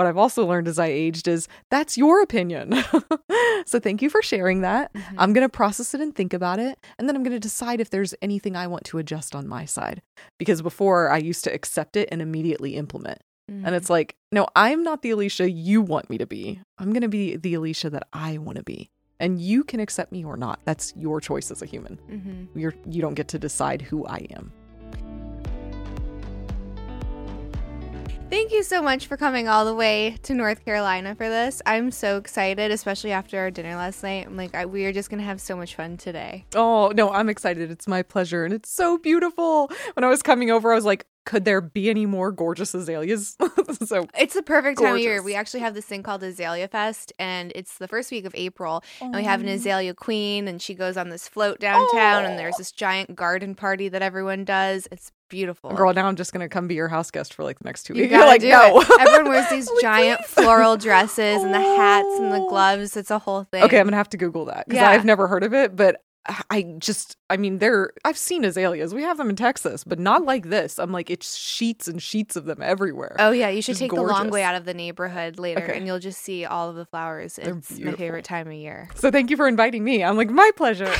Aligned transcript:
what 0.00 0.06
I've 0.06 0.16
also 0.16 0.46
learned 0.46 0.66
as 0.66 0.78
I 0.78 0.86
aged 0.86 1.28
is 1.28 1.46
that's 1.70 1.98
your 1.98 2.22
opinion. 2.22 2.72
so 3.66 3.78
thank 3.78 4.00
you 4.00 4.08
for 4.08 4.22
sharing 4.22 4.62
that. 4.62 4.90
Mhm. 4.94 5.14
I'm 5.18 5.34
going 5.34 5.44
to 5.44 5.48
process 5.50 5.92
it 5.92 6.00
and 6.00 6.14
think 6.16 6.32
about 6.32 6.58
it. 6.58 6.78
And 6.98 7.06
then 7.06 7.14
I'm 7.16 7.22
going 7.22 7.34
to 7.36 7.38
decide 7.38 7.82
if 7.82 7.90
there's 7.90 8.14
anything 8.22 8.56
I 8.56 8.66
want 8.66 8.84
to 8.84 8.96
adjust 8.98 9.34
on 9.34 9.46
my 9.46 9.66
side. 9.66 10.00
Because 10.38 10.62
before 10.62 11.10
I 11.10 11.18
used 11.18 11.44
to 11.44 11.52
accept 11.52 11.96
it 11.96 12.08
and 12.10 12.22
immediately 12.22 12.76
implement. 12.76 13.18
Mm-hmm. 13.50 13.66
And 13.66 13.74
it's 13.74 13.90
like, 13.90 14.16
no, 14.32 14.46
I'm 14.56 14.82
not 14.82 15.02
the 15.02 15.10
Elisha 15.10 15.50
you 15.50 15.82
want 15.82 16.08
me 16.08 16.16
to 16.16 16.26
be. 16.26 16.60
I'm 16.78 16.94
going 16.94 17.02
to 17.02 17.08
be 17.08 17.36
the 17.36 17.52
Elisha 17.52 17.90
that 17.90 18.08
I 18.14 18.38
want 18.38 18.56
to 18.56 18.64
be. 18.64 18.88
And 19.18 19.38
you 19.38 19.64
can 19.64 19.80
accept 19.80 20.12
me 20.12 20.24
or 20.24 20.38
not. 20.38 20.60
That's 20.64 20.94
your 20.96 21.20
choice 21.20 21.50
as 21.50 21.60
a 21.60 21.66
human. 21.66 21.98
Mhm. 22.10 22.48
You're 22.58 22.74
you 22.88 23.02
don't 23.02 23.12
get 23.12 23.28
to 23.28 23.38
decide 23.38 23.82
who 23.82 24.06
I 24.06 24.26
am. 24.30 24.50
Thank 28.30 28.52
you 28.52 28.62
so 28.62 28.80
much 28.80 29.08
for 29.08 29.16
coming 29.16 29.48
all 29.48 29.64
the 29.64 29.74
way 29.74 30.16
to 30.22 30.34
North 30.34 30.64
Carolina 30.64 31.16
for 31.16 31.28
this. 31.28 31.60
I'm 31.66 31.90
so 31.90 32.16
excited, 32.16 32.70
especially 32.70 33.10
after 33.10 33.40
our 33.40 33.50
dinner 33.50 33.74
last 33.74 34.04
night. 34.04 34.24
I'm 34.24 34.36
like, 34.36 34.54
I, 34.54 34.66
we 34.66 34.86
are 34.86 34.92
just 34.92 35.10
gonna 35.10 35.24
have 35.24 35.40
so 35.40 35.56
much 35.56 35.74
fun 35.74 35.96
today. 35.96 36.44
Oh, 36.54 36.92
no, 36.94 37.10
I'm 37.10 37.28
excited. 37.28 37.72
It's 37.72 37.88
my 37.88 38.04
pleasure 38.04 38.44
and 38.44 38.54
it's 38.54 38.70
so 38.70 38.98
beautiful. 38.98 39.68
When 39.94 40.04
I 40.04 40.06
was 40.06 40.22
coming 40.22 40.48
over, 40.48 40.70
I 40.70 40.76
was 40.76 40.84
like, 40.84 41.06
could 41.26 41.44
there 41.44 41.60
be 41.60 41.90
any 41.90 42.06
more 42.06 42.32
gorgeous 42.32 42.74
azaleas? 42.74 43.36
so 43.86 44.06
It's 44.18 44.34
the 44.34 44.42
perfect 44.42 44.80
time 44.80 44.94
of 44.94 45.00
year. 45.00 45.22
We 45.22 45.34
actually 45.34 45.60
have 45.60 45.74
this 45.74 45.84
thing 45.84 46.02
called 46.02 46.22
Azalea 46.22 46.66
Fest, 46.68 47.12
and 47.18 47.52
it's 47.54 47.78
the 47.78 47.86
first 47.88 48.10
week 48.10 48.24
of 48.24 48.34
April. 48.34 48.82
Oh, 49.00 49.04
and 49.06 49.14
we 49.14 49.24
have 49.24 49.40
an 49.40 49.48
Oh. 49.48 49.52
Azalea 49.52 49.94
Queen, 49.94 50.48
and 50.48 50.60
she 50.60 50.74
goes 50.74 50.96
on 50.96 51.08
this 51.10 51.28
float 51.28 51.60
downtown, 51.60 52.24
and 52.24 52.38
there's 52.38 52.54
Oh. 52.56 52.58
this 52.58 52.72
giant 52.72 53.14
garden 53.14 53.54
party 53.54 53.88
that 53.88 54.02
everyone 54.02 54.44
does. 54.44 54.88
It's 54.90 55.12
beautiful. 55.28 55.70
Girl, 55.74 55.92
now 55.92 56.06
I'm 56.06 56.16
just 56.16 56.32
gonna 56.32 56.48
come 56.48 56.66
be 56.66 56.74
your 56.74 56.88
house 56.88 57.10
guest 57.10 57.34
for 57.34 57.44
like 57.44 57.58
the 57.58 57.64
next 57.64 57.84
two 57.84 57.94
You 57.94 58.02
weeks. 58.02 58.12
You're 58.14 58.26
like, 58.26 58.42
no. 58.42 58.80
it. 58.80 58.88
Everyone 59.00 59.28
wears 59.30 59.48
these 59.50 59.70
giant 59.80 60.24
floral 60.24 60.76
dresses 60.76 61.42
and 61.44 61.54
the 61.54 61.60
hats 61.60 62.18
and 62.18 62.32
the 62.32 62.38
Oh. 62.40 62.48
gloves. 62.48 62.96
It's 62.96 63.10
a 63.10 63.18
whole 63.20 63.44
thing. 63.44 63.62
Okay, 63.64 63.78
I'm 63.78 63.86
gonna 63.86 63.96
have 63.96 64.08
to 64.10 64.16
Google 64.16 64.46
that 64.46 64.66
because 64.66 64.80
Yeah. 64.80 64.90
I've 64.90 65.04
never 65.04 65.28
heard 65.28 65.44
of 65.44 65.54
it. 65.54 65.76
But 65.76 66.02
I 66.50 66.62
just, 66.78 67.16
I 67.30 67.36
mean, 67.36 67.58
they're. 67.58 67.92
I've 68.04 68.18
seen 68.18 68.44
azaleas. 68.44 68.92
We 68.92 69.02
have 69.04 69.16
them 69.16 69.30
in 69.30 69.36
Texas, 69.36 69.84
but 69.84 69.98
not 69.98 70.24
like 70.24 70.50
this. 70.50 70.78
I'm 70.78 70.92
like, 70.92 71.08
it's 71.10 71.36
sheets 71.36 71.88
and 71.88 72.02
sheets 72.02 72.36
of 72.36 72.44
them 72.44 72.60
everywhere. 72.60 73.16
Oh 73.18 73.30
yeah, 73.30 73.48
you 73.48 73.62
should 73.62 73.72
Just 73.72 73.80
take 73.80 73.92
the 73.92 74.02
long 74.02 74.30
way 74.30 74.42
out 74.42 74.54
of 74.56 74.64
the 74.64 74.74
neighborhood 74.74 75.38
later, 75.38 75.62
Okay. 75.62 75.76
and 75.78 75.86
you'll 75.86 75.98
just 76.00 76.20
see 76.20 76.44
all 76.44 76.68
of 76.68 76.76
the 76.76 76.84
flowers. 76.84 77.36
They're 77.36 77.56
It's 77.56 77.78
my 77.78 77.92
favorite 77.92 78.24
time 78.24 78.48
of 78.48 78.52
year. 78.54 78.88
So 78.96 79.10
thank 79.10 79.30
you 79.30 79.36
for 79.36 79.46
inviting 79.48 79.84
me. 79.84 80.02
I'm 80.04 80.16
like, 80.16 80.28
my 80.30 80.50
pleasure. 80.56 80.84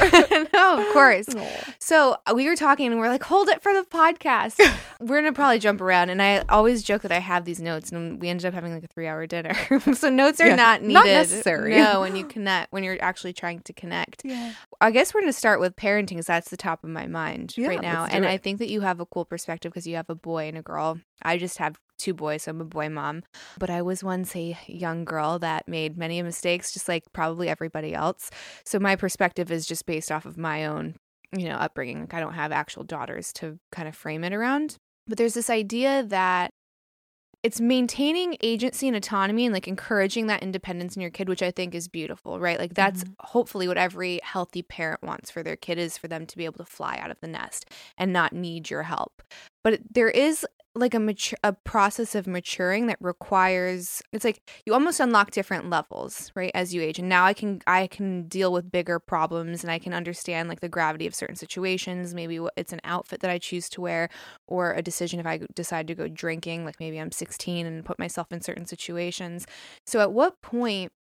no, 0.55 0.79
of 0.87 0.93
course. 0.93 1.27
So 1.83 2.17
uh, 2.27 2.33
we 2.35 2.47
were 2.47 2.57
talking, 2.57 2.87
and 2.93 3.01
we're 3.01 3.09
like, 3.09 3.23
"Hold 3.25 3.49
it 3.49 3.63
for 3.63 3.73
the 3.73 3.83
podcast." 3.83 4.61
we're 5.01 5.17
gonna 5.21 5.33
probably 5.33 5.59
jump 5.59 5.81
around, 5.81 6.11
and 6.11 6.23
I 6.23 6.45
always 6.49 6.83
joke 6.83 7.03
that 7.03 7.11
I 7.11 7.19
have 7.19 7.45
these 7.45 7.61
notes, 7.61 7.91
and 7.91 8.21
we 8.21 8.29
ended 8.29 8.47
up 8.47 8.55
having 8.55 8.73
like 8.73 8.85
a 8.85 8.87
three-hour 8.87 9.27
dinner. 9.27 9.55
so 9.95 10.09
notes 10.09 10.41
are 10.41 10.47
Yeah, 10.49 10.55
not 10.55 10.83
needed. 10.83 10.95
not 10.95 11.07
necessary. 11.07 11.77
No, 11.77 12.01
when 12.03 12.15
you 12.17 12.25
connect, 12.25 12.73
when 12.73 12.85
you're 12.85 12.99
actually 13.03 13.33
trying 13.33 13.61
to 13.61 13.73
connect. 13.73 14.23
Yeah. 14.25 14.53
I 14.81 14.91
guess 14.93 15.13
we're 15.13 15.21
going 15.21 15.33
to 15.33 15.39
start 15.39 15.59
with 15.61 15.75
parenting, 15.77 16.20
because 16.21 16.27
that's 16.27 16.51
the 16.51 16.57
top 16.59 16.85
of 16.85 16.91
my 16.91 17.07
mind 17.07 17.55
Yeah, 17.57 17.69
right 17.69 17.81
now. 17.81 18.05
And 18.05 18.27
it. 18.27 18.29
I 18.29 18.37
think 18.37 18.59
that 18.59 18.69
you 18.69 18.83
have 18.83 19.01
a 19.01 19.07
cool 19.07 19.25
perspective 19.25 19.73
because 19.73 19.87
you 19.87 19.97
have 19.97 20.11
a 20.11 20.15
boy 20.15 20.49
and 20.49 20.59
a 20.59 20.63
girl. 20.63 21.01
I 21.23 21.39
just 21.39 21.57
have 21.57 21.79
two 21.97 22.13
boys, 22.13 22.43
so 22.43 22.51
I'm 22.51 22.61
a 22.61 22.67
boy 22.67 22.91
mom. 22.91 23.23
But 23.59 23.71
I 23.71 23.81
was 23.81 24.05
once 24.05 24.37
a 24.37 24.55
young 24.67 25.07
girl 25.07 25.39
that 25.39 25.67
made 25.67 25.97
many 25.97 26.21
mistakes, 26.23 26.73
just 26.73 26.89
like 26.89 27.05
probably 27.15 27.49
everybody 27.49 27.95
else. 27.95 28.31
So 28.67 28.79
my 28.79 28.97
perspective 28.97 29.51
is 29.51 29.65
just 29.65 29.87
based 29.87 30.13
off 30.13 30.27
of 30.27 30.37
my 30.37 30.67
own, 30.67 30.97
you 31.35 31.49
know, 31.49 31.57
upbringing. 31.57 32.01
Like 32.01 32.13
I 32.13 32.21
don't 32.21 32.35
have 32.35 32.53
actual 32.53 32.85
daughters 32.85 33.33
to 33.35 33.59
kind 33.73 33.89
of 33.89 33.97
frame 33.97 34.23
it 34.23 34.35
around. 34.35 34.77
But 35.07 35.17
there's 35.17 35.35
this 35.35 35.49
idea 35.49 36.03
that 36.03 36.51
it's 37.43 37.61
maintaining 37.61 38.37
agency 38.43 38.87
and 38.87 38.97
autonomy 38.97 39.47
and 39.47 39.55
like 39.55 39.67
encouraging 39.67 40.27
that 40.27 40.43
independence 40.43 40.95
in 40.97 41.03
your 41.03 41.11
kid 41.11 41.29
which 41.29 41.43
i 41.43 41.51
think 41.51 41.75
is 41.75 41.89
beautiful 41.89 42.39
right 42.39 42.59
like 42.59 42.75
that's 42.75 43.05
Mhm. 43.05 43.15
hopefully 43.21 43.67
what 43.69 43.79
every 43.79 44.21
healthy 44.23 44.63
parent 44.63 45.03
wants 45.03 45.31
for 45.31 45.43
their 45.43 45.57
kid 45.57 45.79
is 45.79 45.97
for 45.97 46.09
them 46.09 46.27
to 46.27 46.37
be 46.37 46.45
able 46.45 46.59
to 46.65 46.71
fly 46.71 46.97
out 46.99 47.11
of 47.11 47.21
the 47.21 47.27
nest 47.29 47.67
and 47.97 48.13
not 48.13 48.33
need 48.33 48.69
your 48.71 48.83
help 48.85 49.23
but 49.63 49.81
there 49.91 50.11
is 50.11 50.47
like 50.77 50.95
a 50.95 51.01
mature 51.01 51.37
a 51.43 51.53
process 51.53 52.15
of 52.15 52.29
maturing 52.29 52.87
that 52.87 52.97
requires 53.01 54.03
it's 54.13 54.25
like 54.25 54.41
you 54.65 54.73
almost 54.73 55.01
unlock 55.01 55.33
different 55.33 55.69
levels 55.69 56.31
right 56.37 56.53
as 56.55 56.73
you 56.73 56.81
age. 56.81 56.99
And 56.99 57.09
now 57.09 57.25
i 57.25 57.35
can 57.35 57.61
i 57.67 57.87
can 57.89 58.29
deal 58.29 58.53
with 58.53 58.71
bigger 58.71 59.01
problems 59.01 59.65
and 59.65 59.71
i 59.71 59.79
can 59.81 59.93
understand 59.93 60.49
like 60.49 60.61
the 60.61 60.69
gravity 60.69 61.07
of 61.07 61.15
certain 61.15 61.37
situations. 61.37 62.15
Maybe 62.15 62.39
it's 62.57 62.73
an 62.73 62.81
outfit 62.85 63.21
that 63.21 63.31
i 63.31 63.39
choose 63.39 63.69
to 63.71 63.81
wear 63.81 64.09
or 64.47 64.73
a 64.75 64.83
decision 64.83 65.19
if 65.19 65.27
i 65.27 65.41
decide 65.55 65.89
to 65.89 65.95
go 65.95 66.07
drinking 66.07 66.65
like 66.65 66.79
maybe 66.79 66.99
i'm 67.01 67.11
16 67.13 67.67
and 67.67 67.85
put 67.85 67.99
myself 67.99 68.31
in 68.31 68.41
certain 68.41 68.67
situations. 68.67 69.47
So 69.87 70.01
at 70.01 70.13
what 70.13 70.41
point 70.41 70.93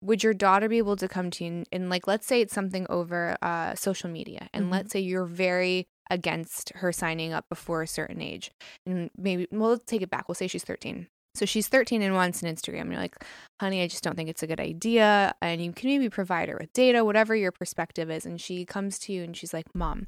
would 0.00 0.22
your 0.22 0.32
daughter 0.34 0.68
be 0.68 0.78
able 0.78 0.96
to 0.96 1.08
come 1.08 1.28
to 1.32 1.44
you 1.44 1.50
and, 1.50 1.68
and 1.72 1.90
like 1.90 2.06
let's 2.06 2.26
say 2.26 2.40
it's 2.40 2.54
something 2.54 2.86
over 2.88 3.36
uh, 3.42 3.74
social 3.74 4.08
media 4.08 4.48
and 4.54 4.66
Mhm. 4.66 4.72
let's 4.72 4.92
say 4.92 5.00
you're 5.00 5.26
very 5.26 5.88
against 6.10 6.70
her 6.76 6.92
signing 6.92 7.32
up 7.32 7.44
before 7.48 7.82
a 7.82 7.86
certain 7.86 8.20
age 8.20 8.50
and 8.86 9.10
maybe 9.16 9.46
well 9.50 9.78
take 9.78 10.02
it 10.02 10.10
back 10.10 10.28
we'll 10.28 10.34
say 10.34 10.46
she's 10.46 10.64
13 10.64 11.06
so 11.34 11.44
she's 11.44 11.68
13 11.68 12.00
and 12.02 12.14
wants 12.14 12.42
an 12.42 12.52
instagram 12.54 12.82
and 12.82 12.92
you're 12.92 13.00
like 13.00 13.16
honey 13.60 13.82
i 13.82 13.86
just 13.86 14.02
don't 14.02 14.16
think 14.16 14.28
it's 14.28 14.42
a 14.42 14.46
good 14.46 14.60
idea 14.60 15.34
and 15.42 15.62
you 15.62 15.72
can 15.72 15.88
maybe 15.90 16.08
provide 16.08 16.48
her 16.48 16.56
with 16.58 16.72
data 16.72 17.04
whatever 17.04 17.36
your 17.36 17.52
perspective 17.52 18.10
is 18.10 18.24
and 18.24 18.40
she 18.40 18.64
comes 18.64 18.98
to 18.98 19.12
you 19.12 19.22
and 19.22 19.36
she's 19.36 19.52
like 19.52 19.66
mom 19.74 20.06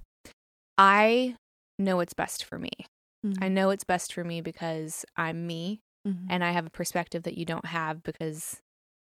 i 0.78 1.36
know 1.78 1.96
what's 1.96 2.14
best 2.14 2.44
for 2.44 2.58
me 2.58 2.70
Mm-hmm. 3.26 3.44
i 3.44 3.48
know 3.48 3.68
it's 3.68 3.84
best 3.84 4.14
for 4.14 4.24
me 4.24 4.40
because 4.40 5.04
i'm 5.16 5.46
me 5.46 5.80
Mhm. 6.08 6.28
and 6.30 6.42
I 6.42 6.52
have 6.52 6.64
a 6.64 6.70
perspective 6.70 7.24
that 7.24 7.36
you 7.36 7.44
don't 7.44 7.66
have 7.66 8.02
because 8.02 8.62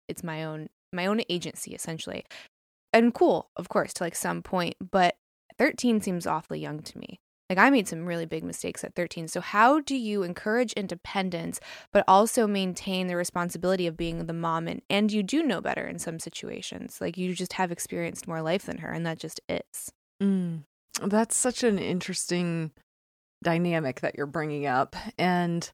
it's 0.07 0.23
my 0.23 0.45
own 0.45 0.69
my 0.93 1.07
own 1.07 1.23
agency 1.29 1.75
essentially. 1.75 2.25
And 2.93 3.13
cool, 3.13 3.49
of 3.57 3.69
course, 3.69 3.93
to 3.95 4.05
like 4.05 4.15
some 4.15 4.41
point, 4.43 4.77
but 4.93 5.17
13 5.59 6.01
seems 6.01 6.27
awfully 6.27 6.61
young 6.61 6.81
to 6.83 6.99
me. 6.99 7.21
Like 7.51 7.59
I 7.59 7.69
made 7.71 7.87
some 7.87 8.07
really 8.07 8.25
big 8.25 8.43
mistakes 8.43 8.83
at 8.85 8.95
13. 8.95 9.29
So 9.29 9.41
how 9.41 9.81
do 9.81 9.95
you 9.97 10.23
encourage 10.23 10.73
independence 10.73 11.61
but 11.93 12.03
also 12.09 12.47
maintain 12.47 13.07
the 13.07 13.17
responsibility 13.17 13.87
of 13.87 13.97
being 13.97 14.27
the 14.27 14.33
mom 14.33 14.67
and 14.67 14.81
and 14.89 15.13
you 15.13 15.23
do 15.23 15.43
know 15.43 15.61
better 15.61 15.87
in 15.87 15.99
some 15.99 16.19
situations. 16.19 16.99
Like 17.01 17.19
you 17.19 17.35
just 17.35 17.53
have 17.55 17.71
experienced 17.71 18.27
more 18.27 18.41
life 18.41 18.65
than 18.65 18.79
her 18.79 18.91
and 18.91 19.05
that 19.07 19.19
just 19.19 19.41
is. 19.49 19.93
Mm. 20.23 20.63
That's 21.03 21.37
such 21.37 21.63
an 21.63 21.79
interesting 21.79 22.71
dynamic 23.43 24.01
that 24.01 24.15
you're 24.17 24.27
bringing 24.27 24.67
up. 24.67 24.97
And 25.19 25.71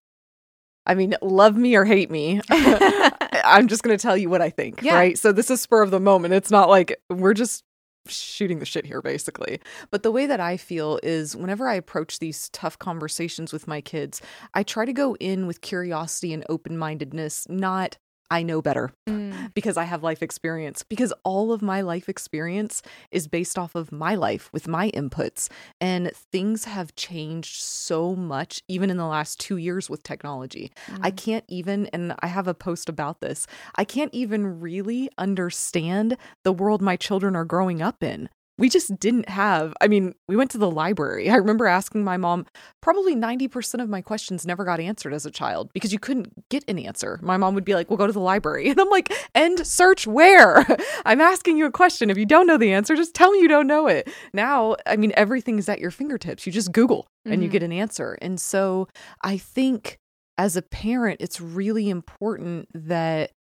I 0.86 0.94
mean, 0.94 1.14
love 1.22 1.56
me 1.56 1.76
or 1.76 1.84
hate 1.84 2.10
me. 2.10 2.40
I'm 2.50 3.68
just 3.68 3.82
going 3.84 3.96
to 3.96 4.02
tell 4.02 4.16
you 4.16 4.28
what 4.28 4.42
I 4.42 4.50
think, 4.50 4.82
Yeah. 4.82 4.96
right? 4.96 5.16
So 5.16 5.30
this 5.30 5.50
is 5.50 5.60
spur 5.60 5.82
of 5.82 5.90
the 5.92 6.00
moment. 6.00 6.34
It's 6.34 6.50
not 6.50 6.68
like 6.68 7.00
we're 7.08 7.34
just 7.34 7.62
shooting 8.10 8.58
the 8.58 8.64
shit 8.64 8.86
here, 8.86 9.02
basically. 9.02 9.60
But 9.90 10.02
the 10.02 10.12
way 10.12 10.26
that 10.26 10.40
I 10.40 10.56
feel 10.56 10.98
is 11.02 11.36
whenever 11.36 11.68
I 11.68 11.74
approach 11.74 12.18
these 12.18 12.48
tough 12.50 12.78
conversations 12.78 13.52
with 13.52 13.68
my 13.68 13.80
kids, 13.80 14.20
I 14.54 14.62
try 14.62 14.84
to 14.84 14.92
go 14.92 15.16
in 15.16 15.46
with 15.46 15.60
curiosity 15.60 16.32
and 16.32 16.44
open 16.48 16.76
mindedness, 16.76 17.48
not 17.48 17.98
I 18.30 18.42
know 18.42 18.62
better 18.62 18.92
Mm. 19.08 19.52
because 19.54 19.76
I 19.76 19.84
have 19.84 20.02
life 20.02 20.22
experience, 20.22 20.82
because 20.82 21.12
all 21.24 21.52
of 21.52 21.62
my 21.62 21.80
life 21.80 22.08
experience 22.08 22.82
is 23.10 23.26
based 23.26 23.58
off 23.58 23.74
of 23.74 23.90
my 23.90 24.14
life 24.14 24.50
with 24.52 24.68
my 24.68 24.90
inputs. 24.92 25.48
And 25.80 26.12
things 26.14 26.64
have 26.64 26.94
changed 26.94 27.60
so 27.60 28.14
much, 28.14 28.62
even 28.68 28.90
in 28.90 28.96
the 28.96 29.06
last 29.06 29.40
two 29.40 29.56
years 29.56 29.90
with 29.90 30.02
technology. 30.02 30.70
I 31.00 31.10
Mm. 31.10 31.16
can't 31.16 31.44
even, 31.48 31.86
and 31.92 32.14
I 32.20 32.28
have 32.28 32.46
a 32.46 32.54
post 32.54 32.88
about 32.88 33.20
this, 33.20 33.46
I 33.74 33.84
can't 33.84 34.14
even 34.14 34.60
really 34.60 35.10
understand 35.18 36.16
the 36.44 36.52
world 36.52 36.80
my 36.82 36.96
children 36.96 37.34
are 37.34 37.44
growing 37.44 37.82
up 37.82 38.02
in. 38.02 38.28
We 38.60 38.68
just 38.68 39.00
didn't 39.00 39.28
have, 39.28 39.74
I 39.80 39.88
mean, 39.88 40.14
we 40.28 40.36
went 40.36 40.52
to 40.52 40.58
the 40.58 40.70
library. 40.70 41.28
I 41.34 41.34
remember 41.36 41.66
asking 41.66 42.04
my 42.04 42.16
mom, 42.16 42.46
probably 42.80 43.16
90% 43.16 43.82
of 43.82 43.88
my 43.88 44.00
questions 44.02 44.46
never 44.46 44.64
got 44.64 44.78
answered 44.78 45.12
as 45.12 45.26
a 45.26 45.30
child 45.32 45.70
because 45.72 45.92
you 45.92 45.98
couldn't 45.98 46.48
get 46.50 46.62
an 46.68 46.78
answer. 46.78 47.18
My 47.22 47.36
mom 47.36 47.54
would 47.56 47.64
be 47.64 47.74
like, 47.74 47.90
We'll 47.90 47.96
go 47.96 48.06
to 48.06 48.12
the 48.12 48.20
library. 48.20 48.68
And 48.70 48.78
I'm 48.80 48.90
like, 48.90 49.12
and 49.34 49.66
search 49.66 50.06
where? 50.06 50.64
I'm 51.04 51.20
asking 51.20 51.56
you 51.56 51.66
a 51.66 51.72
question. 51.72 52.10
If 52.10 52.16
you 52.18 52.26
don't 52.26 52.46
know 52.46 52.56
the 52.58 52.72
answer, 52.72 52.94
just 52.94 53.14
tell 53.14 53.32
me 53.32 53.40
you 53.40 53.48
don't 53.48 53.66
know 53.66 53.88
it. 53.88 54.08
Now, 54.32 54.76
I 54.86 54.96
mean, 54.96 55.12
everything's 55.16 55.68
at 55.68 55.80
your 55.80 55.90
fingertips. 55.90 56.46
You 56.46 56.52
just 56.52 56.70
Google 56.70 57.06
and 57.24 57.42
you 57.42 57.48
Mhm. 57.48 57.52
get 57.52 57.62
an 57.64 57.72
answer. 57.72 58.16
And 58.22 58.40
so 58.40 58.86
I 59.22 59.38
think 59.38 59.96
as 60.38 60.56
a 60.56 60.62
parent, 60.62 61.20
it's 61.20 61.40
really 61.40 61.90
important 61.90 62.68
that 62.74 63.32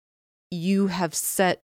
you 0.50 0.88
have 0.88 1.14
set 1.14 1.60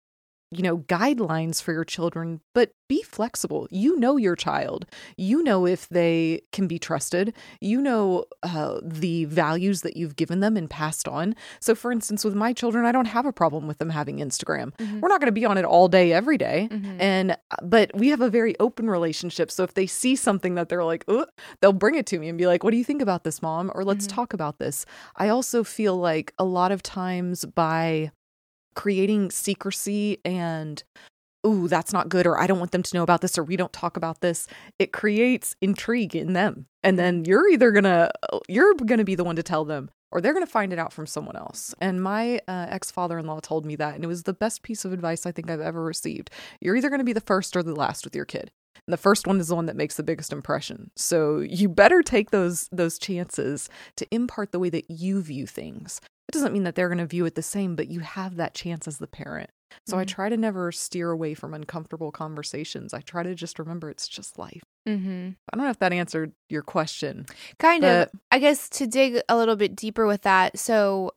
you 0.50 0.62
know, 0.62 0.78
guidelines 0.78 1.60
for 1.60 1.72
your 1.72 1.84
children, 1.84 2.40
but 2.54 2.72
be 2.88 3.02
flexible. 3.02 3.66
You 3.70 3.98
know 3.98 4.16
your 4.16 4.36
child. 4.36 4.86
You 5.16 5.42
know 5.42 5.66
if 5.66 5.88
they 5.88 6.42
can 6.52 6.68
be 6.68 6.78
trusted. 6.78 7.34
You 7.60 7.80
know 7.80 8.26
uh, 8.44 8.78
the 8.82 9.24
values 9.24 9.82
that 9.82 9.96
you've 9.96 10.14
given 10.14 10.38
them 10.38 10.56
and 10.56 10.70
passed 10.70 11.08
on. 11.08 11.34
So, 11.60 11.74
for 11.74 11.90
instance, 11.90 12.24
with 12.24 12.34
my 12.34 12.52
children, 12.52 12.86
I 12.86 12.92
don't 12.92 13.06
have 13.06 13.26
a 13.26 13.32
problem 13.32 13.66
with 13.66 13.78
them 13.78 13.90
having 13.90 14.18
Instagram. 14.18 14.72
Mm-hmm. 14.76 15.00
We're 15.00 15.08
not 15.08 15.20
going 15.20 15.26
to 15.26 15.32
be 15.32 15.44
on 15.44 15.58
it 15.58 15.64
all 15.64 15.88
day, 15.88 16.12
every 16.12 16.38
day. 16.38 16.68
Mm-hmm. 16.70 17.00
And, 17.00 17.32
uh, 17.32 17.36
but 17.62 17.90
we 17.94 18.08
have 18.10 18.20
a 18.20 18.30
very 18.30 18.54
open 18.60 18.88
relationship. 18.88 19.50
So, 19.50 19.64
if 19.64 19.74
they 19.74 19.86
see 19.86 20.14
something 20.14 20.54
that 20.54 20.68
they're 20.68 20.84
like, 20.84 21.04
oh, 21.08 21.26
they'll 21.60 21.72
bring 21.72 21.96
it 21.96 22.06
to 22.06 22.18
me 22.20 22.28
and 22.28 22.38
be 22.38 22.46
like, 22.46 22.62
what 22.62 22.70
do 22.70 22.76
you 22.76 22.84
think 22.84 23.02
about 23.02 23.24
this, 23.24 23.42
mom? 23.42 23.72
Or 23.74 23.84
let's 23.84 24.06
mm-hmm. 24.06 24.14
talk 24.14 24.32
about 24.32 24.58
this. 24.58 24.86
I 25.16 25.28
also 25.28 25.64
feel 25.64 25.96
like 25.96 26.32
a 26.38 26.44
lot 26.44 26.70
of 26.70 26.84
times 26.84 27.44
by 27.44 28.12
creating 28.76 29.30
secrecy 29.32 30.18
and 30.24 30.84
ooh 31.46 31.66
that's 31.66 31.92
not 31.92 32.08
good 32.08 32.26
or 32.26 32.38
i 32.38 32.46
don't 32.46 32.58
want 32.58 32.72
them 32.72 32.82
to 32.82 32.94
know 32.94 33.02
about 33.02 33.20
this 33.20 33.38
or 33.38 33.42
we 33.44 33.56
don't 33.56 33.72
talk 33.72 33.96
about 33.96 34.20
this 34.20 34.46
it 34.78 34.92
creates 34.92 35.56
intrigue 35.60 36.14
in 36.14 36.32
them. 36.32 36.66
And 36.82 36.98
then 36.98 37.24
you're 37.24 37.48
either 37.48 37.72
gonna 37.72 38.10
you're 38.48 38.74
gonna 38.74 39.04
be 39.04 39.14
the 39.14 39.24
one 39.24 39.36
to 39.36 39.42
tell 39.42 39.64
them 39.64 39.90
or 40.12 40.20
they're 40.20 40.34
gonna 40.34 40.46
find 40.46 40.72
it 40.72 40.78
out 40.78 40.92
from 40.92 41.06
someone 41.06 41.36
else. 41.36 41.74
And 41.80 42.00
my 42.02 42.38
uh, 42.46 42.66
ex-father-in-law 42.68 43.40
told 43.40 43.66
me 43.66 43.74
that 43.76 43.96
and 43.96 44.04
it 44.04 44.06
was 44.06 44.22
the 44.22 44.32
best 44.32 44.62
piece 44.62 44.84
of 44.84 44.92
advice 44.92 45.26
i 45.26 45.32
think 45.32 45.50
i've 45.50 45.60
ever 45.60 45.82
received. 45.82 46.30
You're 46.60 46.76
either 46.76 46.90
gonna 46.90 47.04
be 47.04 47.12
the 47.12 47.20
first 47.20 47.56
or 47.56 47.62
the 47.62 47.74
last 47.74 48.04
with 48.04 48.14
your 48.14 48.24
kid. 48.24 48.50
And 48.86 48.92
the 48.92 48.98
first 48.98 49.26
one 49.26 49.40
is 49.40 49.48
the 49.48 49.56
one 49.56 49.66
that 49.66 49.76
makes 49.76 49.96
the 49.96 50.02
biggest 50.04 50.32
impression. 50.32 50.90
So 50.94 51.38
you 51.40 51.68
better 51.68 52.02
take 52.02 52.30
those 52.30 52.68
those 52.70 52.98
chances 52.98 53.68
to 53.96 54.06
impart 54.12 54.52
the 54.52 54.60
way 54.60 54.70
that 54.70 54.90
you 54.90 55.22
view 55.22 55.46
things 55.46 56.00
it 56.28 56.32
doesn't 56.32 56.52
mean 56.52 56.64
that 56.64 56.74
they're 56.74 56.88
going 56.88 56.98
to 56.98 57.06
view 57.06 57.24
it 57.24 57.34
the 57.34 57.42
same, 57.42 57.76
but 57.76 57.88
you 57.88 58.00
have 58.00 58.36
that 58.36 58.54
chance 58.54 58.88
as 58.88 58.98
the 58.98 59.06
parent. 59.06 59.50
So 59.86 59.92
mm-hmm. 59.92 60.00
I 60.00 60.04
try 60.04 60.28
to 60.28 60.36
never 60.36 60.72
steer 60.72 61.10
away 61.10 61.34
from 61.34 61.54
uncomfortable 61.54 62.10
conversations. 62.10 62.94
I 62.94 63.00
try 63.00 63.22
to 63.22 63.34
just 63.34 63.58
remember 63.58 63.90
it's 63.90 64.08
just 64.08 64.38
life. 64.38 64.62
Mm-hmm. 64.88 65.30
I 65.52 65.56
don't 65.56 65.64
know 65.64 65.70
if 65.70 65.78
that 65.78 65.92
answered 65.92 66.32
your 66.48 66.62
question. 66.62 67.26
Kind 67.58 67.84
of. 67.84 68.08
I 68.30 68.38
guess 68.38 68.68
to 68.70 68.86
dig 68.86 69.20
a 69.28 69.36
little 69.36 69.56
bit 69.56 69.76
deeper 69.76 70.06
with 70.06 70.22
that. 70.22 70.58
So, 70.58 71.12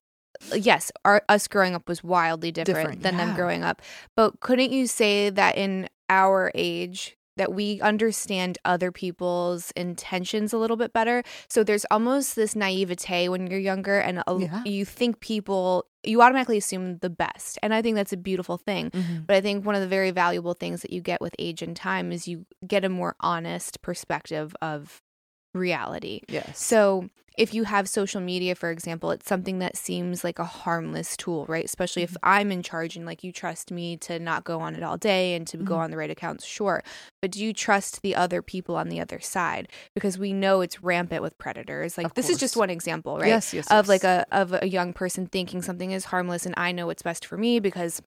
yes, 0.56 0.92
our, 1.06 1.24
us 1.30 1.48
growing 1.48 1.74
up 1.74 1.88
was 1.88 2.04
wildly 2.04 2.52
different, 2.52 2.78
different 2.78 3.04
than 3.04 3.18
yeah. 3.18 3.26
them 3.26 3.36
growing 3.36 3.64
up. 3.64 3.82
But 4.16 4.40
couldn't 4.42 4.72
you 4.72 4.88
say 4.88 5.30
that 5.30 5.58
in 5.58 5.90
our 6.10 6.52
age, 6.54 7.18
that 7.40 7.54
we 7.54 7.80
understand 7.80 8.58
other 8.66 8.92
people's 8.92 9.72
intentions 9.72 10.52
a 10.52 10.58
little 10.58 10.76
bit 10.76 10.92
better. 10.92 11.24
So 11.48 11.64
there's 11.64 11.86
almost 11.90 12.36
this 12.36 12.54
naivete 12.54 13.30
when 13.30 13.48
you're 13.48 13.60
younger 13.60 13.98
and 13.98 14.22
a, 14.28 14.38
yeah. 14.38 14.64
you 14.66 14.84
think 14.84 15.22
people 15.22 15.86
you 16.04 16.22
automatically 16.22 16.58
assume 16.58 16.98
the 17.00 17.10
best. 17.10 17.58
And 17.62 17.74
I 17.74 17.82
think 17.82 17.96
that's 17.96 18.14
a 18.14 18.18
beautiful 18.18 18.58
thing. 18.58 18.90
Mm-hmm. 18.92 19.24
But 19.26 19.36
I 19.36 19.42
think 19.42 19.66
one 19.66 19.76
of 19.76 19.82
the 19.82 19.88
very 19.88 20.12
valuable 20.12 20.54
things 20.54 20.82
that 20.82 20.94
you 20.94 21.02
get 21.02 21.20
with 21.22 21.36
age 21.40 21.62
and 21.62 21.76
time 21.76 22.12
is 22.12 22.28
you 22.28 22.46
get 22.66 22.86
a 22.86 22.90
more 22.90 23.16
honest 23.20 23.82
perspective 23.82 24.56
of 24.62 25.02
reality. 25.54 26.22
Yes. 26.28 26.64
So 26.64 27.10
if 27.40 27.54
you 27.54 27.64
have 27.64 27.88
social 27.88 28.20
media, 28.20 28.54
for 28.54 28.70
example, 28.70 29.12
it's 29.12 29.26
something 29.26 29.60
that 29.60 29.78
seems 29.78 30.26
like 30.26 30.40
a 30.40 30.44
harmless 30.44 31.16
tool, 31.16 31.46
right? 31.48 31.64
Especially 31.64 32.04
if 32.04 32.12
mm-hmm. 32.12 32.30
I'm 32.30 32.52
in 32.52 32.62
charge 32.62 32.98
and 32.98 33.06
like 33.06 33.24
you 33.24 33.32
trust 33.32 33.72
me 33.72 33.96
to 33.98 34.20
not 34.20 34.44
go 34.44 34.60
on 34.60 34.76
it 34.76 34.84
all 34.84 34.98
day 34.98 35.36
and 35.36 35.48
to 35.48 35.56
mm-hmm. 35.56 35.66
go 35.66 35.76
on 35.76 35.90
the 35.90 35.96
right 35.96 36.10
accounts, 36.10 36.46
sure. 36.46 36.84
But 37.22 37.32
do 37.32 37.44
you 37.44 37.54
trust 37.54 38.02
the 38.02 38.14
other 38.14 38.42
people 38.42 38.76
on 38.76 38.90
the 38.90 39.00
other 39.00 39.22
side? 39.22 39.70
Because 39.96 40.18
we 40.18 40.34
know 40.34 40.60
it's 40.60 40.84
rampant 40.84 41.22
with 41.22 41.38
predators. 41.38 41.98
Like 41.98 42.14
this 42.14 42.30
is 42.30 42.38
just 42.38 42.58
one 42.58 42.70
example, 42.70 43.18
right? 43.18 43.28
Yes, 43.28 43.54
yes. 43.54 43.68
Of 43.68 43.86
yes. 43.86 43.88
like 43.88 44.04
a 44.04 44.26
of 44.34 44.54
a 44.62 44.68
young 44.68 44.92
person 44.92 45.26
thinking 45.26 45.62
something 45.62 45.92
is 45.92 46.06
harmless 46.06 46.46
and 46.46 46.56
I 46.58 46.74
know 46.74 46.88
what's 46.88 47.04
best 47.04 47.26
for 47.26 47.38
me 47.38 47.62
because 47.62 48.02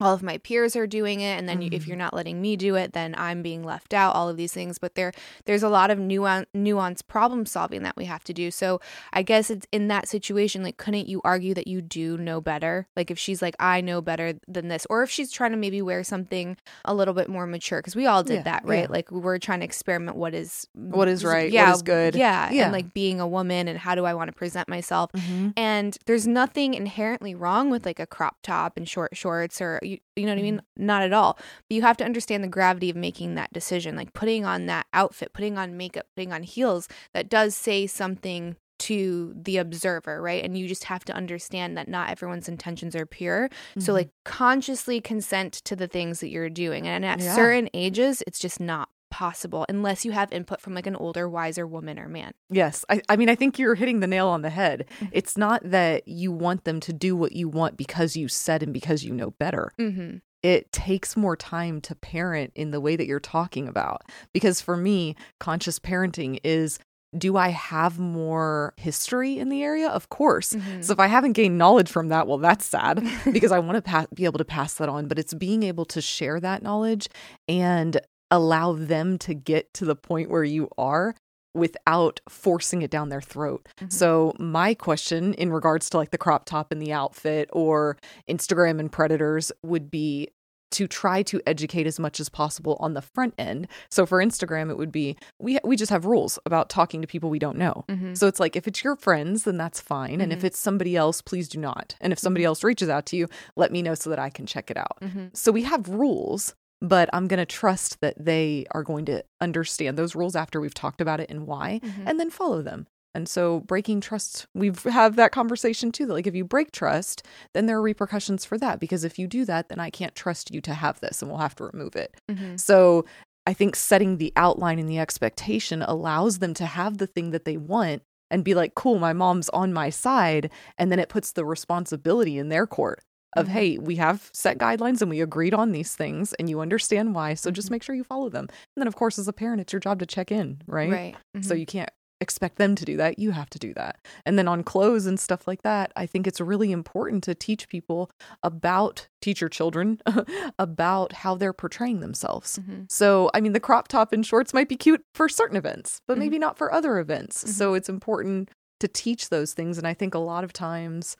all 0.00 0.14
of 0.14 0.22
my 0.22 0.38
peers 0.38 0.76
are 0.76 0.86
doing 0.86 1.20
it 1.20 1.38
and 1.38 1.48
then 1.48 1.60
mm-hmm. 1.60 1.74
if 1.74 1.86
you're 1.86 1.96
not 1.96 2.14
letting 2.14 2.40
me 2.40 2.56
do 2.56 2.74
it 2.74 2.92
then 2.92 3.14
i'm 3.18 3.42
being 3.42 3.62
left 3.62 3.94
out 3.94 4.14
all 4.14 4.28
of 4.28 4.36
these 4.36 4.52
things. 4.52 4.78
But 4.78 4.94
there 4.94 5.12
there's 5.44 5.62
a 5.62 5.68
lot 5.68 5.90
of 5.90 5.98
nuance 5.98 6.46
nuanced 6.54 7.06
problem 7.06 7.46
solving 7.46 7.82
that 7.82 7.96
we 7.96 8.06
have 8.06 8.24
to 8.24 8.32
do. 8.32 8.50
So 8.50 8.80
i 9.12 9.22
guess 9.22 9.50
it's 9.50 9.66
in 9.72 9.88
that 9.88 10.08
situation 10.08 10.62
like 10.62 10.76
couldn't 10.76 11.08
you 11.08 11.20
argue 11.24 11.54
that 11.54 11.68
you 11.68 11.80
do 11.80 12.16
know 12.16 12.40
better? 12.40 12.88
Like 12.96 13.10
if 13.10 13.18
she's 13.18 13.42
like 13.42 13.54
i 13.58 13.80
know 13.80 14.00
better 14.00 14.34
than 14.46 14.68
this 14.68 14.86
or 14.90 15.02
if 15.02 15.10
she's 15.10 15.30
trying 15.30 15.52
to 15.52 15.56
maybe 15.56 15.82
wear 15.82 16.02
something 16.02 16.56
a 16.84 16.94
little 16.94 17.14
bit 17.14 17.28
more 17.28 17.46
mature 17.46 17.80
because 17.80 17.96
we 17.96 18.06
all 18.06 18.22
did 18.22 18.34
yeah, 18.34 18.42
that 18.42 18.64
right? 18.64 18.80
Yeah. 18.82 18.86
like 18.90 19.10
we're 19.10 19.38
trying 19.38 19.60
to 19.60 19.64
experiment 19.64 20.16
what 20.16 20.34
is 20.34 20.66
what 20.74 21.08
is 21.08 21.24
right 21.24 21.50
yeah 21.50 21.68
what 21.68 21.76
is 21.76 21.82
good. 21.82 22.14
yeah, 22.14 22.50
yeah. 22.50 22.64
and 22.64 22.72
like 22.72 22.94
being 22.94 23.20
a 23.20 23.28
woman 23.28 23.68
and 23.68 23.78
how 23.78 23.94
do 23.94 24.04
i 24.04 24.14
want 24.14 24.28
to 24.28 24.32
present 24.32 24.68
myself? 24.68 25.10
Mm-hmm. 25.12 25.50
and 25.56 25.96
there's 26.06 26.26
nothing 26.26 26.74
inherently 26.74 27.34
wrong 27.34 27.70
with 27.70 27.84
like 27.84 28.00
a 28.00 28.06
crop 28.06 28.38
top 28.42 28.76
and 28.76 28.88
short 28.88 29.16
shorts 29.16 29.60
or 29.60 29.80
you, 29.88 29.98
you 30.16 30.26
know 30.26 30.32
what 30.32 30.38
I 30.38 30.42
mean? 30.42 30.56
Mm-hmm. 30.56 30.86
Not 30.86 31.02
at 31.02 31.12
all. 31.12 31.34
But 31.68 31.74
you 31.74 31.82
have 31.82 31.96
to 31.98 32.04
understand 32.04 32.44
the 32.44 32.48
gravity 32.48 32.90
of 32.90 32.96
making 32.96 33.34
that 33.34 33.52
decision, 33.52 33.96
like 33.96 34.12
putting 34.12 34.44
on 34.44 34.66
that 34.66 34.86
outfit, 34.92 35.32
putting 35.32 35.58
on 35.58 35.76
makeup, 35.76 36.06
putting 36.14 36.32
on 36.32 36.42
heels 36.42 36.88
that 37.14 37.28
does 37.28 37.54
say 37.54 37.86
something 37.86 38.56
to 38.78 39.34
the 39.34 39.56
observer, 39.56 40.22
right? 40.22 40.44
And 40.44 40.56
you 40.56 40.68
just 40.68 40.84
have 40.84 41.04
to 41.06 41.12
understand 41.12 41.76
that 41.76 41.88
not 41.88 42.10
everyone's 42.10 42.48
intentions 42.48 42.94
are 42.94 43.06
pure. 43.06 43.48
Mm-hmm. 43.48 43.80
So, 43.80 43.92
like, 43.92 44.10
consciously 44.24 45.00
consent 45.00 45.54
to 45.64 45.74
the 45.74 45.88
things 45.88 46.20
that 46.20 46.28
you're 46.28 46.48
doing. 46.48 46.86
And 46.86 47.04
at 47.04 47.20
yeah. 47.20 47.34
certain 47.34 47.68
ages, 47.74 48.22
it's 48.26 48.38
just 48.38 48.60
not 48.60 48.88
possible 49.18 49.66
unless 49.68 50.04
you 50.04 50.12
have 50.12 50.30
input 50.30 50.60
from 50.60 50.74
like 50.74 50.86
an 50.86 50.94
older, 50.94 51.28
wiser 51.28 51.66
woman 51.66 51.98
or 51.98 52.08
man. 52.08 52.30
Yes. 52.50 52.84
I, 52.88 53.02
I 53.08 53.16
mean, 53.16 53.28
I 53.28 53.34
think 53.34 53.58
you're 53.58 53.74
hitting 53.74 53.98
the 53.98 54.06
nail 54.06 54.28
on 54.28 54.42
the 54.42 54.50
head. 54.50 54.86
Mm-hmm. 55.00 55.06
It's 55.10 55.36
not 55.36 55.60
that 55.64 56.06
you 56.06 56.30
want 56.30 56.62
them 56.62 56.78
to 56.78 56.92
do 56.92 57.16
what 57.16 57.32
you 57.32 57.48
want 57.48 57.76
because 57.76 58.16
you 58.16 58.28
said 58.28 58.62
and 58.62 58.72
because 58.72 59.02
you 59.02 59.12
know 59.12 59.32
better. 59.32 59.72
Mm-hmm. 59.76 60.18
It 60.44 60.70
takes 60.70 61.16
more 61.16 61.34
time 61.34 61.80
to 61.80 61.96
parent 61.96 62.52
in 62.54 62.70
the 62.70 62.80
way 62.80 62.94
that 62.94 63.08
you're 63.08 63.18
talking 63.18 63.66
about. 63.66 64.02
Because 64.32 64.60
for 64.60 64.76
me, 64.76 65.16
conscious 65.40 65.80
parenting 65.80 66.38
is 66.44 66.78
do 67.16 67.36
I 67.36 67.48
have 67.48 67.98
more 67.98 68.72
history 68.76 69.40
in 69.40 69.48
the 69.48 69.64
area? 69.64 69.88
Of 69.88 70.10
course. 70.10 70.52
Mm-hmm. 70.52 70.82
So 70.82 70.92
if 70.92 71.00
I 71.00 71.08
haven't 71.08 71.32
gained 71.32 71.58
knowledge 71.58 71.90
from 71.90 72.08
that, 72.10 72.28
well, 72.28 72.38
that's 72.38 72.66
sad 72.66 73.02
because 73.32 73.50
I 73.50 73.58
want 73.58 73.76
to 73.76 73.82
pa- 73.82 74.06
be 74.14 74.26
able 74.26 74.38
to 74.38 74.44
pass 74.44 74.74
that 74.74 74.88
on. 74.88 75.08
But 75.08 75.18
it's 75.18 75.34
being 75.34 75.64
able 75.64 75.86
to 75.86 76.00
share 76.00 76.38
that 76.38 76.62
knowledge 76.62 77.08
and 77.48 78.00
allow 78.30 78.72
them 78.72 79.18
to 79.18 79.34
get 79.34 79.72
to 79.74 79.84
the 79.84 79.96
point 79.96 80.30
where 80.30 80.44
you 80.44 80.68
are 80.76 81.14
without 81.54 82.20
forcing 82.28 82.82
it 82.82 82.90
down 82.90 83.08
their 83.08 83.20
throat. 83.20 83.68
Mm-hmm. 83.78 83.90
So 83.90 84.34
my 84.38 84.74
question 84.74 85.34
in 85.34 85.52
regards 85.52 85.90
to 85.90 85.96
like 85.96 86.10
the 86.10 86.18
crop 86.18 86.44
top 86.44 86.72
and 86.72 86.80
the 86.80 86.92
outfit 86.92 87.48
or 87.52 87.96
Instagram 88.28 88.78
and 88.78 88.90
predators 88.90 89.50
would 89.62 89.90
be 89.90 90.28
to 90.70 90.86
try 90.86 91.22
to 91.22 91.40
educate 91.46 91.86
as 91.86 91.98
much 91.98 92.20
as 92.20 92.28
possible 92.28 92.76
on 92.78 92.92
the 92.92 93.00
front 93.00 93.34
end. 93.38 93.66
So 93.88 94.04
for 94.04 94.18
Instagram 94.18 94.70
it 94.70 94.76
would 94.76 94.92
be 94.92 95.16
we 95.38 95.58
we 95.64 95.76
just 95.76 95.90
have 95.90 96.04
rules 96.04 96.38
about 96.44 96.68
talking 96.68 97.00
to 97.00 97.08
people 97.08 97.30
we 97.30 97.38
don't 97.38 97.56
know. 97.56 97.84
Mm-hmm. 97.88 98.14
So 98.14 98.26
it's 98.26 98.38
like 98.38 98.54
if 98.54 98.68
it's 98.68 98.84
your 98.84 98.94
friends 98.94 99.44
then 99.44 99.56
that's 99.56 99.80
fine 99.80 100.12
mm-hmm. 100.12 100.20
and 100.20 100.32
if 100.32 100.40
mm-hmm. 100.40 100.48
it's 100.48 100.58
somebody 100.58 100.94
else 100.94 101.22
please 101.22 101.48
do 101.48 101.58
not. 101.58 101.96
And 102.00 102.12
if 102.12 102.18
somebody 102.18 102.42
mm-hmm. 102.42 102.48
else 102.48 102.64
reaches 102.64 102.90
out 102.90 103.06
to 103.06 103.16
you, 103.16 103.28
let 103.56 103.72
me 103.72 103.80
know 103.80 103.94
so 103.94 104.10
that 104.10 104.18
I 104.18 104.28
can 104.28 104.44
check 104.44 104.70
it 104.70 104.76
out. 104.76 104.98
Mm-hmm. 105.00 105.28
So 105.32 105.50
we 105.50 105.62
have 105.62 105.88
rules 105.88 106.54
but 106.80 107.08
I'm 107.12 107.28
going 107.28 107.38
to 107.38 107.46
trust 107.46 108.00
that 108.00 108.14
they 108.18 108.66
are 108.70 108.82
going 108.82 109.04
to 109.06 109.24
understand 109.40 109.98
those 109.98 110.14
rules 110.14 110.36
after 110.36 110.60
we've 110.60 110.74
talked 110.74 111.00
about 111.00 111.20
it 111.20 111.30
and 111.30 111.46
why, 111.46 111.80
mm-hmm. 111.82 112.06
and 112.06 112.20
then 112.20 112.30
follow 112.30 112.62
them. 112.62 112.86
And 113.14 113.28
so 113.28 113.60
breaking 113.60 114.00
trust, 114.00 114.46
we've 114.54 114.82
have 114.84 115.16
that 115.16 115.32
conversation 115.32 115.90
too. 115.90 116.06
That 116.06 116.12
like 116.12 116.26
if 116.26 116.34
you 116.34 116.44
break 116.44 116.70
trust, 116.70 117.26
then 117.54 117.66
there 117.66 117.78
are 117.78 117.82
repercussions 117.82 118.44
for 118.44 118.58
that. 118.58 118.78
Because 118.78 119.02
if 119.02 119.18
you 119.18 119.26
do 119.26 119.44
that, 119.46 119.68
then 119.68 119.80
I 119.80 119.90
can't 119.90 120.14
trust 120.14 120.54
you 120.54 120.60
to 120.60 120.74
have 120.74 121.00
this 121.00 121.20
and 121.20 121.30
we'll 121.30 121.40
have 121.40 121.56
to 121.56 121.64
remove 121.64 121.96
it. 121.96 122.14
Mm-hmm. 122.30 122.56
So 122.56 123.06
I 123.46 123.54
think 123.54 123.76
setting 123.76 124.18
the 124.18 124.32
outline 124.36 124.78
and 124.78 124.88
the 124.88 124.98
expectation 124.98 125.82
allows 125.82 126.38
them 126.38 126.54
to 126.54 126.66
have 126.66 126.98
the 126.98 127.06
thing 127.06 127.30
that 127.30 127.44
they 127.44 127.56
want 127.56 128.02
and 128.30 128.44
be 128.44 128.54
like, 128.54 128.74
cool, 128.74 128.98
my 128.98 129.14
mom's 129.14 129.48
on 129.48 129.72
my 129.72 129.88
side. 129.90 130.50
And 130.76 130.92
then 130.92 130.98
it 130.98 131.08
puts 131.08 131.32
the 131.32 131.46
responsibility 131.46 132.38
in 132.38 132.50
their 132.50 132.66
court 132.66 133.02
of 133.38 133.46
mm-hmm. 133.46 133.54
hey 133.54 133.78
we 133.78 133.96
have 133.96 134.30
set 134.32 134.58
guidelines 134.58 135.00
and 135.00 135.10
we 135.10 135.20
agreed 135.20 135.54
on 135.54 135.72
these 135.72 135.94
things 135.94 136.32
and 136.34 136.48
you 136.50 136.60
understand 136.60 137.14
why 137.14 137.34
so 137.34 137.50
just 137.50 137.66
mm-hmm. 137.66 137.74
make 137.74 137.82
sure 137.82 137.94
you 137.94 138.04
follow 138.04 138.28
them 138.28 138.44
and 138.50 138.80
then 138.82 138.86
of 138.86 138.96
course 138.96 139.18
as 139.18 139.28
a 139.28 139.32
parent 139.32 139.60
it's 139.60 139.72
your 139.72 139.80
job 139.80 139.98
to 139.98 140.06
check 140.06 140.32
in 140.32 140.60
right 140.66 140.90
right 140.90 141.14
mm-hmm. 141.14 141.42
so 141.42 141.54
you 141.54 141.66
can't 141.66 141.90
expect 142.20 142.56
them 142.56 142.74
to 142.74 142.84
do 142.84 142.96
that 142.96 143.18
you 143.18 143.30
have 143.30 143.48
to 143.48 143.58
do 143.58 143.72
that 143.74 143.96
and 144.26 144.36
then 144.36 144.48
on 144.48 144.64
clothes 144.64 145.06
and 145.06 145.20
stuff 145.20 145.46
like 145.46 145.62
that 145.62 145.92
i 145.94 146.04
think 146.04 146.26
it's 146.26 146.40
really 146.40 146.72
important 146.72 147.22
to 147.22 147.32
teach 147.34 147.68
people 147.68 148.10
about 148.42 149.06
teach 149.20 149.40
your 149.40 149.48
children 149.48 150.00
about 150.58 151.12
how 151.12 151.36
they're 151.36 151.52
portraying 151.52 152.00
themselves 152.00 152.58
mm-hmm. 152.58 152.82
so 152.88 153.30
i 153.34 153.40
mean 153.40 153.52
the 153.52 153.60
crop 153.60 153.86
top 153.86 154.12
and 154.12 154.26
shorts 154.26 154.52
might 154.52 154.68
be 154.68 154.76
cute 154.76 155.02
for 155.14 155.28
certain 155.28 155.56
events 155.56 156.00
but 156.08 156.14
mm-hmm. 156.14 156.20
maybe 156.20 156.38
not 156.40 156.58
for 156.58 156.72
other 156.72 156.98
events 156.98 157.38
so 157.56 157.68
mm-hmm. 157.68 157.76
it's 157.76 157.88
important 157.88 158.50
to 158.80 158.88
teach 158.88 159.28
those 159.28 159.52
things 159.52 159.78
and 159.78 159.86
i 159.86 159.94
think 159.94 160.12
a 160.12 160.18
lot 160.18 160.42
of 160.42 160.52
times 160.52 161.16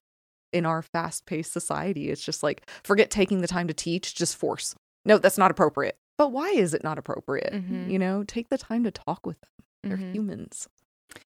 in 0.52 0.66
our 0.66 0.82
fast 0.82 1.26
paced 1.26 1.52
society. 1.52 2.10
It's 2.10 2.24
just 2.24 2.42
like, 2.42 2.68
forget 2.84 3.10
taking 3.10 3.40
the 3.40 3.48
time 3.48 3.68
to 3.68 3.74
teach, 3.74 4.14
just 4.14 4.36
force. 4.36 4.74
No, 5.04 5.18
that's 5.18 5.38
not 5.38 5.50
appropriate. 5.50 5.96
But 6.16 6.32
why 6.32 6.48
is 6.48 6.74
it 6.74 6.82
not 6.82 6.98
appropriate? 6.98 7.52
Mm-hmm. 7.52 7.90
You 7.90 7.98
know, 7.98 8.24
take 8.24 8.48
the 8.48 8.58
time 8.58 8.84
to 8.84 8.90
talk 8.90 9.24
with 9.24 9.40
them. 9.40 9.50
They're 9.84 9.96
mm-hmm. 9.96 10.12
humans. 10.12 10.68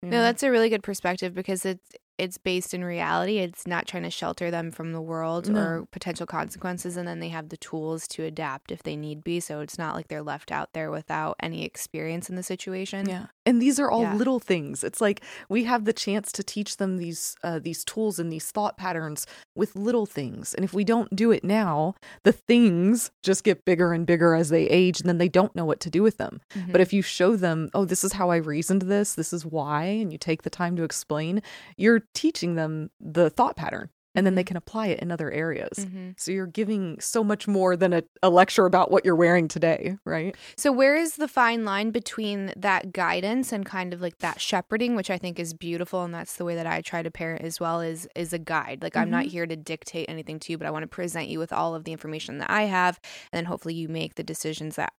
No, 0.03 0.21
that's 0.21 0.43
a 0.43 0.51
really 0.51 0.69
good 0.69 0.83
perspective 0.83 1.33
because 1.33 1.65
it's 1.65 1.95
it's 2.17 2.37
based 2.37 2.73
in 2.73 2.83
reality. 2.83 3.37
It's 3.37 3.65
not 3.65 3.87
trying 3.87 4.03
to 4.03 4.09
shelter 4.09 4.51
them 4.51 4.71
from 4.71 4.91
the 4.91 5.01
world 5.01 5.49
No. 5.49 5.59
or 5.59 5.85
potential 5.89 6.25
consequences. 6.25 6.97
And 6.97 7.07
then 7.07 7.21
they 7.21 7.29
have 7.29 7.47
the 7.47 7.55
tools 7.55 8.09
to 8.09 8.25
adapt 8.25 8.71
if 8.71 8.83
they 8.83 8.97
need 8.97 9.23
be. 9.23 9.39
So 9.39 9.61
it's 9.61 9.77
not 9.77 9.95
like 9.95 10.09
they're 10.09 10.21
left 10.21 10.51
out 10.51 10.73
there 10.73 10.91
without 10.91 11.37
any 11.41 11.63
experience 11.63 12.29
in 12.29 12.35
the 12.35 12.43
situation. 12.43 13.07
Yeah. 13.07 13.27
And 13.49 13.59
these 13.59 13.79
are 13.79 13.89
all 13.89 14.03
Yeah. 14.03 14.13
little 14.13 14.39
things. 14.39 14.83
It's 14.83 15.01
like 15.01 15.21
we 15.49 15.63
have 15.63 15.85
the 15.85 15.91
chance 15.93 16.31
to 16.33 16.43
teach 16.43 16.77
them 16.77 16.97
these 16.97 17.35
uh, 17.43 17.57
these 17.57 17.83
tools 17.83 18.19
and 18.19 18.31
these 18.31 18.51
thought 18.51 18.77
patterns 18.77 19.25
with 19.55 19.75
little 19.75 20.05
things. 20.05 20.53
And 20.53 20.63
if 20.63 20.71
we 20.71 20.83
don't 20.83 21.15
do 21.15 21.31
it 21.31 21.43
now, 21.43 21.95
the 22.23 22.31
things 22.31 23.09
just 23.23 23.43
get 23.43 23.65
bigger 23.65 23.91
and 23.91 24.05
bigger 24.05 24.35
as 24.35 24.49
they 24.49 24.65
age 24.67 24.99
and 24.99 25.09
then 25.09 25.17
they 25.17 25.29
don't 25.29 25.55
know 25.55 25.65
what 25.65 25.79
to 25.79 25.89
do 25.89 26.03
with 26.03 26.17
them. 26.17 26.41
Mhm. 26.53 26.71
But 26.71 26.81
if 26.81 26.93
you 26.93 27.01
show 27.01 27.35
them, 27.35 27.69
"Oh, 27.73 27.85
this 27.85 28.03
is 28.03 28.13
how 28.13 28.29
I 28.29 28.35
reasoned 28.35 28.83
this. 28.83 29.15
This 29.15 29.33
is 29.33 29.43
why," 29.47 29.85
and 29.85 30.11
you 30.11 30.19
take 30.19 30.43
the 30.43 30.49
time 30.51 30.75
to 30.75 30.83
explain, 30.83 31.41
you're 31.75 32.03
teaching 32.13 32.53
them 32.53 32.91
the 32.99 33.31
thought 33.31 33.55
pattern 33.55 33.89
and 34.15 34.25
then 34.25 34.35
they 34.35 34.43
can 34.43 34.57
apply 34.57 34.87
it 34.87 34.99
in 34.99 35.11
other 35.11 35.31
areas. 35.31 35.85
Mhm. 35.85 36.19
So 36.19 36.31
you're 36.31 36.47
giving 36.47 36.99
so 36.99 37.23
much 37.23 37.47
more 37.47 37.75
than 37.77 37.93
a, 37.93 38.03
a 38.23 38.29
lecture 38.29 38.65
about 38.65 38.89
what 38.91 39.05
you're 39.05 39.15
wearing 39.15 39.47
today, 39.47 39.97
right? 40.05 40.35
So 40.57 40.71
where 40.71 40.95
is 40.95 41.15
the 41.15 41.27
fine 41.27 41.63
line 41.65 41.91
between 41.91 42.51
that 42.57 42.91
guidance 42.91 43.51
and 43.51 43.65
kind 43.65 43.93
of 43.93 44.01
like 44.01 44.17
that 44.19 44.41
shepherding, 44.41 44.95
which 44.95 45.09
I 45.09 45.17
think 45.17 45.39
is 45.39 45.53
beautiful, 45.53 46.03
and 46.03 46.13
that's 46.13 46.35
the 46.37 46.45
way 46.45 46.55
that 46.55 46.65
I 46.67 46.81
try 46.81 47.03
to 47.03 47.11
parent 47.11 47.43
as 47.43 47.59
well, 47.59 47.81
is 47.81 48.07
is 48.15 48.33
a 48.33 48.39
guide. 48.39 48.81
Like 48.81 48.97
I'm 48.97 49.09
not 49.09 49.25
Mhm. 49.25 49.29
here 49.31 49.45
to 49.47 49.55
dictate 49.55 50.09
anything 50.09 50.39
to 50.39 50.51
you, 50.51 50.57
but 50.57 50.67
I 50.67 50.71
want 50.71 50.83
to 50.83 50.87
present 50.87 51.27
you 51.29 51.39
with 51.39 51.53
all 51.53 51.75
of 51.75 51.83
the 51.83 51.91
information 51.91 52.39
that 52.39 52.49
I 52.49 52.63
have, 52.63 52.99
and 53.31 53.37
then 53.37 53.45
hopefully 53.45 53.75
you 53.75 53.87
make 53.89 54.15
the 54.15 54.23
decisions 54.23 54.75
that 54.75 54.93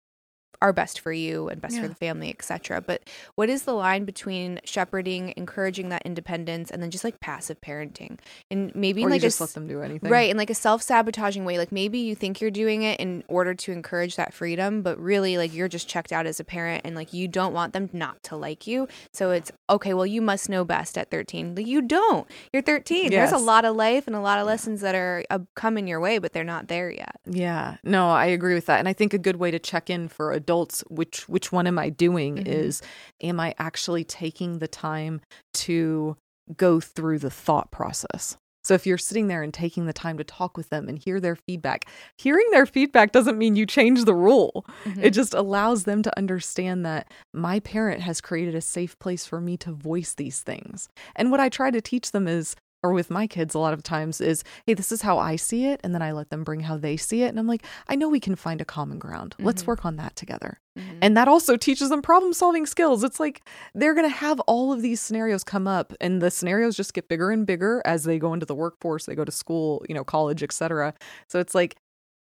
are 0.62 0.74
best 0.74 1.00
for 1.00 1.14
you 1.14 1.48
and 1.48 1.62
best 1.62 1.76
Yeah. 1.76 1.84
for 1.84 1.88
the 1.88 1.96
family, 1.96 2.30
etc. 2.30 2.82
But 2.82 3.04
what 3.36 3.50
is 3.50 3.64
the 3.64 3.74
line 3.74 4.04
between 4.04 4.60
shepherding, 4.66 5.34
encouraging 5.38 5.90
that 5.90 6.02
independence, 6.04 6.70
and 6.70 6.84
then 6.84 6.92
just 6.92 7.04
like 7.06 7.20
passive 7.22 7.62
parenting, 7.62 8.20
and 8.52 8.74
maybe 8.76 9.02
Or 9.04 9.08
in 9.08 9.10
you 9.10 9.16
like 9.16 9.22
just 9.22 9.40
a 9.40 9.44
let 9.44 9.54
them 9.54 9.68
do 9.68 9.82
anything. 9.82 10.10
Right, 10.10 10.30
in 10.30 10.36
like 10.38 10.50
a 10.50 10.56
self-sabotaging 10.56 11.46
way. 11.46 11.58
Like 11.58 11.72
maybe 11.72 12.00
you 12.00 12.14
think 12.16 12.42
you're 12.42 12.52
doing 12.52 12.82
it 12.84 13.00
in 13.00 13.24
order 13.28 13.54
to 13.54 13.72
encourage 13.72 14.18
that 14.18 14.34
freedom, 14.34 14.82
but 14.82 15.00
really 15.00 15.38
like 15.38 15.54
you're 15.54 15.70
just 15.70 15.88
checked 15.88 16.12
out 16.12 16.26
as 16.26 16.40
a 16.40 16.44
parent 16.44 16.82
and 16.86 16.96
like 16.96 17.14
you 17.14 17.28
don't 17.28 17.54
want 17.54 17.72
them 17.74 17.90
not 17.94 18.22
to 18.24 18.36
like 18.36 18.68
you. 18.68 18.88
So 19.14 19.32
it's 19.32 19.52
okay, 19.70 19.94
well 19.94 20.06
you 20.06 20.22
must 20.22 20.50
know 20.50 20.66
best 20.66 20.98
at 20.98 21.10
13. 21.10 21.56
Like 21.56 21.68
you 21.68 21.82
don't. 21.82 22.28
You're 22.52 22.62
13. 22.62 23.12
There's 23.12 23.32
a 23.32 23.38
lot 23.38 23.64
of 23.66 23.76
life 23.76 24.08
and 24.08 24.16
a 24.16 24.20
lot 24.20 24.40
of 24.40 24.46
lessons 24.46 24.82
that 24.82 24.96
are 24.96 25.24
uh, 25.30 25.40
coming 25.56 25.88
your 25.88 26.00
way, 26.02 26.18
but 26.18 26.34
they're 26.34 26.44
not 26.44 26.68
there 26.68 26.92
yet. 26.92 27.16
Yeah, 27.26 27.78
no, 27.84 28.10
I 28.10 28.26
agree 28.26 28.56
with 28.56 28.66
that, 28.66 28.80
and 28.80 28.88
I 28.88 28.94
think 28.94 29.14
a 29.14 29.18
good 29.18 29.38
way 29.38 29.52
to 29.52 29.60
check 29.60 29.90
in 29.90 30.08
for 30.10 30.32
adults, 30.40 30.84
which 30.90 31.28
which 31.30 31.52
one 31.52 31.68
am 31.68 31.78
I 31.78 31.90
doing, 31.90 32.38
Mhm. 32.38 32.48
is 32.48 32.82
am 33.22 33.40
I 33.40 33.54
actually 33.60 34.04
taking 34.04 34.60
the 34.60 34.68
time 34.68 35.22
to 35.66 36.16
go 36.58 36.80
through 36.80 37.20
the 37.20 37.30
thought 37.30 37.70
process? 37.72 38.38
So 38.64 38.74
if 38.74 38.86
you're 38.86 38.98
sitting 38.98 39.28
there 39.28 39.42
and 39.42 39.54
taking 39.54 39.86
the 39.86 39.94
time 39.94 40.18
to 40.18 40.24
talk 40.24 40.58
with 40.58 40.70
them 40.70 40.90
and 40.90 41.00
hear 41.00 41.20
their 41.20 41.38
feedback, 41.38 41.86
hearing 42.18 42.46
their 42.52 42.66
feedback 42.66 43.12
doesn't 43.14 43.38
mean 43.38 43.56
you 43.56 43.66
change 43.66 44.04
the 44.04 44.14
rule. 44.14 44.66
Mm-hmm. 44.84 45.04
It 45.06 45.12
just 45.12 45.34
allows 45.34 45.86
them 45.86 46.04
to 46.04 46.16
understand 46.18 46.86
that 46.86 47.10
my 47.34 47.62
parent 47.62 48.02
has 48.02 48.20
created 48.22 48.56
a 48.56 48.62
safe 48.62 49.00
place 49.00 49.26
for 49.26 49.40
me 49.40 49.56
to 49.58 49.72
voice 49.72 50.14
these 50.14 50.42
things. 50.42 50.90
And 51.16 51.32
what 51.32 51.40
I 51.40 51.50
try 51.50 51.72
to 51.72 51.82
teach 51.82 52.12
them 52.12 52.28
is, 52.28 52.56
or 52.82 52.94
with 52.94 53.10
my 53.10 53.28
kids 53.28 53.54
a 53.54 53.60
lot 53.60 53.74
of 53.74 53.84
times, 53.84 54.22
is 54.22 54.44
hey, 54.66 54.74
this 54.74 54.92
is 54.92 55.02
how 55.02 55.18
I 55.18 55.36
see 55.36 55.66
it. 55.66 55.80
And 55.84 55.94
then 55.94 56.02
I 56.02 56.12
let 56.12 56.30
them 56.30 56.44
bring 56.44 56.62
how 56.62 56.78
they 56.78 56.96
see 56.98 57.24
it. 57.24 57.28
And 57.30 57.40
I'm 57.40 57.48
like, 57.48 57.66
I 57.88 57.96
know 57.96 58.08
we 58.10 58.20
can 58.20 58.36
find 58.36 58.62
a 58.62 58.66
common 58.66 59.00
ground. 59.00 59.36
Let's 59.40 59.64
Mhm. 59.64 59.68
work 59.68 59.86
on 59.86 59.96
that 59.98 60.16
together. 60.16 60.60
Mhm. 60.78 60.98
And 61.02 61.18
that 61.18 61.28
also 61.28 61.58
teaches 61.58 61.90
them 61.90 62.02
problem 62.02 62.32
solving 62.34 62.66
skills. 62.66 63.04
It's 63.04 63.20
like 63.20 63.42
they're 63.76 63.94
going 63.94 64.10
to 64.10 64.16
have 64.16 64.40
all 64.42 64.72
of 64.72 64.82
these 64.82 65.02
scenarios 65.02 65.44
come 65.44 65.68
up 65.68 65.94
and 66.00 66.22
the 66.22 66.32
scenarios 66.32 66.76
just 66.78 66.94
get 66.94 67.10
bigger 67.10 67.32
and 67.32 67.46
bigger 67.46 67.82
as 67.86 68.04
they 68.04 68.18
go 68.18 68.34
into 68.34 68.46
the 68.46 68.56
workforce, 68.56 69.06
they 69.06 69.16
go 69.16 69.26
to 69.26 69.32
school, 69.32 69.84
you 69.90 69.96
know, 69.96 70.04
college, 70.06 70.42
etc. 70.42 70.94
So 71.28 71.40
it's 71.40 71.54
like 71.56 71.76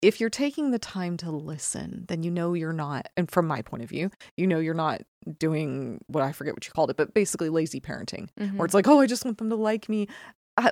if 0.02 0.20
you're 0.20 0.28
taking 0.28 0.70
the 0.70 0.78
time 0.78 1.16
to 1.16 1.30
listen, 1.30 2.04
then 2.08 2.22
you 2.22 2.30
know 2.30 2.52
you're 2.52 2.74
not 2.74 3.08
and 3.16 3.30
from 3.30 3.46
my 3.46 3.62
point 3.62 3.82
of 3.82 3.88
view, 3.88 4.10
you 4.36 4.46
know 4.46 4.58
you're 4.58 4.74
not 4.74 5.00
doing 5.38 5.98
what 6.08 6.22
I 6.22 6.30
forget 6.32 6.52
what 6.54 6.66
you 6.66 6.72
called 6.72 6.90
it, 6.90 6.98
but 6.98 7.14
basically 7.14 7.48
lazy 7.48 7.80
parenting 7.80 8.28
Mhm. 8.38 8.56
where 8.58 8.66
it's 8.66 8.74
like, 8.74 8.86
"Oh, 8.86 9.00
I 9.00 9.06
just 9.06 9.24
want 9.24 9.38
them 9.38 9.48
to 9.48 9.56
like 9.56 9.88
me." 9.88 10.06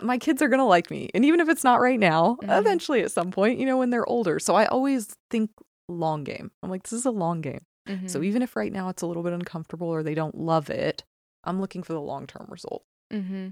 My 0.03 0.19
kids 0.19 0.41
are 0.43 0.49
going 0.49 0.59
to 0.61 0.65
like 0.65 0.91
me. 0.91 1.11
And 1.15 1.25
even 1.25 1.41
if 1.41 1.49
it's 1.49 1.65
not 1.65 1.81
right 1.81 1.99
now, 1.99 2.37
Mhm. 2.43 2.59
eventually 2.59 3.03
at 3.03 3.11
some 3.13 3.31
point, 3.31 3.59
you 3.59 3.67
know, 3.67 3.77
when 3.79 3.91
they're 3.91 4.07
older. 4.09 4.39
So 4.39 4.55
I 4.55 4.67
always 4.67 5.17
think 5.31 5.51
long 5.89 6.23
game. 6.25 6.51
I'm 6.63 6.71
like, 6.71 6.85
this 6.85 6.93
is 6.93 7.05
a 7.05 7.11
long 7.11 7.41
game. 7.41 7.65
Mhm. 7.89 8.09
So 8.09 8.23
even 8.23 8.43
if 8.43 8.55
right 8.55 8.73
now 8.73 8.89
it's 8.89 9.03
a 9.03 9.07
little 9.07 9.23
bit 9.25 9.33
uncomfortable 9.33 9.89
or 9.89 10.03
they 10.03 10.15
don't 10.15 10.37
love 10.37 10.71
it, 10.71 11.03
I'm 11.45 11.61
looking 11.61 11.83
for 11.83 11.93
the 11.95 12.01
long 12.01 12.27
term 12.29 12.47
result. 12.49 12.85
Mm-hmm. 13.13 13.49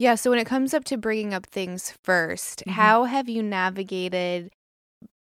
Yeah. 0.00 0.16
So 0.16 0.30
when 0.30 0.38
it 0.40 0.46
comes 0.46 0.74
up 0.74 0.84
to 0.84 0.96
bringing 0.96 1.32
up 1.32 1.46
things 1.46 1.92
1st 2.04 2.64
Mhm. 2.66 2.72
how 2.72 3.04
have 3.04 3.28
you 3.28 3.42
navigated, 3.42 4.50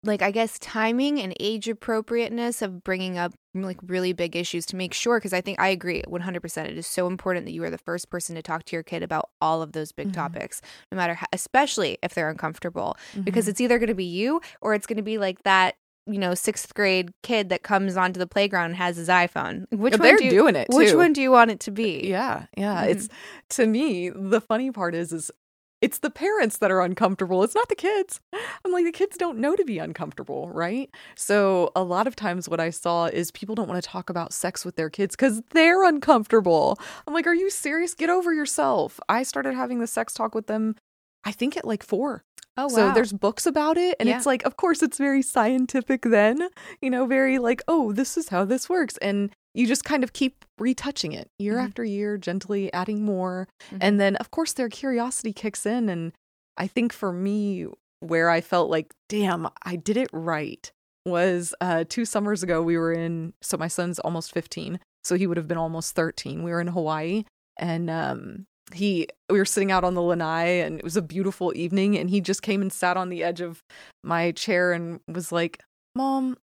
like, 0.05 0.23
I 0.23 0.31
guess, 0.31 0.59
timing 0.59 1.21
and 1.21 1.35
age 1.41 1.69
appropriateness 1.69 2.63
of 2.63 2.85
bringing 2.85 3.19
up 3.19 3.33
like 3.55 3.79
really 3.87 4.13
big 4.13 4.37
issues 4.37 4.67
to 4.67 4.77
make 4.77 4.93
sure? 4.95 5.19
Because 5.19 5.33
I 5.33 5.41
think 5.41 5.59
I 5.61 5.69
agree 5.69 6.03
100%. 6.09 6.67
It 6.69 6.77
is 6.79 6.87
so 6.87 7.07
important 7.07 7.47
that 7.47 7.53
you 7.53 7.63
are 7.65 7.71
the 7.71 7.79
first 7.79 8.11
person 8.11 8.35
to 8.35 8.43
talk 8.43 8.65
to 8.65 8.77
your 8.77 8.83
kid 8.83 9.03
about 9.03 9.31
all 9.41 9.63
of 9.63 9.73
those 9.73 9.93
big 9.93 10.09
Mhm. 10.09 10.15
topics, 10.15 10.61
no 10.93 10.97
matter 10.97 11.15
how, 11.15 11.27
especially 11.33 11.99
if 12.03 12.15
they're 12.15 12.29
uncomfortable, 12.31 12.97
because 13.25 13.47
Mhm. 13.47 13.49
it's 13.49 13.61
either 13.61 13.79
going 13.79 13.89
to 13.89 13.95
be 13.95 14.05
you 14.05 14.41
or 14.61 14.75
it's 14.75 14.87
going 14.87 14.97
to 14.99 15.03
be 15.03 15.19
like 15.19 15.43
that. 15.45 15.75
You 16.07 16.19
know, 16.19 16.35
sixth 16.35 16.75
grade 16.75 17.13
kid 17.23 17.49
that 17.49 17.63
comes 17.63 17.97
onto 17.97 18.19
the 18.19 18.27
playground 18.27 18.67
and 18.67 18.77
has 18.77 18.99
his 18.99 19.09
iPhone. 19.09 19.65
Which 19.71 19.93
one 19.95 20.03
they're 20.03 20.19
do 20.19 20.25
you, 20.25 20.31
doing 20.31 20.55
it 20.55 20.69
Which 20.69 20.93
one 20.93 21.15
do 21.15 21.23
you 21.23 21.31
want 21.31 21.51
it 21.51 21.61
to 21.61 21.71
be? 21.71 22.03
Yeah, 22.07 22.45
yeah. 22.59 22.85
Mhm. 22.85 22.89
It's 22.91 23.09
to 23.57 23.67
me 23.67 24.11
the 24.15 24.43
funny 24.43 24.71
part 24.71 24.95
is 24.95 25.15
is 25.15 25.31
it's 25.85 25.99
the 25.99 26.09
parents 26.09 26.57
that 26.59 26.71
are 26.71 26.81
uncomfortable. 26.81 27.45
It's 27.45 27.55
not 27.55 27.69
the 27.69 27.75
kids. 27.75 28.19
I'm 28.65 28.73
like 28.73 28.87
the 28.87 28.91
kids 28.91 29.19
don't 29.19 29.37
know 29.37 29.55
to 29.55 29.67
be 29.67 29.79
uncomfortable, 29.79 30.49
right? 30.49 30.89
So 31.15 31.73
a 31.77 31.83
lot 31.83 32.07
of 32.07 32.17
times 32.17 32.49
what 32.49 32.59
I 32.59 32.71
saw 32.71 33.05
is 33.05 33.31
people 33.31 33.55
don't 33.55 33.69
want 33.69 33.85
to 33.85 33.87
talk 33.87 34.09
about 34.09 34.33
sex 34.33 34.65
with 34.65 34.77
their 34.77 34.89
kids 34.89 35.15
cuz 35.15 35.43
they're 35.51 35.85
uncomfortable. 35.85 36.79
I'm 37.07 37.13
like, 37.13 37.27
"Are 37.27 37.35
you 37.35 37.51
serious? 37.51 37.93
Get 37.93 38.09
over 38.09 38.33
yourself." 38.33 38.99
I 39.11 39.25
started 39.25 39.55
having 39.55 39.81
the 39.81 39.87
sex 39.87 40.15
talk 40.15 40.35
with 40.35 40.47
them 40.47 40.77
I 41.27 41.33
think 41.33 41.57
at 41.57 41.65
like 41.65 41.83
4. 41.83 42.23
Oh 42.57 42.65
wow. 42.65 42.69
So 42.69 42.93
there's 42.93 43.13
books 43.13 43.47
about 43.47 43.77
it, 43.77 43.97
and 43.99 44.09
Yeah. 44.09 44.17
it's 44.17 44.27
like, 44.27 44.45
of 44.45 44.57
course, 44.57 44.83
it's 44.83 44.99
very 44.99 45.23
scientific 45.23 46.03
then, 46.03 46.49
you 46.81 46.91
know, 46.91 47.07
very 47.07 47.39
like, 47.39 47.63
oh, 47.67 47.93
this 47.93 48.17
is 48.17 48.29
how 48.29 48.45
this 48.45 48.69
works. 48.69 48.97
And 48.99 49.31
you 49.55 49.67
just 49.67 49.85
kind 49.85 50.05
of 50.05 50.13
keep 50.13 50.45
retouching 50.59 51.13
it 51.13 51.31
year 51.39 51.55
Mhm. 51.57 51.65
after 51.65 51.85
year, 51.85 52.17
gently 52.17 52.73
adding 52.73 53.03
more. 53.05 53.49
Mhm. 53.73 53.79
And 53.81 54.01
then, 54.01 54.17
of 54.17 54.31
course, 54.31 54.53
their 54.53 54.69
curiosity 54.69 55.33
kicks 55.33 55.67
in. 55.67 55.89
And 55.89 56.13
I 56.57 56.67
think 56.69 56.93
for 56.93 57.13
me, 57.13 57.67
where 58.01 58.31
I 58.31 58.41
felt 58.41 58.71
like, 58.71 58.93
damn, 59.09 59.49
I 59.63 59.77
did 59.77 59.97
it 59.97 60.11
right 60.13 60.71
was 61.07 61.55
uh, 61.61 61.85
two 61.89 62.05
summers 62.05 62.43
ago. 62.43 62.63
We 62.63 62.79
were 62.79 62.93
in, 62.93 63.35
so 63.43 63.57
my 63.57 63.69
son's 63.69 63.99
almost 63.99 64.33
15, 64.33 64.81
so 65.03 65.17
he 65.17 65.27
would 65.27 65.37
have 65.37 65.47
been 65.49 65.59
almost 65.59 65.95
13. 65.95 66.43
We 66.43 66.51
were 66.51 66.61
in 66.61 66.69
Hawaii, 66.69 67.25
and 67.59 67.91
um, 67.91 68.47
he 68.73 69.07
we 69.31 69.39
were 69.39 69.45
sitting 69.45 69.71
out 69.71 69.85
on 69.85 69.95
the 69.95 70.03
lanai 70.03 70.61
and 70.61 70.79
it 70.79 70.85
was 70.85 70.97
a 70.97 71.03
beautiful 71.03 71.53
evening 71.55 71.97
and 71.97 72.09
he 72.09 72.21
just 72.21 72.43
came 72.43 72.63
and 72.63 72.73
sat 72.73 72.97
on 72.97 73.09
the 73.09 73.23
edge 73.23 73.41
of 73.41 73.63
my 74.03 74.33
chair 74.33 74.73
and 74.73 75.01
was 75.09 75.31
like 75.31 75.63
mom 75.95 76.37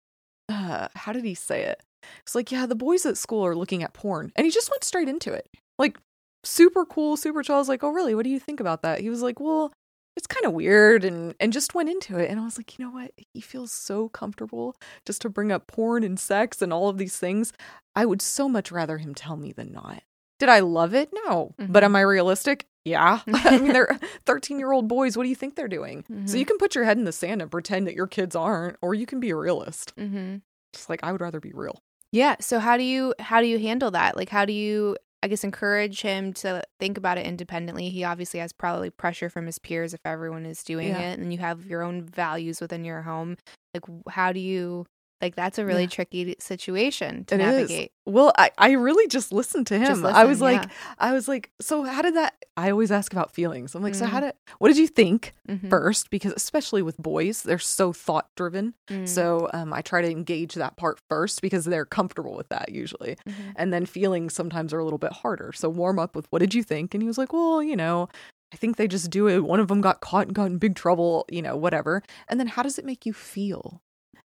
uh 0.49 0.89
how 0.95 1.13
did 1.13 1.23
he 1.23 1.35
say 1.35 1.63
it? 1.63 1.81
It's 2.21 2.35
like 2.35 2.51
yeah 2.51 2.65
the 2.65 2.75
boys 2.75 3.05
at 3.05 3.17
school 3.17 3.45
are 3.45 3.55
looking 3.55 3.83
at 3.83 3.93
porn. 3.93 4.31
And 4.35 4.45
he 4.45 4.51
just 4.51 4.69
went 4.69 4.83
straight 4.83 5.09
into 5.09 5.31
it. 5.31 5.47
Like 5.77 5.97
super 6.43 6.85
cool 6.85 7.15
super 7.15 7.43
chill. 7.43 7.55
I 7.55 7.59
was 7.59 7.69
like 7.69 7.83
oh 7.83 7.89
really? 7.89 8.15
What 8.15 8.23
do 8.23 8.29
you 8.29 8.39
think 8.39 8.59
about 8.59 8.81
that? 8.81 8.99
He 8.99 9.09
was 9.09 9.21
like 9.21 9.39
well 9.39 9.71
it's 10.17 10.27
kind 10.27 10.45
of 10.45 10.53
weird 10.53 11.05
and 11.05 11.35
and 11.39 11.53
just 11.53 11.73
went 11.73 11.89
into 11.89 12.17
it. 12.17 12.29
And 12.29 12.39
i 12.39 12.43
was 12.43 12.57
like 12.57 12.77
you 12.77 12.85
know 12.85 12.91
what? 12.91 13.11
He 13.33 13.41
feels 13.41 13.71
so 13.71 14.09
comfortable 14.09 14.75
just 15.05 15.21
to 15.21 15.29
bring 15.29 15.51
up 15.51 15.67
porn 15.67 16.03
and 16.03 16.19
sex 16.19 16.61
and 16.61 16.73
all 16.73 16.89
of 16.89 16.97
these 16.97 17.17
things. 17.17 17.53
I 17.95 18.05
would 18.05 18.21
so 18.21 18.49
much 18.49 18.71
rather 18.71 18.97
him 18.97 19.15
tell 19.15 19.37
me 19.37 19.51
than 19.53 19.71
not 19.71 20.03
did 20.39 20.49
I 20.49 20.59
love 20.59 20.93
it? 20.95 21.09
No. 21.25 21.53
But 21.57 21.83
Mhm. 21.83 21.85
am 21.85 21.95
I 21.95 22.01
realistic? 22.01 22.65
Yeah. 22.85 23.19
I 23.33 23.57
mean, 23.59 23.73
they're 23.73 23.99
13 24.25 24.57
year 24.59 24.71
old 24.71 24.87
boys. 24.87 25.15
What 25.17 25.23
do 25.23 25.29
you 25.29 25.35
think 25.35 25.55
they're 25.55 25.67
doing? 25.67 26.03
So 26.07 26.13
Mhm. 26.35 26.39
you 26.39 26.45
can 26.45 26.57
put 26.57 26.73
your 26.75 26.85
head 26.85 26.97
in 26.97 27.03
the 27.03 27.11
sand 27.11 27.41
and 27.41 27.51
pretend 27.51 27.85
that 27.87 27.93
your 27.95 28.07
kids 28.07 28.35
aren't, 28.35 28.77
or 28.81 28.93
you 28.95 29.05
can 29.05 29.19
be 29.19 29.29
a 29.29 29.35
realist. 29.35 29.93
Mm-hmm. 29.97 30.37
Just 30.73 30.89
like 30.89 31.03
I 31.03 31.11
would 31.11 31.21
rather 31.21 31.39
be 31.39 31.51
real. 31.53 31.79
Yeah. 32.11 32.35
So 32.39 32.59
how 32.59 32.77
do 32.77 32.83
you 32.83 33.13
how 33.19 33.41
do 33.41 33.47
you 33.47 33.59
handle 33.59 33.91
that? 33.91 34.15
Like 34.17 34.29
how 34.29 34.45
do 34.45 34.53
you 34.53 34.95
I 35.21 35.27
guess 35.27 35.43
encourage 35.43 36.01
him 36.01 36.31
to 36.35 36.63
think 36.79 36.97
about 36.97 37.17
it 37.17 37.25
independently? 37.25 37.89
He 37.89 38.05
obviously 38.05 38.39
has 38.39 38.53
probably 38.53 38.89
pressure 38.89 39.29
from 39.29 39.45
his 39.47 39.59
peers 39.59 39.93
if 39.93 39.99
everyone 40.05 40.45
is 40.45 40.63
doing 40.63 40.87
Yeah. 40.89 41.11
it 41.11 41.19
and 41.19 41.33
you 41.33 41.39
have 41.39 41.65
your 41.65 41.83
own 41.83 42.03
values 42.03 42.61
within 42.61 42.85
your 42.85 43.01
home. 43.01 43.35
Like 43.73 43.83
how 44.09 44.31
do 44.31 44.39
you 44.39 44.85
like 45.21 45.35
that's 45.35 45.57
a 45.57 45.65
really 45.65 45.83
Yeah. 45.83 45.89
tricky 45.89 46.35
situation 46.39 47.25
to 47.25 47.35
It 47.35 47.41
is. 47.41 47.45
navigate. 47.47 47.91
Well, 48.05 48.31
I, 48.37 48.51
I 48.57 48.71
really 48.71 49.07
just 49.07 49.31
listened 49.31 49.67
to 49.67 49.75
him. 49.77 49.85
Just 49.85 50.03
I 50.03 50.23
was 50.25 50.41
listen, 50.41 50.57
like, 50.59 50.63
yeah. 50.69 50.75
I 50.97 51.13
was 51.13 51.27
like, 51.27 51.51
so 51.61 51.83
how 51.83 52.01
did 52.01 52.15
that? 52.15 52.33
I 52.57 52.71
always 52.71 52.91
ask 52.91 53.11
about 53.13 53.31
feelings. 53.33 53.75
I'm 53.75 53.83
like, 53.83 53.93
so 53.95 54.05
how 54.07 54.17
Mhm. 54.19 54.21
did, 54.21 54.33
what 54.57 54.69
did 54.69 54.77
you 54.77 54.87
think 54.87 55.33
Mhm. 55.47 55.69
first? 55.69 56.09
Because 56.09 56.33
especially 56.33 56.81
with 56.81 56.97
boys, 56.97 57.43
they're 57.43 57.59
so 57.59 57.93
thought 57.93 58.29
driven. 58.35 58.73
Mm. 58.89 59.07
So 59.07 59.49
um, 59.53 59.73
I 59.73 59.81
try 59.81 60.01
to 60.01 60.09
engage 60.09 60.55
that 60.55 60.75
part 60.77 60.99
first 61.09 61.41
because 61.41 61.65
they're 61.65 61.85
comfortable 61.85 62.35
with 62.35 62.49
that 62.49 62.71
usually. 62.71 63.15
Mhm. 63.27 63.33
And 63.55 63.71
then 63.73 63.85
feelings 63.85 64.33
sometimes 64.33 64.73
are 64.73 64.79
a 64.79 64.83
little 64.83 64.97
bit 64.99 65.11
harder. 65.11 65.51
So 65.53 65.69
warm 65.69 65.99
up 65.99 66.15
with 66.15 66.25
what 66.31 66.39
did 66.39 66.53
you 66.55 66.63
think? 66.63 66.93
And 66.95 67.03
he 67.03 67.07
was 67.07 67.17
like, 67.17 67.31
well, 67.33 67.61
you 67.61 67.75
know, 67.75 68.09
I 68.51 68.55
think 68.57 68.77
they 68.77 68.87
just 68.87 69.11
do 69.11 69.27
it. 69.27 69.41
One 69.43 69.59
of 69.59 69.67
them 69.67 69.81
got 69.81 70.01
caught 70.01 70.25
and 70.27 70.35
got 70.35 70.45
in 70.45 70.57
big 70.57 70.75
trouble, 70.75 71.25
you 71.29 71.43
know, 71.43 71.55
whatever. 71.55 72.01
And 72.27 72.39
then 72.39 72.47
how 72.47 72.63
does 72.63 72.79
it 72.79 72.85
make 72.85 73.05
you 73.05 73.13
feel? 73.13 73.83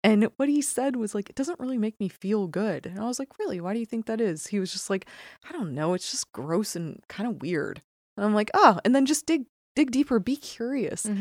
And 0.07 0.31
what 0.37 0.49
he 0.49 0.63
said 0.63 0.95
was 0.97 1.15
like, 1.15 1.29
it 1.29 1.35
doesn't 1.37 1.59
really 1.59 1.79
make 1.79 1.99
me 1.99 2.09
feel 2.09 2.47
good. 2.47 2.87
And 2.87 3.01
I 3.01 3.05
was 3.07 3.19
like, 3.19 3.39
really? 3.41 3.61
Why 3.61 3.75
do 3.75 3.81
you 3.81 3.87
think 3.87 4.07
that 4.07 4.21
is? 4.21 4.47
He 4.47 4.61
was 4.61 4.71
just 4.73 4.89
like, 4.89 5.07
I 5.49 5.53
don't 5.53 5.75
know. 5.75 5.95
It's 5.95 6.11
just 6.13 6.31
gross 6.33 6.77
and 6.77 7.03
kind 7.09 7.29
of 7.29 7.43
weird. 7.43 7.83
And 8.17 8.25
I'm 8.25 8.33
like, 8.35 8.51
oh, 8.55 8.79
and 8.85 8.95
then 8.95 9.05
just 9.05 9.27
dig 9.27 9.47
dig 9.75 9.91
deeper, 9.91 10.19
be 10.19 10.37
curious. 10.37 11.03
hmm 11.05 11.13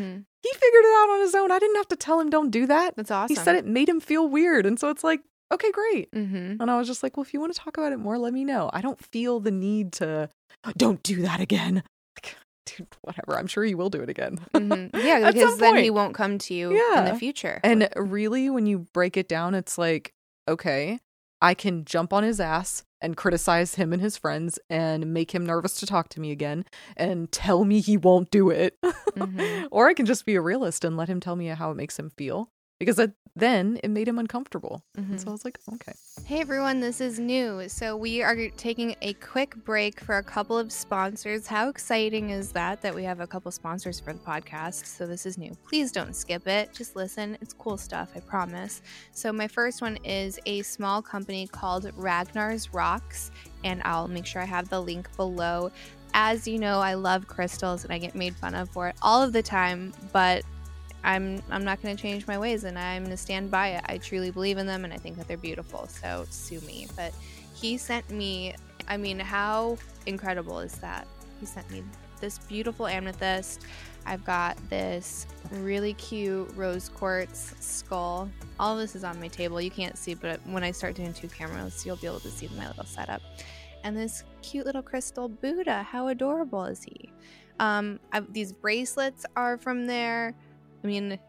He 0.44 0.50
figured 0.54 0.86
it 0.86 0.96
out 1.02 1.10
on 1.10 1.20
his 1.22 1.36
own. 1.36 1.52
I 1.52 1.60
didn't 1.60 1.76
have 1.78 1.88
to 1.90 1.96
tell 1.96 2.20
him 2.22 2.30
don't 2.30 2.52
do 2.52 2.66
that. 2.68 2.96
That's 2.96 3.12
awesome. 3.12 3.36
He 3.36 3.42
said 3.44 3.56
it 3.56 3.66
made 3.66 3.90
him 3.90 4.00
feel 4.00 4.30
weird. 4.30 4.66
And 4.66 4.80
so 4.80 4.90
it's 4.90 5.04
like, 5.04 5.22
okay, 5.52 5.72
great. 5.72 6.10
hmm 6.14 6.56
And 6.60 6.70
I 6.72 6.78
was 6.78 6.88
just 6.88 7.02
like, 7.04 7.18
well, 7.18 7.24
if 7.26 7.34
you 7.34 7.40
want 7.42 7.54
to 7.54 7.60
talk 7.60 7.78
about 7.78 7.92
it 7.92 7.98
more, 7.98 8.18
let 8.18 8.34
me 8.34 8.46
know. 8.46 8.70
I 8.72 8.82
don't 8.82 9.04
feel 9.04 9.40
the 9.42 9.52
need 9.52 9.92
to 9.94 10.30
don't 10.78 11.02
do 11.04 11.22
that 11.24 11.42
again. 11.42 11.84
Dude, 12.66 12.88
whatever. 13.02 13.38
I'm 13.38 13.48
sure 13.48 13.64
he 13.64 13.76
will 13.76 13.90
do 13.90 14.02
it 14.02 14.10
again. 14.10 14.40
hmm 14.54 14.88
Yeah, 14.94 15.28
because 15.32 15.58
then 15.60 15.78
he 15.78 15.90
won't 15.90 16.16
come 16.16 16.38
to 16.40 16.54
you 16.54 16.70
in 16.98 17.06
the 17.06 17.16
future. 17.16 17.60
And 17.64 17.90
really, 17.96 18.50
when 18.50 18.66
you 18.66 18.80
break 18.94 19.18
it 19.18 19.28
down, 19.28 19.56
it's 19.56 19.78
like, 19.78 20.14
okay, 20.48 21.00
I 21.42 21.54
can 21.54 21.86
jump 21.86 22.14
on 22.14 22.24
his 22.24 22.40
ass 22.40 22.84
and 23.02 23.16
criticize 23.16 23.76
him 23.76 23.94
and 23.94 24.02
his 24.02 24.18
friends 24.18 24.58
and 24.70 25.14
make 25.14 25.34
him 25.36 25.46
nervous 25.46 25.76
to 25.80 25.86
talk 25.86 26.10
to 26.10 26.20
me 26.20 26.32
again 26.32 26.66
and 26.98 27.32
tell 27.32 27.66
me 27.66 27.80
he 27.82 27.98
won't 27.98 28.32
do 28.32 28.50
it. 28.50 28.78
Mhm. 29.16 29.68
or 29.72 29.88
I 29.88 29.94
can 29.94 30.06
just 30.06 30.26
be 30.26 30.36
a 30.36 30.42
realist 30.42 30.84
and 30.84 30.98
let 30.98 31.08
him 31.10 31.20
tell 31.20 31.36
me 31.36 31.48
how 31.48 31.70
it 31.72 31.76
makes 31.76 32.00
him 32.00 32.10
feel 32.10 32.50
because 32.80 33.00
it, 33.00 33.12
then 33.38 33.80
it 33.84 33.90
made 33.90 34.08
him 34.08 34.18
uncomfortable. 34.18 34.82
Mhm. 34.98 35.20
So 35.20 35.28
I 35.28 35.32
was 35.32 35.44
like, 35.44 35.60
okay. 35.74 35.94
Hey 36.26 36.40
everyone, 36.40 36.80
this 36.80 37.02
is 37.02 37.20
new. 37.20 37.68
So 37.68 37.98
we 37.98 38.22
are 38.22 38.50
taking 38.52 38.96
a 39.02 39.14
quick 39.16 39.56
break 39.66 40.00
for 40.00 40.18
a 40.18 40.24
couple 40.24 40.58
of 40.58 40.72
sponsors. 40.72 41.46
How 41.48 41.68
exciting 41.70 42.30
is 42.30 42.52
that 42.54 42.82
that 42.82 42.96
we 42.96 43.04
have 43.04 43.20
a 43.20 43.28
couple 43.28 43.52
sponsors 43.52 44.00
for 44.00 44.14
the 44.14 44.20
podcast? 44.20 44.86
So 44.86 45.06
this 45.06 45.26
is 45.26 45.38
new. 45.38 45.54
Please 45.68 45.92
don't 45.92 46.16
skip 46.16 46.48
it. 46.48 46.74
Just 46.74 46.96
listen. 46.96 47.38
It's 47.42 47.54
cool 47.54 47.78
stuff, 47.78 48.10
I 48.16 48.22
promise. 48.22 48.82
So 49.12 49.34
my 49.34 49.48
first 49.48 49.82
one 49.82 49.98
is 50.06 50.40
a 50.46 50.62
small 50.62 51.02
company 51.02 51.48
called 51.48 51.92
Ragnar's 51.98 52.74
Rocks, 52.74 53.32
and 53.64 53.82
I'll 53.84 54.08
make 54.08 54.26
sure 54.26 54.42
I 54.42 54.46
have 54.46 54.70
the 54.70 54.82
link 54.82 55.14
below. 55.18 55.72
As 56.14 56.48
you 56.48 56.58
know, 56.58 56.80
I 56.80 56.94
love 56.94 57.28
crystals 57.28 57.84
and 57.84 57.92
I 57.92 57.98
get 57.98 58.16
made 58.16 58.36
fun 58.38 58.56
of 58.56 58.70
for 58.70 58.88
it 58.88 58.96
all 59.02 59.22
of 59.22 59.34
the 59.34 59.44
time, 59.44 59.94
but 60.14 60.46
I'm 61.06 61.42
I'm 61.50 61.64
not 61.64 61.82
going 61.82 61.96
to 61.96 62.02
change 62.02 62.28
my 62.28 62.38
ways 62.38 62.64
and 62.64 62.78
I'm 62.78 63.04
going 63.04 63.12
to 63.12 63.18
stand 63.18 63.52
by 63.52 63.70
it. 63.70 63.84
I 63.86 64.00
truly 64.00 64.32
believe 64.32 64.58
in 64.58 64.66
them 64.66 64.84
and 64.84 64.94
I 64.94 64.98
think 64.98 65.18
that 65.18 65.28
they're 65.28 65.38
beautiful. 65.38 65.88
So 65.88 66.26
sue 66.30 66.60
me. 66.62 66.88
But 66.96 67.14
he 67.54 67.78
sent 67.78 68.10
me 68.10 68.56
I 68.88 68.98
mean, 68.98 69.20
how 69.20 69.78
incredible 70.06 70.60
is 70.60 70.76
that? 70.80 71.08
He 71.40 71.46
sent 71.46 71.70
me 71.72 71.84
this 72.20 72.40
beautiful 72.40 72.88
amethyst. 72.88 73.66
I've 74.06 74.24
got 74.24 74.58
this 74.70 75.26
really 75.52 75.94
cute 75.94 76.52
rose 76.56 76.90
quartz 76.90 77.56
skull. 77.60 78.30
All 78.60 78.78
this 78.78 78.96
is 78.96 79.04
on 79.04 79.20
my 79.20 79.28
table. 79.28 79.60
You 79.60 79.72
can't 79.72 79.98
see, 79.98 80.14
but 80.14 80.40
when 80.46 80.64
I 80.64 80.72
start 80.72 80.96
doing 80.96 81.14
two 81.14 81.28
cameras, 81.28 81.86
you'll 81.86 81.96
be 81.96 82.08
able 82.08 82.20
to 82.22 82.30
see 82.30 82.50
my 82.56 82.68
little 82.68 82.86
setup. 82.86 83.22
And 83.84 83.98
this 83.98 84.24
cute 84.42 84.66
little 84.66 84.82
crystal 84.82 85.28
Buddha. 85.28 85.84
How 85.84 86.08
adorable 86.08 86.66
is 86.66 86.84
he? 86.84 87.10
Um, 87.60 88.00
these 88.30 88.52
bracelets 88.52 89.26
are 89.36 89.58
from 89.58 89.88
there. 89.88 90.36
I 90.86 90.88
mean, 90.88 91.20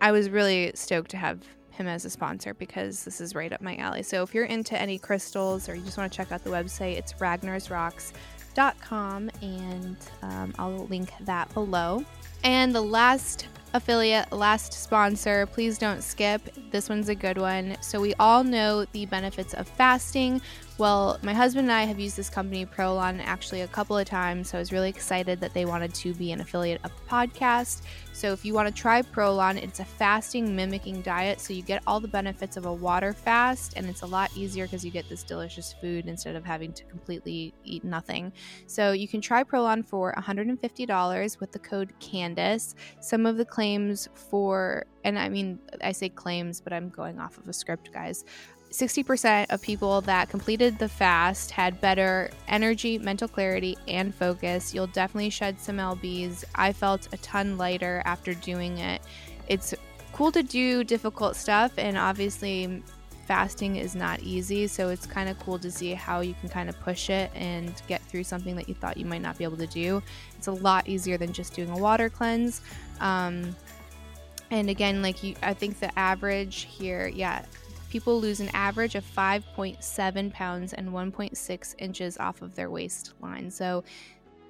I 0.00 0.10
was 0.10 0.30
really 0.30 0.72
stoked 0.74 1.12
to 1.12 1.16
have 1.16 1.44
him 1.70 1.86
as 1.86 2.04
a 2.04 2.10
sponsor 2.10 2.54
because 2.54 3.04
this 3.04 3.20
is 3.20 3.32
right 3.32 3.52
up 3.52 3.60
my 3.60 3.76
alley. 3.76 4.02
So 4.02 4.24
if 4.24 4.34
you're 4.34 4.46
into 4.46 4.76
any 4.76 4.98
crystals 4.98 5.68
or 5.68 5.76
you 5.76 5.82
just 5.82 5.96
want 5.96 6.10
to 6.10 6.16
check 6.16 6.32
out 6.32 6.42
the 6.42 6.50
website, 6.50 6.96
it's 6.96 7.12
ragnarsrocks.com 7.14 9.30
and 9.42 9.96
um, 10.22 10.52
I'll 10.58 10.88
link 10.88 11.12
that 11.20 11.54
below. 11.54 12.04
And 12.42 12.74
the 12.74 12.80
last 12.80 13.46
affiliate, 13.74 14.32
last 14.32 14.72
sponsor, 14.72 15.46
please 15.46 15.78
don't 15.78 16.02
skip. 16.02 16.42
This 16.72 16.88
one's 16.88 17.08
a 17.08 17.14
good 17.14 17.38
one. 17.38 17.76
So 17.80 18.00
we 18.00 18.12
all 18.14 18.42
know 18.42 18.86
the 18.86 19.06
benefits 19.06 19.54
of 19.54 19.68
fasting. 19.68 20.42
Well, 20.76 21.20
my 21.22 21.32
husband 21.32 21.68
and 21.68 21.72
I 21.72 21.84
have 21.84 22.00
used 22.00 22.16
this 22.16 22.28
company, 22.28 22.66
Prolon, 22.66 23.20
actually 23.24 23.60
a 23.60 23.68
couple 23.68 23.96
of 23.96 24.08
times. 24.08 24.50
So 24.50 24.58
I 24.58 24.60
was 24.60 24.72
really 24.72 24.88
excited 24.88 25.38
that 25.38 25.54
they 25.54 25.66
wanted 25.66 25.94
to 25.94 26.12
be 26.14 26.32
an 26.32 26.40
affiliate 26.40 26.80
of 26.82 26.90
the 26.96 27.08
podcast. 27.08 27.82
So 28.12 28.32
if 28.32 28.44
you 28.44 28.54
want 28.54 28.66
to 28.66 28.74
try 28.74 29.02
Prolon, 29.02 29.56
it's 29.62 29.78
a 29.78 29.84
fasting 29.84 30.56
mimicking 30.56 31.02
diet. 31.02 31.40
So 31.40 31.52
you 31.52 31.62
get 31.62 31.80
all 31.86 32.00
the 32.00 32.08
benefits 32.08 32.56
of 32.56 32.66
a 32.66 32.72
water 32.72 33.12
fast, 33.12 33.74
and 33.76 33.88
it's 33.88 34.02
a 34.02 34.06
lot 34.06 34.36
easier 34.36 34.66
because 34.66 34.84
you 34.84 34.90
get 34.90 35.08
this 35.08 35.22
delicious 35.22 35.72
food 35.80 36.06
instead 36.06 36.34
of 36.34 36.44
having 36.44 36.72
to 36.72 36.84
completely 36.84 37.54
eat 37.62 37.84
nothing. 37.84 38.32
So 38.66 38.90
you 38.90 39.06
can 39.06 39.20
try 39.20 39.44
Prolon 39.44 39.86
for 39.86 40.12
$150 40.18 41.40
with 41.40 41.52
the 41.52 41.58
code 41.60 41.92
Candice. 42.00 42.74
Some 43.00 43.26
of 43.26 43.36
the 43.36 43.44
claims 43.44 44.08
for, 44.12 44.86
and 45.04 45.20
I 45.20 45.28
mean, 45.28 45.60
I 45.82 45.92
say 45.92 46.08
claims, 46.08 46.60
but 46.60 46.72
I'm 46.72 46.88
going 46.88 47.20
off 47.20 47.38
of 47.38 47.48
a 47.48 47.52
script, 47.52 47.92
guys. 47.92 48.24
60% 48.74 49.46
of 49.50 49.62
people 49.62 50.00
that 50.00 50.28
completed 50.28 50.80
the 50.80 50.88
fast 50.88 51.52
had 51.52 51.80
better 51.80 52.28
energy, 52.48 52.98
mental 52.98 53.28
clarity, 53.28 53.78
and 53.86 54.12
focus. 54.12 54.74
You'll 54.74 54.88
definitely 54.88 55.30
shed 55.30 55.60
some 55.60 55.76
LBs. 55.76 56.42
I 56.56 56.72
felt 56.72 57.08
a 57.12 57.16
ton 57.18 57.56
lighter 57.56 58.02
after 58.04 58.34
doing 58.34 58.78
it. 58.78 59.00
It's 59.46 59.74
cool 60.12 60.32
to 60.32 60.42
do 60.42 60.82
difficult 60.82 61.36
stuff, 61.36 61.72
and 61.78 61.96
obviously, 61.96 62.82
fasting 63.26 63.76
is 63.76 63.94
not 63.94 64.20
easy. 64.22 64.66
So 64.66 64.88
it's 64.88 65.06
kind 65.06 65.28
of 65.28 65.38
cool 65.38 65.58
to 65.60 65.70
see 65.70 65.94
how 65.94 66.20
you 66.20 66.34
can 66.40 66.48
kind 66.48 66.68
of 66.68 66.78
push 66.80 67.10
it 67.10 67.30
and 67.32 67.72
get 67.86 68.02
through 68.02 68.24
something 68.24 68.56
that 68.56 68.68
you 68.68 68.74
thought 68.74 68.96
you 68.96 69.06
might 69.06 69.22
not 69.22 69.38
be 69.38 69.44
able 69.44 69.56
to 69.58 69.68
do. 69.68 70.02
It's 70.36 70.48
a 70.48 70.52
lot 70.52 70.88
easier 70.88 71.16
than 71.16 71.32
just 71.32 71.54
doing 71.54 71.70
a 71.70 71.78
water 71.78 72.10
cleanse. 72.10 72.60
Um, 72.98 73.54
and 74.50 74.68
again, 74.68 75.00
like 75.00 75.22
you, 75.22 75.36
I 75.42 75.54
think 75.54 75.78
the 75.78 75.96
average 75.98 76.66
here, 76.70 77.06
yeah, 77.06 77.44
people 77.94 78.20
lose 78.20 78.40
an 78.40 78.50
average 78.54 78.96
of 78.96 79.04
5.7 79.04 80.32
pounds 80.32 80.72
and 80.72 80.88
1.6 80.88 81.74
inches 81.78 82.18
off 82.18 82.42
of 82.42 82.52
their 82.56 82.68
waistline. 82.68 83.48
So, 83.52 83.84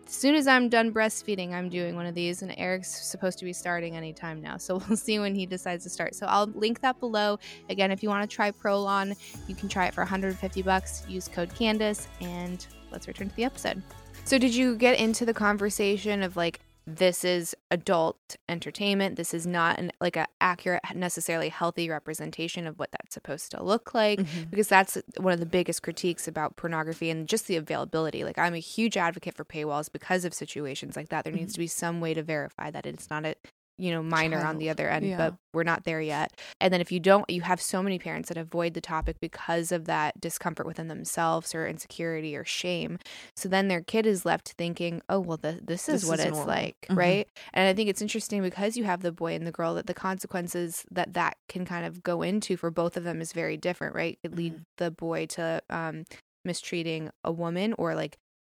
as 0.07 0.15
soon 0.15 0.35
as 0.35 0.47
I'm 0.47 0.71
done 0.71 0.95
breastfeeding, 0.95 1.53
I'm 1.53 1.69
doing 1.69 1.95
one 1.95 2.07
of 2.07 2.15
these, 2.15 2.41
and 2.41 2.55
Eric's 2.57 2.89
supposed 2.89 3.39
to 3.41 3.45
be 3.45 3.53
starting 3.53 3.97
anytime 3.97 4.41
now. 4.41 4.57
So, 4.65 4.83
we'll 4.89 4.97
see 4.97 5.19
when 5.19 5.35
he 5.35 5.45
decides 5.45 5.85
to 5.85 5.91
start. 5.91 6.15
So, 6.15 6.25
I'll 6.25 6.47
link 6.47 6.81
that 6.81 6.99
below. 7.01 7.39
Again, 7.69 7.91
if 7.91 8.03
you 8.03 8.09
want 8.09 8.29
to 8.29 8.35
try 8.35 8.51
Prolon, 8.51 9.15
you 9.47 9.55
can 9.55 9.69
try 9.69 9.89
it 9.89 9.93
for 9.93 10.01
150 10.01 10.63
bucks. 10.63 11.05
Use 11.07 11.29
code 11.29 11.51
Candice, 11.51 12.07
and 12.23 12.67
let's 12.91 13.07
return 13.07 13.29
to 13.29 13.37
the 13.37 13.45
episode. 13.45 13.83
So, 14.25 14.39
did 14.39 14.55
you 14.55 14.75
get 14.75 14.99
into 14.99 15.27
the 15.27 15.35
conversation 15.35 16.23
of 16.23 16.35
like, 16.39 16.61
this 16.87 17.25
is 17.25 17.55
adult 17.71 18.37
entertainment. 18.49 19.17
This 19.17 19.33
is 19.33 19.47
not 19.47 19.79
an 19.79 19.91
like 20.01 20.17
a 20.17 20.27
accurate, 20.41 20.83
necessarily 20.95 21.49
healthy 21.49 21.89
representation 21.89 22.67
of 22.67 22.79
what 22.79 22.91
that's 22.93 23.15
supposed 23.15 23.51
to 23.53 23.63
look 23.63 23.95
like. 23.95 24.21
Mm-hmm. 24.21 24.51
Because 24.51 24.69
that's 24.69 24.99
one 25.19 25.33
of 25.33 25.41
the 25.41 25.47
biggest 25.47 25.83
critiques 25.83 26.29
about 26.29 26.57
pornography 26.57 27.11
and 27.11 27.27
just 27.27 27.47
the 27.47 27.57
availability. 27.57 28.23
Like 28.25 28.39
I'm 28.39 28.55
a 28.55 28.59
huge 28.59 28.97
advocate 28.97 29.35
for 29.35 29.45
paywalls 29.45 29.91
because 29.91 30.25
of 30.25 30.35
situations 30.35 30.97
like 30.97 31.09
that. 31.09 31.25
There 31.25 31.33
needs 31.33 31.55
to 31.55 31.59
be 31.59 31.67
some 31.67 32.01
way 32.01 32.13
to 32.15 32.23
verify 32.23 32.71
that 32.71 32.87
it's 32.87 33.09
not 33.09 33.25
a 33.25 33.35
you 33.79 33.91
know 33.91 34.03
minor 34.03 34.45
on 34.45 34.59
the 34.59 34.71
other 34.71 34.89
end, 34.89 35.07
Yeah. 35.07 35.17
but 35.17 35.35
we're 35.53 35.63
not 35.65 35.85
there 35.85 36.01
yet. 36.01 36.33
And 36.61 36.73
then 36.73 36.81
if 36.81 36.91
you 36.93 37.01
don't, 37.01 37.29
you 37.29 37.43
have 37.43 37.61
so 37.61 37.83
many 37.83 37.99
parents 37.99 38.29
that 38.29 38.37
avoid 38.39 38.75
the 38.75 38.81
topic 38.81 39.17
because 39.21 39.73
of 39.73 39.85
that 39.87 40.21
discomfort 40.21 40.67
within 40.67 40.89
themselves 40.89 41.55
or 41.55 41.67
insecurity 41.67 42.37
or 42.37 42.45
shame. 42.45 42.99
So 43.37 43.49
then 43.49 43.69
their 43.69 43.81
kid 43.83 44.07
is 44.07 44.25
left 44.25 44.55
thinking, 44.59 45.03
oh, 45.09 45.21
well, 45.21 45.39
th- 45.39 45.61
this 45.65 45.89
is 45.89 46.03
This 46.03 46.09
what 46.11 46.19
is 46.21 46.27
it's 46.27 46.37
normal. 46.37 46.55
like, 46.55 46.77
Mhm. 46.89 46.97
right? 46.97 47.29
And 47.53 47.69
I 47.69 47.75
think 47.75 47.89
it's 47.89 48.03
interesting 48.03 48.43
because 48.43 48.77
you 48.77 48.85
have 48.85 49.03
the 49.03 49.13
boy 49.13 49.35
and 49.35 49.47
the 49.47 49.53
girl 49.53 49.75
that 49.75 49.87
the 49.87 49.95
consequences 49.95 50.85
that 50.91 51.13
that 51.15 51.37
can 51.49 51.65
kind 51.65 51.85
of 51.87 52.03
go 52.03 52.23
into 52.23 52.57
for 52.57 52.71
both 52.71 52.97
of 52.97 53.05
them 53.05 53.21
is 53.21 53.33
very 53.33 53.57
different, 53.57 53.95
right? 53.95 54.19
It 54.23 54.35
lead 54.35 54.55
Mhm. 54.55 54.63
the 54.79 54.91
boy 54.91 55.27
to 55.27 55.63
um, 55.71 56.05
mistreating 56.45 57.11
a 57.25 57.33
woman 57.33 57.75
or 57.79 57.95
like 57.95 58.17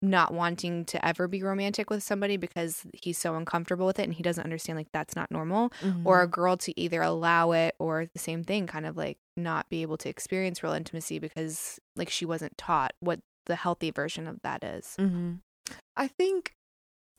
not 0.08 0.32
wanting 0.32 0.84
to 0.86 1.04
ever 1.06 1.28
be 1.28 1.42
romantic 1.42 1.90
with 1.90 2.02
somebody 2.02 2.36
because 2.36 2.82
he's 2.92 3.18
so 3.18 3.34
uncomfortable 3.34 3.86
with 3.86 3.98
it 3.98 4.04
and 4.04 4.14
he 4.14 4.22
doesn't 4.22 4.44
understand 4.44 4.78
like 4.78 4.90
that's 4.92 5.16
not 5.16 5.30
normal 5.30 5.70
Mm-hmm. 5.82 6.06
or 6.06 6.22
a 6.22 6.26
girl 6.28 6.56
to 6.58 6.78
either 6.80 7.02
allow 7.02 7.52
it 7.52 7.74
or 7.78 8.06
the 8.12 8.18
same 8.18 8.44
thing 8.44 8.66
kind 8.66 8.86
of 8.86 8.96
like 8.96 9.18
not 9.36 9.68
be 9.68 9.82
able 9.82 9.96
to 9.98 10.08
experience 10.08 10.62
real 10.62 10.72
intimacy 10.72 11.18
because 11.18 11.78
like 11.96 12.08
she 12.10 12.24
wasn't 12.24 12.56
taught 12.56 12.92
what 13.00 13.20
the 13.46 13.56
healthy 13.56 13.90
version 13.90 14.26
of 14.26 14.40
that 14.42 14.62
is. 14.64 14.94
hmm 14.98 15.34
I 15.96 16.08
think 16.08 16.54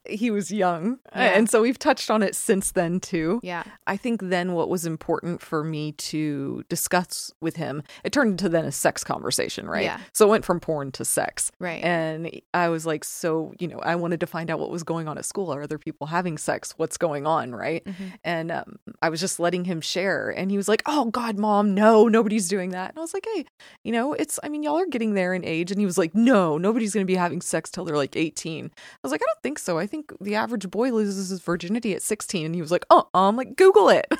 he 0.10 0.32
was 0.32 0.52
young. 0.52 1.00
Yeah. 1.16 1.38
And 1.38 1.50
so 1.50 1.62
we've 1.62 1.80
touched 1.80 2.10
on 2.10 2.24
it 2.24 2.36
since 2.36 2.72
then 2.72 3.00
too. 3.00 3.40
Yeah. 3.44 3.64
I 3.86 3.98
think 3.98 4.22
then 4.24 4.54
what 4.54 4.70
was 4.70 4.86
important 4.86 5.42
for 5.42 5.64
me 5.64 5.92
to 5.94 6.64
discuss 6.70 7.32
with 7.42 7.56
him, 7.56 7.84
it 8.04 8.12
turned 8.12 8.32
into 8.32 8.50
then 8.50 8.66
a 8.66 8.72
sex 8.72 9.04
conversation, 9.04 9.68
right? 9.68 9.84
Yeah. 9.84 10.00
So 10.14 10.28
it 10.28 10.30
went 10.30 10.46
from 10.46 10.60
porn 10.60 10.92
to 10.94 11.06
sex. 11.06 11.52
Right. 11.60 11.84
And 11.84 12.42
I 12.54 12.70
was 12.70 12.86
like, 12.86 13.04
so, 13.04 13.54
you 13.60 13.68
know, 13.68 13.80
I 13.80 13.96
wanted 13.96 14.20
to 14.22 14.28
find 14.28 14.50
out 14.50 14.60
what 14.60 14.70
was 14.70 14.84
going 14.84 15.08
on 15.08 15.18
at 15.18 15.26
school. 15.26 15.54
Are 15.54 15.62
other 15.62 15.78
people 15.78 16.08
having 16.08 16.38
sex? 16.38 16.74
What's 16.78 16.98
going 16.98 17.26
on? 17.26 17.54
Right. 17.54 17.84
Mhm. 17.86 18.14
And 18.24 18.52
um, 18.52 18.80
I 19.02 19.10
was 19.10 19.20
just 19.20 19.40
letting 19.40 19.66
him 19.66 19.82
share. 19.82 20.30
And 20.30 20.52
he 20.52 20.58
was 20.58 20.68
like, 20.68 20.84
oh, 20.86 21.06
God, 21.06 21.38
mom, 21.38 21.74
no, 21.74 22.08
nobody's 22.08 22.48
doing 22.48 22.72
that. 22.72 22.90
And 22.90 22.98
I 22.98 23.02
was 23.02 23.14
like, 23.14 23.26
hey, 23.34 23.46
you 23.84 23.92
know, 23.92 24.14
it's, 24.14 24.40
I 24.44 24.50
mean, 24.50 24.64
y'all 24.64 24.78
are 24.80 24.86
getting 24.86 25.14
there 25.14 25.34
in 25.34 25.44
age. 25.44 25.72
And 25.72 25.80
he 25.80 25.86
was 25.86 25.98
like, 25.98 26.14
no, 26.16 26.58
nobody's 26.58 26.94
going 26.94 27.06
to 27.06 27.12
be 27.12 27.16
having 27.16 27.42
sex 27.42 27.70
till 27.70 27.86
they're 27.86 27.98
like 27.98 28.16
18. 28.16 28.66
I 28.66 28.70
was 29.04 29.12
like, 29.12 29.22
I 29.22 29.26
don't 29.26 29.42
think 29.42 29.60
so. 29.60 29.78
I 29.78 29.88
think 29.88 29.97
think 29.98 30.14
the 30.22 30.36
average 30.36 30.70
boy 30.70 30.92
loses 30.92 31.30
his 31.30 31.42
virginity 31.42 31.94
at 31.94 32.02
16. 32.02 32.46
And 32.46 32.56
he 32.56 32.62
was 32.62 32.72
like, 32.72 32.86
oh, 32.90 33.08
I'm 33.14 33.36
like, 33.36 33.56
Google 33.56 33.90
it. 33.90 34.06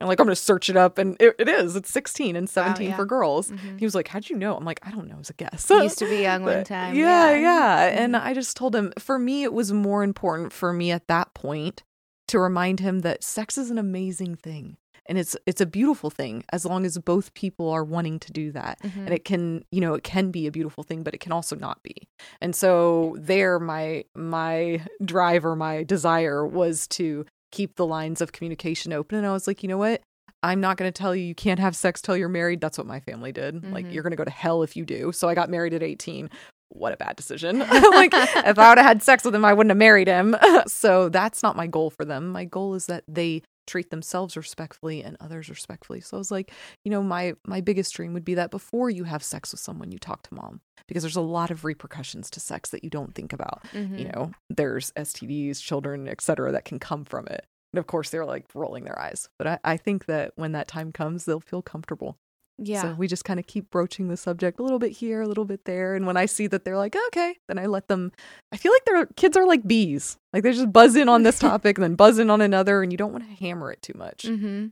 I'm 0.00 0.08
like, 0.08 0.18
I'm 0.20 0.26
going 0.26 0.28
to 0.28 0.36
search 0.36 0.68
it 0.68 0.76
up. 0.76 0.98
And 0.98 1.16
it, 1.20 1.36
it 1.38 1.48
is. 1.48 1.76
It's 1.76 1.90
16 1.90 2.36
and 2.36 2.48
17 2.48 2.88
yeah. 2.90 2.96
for 2.96 3.04
girls. 3.06 3.50
Mhm. 3.50 3.78
He 3.78 3.86
was 3.86 3.94
like, 3.94 4.08
how'd 4.08 4.28
you 4.28 4.36
know? 4.36 4.56
I'm 4.56 4.64
like, 4.64 4.80
I 4.82 4.90
don't 4.90 5.06
know. 5.08 5.14
It 5.14 5.18
was 5.18 5.30
a 5.30 5.34
guess. 5.34 5.68
He 5.68 5.74
used 5.82 5.98
to 5.98 6.08
be 6.08 6.22
young 6.22 6.44
one 6.44 6.64
time. 6.64 6.94
Yeah, 6.94 7.34
yeah. 7.34 7.84
And 7.86 8.14
Mhm. 8.14 8.22
I 8.24 8.34
just 8.34 8.56
told 8.56 8.74
him, 8.74 8.92
for 8.98 9.18
me, 9.18 9.42
it 9.44 9.52
was 9.52 9.72
more 9.72 10.02
important 10.02 10.52
for 10.52 10.72
me 10.72 10.90
at 10.90 11.06
that 11.08 11.34
point 11.34 11.82
to 12.28 12.38
remind 12.38 12.80
him 12.80 13.00
that 13.00 13.22
sex 13.22 13.56
is 13.58 13.70
an 13.70 13.78
amazing 13.78 14.34
thing. 14.34 14.76
And 15.06 15.18
it's 15.18 15.36
it's 15.46 15.60
a 15.60 15.66
beautiful 15.66 16.08
thing 16.10 16.44
as 16.52 16.64
long 16.64 16.86
as 16.86 16.96
both 16.98 17.34
people 17.34 17.68
are 17.70 17.84
wanting 17.84 18.18
to 18.20 18.32
do 18.32 18.50
that. 18.52 18.80
Mhm. 18.82 18.96
And 19.06 19.10
it 19.10 19.24
can, 19.24 19.64
you 19.70 19.80
know, 19.80 19.94
it 19.94 20.02
can 20.04 20.30
be 20.30 20.46
a 20.46 20.50
beautiful 20.50 20.82
thing, 20.82 21.02
but 21.02 21.14
it 21.14 21.20
can 21.20 21.32
also 21.32 21.56
not 21.56 21.82
be. 21.82 21.94
And 22.40 22.54
so 22.56 23.16
there 23.18 23.58
my 23.58 24.04
my 24.14 24.80
drive 25.04 25.44
or 25.44 25.56
my 25.56 25.82
desire 25.84 26.46
was 26.46 26.86
to 26.88 27.26
keep 27.52 27.76
the 27.76 27.86
lines 27.86 28.20
of 28.20 28.32
communication 28.32 28.92
open. 28.92 29.18
And 29.18 29.26
I 29.26 29.32
was 29.32 29.46
like, 29.46 29.62
you 29.62 29.68
know 29.68 29.78
what? 29.78 30.00
I'm 30.42 30.60
not 30.60 30.76
going 30.76 30.92
to 30.92 30.98
tell 31.02 31.14
you 31.16 31.24
you 31.24 31.34
can't 31.34 31.60
have 31.60 31.74
sex 31.76 32.02
till 32.02 32.16
you're 32.16 32.28
married. 32.28 32.60
That's 32.60 32.76
what 32.76 32.86
my 32.86 33.00
family 33.00 33.32
did. 33.32 33.64
Like, 33.72 33.86
Mhm. 33.86 33.92
you're 33.94 34.02
going 34.02 34.10
to 34.10 34.16
go 34.16 34.24
to 34.24 34.30
hell 34.30 34.62
if 34.62 34.76
you 34.76 34.84
do. 34.84 35.10
So 35.12 35.26
I 35.28 35.34
got 35.34 35.48
married 35.48 35.72
at 35.72 35.82
18. 35.82 36.28
What 36.68 36.92
a 36.92 36.96
bad 36.98 37.16
decision. 37.16 37.58
like, 38.00 38.12
if 38.12 38.58
I 38.58 38.68
would 38.68 38.76
have 38.78 38.86
had 38.86 39.02
sex 39.02 39.24
with 39.24 39.34
him, 39.34 39.44
I 39.44 39.54
wouldn't 39.54 39.70
have 39.70 39.78
married 39.78 40.08
him. 40.08 40.36
so 40.66 41.08
that's 41.08 41.42
not 41.42 41.56
my 41.56 41.66
goal 41.66 41.88
for 41.90 42.04
them. 42.04 42.30
My 42.30 42.44
goal 42.44 42.74
is 42.74 42.86
that 42.86 43.04
they 43.08 43.42
treat 43.66 43.90
themselves 43.90 44.36
respectfully 44.36 45.02
and 45.02 45.16
others 45.20 45.48
respectfully. 45.48 46.00
So 46.00 46.16
I 46.16 46.18
was 46.18 46.30
like, 46.30 46.52
you 46.84 46.90
know, 46.90 47.02
my 47.02 47.34
my 47.46 47.60
biggest 47.60 47.94
dream 47.94 48.12
would 48.14 48.24
be 48.24 48.34
that 48.34 48.50
before 48.50 48.90
you 48.90 49.04
have 49.04 49.22
sex 49.22 49.52
with 49.52 49.60
someone, 49.60 49.90
you 49.92 49.98
talk 49.98 50.22
to 50.24 50.34
mom 50.34 50.60
because 50.86 51.02
there's 51.02 51.16
a 51.16 51.20
lot 51.20 51.50
of 51.50 51.64
repercussions 51.64 52.28
to 52.30 52.40
sex 52.40 52.70
that 52.70 52.84
you 52.84 52.90
don't 52.90 53.14
think 53.14 53.32
about 53.32 53.62
Mhm. 53.72 53.98
you 53.98 54.04
know 54.06 54.32
there's 54.50 54.90
stds 54.92 55.62
children 55.62 56.08
etc 56.08 56.52
that 56.52 56.64
can 56.66 56.78
come 56.78 57.04
from 57.04 57.26
it 57.28 57.46
and 57.72 57.78
of 57.78 57.86
course 57.86 58.10
they're 58.10 58.26
like 58.26 58.44
rolling 58.54 58.84
their 58.84 58.98
eyes 59.00 59.28
but 59.38 59.46
i, 59.46 59.58
I 59.64 59.76
think 59.78 60.06
that 60.06 60.32
when 60.36 60.52
that 60.52 60.68
time 60.68 60.92
comes 60.92 61.24
they'll 61.24 61.40
feel 61.40 61.62
comfortable 61.62 62.18
yeah. 62.58 62.82
so 62.82 62.94
we 62.94 63.06
just 63.08 63.24
kind 63.24 63.40
of 63.40 63.46
keep 63.46 63.70
broaching 63.70 64.08
the 64.08 64.16
subject 64.16 64.58
a 64.60 64.62
little 64.62 64.78
bit 64.78 64.92
here 64.92 65.20
a 65.22 65.26
little 65.26 65.44
bit 65.44 65.64
there 65.64 65.94
and 65.94 66.06
when 66.06 66.16
i 66.16 66.24
see 66.26 66.46
that 66.46 66.64
they're 66.64 66.76
like 66.76 66.94
okay 67.08 67.36
then 67.48 67.58
i 67.58 67.66
let 67.66 67.88
them 67.88 68.12
i 68.52 68.56
feel 68.56 68.70
like 68.72 68.84
their 68.84 69.06
kids 69.16 69.36
are 69.36 69.46
like 69.46 69.66
bees 69.66 70.16
like 70.32 70.42
they 70.42 70.52
just 70.52 70.72
buzz 70.72 70.94
in 70.96 71.08
on 71.08 71.22
this 71.24 71.38
topic 71.48 71.76
and 71.78 71.82
then 71.82 71.94
buzz 71.96 72.18
in 72.18 72.30
on 72.30 72.40
another 72.40 72.82
and 72.82 72.92
you 72.92 72.98
don't 72.98 73.12
want 73.12 73.24
to 73.28 73.34
hammer 73.44 73.70
it 73.72 73.82
too 73.82 73.94
much 73.96 74.22
Mm-hmm. 74.24 74.66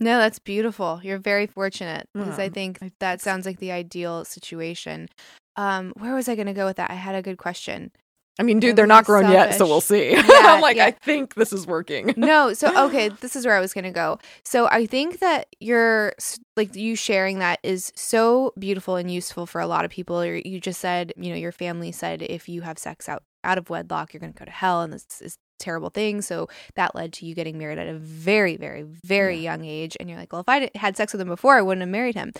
No, 0.00 0.18
that's 0.18 0.40
beautiful. 0.40 0.98
You're 1.04 1.18
very 1.18 1.46
fortunate 1.46 2.08
because 2.12 2.36
I 2.38 2.48
think 2.48 2.78
I- 2.82 2.90
that 2.98 3.20
sounds 3.20 3.46
like 3.46 3.60
the 3.60 3.70
ideal 3.70 4.24
situation. 4.24 5.08
Um, 5.54 5.92
where 5.96 6.14
was 6.14 6.28
I 6.28 6.34
going 6.34 6.48
to 6.48 6.52
go 6.54 6.66
with 6.66 6.76
that? 6.78 6.90
I 6.90 6.94
had 6.94 7.14
a 7.14 7.22
good 7.22 7.38
question. 7.38 7.92
I 8.38 8.42
mean 8.42 8.60
dude 8.60 8.70
I'm 8.70 8.76
they're 8.76 8.86
not 8.86 9.04
grown 9.04 9.30
yet 9.30 9.54
so 9.54 9.66
we'll 9.66 9.80
see 9.80 10.10
Yeah, 10.16 10.22
i'm 10.26 10.60
like 10.60 10.76
yeah. 10.76 10.86
i 10.86 10.90
think 10.90 11.34
this 11.34 11.52
is 11.52 11.66
working 11.66 12.14
No, 12.16 12.52
so 12.54 12.86
okay, 12.86 13.08
this 13.08 13.36
is 13.36 13.44
where 13.46 13.54
I 13.56 13.60
was 13.60 13.72
going 13.74 13.84
to 13.84 13.90
go. 13.90 14.18
So 14.44 14.66
I 14.68 14.86
think 14.86 15.18
that 15.20 15.46
you're 15.60 16.12
like 16.56 16.74
you 16.74 16.94
sharing 16.96 17.38
that 17.40 17.58
is 17.62 17.92
so 17.96 18.52
beautiful 18.58 18.96
and 18.96 19.10
useful 19.10 19.46
for 19.46 19.60
a 19.60 19.66
lot 19.66 19.84
of 19.84 19.90
people. 19.90 20.24
You 20.24 20.60
just 20.60 20.80
said, 20.80 21.12
you 21.16 21.30
know, 21.30 21.36
your 21.36 21.52
family 21.52 21.90
said 21.92 22.22
if 22.22 22.48
you 22.48 22.62
have 22.62 22.78
sex 22.78 23.08
out 23.08 23.22
out 23.44 23.58
of 23.58 23.70
wedlock, 23.70 24.12
you're 24.12 24.20
going 24.20 24.32
to 24.32 24.38
go 24.38 24.44
to 24.44 24.50
hell, 24.50 24.82
and 24.82 24.92
this 24.92 25.04
is 25.20 25.36
terrible 25.58 25.90
thing. 25.90 26.22
So 26.22 26.48
that 26.76 26.94
led 26.94 27.12
to 27.14 27.26
you 27.26 27.34
getting 27.34 27.58
married 27.58 27.78
at 27.78 27.88
a 27.88 27.94
very, 27.94 28.56
very, 28.56 28.84
very 29.04 29.36
Yeah. 29.36 29.52
young 29.52 29.64
age, 29.64 29.96
and 29.98 30.08
you're 30.08 30.18
like, 30.18 30.32
well, 30.32 30.42
if 30.42 30.48
I 30.48 30.70
had 30.76 30.96
sex 30.96 31.12
with 31.12 31.20
him 31.20 31.28
before, 31.28 31.56
I 31.56 31.62
wouldn't 31.62 31.82
have 31.82 31.88
married 31.90 32.14
him. 32.14 32.32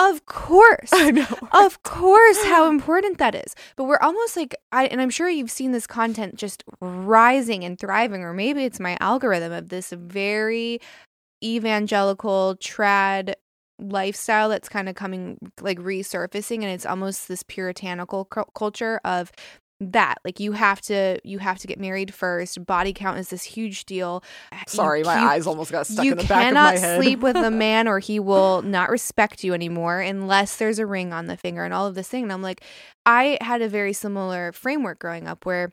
Of 0.00 0.24
course. 0.24 0.88
i 0.92 1.10
know 1.10 1.26
of 1.52 1.82
course 1.82 2.42
how 2.44 2.68
important 2.70 3.18
that 3.18 3.34
is 3.34 3.54
but 3.76 3.84
we're 3.84 3.98
almost 4.00 4.34
like 4.36 4.54
i 4.72 4.86
and 4.86 5.00
i'm 5.00 5.10
sure 5.10 5.28
you've 5.28 5.50
seen 5.50 5.72
this 5.72 5.86
content 5.86 6.36
just 6.36 6.64
rising 6.80 7.64
and 7.64 7.78
thriving 7.78 8.22
or 8.22 8.32
maybe 8.32 8.64
it's 8.64 8.80
my 8.80 8.96
algorithm 9.00 9.52
of 9.52 9.68
this 9.68 9.90
very 9.90 10.80
evangelical 11.44 12.56
trad 12.60 13.34
lifestyle 13.78 14.48
that's 14.48 14.68
kind 14.68 14.88
of 14.88 14.94
coming 14.94 15.38
like 15.60 15.78
resurfacing 15.78 16.56
and 16.56 16.66
it's 16.70 16.86
almost 16.86 17.28
this 17.28 17.42
puritanical 17.42 18.24
cu- 18.26 18.44
culture 18.54 19.00
of 19.04 19.32
that 19.80 20.18
like 20.24 20.38
you 20.38 20.52
have 20.52 20.80
to 20.82 21.18
you 21.24 21.38
have 21.38 21.58
to 21.58 21.66
get 21.66 21.80
married 21.80 22.12
first 22.12 22.64
body 22.66 22.92
count 22.92 23.18
is 23.18 23.30
this 23.30 23.44
huge 23.44 23.86
deal 23.86 24.22
You- 24.52 24.58
sorry 24.66 25.02
my 25.02 25.18
you 25.18 25.26
eyes 25.26 25.46
almost 25.46 25.72
got 25.72 25.86
stuck 25.86 26.04
you 26.04 26.12
in 26.12 26.18
the 26.18 26.24
back 26.24 26.48
of 26.48 26.54
my 26.54 26.72
cannot 26.72 26.78
head 26.78 27.00
sleep 27.02 27.20
with 27.20 27.36
a 27.36 27.50
man 27.50 27.88
or 27.88 27.98
he 27.98 28.20
will 28.20 28.60
not 28.62 28.90
respect 28.90 29.42
you 29.42 29.54
anymore 29.54 30.00
unless 30.00 30.56
there's 30.56 30.78
a 30.78 30.86
ring 30.86 31.12
on 31.12 31.26
the 31.26 31.36
finger 31.36 31.64
and 31.64 31.72
all 31.72 31.86
of 31.86 31.94
this 31.94 32.08
thing. 32.08 32.24
And 32.24 32.32
I'm 32.32 32.42
like, 32.42 32.62
I 33.06 33.38
had 33.40 33.62
a 33.62 33.68
very 33.68 33.92
similar 33.92 34.52
framework 34.52 34.98
growing 34.98 35.26
up 35.26 35.46
where 35.46 35.72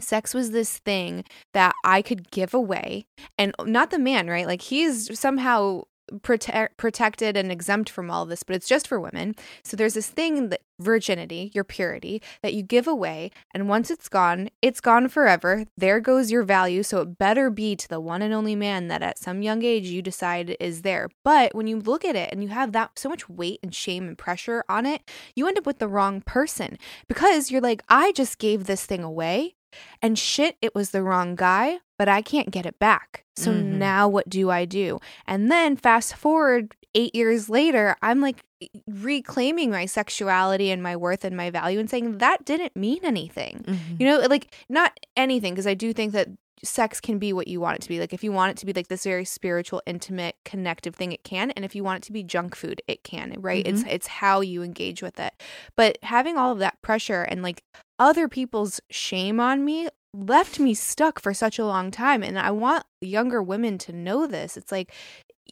sex 0.00 0.34
was 0.34 0.50
this 0.50 0.78
thing 0.78 1.24
that 1.52 1.74
I 1.84 2.02
could 2.02 2.30
give 2.30 2.54
away 2.54 3.06
and 3.38 3.54
not 3.64 3.90
the 3.90 3.98
man, 3.98 4.28
right? 4.28 4.46
Like 4.46 4.62
he's 4.62 5.18
somehow 5.18 5.82
prote- 6.18 6.68
protected 6.76 7.36
and 7.36 7.50
exempt 7.50 7.90
from 7.90 8.10
all 8.10 8.26
this, 8.26 8.42
but 8.42 8.56
it's 8.56 8.68
just 8.68 8.88
for 8.88 9.00
women. 9.00 9.34
So 9.62 9.76
there's 9.76 9.94
this 9.94 10.08
thing 10.08 10.48
that 10.50 10.62
virginity, 10.78 11.50
your 11.54 11.64
purity, 11.64 12.22
that 12.42 12.54
you 12.54 12.62
give 12.62 12.88
away. 12.88 13.30
And 13.52 13.68
once 13.68 13.90
it's 13.90 14.08
gone, 14.08 14.48
it's 14.62 14.80
gone 14.80 15.08
forever. 15.08 15.66
There 15.76 16.00
goes 16.00 16.30
your 16.30 16.42
value. 16.42 16.82
So 16.82 17.00
it 17.02 17.18
better 17.18 17.50
be 17.50 17.76
to 17.76 17.88
the 17.88 18.00
one 18.00 18.22
and 18.22 18.32
only 18.34 18.56
man 18.56 18.88
that 18.88 19.02
at 19.02 19.18
some 19.18 19.42
young 19.42 19.62
age 19.62 19.86
you 19.86 20.02
decide 20.02 20.56
is 20.58 20.82
there. 20.82 21.08
But 21.24 21.54
when 21.54 21.66
you 21.66 21.78
look 21.78 22.04
at 22.04 22.16
it 22.16 22.32
and 22.32 22.42
you 22.42 22.48
have 22.48 22.72
that 22.72 22.98
so 22.98 23.08
much 23.08 23.28
weight 23.28 23.60
and 23.62 23.74
shame 23.74 24.08
and 24.08 24.18
pressure 24.18 24.64
on 24.68 24.86
it, 24.86 25.02
you 25.34 25.46
end 25.46 25.58
up 25.58 25.66
with 25.66 25.78
the 25.78 25.88
wrong 25.88 26.22
person 26.22 26.78
because 27.08 27.50
you're 27.50 27.60
like, 27.60 27.82
I 27.88 28.12
just 28.12 28.38
gave 28.38 28.64
this 28.64 28.86
thing 28.86 29.04
away. 29.04 29.54
And 30.02 30.18
shit, 30.18 30.56
it 30.62 30.74
was 30.74 30.90
the 30.90 31.02
wrong 31.02 31.34
guy, 31.36 31.78
but 31.98 32.08
I 32.08 32.22
can't 32.22 32.50
get 32.50 32.66
it 32.66 32.78
back. 32.78 33.24
So 33.36 33.50
Mhm. 33.52 33.64
now 33.78 34.08
what 34.08 34.28
do 34.28 34.50
I 34.50 34.64
do? 34.64 34.98
And 35.26 35.50
then 35.50 35.76
fast 35.76 36.14
forward 36.14 36.74
eight 36.94 37.14
years 37.14 37.48
later, 37.48 37.96
I'm 38.02 38.20
like 38.20 38.42
reclaiming 38.86 39.70
my 39.70 39.86
sexuality 39.86 40.70
and 40.70 40.82
my 40.82 40.96
worth 40.96 41.24
and 41.24 41.36
my 41.36 41.50
value 41.50 41.78
and 41.78 41.88
saying 41.88 42.18
that 42.18 42.44
didn't 42.44 42.76
mean 42.76 43.00
anything. 43.04 43.64
Mhm. 43.66 44.00
You 44.00 44.06
know, 44.06 44.18
like 44.28 44.54
not 44.68 44.98
anything, 45.16 45.54
because 45.54 45.66
I 45.66 45.74
do 45.74 45.92
think 45.92 46.12
that 46.12 46.28
sex 46.62 47.00
can 47.00 47.18
be 47.18 47.32
what 47.32 47.48
you 47.48 47.58
want 47.58 47.76
it 47.76 47.80
to 47.82 47.88
be. 47.88 47.98
Like 47.98 48.12
if 48.12 48.22
you 48.22 48.32
want 48.32 48.50
it 48.50 48.56
to 48.58 48.66
be 48.66 48.74
like 48.74 48.88
this 48.88 49.04
very 49.04 49.24
spiritual, 49.24 49.80
intimate, 49.86 50.36
connective 50.44 50.94
thing, 50.94 51.12
it 51.12 51.24
can. 51.24 51.50
And 51.52 51.64
if 51.64 51.74
you 51.74 51.82
want 51.82 52.04
it 52.04 52.06
to 52.08 52.12
be 52.12 52.22
junk 52.22 52.54
food, 52.54 52.82
it 52.86 53.02
can, 53.02 53.34
right? 53.38 53.66
It's 53.66 53.82
it's 53.88 54.06
how 54.06 54.42
you 54.42 54.62
engage 54.62 55.00
with 55.02 55.18
it. 55.18 55.32
But 55.74 55.96
having 56.02 56.36
all 56.36 56.52
of 56.52 56.58
that 56.58 56.82
pressure 56.82 57.22
and 57.22 57.42
like 57.42 57.62
other 58.00 58.26
people's 58.26 58.80
shame 58.90 59.38
on 59.38 59.64
me 59.64 59.88
left 60.12 60.58
me 60.58 60.74
stuck 60.74 61.20
for 61.20 61.32
such 61.32 61.58
a 61.58 61.64
long 61.64 61.92
time. 61.92 62.24
And 62.24 62.38
I 62.38 62.50
want 62.50 62.84
younger 63.00 63.42
women 63.42 63.78
to 63.78 63.92
know 63.92 64.26
this. 64.26 64.56
It's 64.56 64.72
like 64.72 64.92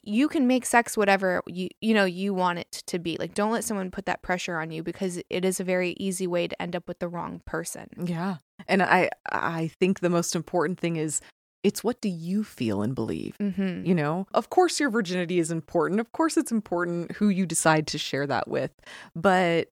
you 0.03 0.27
can 0.27 0.47
make 0.47 0.65
sex 0.65 0.97
whatever 0.97 1.41
you 1.45 1.67
you 1.81 1.93
know 1.93 2.05
you 2.05 2.33
want 2.33 2.59
it 2.59 2.71
to 2.87 2.99
be. 2.99 3.17
Like 3.17 3.33
don't 3.33 3.51
let 3.51 3.63
someone 3.63 3.91
put 3.91 4.05
that 4.07 4.21
pressure 4.21 4.57
on 4.57 4.71
you 4.71 4.83
because 4.83 5.21
it 5.29 5.45
is 5.45 5.59
a 5.59 5.63
very 5.63 5.91
easy 5.97 6.27
way 6.27 6.47
to 6.47 6.61
end 6.61 6.75
up 6.75 6.87
with 6.87 6.99
the 6.99 7.07
wrong 7.07 7.41
person. 7.45 7.87
Yeah. 8.03 8.37
And 8.67 8.81
I 8.81 9.09
I 9.31 9.71
think 9.79 9.99
the 9.99 10.09
most 10.09 10.35
important 10.35 10.79
thing 10.79 10.95
is 10.95 11.21
it's 11.61 11.83
what 11.83 12.01
do 12.01 12.09
you 12.09 12.43
feel 12.43 12.81
and 12.81 12.95
believe? 12.95 13.35
Mm-hmm. 13.39 13.85
You 13.85 13.93
know, 13.93 14.27
of 14.33 14.49
course 14.49 14.79
your 14.79 14.89
virginity 14.89 15.39
is 15.39 15.51
important. 15.51 15.99
Of 15.99 16.11
course 16.13 16.37
it's 16.37 16.51
important 16.51 17.13
who 17.13 17.29
you 17.29 17.45
decide 17.45 17.87
to 17.87 17.97
share 17.97 18.25
that 18.27 18.47
with. 18.47 18.71
But 19.15 19.69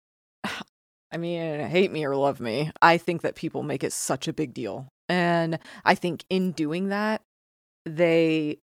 I 1.12 1.18
mean, 1.18 1.60
hate 1.68 1.92
me 1.92 2.06
or 2.06 2.16
love 2.16 2.40
me, 2.40 2.72
I 2.82 2.98
think 2.98 3.22
that 3.22 3.36
people 3.36 3.64
make 3.64 3.84
it 3.84 3.94
such 3.94 4.28
a 4.28 4.34
big 4.34 4.54
deal. 4.54 4.88
And 5.10 5.60
I 5.86 5.96
think 5.96 6.26
in 6.30 6.52
doing 6.52 6.90
that, 6.90 7.22
they 7.86 8.60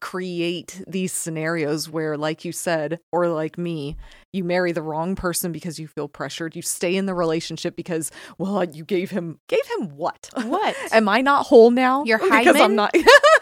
create 0.00 0.82
these 0.86 1.12
scenarios 1.12 1.88
where 1.88 2.16
like 2.16 2.44
you 2.44 2.52
said 2.52 3.00
or 3.12 3.28
like 3.28 3.56
me 3.56 3.96
you 4.32 4.44
marry 4.44 4.72
the 4.72 4.82
wrong 4.82 5.16
person 5.16 5.52
because 5.52 5.78
you 5.78 5.88
feel 5.88 6.08
pressured 6.08 6.54
you 6.54 6.62
stay 6.62 6.96
in 6.96 7.06
the 7.06 7.14
relationship 7.14 7.76
because 7.76 8.10
well 8.38 8.62
you 8.64 8.84
gave 8.84 9.10
him 9.10 9.38
gave 9.48 9.64
him 9.78 9.96
what 9.96 10.28
What? 10.34 10.76
am 10.92 11.08
i 11.08 11.20
not 11.20 11.46
whole 11.46 11.70
now 11.70 12.04
Your 12.04 12.18
because 12.18 12.60
i'm 12.60 12.74
not 12.74 12.94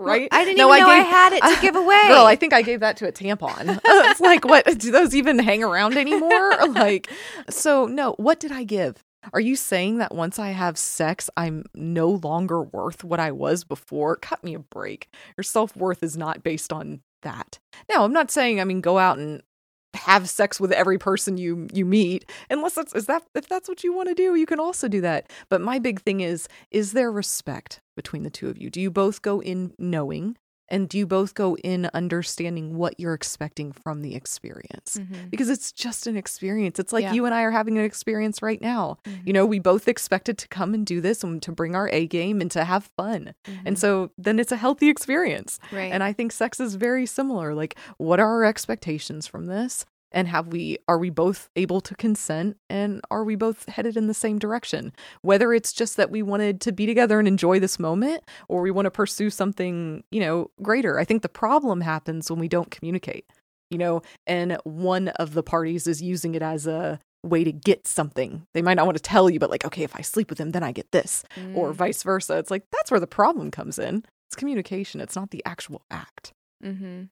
right 0.00 0.28
I 0.32 0.44
didn't 0.44 0.58
No, 0.58 0.72
even 0.74 0.86
know 0.86 0.90
I 0.90 0.98
had 0.98 1.32
it 1.32 1.42
to 1.42 1.58
give 1.60 1.76
away. 1.76 2.00
Girl, 2.08 2.26
I 2.26 2.36
think 2.36 2.52
I 2.52 2.62
gave 2.62 2.80
that 2.80 2.96
to 2.98 3.08
a 3.08 3.12
tampon. 3.12 3.80
it's 3.84 4.20
like, 4.20 4.44
what? 4.44 4.78
Do 4.78 4.90
those 4.90 5.14
even 5.14 5.38
hang 5.38 5.62
around 5.62 5.96
anymore? 5.96 6.56
like, 6.68 7.08
so 7.48 7.86
no, 7.86 8.12
what 8.12 8.40
did 8.40 8.52
I 8.52 8.64
give? 8.64 9.04
Are 9.34 9.40
you 9.40 9.54
saying 9.54 9.98
that 9.98 10.14
once 10.14 10.38
I 10.38 10.48
have 10.50 10.78
sex, 10.78 11.28
I'm 11.36 11.64
no 11.74 12.08
longer 12.08 12.62
worth 12.62 13.04
what 13.04 13.20
I 13.20 13.32
was 13.32 13.64
before? 13.64 14.16
Cut 14.16 14.42
me 14.42 14.54
a 14.54 14.58
break. 14.58 15.12
Your 15.36 15.44
self 15.44 15.76
worth 15.76 16.02
is 16.02 16.16
not 16.16 16.42
based 16.42 16.72
on 16.72 17.02
that. 17.22 17.58
Now, 17.90 18.04
I'm 18.04 18.14
not 18.14 18.30
saying, 18.30 18.60
I 18.60 18.64
mean, 18.64 18.80
go 18.80 18.98
out 18.98 19.18
and 19.18 19.42
have 19.94 20.28
sex 20.28 20.60
with 20.60 20.72
every 20.72 20.98
person 20.98 21.36
you 21.36 21.66
you 21.72 21.84
meet 21.84 22.24
unless 22.48 22.74
that's 22.74 22.94
is 22.94 23.06
that 23.06 23.22
if 23.34 23.48
that's 23.48 23.68
what 23.68 23.82
you 23.82 23.92
want 23.92 24.08
to 24.08 24.14
do 24.14 24.34
you 24.34 24.46
can 24.46 24.60
also 24.60 24.88
do 24.88 25.00
that. 25.00 25.30
But 25.48 25.60
my 25.60 25.78
big 25.78 26.00
thing 26.02 26.20
is 26.20 26.48
is 26.70 26.92
there 26.92 27.10
respect 27.10 27.80
between 27.96 28.22
the 28.22 28.30
two 28.30 28.48
of 28.48 28.56
you? 28.56 28.70
Do 28.70 28.80
you 28.80 28.90
both 28.90 29.22
go 29.22 29.40
in 29.40 29.72
knowing 29.78 30.36
And 30.70 30.88
do 30.88 30.98
you 30.98 31.06
both 31.06 31.34
go 31.34 31.56
in 31.58 31.90
understanding 31.94 32.76
what 32.76 32.98
you're 32.98 33.14
expecting 33.14 33.72
from 33.72 34.02
the 34.02 34.14
experience? 34.14 34.98
Mhm. 34.98 35.30
Because 35.30 35.48
it's 35.50 35.72
just 35.72 36.06
an 36.06 36.16
experience. 36.16 36.78
It's 36.78 36.92
like 36.92 37.02
Yeah. 37.04 37.12
you 37.12 37.26
and 37.26 37.34
I 37.34 37.42
are 37.42 37.50
having 37.50 37.76
an 37.78 37.84
experience 37.84 38.40
right 38.42 38.60
now. 38.60 38.98
Mhm. 39.04 39.26
You 39.26 39.32
know, 39.32 39.44
we 39.46 39.58
both 39.58 39.88
expected 39.88 40.38
to 40.38 40.48
come 40.48 40.72
and 40.74 40.86
do 40.86 41.00
this 41.00 41.22
and 41.24 41.42
to 41.42 41.52
bring 41.52 41.74
our 41.74 41.88
A 41.92 42.06
game 42.06 42.40
and 42.40 42.50
to 42.52 42.64
have 42.64 42.84
fun. 42.96 43.34
And 43.64 43.76
Mhm. 43.76 43.78
so 43.80 44.10
then 44.16 44.38
it's 44.38 44.52
a 44.52 44.56
healthy 44.56 44.88
experience. 44.88 45.58
right. 45.72 45.92
And 45.92 46.02
I 46.02 46.12
think 46.12 46.32
sex 46.32 46.60
is 46.60 46.74
very 46.76 47.06
similar. 47.06 47.54
Like, 47.54 47.76
what 47.98 48.20
are 48.20 48.28
our 48.28 48.44
expectations 48.44 49.26
from 49.26 49.46
this? 49.46 49.84
And 50.12 50.28
have 50.28 50.48
we, 50.48 50.78
are 50.88 50.98
we 50.98 51.10
both 51.10 51.48
able 51.56 51.80
to 51.82 51.94
consent? 51.94 52.56
And 52.68 53.00
are 53.10 53.24
we 53.24 53.36
both 53.36 53.68
headed 53.68 53.96
in 53.96 54.06
the 54.08 54.14
same 54.14 54.38
direction? 54.38 54.92
Whether 55.22 55.52
it's 55.52 55.72
just 55.72 55.96
that 55.96 56.10
we 56.10 56.22
wanted 56.22 56.60
to 56.62 56.72
be 56.72 56.86
together 56.86 57.18
and 57.18 57.28
enjoy 57.28 57.60
this 57.60 57.78
moment, 57.78 58.24
or 58.48 58.62
we 58.62 58.70
want 58.70 58.86
to 58.86 58.90
pursue 58.90 59.30
something, 59.30 60.02
you 60.10 60.20
know, 60.20 60.50
greater. 60.62 60.98
I 60.98 61.04
think 61.04 61.22
the 61.22 61.28
problem 61.28 61.80
happens 61.82 62.30
when 62.30 62.40
we 62.40 62.48
don't 62.48 62.70
communicate, 62.70 63.24
you 63.70 63.78
know, 63.78 64.02
and 64.26 64.58
one 64.64 65.08
of 65.08 65.34
the 65.34 65.42
parties 65.42 65.86
is 65.86 66.02
using 66.02 66.34
it 66.34 66.42
as 66.42 66.66
a 66.66 66.98
way 67.22 67.44
to 67.44 67.52
get 67.52 67.86
something. 67.86 68.46
They 68.54 68.62
might 68.62 68.74
not 68.74 68.86
want 68.86 68.96
to 68.96 69.02
tell 69.02 69.28
you, 69.30 69.38
but 69.38 69.50
like, 69.50 69.64
okay, 69.64 69.82
if 69.82 69.94
I 69.94 70.00
sleep 70.00 70.30
with 70.30 70.40
him, 70.40 70.50
then 70.50 70.62
I 70.62 70.72
get 70.72 70.90
this, 70.90 71.22
or 71.54 71.70
Mm. 71.70 71.74
vice 71.74 72.02
versa. 72.02 72.38
It's 72.38 72.50
like, 72.50 72.64
that's 72.72 72.90
where 72.90 72.98
the 72.98 73.06
problem 73.06 73.50
comes 73.50 73.78
in. 73.78 74.04
It's 74.28 74.36
communication, 74.36 75.00
it's 75.00 75.16
not 75.16 75.30
the 75.30 75.42
actual 75.44 75.82
act. 75.90 76.32
Mm-hmm. 76.64 77.04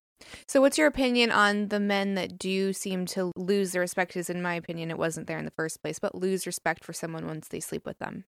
So, 0.47 0.61
what's 0.61 0.79
your 0.79 0.87
opinion 0.87 1.31
on 1.31 1.69
the 1.69 1.81
men 1.81 2.15
that 2.15 2.39
do 2.39 2.73
seem 2.73 3.07
to 3.07 3.33
lose 3.37 3.73
their 3.73 3.81
respect? 3.83 4.11
Because, 4.11 4.31
in 4.31 4.43
my 4.43 4.55
opinion, 4.55 4.91
it 4.91 4.99
wasn't 4.99 5.27
there 5.27 5.39
in 5.39 5.45
the 5.45 5.53
first 5.53 5.83
place, 5.83 5.99
but 5.99 6.15
lose 6.15 6.47
respect 6.47 6.85
for 6.85 6.93
someone 6.93 7.27
once 7.27 7.49
they 7.49 7.61
sleep 7.61 7.87
with 7.87 7.99
them. 7.99 8.25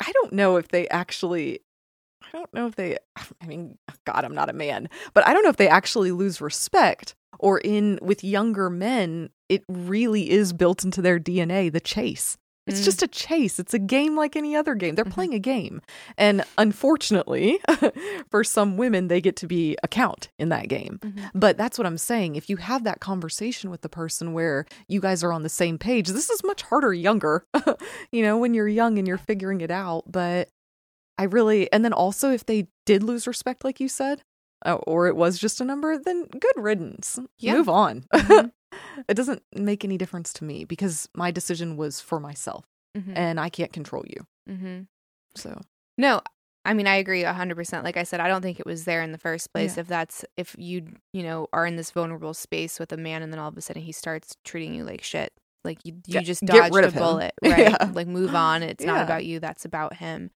I 0.00 0.12
don't 0.12 0.32
know 0.32 0.56
if 0.56 0.68
they 0.68 0.88
actually 0.88 1.60
I 2.22 2.36
don't 2.36 2.52
know 2.52 2.66
if 2.66 2.76
they 2.76 2.98
I 3.40 3.46
mean 3.46 3.78
god 4.04 4.24
I'm 4.24 4.34
not 4.34 4.50
a 4.50 4.54
man 4.54 4.88
but 5.14 5.26
I 5.26 5.32
don't 5.32 5.42
know 5.42 5.50
if 5.50 5.56
they 5.56 5.68
actually 5.68 6.12
lose 6.12 6.40
respect 6.40 7.14
or 7.38 7.58
in 7.58 7.98
with 8.02 8.24
younger 8.24 8.70
men 8.70 9.30
it 9.48 9.64
really 9.68 10.30
is 10.30 10.52
built 10.52 10.84
into 10.84 11.02
their 11.02 11.18
DNA 11.18 11.72
the 11.72 11.80
chase 11.80 12.36
it's 12.68 12.80
Mm. 12.80 12.84
just 12.84 13.02
a 13.02 13.08
chase 13.08 13.58
it's 13.58 13.74
a 13.74 13.78
game 13.78 14.16
like 14.16 14.36
any 14.36 14.54
other 14.54 14.74
game 14.74 14.94
they're 14.94 15.04
Mhm. 15.04 15.12
playing 15.12 15.34
a 15.34 15.38
game 15.38 15.80
and 16.16 16.44
unfortunately 16.58 17.58
for 18.30 18.44
some 18.44 18.76
women 18.76 19.08
they 19.08 19.20
get 19.20 19.36
to 19.36 19.46
be 19.46 19.76
a 19.82 19.88
count 19.88 20.28
in 20.38 20.48
that 20.50 20.68
game 20.68 21.00
but 21.34 21.56
that's 21.56 21.78
what 21.78 21.86
I'm 21.86 21.98
saying. 21.98 22.36
If 22.36 22.48
you 22.50 22.56
have 22.58 22.84
that 22.84 23.00
conversation 23.00 23.70
with 23.70 23.80
the 23.80 23.88
person 23.88 24.32
where 24.32 24.66
you 24.88 25.00
guys 25.00 25.22
are 25.24 25.32
on 25.32 25.42
the 25.42 25.48
same 25.48 25.78
page, 25.78 26.08
this 26.08 26.30
is 26.30 26.42
much 26.44 26.62
harder 26.62 26.92
younger, 26.92 27.44
you 28.12 28.22
know, 28.22 28.36
when 28.38 28.54
you're 28.54 28.68
young 28.68 28.98
and 28.98 29.06
you're 29.08 29.18
figuring 29.18 29.60
it 29.60 29.70
out. 29.70 30.04
But 30.10 30.48
I 31.18 31.24
really, 31.24 31.70
and 31.72 31.84
then 31.84 31.92
also 31.92 32.30
if 32.32 32.44
they 32.46 32.68
did 32.86 33.02
lose 33.02 33.26
respect, 33.26 33.64
like 33.64 33.80
you 33.80 33.88
said, 33.88 34.22
uh, 34.66 34.74
or 34.86 35.06
it 35.08 35.16
was 35.16 35.38
just 35.38 35.60
a 35.60 35.64
number, 35.64 35.96
then 35.98 36.26
good 36.26 36.56
riddance. 36.56 37.18
Yeah. 37.38 37.54
Move 37.54 37.68
on. 37.68 38.04
Mhm. 38.14 38.52
It 39.08 39.14
doesn't 39.14 39.42
make 39.54 39.84
any 39.84 39.98
difference 39.98 40.32
to 40.34 40.44
me 40.44 40.64
because 40.64 41.08
my 41.14 41.30
decision 41.30 41.76
was 41.76 42.00
for 42.00 42.20
myself 42.20 42.64
Mhm. 42.96 43.12
and 43.16 43.38
I 43.40 43.48
can't 43.48 43.72
control 43.72 44.04
you. 44.06 44.26
Mm-hmm. 44.48 44.80
So, 45.34 45.60
No, 45.96 46.20
I 46.64 46.74
mean 46.74 46.86
I 46.86 46.96
agree 46.96 47.22
hundred 47.22 47.54
percent. 47.56 47.84
Like 47.84 47.96
I 47.96 48.02
said, 48.02 48.20
I 48.20 48.28
don't 48.28 48.42
think 48.42 48.58
it 48.60 48.66
was 48.66 48.84
there 48.84 49.02
in 49.02 49.12
the 49.12 49.18
first 49.18 49.52
place. 49.52 49.76
Yeah. 49.76 49.80
If 49.82 49.86
that's 49.88 50.24
if 50.36 50.54
you 50.58 50.86
you 51.12 51.22
know 51.22 51.48
are 51.52 51.66
in 51.66 51.76
this 51.76 51.90
vulnerable 51.90 52.34
space 52.34 52.78
with 52.78 52.92
a 52.92 52.96
man, 52.96 53.22
and 53.22 53.32
then 53.32 53.38
all 53.40 53.48
of 53.48 53.56
a 53.56 53.60
sudden 53.60 53.82
he 53.82 53.92
starts 53.92 54.36
treating 54.44 54.74
you 54.74 54.84
like 54.84 55.02
shit, 55.02 55.32
like 55.64 55.78
you 55.84 55.94
you 56.06 56.14
Get- 56.14 56.24
just 56.24 56.44
dodged 56.44 56.74
a 56.76 56.90
bullet, 56.90 57.32
right? 57.42 57.70
Yeah. 57.70 57.90
Like 57.92 58.06
move 58.08 58.34
on. 58.34 58.62
It's 58.62 58.84
not 58.84 59.02
about 59.04 59.24
you. 59.24 59.38
That's 59.40 59.64
about 59.64 59.94
him. 59.96 60.30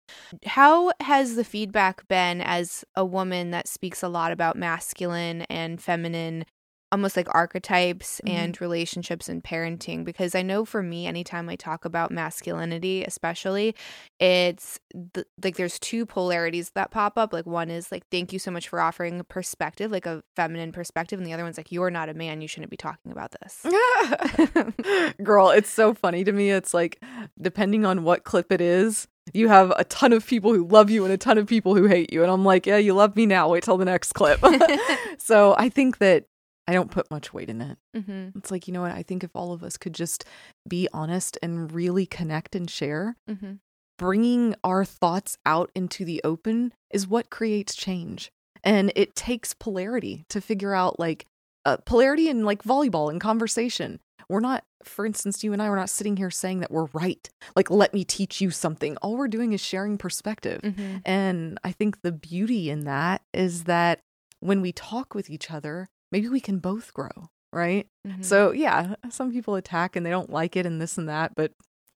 How 0.47 0.93
has 1.01 1.35
the 1.37 1.45
feedback 1.45 2.07
been 2.09 2.41
as 2.41 2.85
a 2.95 3.05
woman 3.05 3.51
that 3.51 3.67
speaks 3.69 4.03
a 4.03 4.09
lot 4.09 4.31
about 4.33 4.57
masculine 4.57 5.43
and 5.43 5.81
feminine? 5.83 6.45
Almost 6.93 7.17
like 7.17 7.27
archetypes 7.35 8.21
Mhm. 8.25 8.31
and 8.31 8.61
relationships 8.61 9.29
and 9.29 9.43
parenting. 9.43 10.05
Because 10.05 10.35
I 10.37 10.43
know 10.43 10.65
for 10.65 10.83
me, 10.83 11.07
anytime 11.07 11.49
I 11.49 11.57
talk 11.57 11.85
about 11.85 12.13
masculinity, 12.13 13.03
especially, 13.03 13.75
it's 14.21 14.79
th- 15.15 15.27
like 15.43 15.57
there's 15.57 15.79
two 15.81 16.07
polarities 16.07 16.71
that 16.75 16.91
pop 16.93 17.19
up 17.19 17.33
like 17.33 17.47
one 17.47 17.71
is 17.71 17.91
like 17.91 18.05
thank 18.11 18.33
you 18.33 18.39
so 18.39 18.51
much 18.53 18.69
for 18.69 18.79
offering 18.81 19.19
a 19.19 19.25
perspective 19.25 19.91
like 19.91 20.07
a 20.07 20.23
feminine 20.37 20.71
perspective 20.71 21.19
and 21.19 21.27
the 21.27 21.33
other 21.33 21.43
one's 21.43 21.57
like 21.57 21.73
you're 21.73 21.91
not 21.91 22.09
a 22.09 22.15
man 22.15 22.41
you 22.41 22.47
shouldn't 22.47 22.71
be 22.71 22.77
talking 22.77 23.11
about 23.11 23.35
this 23.43 23.67
Girl, 25.23 25.51
it's 25.51 25.71
so 25.71 25.95
funny 25.95 26.25
to 26.25 26.33
me. 26.33 26.51
It's 26.51 26.75
like, 26.75 27.03
depending 27.41 27.85
on 27.85 28.05
what 28.05 28.25
clip 28.25 28.53
it 28.53 28.61
is, 28.61 29.09
you 29.33 29.49
have 29.49 29.73
a 29.77 29.85
ton 29.85 30.13
of 30.13 30.27
people 30.27 30.53
who 30.53 30.67
love 30.67 30.91
you 30.91 31.05
and 31.05 31.13
a 31.13 31.17
ton 31.17 31.39
of 31.39 31.47
people 31.47 31.75
who 31.75 31.87
hate 31.87 32.13
you. 32.13 32.23
And 32.23 32.31
I'm 32.31 32.45
like, 32.45 32.67
yeah, 32.67 32.77
you 32.77 32.95
love 32.95 33.17
me 33.17 33.25
now. 33.27 33.49
Wait 33.49 33.63
till 33.63 33.77
the 33.79 33.85
next 33.85 34.13
clip. 34.13 34.41
so 35.19 35.55
I 35.59 35.69
think 35.69 35.99
that 35.99 36.25
I 36.67 36.73
don't 36.73 36.91
put 36.91 37.11
much 37.11 37.33
weight 37.35 37.49
in 37.51 37.61
it. 37.61 37.79
hmm 37.95 38.29
It's 38.37 38.51
like, 38.51 38.67
you 38.69 38.73
know 38.73 38.83
what? 38.83 38.93
I 38.93 39.03
think 39.03 39.25
if 39.25 39.31
all 39.35 39.53
of 39.53 39.63
us 39.63 39.77
could 39.77 39.95
just 39.95 40.25
be 40.69 40.89
honest 40.93 41.37
and 41.43 41.73
really 41.73 42.07
connect 42.07 42.55
and 42.55 42.69
share, 42.71 43.17
hmm 43.29 43.55
bringing 43.99 44.53
our 44.65 44.85
thoughts 44.85 45.39
out 45.47 45.71
into 45.77 46.05
the 46.05 46.21
open 46.25 46.73
is 46.91 47.07
what 47.07 47.31
creates 47.31 47.75
change. 47.75 48.33
And 48.65 48.91
it 48.97 49.15
takes 49.15 49.55
polarity 49.55 50.25
to 50.29 50.41
figure 50.41 50.75
out 50.75 50.99
like 50.99 51.27
uh, 51.65 51.77
polarity 51.85 52.29
in 52.29 52.45
like 52.45 52.65
volleyball 52.65 53.11
and 53.11 53.21
conversation. 53.21 54.01
We're 54.29 54.41
not, 54.41 54.65
for 54.83 55.07
instance, 55.07 55.45
you 55.45 55.53
and 55.53 55.63
I, 55.63 55.69
we're 55.69 55.77
not 55.77 55.91
sitting 55.91 56.17
here 56.17 56.31
saying 56.31 56.61
that 56.61 56.73
we're 56.73 56.89
right. 56.93 57.29
Like, 57.55 57.71
let 57.71 57.95
me 57.95 58.03
teach 58.03 58.41
you 58.41 58.51
something. 58.51 58.97
All 58.97 59.17
we're 59.17 59.29
doing 59.29 59.53
is 59.53 59.61
sharing 59.61 59.99
perspective. 59.99 60.61
hmm 60.63 60.97
And 61.05 61.59
I 61.63 61.71
think 61.71 62.03
the 62.03 62.13
beauty 62.13 62.71
in 62.71 62.85
that 62.85 63.23
is 63.33 63.65
that 63.65 64.01
when 64.41 64.61
we 64.63 64.73
talk 64.73 65.15
with 65.15 65.31
each 65.31 65.51
other, 65.51 65.89
maybe 66.13 66.29
we 66.29 66.41
can 66.41 66.59
both 66.59 66.95
grow, 66.95 67.11
right? 67.53 67.89
Mm-hmm. 68.07 68.23
So, 68.23 68.53
yeah, 68.53 68.95
some 69.11 69.33
people 69.33 69.57
attack 69.57 69.97
and 69.97 70.07
they 70.07 70.11
don't 70.11 70.31
like 70.31 70.55
it 70.57 70.67
and 70.67 70.81
this 70.81 70.97
and 70.99 71.09
that, 71.09 71.35
but 71.35 71.53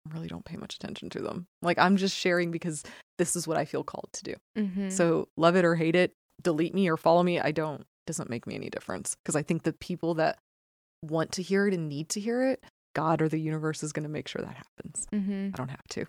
I 0.08 0.14
really 0.14 0.28
don't 0.28 0.44
pay 0.44 0.56
much 0.56 0.76
attention 0.76 1.10
to 1.10 1.20
them. 1.20 1.46
Like, 1.60 1.78
I'm 1.78 1.96
just 1.98 2.16
sharing 2.16 2.50
because 2.50 2.82
this 3.18 3.36
is 3.36 3.46
what 3.46 3.56
I 3.58 3.64
feel 3.66 3.84
called 3.84 4.08
to 4.14 4.22
do. 4.24 4.34
hmm 4.56 4.88
So, 4.88 5.28
love 5.36 5.56
it 5.56 5.64
or 5.64 5.74
hate 5.74 5.96
it, 5.96 6.12
delete 6.42 6.74
me 6.74 6.88
or 6.88 6.96
follow 6.96 7.22
me, 7.22 7.40
I 7.40 7.50
don't, 7.50 7.84
doesn't 8.06 8.30
make 8.30 8.46
me 8.46 8.54
any 8.54 8.70
difference. 8.70 9.16
Because 9.22 9.36
I 9.36 9.42
think 9.42 9.64
the 9.64 9.72
people 9.74 10.14
that 10.14 10.38
want 11.02 11.32
to 11.32 11.42
hear 11.42 11.66
it 11.66 11.74
and 11.74 11.88
need 11.88 12.08
to 12.10 12.20
hear 12.20 12.42
it, 12.48 12.64
God 12.94 13.20
or 13.20 13.28
the 13.28 13.38
universe 13.40 13.82
is 13.82 13.92
going 13.92 14.04
to 14.04 14.08
make 14.08 14.28
sure 14.28 14.42
that 14.42 14.56
happens. 14.56 15.06
hmm 15.12 15.50
I 15.52 15.56
don't 15.56 15.68
have 15.70 15.86
to. 15.90 16.06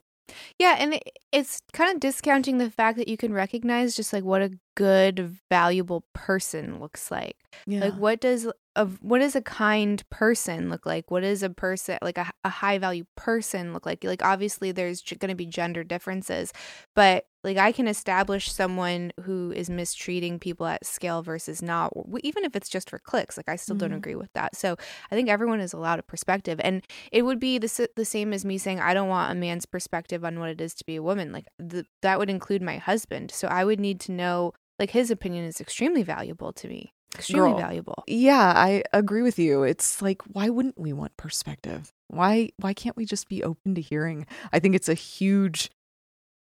Yeah, 0.60 0.76
and 0.80 0.96
it, 0.96 1.20
it's 1.32 1.62
kind 1.74 1.94
of 1.94 2.00
discounting 2.00 2.58
the 2.58 2.72
fact 2.72 2.98
that 2.98 3.08
you 3.08 3.18
can 3.18 3.34
recognize 3.34 3.96
just 3.96 4.14
like 4.14 4.24
what 4.24 4.42
a 4.42 4.52
good, 4.76 5.38
valuable 5.50 6.06
person 6.14 6.80
looks 6.80 7.12
like. 7.12 7.38
Yeah. 7.66 7.82
Like, 7.86 7.94
what 7.94 8.22
does 8.22 8.48
a 8.76 8.86
what 9.02 9.20
does 9.20 9.36
a 9.36 9.42
kind 9.42 10.04
person 10.10 10.70
look 10.70 10.86
like? 10.86 11.10
What 11.12 11.24
is 11.24 11.44
a 11.44 11.50
person 11.50 11.98
like 12.02 12.18
a, 12.18 12.32
a 12.44 12.50
high 12.50 12.78
value 12.78 13.06
person 13.16 13.74
look 13.74 13.86
like? 13.86 14.04
Like, 14.04 14.24
obviously, 14.24 14.72
there's 14.72 15.02
going 15.02 15.30
to 15.30 15.36
be 15.36 15.46
gender 15.46 15.84
differences, 15.84 16.52
but 16.96 17.26
like 17.44 17.58
I 17.58 17.72
can 17.72 17.88
establish 17.88 18.52
someone 18.52 19.12
who 19.22 19.52
is 19.56 19.70
mistreating 19.70 20.40
people 20.40 20.66
at 20.66 20.86
scale 20.86 21.22
versus 21.22 21.62
not, 21.62 21.94
even 22.24 22.44
if 22.44 22.56
it's 22.56 22.70
just 22.70 22.90
for 22.90 22.98
clicks. 22.98 23.38
Like, 23.38 23.48
I 23.48 23.56
still 23.56 23.76
don't 23.76 23.92
Mhm. 23.92 23.98
agree 23.98 24.16
with 24.16 24.34
that. 24.34 24.56
So 24.56 24.76
I 25.12 25.16
think 25.16 25.30
everyone 25.30 25.60
is 25.60 25.72
allowed 25.72 26.00
a 26.00 26.04
perspective, 26.04 26.60
and 26.64 26.84
it 27.12 27.22
would 27.22 27.40
be 27.40 27.58
the 27.60 27.88
the 27.96 28.06
same 28.06 28.34
as 28.34 28.44
me 28.44 28.58
saying 28.58 28.80
I 28.80 28.94
don't 28.96 29.10
want 29.10 29.32
a 29.32 29.36
man's 29.36 29.66
perspective 29.68 30.26
on 30.26 30.40
what 30.40 30.50
it 30.50 30.60
is 30.60 30.74
to 30.76 30.86
be 30.86 30.96
a 30.96 31.04
woman. 31.04 31.32
Like 31.32 31.46
the, 31.60 31.86
that 32.02 32.18
would 32.20 32.30
include 32.32 32.62
my 32.64 32.78
husband. 32.78 33.30
So 33.32 33.48
I 33.48 33.64
would 33.64 33.80
need 33.80 34.00
to 34.02 34.12
know. 34.12 34.54
Like 34.80 34.90
his 34.92 35.10
opinion 35.10 35.46
is 35.46 35.62
extremely 35.62 36.04
valuable 36.04 36.52
to 36.52 36.68
me. 36.68 36.95
Extremely 37.15 37.51
Girl. 37.51 37.60
valuable. 37.60 38.04
Yeah, 38.08 38.54
I 38.56 38.84
agree 38.93 39.21
with 39.21 39.38
you. 39.39 39.63
It's 39.63 40.01
like 40.01 40.21
why 40.23 40.49
wouldn't 40.49 40.80
we 40.80 40.93
want 40.93 41.17
perspective? 41.17 41.91
Why 42.08 42.49
why 42.58 42.73
can't 42.73 42.95
we 42.97 43.06
just 43.06 43.28
be 43.30 43.43
open 43.43 43.75
to 43.75 43.82
hearing? 43.82 44.25
I 44.54 44.60
think 44.60 44.75
it's 44.75 44.89
a 44.89 44.93
huge 44.93 45.71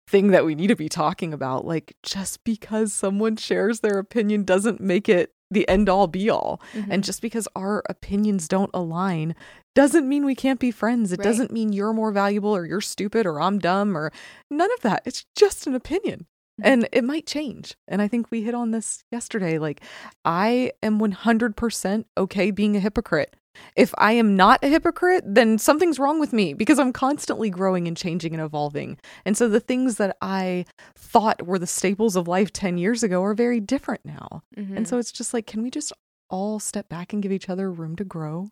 thing 0.08 0.28
that 0.32 0.46
we 0.46 0.56
need 0.56 0.68
to 0.68 0.76
be 0.76 0.90
talking 0.90 1.34
about. 1.34 1.66
Like 1.66 1.96
just 2.04 2.44
because 2.44 2.92
someone 2.94 3.36
shares 3.38 3.80
their 3.80 3.98
opinion 4.00 4.44
doesn't 4.44 4.82
make 4.82 5.08
it 5.10 5.34
the 5.50 5.68
end 5.68 5.90
all 5.90 6.08
be 6.08 6.30
all. 6.30 6.62
Mm-hmm. 6.74 6.92
And 6.92 7.04
just 7.04 7.22
because 7.22 7.48
our 7.56 7.84
opinions 7.90 8.48
don't 8.48 8.72
align 8.74 9.36
doesn't 9.76 10.08
mean 10.08 10.24
we 10.26 10.36
can't 10.36 10.60
be 10.62 10.72
friends. 10.72 11.12
It 11.12 11.20
Right. 11.20 11.26
doesn't 11.26 11.52
mean 11.52 11.74
you're 11.74 11.92
more 11.94 12.12
valuable 12.12 12.56
or 12.56 12.66
you're 12.66 12.80
stupid 12.82 13.26
or 13.26 13.42
I'm 13.42 13.60
dumb 13.60 13.98
or 13.98 14.12
none 14.50 14.72
of 14.74 14.82
that. 14.82 15.02
It's 15.06 15.26
just 15.36 15.68
an 15.68 15.76
opinion. 15.76 16.26
And 16.64 16.88
it 16.92 17.04
might 17.04 17.26
change. 17.26 17.76
And 17.88 18.02
I 18.02 18.08
think 18.08 18.32
we 18.32 18.42
hit 18.44 18.54
on 18.54 18.72
this 18.72 19.04
yesterday. 19.12 19.58
Like, 19.58 19.82
I 20.26 20.72
am 20.82 21.00
100% 21.00 22.06
okay 22.18 22.52
being 22.52 22.76
a 22.76 22.80
hypocrite. 22.80 23.36
If 23.76 23.94
I 23.98 24.14
am 24.14 24.36
not 24.38 24.64
a 24.64 24.68
hypocrite, 24.68 25.24
then 25.28 25.58
something's 25.58 26.00
wrong 26.00 26.20
with 26.20 26.32
me 26.32 26.54
because 26.54 26.80
I'm 26.80 26.94
constantly 26.94 27.50
growing 27.50 27.88
and 27.88 27.98
changing 27.98 28.34
and 28.34 28.42
evolving. 28.42 28.98
And 29.26 29.36
so 29.36 29.50
the 29.50 29.60
things 29.60 29.98
that 29.98 30.16
I 30.22 30.66
thought 30.96 31.46
were 31.46 31.60
the 31.60 31.68
staples 31.68 32.16
of 32.16 32.28
life 32.28 32.54
10 32.54 32.78
years 32.78 33.04
ago 33.04 33.22
are 33.24 33.34
very 33.34 33.60
different 33.60 34.06
now. 34.06 34.44
Mhm. 34.58 34.78
And 34.78 34.88
so 34.88 34.98
it's 34.98 35.12
just 35.12 35.34
like, 35.34 35.48
can 35.48 35.64
we 35.64 35.70
just 35.70 35.92
all 36.30 36.60
step 36.60 36.88
back 36.88 37.12
and 37.12 37.22
give 37.22 37.32
each 37.34 37.50
other 37.50 37.70
room 37.70 37.98
to 37.98 38.06
grow? 38.06 38.52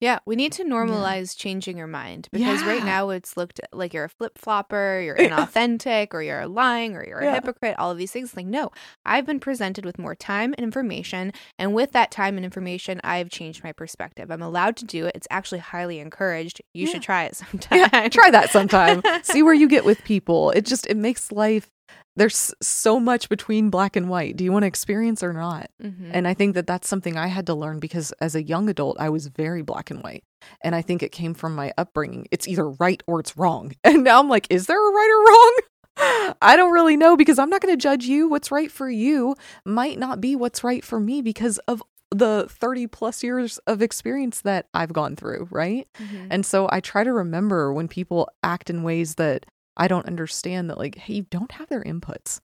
Yeah, 0.00 0.20
we 0.24 0.34
need 0.34 0.52
to 0.52 0.64
normalize 0.64 1.36
changing 1.36 1.76
your 1.76 1.86
mind 1.86 2.28
because 2.32 2.64
right 2.64 2.82
now 2.82 3.10
it's 3.10 3.36
looked 3.36 3.60
like 3.72 3.92
you're 3.92 4.04
a 4.04 4.08
flip 4.08 4.38
flopper, 4.38 5.00
you're 5.04 5.16
inauthentic, 5.28 6.14
or 6.14 6.22
you're 6.22 6.46
lying, 6.46 6.96
or 6.96 7.04
you're 7.06 7.18
a 7.18 7.24
Yeah. 7.26 7.34
hypocrite. 7.34 7.76
All 7.78 7.90
of 7.90 7.98
these 7.98 8.10
things. 8.10 8.34
Like, 8.34 8.46
no, 8.46 8.70
I've 9.04 9.26
been 9.26 9.40
presented 9.40 9.84
with 9.84 9.98
more 9.98 10.14
time 10.14 10.54
and 10.56 10.64
information, 10.64 11.32
and 11.58 11.74
with 11.74 11.92
that 11.92 12.10
time 12.10 12.36
and 12.36 12.44
information, 12.46 13.00
I've 13.04 13.28
changed 13.28 13.62
my 13.62 13.72
perspective. 13.72 14.30
I'm 14.30 14.40
allowed 14.42 14.76
to 14.78 14.86
do 14.86 15.04
it. 15.06 15.12
It's 15.14 15.28
actually 15.30 15.58
highly 15.60 15.98
encouraged. 15.98 16.62
You 16.72 16.86
Yeah. 16.86 16.92
should 16.92 17.02
try 17.02 17.24
it 17.24 17.36
sometime. 17.50 17.78
Yeah, 17.92 18.08
try 18.08 18.30
that 18.30 18.48
sometime. 18.50 19.02
See 19.22 19.42
where 19.42 19.54
you 19.54 19.68
get 19.68 19.84
with 19.84 20.02
people. 20.04 20.50
It 20.52 20.64
just 20.64 20.86
it 20.86 20.96
makes 20.96 21.30
life 21.30 21.70
there's 22.16 22.52
so 22.60 22.98
much 23.00 23.28
between 23.28 23.70
black 23.70 23.94
and 23.96 24.08
white. 24.08 24.36
Do 24.36 24.44
you 24.44 24.52
want 24.52 24.64
to 24.64 24.66
experience 24.66 25.22
or 25.22 25.32
not? 25.32 25.70
Mhm. 25.82 26.10
And 26.12 26.26
I 26.28 26.34
think 26.34 26.54
that 26.54 26.66
that's 26.66 26.88
something 26.88 27.16
I 27.16 27.28
had 27.28 27.46
to 27.46 27.54
learn 27.54 27.78
because 27.78 28.12
as 28.20 28.34
a 28.34 28.42
young 28.42 28.68
adult, 28.68 28.96
I 29.00 29.08
was 29.08 29.28
very 29.28 29.62
black 29.62 29.90
and 29.90 30.02
white. 30.02 30.24
And 30.62 30.74
I 30.74 30.82
think 30.82 31.02
it 31.02 31.12
came 31.12 31.34
from 31.34 31.54
my 31.54 31.72
upbringing. 31.78 32.26
It's 32.30 32.48
either 32.48 32.68
right 32.68 33.02
or 33.06 33.20
it's 33.20 33.36
wrong. 33.36 33.72
And 33.84 34.04
now 34.04 34.18
I'm 34.20 34.28
like, 34.28 34.46
is 34.50 34.66
there 34.66 34.76
a 34.78 34.92
right 34.92 35.10
or 35.10 35.24
wrong? 35.32 36.34
I 36.42 36.56
don't 36.56 36.72
really 36.72 36.96
know 36.96 37.16
because 37.16 37.38
I'm 37.38 37.50
not 37.50 37.60
going 37.60 37.72
to 37.74 37.80
judge 37.80 38.04
you. 38.04 38.28
What's 38.28 38.50
right 38.50 38.70
for 38.70 38.90
you 38.90 39.34
might 39.64 39.98
not 39.98 40.20
be 40.20 40.34
what's 40.34 40.64
right 40.64 40.84
for 40.84 40.98
me 40.98 41.22
because 41.22 41.58
of 41.68 41.82
the 42.10 42.46
30 42.48 42.86
plus 42.88 43.22
years 43.22 43.58
of 43.66 43.80
experience 43.82 44.40
that 44.40 44.66
I've 44.74 44.92
gone 44.92 45.14
through, 45.14 45.46
right? 45.50 45.86
Mhm. 46.00 46.26
And 46.30 46.44
so 46.44 46.68
I 46.72 46.80
try 46.80 47.04
to 47.04 47.12
remember 47.12 47.72
when 47.72 47.86
people 47.86 48.28
act 48.42 48.68
in 48.68 48.82
ways 48.82 49.14
that 49.14 49.46
I 49.76 49.88
don't 49.88 50.06
understand 50.06 50.68
that, 50.70 50.78
like, 50.78 50.96
hey, 50.96 51.14
you 51.14 51.26
don't 51.30 51.52
have 51.52 51.68
their 51.68 51.82
inputs. 51.82 52.40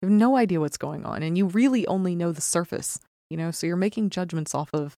You 0.00 0.08
have 0.08 0.16
no 0.16 0.36
idea 0.36 0.60
what's 0.60 0.76
going 0.76 1.04
on. 1.04 1.22
And 1.22 1.36
you 1.36 1.46
really 1.46 1.86
only 1.86 2.14
know 2.14 2.32
the 2.32 2.40
surface, 2.40 2.98
you 3.30 3.36
know? 3.36 3.50
So 3.50 3.66
you're 3.66 3.76
making 3.76 4.10
judgments 4.10 4.54
off 4.54 4.70
of 4.72 4.96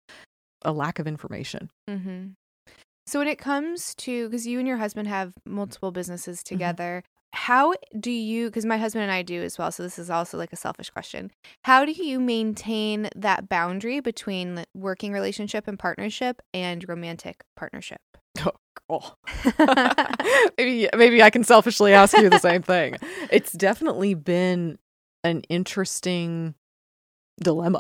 a 0.64 0.72
lack 0.72 1.00
of 1.00 1.08
information. 1.08 1.70
hmm 1.90 2.28
So 3.08 3.20
when 3.20 3.28
it 3.28 3.40
comes 3.40 3.96
to 3.96 4.28
because 4.28 4.46
you 4.46 4.60
and 4.60 4.68
your 4.68 4.78
husband 4.78 5.08
have 5.08 5.34
multiple 5.46 5.92
businesses 5.92 6.40
Mm-hmm. 6.40 6.56
together, 6.56 7.04
how 7.34 7.74
do 8.00 8.12
you? 8.12 8.48
Because 8.48 8.66
my 8.66 8.78
husband 8.78 9.04
and 9.04 9.12
I 9.12 9.22
do 9.22 9.42
as 9.42 9.58
well. 9.58 9.72
So 9.72 9.84
this 9.84 9.98
is 10.00 10.10
also 10.10 10.38
like 10.38 10.52
a 10.52 10.56
selfish 10.58 10.90
question. 10.90 11.32
How 11.64 11.86
do 11.86 11.92
you 11.92 12.20
maintain 12.20 13.10
that 13.16 13.48
boundary 13.48 14.00
between 14.00 14.66
working 14.76 15.14
relationship 15.14 15.68
and 15.68 15.78
partnership 15.80 16.42
and 16.54 16.88
romantic 16.90 17.44
partnership? 17.56 18.02
Oh, 18.92 19.14
maybe, 20.58 20.90
maybe 20.98 21.22
I 21.22 21.30
can 21.30 21.44
selfishly 21.44 21.94
ask 21.94 22.18
you 22.18 22.28
the 22.28 22.40
same 22.40 22.64
thing. 22.64 22.96
It's 23.32 23.52
definitely 23.52 24.16
been 24.16 24.80
an 25.24 25.44
interesting 25.50 26.56
dilemma 27.40 27.80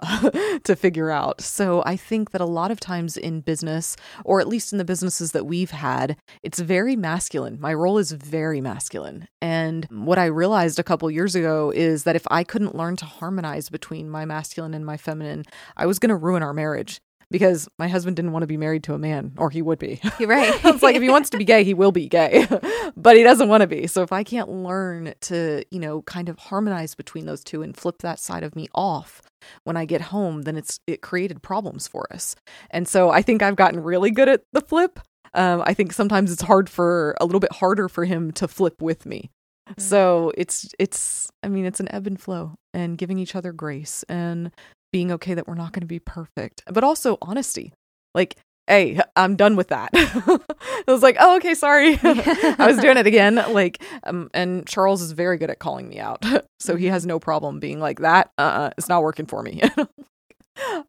to 0.63 0.75
figure 0.75 1.09
out. 1.09 1.41
So 1.41 1.81
I 1.85 1.95
think 1.95 2.29
that 2.31 2.41
a 2.41 2.45
lot 2.45 2.69
of 2.69 2.79
times 2.79 3.17
in 3.17 3.41
business, 3.41 3.95
or 4.23 4.39
at 4.39 4.47
least 4.47 4.71
in 4.71 4.77
the 4.77 4.85
businesses 4.85 5.31
that 5.31 5.45
we've 5.47 5.71
had, 5.71 6.15
it's 6.43 6.59
very 6.59 6.95
masculine. 6.95 7.59
My 7.59 7.73
role 7.73 7.97
is 7.97 8.11
very 8.11 8.61
masculine. 8.61 9.27
And 9.41 9.87
what 9.89 10.19
I 10.19 10.25
realized 10.25 10.77
a 10.77 10.83
couple 10.83 11.09
years 11.09 11.35
ago 11.35 11.71
is 11.75 12.03
that 12.03 12.15
if 12.15 12.27
I 12.29 12.43
couldn't 12.43 12.75
learn 12.75 12.95
to 12.97 13.05
harmonize 13.05 13.69
between 13.69 14.09
my 14.09 14.25
masculine 14.25 14.75
and 14.75 14.85
my 14.85 14.97
feminine, 14.97 15.45
I 15.75 15.87
was 15.87 15.99
going 15.99 16.09
to 16.09 16.15
ruin 16.15 16.43
our 16.43 16.53
marriage. 16.53 17.01
Because 17.31 17.67
my 17.77 17.87
husband 17.87 18.15
didn't 18.15 18.31
want 18.31 18.41
to 18.43 18.47
be 18.47 18.57
married 18.57 18.83
to 18.85 18.93
a 18.95 18.97
man, 18.97 19.33
or 19.37 19.49
he 19.51 19.61
would 19.61 19.77
be. 19.77 20.01
You're 20.19 20.29
right. 20.29 20.53
it's 20.65 20.81
like 20.81 20.95
if 20.95 21.01
he 21.01 21.09
wants 21.09 21.29
to 21.29 21.37
be 21.37 21.45
gay, 21.45 21.63
he 21.63 21.75
will 21.75 21.91
be 21.91 22.07
gay, 22.07 22.47
but 22.97 23.15
he 23.15 23.23
doesn't 23.23 23.49
want 23.49 23.61
to 23.61 23.67
be. 23.67 23.85
So 23.85 24.01
if 24.01 24.11
I 24.11 24.23
can't 24.23 24.49
learn 24.49 25.13
to, 25.21 25.63
you 25.69 25.79
know, 25.79 26.01
kind 26.03 26.27
of 26.27 26.39
harmonize 26.39 26.95
between 26.95 27.25
those 27.25 27.43
two 27.43 27.61
and 27.61 27.77
flip 27.77 27.99
that 27.99 28.17
side 28.19 28.43
of 28.43 28.55
me 28.55 28.67
off 28.73 29.21
when 29.63 29.77
I 29.77 29.85
get 29.85 30.01
home, 30.01 30.41
then 30.43 30.57
it's 30.57 30.79
it 30.87 31.01
created 31.01 31.43
problems 31.43 31.87
for 31.87 32.11
us. 32.11 32.35
And 32.71 32.87
so 32.87 33.11
I 33.11 33.21
think 33.21 33.43
I've 33.43 33.55
gotten 33.55 33.81
really 33.81 34.11
good 34.11 34.27
at 34.27 34.41
the 34.51 34.61
flip. 34.61 34.99
Um, 35.35 35.61
I 35.65 35.75
think 35.75 35.93
sometimes 35.93 36.31
it's 36.31 36.41
hard 36.41 36.69
for 36.69 37.15
a 37.21 37.25
little 37.25 37.39
bit 37.39 37.53
harder 37.53 37.87
for 37.87 38.05
him 38.05 38.31
to 38.33 38.47
flip 38.47 38.81
with 38.81 39.05
me. 39.05 39.29
So 39.77 40.31
it's 40.35 40.73
it's 40.79 41.29
I 41.43 41.47
mean 41.47 41.65
it's 41.65 41.79
an 41.79 41.91
ebb 41.93 42.07
and 42.07 42.19
flow 42.19 42.55
and 42.73 42.97
giving 42.97 43.19
each 43.19 43.35
other 43.35 43.51
grace 43.51 44.03
and 44.09 44.51
being 44.91 45.11
okay 45.13 45.33
that 45.33 45.47
we're 45.47 45.55
not 45.55 45.71
going 45.73 45.81
to 45.81 45.87
be 45.87 45.99
perfect, 45.99 46.63
but 46.67 46.83
also 46.83 47.17
honesty. 47.21 47.73
Like, 48.15 48.37
hey, 48.69 48.99
I'm 49.15 49.35
done 49.35 49.55
with 49.55 49.69
that. 49.69 49.89
I 49.93 50.83
was 50.87 51.03
like, 51.03 51.17
oh, 51.19 51.37
okay, 51.37 51.55
sorry. 51.55 51.99
I 52.03 52.67
was 52.67 52.77
doing 52.77 52.97
it 52.97 53.07
again. 53.07 53.35
Like, 53.35 53.83
um, 54.03 54.29
and 54.33 54.65
Charles 54.67 55.01
is 55.01 55.11
very 55.11 55.37
good 55.37 55.49
at 55.49 55.59
calling 55.59 55.89
me 55.89 55.99
out, 55.99 56.23
so 56.59 56.75
he 56.75 56.85
has 56.85 57.05
no 57.05 57.19
problem 57.19 57.59
being 57.59 57.79
like 57.79 57.99
that. 57.99 58.31
Uh, 58.37 58.41
uh 58.41 58.69
it's 58.77 58.89
not 58.89 59.03
working 59.03 59.25
for 59.25 59.43
me. 59.43 59.61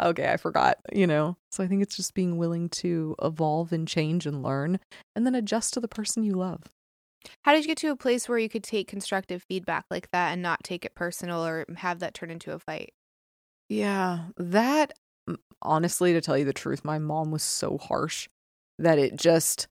okay, 0.01 0.31
I 0.31 0.37
forgot. 0.37 0.79
You 0.93 1.07
know, 1.07 1.37
so 1.51 1.65
I 1.65 1.67
think 1.67 1.83
it's 1.83 1.97
just 1.97 2.15
being 2.15 2.37
willing 2.37 2.69
to 2.71 3.17
evolve 3.23 3.73
and 3.73 3.89
change 3.89 4.27
and 4.27 4.43
learn, 4.43 4.79
and 5.17 5.27
then 5.27 5.35
adjust 5.35 5.75
to 5.75 5.81
the 5.81 5.89
person 5.89 6.23
you 6.23 6.35
love. 6.35 6.63
How 7.43 7.53
did 7.53 7.65
you 7.65 7.69
get 7.69 7.79
to 7.79 7.91
a 7.91 7.97
place 7.97 8.29
where 8.29 8.39
you 8.39 8.49
could 8.49 8.65
take 8.65 8.89
constructive 8.89 9.43
feedback 9.43 9.85
like 9.91 10.11
that 10.11 10.33
and 10.33 10.41
not 10.41 10.65
take 10.65 10.87
it 10.87 10.95
personal 10.95 11.45
or 11.45 11.67
have 11.77 11.99
that 11.99 12.15
turn 12.15 12.31
into 12.31 12.53
a 12.53 12.59
fight? 12.59 12.95
Yeah, 13.71 14.25
that 14.37 14.93
honestly, 15.63 16.13
to 16.13 16.21
tell 16.21 16.37
you 16.37 16.45
the 16.45 16.53
truth, 16.53 16.85
my 16.85 16.99
mom 16.99 17.31
was 17.31 17.43
so 17.43 17.79
harsh 17.79 18.29
that 18.81 18.99
it 18.99 19.15
just, 19.17 19.69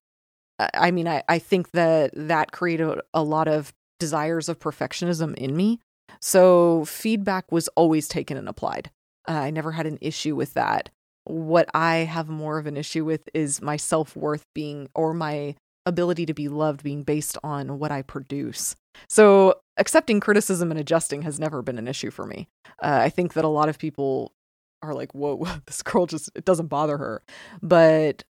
I 0.57 0.89
mean, 0.91 1.07
I, 1.07 1.21
I 1.27 1.37
think 1.37 1.71
that 1.71 2.11
that 2.15 2.53
created 2.53 2.99
a 3.13 3.21
lot 3.21 3.49
of 3.49 3.73
desires 3.99 4.47
of 4.47 4.57
perfectionism 4.59 5.35
in 5.35 5.55
me. 5.55 5.81
So 6.21 6.85
feedback 6.85 7.51
was 7.51 7.67
always 7.75 8.07
taken 8.07 8.37
and 8.37 8.47
applied. 8.47 8.89
Uh, 9.27 9.33
I 9.33 9.51
never 9.51 9.73
had 9.73 9.85
an 9.85 9.97
issue 9.99 10.35
with 10.35 10.53
that. 10.53 10.89
What 11.25 11.69
I 11.73 11.97
have 11.97 12.29
more 12.29 12.57
of 12.57 12.67
an 12.67 12.77
issue 12.77 13.03
with 13.03 13.27
is 13.33 13.61
my 13.61 13.75
self 13.75 14.15
worth 14.15 14.45
being, 14.55 14.87
or 14.95 15.13
my 15.13 15.55
ability 15.85 16.25
to 16.27 16.33
be 16.33 16.47
loved 16.47 16.83
being 16.83 17.03
based 17.03 17.37
on 17.43 17.79
what 17.79 17.91
I 17.91 18.01
produce. 18.01 18.75
So 19.09 19.55
accepting 19.79 20.19
criticism 20.19 20.69
and 20.71 20.79
adjusting 20.79 21.23
has 21.23 21.39
never 21.39 21.61
been 21.61 21.77
an 21.79 21.87
issue 21.87 22.11
for 22.11 22.25
me. 22.25 22.47
Uh, 22.83 22.99
I 23.03 23.09
think 23.09 23.33
that 23.33 23.45
a 23.45 23.49
lot 23.49 23.69
of 23.69 23.79
people 23.79 24.33
are 24.83 24.93
like, 24.93 25.11
whoa, 25.15 25.43
this 25.65 25.81
girl 25.81 26.05
just, 26.05 26.29
it 26.35 26.45
doesn't 26.45 26.67
bother 26.67 26.97
her. 26.97 27.23
But 27.61 28.23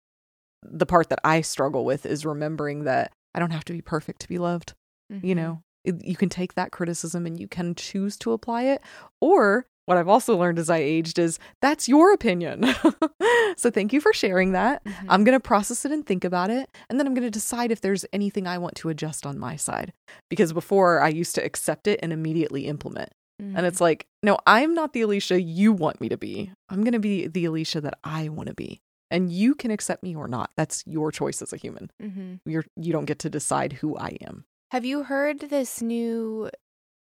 the 0.63 0.85
part 0.85 1.09
that 1.09 1.19
I 1.23 1.41
struggle 1.41 1.85
with 1.85 2.05
is 2.05 2.25
remembering 2.25 2.83
that 2.85 3.11
I 3.33 3.39
don't 3.39 3.51
have 3.51 3.65
to 3.65 3.73
be 3.73 3.81
perfect 3.81 4.21
to 4.21 4.27
be 4.27 4.37
loved. 4.37 4.73
You 5.09 5.33
Mhm. 5.33 5.35
know, 5.37 5.61
It- 5.85 6.03
you 6.03 6.15
can 6.17 6.27
take 6.29 6.55
that 6.55 6.71
criticism 6.71 7.25
and 7.25 7.39
you 7.39 7.47
can 7.47 7.73
choose 7.75 8.17
to 8.17 8.33
apply 8.33 8.63
it. 8.63 8.81
Or 9.21 9.67
what 9.87 9.97
I've 9.97 10.07
also 10.07 10.37
learned 10.37 10.59
as 10.59 10.69
I 10.69 10.77
aged 10.77 11.17
is 11.17 11.39
that's 11.61 11.87
your 11.89 12.13
opinion. 12.13 12.65
so 13.57 13.71
thank 13.71 13.91
you 13.93 13.99
for 14.01 14.13
sharing 14.13 14.51
that. 14.51 14.83
Mhm. 14.85 15.05
I'm 15.09 15.23
going 15.23 15.35
to 15.35 15.39
process 15.39 15.83
it 15.85 15.91
and 15.91 16.05
think 16.05 16.23
about 16.23 16.49
it. 16.49 16.69
And 16.89 16.99
then 16.99 17.07
I'm 17.07 17.13
going 17.13 17.25
to 17.25 17.31
decide 17.31 17.71
if 17.71 17.81
there's 17.81 18.05
anything 18.13 18.45
I 18.47 18.57
want 18.57 18.75
to 18.75 18.89
adjust 18.89 19.25
on 19.25 19.39
my 19.39 19.55
side. 19.55 19.93
Because 20.29 20.53
before 20.53 21.01
I 21.01 21.07
used 21.09 21.35
to 21.35 21.43
accept 21.43 21.87
it 21.87 21.99
and 22.03 22.13
immediately 22.13 22.67
implement. 22.67 23.09
Mhm. 23.41 23.53
And 23.57 23.65
it's 23.65 23.81
like, 23.81 24.07
no, 24.23 24.37
I'm 24.45 24.73
not 24.73 24.93
the 24.93 25.01
Elisha 25.01 25.41
you 25.41 25.71
want 25.71 26.01
me 26.01 26.09
to 26.09 26.17
be. 26.17 26.51
I'm 26.69 26.81
going 26.83 26.93
to 26.93 26.99
be 26.99 27.27
the 27.27 27.45
Elisha 27.45 27.81
that 27.81 27.97
I 28.03 28.29
want 28.29 28.47
to 28.49 28.55
be. 28.55 28.81
And 29.09 29.31
you 29.31 29.55
can 29.55 29.71
accept 29.71 30.03
me 30.03 30.15
or 30.15 30.27
not. 30.27 30.51
That's 30.57 30.83
your 30.85 31.11
choice 31.13 31.41
as 31.41 31.53
a 31.53 31.57
human. 31.57 31.91
Mhm. 32.01 32.39
You're 32.45 32.65
you 32.75 32.91
don't 32.91 33.05
get 33.05 33.19
to 33.19 33.29
decide 33.29 33.73
who 33.73 33.97
I 33.97 34.17
am. 34.21 34.43
Have 34.71 34.83
you 34.83 35.03
heard 35.03 35.39
this 35.49 35.81
new? 35.81 36.49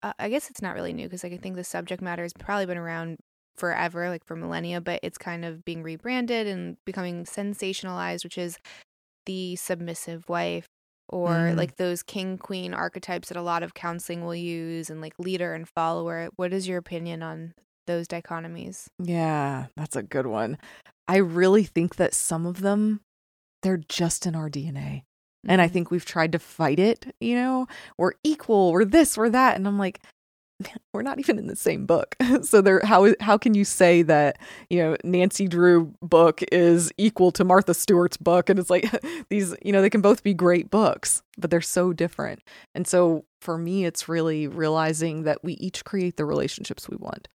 Uh, 0.03 0.13
I 0.19 0.29
guess 0.29 0.49
it's 0.49 0.61
not 0.61 0.75
really 0.75 0.93
new 0.93 1.05
because 1.07 1.23
like, 1.23 1.33
I 1.33 1.37
think 1.37 1.55
the 1.55 1.63
subject 1.63 2.01
matter 2.01 2.21
has 2.23 2.33
probably 2.33 2.65
been 2.65 2.77
around 2.77 3.17
forever, 3.55 4.09
like 4.09 4.25
for 4.25 4.35
millennia, 4.35 4.81
but 4.81 4.99
it's 5.01 5.17
kind 5.17 5.45
of 5.45 5.63
being 5.63 5.81
rebranded 5.81 6.45
and 6.45 6.77
becoming 6.85 7.23
sensationalized, 7.25 8.23
which 8.23 8.37
is 8.37 8.57
the 9.25 9.55
submissive 9.55 10.27
wife 10.27 10.67
or 11.09 11.29
Mm. 11.31 11.57
like 11.57 11.75
those 11.77 12.03
king 12.03 12.37
queen 12.37 12.73
archetypes 12.73 13.29
that 13.29 13.37
a 13.37 13.41
lot 13.41 13.63
of 13.63 13.73
counseling 13.73 14.23
will 14.25 14.35
use 14.35 14.89
and 14.89 15.01
like 15.01 15.13
leader 15.17 15.53
and 15.53 15.67
follower. 15.69 16.29
What 16.35 16.53
is 16.53 16.67
your 16.67 16.77
opinion 16.77 17.23
on 17.23 17.53
those 17.87 18.07
dichotomies? 18.07 18.87
Yeah, 18.99 19.67
that's 19.77 19.95
a 19.95 20.03
good 20.03 20.27
one. 20.27 20.57
I 21.07 21.17
really 21.17 21.63
think 21.63 21.95
that 21.97 22.13
some 22.13 22.45
of 22.45 22.61
them 22.61 23.01
they're 23.61 23.77
just 23.77 24.25
in 24.25 24.35
our 24.35 24.49
DNA. 24.49 25.03
And 25.47 25.61
I 25.61 25.67
think 25.67 25.91
we've 25.91 26.05
tried 26.05 26.31
to 26.33 26.39
fight 26.39 26.79
it, 26.79 27.13
you 27.19 27.35
know, 27.35 27.67
we're 27.97 28.13
equal, 28.23 28.71
we're 28.71 28.85
this, 28.85 29.17
we're 29.17 29.29
that. 29.29 29.55
And 29.55 29.67
I'm 29.67 29.77
like, 29.77 29.99
we're 30.93 31.01
not 31.01 31.19
even 31.19 31.37
in 31.37 31.47
the 31.47 31.55
same 31.55 31.85
book. 31.85 32.15
so 32.43 32.61
there 32.61 32.81
how 32.83 33.13
how 33.19 33.37
can 33.37 33.53
you 33.53 33.65
say 33.65 34.01
that, 34.03 34.37
you 34.69 34.79
know, 34.79 34.95
Nancy 35.03 35.47
Drew 35.47 35.93
book 36.01 36.41
is 36.51 36.91
equal 36.97 37.31
to 37.31 37.43
Martha 37.43 37.73
Stewart's 37.73 38.17
book? 38.17 38.49
And 38.49 38.59
it's 38.59 38.69
like 38.69 38.89
these, 39.29 39.55
you 39.63 39.71
know, 39.71 39.81
they 39.81 39.89
can 39.89 40.01
both 40.01 40.23
be 40.23 40.33
great 40.33 40.69
books, 40.69 41.21
but 41.37 41.49
they're 41.49 41.61
so 41.61 41.93
different. 41.93 42.41
And 42.73 42.87
so 42.87 43.25
for 43.41 43.57
me, 43.57 43.85
it's 43.85 44.07
really 44.07 44.47
realizing 44.47 45.23
that 45.23 45.43
we 45.43 45.53
each 45.53 45.83
create 45.83 46.17
the 46.17 46.25
relationships 46.25 46.89
we 46.89 46.97
want 46.97 47.27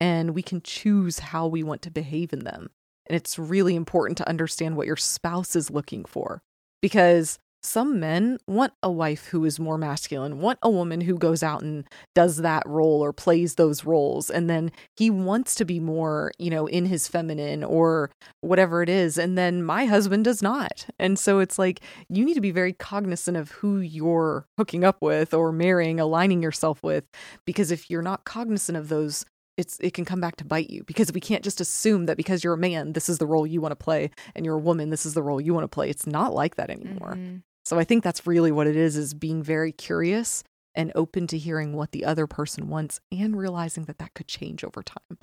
and 0.00 0.30
we 0.34 0.42
can 0.42 0.60
choose 0.60 1.18
how 1.18 1.46
we 1.46 1.62
want 1.62 1.82
to 1.82 1.90
behave 1.90 2.32
in 2.32 2.40
them. 2.44 2.70
And 3.06 3.16
it's 3.16 3.38
really 3.38 3.76
important 3.76 4.18
to 4.18 4.28
understand 4.28 4.76
what 4.76 4.86
your 4.86 4.96
spouse 4.96 5.54
is 5.54 5.70
looking 5.70 6.04
for 6.04 6.42
because 6.82 7.38
some 7.66 7.98
men 8.00 8.38
want 8.46 8.72
a 8.82 8.90
wife 8.90 9.26
who 9.26 9.44
is 9.44 9.58
more 9.60 9.76
masculine, 9.76 10.40
want 10.40 10.58
a 10.62 10.70
woman 10.70 11.00
who 11.02 11.18
goes 11.18 11.42
out 11.42 11.62
and 11.62 11.84
does 12.14 12.38
that 12.38 12.62
role 12.66 13.02
or 13.02 13.12
plays 13.12 13.56
those 13.56 13.84
roles. 13.84 14.30
And 14.30 14.48
then 14.48 14.70
he 14.96 15.10
wants 15.10 15.54
to 15.56 15.64
be 15.64 15.80
more, 15.80 16.32
you 16.38 16.50
know, 16.50 16.66
in 16.66 16.86
his 16.86 17.08
feminine 17.08 17.64
or 17.64 18.10
whatever 18.40 18.82
it 18.82 18.88
is. 18.88 19.18
And 19.18 19.36
then 19.36 19.62
my 19.62 19.86
husband 19.86 20.24
does 20.24 20.42
not. 20.42 20.86
And 20.98 21.18
so 21.18 21.38
it's 21.40 21.58
like 21.58 21.80
you 22.08 22.24
need 22.24 22.34
to 22.34 22.40
be 22.40 22.50
very 22.52 22.72
cognizant 22.72 23.36
of 23.36 23.50
who 23.50 23.78
you're 23.78 24.46
hooking 24.56 24.84
up 24.84 25.02
with 25.02 25.34
or 25.34 25.52
marrying, 25.52 25.98
aligning 26.00 26.42
yourself 26.42 26.82
with. 26.82 27.06
Because 27.44 27.70
if 27.70 27.90
you're 27.90 28.02
not 28.02 28.24
cognizant 28.24 28.78
of 28.78 28.88
those 28.88 29.24
it's 29.56 29.78
it 29.80 29.94
can 29.94 30.04
come 30.04 30.20
back 30.20 30.36
to 30.36 30.44
bite 30.44 30.68
you 30.68 30.84
because 30.84 31.10
we 31.14 31.20
can't 31.20 31.42
just 31.42 31.62
assume 31.62 32.04
that 32.04 32.18
because 32.18 32.44
you're 32.44 32.52
a 32.52 32.58
man 32.58 32.92
this 32.92 33.08
is 33.08 33.16
the 33.16 33.26
role 33.26 33.46
you 33.46 33.58
want 33.58 33.72
to 33.72 33.76
play 33.76 34.10
and 34.34 34.44
you're 34.44 34.56
a 34.56 34.58
woman 34.58 34.90
this 34.90 35.06
is 35.06 35.14
the 35.14 35.22
role 35.22 35.40
you 35.40 35.54
want 35.54 35.64
to 35.64 35.68
play 35.68 35.88
it's 35.88 36.06
not 36.06 36.34
like 36.34 36.56
that 36.56 36.68
anymore 36.68 37.14
Mhm. 37.16 37.40
So 37.66 37.78
i 37.78 37.84
think 37.84 38.02
that's 38.04 38.26
really 38.26 38.52
what 38.52 38.66
it 38.66 38.76
is 38.76 38.96
is 38.96 39.12
being 39.14 39.42
very 39.42 39.72
curious 39.72 40.42
and 40.74 40.92
open 40.94 41.26
to 41.26 41.38
hearing 41.38 41.72
what 41.74 41.90
the 41.92 42.04
other 42.04 42.26
person 42.26 42.68
wants 42.68 43.00
and 43.10 43.36
realizing 43.36 43.84
that 43.84 43.98
that 43.98 44.12
could 44.14 44.28
change 44.28 44.62
over 44.62 44.82
time 44.82 45.18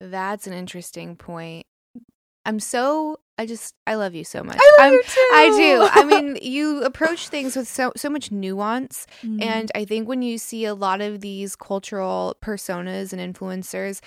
That's 0.00 0.46
an 0.46 0.52
interesting 0.52 1.16
point. 1.16 1.66
I'm 2.46 2.60
so 2.60 3.18
I 3.38 3.46
just 3.46 3.74
I 3.86 3.94
love 3.96 4.14
you 4.14 4.22
so 4.22 4.42
much. 4.44 4.58
I 4.60 4.70
love 4.78 4.86
I'm, 4.86 4.92
you 4.92 5.02
too. 5.02 5.28
I 5.32 5.44
do. 5.64 5.88
I 6.00 6.04
mean, 6.04 6.38
you 6.42 6.82
approach 6.84 7.28
things 7.28 7.56
with 7.56 7.66
so 7.66 7.92
so 7.96 8.08
much 8.10 8.30
nuance, 8.30 9.06
Mm. 9.22 9.42
and 9.42 9.72
I 9.74 9.84
think 9.86 10.06
when 10.08 10.22
you 10.22 10.36
see 10.38 10.64
a 10.66 10.74
lot 10.74 11.00
of 11.00 11.20
these 11.20 11.56
cultural 11.56 12.36
personas 12.42 13.12
and 13.12 13.20
influencers, 13.34 14.00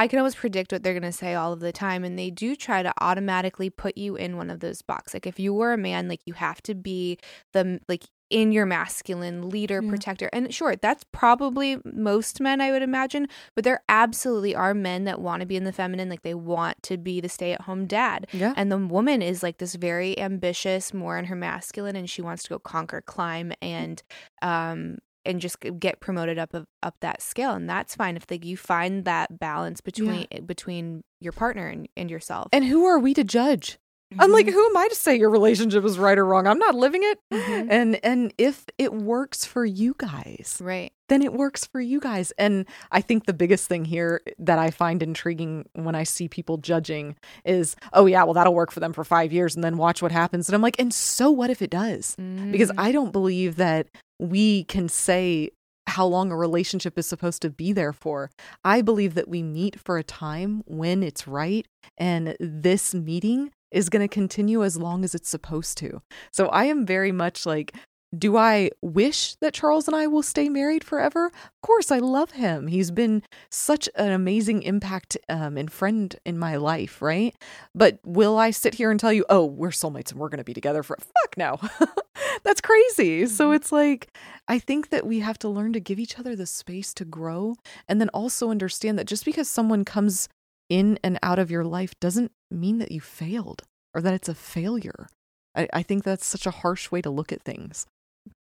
I 0.00 0.08
can 0.08 0.18
always 0.18 0.34
predict 0.34 0.72
what 0.72 0.82
they're 0.82 0.94
going 0.98 1.02
to 1.02 1.12
say 1.12 1.34
all 1.34 1.52
of 1.52 1.60
the 1.60 1.72
time, 1.72 2.04
and 2.04 2.18
they 2.18 2.30
do 2.30 2.56
try 2.56 2.82
to 2.82 2.92
automatically 3.00 3.68
put 3.68 3.98
you 3.98 4.16
in 4.16 4.36
one 4.38 4.48
of 4.48 4.60
those 4.60 4.80
boxes. 4.80 5.14
Like 5.14 5.26
if 5.26 5.38
you 5.38 5.52
were 5.52 5.74
a 5.74 5.78
man, 5.78 6.08
like 6.08 6.22
you 6.24 6.32
have 6.34 6.62
to 6.62 6.74
be 6.74 7.18
the 7.52 7.80
like 7.86 8.04
in 8.30 8.52
your 8.52 8.64
masculine 8.64 9.50
leader, 9.50 9.80
Yeah. 9.82 9.90
protector, 9.90 10.30
and 10.32 10.54
sure, 10.54 10.76
that's 10.76 11.04
probably 11.12 11.78
most 11.84 12.40
men, 12.40 12.60
I 12.60 12.70
would 12.70 12.80
imagine. 12.82 13.26
But 13.56 13.64
there 13.64 13.82
absolutely 13.88 14.54
are 14.54 14.72
men 14.72 15.04
that 15.04 15.20
want 15.20 15.40
to 15.40 15.46
be 15.46 15.56
in 15.56 15.64
the 15.64 15.72
feminine, 15.72 16.08
like 16.08 16.22
they 16.22 16.34
want 16.34 16.82
to 16.84 16.96
be 16.96 17.20
the 17.20 17.28
stay-at-home 17.28 17.86
dad. 17.86 18.26
yeah 18.32 18.54
And 18.56 18.70
the 18.72 18.78
woman 18.78 19.20
is 19.20 19.42
like 19.42 19.58
this 19.58 19.74
very 19.74 20.18
ambitious, 20.18 20.94
more 20.94 21.18
in 21.18 21.26
her 21.26 21.36
masculine, 21.36 21.96
and 21.96 22.08
she 22.08 22.22
wants 22.22 22.44
to 22.44 22.48
go 22.50 22.58
conquer, 22.58 23.00
climb, 23.02 23.52
and 23.60 24.02
um 24.42 24.98
and 25.24 25.40
just 25.40 25.58
get 25.78 26.00
promoted 26.00 26.38
up 26.38 26.54
of, 26.54 26.66
up 26.82 26.94
that 27.00 27.20
scale, 27.22 27.52
and 27.52 27.68
that's 27.68 27.94
fine 27.94 28.16
if 28.16 28.24
like 28.30 28.44
you 28.44 28.56
find 28.56 29.04
that 29.04 29.38
balance 29.38 29.80
between 29.80 30.26
between 30.46 31.02
your 31.20 31.32
partner 31.32 31.66
and, 31.66 31.88
and 31.96 32.10
yourself. 32.10 32.48
and 32.52 32.64
who 32.64 32.84
are 32.86 32.98
we 32.98 33.12
to 33.14 33.24
judge 33.24 33.78
i'm 34.18 34.32
like 34.32 34.46
Mhm. 34.46 34.52
who 34.52 34.66
am 34.70 34.76
i 34.76 34.88
to 34.88 34.94
say 34.96 35.14
your 35.16 35.30
relationship 35.30 35.84
is 35.84 35.96
right 35.96 36.18
or 36.18 36.24
wrong 36.26 36.48
i'm 36.48 36.58
not 36.58 36.74
living 36.74 37.02
it 37.04 37.18
Mhm. 37.32 37.66
and 37.70 38.04
and 38.04 38.34
if 38.38 38.64
it 38.76 38.92
works 38.92 39.44
for 39.44 39.64
you 39.64 39.94
guys 39.98 40.58
right, 40.60 40.90
then 41.08 41.22
it 41.22 41.32
works 41.32 41.64
for 41.64 41.80
you 41.80 41.98
guys. 42.00 42.32
And 42.38 42.66
I 42.92 43.00
think 43.00 43.26
the 43.26 43.32
biggest 43.32 43.66
thing 43.68 43.84
here 43.84 44.20
that 44.38 44.58
I 44.60 44.70
find 44.70 45.02
intriguing 45.02 45.64
when 45.74 45.96
I 45.96 46.04
see 46.04 46.28
people 46.28 46.56
judging 46.58 47.16
is, 47.44 47.74
oh, 47.92 48.06
yeah, 48.06 48.22
well, 48.22 48.34
that'll 48.34 48.54
work 48.54 48.70
for 48.70 48.78
them 48.78 48.92
for 48.92 49.02
five 49.02 49.32
years 49.32 49.56
and 49.56 49.64
then 49.64 49.76
watch 49.76 50.02
what 50.02 50.12
happens. 50.12 50.48
And 50.48 50.54
I'm 50.54 50.62
like, 50.62 50.78
and 50.78 50.94
so 50.94 51.28
what 51.32 51.50
if 51.50 51.62
it 51.62 51.70
does? 51.70 52.14
Because 52.52 52.70
Mm. 52.70 52.74
I 52.78 52.92
don't 52.92 53.10
believe 53.10 53.56
that 53.56 53.88
we 54.20 54.64
can 54.64 54.88
say 54.88 55.50
how 55.86 56.06
long 56.06 56.30
a 56.30 56.36
relationship 56.36 56.98
is 56.98 57.06
supposed 57.06 57.42
to 57.42 57.50
be 57.50 57.72
there 57.72 57.92
for. 57.92 58.30
I 58.64 58.82
believe 58.82 59.14
that 59.14 59.28
we 59.28 59.42
meet 59.42 59.80
for 59.80 59.98
a 59.98 60.04
time 60.04 60.62
when 60.66 61.02
it's 61.02 61.26
right. 61.26 61.66
And 61.98 62.36
this 62.38 62.94
meeting 62.94 63.50
is 63.70 63.88
going 63.88 64.06
to 64.06 64.12
continue 64.12 64.62
as 64.62 64.76
long 64.76 65.04
as 65.04 65.14
it's 65.14 65.28
supposed 65.28 65.78
to. 65.78 66.02
So 66.32 66.46
I 66.46 66.64
am 66.64 66.86
very 66.86 67.12
much 67.12 67.46
like, 67.46 67.74
do 68.16 68.36
I 68.36 68.70
wish 68.82 69.36
that 69.36 69.54
Charles 69.54 69.86
and 69.86 69.96
I 69.96 70.08
will 70.08 70.22
stay 70.22 70.48
married 70.48 70.82
forever? 70.82 71.26
Of 71.26 71.62
course, 71.62 71.92
I 71.92 71.98
love 71.98 72.32
him. 72.32 72.66
He's 72.66 72.90
been 72.90 73.22
such 73.50 73.88
an 73.94 74.10
amazing 74.10 74.64
impact 74.64 75.16
um, 75.28 75.56
and 75.56 75.72
friend 75.72 76.16
in 76.26 76.36
my 76.36 76.56
life, 76.56 77.00
right? 77.00 77.36
But 77.72 78.00
will 78.04 78.36
I 78.36 78.50
sit 78.50 78.74
here 78.74 78.90
and 78.90 78.98
tell 78.98 79.12
you, 79.12 79.24
oh, 79.30 79.44
we're 79.44 79.70
soulmates 79.70 80.10
and 80.10 80.18
we're 80.18 80.28
going 80.28 80.38
to 80.38 80.44
be 80.44 80.54
together 80.54 80.82
for 80.82 80.96
fuck 80.96 81.36
no? 81.36 81.60
That's 82.42 82.60
crazy. 82.60 83.26
So 83.26 83.50
Mhm. 83.50 83.54
it's 83.54 83.70
like, 83.72 84.16
I 84.48 84.58
think 84.58 84.90
that 84.90 85.06
we 85.06 85.20
have 85.20 85.38
to 85.40 85.48
learn 85.48 85.72
to 85.74 85.80
give 85.80 85.98
each 85.98 86.18
other 86.18 86.34
the 86.34 86.46
space 86.46 86.92
to 86.94 87.04
grow 87.04 87.56
and 87.88 88.00
then 88.00 88.08
also 88.10 88.50
understand 88.50 88.98
that 88.98 89.06
just 89.06 89.24
because 89.24 89.48
someone 89.48 89.84
comes 89.84 90.28
in 90.68 90.98
and 91.04 91.18
out 91.22 91.38
of 91.38 91.50
your 91.50 91.64
life 91.64 91.92
doesn't 92.00 92.32
mean 92.50 92.78
that 92.78 92.92
you 92.92 93.00
failed 93.00 93.62
or 93.94 94.00
that 94.00 94.14
it's 94.14 94.28
a 94.28 94.34
failure. 94.34 95.08
I, 95.54 95.68
I 95.72 95.82
think 95.82 96.04
that's 96.04 96.26
such 96.26 96.46
a 96.46 96.50
harsh 96.50 96.90
way 96.90 97.02
to 97.02 97.10
look 97.10 97.32
at 97.32 97.42
things. 97.42 97.86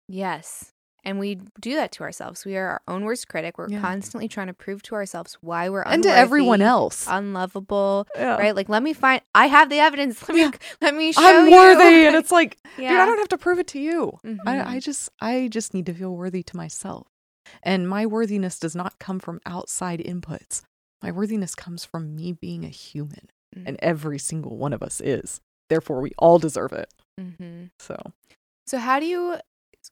yes, 0.08 0.73
and 1.04 1.18
we 1.18 1.36
do 1.60 1.74
that 1.76 1.92
to 1.92 2.02
ourselves. 2.02 2.44
We 2.44 2.56
are 2.56 2.66
our 2.68 2.82
own 2.88 3.04
worst 3.04 3.28
critic. 3.28 3.58
We're 3.58 3.68
Yeah. 3.68 3.80
constantly 3.80 4.28
trying 4.28 4.46
to 4.48 4.54
prove 4.54 4.82
to 4.84 4.94
ourselves 4.94 5.36
why 5.40 5.68
we're 5.68 5.82
and 5.82 6.02
to 6.02 6.10
everyone 6.10 6.62
else. 6.62 7.06
unlovable. 7.08 8.06
Yeah. 8.16 8.36
Right? 8.36 8.54
Like, 8.56 8.68
let 8.68 8.82
me 8.82 8.92
find. 8.92 9.20
I 9.34 9.46
have 9.46 9.68
the 9.70 9.78
evidence. 9.78 10.22
Let 10.28 10.34
me 10.34 10.42
Yeah. 10.42 10.50
let 10.80 10.94
me 10.94 11.12
show 11.12 11.20
you. 11.20 11.26
I'm 11.28 11.48
you. 11.48 11.56
worthy. 11.56 12.06
And 12.06 12.16
it's 12.16 12.32
like, 12.32 12.58
dude. 12.76 12.86
I 12.86 13.06
don't 13.06 13.18
have 13.18 13.28
to 13.28 13.38
prove 13.38 13.58
it 13.58 13.66
to 13.68 13.78
you. 13.80 14.18
Mhm. 14.24 14.38
I, 14.46 14.76
I 14.76 14.80
just 14.80 15.08
I 15.20 15.48
just 15.50 15.74
need 15.74 15.86
to 15.86 15.94
feel 15.94 16.14
worthy 16.16 16.42
to 16.42 16.56
myself. 16.56 17.08
And 17.62 17.88
my 17.88 18.06
worthiness 18.06 18.58
does 18.58 18.74
not 18.74 18.98
come 18.98 19.18
from 19.20 19.40
outside 19.46 20.00
inputs. 20.00 20.62
My 21.02 21.10
worthiness 21.12 21.54
comes 21.54 21.84
from 21.84 22.16
me 22.16 22.32
being 22.32 22.64
a 22.64 22.68
human. 22.68 23.28
Mm. 23.54 23.64
And 23.66 23.76
every 23.80 24.18
single 24.18 24.56
one 24.56 24.72
of 24.72 24.82
us 24.82 25.00
is. 25.00 25.40
Therefore 25.68 26.00
we 26.00 26.12
all 26.18 26.38
deserve 26.38 26.72
it. 26.72 26.88
Mhm. 27.20 27.70
So 27.78 27.96
So 28.66 28.78
how 28.78 28.98
do 28.98 29.06
you 29.06 29.36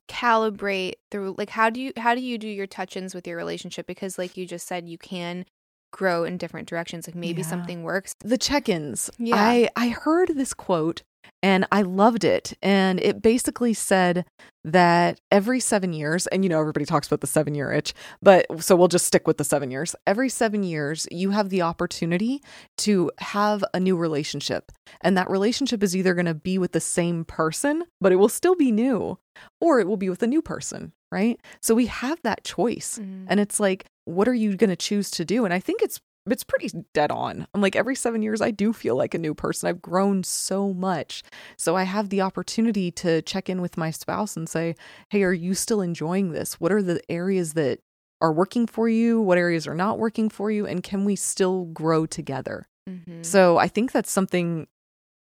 calibrate 0.09 0.95
through 1.11 1.35
like 1.39 1.51
how 1.51 1.71
do 1.71 1.81
you 1.81 1.93
how 1.97 2.15
do 2.15 2.21
you 2.21 2.39
do 2.39 2.49
your 2.49 2.67
touch-ins 2.67 3.15
with 3.15 3.27
your 3.27 3.37
relationship 3.37 3.87
because 3.87 4.19
like 4.19 4.37
you 4.37 4.47
just 4.47 4.67
said 4.67 4.89
you 4.89 4.99
can 4.99 5.45
grow 5.93 6.25
in 6.25 6.39
different 6.39 6.69
directions 6.69 7.07
like 7.07 7.15
maybe 7.15 7.43
Yeah. 7.43 7.49
something 7.49 7.83
works 7.83 8.15
the 8.21 8.39
check-ins. 8.39 9.11
Yeah. 9.19 9.37
I 9.37 9.69
I 9.77 9.89
heard 9.91 10.29
this 10.35 10.55
quote 10.55 11.03
and 11.43 11.67
I 11.73 11.83
loved 11.83 12.25
it. 12.25 12.53
And 12.63 13.01
it 13.01 13.23
basically 13.23 13.75
said 13.75 14.25
that 14.65 15.21
every 15.31 15.59
seven 15.61 15.93
years, 15.93 16.27
and 16.29 16.45
you 16.45 16.49
know 16.49 16.61
everybody 16.61 16.85
talks 16.85 17.07
about 17.07 17.21
the 17.21 17.27
seven 17.27 17.55
year 17.55 17.73
itch, 17.73 17.95
but 18.21 18.47
so 18.63 18.77
we'll 18.77 18.89
just 18.89 19.07
stick 19.07 19.27
with 19.27 19.39
the 19.39 19.45
seven 19.45 19.71
years. 19.71 19.97
Every 20.07 20.29
seven 20.29 20.63
years, 20.63 21.09
you 21.11 21.31
have 21.31 21.49
the 21.51 21.63
opportunity 21.63 22.43
to 22.79 23.11
have 23.19 23.65
a 23.75 23.81
new 23.81 23.97
relationship, 23.97 24.71
and 25.01 25.17
that 25.17 25.31
relationship 25.31 25.83
is 25.83 25.97
either 25.97 26.15
going 26.15 26.27
to 26.27 26.35
be 26.35 26.59
with 26.59 26.73
the 26.73 26.81
same 26.81 27.25
person, 27.25 27.85
but 28.01 28.13
it 28.13 28.17
will 28.17 28.29
still 28.29 28.55
be 28.55 28.71
new, 28.71 29.19
or 29.61 29.81
it 29.81 29.89
will 29.89 29.97
be 29.97 30.09
with 30.09 30.23
a 30.23 30.29
new 30.29 30.43
person, 30.43 30.93
right? 31.11 31.41
So 31.61 31.75
we 31.75 31.87
have 31.87 32.21
that 32.23 32.45
choice. 32.45 32.99
Mhm. 32.99 33.27
And 33.29 33.41
it's 33.41 33.59
like, 33.59 33.87
what 34.05 34.29
are 34.29 34.35
you 34.35 34.57
going 34.57 34.71
to 34.71 34.77
choose 34.77 35.11
to 35.13 35.25
do? 35.25 35.45
And 35.45 35.53
I 35.55 35.61
think 35.61 35.83
it's 35.83 36.01
it's 36.31 36.45
pretty 36.45 36.71
dead 36.95 37.11
on. 37.11 37.47
I'm 37.55 37.61
like 37.61 37.77
every 37.77 37.95
7 37.97 38.23
years 38.23 38.41
I 38.41 38.51
do 38.51 38.73
feel 38.73 38.97
like 38.97 39.15
a 39.15 39.19
new 39.19 39.35
person. 39.35 39.69
I've 39.69 39.83
grown 39.83 40.23
so 40.25 40.73
much. 40.73 41.23
So 41.57 41.77
I 41.77 41.83
have 41.85 42.09
the 42.11 42.21
opportunity 42.21 42.91
to 42.93 43.23
check 43.23 43.49
in 43.49 43.61
with 43.61 43.77
my 43.77 43.91
spouse 43.91 44.37
and 44.37 44.49
say, 44.49 44.75
"Hey, 45.11 45.23
are 45.25 45.33
you 45.33 45.55
still 45.55 45.81
enjoying 45.81 46.33
this? 46.33 46.61
What 46.61 46.73
are 46.73 46.83
the 46.83 47.01
areas 47.11 47.55
that 47.55 47.81
are 48.21 48.33
working 48.33 48.67
for 48.67 48.89
you? 48.89 49.21
What 49.21 49.39
areas 49.39 49.67
are 49.67 49.75
not 49.75 49.99
working 49.99 50.29
for 50.29 50.51
you? 50.51 50.67
And 50.67 50.83
can 50.83 51.05
we 51.05 51.17
still 51.17 51.65
grow 51.67 52.07
together?" 52.07 52.67
Mhm. 52.89 53.25
So 53.25 53.59
I 53.59 53.69
think 53.69 53.93
that's 53.93 54.11
something 54.11 54.67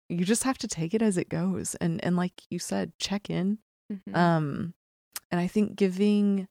you 0.10 0.26
just 0.26 0.44
have 0.44 0.58
to 0.60 0.68
take 0.68 0.94
it 0.94 1.02
as 1.02 1.18
it 1.18 1.30
goes 1.30 1.76
and 1.76 2.04
and 2.04 2.16
like 2.18 2.42
you 2.50 2.60
said, 2.60 2.92
check 3.00 3.30
in 3.30 3.60
Mhm. 3.92 4.16
um 4.16 4.74
and 5.32 5.40
i 5.40 5.48
think 5.48 5.76
giving 5.76 6.48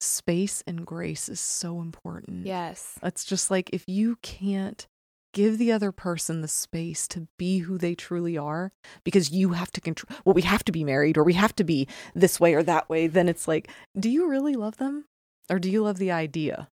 space 0.00 0.62
and 0.66 0.86
grace 0.86 1.28
is 1.28 1.40
so 1.40 1.80
important. 1.80 2.46
Yes. 2.46 2.98
It's 3.02 3.24
just 3.24 3.50
like 3.50 3.70
if 3.72 3.84
you 3.86 4.16
can't 4.22 4.86
give 5.34 5.58
the 5.58 5.70
other 5.72 5.92
person 5.92 6.40
the 6.40 6.48
space 6.48 7.06
to 7.08 7.28
be 7.38 7.58
who 7.58 7.76
they 7.78 7.94
truly 7.94 8.36
are 8.38 8.72
because 9.04 9.30
you 9.30 9.50
have 9.50 9.70
to 9.70 9.80
control 9.80 10.08
well 10.24 10.32
we 10.34 10.40
have 10.42 10.64
to 10.64 10.72
be 10.72 10.82
married 10.84 11.18
or 11.18 11.22
we 11.22 11.34
have 11.34 11.54
to 11.54 11.62
be 11.64 11.86
this 12.14 12.40
way 12.40 12.54
or 12.54 12.62
that 12.62 12.88
way 12.88 13.06
then 13.06 13.28
it's 13.28 13.46
like 13.46 13.68
do 13.98 14.08
you 14.08 14.26
really 14.28 14.54
love 14.54 14.78
them? 14.78 15.04
Or 15.50 15.58
do 15.58 15.70
you 15.70 15.82
love 15.82 15.98
the 15.98 16.10
idea 16.12 16.68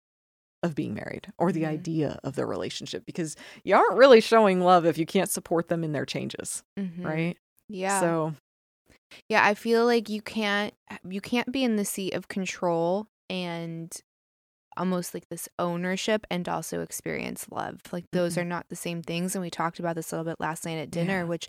of 0.62 0.74
being 0.74 0.94
married 0.94 1.32
or 1.36 1.50
the 1.52 1.62
Mhm. 1.64 1.68
idea 1.68 2.18
of 2.24 2.36
their 2.36 2.46
relationship? 2.46 3.04
Because 3.06 3.36
you 3.64 3.74
aren't 3.74 3.98
really 3.98 4.20
showing 4.20 4.60
love 4.60 4.86
if 4.86 4.98
you 4.98 5.04
can't 5.06 5.28
support 5.30 5.68
them 5.68 5.82
in 5.84 5.92
their 5.92 6.06
changes 6.06 6.62
Mhm. 6.78 7.04
right? 7.04 7.38
Yeah. 7.68 8.00
So 8.00 8.34
yeah 9.28 9.44
i 9.44 9.54
feel 9.54 9.84
like 9.84 10.08
you 10.08 10.20
can't 10.22 10.74
you 11.08 11.20
can't 11.20 11.52
be 11.52 11.62
in 11.62 11.76
the 11.76 11.84
seat 11.84 12.14
of 12.14 12.26
control 12.28 13.06
and 13.42 13.92
almost 14.76 15.14
like 15.14 15.28
this 15.28 15.48
ownership 15.58 16.26
and 16.30 16.48
also 16.48 16.80
experience 16.80 17.46
love 17.50 17.80
like 17.92 18.04
those 18.12 18.34
Mhm. 18.34 18.38
are 18.42 18.44
not 18.44 18.68
the 18.68 18.76
same 18.76 19.02
things 19.02 19.34
and 19.34 19.42
we 19.42 19.50
talked 19.50 19.78
about 19.78 19.94
this 19.96 20.10
a 20.10 20.16
little 20.16 20.30
bit 20.32 20.40
last 20.40 20.64
night 20.64 20.78
at 20.78 20.90
dinner 20.90 21.20
Yeah. 21.20 21.24
which 21.24 21.46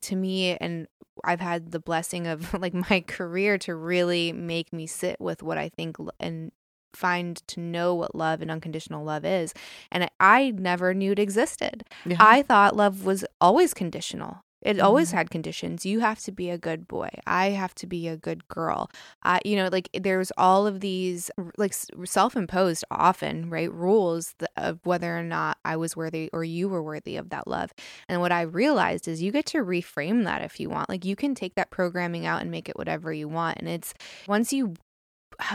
to 0.00 0.16
me 0.16 0.56
and 0.56 0.86
i've 1.24 1.40
had 1.40 1.70
the 1.70 1.78
blessing 1.80 2.26
of 2.26 2.52
like 2.64 2.74
my 2.74 3.00
career 3.06 3.58
to 3.58 3.74
really 3.76 4.32
make 4.32 4.72
me 4.72 4.86
sit 4.86 5.20
with 5.20 5.42
what 5.42 5.56
i 5.58 5.68
think 5.68 5.96
and 6.18 6.50
find 6.94 7.46
to 7.46 7.60
know 7.60 7.94
what 7.94 8.14
love 8.14 8.40
and 8.42 8.50
unconditional 8.50 9.04
love 9.04 9.24
is 9.24 9.54
and 9.92 10.04
i, 10.04 10.10
I 10.20 10.50
never 10.50 10.92
knew 10.94 11.12
it 11.12 11.18
existed 11.20 11.84
yeah 12.06 12.16
I 12.18 12.42
thought 12.42 12.74
love 12.74 13.04
was 13.04 13.24
always 13.40 13.72
conditional. 13.74 14.42
It 14.62 14.80
always 14.80 15.10
Mhm. 15.10 15.14
had 15.14 15.30
conditions. 15.30 15.86
You 15.86 16.00
have 16.00 16.18
to 16.20 16.32
be 16.32 16.50
a 16.50 16.58
good 16.58 16.88
boy. 16.88 17.08
I 17.26 17.50
have 17.50 17.74
to 17.76 17.86
be 17.86 18.08
a 18.08 18.16
good 18.16 18.48
girl. 18.48 18.90
I, 19.22 19.40
you 19.44 19.54
know, 19.56 19.68
like 19.70 19.88
there's 19.94 20.32
all 20.36 20.66
of 20.66 20.80
these 20.80 21.30
like 21.56 21.74
self-imposed 22.04 22.84
often, 22.90 23.50
right? 23.50 23.72
Rules 23.72 24.34
of 24.56 24.80
whether 24.84 25.16
or 25.16 25.22
not 25.22 25.58
I 25.64 25.76
was 25.76 25.96
worthy 25.96 26.28
or 26.32 26.42
you 26.44 26.68
were 26.68 26.82
worthy 26.82 27.16
of 27.16 27.30
that 27.30 27.46
love. 27.46 27.72
And 28.08 28.20
what 28.20 28.32
I 28.32 28.42
realized 28.42 29.06
is 29.06 29.22
you 29.22 29.30
get 29.32 29.46
to 29.46 29.58
reframe 29.58 30.24
that 30.24 30.42
if 30.42 30.58
you 30.58 30.68
want. 30.70 30.88
Like 30.88 31.04
you 31.04 31.14
can 31.16 31.34
take 31.34 31.54
that 31.54 31.70
programming 31.70 32.26
out 32.26 32.42
and 32.42 32.50
make 32.50 32.68
it 32.68 32.76
whatever 32.76 33.12
you 33.12 33.28
want. 33.28 33.58
And 33.58 33.68
it's 33.68 33.94
once 34.26 34.52
you 34.52 34.74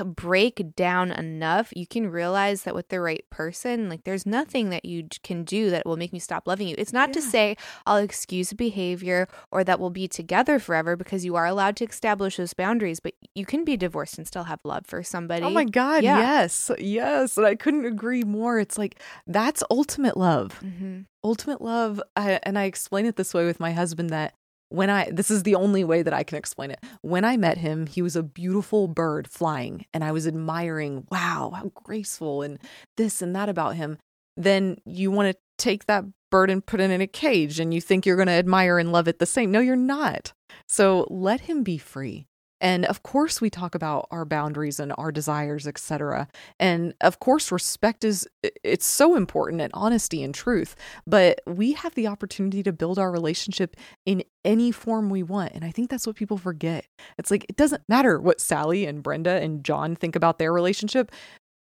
break 0.05 0.75
down 0.75 1.11
enough, 1.11 1.73
you 1.75 1.85
can 1.85 2.09
realize 2.09 2.63
that 2.63 2.73
with 2.75 2.89
the 2.89 3.01
right 3.01 3.23
person, 3.29 3.89
like 3.89 4.03
there's 4.03 4.25
nothing 4.25 4.69
that 4.69 4.85
you 4.85 5.07
can 5.23 5.43
do 5.43 5.69
that 5.69 5.85
will 5.85 5.97
make 5.97 6.13
me 6.13 6.19
stop 6.19 6.47
loving 6.47 6.67
you. 6.67 6.75
It's 6.77 6.93
not 6.93 7.11
to 7.13 7.21
say 7.21 7.57
I'll 7.85 7.97
excuse 7.97 8.53
behavior 8.53 9.27
or 9.51 9.63
that 9.63 9.79
we'll 9.79 9.89
be 9.89 10.07
together 10.07 10.57
forever 10.59 10.95
because 10.95 11.25
you 11.25 11.35
are 11.35 11.45
allowed 11.45 11.75
to 11.77 11.85
establish 11.85 12.37
those 12.37 12.53
boundaries, 12.53 12.99
but 12.99 13.13
you 13.35 13.45
can 13.45 13.63
be 13.65 13.75
divorced 13.77 14.17
and 14.17 14.25
still 14.25 14.45
have 14.45 14.59
love 14.63 14.85
for 14.85 15.03
somebody. 15.03 15.45
Oh 15.45 15.49
my 15.49 15.65
God. 15.65 16.03
Yeah. 16.03 16.17
Yes. 16.19 16.71
Yes. 16.79 17.37
And 17.37 17.45
I 17.45 17.55
couldn't 17.55 17.85
agree 17.85 18.23
more. 18.23 18.59
It's 18.59 18.77
like, 18.77 18.99
that's 19.27 19.63
ultimate 19.69 20.17
love. 20.17 20.57
hmm 20.59 21.01
Ultimate 21.25 21.61
love. 21.61 22.01
I, 22.17 22.39
and 22.43 22.59
I 22.59 22.63
explain 22.65 23.05
it 23.05 23.15
this 23.15 23.33
way 23.33 23.45
with 23.45 23.57
my 23.59 23.71
husband 23.71 24.09
that 24.09 24.33
when 24.73 24.89
I, 24.89 25.07
this 25.11 25.29
is 25.29 25.43
the 25.43 25.53
only 25.53 25.83
way 25.83 26.01
that 26.01 26.15
I 26.15 26.23
can 26.23 26.35
explain 26.35 26.71
it. 26.71 26.83
When 27.01 27.23
I 27.23 27.37
met 27.37 27.59
him, 27.59 27.85
he 27.85 28.01
was 28.01 28.15
a 28.15 28.23
beautiful 28.23 28.87
bird 28.87 29.27
flying, 29.27 29.85
and 29.93 30.03
I 30.03 30.11
was 30.11 30.25
admiring, 30.25 31.05
wow, 31.11 31.51
how 31.55 31.71
graceful 31.75 32.41
and 32.41 32.57
this 32.97 33.21
and 33.21 33.35
that 33.35 33.49
about 33.49 33.75
him. 33.75 33.99
Then 34.35 34.77
you 34.83 35.11
want 35.11 35.31
to 35.31 35.39
take 35.59 35.85
that 35.85 36.05
bird 36.31 36.49
and 36.49 36.65
put 36.65 36.79
it 36.79 36.89
in 36.89 37.01
a 37.01 37.07
cage, 37.07 37.59
and 37.59 37.71
you 37.71 37.81
think 37.81 38.03
you're 38.03 38.15
going 38.15 38.25
to 38.25 38.33
admire 38.33 38.79
and 38.79 38.91
love 38.91 39.07
it 39.07 39.19
the 39.19 39.27
same. 39.27 39.51
No, 39.51 39.59
you're 39.59 39.75
not. 39.75 40.33
So 40.67 41.05
let 41.07 41.41
him 41.41 41.61
be 41.61 41.77
free. 41.77 42.25
And 42.63 42.85
of 42.85 43.03
course, 43.03 43.41
we 43.41 43.49
talk 43.49 43.75
about 43.75 44.07
our 44.09 44.23
boundaries 44.23 44.79
and 44.79 44.93
our 44.97 45.11
desires, 45.11 45.67
etc. 45.67 46.29
And 46.61 46.93
of 47.01 47.19
course, 47.19 47.51
respect 47.51 48.05
is 48.05 48.25
it's 48.63 48.85
so 48.85 49.17
important 49.17 49.61
and 49.61 49.69
honesty 49.75 50.23
and 50.23 50.33
truth. 50.33 50.75
But 51.05 51.41
we 51.45 51.73
have 51.73 51.93
the 51.93 52.07
opportunity 52.07 52.63
to 52.63 52.71
build 52.71 52.97
our 52.97 53.11
relationship 53.11 53.75
in 54.05 54.23
any 54.45 54.71
form 54.71 55.09
we 55.09 55.23
want. 55.23 55.51
And 55.53 55.65
I 55.65 55.71
think 55.71 55.89
that's 55.89 56.07
what 56.07 56.15
people 56.15 56.37
forget. 56.37 56.85
It's 57.17 57.29
like 57.29 57.45
it 57.49 57.57
doesn't 57.57 57.83
matter 57.89 58.17
what 58.17 58.39
Sally 58.39 58.85
and 58.85 59.03
Brenda 59.03 59.41
and 59.41 59.63
John 59.63 59.97
think 59.97 60.15
about 60.15 60.39
their 60.39 60.53
relationship. 60.53 61.11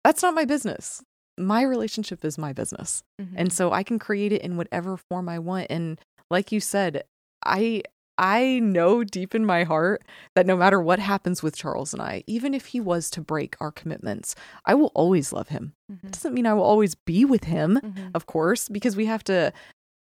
That's 0.02 0.22
not 0.22 0.34
my 0.34 0.44
business. 0.44 1.04
My 1.38 1.62
relationship 1.62 2.24
is 2.24 2.36
my 2.36 2.52
business. 2.52 3.04
Mm-hmm. 3.22 3.36
And 3.38 3.52
so 3.52 3.70
I 3.70 3.84
can 3.84 4.00
create 4.00 4.32
it 4.32 4.42
in 4.42 4.56
whatever 4.56 4.96
form 4.96 5.28
I 5.28 5.38
want. 5.38 5.68
And 5.70 6.00
like 6.28 6.50
you 6.50 6.58
said, 6.58 7.04
I 7.44 7.82
I 8.18 8.58
know 8.58 9.04
deep 9.04 9.34
in 9.34 9.46
my 9.46 9.62
heart 9.64 10.02
that 10.34 10.44
no 10.46 10.56
matter 10.56 10.80
what 10.80 10.98
happens 10.98 11.42
with 11.42 11.56
Charles 11.56 11.92
and 11.92 12.02
I, 12.02 12.24
even 12.26 12.52
if 12.52 12.66
he 12.66 12.80
was 12.80 13.08
to 13.10 13.20
break 13.20 13.56
our 13.60 13.70
commitments, 13.70 14.34
I 14.66 14.74
will 14.74 14.90
always 14.94 15.32
love 15.32 15.48
him. 15.48 15.74
It 16.04 16.10
doesn't 16.12 16.34
mean 16.34 16.46
I 16.46 16.54
will 16.54 16.64
always 16.64 16.94
be 16.96 17.24
with 17.24 17.44
him, 17.44 17.80
Mhm. 17.82 18.10
of 18.14 18.26
course, 18.26 18.68
because 18.68 18.96
we 18.96 19.06
have 19.06 19.22
to 19.24 19.52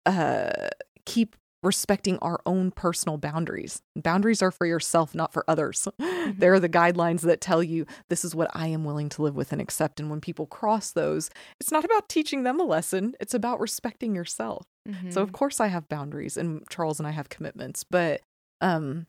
uh 0.06 0.68
keep 1.06 1.36
respecting 1.62 2.16
our 2.20 2.40
own 2.46 2.70
personal 2.70 3.18
boundaries. 3.18 3.82
Boundaries 3.94 4.40
are 4.40 4.50
for 4.50 4.64
yourself, 4.66 5.14
not 5.14 5.30
for 5.30 5.44
others. 5.46 5.86
They're 6.38 6.58
the 6.58 6.70
guidelines 6.70 7.20
that 7.20 7.42
tell 7.42 7.62
you 7.62 7.84
this 8.08 8.24
is 8.24 8.34
what 8.34 8.50
I 8.54 8.68
am 8.68 8.82
willing 8.82 9.10
to 9.10 9.22
live 9.22 9.36
with 9.36 9.52
and 9.52 9.60
accept. 9.60 10.00
And 10.00 10.08
when 10.08 10.22
people 10.22 10.46
cross 10.46 10.90
those, 10.90 11.28
it's 11.60 11.70
not 11.70 11.84
about 11.84 12.08
teaching 12.08 12.44
them 12.44 12.58
a 12.58 12.64
lesson, 12.64 13.14
it's 13.20 13.34
about 13.34 13.60
respecting 13.60 14.14
yourself. 14.14 14.64
So 15.08 15.22
of 15.22 15.32
course 15.32 15.60
I 15.60 15.68
have 15.68 15.88
boundaries 15.88 16.36
and 16.36 16.68
Charles 16.68 16.98
and 17.00 17.06
I 17.06 17.10
have 17.12 17.28
commitments, 17.28 17.84
but 17.84 18.20
um 18.60 19.06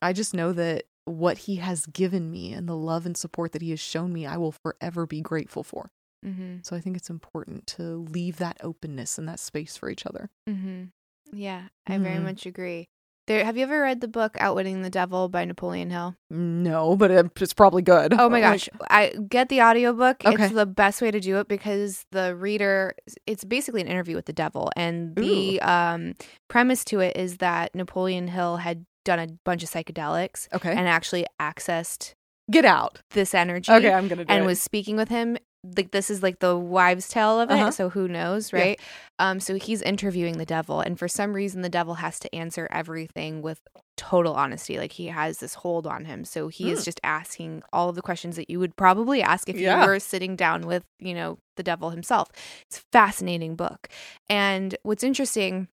I 0.00 0.12
just 0.12 0.34
know 0.34 0.52
that 0.52 0.84
what 1.04 1.38
he 1.38 1.56
has 1.56 1.86
given 1.86 2.30
me 2.30 2.52
and 2.52 2.68
the 2.68 2.76
love 2.76 3.06
and 3.06 3.16
support 3.16 3.52
that 3.52 3.62
he 3.62 3.70
has 3.70 3.80
shown 3.80 4.12
me, 4.12 4.24
I 4.26 4.36
will 4.36 4.52
forever 4.52 5.06
be 5.06 5.20
grateful 5.20 5.62
for. 5.64 5.90
Mhm. 6.24 6.64
So 6.64 6.76
I 6.76 6.80
think 6.80 6.96
it's 6.96 7.10
important 7.10 7.66
to 7.68 7.82
leave 7.96 8.36
that 8.38 8.56
openness 8.62 9.18
and 9.18 9.28
that 9.28 9.40
space 9.40 9.76
for 9.76 9.90
each 9.90 10.06
other. 10.06 10.30
Mm-hmm. 10.48 10.84
Yeah, 11.32 11.68
I 11.86 11.98
very 11.98 12.18
Mhm. 12.18 12.24
much 12.24 12.46
agree. 12.46 12.88
There, 13.32 13.46
have 13.46 13.56
you 13.56 13.62
ever 13.62 13.80
read 13.80 14.02
the 14.02 14.08
book 14.08 14.36
Outwitting 14.38 14.82
the 14.82 14.90
Devil 14.90 15.30
by 15.30 15.46
Napoleon 15.46 15.88
Hill? 15.88 16.14
No, 16.28 16.96
but 16.96 17.10
it's 17.10 17.54
probably 17.54 17.80
good. 17.80 18.12
Oh 18.12 18.28
my 18.28 18.40
gosh. 18.40 18.68
I 18.90 19.14
get 19.26 19.48
the 19.48 19.62
audiobook. 19.62 20.22
Okay. 20.22 20.44
It's 20.44 20.52
the 20.52 20.66
best 20.66 21.00
way 21.00 21.10
to 21.10 21.18
do 21.18 21.38
it 21.38 21.48
because 21.48 22.04
the 22.12 22.36
reader 22.36 22.94
it's 23.26 23.42
basically 23.42 23.80
an 23.80 23.86
interview 23.86 24.16
with 24.16 24.26
the 24.26 24.34
devil 24.34 24.70
and 24.76 25.16
the 25.16 25.62
um 25.62 26.12
premise 26.48 26.84
to 26.84 27.00
it 27.00 27.16
is 27.16 27.38
that 27.38 27.74
Napoleon 27.74 28.28
Hill 28.28 28.58
had 28.58 28.84
done 29.06 29.18
a 29.18 29.28
bunch 29.44 29.62
of 29.62 29.70
psychedelics 29.70 30.46
okay. 30.52 30.70
and 30.70 30.86
actually 30.86 31.24
accessed 31.40 32.12
Get 32.50 32.66
out. 32.66 33.00
this 33.12 33.32
energy 33.34 33.72
Okay, 33.72 33.92
I'm 33.94 34.08
gonna 34.08 34.26
do 34.26 34.30
and 34.32 34.44
it. 34.44 34.46
was 34.46 34.60
speaking 34.60 34.96
with 34.96 35.08
him 35.08 35.38
like 35.76 35.92
this 35.92 36.10
is 36.10 36.22
like 36.22 36.40
the 36.40 36.56
wives 36.56 37.06
tale 37.08 37.40
of 37.40 37.48
it 37.50 37.54
Uh-huh. 37.54 37.70
so 37.70 37.88
who 37.88 38.08
knows 38.08 38.52
Yeah. 38.52 38.58
right 38.58 38.80
um 39.20 39.38
so 39.38 39.54
he's 39.54 39.80
interviewing 39.82 40.38
the 40.38 40.44
devil 40.44 40.80
and 40.80 40.98
for 40.98 41.06
some 41.06 41.32
reason 41.34 41.62
the 41.62 41.68
devil 41.68 41.94
has 41.94 42.18
to 42.20 42.34
answer 42.34 42.66
everything 42.70 43.42
with 43.42 43.60
total 43.96 44.34
honesty 44.34 44.76
like 44.78 44.92
he 44.92 45.06
has 45.06 45.38
this 45.38 45.54
hold 45.54 45.86
on 45.86 46.04
him 46.06 46.24
so 46.24 46.48
he 46.48 46.64
Hmm. 46.64 46.70
is 46.70 46.84
just 46.84 47.00
asking 47.04 47.62
all 47.72 47.88
of 47.88 47.94
the 47.94 48.02
questions 48.02 48.34
that 48.36 48.50
you 48.50 48.58
would 48.58 48.74
probably 48.76 49.22
ask 49.22 49.48
if 49.48 49.56
Yeah. 49.56 49.82
you 49.82 49.86
were 49.86 50.00
sitting 50.00 50.34
down 50.34 50.66
with 50.66 50.84
you 50.98 51.14
know 51.14 51.38
the 51.56 51.62
devil 51.62 51.90
himself 51.90 52.28
it's 52.66 52.78
a 52.78 52.82
fascinating 52.90 53.54
book 53.54 53.88
and 54.28 54.74
what's 54.82 55.04
interesting 55.04 55.68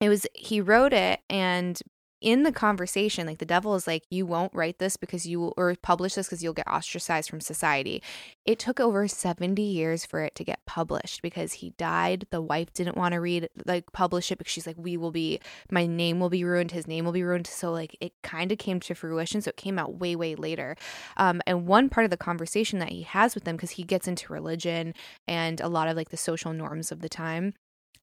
it 0.00 0.08
was 0.10 0.26
he 0.34 0.60
wrote 0.60 0.92
it 0.92 1.20
and 1.30 1.80
in 2.24 2.42
the 2.42 2.50
conversation 2.50 3.26
like 3.26 3.36
the 3.36 3.44
devil 3.44 3.74
is 3.74 3.86
like 3.86 4.04
you 4.10 4.24
won't 4.24 4.54
write 4.54 4.78
this 4.78 4.96
because 4.96 5.26
you 5.26 5.38
will 5.38 5.54
or 5.58 5.76
publish 5.82 6.14
this 6.14 6.26
because 6.26 6.42
you'll 6.42 6.54
get 6.54 6.66
ostracized 6.66 7.28
from 7.28 7.40
society. 7.40 8.02
It 8.46 8.58
took 8.58 8.80
over 8.80 9.06
70 9.06 9.60
years 9.60 10.06
for 10.06 10.22
it 10.22 10.34
to 10.36 10.44
get 10.44 10.64
published 10.64 11.20
because 11.20 11.54
he 11.54 11.70
died. 11.76 12.26
The 12.30 12.40
wife 12.40 12.72
didn't 12.72 12.96
want 12.96 13.12
to 13.12 13.20
read 13.20 13.50
like 13.66 13.92
publish 13.92 14.32
it 14.32 14.38
because 14.38 14.52
she's 14.52 14.66
like 14.66 14.78
we 14.78 14.96
will 14.96 15.10
be 15.10 15.38
my 15.70 15.86
name 15.86 16.18
will 16.18 16.30
be 16.30 16.44
ruined 16.44 16.70
his 16.70 16.88
name 16.88 17.04
will 17.04 17.12
be 17.12 17.22
ruined. 17.22 17.46
So 17.46 17.70
like 17.70 17.94
it 18.00 18.14
kind 18.22 18.50
of 18.50 18.56
came 18.56 18.80
to 18.80 18.94
fruition 18.94 19.42
so 19.42 19.50
it 19.50 19.58
came 19.58 19.78
out 19.78 19.96
way 19.96 20.16
way 20.16 20.34
later. 20.34 20.76
Um, 21.18 21.42
and 21.46 21.66
one 21.66 21.90
part 21.90 22.04
of 22.04 22.10
the 22.10 22.16
conversation 22.16 22.78
that 22.78 22.88
he 22.88 23.02
has 23.02 23.34
with 23.34 23.44
them 23.44 23.56
because 23.56 23.72
he 23.72 23.82
gets 23.82 24.08
into 24.08 24.32
religion 24.32 24.94
and 25.28 25.60
a 25.60 25.68
lot 25.68 25.88
of 25.88 25.96
like 25.96 26.08
the 26.08 26.16
social 26.16 26.54
norms 26.54 26.90
of 26.90 27.00
the 27.00 27.08
time 27.10 27.52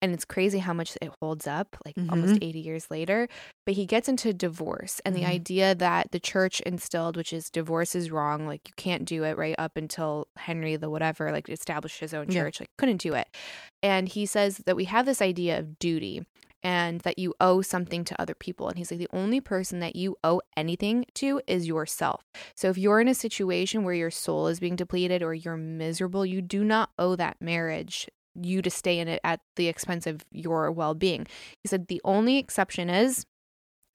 and 0.02 0.14
it's 0.14 0.26
crazy 0.26 0.60
how 0.60 0.74
much 0.74 0.98
it 1.02 1.12
holds 1.22 1.46
up 1.48 1.76
like 1.86 1.96
almost 2.10 2.38
80 2.42 2.60
years 2.60 2.88
later 2.90 3.28
but 3.66 3.76
he 3.76 3.86
gets 3.86 4.10
into 4.10 4.34
divorce 4.34 5.00
and 5.06 5.16
Mhm. 5.16 5.20
the 5.20 5.26
idea 5.26 5.76
that 5.76 6.12
the 6.12 6.20
church 6.20 6.60
instilled 6.62 7.16
which 7.18 7.32
is 7.34 7.50
divorce 7.50 7.96
is 7.96 8.12
wrong 8.12 8.48
like 8.48 8.68
you 8.68 8.74
can't 8.78 9.06
do 9.06 9.24
it 9.24 9.38
right 9.38 9.56
up 9.58 9.78
until 9.78 10.28
henry 10.38 10.76
the 10.76 10.90
whatever 10.90 11.32
like 11.32 11.50
established 11.50 12.00
his 12.00 12.14
own 12.14 12.28
Yeah. 12.30 12.42
church 12.44 12.60
like 12.60 12.70
couldn't 12.78 12.98
do 13.02 13.14
it 13.14 13.28
and 13.84 14.08
he 14.10 14.26
says 14.26 14.58
that 14.66 14.76
we 14.76 14.86
have 14.86 15.06
this 15.06 15.22
idea 15.22 15.60
of 15.60 15.78
duty 15.80 16.26
and 16.64 17.02
that 17.02 17.18
you 17.18 17.34
owe 17.42 17.62
something 17.64 18.04
to 18.06 18.22
other 18.22 18.36
people 18.36 18.68
and 18.70 18.78
he's 18.78 18.92
like 18.92 19.00
the 19.00 19.08
only 19.12 19.42
person 19.42 19.80
that 19.80 19.96
you 19.96 20.16
owe 20.24 20.40
anything 20.56 21.06
to 21.16 21.42
is 21.48 21.68
yourself 21.68 22.22
so 22.56 22.70
if 22.70 22.78
you're 22.78 23.00
in 23.02 23.08
a 23.08 23.16
situation 23.16 23.84
where 23.84 23.96
your 23.96 24.12
soul 24.12 24.48
is 24.48 24.60
being 24.60 24.76
depleted 24.76 25.24
or 25.24 25.34
you're 25.34 25.58
miserable 25.58 26.24
you 26.26 26.40
do 26.42 26.64
not 26.64 26.92
owe 27.00 27.16
that 27.16 27.36
marriage 27.42 28.08
you 28.36 28.62
to 28.62 28.70
stay 28.70 29.00
in 29.00 29.08
it 29.08 29.20
at 29.24 29.40
the 29.56 29.68
expense 29.68 30.06
of 30.08 30.22
your 30.32 30.72
well-being 30.72 31.26
he 31.64 31.68
said 31.68 31.88
the 31.88 32.02
only 32.04 32.38
exception 32.38 32.90
is 32.90 33.26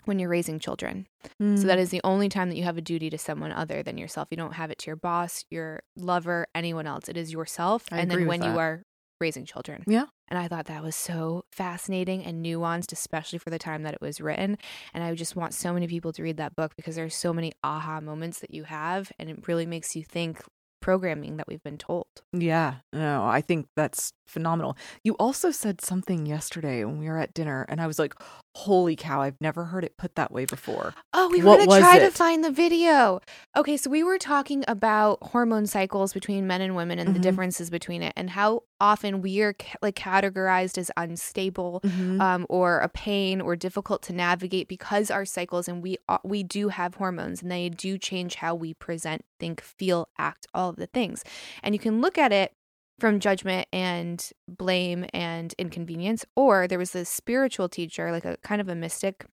when 0.05 0.19
you're 0.19 0.29
raising 0.31 0.59
children 0.59 1.07
Mm. 1.43 1.59
so 1.59 1.67
that 1.67 1.79
is 1.81 1.91
the 1.91 2.01
only 2.05 2.29
time 2.29 2.49
that 2.51 2.57
you 2.57 2.63
have 2.63 2.79
a 2.79 2.81
duty 2.81 3.11
to 3.11 3.19
someone 3.19 3.51
other 3.51 3.83
than 3.83 3.99
yourself. 3.99 4.29
You 4.31 4.37
don't 4.37 4.53
have 4.55 4.71
it 4.71 4.79
to 4.79 4.87
your 4.87 4.95
boss, 4.97 5.45
your 5.51 5.83
lover, 5.97 6.47
anyone 6.55 6.87
else. 6.87 7.09
It 7.09 7.17
is 7.17 7.33
yourself. 7.33 7.87
I 7.91 7.99
and 7.99 8.09
then 8.09 8.27
when 8.29 8.45
you 8.45 8.57
are 8.59 8.83
raising 9.21 9.45
children. 9.45 9.83
Yeah. 9.89 10.05
And 10.29 10.39
I 10.39 10.47
thought 10.47 10.67
that 10.67 10.85
was 10.85 10.95
so 10.95 11.45
fascinating 11.51 12.25
and 12.25 12.45
nuanced, 12.47 12.93
especially 12.93 13.41
for 13.41 13.51
the 13.51 13.59
time 13.59 13.83
that 13.83 13.95
it 13.95 14.01
was 14.01 14.21
written. 14.21 14.57
And 14.95 15.03
I 15.03 15.13
just 15.17 15.35
want 15.35 15.53
so 15.53 15.73
many 15.73 15.89
people 15.89 16.13
to 16.13 16.23
read 16.23 16.37
that 16.37 16.55
book 16.55 16.75
because 16.77 16.95
there's 16.95 17.17
so 17.17 17.33
many 17.33 17.53
aha 17.65 18.01
moments 18.01 18.39
that 18.39 18.53
you 18.53 18.63
have. 18.65 19.11
And 19.19 19.29
it 19.29 19.49
really 19.49 19.67
makes 19.67 19.97
you 19.97 20.05
think 20.05 20.43
programming 20.81 21.37
that 21.37 21.49
we've 21.49 21.63
been 21.63 21.79
told. 21.79 22.07
Yeah, 22.33 22.77
no, 22.93 23.25
I 23.25 23.41
think 23.41 23.69
that's 23.77 24.13
phenomenal. 24.27 24.77
You 25.03 25.15
also 25.15 25.51
said 25.51 25.81
something 25.81 26.27
yesterday 26.27 26.85
when 26.85 26.99
we 26.99 27.09
were 27.09 27.19
at 27.19 27.35
dinner, 27.35 27.67
and 27.69 27.81
I 27.81 27.87
was 27.87 27.99
like, 27.99 28.15
holy 28.57 28.97
cow, 28.97 29.21
I've 29.21 29.39
never 29.41 29.65
heard 29.67 29.85
it 29.85 29.97
put 29.99 30.15
that 30.15 30.33
way 30.33 30.47
before. 30.47 30.95
Oh, 31.13 31.29
we 31.29 31.39
were 31.43 31.57
going 31.57 31.61
to 31.61 31.67
try 31.81 31.99
to 31.99 32.11
find 32.11 32.43
the 32.43 32.51
video. 32.51 33.21
Okay, 33.55 33.77
so 33.77 33.91
we 33.91 34.03
were 34.03 34.17
talking 34.19 34.65
about 34.67 35.19
hormone 35.23 35.67
cycles 35.67 36.15
between 36.15 36.47
men 36.47 36.63
and 36.63 36.75
women 36.75 36.99
and 36.99 37.15
the 37.15 37.19
Mhm. 37.19 37.23
differences 37.23 37.69
between 37.69 38.03
it 38.03 38.15
and 38.17 38.31
how 38.31 38.63
often 38.81 39.21
we 39.21 39.41
are 39.43 39.53
ca- 39.53 39.77
like 39.83 39.95
categorized 39.95 40.79
as 40.79 40.91
unstable 40.97 41.83
um, 42.21 42.47
or 42.49 42.79
a 42.81 42.89
pain 42.89 43.41
or 43.43 43.57
difficult 43.57 44.03
to 44.05 44.13
navigate 44.15 44.69
because 44.69 45.11
our 45.11 45.25
cycles 45.27 45.69
and 45.69 45.83
we 45.83 45.99
a- 46.09 46.19
we 46.25 46.43
do 46.43 46.69
have 46.71 46.95
hormones 46.95 47.43
and 47.43 47.51
they 47.51 47.69
do 47.69 47.99
change 47.99 48.37
how 48.37 48.55
we 48.55 48.73
present, 48.73 49.23
think, 49.39 49.61
feel, 49.61 50.09
act, 50.19 50.47
all 50.55 50.71
of 50.71 50.77
the 50.77 50.87
things. 50.87 51.23
And 51.63 51.75
you 51.75 51.79
can 51.79 52.01
look 52.01 52.17
at 52.17 52.33
it 52.33 52.55
from 52.99 53.21
judgment 53.21 53.69
and 53.73 54.31
blame 54.49 55.07
and 55.13 55.55
inconvenience, 55.59 56.25
or 56.35 56.67
there 56.67 56.79
was 56.79 56.93
this 56.93 57.09
spiritual 57.09 57.69
teacher, 57.69 58.11
like 58.11 58.25
a 58.25 58.37
kind 58.43 58.61
of 58.61 58.69
a 58.69 58.75
mystic. 58.75 59.27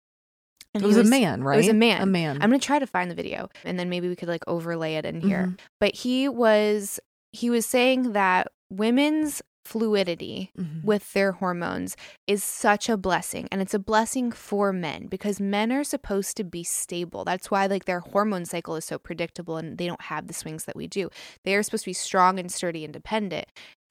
And 0.75 0.83
It 0.83 0.89
he 0.89 0.95
was, 0.97 1.07
a 1.07 1.11
man, 1.11 1.45
right? 1.45 1.55
It 1.55 1.59
was 1.59 1.69
a 1.69 1.75
man. 1.75 2.01
A 2.01 2.07
man. 2.07 2.37
I'm 2.41 2.49
gonna 2.49 2.59
try 2.59 2.79
to 2.79 2.87
find 2.87 3.11
the 3.11 3.15
video, 3.15 3.49
and 3.65 3.79
then 3.79 3.89
maybe 3.91 4.09
we 4.09 4.17
could 4.17 4.29
like 4.29 4.43
overlay 4.47 4.95
it 4.95 5.05
in 5.05 5.21
here. 5.21 5.49
Mhm. 5.49 5.59
But 5.81 5.95
he 5.95 6.29
was 6.29 6.99
he 7.33 7.51
was 7.51 7.65
saying 7.67 8.13
that 8.13 8.49
women's 8.71 9.43
fluidity 9.65 10.51
Mhm. 10.59 10.85
with 10.85 11.13
their 11.13 11.33
hormones 11.33 11.97
is 12.27 12.43
such 12.43 12.89
a 12.89 12.97
blessing 12.97 13.49
and 13.53 13.61
it's 13.63 13.75
a 13.75 13.79
blessing 13.79 14.33
for 14.33 14.73
men 14.73 15.07
because 15.07 15.41
men 15.41 15.71
are 15.73 15.85
supposed 15.85 16.37
to 16.37 16.45
be 16.45 16.65
stable. 16.65 17.25
That's 17.25 17.51
why 17.51 17.67
like 17.67 17.85
their 17.85 18.01
hormone 18.01 18.45
cycle 18.45 18.77
is 18.77 18.85
so 18.85 18.99
predictable 18.99 19.57
and 19.57 19.79
they 19.79 19.87
don't 19.87 20.03
have 20.03 20.27
the 20.27 20.35
swings 20.35 20.65
that 20.65 20.77
we 20.77 20.87
do. 20.87 21.11
They 21.45 21.55
are 21.55 21.63
supposed 21.63 21.85
to 21.85 21.91
be 21.91 21.95
strong 21.95 22.39
and 22.39 22.51
sturdy 22.51 22.85
and 22.85 22.93
dependent 22.93 23.47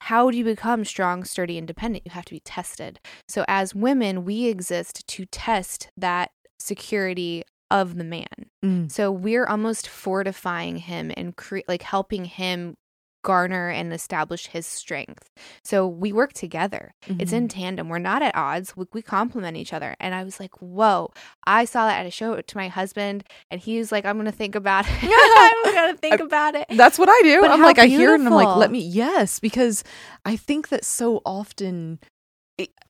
how 0.06 0.32
do 0.32 0.36
you 0.36 0.42
become 0.44 0.84
strong 0.84 1.22
sturdy 1.22 1.56
independent? 1.56 2.04
You 2.04 2.10
have 2.10 2.24
to 2.24 2.32
be 2.34 2.40
tested. 2.40 2.98
So 3.28 3.44
as 3.46 3.72
women 3.72 4.24
we 4.24 4.46
exist 4.46 5.06
to 5.06 5.26
test 5.26 5.90
that 5.96 6.32
security 6.58 7.44
of 7.70 7.96
the 7.96 8.04
man. 8.04 8.26
Mm. 8.64 8.90
so 8.92 9.10
we're 9.10 9.46
almost 9.46 9.88
fortifying 9.88 10.76
him 10.76 11.10
and 11.16 11.34
cre- 11.36 11.60
like 11.66 11.82
helping 11.82 12.24
him 12.26 12.74
garner 13.22 13.68
and 13.68 13.92
establish 13.92 14.48
his 14.48 14.66
strength. 14.66 15.30
So 15.64 15.86
we 15.86 16.12
work 16.12 16.32
together. 16.32 16.94
It's 17.06 17.30
Mm-hmm. 17.32 17.34
in 17.36 17.48
tandem. 17.48 17.88
We're 17.88 17.98
not 17.98 18.22
at 18.22 18.34
odds. 18.36 18.76
We, 18.76 18.86
we 18.92 19.02
complement 19.02 19.56
each 19.56 19.72
other. 19.72 19.94
And 20.00 20.14
I 20.14 20.24
was 20.24 20.38
like, 20.40 20.60
whoa. 20.60 21.12
I 21.46 21.64
saw 21.64 21.86
that 21.86 22.00
at 22.00 22.06
a 22.06 22.10
show 22.10 22.40
to 22.40 22.56
my 22.56 22.68
husband, 22.68 23.24
and 23.50 23.60
he 23.60 23.78
was 23.78 23.90
like, 23.92 24.04
I'm 24.04 24.16
going 24.16 24.26
to 24.26 24.32
think 24.32 24.54
about 24.54 24.86
it. 24.88 24.92
I'm 25.02 25.74
going 25.74 25.94
to 25.94 26.00
think 26.00 26.20
about 26.20 26.54
it. 26.54 26.66
That's 26.70 26.98
what 26.98 27.08
I 27.08 27.20
do. 27.22 27.40
But 27.40 27.50
I'm 27.50 27.62
like, 27.62 27.78
I 27.78 27.86
hear 27.86 28.12
it 28.12 28.20
and 28.20 28.28
I'm 28.28 28.34
like, 28.34 28.56
let 28.56 28.70
me, 28.70 28.80
yes, 28.80 29.38
because 29.38 29.84
I 30.24 30.36
think 30.36 30.68
that 30.68 30.84
so 30.84 31.22
often, 31.24 31.98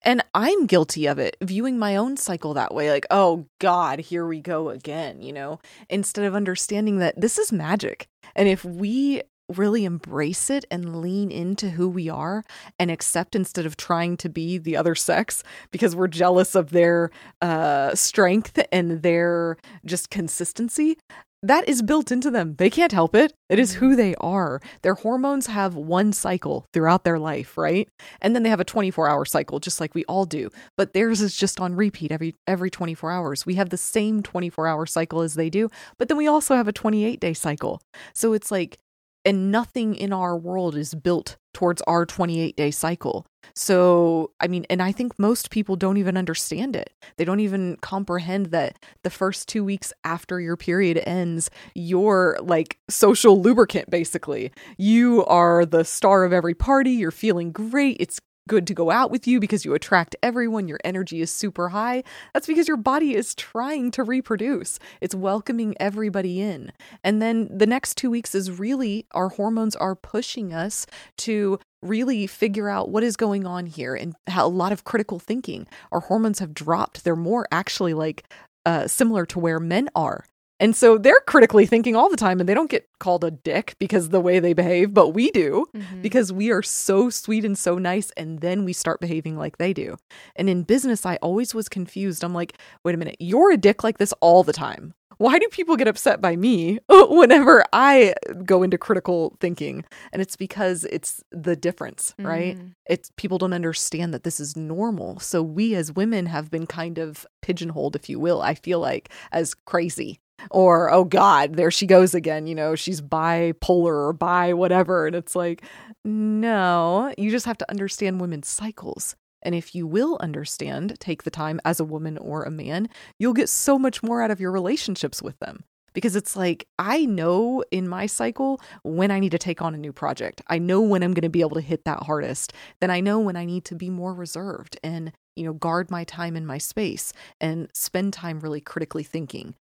and 0.03 0.23
I'm 0.35 0.67
guilty 0.67 1.07
of 1.07 1.19
it, 1.19 1.37
viewing 1.41 1.79
my 1.79 1.97
own 1.97 2.17
cycle 2.17 2.55
that 2.55 2.75
way, 2.75 2.91
like, 2.91 3.07
oh 3.11 3.47
God, 3.61 4.01
here 4.01 4.27
we 4.27 4.41
go 4.41 4.69
again, 4.71 5.23
you 5.23 5.33
know, 5.33 5.61
instead 5.89 6.25
of 6.25 6.35
understanding 6.35 6.99
that 6.99 7.21
this 7.21 7.39
is 7.39 7.53
magic. 7.53 8.07
And 8.35 8.49
if 8.49 8.65
we 8.65 9.23
really 9.49 9.85
embrace 9.85 10.51
it 10.51 10.65
and 10.71 11.01
lean 11.01 11.31
into 11.31 11.71
who 11.71 11.89
we 11.89 12.09
are 12.09 12.45
and 12.79 12.91
accept 12.91 13.35
instead 13.35 13.67
of 13.67 13.77
trying 13.77 14.17
to 14.17 14.29
be 14.29 14.59
the 14.59 14.77
other 14.77 14.95
sex 14.95 15.43
because 15.71 15.95
we're 15.97 16.09
jealous 16.09 16.55
of 16.55 16.71
their 16.71 17.11
uh 17.41 17.95
strength 17.95 18.59
and 18.71 19.03
their 19.03 19.57
just 19.85 20.11
consistency 20.11 20.97
that 21.45 21.69
is 21.69 21.83
built 21.83 22.13
into 22.13 22.31
them. 22.31 22.55
They 22.57 22.71
can't 22.71 22.93
help 22.93 23.17
it. 23.17 23.33
It 23.49 23.59
is 23.59 23.75
who 23.75 23.97
they 23.97 24.15
are. 24.17 24.61
Their 24.83 24.95
hormones 24.95 25.49
have 25.49 25.75
one 25.75 26.13
cycle 26.13 26.67
throughout 26.73 27.03
their 27.03 27.19
life, 27.19 27.59
right? 27.59 27.89
And 28.21 28.35
then 28.35 28.45
they 28.45 28.49
have 28.49 28.61
a 28.61 28.65
24-hour 28.65 29.25
cycle 29.25 29.59
just 29.59 29.81
like 29.81 29.95
we 29.95 30.05
all 30.05 30.25
do. 30.25 30.51
But 30.77 30.93
theirs 30.93 31.21
is 31.21 31.37
just 31.37 31.61
on 31.61 31.75
repeat 31.75 32.13
every 32.13 32.37
every 32.47 32.71
24 32.71 33.11
hours. 33.11 33.45
We 33.45 33.57
have 33.57 33.71
the 33.71 33.77
same 33.77 34.23
24-hour 34.23 34.87
cycle 34.87 35.21
as 35.21 35.35
they 35.35 35.51
do, 35.51 35.69
but 35.99 36.09
then 36.09 36.17
we 36.17 36.29
also 36.29 36.55
have 36.55 36.69
a 36.69 36.73
28-day 36.73 37.35
cycle. 37.35 37.83
So 38.15 38.33
it's 38.33 38.51
like 38.53 38.79
and 39.25 39.51
nothing 39.51 39.95
in 39.95 40.13
our 40.13 40.37
world 40.37 40.77
is 40.77 40.95
built 40.95 41.37
towards 41.55 41.83
our 41.83 42.07
28 42.07 42.57
day 42.57 42.71
cycle. 42.71 43.27
So, 43.55 44.31
I 44.41 44.47
mean, 44.47 44.65
and 44.71 44.81
I 44.81 44.93
think 44.93 45.19
most 45.19 45.51
people 45.51 45.77
don't 45.77 45.97
even 45.97 46.17
understand 46.17 46.75
it. 46.75 46.91
They 47.17 47.25
don't 47.25 47.41
even 47.41 47.77
comprehend 47.77 48.47
that 48.47 48.79
the 49.03 49.11
first 49.11 49.49
two 49.49 49.65
weeks 49.65 49.93
after 50.05 50.41
your 50.41 50.57
period 50.57 51.03
ends, 51.05 51.51
you're 51.75 52.39
like 52.41 52.79
social 52.89 53.41
lubricant, 53.41 53.91
basically. 53.91 54.53
You 54.79 55.25
are 55.27 55.67
the 55.67 55.85
star 55.85 56.25
of 56.25 56.33
every 56.33 56.55
party. 56.55 56.93
You're 56.93 57.11
feeling 57.11 57.53
great. 57.53 57.97
It's 58.01 58.21
good 58.49 58.67
to 58.67 58.75
go 58.75 58.91
out 58.91 59.11
with 59.11 59.27
you 59.27 59.41
because 59.41 59.65
you 59.65 59.75
attract 59.75 60.17
everyone. 60.23 60.69
Your 60.69 60.81
energy 60.85 61.21
is 61.21 61.31
super 61.31 61.71
high. 61.71 62.03
That's 62.35 62.47
because 62.47 62.69
your 62.69 62.77
body 62.77 63.15
is 63.15 63.35
trying 63.35 63.91
to 63.93 64.03
reproduce, 64.03 64.79
it's 65.01 65.15
welcoming 65.15 65.75
everybody 65.79 66.41
in. 66.41 66.73
And 67.05 67.21
then 67.21 67.49
the 67.57 67.67
next 67.67 67.97
two 67.97 68.11
weeks 68.11 68.35
is 68.35 68.51
really 68.51 69.07
our 69.13 69.29
hormones 69.29 69.77
are 69.77 69.95
pushing 69.95 70.53
us 70.53 70.87
to 71.19 71.59
really 71.83 72.27
figure 72.27 72.69
out 72.69 72.91
what 72.91 73.03
is 73.03 73.17
going 73.17 73.45
on 73.47 73.67
here 73.67 73.95
and 73.95 74.15
how 74.29 74.47
a 74.47 74.49
lot 74.49 74.73
of 74.73 74.85
critical 74.85 75.19
thinking. 75.19 75.67
Our 75.91 76.01
hormones 76.01 76.39
have 76.39 76.55
dropped. 76.55 77.05
They're 77.05 77.17
more 77.17 77.47
actually 77.51 77.95
like 77.95 78.25
uh, 78.65 78.87
similar 78.87 79.27
to 79.27 79.39
where 79.41 79.59
men 79.59 79.89
are. 79.95 80.25
And 80.63 80.77
so 80.77 80.97
they're 80.97 81.21
critically 81.27 81.67
thinking 81.67 81.97
all 81.97 82.09
the 82.09 82.17
time 82.17 82.39
and 82.41 82.49
they 82.49 82.55
don't 82.55 82.71
get 82.71 82.89
called 83.01 83.25
a 83.25 83.31
dick 83.33 83.75
because 83.81 84.05
of 84.07 84.11
the 84.13 84.21
way 84.21 84.39
they 84.39 84.53
behave, 84.53 84.95
but 84.95 85.09
we 85.09 85.31
do 85.33 85.67
Mhm. 85.75 86.03
because 86.03 86.33
we 86.33 86.51
are 86.53 86.63
so 86.63 87.11
sweet 87.11 87.45
and 87.45 87.59
so 87.59 87.79
nice 87.79 88.13
and 88.17 88.41
then 88.41 88.65
we 88.65 88.73
start 88.73 89.01
behaving 89.01 89.37
like 89.37 89.59
they 89.59 89.73
do. 89.73 89.97
And 90.37 90.49
in 90.49 90.63
business 90.63 91.05
I 91.05 91.17
always 91.17 91.53
was 91.55 91.69
confused. 91.69 92.23
I'm 92.23 92.33
like, 92.33 92.57
"Wait 92.85 92.95
a 92.95 92.99
minute. 92.99 93.17
You're 93.19 93.51
a 93.51 93.57
dick 93.57 93.83
like 93.83 93.99
this 93.99 94.15
all 94.21 94.45
the 94.45 94.53
time. 94.53 94.95
Why 95.19 95.39
do 95.39 95.47
people 95.53 95.77
get 95.77 95.87
upset 95.89 96.21
by 96.21 96.35
me 96.37 96.79
whenever 96.89 97.65
I 97.73 98.15
go 98.45 98.63
into 98.63 98.79
critical 98.79 99.37
thinking?" 99.41 99.85
And 100.13 100.23
it's 100.23 100.37
because 100.37 100.85
it's 100.87 101.23
the 101.31 101.55
difference, 101.55 102.15
right? 102.19 102.57
Mhm. 102.59 102.75
It's 102.87 103.11
people 103.17 103.39
don't 103.39 103.53
understand 103.53 104.13
that 104.15 104.25
this 104.25 104.41
is 104.41 104.57
normal. 104.57 105.19
So 105.21 105.43
we 105.43 105.75
as 105.75 105.93
women 105.93 106.27
have 106.27 106.51
been 106.51 106.67
kind 106.67 106.99
of 106.99 107.27
pigeonholed 107.41 107.95
if 107.95 108.09
you 108.09 108.19
will. 108.19 108.41
I 108.43 108.55
feel 108.55 108.81
like 108.81 109.11
as 109.33 109.55
crazy 109.55 110.19
or 110.51 110.91
oh 110.93 111.05
god 111.05 111.55
there 111.55 111.71
she 111.71 111.87
goes 111.87 112.15
again 112.15 112.47
you 112.47 112.55
know 112.55 112.75
she's 112.75 113.01
bipolar 113.01 114.09
or 114.09 114.13
bi 114.13 114.53
whatever 114.53 115.07
and 115.07 115.17
it's 115.17 115.37
like 115.37 115.63
no 116.05 117.13
you 117.17 117.31
just 117.31 117.47
have 117.47 117.59
to 117.59 117.71
understand 117.71 118.21
women's 118.21 118.49
cycles 118.49 119.17
and 119.43 119.55
if 119.55 119.75
you 119.75 119.87
will 119.87 120.17
understand 120.21 120.99
take 121.01 121.23
the 121.23 121.31
time 121.31 121.61
as 121.65 121.81
a 121.81 121.85
woman 121.85 122.19
or 122.19 122.43
a 122.45 122.51
man 122.51 122.89
you'll 123.19 123.33
get 123.33 123.49
so 123.49 123.79
much 123.79 124.03
more 124.03 124.23
out 124.23 124.31
of 124.31 124.41
your 124.41 124.53
relationships 124.53 125.23
with 125.23 125.39
them 125.39 125.65
because 125.93 126.17
it's 126.17 126.37
like 126.37 126.67
I 126.79 127.05
know 127.05 127.65
in 127.71 127.89
my 127.89 128.07
cycle 128.07 128.61
when 128.83 129.11
I 129.11 129.21
need 129.21 129.33
to 129.33 129.39
take 129.39 129.63
on 129.63 129.75
a 129.75 129.79
new 129.79 129.93
project. 129.93 130.43
I 130.49 130.59
know 130.59 130.81
when 130.81 131.03
I'm 131.03 131.15
going 131.15 131.23
to 131.23 131.29
be 131.29 131.41
able 131.41 131.57
to 131.57 131.61
hit 131.61 131.85
that 131.85 132.05
hardest. 132.05 132.53
Then 132.81 132.91
I 132.91 133.01
know 133.01 133.21
when 133.21 133.37
I 133.37 133.45
need 133.45 133.65
to 133.67 133.75
be 133.75 133.91
more 133.91 134.15
reserved 134.15 134.79
and, 134.83 135.13
you 135.37 135.45
know, 135.45 135.53
guard 135.53 135.91
my 135.91 136.05
time 136.05 136.37
and 136.37 136.47
my 136.47 136.59
space 136.59 137.13
and 137.41 137.69
spend 137.75 138.13
time 138.13 138.41
really 138.41 138.61
critically 138.61 139.03
thinking. 139.03 139.55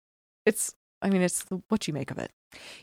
It's 0.45 0.73
I 1.01 1.09
mean, 1.09 1.21
it's 1.21 1.45
what 1.69 1.87
you 1.87 1.93
make 1.93 2.11
of 2.11 2.19
it. 2.19 2.31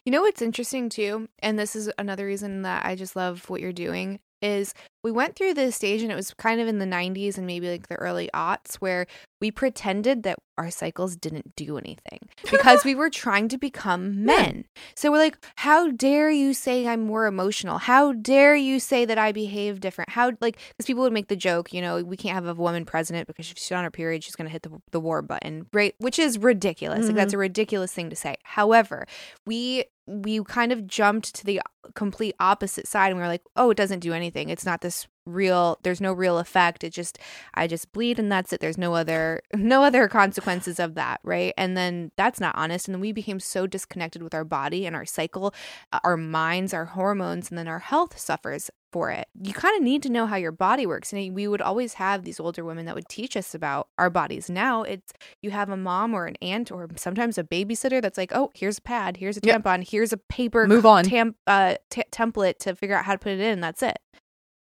You 0.05 0.11
know 0.13 0.23
what's 0.23 0.43
interesting 0.43 0.89
too, 0.89 1.29
and 1.41 1.59
this 1.59 1.77
is 1.77 1.91
another 1.99 2.27
reason 2.27 2.63
that 2.63 2.85
I 2.85 2.95
just 2.95 3.15
love 3.15 3.49
what 3.49 3.61
you're 3.61 3.73
doing 3.73 4.19
is 4.43 4.75
we 5.05 5.13
went 5.13 5.37
through 5.37 5.55
this 5.55 5.77
stage 5.77 6.03
and 6.03 6.11
it 6.11 6.15
was 6.15 6.35
kind 6.35 6.61
of 6.61 6.69
in 6.69 6.79
the 6.79 6.85
90s 6.85 7.39
and 7.39 7.47
maybe 7.47 7.71
like 7.71 7.89
the 7.89 7.95
early 7.97 8.29
aughts 8.35 8.77
where 8.77 9.07
we 9.41 9.51
pretended 9.51 10.25
that 10.25 10.39
our 10.57 10.71
cycles 10.71 11.17
didn't 11.17 11.55
do 11.55 11.79
anything 11.79 12.19
because 12.51 12.85
we 12.85 12.95
were 12.97 13.09
trying 13.09 13.49
to 13.49 13.57
become 13.57 14.25
men. 14.25 14.65
So 14.97 15.13
we're 15.13 15.19
like, 15.19 15.39
how 15.57 15.91
dare 15.93 16.31
you 16.31 16.53
say 16.53 16.87
I'm 16.87 17.07
more 17.07 17.27
emotional? 17.27 17.79
How 17.79 18.13
dare 18.13 18.57
you 18.57 18.81
say 18.81 19.05
that 19.05 19.19
I 19.19 19.31
behave 19.31 19.81
different? 19.81 20.11
How 20.11 20.33
like 20.41 20.59
because 20.77 20.87
people 20.87 21.05
would 21.05 21.13
make 21.13 21.29
the 21.29 21.37
joke, 21.37 21.73
you 21.73 21.81
know, 21.81 22.03
we 22.03 22.17
can't 22.17 22.35
have 22.35 22.47
a 22.47 22.55
woman 22.55 22.85
president 22.85 23.29
because 23.29 23.51
if 23.51 23.59
she's 23.59 23.73
on 23.73 23.85
her 23.85 23.91
period, 23.91 24.25
she's 24.25 24.37
gonna 24.37 24.51
hit 24.51 24.63
the 24.63 24.81
the 24.91 25.01
war 25.01 25.23
button, 25.23 25.67
right? 25.73 25.95
Which 25.99 26.19
is 26.19 26.39
ridiculous. 26.39 27.07
Like 27.07 27.15
that's 27.15 27.31
mm-hmm. 27.31 27.37
a 27.37 27.39
ridiculous 27.39 27.93
thing 27.93 28.11
to 28.11 28.17
say. 28.17 28.35
However, 28.43 29.07
we 29.47 29.85
we 30.09 30.43
kind 30.45 30.73
of 30.73 30.87
jumped 30.87 31.35
to 31.35 31.45
the 31.45 31.61
complete 31.95 32.35
opposite 32.41 32.89
side 32.89 33.09
and 33.09 33.17
we 33.17 33.23
were 33.23 33.29
like, 33.29 33.43
oh, 33.57 33.71
it 33.71 33.77
doesn't 33.77 34.01
do 34.01 34.15
anything. 34.15 34.49
It's 34.49 34.65
not 34.65 34.81
this 34.81 35.07
real 35.29 35.79
there's 35.83 36.01
no 36.01 36.13
real 36.13 36.39
effect. 36.39 36.83
It 36.85 36.91
just 36.93 37.19
i 37.55 37.67
just 37.67 37.93
bleed 37.93 38.19
and 38.19 38.31
that's 38.33 38.53
it. 38.53 38.61
There's 38.61 38.79
no 38.79 38.95
other 38.95 39.41
no 39.55 39.85
other 39.85 40.09
consequences 40.09 40.79
of 40.81 40.95
that 40.95 41.21
right? 41.23 41.55
And 41.57 41.77
then 41.77 42.11
that's 42.17 42.41
not 42.41 42.55
honest. 42.57 42.89
And 42.89 42.95
then 42.95 43.01
we 43.01 43.13
became 43.13 43.41
so 43.41 43.67
disconnected 43.67 44.23
with 44.23 44.35
our 44.35 44.45
body 44.45 44.87
and 44.87 44.97
our 44.97 45.05
cycle 45.07 45.55
uh, 45.93 46.01
our 46.05 46.17
minds 46.17 46.73
our 46.75 46.87
hormones 46.87 47.51
and 47.51 47.59
then 47.59 47.69
our 47.69 47.79
health 47.81 48.19
suffers 48.19 48.71
for 48.91 49.11
it. 49.11 49.29
You 49.43 49.53
kind 49.53 49.77
of 49.77 49.83
need 49.83 50.03
to 50.05 50.09
know 50.09 50.25
how 50.27 50.37
your 50.37 50.51
body 50.53 50.87
works. 50.87 51.13
And 51.13 51.35
we 51.35 51.47
would 51.47 51.61
always 51.61 51.95
have 51.95 52.25
these 52.25 52.41
older 52.41 52.65
women 52.65 52.87
that 52.87 52.95
would 52.95 53.07
teach 53.11 53.37
us 53.37 53.55
about 53.55 53.89
our 53.99 54.09
bodies. 54.09 54.49
Now 54.49 54.83
it's 54.83 55.13
you 55.43 55.51
have 55.51 55.69
a 55.69 55.77
mom 55.77 56.15
or 56.15 56.25
an 56.25 56.37
aunt 56.41 56.73
or 56.73 56.89
sometimes 56.97 57.37
a 57.37 57.45
babysitter 57.45 58.01
that's 58.01 58.17
like 58.17 58.33
oh 58.35 58.51
here's 58.55 58.79
a 58.79 58.83
pad 58.83 59.19
here's 59.19 59.37
a 59.37 59.41
Yep. 59.43 59.63
tampon 59.63 59.89
here's 59.89 60.13
a 60.13 60.17
paper 60.17 60.67
Move 60.67 60.87
on. 60.87 61.05
tam- 61.05 61.35
uh, 61.47 61.75
t- 61.91 62.03
template 62.11 62.59
to 62.61 62.75
figure 62.75 62.97
out 62.97 63.05
how 63.05 63.13
to 63.13 63.19
put 63.19 63.33
it 63.33 63.41
in 63.41 63.61
that's 63.61 63.83
it 63.83 63.99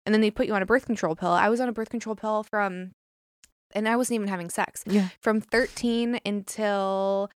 and 0.08 0.14
then 0.14 0.22
they 0.22 0.30
put 0.30 0.46
you 0.46 0.54
on 0.54 0.62
a 0.62 0.66
birth 0.66 0.86
control 0.86 1.14
pill. 1.14 1.28
I 1.28 1.50
was 1.50 1.60
on 1.60 1.68
a 1.68 1.72
birth 1.72 1.90
control 1.90 2.16
pill 2.16 2.42
from, 2.44 2.92
and 3.74 3.86
I 3.86 3.94
wasn't 3.94 4.14
even 4.14 4.28
having 4.28 4.48
sex 4.48 4.82
Yeah. 4.86 5.08
from 5.20 5.42
13 5.42 6.18
until 6.24 7.30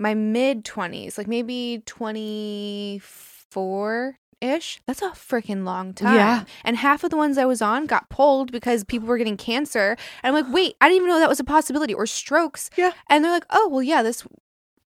my 0.00 0.14
mid 0.14 0.64
20s, 0.64 1.16
like 1.16 1.28
maybe 1.28 1.84
24 1.86 4.16
ish. 4.40 4.80
That's 4.86 5.02
a 5.02 5.10
freaking 5.10 5.64
long 5.64 5.92
time. 5.94 6.14
Yeah. 6.16 6.44
And 6.64 6.76
half 6.78 7.04
of 7.04 7.10
the 7.10 7.16
ones 7.16 7.38
I 7.38 7.44
was 7.44 7.62
on 7.62 7.86
got 7.86 8.08
pulled 8.08 8.50
because 8.50 8.82
people 8.84 9.06
were 9.06 9.18
getting 9.18 9.36
cancer. 9.36 9.96
And 10.22 10.34
I'm 10.36 10.44
like, 10.44 10.52
wait, 10.52 10.74
I 10.80 10.86
didn't 10.88 10.96
even 10.96 11.08
know 11.10 11.20
that 11.20 11.28
was 11.28 11.38
a 11.40 11.44
possibility 11.44 11.94
or 11.94 12.06
strokes. 12.06 12.70
Yeah. 12.76 12.90
And 13.08 13.24
they're 13.24 13.32
like, 13.32 13.46
oh, 13.50 13.68
well, 13.68 13.82
yeah, 13.82 14.02
this. 14.02 14.26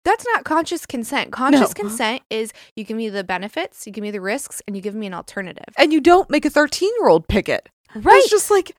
That's 0.10 0.26
not 0.34 0.44
conscious 0.44 0.88
consent. 0.88 1.32
Conscious 1.32 1.70
No. 1.78 1.84
consent 1.84 2.24
is 2.32 2.52
you 2.76 2.84
give 2.84 2.98
me 2.98 3.10
the 3.10 3.24
benefits, 3.24 3.86
you 3.86 3.94
give 3.94 4.02
me 4.02 4.10
the 4.10 4.20
risks, 4.20 4.60
and 4.66 4.76
you 4.76 4.82
give 4.82 4.96
me 4.96 5.06
an 5.06 5.14
alternative. 5.14 5.72
And 5.78 5.94
you 5.94 6.02
don't 6.02 6.32
make 6.32 6.46
a 6.46 6.50
13 6.50 6.90
year 7.00 7.10
old 7.10 7.28
pick 7.28 7.48
it. 7.48 7.70
Right. 7.96 8.18
It's 8.18 8.30
just 8.30 8.52
like, 8.52 8.78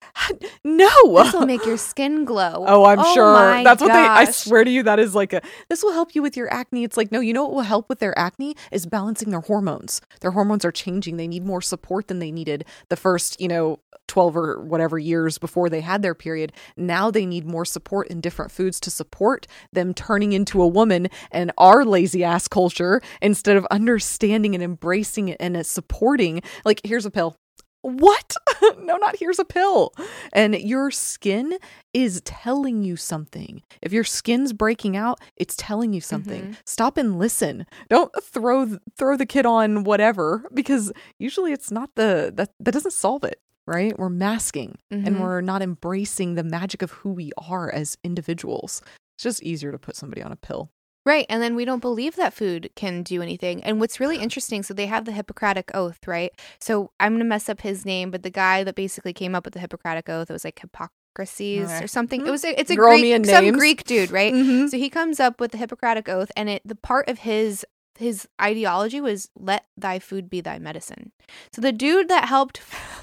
no. 0.64 0.88
This 1.24 1.32
will 1.32 1.46
make 1.46 1.66
your 1.66 1.76
skin 1.76 2.24
glow. 2.24 2.66
Oh, 2.70 2.84
I'm 2.84 3.00
oh 3.00 3.14
sure. 3.14 3.32
my 3.32 3.64
That's 3.64 3.82
what 3.82 3.92
they 3.92 3.98
I 3.98 4.24
swear 4.26 4.62
to 4.62 4.70
you 4.70 4.84
that 4.84 5.00
is 5.00 5.14
like 5.14 5.32
a 5.32 5.42
this 5.68 5.82
will 5.82 5.92
help 5.92 6.14
you 6.14 6.22
with 6.22 6.36
your 6.36 6.52
acne. 6.52 6.84
It's 6.84 6.96
like 6.96 7.10
no, 7.10 7.18
you 7.18 7.32
know 7.32 7.42
what 7.42 7.52
will 7.52 7.62
help 7.62 7.88
with 7.88 7.98
their 7.98 8.16
acne 8.16 8.54
is 8.70 8.86
balancing 8.86 9.30
their 9.30 9.40
hormones. 9.40 10.00
Their 10.20 10.30
hormones 10.30 10.64
are 10.64 10.70
changing. 10.70 11.16
They 11.16 11.26
need 11.26 11.44
more 11.44 11.60
support 11.60 12.06
than 12.06 12.20
they 12.20 12.30
needed 12.30 12.64
the 12.88 12.96
first, 12.96 13.40
you 13.40 13.48
know, 13.48 13.80
12 14.10 14.36
or 14.36 14.60
whatever 14.62 14.98
years 14.98 15.38
before 15.38 15.68
they 15.68 15.80
had 15.80 16.02
their 16.02 16.14
period. 16.14 16.52
Now 16.76 17.10
they 17.10 17.24
need 17.24 17.46
more 17.46 17.64
support 17.64 18.08
in 18.08 18.20
different 18.20 18.50
foods 18.50 18.78
to 18.80 18.90
support 18.90 19.46
them 19.72 19.94
turning 19.94 20.32
into 20.32 20.60
a 20.62 20.68
woman 20.68 21.08
and 21.30 21.52
our 21.56 21.84
lazy 21.84 22.24
ass 22.24 22.48
culture 22.48 23.00
instead 23.22 23.56
of 23.56 23.66
understanding 23.70 24.54
and 24.54 24.62
embracing 24.62 25.28
it 25.28 25.36
and 25.40 25.64
supporting 25.64 26.42
like 26.64 26.80
here's 26.84 27.06
a 27.06 27.10
pill 27.10 27.39
what? 27.82 28.36
no, 28.78 28.96
not 28.96 29.16
here's 29.16 29.38
a 29.38 29.44
pill. 29.44 29.92
And 30.32 30.54
your 30.54 30.90
skin 30.90 31.58
is 31.94 32.20
telling 32.22 32.82
you 32.82 32.96
something. 32.96 33.62
If 33.82 33.92
your 33.92 34.04
skin's 34.04 34.52
breaking 34.52 34.96
out, 34.96 35.18
it's 35.36 35.54
telling 35.56 35.92
you 35.92 36.00
something. 36.00 36.42
Mhm. 36.42 36.56
Stop 36.64 36.96
and 36.96 37.18
listen. 37.18 37.66
Don't 37.88 38.12
throw 38.22 38.78
throw 38.96 39.16
the 39.16 39.26
kid 39.26 39.46
on 39.46 39.84
whatever 39.84 40.44
because 40.52 40.92
usually 41.18 41.52
it's 41.52 41.70
not 41.70 41.90
the 41.96 42.32
that 42.34 42.50
that 42.60 42.72
doesn't 42.72 42.92
solve 42.92 43.24
it, 43.24 43.40
right? 43.66 43.98
We're 43.98 44.08
masking 44.10 44.78
and 44.90 45.06
Mhm. 45.16 45.20
we're 45.20 45.40
not 45.40 45.62
embracing 45.62 46.34
the 46.34 46.44
magic 46.44 46.82
of 46.82 46.90
who 46.90 47.10
we 47.12 47.32
are 47.38 47.70
as 47.70 47.96
individuals. 48.04 48.82
It's 49.16 49.24
just 49.24 49.42
easier 49.42 49.72
to 49.72 49.78
put 49.78 49.96
somebody 49.96 50.22
on 50.22 50.32
a 50.32 50.36
pill. 50.36 50.70
Right. 51.06 51.24
And 51.28 51.42
then 51.42 51.54
we 51.54 51.64
don't 51.64 51.80
believe 51.80 52.16
that 52.16 52.34
food 52.34 52.70
can 52.76 53.02
do 53.02 53.22
anything. 53.22 53.64
And 53.64 53.80
what's 53.80 54.00
really 54.00 54.18
interesting, 54.18 54.62
so 54.62 54.74
they 54.74 54.86
have 54.86 55.06
the 55.06 55.12
Hippocratic 55.12 55.70
Oath, 55.74 56.06
right? 56.06 56.30
So 56.60 56.92
I'm 57.00 57.12
going 57.12 57.20
to 57.20 57.24
mess 57.24 57.48
up 57.48 57.62
his 57.62 57.86
name, 57.86 58.10
but 58.10 58.22
the 58.22 58.30
guy 58.30 58.64
that 58.64 58.74
basically 58.74 59.12
came 59.14 59.34
up 59.34 59.44
with 59.44 59.54
the 59.54 59.60
Hippocratic 59.60 60.08
Oath, 60.08 60.28
it 60.28 60.32
was 60.32 60.44
like 60.44 60.58
Hippocrates 60.60 61.82
or 61.82 61.86
something. 61.86 62.26
It 62.26 62.30
was 62.30 62.44
a, 62.44 62.58
it's 62.60 62.70
a 62.70 62.76
Girl 62.76 62.98
Greek, 62.98 63.26
some. 63.26 63.50
Greek 63.52 63.84
dude, 63.84 64.10
right? 64.10 64.32
Mhm. 64.32 64.68
So 64.68 64.76
he 64.76 64.90
comes 64.90 65.20
up 65.20 65.40
with 65.40 65.52
the 65.52 65.58
Hippocratic 65.58 66.08
Oath, 66.08 66.30
and 66.36 66.48
it 66.48 66.62
the 66.64 66.74
part 66.74 67.08
of 67.08 67.20
his 67.20 67.64
his 68.00 68.26
ideology 68.40 69.00
was 69.00 69.28
let 69.36 69.66
thy 69.76 69.98
food 69.98 70.28
be 70.28 70.40
thy 70.40 70.58
medicine. 70.58 71.12
So 71.52 71.60
the 71.62 71.70
dude 71.72 72.08
that 72.08 72.24
helped, 72.28 72.60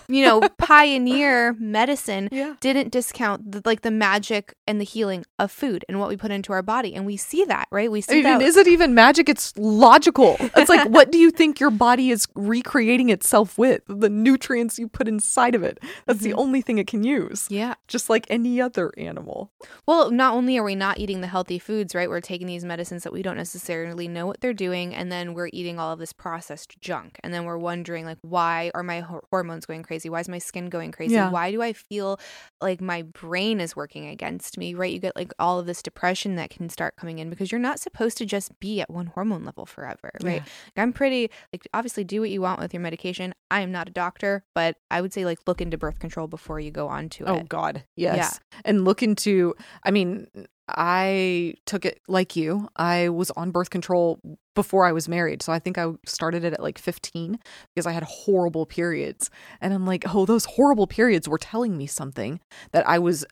you 0.10 0.26
know, 0.26 0.42
pioneer 0.58 1.54
medicine 1.54 2.30
Yeah. 2.32 2.56
didn't 2.60 2.92
discount 2.92 3.52
the, 3.52 3.62
like 3.64 3.82
the 3.82 3.92
magic 3.92 4.54
and 4.68 4.82
the 4.82 4.86
healing 4.86 5.24
of 5.40 5.52
food 5.52 5.86
and 5.88 6.00
what 6.00 6.10
we 6.10 6.18
put 6.18 6.32
into 6.32 6.52
our 6.54 6.62
body, 6.62 6.94
and 6.96 7.06
we 7.06 7.16
see 7.18 7.46
that, 7.46 7.68
right? 7.72 7.90
We 7.92 8.00
I 8.00 8.02
see 8.02 8.14
mean, 8.16 8.24
that. 8.24 8.42
is 8.42 8.58
it 8.58 8.68
even 8.68 8.94
magic? 8.94 9.30
It's 9.30 9.54
logical. 9.58 10.36
It's 10.58 10.70
like, 10.70 10.90
what 10.90 11.12
do 11.12 11.18
you 11.18 11.32
think 11.32 11.60
your 11.60 11.70
body 11.72 12.10
is 12.12 12.28
recreating 12.36 13.10
itself 13.10 13.58
with? 13.58 13.82
The 13.88 14.10
nutrients 14.10 14.78
you 14.80 14.88
put 14.88 15.08
inside 15.08 15.56
of 15.56 15.64
it. 15.64 15.80
That's 16.06 16.20
the 16.20 16.32
Mhm. 16.32 16.38
only 16.40 16.62
thing 16.62 16.78
it 16.80 16.88
can 16.88 17.04
use, 17.04 17.48
yeah. 17.50 17.76
just 17.88 18.10
like 18.10 18.26
any 18.30 18.60
other 18.60 18.92
animal. 18.98 19.52
Well, 19.86 20.12
not 20.12 20.34
only 20.34 20.58
are 20.58 20.64
we 20.64 20.76
not 20.76 20.98
eating 21.00 21.22
the 21.22 21.28
healthy 21.28 21.60
foods, 21.60 21.94
right? 21.96 22.10
We're 22.10 22.22
taking 22.22 22.48
these 22.48 22.66
medicines 22.66 23.04
that 23.04 23.14
we 23.14 23.22
don't 23.22 23.38
necessarily 23.38 24.08
know 24.08 24.26
what 24.26 24.42
they're 24.42 24.54
doing, 24.54 24.87
and 24.94 25.12
then 25.12 25.34
we're 25.34 25.50
eating 25.54 25.80
all 25.80 25.94
of 25.94 26.00
this 26.00 26.12
processed 26.12 26.80
junk. 26.82 27.20
And 27.24 27.34
then 27.34 27.46
we're 27.46 27.58
wondering, 27.58 28.06
like, 28.06 28.18
why 28.22 28.72
are 28.74 28.84
my 28.84 29.00
hor- 29.00 29.24
hormones 29.30 29.66
going 29.66 29.84
crazy? 29.84 30.10
Why 30.10 30.20
is 30.20 30.28
my 30.28 30.40
skin 30.40 30.70
going 30.70 30.92
crazy? 30.92 31.14
Yeah. 31.14 31.30
Why 31.30 31.52
do 31.52 31.62
I 31.62 31.74
feel 31.74 32.20
like 32.62 32.82
my 32.82 33.04
brain 33.04 33.62
is 33.62 33.76
working 33.76 34.08
against 34.08 34.58
me, 34.58 34.74
right? 34.74 34.92
You 34.92 35.00
get 35.00 35.16
like 35.16 35.32
all 35.40 35.60
of 35.60 35.66
this 35.66 35.82
depression 35.82 36.36
that 36.36 36.50
can 36.50 36.70
start 36.70 36.96
coming 36.98 37.20
in 37.20 37.30
because 37.30 37.52
you're 37.52 37.60
not 37.60 37.80
supposed 37.80 38.18
to 38.18 38.26
just 38.26 38.60
be 38.60 38.82
at 38.82 38.90
one 38.90 39.08
hormone 39.08 39.46
level 39.46 39.66
forever, 39.66 40.12
right? 40.22 40.42
Like, 40.42 40.44
I'm 40.76 40.92
pretty, 40.92 41.32
like, 41.54 41.68
obviously 41.74 42.04
do 42.04 42.20
what 42.20 42.30
you 42.30 42.42
want 42.42 42.60
with 42.60 42.74
your 42.74 42.82
medication. 42.82 43.34
I 43.50 43.62
am 43.62 43.72
not 43.72 43.88
a 43.88 43.92
doctor, 43.92 44.44
but 44.54 44.76
I 44.92 45.00
would 45.00 45.14
say, 45.14 45.24
like, 45.24 45.40
look 45.48 45.62
into 45.62 45.78
birth 45.78 46.00
control 46.00 46.28
before 46.28 46.60
you 46.60 46.72
go 46.72 46.88
on 46.88 47.08
to 47.10 47.24
it 47.24 47.30
Oh 47.30 47.36
it. 47.38 47.50
God, 47.50 47.84
yes. 47.96 48.40
And 48.66 48.84
look 48.84 49.04
into. 49.04 49.54
I 49.84 49.92
mean, 49.92 50.28
I 50.68 51.54
took 51.66 51.86
it 51.86 52.02
like 52.08 52.36
you. 52.36 52.68
I 52.76 53.10
was 53.10 53.32
on 53.32 53.52
birth 53.52 53.70
control 53.70 54.20
before 54.54 54.86
I 54.86 54.92
was 54.92 55.08
married, 55.08 55.42
so 55.42 55.54
I 55.54 55.60
think 55.60 55.78
I 55.78 55.92
started 56.06 56.44
it 56.44 56.54
at 56.54 56.62
like 56.62 56.78
15 56.78 57.40
because 57.74 57.86
I 57.86 57.92
had 57.92 58.04
horrible 58.04 58.66
periods, 58.66 59.30
and 59.62 59.74
I'm 59.74 59.86
like, 59.86 60.04
oh, 60.14 60.26
those 60.26 60.46
horrible 60.46 60.88
periods 60.88 61.30
were 61.30 61.38
telling 61.38 61.78
me 61.78 61.88
something 61.88 62.40
that 62.72 62.88
I 62.88 63.00
was 63.00 63.26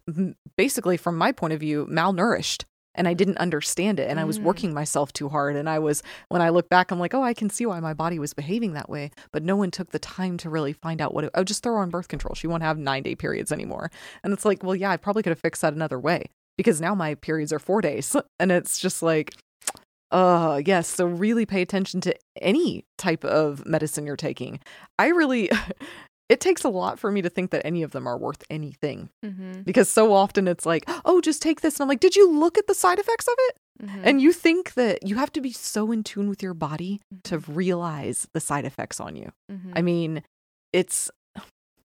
basically, 0.56 0.98
from 0.98 1.18
my 1.18 1.32
point 1.32 1.54
of 1.54 1.60
view, 1.60 1.88
malnourished. 1.90 2.64
And 2.98 3.10
I 3.10 3.14
didn't 3.14 3.40
understand 3.40 4.00
it. 4.00 4.10
And 4.10 4.22
I 4.22 4.24
was 4.24 4.40
Mm. 4.40 4.44
working 4.44 4.74
myself 4.74 5.12
too 5.12 5.28
hard. 5.28 5.58
And 5.58 5.68
I 5.68 5.80
was, 5.80 6.02
when 6.30 6.42
I 6.42 6.48
look 6.48 6.70
back, 6.70 6.92
I'm 6.92 7.00
like, 7.00 7.14
oh, 7.14 7.22
I 7.22 7.34
can 7.34 7.50
see 7.50 7.66
why 7.66 7.82
my 7.82 7.94
body 7.94 8.20
was 8.20 8.34
behaving 8.34 8.72
that 8.72 8.88
way. 8.90 9.12
But 9.34 9.44
no 9.44 9.58
one 9.58 9.70
took 9.70 9.92
the 9.92 10.00
time 10.00 10.38
to 10.38 10.50
really 10.50 10.72
find 10.72 11.02
out 11.02 11.14
what 11.14 11.26
it, 11.26 11.32
oh, 11.36 11.44
just 11.44 11.62
throw 11.62 11.74
her 11.74 11.80
on 11.80 11.90
birth 11.90 12.08
control. 12.08 12.36
She 12.36 12.48
won't 12.48 12.64
have 12.64 12.78
nine 12.78 13.04
day 13.04 13.14
periods 13.14 13.52
anymore. 13.52 13.92
And 14.24 14.32
it's 14.32 14.46
like, 14.46 14.64
well, 14.64 14.78
yeah, 14.78 14.92
I 14.92 14.96
probably 14.96 15.24
could 15.24 15.32
have 15.32 15.42
fixed 15.42 15.62
that 15.62 15.74
another 15.74 16.00
way 16.00 16.28
because 16.58 16.80
now 16.82 16.96
my 16.96 17.16
periods 17.16 17.52
are 17.54 17.60
four 17.60 17.82
days. 17.82 18.16
And 18.40 18.52
it's 18.52 18.78
just 18.80 19.02
like, 19.02 19.34
uh, 20.12 20.62
yes. 20.66 20.88
So 20.88 21.06
really 21.06 21.46
pay 21.46 21.62
attention 21.62 22.02
to 22.02 22.16
any 22.42 22.86
type 22.98 23.24
of 23.26 23.66
medicine 23.66 24.06
you're 24.06 24.16
taking. 24.16 24.60
I 25.00 25.08
really, 25.08 25.50
it 26.30 26.40
takes 26.40 26.64
a 26.64 26.70
lot 26.70 27.00
for 27.00 27.12
me 27.12 27.22
to 27.22 27.30
think 27.30 27.52
that 27.52 27.66
any 27.66 27.82
of 27.84 27.92
them 27.92 28.08
are 28.08 28.18
worth 28.18 28.44
anything 28.50 29.10
Mm-hmm. 29.24 29.62
because 29.62 29.90
so 29.90 30.14
often 30.14 30.48
it's 30.48 30.66
like, 30.66 30.84
oh, 31.06 31.22
just 31.22 31.42
take 31.42 31.62
this. 31.62 31.76
And 31.76 31.84
I'm 31.84 31.88
like, 31.90 32.00
did 32.02 32.16
you 32.16 32.30
look 32.32 32.58
at 32.58 32.68
the 32.68 32.74
side 32.76 33.00
effects 33.00 33.28
of 33.28 33.36
it? 33.38 33.56
Mm-hmm. 33.84 34.02
And 34.04 34.22
you 34.22 34.32
think 34.34 34.74
that 34.76 35.06
you 35.08 35.16
have 35.16 35.32
to 35.34 35.42
be 35.42 35.52
so 35.52 35.92
in 35.92 36.04
tune 36.04 36.30
with 36.30 36.42
your 36.44 36.54
body 36.54 37.02
to 37.24 37.40
realize 37.40 38.28
the 38.34 38.40
side 38.40 38.66
effects 38.66 39.00
on 39.00 39.16
you. 39.16 39.32
Mm-hmm. 39.52 39.74
I 39.76 39.82
mean, 39.82 40.24
it's, 40.72 41.10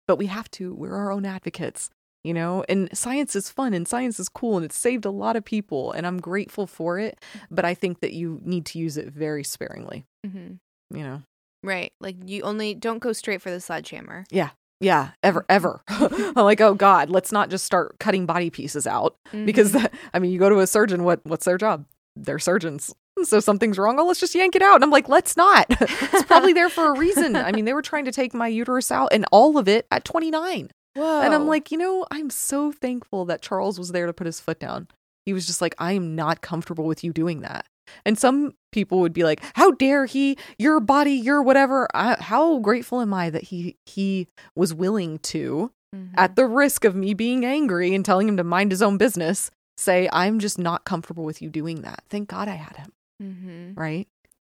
but 0.08 0.16
we 0.16 0.26
have 0.26 0.50
to. 0.52 0.74
We're 0.74 0.94
our 0.94 1.12
own 1.12 1.24
advocates, 1.24 1.90
you 2.24 2.34
know? 2.34 2.64
And 2.68 2.88
science 2.96 3.34
is 3.36 3.50
fun 3.50 3.74
and 3.74 3.86
science 3.88 4.18
is 4.20 4.28
cool 4.28 4.56
and 4.56 4.64
it's 4.64 4.76
saved 4.76 5.04
a 5.04 5.10
lot 5.10 5.36
of 5.36 5.44
people 5.44 5.92
and 5.92 6.06
I'm 6.06 6.18
grateful 6.20 6.66
for 6.66 6.98
it. 6.98 7.18
But 7.50 7.64
I 7.64 7.74
think 7.74 8.00
that 8.00 8.12
you 8.12 8.40
need 8.44 8.66
to 8.66 8.78
use 8.78 8.96
it 8.96 9.08
very 9.08 9.44
sparingly, 9.44 10.04
hmm 10.26 10.52
you 10.92 11.04
know? 11.04 11.22
Right. 11.62 11.92
Like 12.00 12.16
you 12.26 12.42
only 12.42 12.74
don't 12.74 12.98
go 12.98 13.12
straight 13.12 13.40
for 13.42 13.50
the 13.50 13.60
sledgehammer. 13.60 14.24
Yeah, 14.30 14.50
Yeah. 14.80 15.10
ever, 15.22 15.44
ever. 15.48 15.82
I'm 15.88 16.34
like, 16.34 16.60
oh 16.60 16.74
God, 16.74 17.10
let's 17.10 17.30
not 17.32 17.50
just 17.50 17.64
start 17.64 17.98
cutting 18.00 18.26
body 18.26 18.50
pieces 18.50 18.86
out 18.86 19.14
because, 19.44 19.70
Mhm. 19.72 19.82
that, 19.82 19.94
I 20.14 20.18
mean, 20.18 20.30
you 20.32 20.38
go 20.38 20.48
to 20.48 20.58
a 20.60 20.66
surgeon, 20.66 21.04
what 21.04 21.20
what's 21.24 21.44
their 21.44 21.58
job? 21.58 21.84
They're 22.16 22.38
surgeons. 22.40 22.92
So 23.24 23.38
something's 23.38 23.78
wrong. 23.78 23.98
Oh, 24.00 24.06
let's 24.06 24.18
just 24.20 24.34
yank 24.34 24.56
it 24.56 24.62
out. 24.62 24.76
And 24.76 24.84
I'm 24.84 24.90
like, 24.90 25.08
let's 25.08 25.36
not. 25.36 25.66
it's 25.80 26.22
probably 26.24 26.54
there 26.54 26.70
for 26.70 26.86
a 26.94 26.98
reason. 26.98 27.36
I 27.36 27.52
mean, 27.52 27.66
they 27.66 27.74
were 27.74 27.82
trying 27.82 28.06
to 28.06 28.12
take 28.12 28.32
my 28.32 28.48
uterus 28.48 28.90
out 28.90 29.08
and 29.12 29.26
all 29.30 29.58
of 29.58 29.68
it 29.68 29.86
at 29.90 30.04
29. 30.06 30.70
Whoa. 30.94 31.20
And 31.22 31.32
I'm 31.34 31.46
like, 31.46 31.70
you 31.70 31.78
know, 31.78 32.06
I'm 32.10 32.30
so 32.30 32.72
thankful 32.72 33.24
that 33.26 33.42
Charles 33.42 33.78
was 33.78 33.92
there 33.92 34.06
to 34.06 34.12
put 34.12 34.26
his 34.26 34.40
foot 34.40 34.58
down. 34.58 34.88
He 35.26 35.32
was 35.32 35.46
just 35.46 35.60
like, 35.60 35.74
I 35.78 35.92
am 35.92 36.14
not 36.16 36.40
comfortable 36.40 36.84
with 36.84 37.04
you 37.04 37.12
doing 37.12 37.40
that. 37.40 37.66
And 38.04 38.18
some 38.18 38.54
people 38.72 39.00
would 39.00 39.12
be 39.12 39.24
like, 39.24 39.42
how 39.54 39.72
dare 39.72 40.06
he? 40.06 40.36
Your 40.58 40.80
body, 40.80 41.12
your 41.12 41.42
whatever. 41.42 41.88
I, 41.94 42.16
how 42.20 42.58
grateful 42.58 43.00
am 43.00 43.12
I 43.12 43.30
that 43.30 43.44
he 43.44 43.76
he 43.86 44.28
was 44.54 44.72
willing 44.74 45.18
to, 45.20 45.72
Mhm. 45.94 46.10
at 46.16 46.36
the 46.36 46.46
risk 46.46 46.84
of 46.84 46.94
me 46.94 47.14
being 47.14 47.44
angry 47.44 47.94
and 47.94 48.04
telling 48.04 48.28
him 48.28 48.36
to 48.36 48.44
mind 48.44 48.70
his 48.70 48.80
own 48.82 48.96
business, 48.96 49.50
say, 49.76 50.08
I'm 50.12 50.38
just 50.38 50.56
not 50.58 50.84
comfortable 50.84 51.24
with 51.24 51.42
you 51.42 51.50
doing 51.50 51.82
that. 51.82 52.04
Thank 52.08 52.28
God 52.28 52.46
I 52.48 52.54
had 52.54 52.76
him, 52.76 52.92
Mhm. 53.22 53.76
right? 53.78 54.06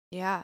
Yeah. 0.09 0.43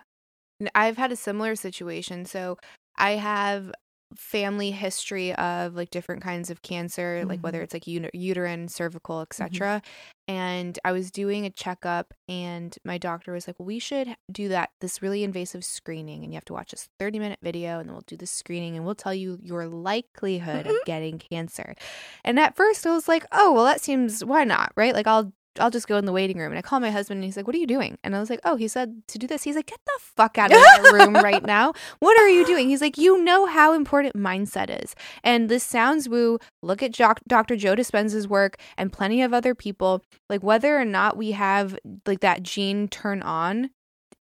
I've 0.76 0.98
had 0.98 1.12
a 1.14 1.16
similar 1.16 1.56
situation. 1.56 2.26
So 2.26 2.58
I 2.98 3.12
have 3.12 3.72
family 4.16 4.72
history 4.72 5.34
of 5.36 5.76
like 5.76 5.90
different 5.92 6.22
kinds 6.24 6.50
of 6.50 6.62
cancer, 6.62 7.24
like 7.28 7.42
whether 7.42 7.60
Mhm. 7.60 7.64
it's 7.64 7.74
like 7.74 7.84
uter- 7.86 8.10
uterine, 8.14 8.68
cervical, 8.68 9.22
etc. 9.22 9.82
And 10.28 10.78
I 10.86 10.92
was 10.92 11.10
doing 11.12 11.46
a 11.46 11.50
checkup, 11.50 12.14
and 12.28 12.76
my 12.86 12.98
doctor 13.00 13.34
was 13.34 13.48
like, 13.48 13.60
well, 13.60 13.66
"We 13.68 13.80
should 13.80 14.16
do 14.32 14.48
that 14.50 14.70
this 14.80 15.02
really 15.02 15.24
invasive 15.24 15.66
screening, 15.66 16.24
and 16.24 16.32
you 16.34 16.38
have 16.38 16.46
to 16.46 16.54
watch 16.54 16.72
this 16.72 16.88
thirty 17.00 17.18
minute 17.20 17.40
video, 17.42 17.80
and 17.80 17.88
then 17.90 17.94
we'll 17.94 18.04
do 18.08 18.18
the 18.18 18.28
screening, 18.28 18.76
and 18.76 18.86
we'll 18.86 18.96
tell 18.96 19.14
you 19.14 19.40
your 19.42 19.68
likelihood 19.68 20.68
of 20.68 20.76
getting 20.86 21.18
cancer." 21.20 21.76
And 22.24 22.40
at 22.40 22.56
first, 22.56 22.86
I 22.86 22.92
was 22.94 23.08
like, 23.08 23.26
"Oh, 23.32 23.54
well, 23.54 23.66
that 23.66 23.82
seems 23.82 24.24
why 24.24 24.44
not, 24.44 24.72
right? 24.76 24.94
Like 24.94 25.08
I'll." 25.08 25.34
I'll 25.60 25.72
just 25.72 25.88
go 25.88 25.98
in 25.98 26.06
the 26.06 26.12
waiting 26.12 26.38
room. 26.38 26.52
And 26.52 26.60
I 26.60 26.62
call 26.62 26.80
my 26.80 26.92
husband 26.92 27.18
and 27.18 27.26
he's 27.26 27.38
like, 27.38 27.48
What 27.48 27.56
are 27.56 27.60
you 27.60 27.68
doing? 27.68 27.98
And 28.04 28.16
I 28.16 28.20
was 28.20 28.30
like, 28.30 28.40
Oh, 28.44 28.56
he 28.56 28.68
said 28.68 29.02
to 29.08 29.18
do 29.18 29.28
this. 29.28 29.44
He's 29.44 29.56
like, 29.56 29.68
Get 29.68 29.80
the 29.86 30.00
fuck 30.00 30.38
out 30.38 30.52
of 30.52 30.58
my 30.58 30.90
room 30.94 31.16
right 31.16 31.44
now. 31.44 31.74
What 32.00 32.20
are 32.20 32.30
you 32.30 32.46
doing? 32.46 32.70
He's 32.70 32.82
like, 32.82 32.98
You 32.98 33.24
know 33.24 33.46
how 33.46 33.74
important 33.74 34.16
mindset 34.16 34.84
is. 34.84 34.96
And 35.24 35.50
this 35.50 35.64
sounds 35.64 36.08
woo. 36.08 36.40
Look 36.62 36.84
at 36.84 36.92
Joc- 36.92 37.22
Dr. 37.28 37.56
Joe 37.56 37.76
Dispenza's 37.76 38.28
work 38.28 38.58
and 38.78 38.94
plenty 38.94 39.22
of 39.22 39.34
other 39.34 39.56
people. 39.56 40.04
Like, 40.30 40.44
whether 40.44 40.78
or 40.78 40.86
not 40.86 41.18
we 41.18 41.32
have 41.32 41.78
like 42.06 42.20
that 42.22 42.44
gene 42.44 42.88
turn 42.88 43.22
on 43.22 43.72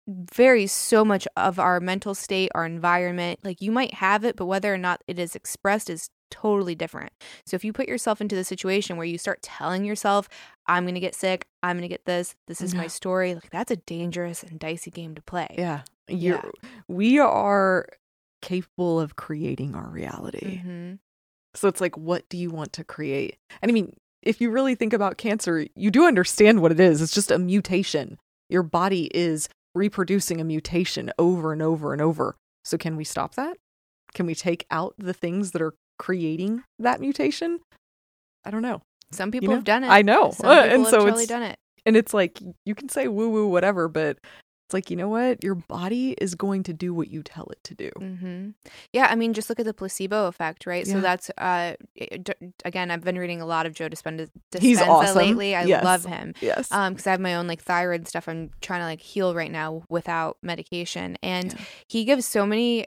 varies 0.08 0.70
so 0.70 1.04
much 1.04 1.26
of 1.36 1.58
our 1.58 1.80
mental 1.80 2.14
state, 2.14 2.50
our 2.54 2.64
environment. 2.64 3.40
Like, 3.42 3.60
you 3.60 3.72
might 3.72 3.94
have 3.94 4.24
it, 4.24 4.36
but 4.36 4.46
whether 4.46 4.72
or 4.72 4.78
not 4.78 5.02
it 5.08 5.18
is 5.18 5.34
expressed 5.34 5.90
is 5.90 6.10
totally 6.30 6.74
different. 6.74 7.12
So 7.44 7.54
if 7.54 7.64
you 7.64 7.72
put 7.72 7.88
yourself 7.88 8.20
into 8.20 8.34
the 8.36 8.44
situation 8.44 8.96
where 8.96 9.06
you 9.06 9.18
start 9.18 9.42
telling 9.42 9.84
yourself, 9.84 10.28
I'm 10.66 10.84
going 10.84 10.94
to 10.94 11.00
get 11.00 11.14
sick, 11.14 11.46
I'm 11.62 11.76
going 11.76 11.82
to 11.82 11.88
get 11.88 12.04
this, 12.04 12.34
this 12.46 12.60
is 12.60 12.74
my 12.74 12.86
story, 12.86 13.34
like 13.34 13.50
that's 13.50 13.70
a 13.70 13.76
dangerous 13.76 14.42
and 14.42 14.58
dicey 14.58 14.90
game 14.90 15.14
to 15.14 15.22
play. 15.22 15.54
Yeah. 15.58 15.82
You're, 16.08 16.52
We 16.88 17.18
are 17.18 17.88
capable 18.42 19.00
of 19.00 19.16
creating 19.16 19.74
our 19.74 19.88
reality. 19.88 20.58
hmm 20.58 20.94
So 21.54 21.68
it's 21.68 21.80
like, 21.80 21.96
what 21.96 22.28
do 22.28 22.36
you 22.36 22.50
want 22.50 22.72
to 22.74 22.84
create? 22.84 23.36
And 23.62 23.70
I 23.70 23.72
mean, 23.72 23.96
if 24.22 24.40
you 24.40 24.50
really 24.50 24.74
think 24.74 24.92
about 24.92 25.18
cancer, 25.18 25.66
you 25.74 25.90
do 25.90 26.06
understand 26.06 26.60
what 26.60 26.72
it 26.72 26.80
is. 26.80 27.00
It's 27.00 27.14
just 27.14 27.30
a 27.30 27.38
mutation. 27.38 28.18
Your 28.48 28.62
body 28.62 29.10
is 29.14 29.48
reproducing 29.74 30.40
a 30.40 30.44
mutation 30.44 31.12
over 31.18 31.52
and 31.52 31.62
over 31.62 31.92
and 31.92 32.02
over. 32.02 32.36
So 32.64 32.76
can 32.76 32.96
we 32.96 33.04
stop 33.04 33.34
that? 33.36 33.56
Can 34.14 34.26
we 34.26 34.34
take 34.34 34.66
out 34.70 34.94
the 34.98 35.12
things 35.12 35.50
that 35.52 35.62
are 35.62 35.74
creating 35.98 36.62
that 36.78 37.00
mutation? 37.00 37.60
I 38.44 38.50
don't 38.50 38.62
know. 38.62 38.80
Some 39.12 39.30
people 39.30 39.48
know? 39.48 39.54
have 39.56 39.64
done 39.64 39.84
it. 39.84 39.88
I 39.88 40.02
know. 40.02 40.30
Some 40.32 40.46
people 40.50 40.50
and 40.50 40.82
have 40.84 40.90
so 40.90 40.98
totally 41.04 41.22
it's 41.24 41.28
done 41.28 41.42
it. 41.42 41.56
and 41.84 41.96
it's 41.96 42.12
like 42.14 42.40
you 42.64 42.74
can 42.74 42.88
say 42.88 43.08
woo 43.08 43.28
woo 43.30 43.48
whatever, 43.48 43.88
but 43.88 44.18
it's 44.68 44.74
like, 44.74 44.90
you 44.90 44.96
know 44.96 45.08
what? 45.08 45.44
Your 45.44 45.54
body 45.54 46.16
is 46.20 46.34
going 46.34 46.64
to 46.64 46.72
do 46.72 46.92
what 46.92 47.06
you 47.06 47.22
tell 47.22 47.46
it 47.52 47.58
to 47.62 47.74
do. 47.76 47.90
hmm 48.00 48.48
Yeah, 48.92 49.06
I 49.08 49.14
mean, 49.14 49.32
just 49.32 49.48
look 49.48 49.60
at 49.60 49.64
the 49.64 49.72
placebo 49.72 50.26
effect, 50.26 50.66
right? 50.66 50.84
So 50.84 51.00
that's 51.00 51.30
uh, 51.38 51.74
d- 51.96 52.32
again, 52.64 52.90
I've 52.90 53.04
been 53.04 53.16
reading 53.16 53.40
a 53.40 53.46
lot 53.46 53.66
of 53.66 53.74
Joe 53.74 53.88
Dispenza, 53.88 54.28
Dispenza 54.52 54.60
He's 54.60 54.82
awesome. 54.82 55.16
lately. 55.16 55.54
I 55.54 55.62
Yes. 55.66 55.84
love 55.84 56.04
him. 56.04 56.34
Yes. 56.40 56.72
Um, 56.72 56.94
because 56.94 57.06
I 57.06 57.12
have 57.12 57.20
my 57.20 57.36
own 57.36 57.46
like 57.46 57.62
thyroid 57.62 58.08
stuff. 58.08 58.28
I'm 58.28 58.50
trying 58.60 58.80
to 58.80 58.86
like 58.86 59.00
heal 59.00 59.36
right 59.36 59.52
now 59.52 59.84
without 59.88 60.36
medication, 60.42 61.16
and 61.22 61.52
Yeah. 61.52 61.58
he 61.86 62.04
gives 62.04 62.26
so 62.26 62.44
many 62.44 62.86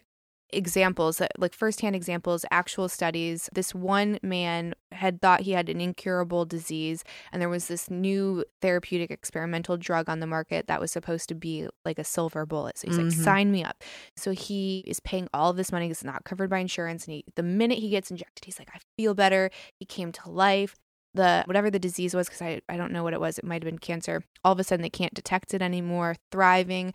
examples 0.52 1.18
that 1.18 1.32
like 1.38 1.54
firsthand 1.54 1.96
examples 1.96 2.44
actual 2.52 2.90
studies 2.90 3.50
this 3.54 3.74
one 3.76 4.18
man 4.24 4.74
had 4.92 5.22
thought 5.22 5.42
he 5.42 5.52
had 5.52 5.70
an 5.70 5.80
incurable 5.80 6.46
disease 6.46 7.04
and 7.32 7.42
there 7.42 7.50
was 7.50 7.68
this 7.68 7.90
new 7.90 8.44
therapeutic 8.62 9.12
experimental 9.12 9.78
drug 9.78 10.10
on 10.10 10.20
the 10.20 10.28
market 10.28 10.68
that 10.68 10.82
was 10.82 10.92
supposed 10.92 11.30
to 11.30 11.36
be 11.36 11.68
like 11.86 12.00
a 12.00 12.04
silver 12.04 12.46
bullet. 12.46 12.78
So 12.78 12.88
he's 12.88 12.98
Mhm. 12.98 13.04
like 13.12 13.12
sign 13.24 13.52
me 13.52 13.64
up. 13.64 13.84
So 14.18 14.32
he 14.32 14.84
is 14.88 15.00
paying 15.00 15.28
all 15.34 15.52
of 15.52 15.58
this 15.58 15.72
money 15.72 15.90
it's 15.90 16.04
not 16.04 16.24
covered 16.24 16.50
by 16.50 16.60
insurance 16.60 17.06
and 17.06 17.16
he 17.16 17.24
the 17.36 17.44
minute 17.44 17.78
he 17.80 17.90
gets 17.90 18.10
injected 18.10 18.46
he's 18.46 18.58
like 18.60 18.70
i 18.74 18.80
feel 18.98 19.14
better. 19.14 19.50
He 19.80 19.86
came 19.86 20.12
to 20.14 20.30
life. 20.30 20.76
The 21.16 21.44
whatever 21.48 21.72
the 21.72 21.80
disease 21.80 22.14
was 22.14 22.28
because 22.28 22.42
I, 22.42 22.62
I 22.70 22.78
don't 22.78 22.92
know 22.92 23.04
what 23.04 23.14
it 23.14 23.20
was 23.20 23.38
it 23.40 23.44
might 23.46 23.64
have 23.64 23.70
been 23.72 23.80
cancer 23.80 24.24
all 24.44 24.54
of 24.54 24.60
a 24.60 24.64
sudden 24.64 24.84
they 24.84 24.90
can't 24.92 25.14
detect 25.14 25.54
it 25.54 25.62
anymore 25.62 26.16
thriving. 26.32 26.90
A 26.90 26.94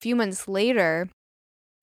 few 0.00 0.16
months 0.16 0.48
later 0.48 1.08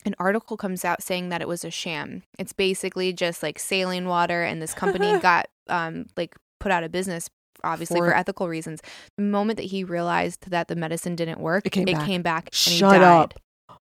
an 0.07 0.15
article 0.17 0.57
comes 0.57 0.83
out 0.83 1.03
saying 1.03 1.29
that 1.29 1.41
it 1.41 1.47
was 1.47 1.63
a 1.63 1.69
sham 1.69 2.23
it's 2.39 2.53
basically 2.53 3.13
just 3.13 3.43
like 3.43 3.59
saline 3.59 4.07
water 4.07 4.41
and 4.43 4.61
this 4.61 4.73
company 4.73 5.19
got 5.21 5.45
um 5.69 6.05
like 6.17 6.35
put 6.59 6.71
out 6.71 6.83
of 6.83 6.91
business 6.91 7.29
obviously 7.63 7.99
for, 7.99 8.07
For- 8.07 8.15
ethical 8.15 8.47
reasons 8.47 8.81
the 9.17 9.23
moment 9.23 9.57
that 9.57 9.65
he 9.67 9.83
realized 9.83 10.49
that 10.49 10.67
the 10.67 10.75
medicine 10.75 11.15
didn't 11.15 11.39
work 11.39 11.65
It 11.65 11.71
came 11.71 11.85
back. 11.85 12.23
back 12.23 12.43
and 12.45 12.73
he 12.73 12.77
Shut 12.79 12.93
died. 12.93 13.01
up. 13.01 13.33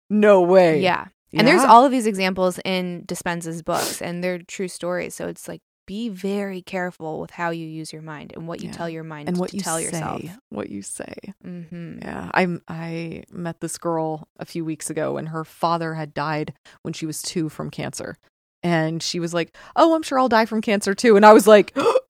No 0.09 0.41
way. 0.41 0.81
yeah 0.81 1.07
and 1.31 1.47
there's 1.47 1.63
all 1.63 1.85
of 1.85 1.91
these 1.91 2.07
examples 2.07 2.59
in 2.65 3.03
Dispenza's 3.05 3.61
books, 3.61 4.01
and 4.01 4.23
they're 4.23 4.39
true 4.39 4.67
stories. 4.67 5.13
So 5.13 5.27
it's 5.27 5.47
like 5.47 5.61
be 5.89 6.07
very 6.09 6.61
careful 6.61 7.19
with 7.19 7.31
how 7.31 7.49
you 7.49 7.65
use 7.65 7.91
your 7.91 8.03
mind 8.03 8.31
and 8.35 8.47
what 8.47 8.61
you 8.61 8.67
Yeah. 8.69 8.73
tell 8.79 8.87
your 8.89 9.03
mind 9.03 9.27
and 9.27 9.37
what 9.37 9.49
to 9.49 9.55
you 9.57 9.61
tell 9.63 9.77
say, 9.77 9.83
yourself. 9.85 10.21
what 10.49 10.69
you 10.69 10.81
say. 10.83 11.15
Mm-hmm. 11.43 11.99
Yeah, 12.03 12.29
I 12.33 12.43
I 12.67 13.23
met 13.31 13.59
this 13.59 13.77
girl 13.79 14.27
a 14.39 14.45
few 14.45 14.63
weeks 14.63 14.89
ago, 14.91 15.17
and 15.17 15.29
her 15.29 15.43
father 15.43 15.95
had 15.95 16.13
died 16.13 16.53
when 16.83 16.93
she 16.93 17.05
was 17.07 17.23
two 17.23 17.49
from 17.49 17.71
cancer, 17.71 18.17
and 18.61 19.01
she 19.01 19.19
was 19.19 19.33
like, 19.33 19.55
"Oh, 19.75 19.95
I'm 19.95 20.03
sure 20.03 20.19
I'll 20.19 20.29
die 20.29 20.45
from 20.45 20.61
cancer 20.61 20.93
too," 20.93 21.15
and 21.15 21.25
I 21.25 21.33
was 21.33 21.47
like, 21.47 21.73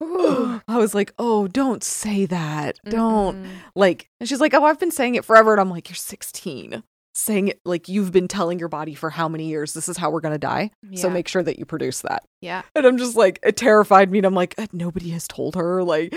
I 0.68 0.76
was 0.76 0.94
like, 0.94 1.12
"Oh, 1.18 1.48
don't 1.48 1.82
say 1.82 2.26
that, 2.26 2.78
don't." 2.84 3.36
Mm-hmm. 3.42 3.52
Like, 3.74 4.10
and 4.20 4.28
she's 4.28 4.40
like, 4.40 4.52
"Oh, 4.54 4.64
I've 4.64 4.78
been 4.80 4.90
saying 4.90 5.14
it 5.14 5.24
forever," 5.24 5.52
and 5.52 5.60
I'm 5.60 5.70
like, 5.70 5.88
"You're 5.88 5.96
16." 5.96 6.82
Saying 7.20 7.48
it 7.48 7.60
like 7.66 7.86
you've 7.86 8.12
been 8.12 8.28
telling 8.28 8.58
your 8.58 8.68
body 8.68 8.94
for 8.94 9.10
how 9.10 9.28
many 9.28 9.46
years 9.46 9.74
this 9.74 9.90
is 9.90 9.98
how 9.98 10.10
we're 10.10 10.20
gonna 10.20 10.38
die. 10.38 10.70
So 10.94 11.10
make 11.10 11.28
sure 11.28 11.42
that 11.42 11.58
you 11.58 11.66
produce 11.66 12.00
that. 12.00 12.24
Yeah. 12.40 12.62
And 12.74 12.86
I'm 12.86 12.96
just 12.96 13.14
like, 13.14 13.38
it 13.42 13.58
terrified 13.58 14.10
me. 14.10 14.18
And 14.18 14.26
I'm 14.26 14.34
like, 14.34 14.54
"Uh, 14.56 14.66
nobody 14.72 15.10
has 15.10 15.28
told 15.28 15.54
her. 15.56 15.84
Like, 15.84 16.14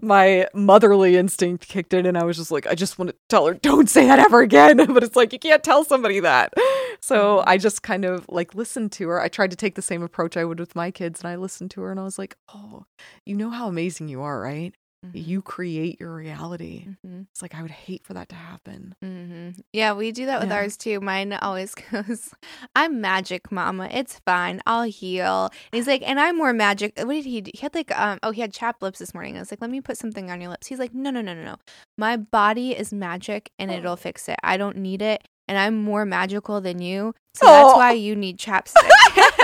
my 0.00 0.46
motherly 0.54 1.16
instinct 1.16 1.66
kicked 1.66 1.92
in. 1.92 2.06
And 2.06 2.16
I 2.16 2.22
was 2.22 2.36
just 2.36 2.52
like, 2.52 2.66
I 2.68 2.76
just 2.76 2.96
want 2.98 3.10
to 3.10 3.16
tell 3.28 3.46
her, 3.46 3.54
don't 3.54 3.90
say 3.90 4.06
that 4.06 4.20
ever 4.20 4.40
again. 4.40 4.76
But 4.94 5.02
it's 5.02 5.16
like, 5.16 5.32
you 5.32 5.40
can't 5.40 5.64
tell 5.64 5.84
somebody 5.84 6.20
that. 6.20 6.52
So 7.00 7.38
Mm-hmm. 7.38 7.48
I 7.48 7.58
just 7.58 7.82
kind 7.82 8.04
of 8.04 8.24
like 8.28 8.54
listened 8.54 8.92
to 8.92 9.08
her. 9.08 9.20
I 9.20 9.28
tried 9.28 9.50
to 9.50 9.56
take 9.56 9.74
the 9.74 9.82
same 9.82 10.02
approach 10.02 10.36
I 10.36 10.44
would 10.44 10.60
with 10.60 10.76
my 10.76 10.90
kids. 10.92 11.20
And 11.20 11.28
I 11.28 11.36
listened 11.36 11.70
to 11.72 11.80
her 11.82 11.90
and 11.90 11.98
I 11.98 12.04
was 12.04 12.18
like, 12.18 12.36
oh, 12.54 12.84
you 13.26 13.34
know 13.34 13.50
how 13.50 13.66
amazing 13.68 14.08
you 14.08 14.22
are, 14.22 14.40
right? 14.40 14.72
You 15.12 15.42
create 15.42 16.00
your 16.00 16.14
reality. 16.14 16.86
Mm-hmm. 17.04 17.22
It's 17.32 17.42
like, 17.42 17.54
I 17.54 17.62
would 17.62 17.70
hate 17.70 18.04
for 18.04 18.14
that 18.14 18.28
to 18.30 18.34
happen. 18.34 18.94
hmm 19.02 19.50
Yeah, 19.72 19.92
we 19.92 20.12
do 20.12 20.26
that 20.26 20.40
with 20.40 20.48
Yeah. 20.50 20.56
ours 20.56 20.76
too. 20.76 21.00
Mine 21.00 21.32
always 21.34 21.74
goes, 21.90 22.30
I'm 22.74 23.00
magic, 23.00 23.52
mama. 23.52 23.88
It's 23.92 24.20
fine. 24.26 24.60
I'll 24.66 24.84
heal. 24.84 25.46
And 25.72 25.78
he's 25.78 25.86
like, 25.86 26.02
and 26.04 26.18
I'm 26.18 26.36
more 26.36 26.52
magic. 26.52 26.94
What 26.98 27.12
did 27.14 27.24
he 27.24 27.40
do? 27.40 27.50
He 27.54 27.60
had 27.60 27.74
like, 27.74 27.96
um, 27.98 28.18
oh, 28.22 28.30
he 28.30 28.40
had 28.40 28.52
chapped 28.52 28.82
lips 28.82 28.98
this 28.98 29.12
morning. 29.14 29.36
I 29.36 29.40
was 29.40 29.50
like, 29.50 29.60
let 29.60 29.70
me 29.70 29.80
put 29.80 29.98
something 29.98 30.30
on 30.30 30.40
your 30.40 30.50
lips. 30.50 30.66
He's 30.68 30.78
like, 30.78 30.94
no, 30.94 31.10
no, 31.10 31.20
no, 31.20 31.34
no, 31.34 31.42
no. 31.44 31.56
My 31.98 32.16
body 32.16 32.72
is 32.76 32.92
magic 32.92 33.50
and 33.58 33.70
Oh. 33.70 33.74
it'll 33.74 33.96
fix 33.96 34.28
it. 34.28 34.36
I 34.42 34.56
don't 34.56 34.76
need 34.78 35.02
it. 35.02 35.22
And 35.46 35.58
I'm 35.58 35.76
more 35.82 36.06
magical 36.06 36.62
than 36.62 36.80
you. 36.80 37.14
So 37.34 37.44
that's 37.46 37.72
Oh. 37.74 37.76
why 37.76 37.92
you 37.92 38.16
need 38.16 38.38
chapstick. 38.38 38.88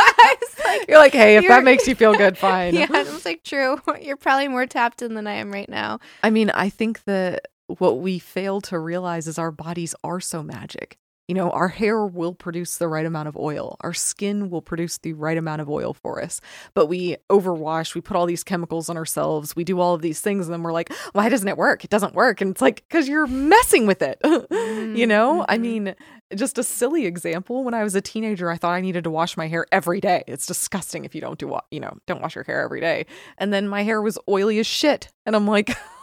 Like, 0.79 0.89
You're 0.89 0.99
like, 0.99 1.13
hey, 1.13 1.37
if 1.37 1.49
that 1.49 1.65
makes 1.65 1.87
you 1.87 1.95
feel 1.95 2.15
good, 2.15 2.37
fine. 2.49 2.75
yeah, 2.75 2.87
I 2.91 3.03
was 3.03 3.25
like, 3.25 3.43
true. 3.43 3.81
You're 4.01 4.17
probably 4.17 4.49
more 4.49 4.67
tapped 4.67 5.03
in 5.03 5.15
than 5.15 5.27
I 5.27 5.35
am 5.35 5.53
right 5.53 5.69
now. 5.69 5.99
I 6.23 6.31
mean, 6.31 6.51
I 6.51 6.69
think 6.71 7.05
that 7.05 7.47
what 7.79 7.99
we 7.99 8.19
fail 8.19 8.61
to 8.63 8.79
realize 8.79 9.27
is 9.27 9.39
our 9.39 9.51
bodies 9.53 9.95
are 10.05 10.21
so 10.21 10.43
magic. 10.43 10.99
You 11.31 11.35
know, 11.35 11.51
our 11.51 11.69
hair 11.69 12.05
will 12.05 12.35
produce 12.35 12.79
the 12.79 12.89
right 12.89 13.07
amount 13.07 13.29
of 13.29 13.37
oil. 13.37 13.77
Our 13.83 13.95
skin 13.95 14.51
will 14.51 14.63
produce 14.63 14.99
the 14.99 15.13
right 15.13 15.39
amount 15.39 15.61
of 15.61 15.71
oil 15.71 15.95
for 15.95 16.21
us. 16.21 16.41
But 16.75 16.87
we 16.87 17.19
overwash, 17.31 17.95
we 17.95 18.01
put 18.01 18.17
all 18.17 18.27
these 18.27 18.43
chemicals 18.43 18.89
on 18.89 18.97
ourselves, 18.97 19.55
we 19.55 19.63
do 19.63 19.79
all 19.79 19.95
of 19.95 20.03
these 20.03 20.21
things, 20.21 20.49
and 20.49 20.53
then 20.53 20.65
we're 20.65 20.73
like, 20.73 20.93
why 21.13 21.29
doesn't 21.29 21.47
it 21.47 21.57
work? 21.57 21.85
It 21.85 21.91
doesn't 21.91 22.17
work. 22.17 22.41
And 22.41 22.51
it's 22.51 22.61
like, 22.61 22.83
because 22.89 23.07
you're 23.09 23.29
messing 23.29 23.87
with 23.87 24.03
it. 24.03 24.19
you 24.51 25.07
know? 25.07 25.47
I 25.49 25.57
Mhm. 25.57 25.61
mean, 25.61 25.95
just 26.35 26.59
a 26.59 26.65
silly 26.65 27.07
example. 27.07 27.63
When 27.63 27.75
I 27.75 27.85
was 27.85 27.95
a 27.95 28.01
teenager, 28.01 28.51
I 28.51 28.57
thought 28.57 28.73
I 28.73 28.81
needed 28.81 29.05
to 29.05 29.11
wash 29.13 29.37
my 29.37 29.47
hair 29.47 29.67
every 29.71 30.01
day. 30.01 30.25
It's 30.27 30.47
disgusting 30.47 31.05
if 31.05 31.15
you 31.15 31.21
don't 31.21 31.39
do, 31.39 31.57
you 31.71 31.79
know, 31.79 31.97
don't 32.09 32.21
wash 32.21 32.35
your 32.35 32.43
hair 32.43 32.61
every 32.65 32.81
day. 32.81 33.07
And 33.39 33.53
then 33.53 33.69
my 33.69 33.85
hair 33.85 34.03
was 34.03 34.19
oily 34.29 34.59
as 34.59 34.67
shit. 34.67 35.13
And 35.25 35.37
I'm 35.37 35.47
like, 35.47 35.71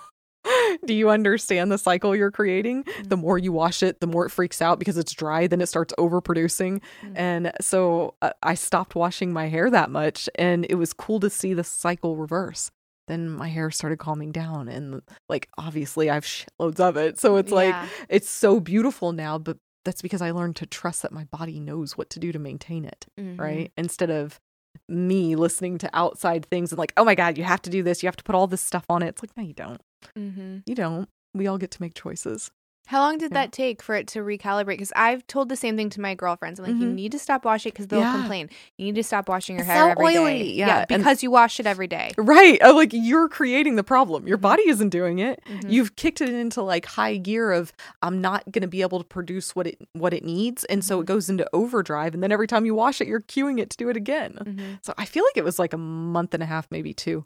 do 0.86 0.93
you 0.93 1.09
understand 1.09 1.71
the 1.71 1.78
cycle 1.78 2.15
you're 2.15 2.32
creating? 2.32 2.86
The 3.05 3.17
more 3.17 3.38
you 3.38 3.51
wash 3.51 3.84
it, 3.84 3.99
the 3.99 4.07
more 4.07 4.25
it 4.25 4.30
freaks 4.30 4.61
out 4.61 4.80
because 4.80 4.97
it's 4.97 5.13
dry, 5.13 5.47
then 5.47 5.61
it 5.61 5.67
starts 5.67 5.93
overproducing. 5.97 6.82
Mhm. 7.03 7.11
And 7.15 7.51
so 7.61 8.15
uh, 8.21 8.32
I 8.43 8.55
stopped 8.55 8.95
washing 8.95 9.32
my 9.34 9.47
hair 9.47 9.69
that 9.69 9.89
much. 9.89 10.30
And 10.36 10.65
it 10.69 10.75
was 10.75 10.93
cool 10.93 11.19
to 11.21 11.30
see 11.30 11.53
the 11.53 11.63
cycle 11.63 12.15
reverse. 12.17 12.69
Then 13.07 13.30
my 13.30 13.47
hair 13.47 13.71
started 13.71 13.99
calming 13.99 14.32
down. 14.32 14.67
And 14.67 15.01
like, 15.30 15.47
obviously, 15.57 16.09
I 16.09 16.15
have 16.15 16.25
shitloads 16.25 16.80
of 16.80 16.97
it. 16.97 17.19
So 17.19 17.38
it's 17.38 17.51
like, 17.51 17.75
it's 18.09 18.30
so 18.30 18.59
beautiful 18.59 19.13
now, 19.13 19.38
but 19.38 19.57
that's 19.86 20.01
because 20.01 20.21
I 20.21 20.32
learned 20.32 20.57
to 20.57 20.65
trust 20.65 21.01
that 21.03 21.13
my 21.13 21.23
body 21.25 21.61
knows 21.61 21.97
what 21.97 22.09
to 22.09 22.19
do 22.19 22.34
to 22.34 22.39
maintain 22.39 22.84
it, 22.84 23.05
Mhm. 23.17 23.39
right? 23.39 23.71
Instead 23.78 24.09
of 24.09 24.39
me 24.88 25.36
listening 25.36 25.78
to 25.80 25.89
outside 25.93 26.45
things 26.45 26.71
and 26.71 26.80
like, 26.80 26.93
oh 26.97 27.05
my 27.05 27.15
God, 27.15 27.38
you 27.38 27.43
have 27.43 27.61
to 27.63 27.69
do 27.69 27.84
this, 27.84 28.03
you 28.03 28.07
have 28.07 28.17
to 28.17 28.23
put 28.23 28.36
all 28.36 28.47
this 28.47 28.61
stuff 28.61 28.86
on 28.89 29.03
it. 29.03 29.07
It's 29.07 29.23
like, 29.23 29.36
no, 29.38 29.43
you 29.43 29.53
don't. 29.53 29.82
Mm-hmm. 30.17 30.57
You 30.65 30.75
don't. 30.75 31.09
We 31.34 31.47
all 31.47 31.57
get 31.57 31.71
to 31.71 31.82
make 31.82 31.93
choices. 31.93 32.51
How 32.88 33.00
long 33.02 33.18
did 33.18 33.32
Yeah. 33.32 33.42
that 33.44 33.52
take 33.52 33.82
for 33.84 33.96
it 33.96 34.08
to 34.08 34.20
recalibrate? 34.20 34.66
Because 34.68 34.92
I've 34.96 35.26
told 35.28 35.50
the 35.50 35.56
same 35.56 35.78
thing 35.78 35.90
to 35.92 36.02
my 36.02 36.16
girlfriends. 36.16 36.60
I'm 36.60 36.66
like, 36.66 36.76
you 36.82 36.88
Mhm. 36.88 36.94
need 36.96 37.12
to 37.12 37.20
stop 37.20 37.46
washing 37.46 37.72
because 37.72 37.88
they'll 37.88 38.00
Yeah. 38.00 38.14
complain. 38.14 38.50
You 38.78 38.86
need 38.86 38.96
to 38.96 39.04
stop 39.04 39.30
washing 39.30 39.56
your 39.58 39.64
It's 39.64 39.70
hair 39.72 39.84
so 39.84 40.02
every 40.02 40.14
day. 40.14 40.20
oily. 40.20 40.54
Yeah, 40.54 40.86
and- 40.90 41.04
because 41.04 41.22
you 41.22 41.30
wash 41.30 41.60
it 41.60 41.66
every 41.68 41.88
day. 41.88 42.12
Right. 42.18 42.58
I'm 42.64 42.76
like, 42.76 42.92
you're 42.94 43.30
creating 43.30 43.76
the 43.76 43.84
problem. 43.84 44.28
Your 44.28 44.38
body 44.38 44.68
isn't 44.68 44.90
doing 44.90 45.20
it. 45.20 45.42
Mhm. 45.48 45.72
You've 45.72 45.96
kicked 45.96 46.22
it 46.22 46.30
into 46.30 46.62
like 46.62 46.86
high 46.86 47.18
gear 47.18 47.52
of 47.52 47.72
I'm 48.02 48.22
not 48.22 48.52
gonna 48.52 48.68
be 48.68 48.82
able 48.82 49.00
to 49.00 49.06
produce 49.06 49.56
what 49.56 49.68
it 49.68 49.78
what 49.94 50.14
it 50.14 50.24
needs. 50.24 50.64
And 50.66 50.84
so 50.84 51.00
it 51.00 51.06
goes 51.06 51.30
into 51.30 51.48
overdrive. 51.54 52.14
And 52.14 52.24
then 52.24 52.32
every 52.32 52.48
time 52.48 52.66
you 52.66 52.74
wash 52.76 53.02
it, 53.02 53.08
you're 53.08 53.22
cueing 53.22 53.60
it 53.60 53.70
to 53.72 53.78
do 53.78 53.90
it 53.90 53.98
again. 53.98 54.38
Mhm. 54.42 54.80
So 54.82 54.94
I 54.98 55.06
feel 55.06 55.24
like 55.24 55.36
it 55.38 55.44
was 55.44 55.60
like 55.60 55.74
a 55.74 55.78
month 55.78 56.34
and 56.34 56.42
a 56.42 56.46
half, 56.46 56.68
maybe 56.72 56.94
two. 56.94 57.26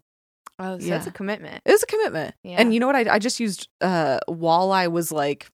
Oh, 0.61 0.79
so 0.79 0.87
that's 0.87 1.07
a 1.07 1.11
commitment. 1.11 1.61
It 1.65 1.71
was 1.71 1.83
a 1.83 1.87
commitment. 1.87 2.35
Yeah. 2.43 2.57
And 2.59 2.73
you 2.73 2.79
know 2.79 2.87
what? 2.87 2.95
I, 2.95 3.15
I 3.15 3.19
just 3.19 3.39
used 3.39 3.67
uh 3.81 4.19
while 4.27 4.71
I 4.71 4.87
was 4.87 5.11
like 5.11 5.47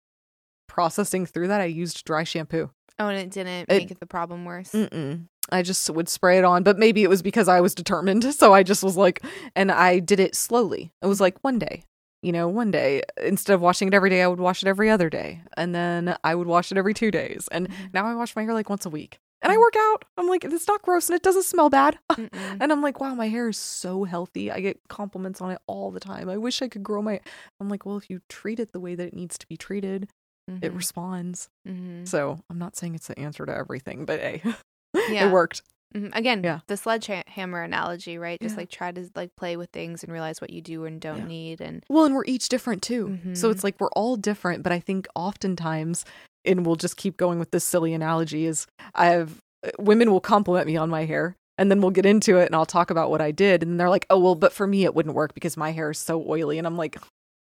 processing 0.68 1.26
through 1.26 1.48
that, 1.48 1.62
I 1.62 1.66
used 1.66 2.04
dry 2.06 2.24
shampoo. 2.24 2.70
Oh, 3.00 3.08
and 3.08 3.18
it 3.18 3.30
didn't 3.32 3.70
It- 3.70 3.78
make 3.78 3.92
it 3.92 4.00
the 4.00 4.06
problem 4.08 4.46
worse. 4.46 4.72
Mm-mm. 4.72 5.28
I 5.50 5.62
just 5.62 5.90
would 5.90 6.10
spray 6.10 6.38
it 6.40 6.44
on, 6.44 6.64
but 6.64 6.78
maybe 6.78 7.04
it 7.04 7.10
was 7.10 7.22
because 7.22 7.48
I 7.48 7.62
was 7.62 7.74
determined. 7.74 8.24
So 8.34 8.54
I 8.54 8.64
just 8.64 8.84
was 8.84 8.98
like, 8.98 9.24
and 9.56 9.72
I 9.72 10.00
did 10.00 10.20
it 10.20 10.36
slowly. 10.36 10.92
It 11.02 11.08
was 11.08 11.22
like 11.22 11.38
one 11.42 11.58
day, 11.58 11.84
you 12.22 12.34
know, 12.34 12.50
one 12.50 12.70
day. 12.72 13.02
Instead 13.24 13.54
of 13.54 13.62
washing 13.62 13.88
it 13.88 13.94
every 13.94 14.10
day, 14.10 14.22
I 14.22 14.28
would 14.28 14.40
wash 14.42 14.62
it 14.62 14.68
every 14.68 14.90
other 14.90 15.10
day. 15.10 15.42
And 15.56 15.74
then 15.74 16.18
I 16.24 16.36
would 16.36 16.48
wash 16.48 16.72
it 16.72 16.78
every 16.78 16.94
two 16.94 17.12
days. 17.12 17.48
And 17.52 17.70
Mhm. 17.70 17.94
now 17.94 18.06
I 18.06 18.16
wash 18.16 18.36
my 18.36 18.44
hair 18.44 18.54
like 18.54 18.70
once 18.70 18.86
a 18.86 18.90
week. 18.90 19.20
And 19.42 19.52
I 19.52 19.56
Mm. 19.56 19.60
work 19.60 19.76
out. 19.78 20.06
I'm 20.18 20.28
like, 20.28 20.44
it's 20.44 20.68
not 20.68 20.82
gross 20.82 21.10
and 21.10 21.16
it 21.16 21.22
doesn't 21.24 21.44
smell 21.46 21.70
bad. 21.70 22.00
And 22.60 22.72
I'm 22.72 22.82
like, 22.82 23.00
wow, 23.00 23.14
my 23.14 23.28
hair 23.28 23.50
is 23.50 23.58
so 23.58 24.04
healthy. 24.04 24.52
I 24.52 24.60
get 24.62 24.80
compliments 24.90 25.42
on 25.42 25.52
it 25.52 25.60
all 25.68 25.92
the 25.92 26.00
time. 26.00 26.28
I 26.30 26.38
wish 26.38 26.62
I 26.62 26.68
could 26.68 26.84
grow 26.84 27.02
my. 27.02 27.20
I'm 27.60 27.70
like, 27.70 27.86
well, 27.86 27.98
if 27.98 28.10
you 28.10 28.22
treat 28.30 28.60
it 28.60 28.72
the 28.74 28.80
way 28.80 28.96
that 28.96 29.08
it 29.08 29.14
needs 29.14 29.38
to 29.38 29.48
be 29.48 29.56
treated, 29.58 30.10
it 30.50 30.72
Mhm. 30.72 30.76
responds. 30.78 31.50
Mhm. 31.68 32.08
So 32.08 32.40
I'm 32.50 32.58
not 32.58 32.76
saying 32.76 32.96
it's 32.96 33.08
the 33.08 33.20
answer 33.20 33.46
to 33.46 33.54
everything, 33.56 34.06
but 34.06 34.20
hey, 34.20 34.42
Yeah. 35.10 35.28
it 35.28 35.32
worked. 35.32 35.62
Mhm. 35.96 36.16
Again, 36.16 36.44
Yeah. 36.44 36.60
the 36.68 36.76
sledgehammer 36.78 37.62
analogy, 37.62 38.18
right? 38.18 38.40
Just 38.42 38.56
Yeah. 38.56 38.62
like 38.62 38.70
try 38.70 38.92
to 38.92 39.10
like 39.16 39.36
play 39.36 39.56
with 39.56 39.70
things 39.72 40.04
and 40.04 40.12
realize 40.12 40.42
what 40.42 40.50
you 40.50 40.62
do 40.62 40.86
and 40.86 41.00
don't 41.00 41.20
Yeah. 41.20 41.26
need. 41.28 41.62
And 41.62 41.84
Well, 41.90 42.06
and 42.06 42.16
we're 42.16 42.26
each 42.26 42.50
different 42.50 42.82
too. 42.82 43.20
So 43.34 43.50
Mhm. 43.50 43.52
it's 43.52 43.64
like 43.64 43.80
we're 43.80 43.92
all 43.92 44.16
different, 44.18 44.64
but 44.64 44.72
I 44.72 44.80
think 44.80 45.08
oftentimes, 45.16 46.06
and 46.48 46.66
we'll 46.66 46.76
just 46.76 46.98
keep 46.98 47.18
going 47.18 47.38
with 47.38 47.52
this 47.52 47.64
silly 47.64 47.94
analogy, 47.94 48.46
is 48.46 48.66
I've 48.96 49.42
women 49.78 50.12
will 50.12 50.22
compliment 50.22 50.68
me 50.68 50.78
on 50.78 50.90
my 50.90 51.06
hair. 51.06 51.36
And 51.60 51.72
then 51.72 51.82
we'll 51.82 51.90
get 51.90 52.06
into 52.06 52.38
it 52.38 52.46
and 52.46 52.56
I'll 52.56 52.68
talk 52.68 52.92
about 52.92 53.10
what 53.10 53.20
I 53.20 53.32
did. 53.32 53.64
And 53.64 53.80
they're 53.80 53.90
like, 53.90 54.06
oh, 54.12 54.20
well, 54.20 54.36
but 54.36 54.54
for 54.54 54.68
me, 54.68 54.84
it 54.84 54.94
wouldn't 54.94 55.16
work 55.16 55.34
because 55.34 55.58
my 55.58 55.72
hair 55.72 55.90
is 55.90 55.98
so 55.98 56.24
oily. 56.30 56.60
And 56.60 56.68
I'm 56.68 56.78
like, 56.78 57.00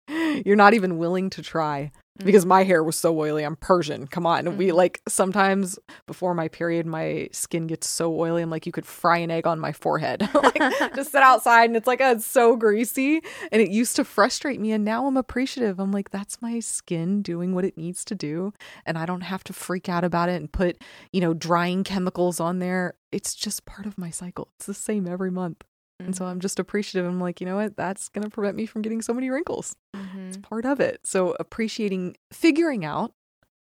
you're 0.07 0.55
not 0.55 0.73
even 0.73 0.97
willing 0.97 1.29
to 1.31 1.41
try 1.41 1.91
because 2.23 2.45
my 2.45 2.63
hair 2.63 2.83
was 2.83 2.95
so 2.95 3.17
oily. 3.17 3.43
I'm 3.43 3.55
Persian. 3.55 4.07
Come 4.07 4.25
on. 4.25 4.57
We 4.57 4.67
Mhm. 4.67 4.73
like 4.73 5.01
sometimes 5.07 5.77
before 6.07 6.33
my 6.33 6.47
period, 6.47 6.85
my 6.85 7.29
skin 7.31 7.67
gets 7.67 7.87
so 7.87 8.13
oily. 8.19 8.41
I'm 8.41 8.49
like, 8.49 8.65
you 8.65 8.71
could 8.71 8.85
fry 8.85 9.17
an 9.17 9.31
egg 9.31 9.45
on 9.47 9.59
my 9.59 9.71
forehead. 9.71 10.21
like, 10.33 10.57
just 10.95 11.11
sit 11.11 11.21
outside 11.23 11.65
and 11.69 11.75
it's 11.77 11.87
like, 11.87 12.01
oh, 12.01 12.11
it's 12.11 12.25
so 12.25 12.55
greasy. 12.55 13.21
And 13.51 13.61
it 13.61 13.69
used 13.69 13.95
to 13.97 14.03
frustrate 14.03 14.59
me. 14.59 14.71
And 14.71 14.83
now 14.85 15.05
I'm 15.07 15.17
appreciative. 15.17 15.79
I'm 15.79 15.91
like, 15.91 16.09
that's 16.09 16.41
my 16.41 16.59
skin 16.59 17.21
doing 17.21 17.53
what 17.55 17.65
it 17.65 17.77
needs 17.77 18.03
to 18.05 18.15
do. 18.15 18.53
And 18.85 18.97
I 18.97 19.05
don't 19.05 19.21
have 19.21 19.43
to 19.45 19.53
freak 19.53 19.89
out 19.89 20.03
about 20.03 20.29
it 20.29 20.35
and 20.41 20.51
put, 20.51 20.81
you 21.11 21.21
know, 21.21 21.33
drying 21.33 21.83
chemicals 21.83 22.39
on 22.39 22.59
there. 22.59 22.95
It's 23.11 23.33
just 23.35 23.65
part 23.65 23.85
of 23.85 23.97
my 23.97 24.09
cycle. 24.09 24.49
It's 24.57 24.65
the 24.65 24.73
same 24.73 25.07
every 25.07 25.31
month. 25.31 25.63
And 25.99 26.15
so 26.15 26.25
I'm 26.25 26.39
just 26.39 26.59
appreciative. 26.59 27.09
I'm 27.09 27.19
like, 27.19 27.41
you 27.41 27.47
know 27.47 27.55
what? 27.55 27.75
That's 27.75 28.07
going 28.09 28.23
to 28.23 28.29
prevent 28.29 28.55
me 28.55 28.65
from 28.65 28.81
getting 28.83 29.01
so 29.01 29.13
many 29.13 29.29
wrinkles. 29.29 29.75
Mhm. 29.95 30.27
It's 30.27 30.37
part 30.37 30.65
of 30.65 30.79
it. 30.79 30.99
So 31.05 31.35
appreciating, 31.39 32.17
figuring 32.31 32.85
out 32.85 33.13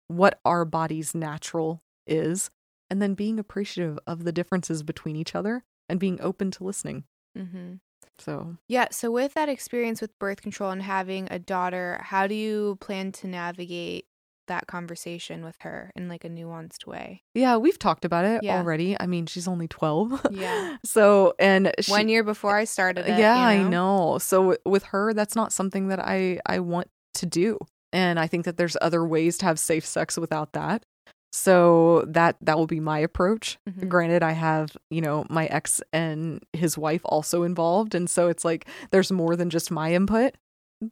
what 0.07 0.39
our 0.43 0.65
body's 0.65 1.15
natural 1.15 1.82
is, 2.05 2.49
and 2.89 3.01
then 3.01 3.13
being 3.13 3.39
appreciative 3.39 3.99
of 4.05 4.24
the 4.26 4.32
differences 4.32 4.84
between 4.84 5.15
each 5.15 5.34
other 5.36 5.63
and 5.88 5.99
being 5.99 6.20
open 6.22 6.51
to 6.51 6.63
listening. 6.63 7.05
Mm-hmm. 7.38 7.76
So 8.17 8.57
Yeah. 8.67 8.88
So, 8.91 9.11
with 9.11 9.34
that 9.36 9.47
experience 9.47 10.01
with 10.01 10.17
birth 10.20 10.41
control 10.41 10.72
and 10.72 10.82
having 10.82 11.28
a 11.32 11.39
daughter, 11.39 11.99
how 12.03 12.28
do 12.28 12.36
you 12.36 12.78
plan 12.82 13.11
to 13.13 13.28
navigate 13.28 14.07
that 14.50 14.68
conversation 14.68 15.43
with 15.43 15.56
her 15.62 15.91
in 15.95 16.10
like 16.10 16.24
a 16.26 16.30
nuanced 16.30 16.86
way? 16.86 17.24
yeah, 17.34 17.56
we've 17.58 17.80
talked 17.80 18.04
about 18.06 18.26
it 18.26 18.43
Yeah. 18.43 18.58
already. 18.58 18.95
I 19.00 19.08
mean, 19.08 19.26
she's 19.26 19.47
only 19.47 19.68
12. 19.68 20.28
Yeah. 20.32 20.76
so, 20.84 21.34
and 21.39 21.72
she, 21.80 21.89
One 21.91 22.10
year 22.10 22.24
before 22.24 22.56
I 22.56 22.66
started 22.66 23.08
it. 23.08 23.18
yeah, 23.18 23.38
you 23.52 23.66
I 23.66 23.70
know. 23.70 24.18
So 24.20 24.58
with 24.66 24.84
her, 24.91 25.14
that's 25.14 25.36
not 25.36 25.54
something 25.54 25.88
that 25.88 26.00
I 26.00 26.39
I 26.45 26.60
want 26.60 26.89
to 27.16 27.26
do, 27.26 27.58
and 27.93 28.20
I 28.20 28.28
think 28.28 28.45
that 28.45 28.58
there's 28.58 28.78
other 28.82 29.04
ways 29.06 29.38
to 29.39 29.45
have 29.45 29.58
safe 29.58 29.86
sex 29.86 30.18
without 30.18 30.52
that. 30.54 30.84
So 31.32 32.06
that 32.08 32.38
that 32.41 32.58
will 32.58 32.68
be 32.68 32.80
my 32.80 32.97
approach. 33.00 33.60
Mhm. 33.70 33.88
Granted, 33.88 34.24
I 34.24 34.32
have 34.32 34.76
you 34.89 35.02
know 35.02 35.26
my 35.30 35.45
ex 35.47 35.82
and 35.93 36.43
his 36.54 36.78
wife 36.78 37.02
also 37.06 37.43
involved, 37.43 37.93
and 37.95 38.10
so 38.10 38.28
it's 38.30 38.43
like 38.43 38.68
there's 38.91 39.12
more 39.12 39.36
than 39.36 39.50
just 39.50 39.70
my 39.72 39.93
input. 39.93 40.36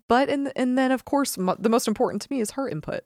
But 0.07 0.29
and 0.29 0.51
and 0.55 0.77
then 0.77 0.91
of 0.91 1.05
course 1.05 1.37
mo- 1.39 1.55
the 1.57 1.69
most 1.69 1.87
important 1.87 2.21
to 2.23 2.27
me 2.31 2.39
is 2.39 2.51
her 2.51 2.67
input, 2.69 3.01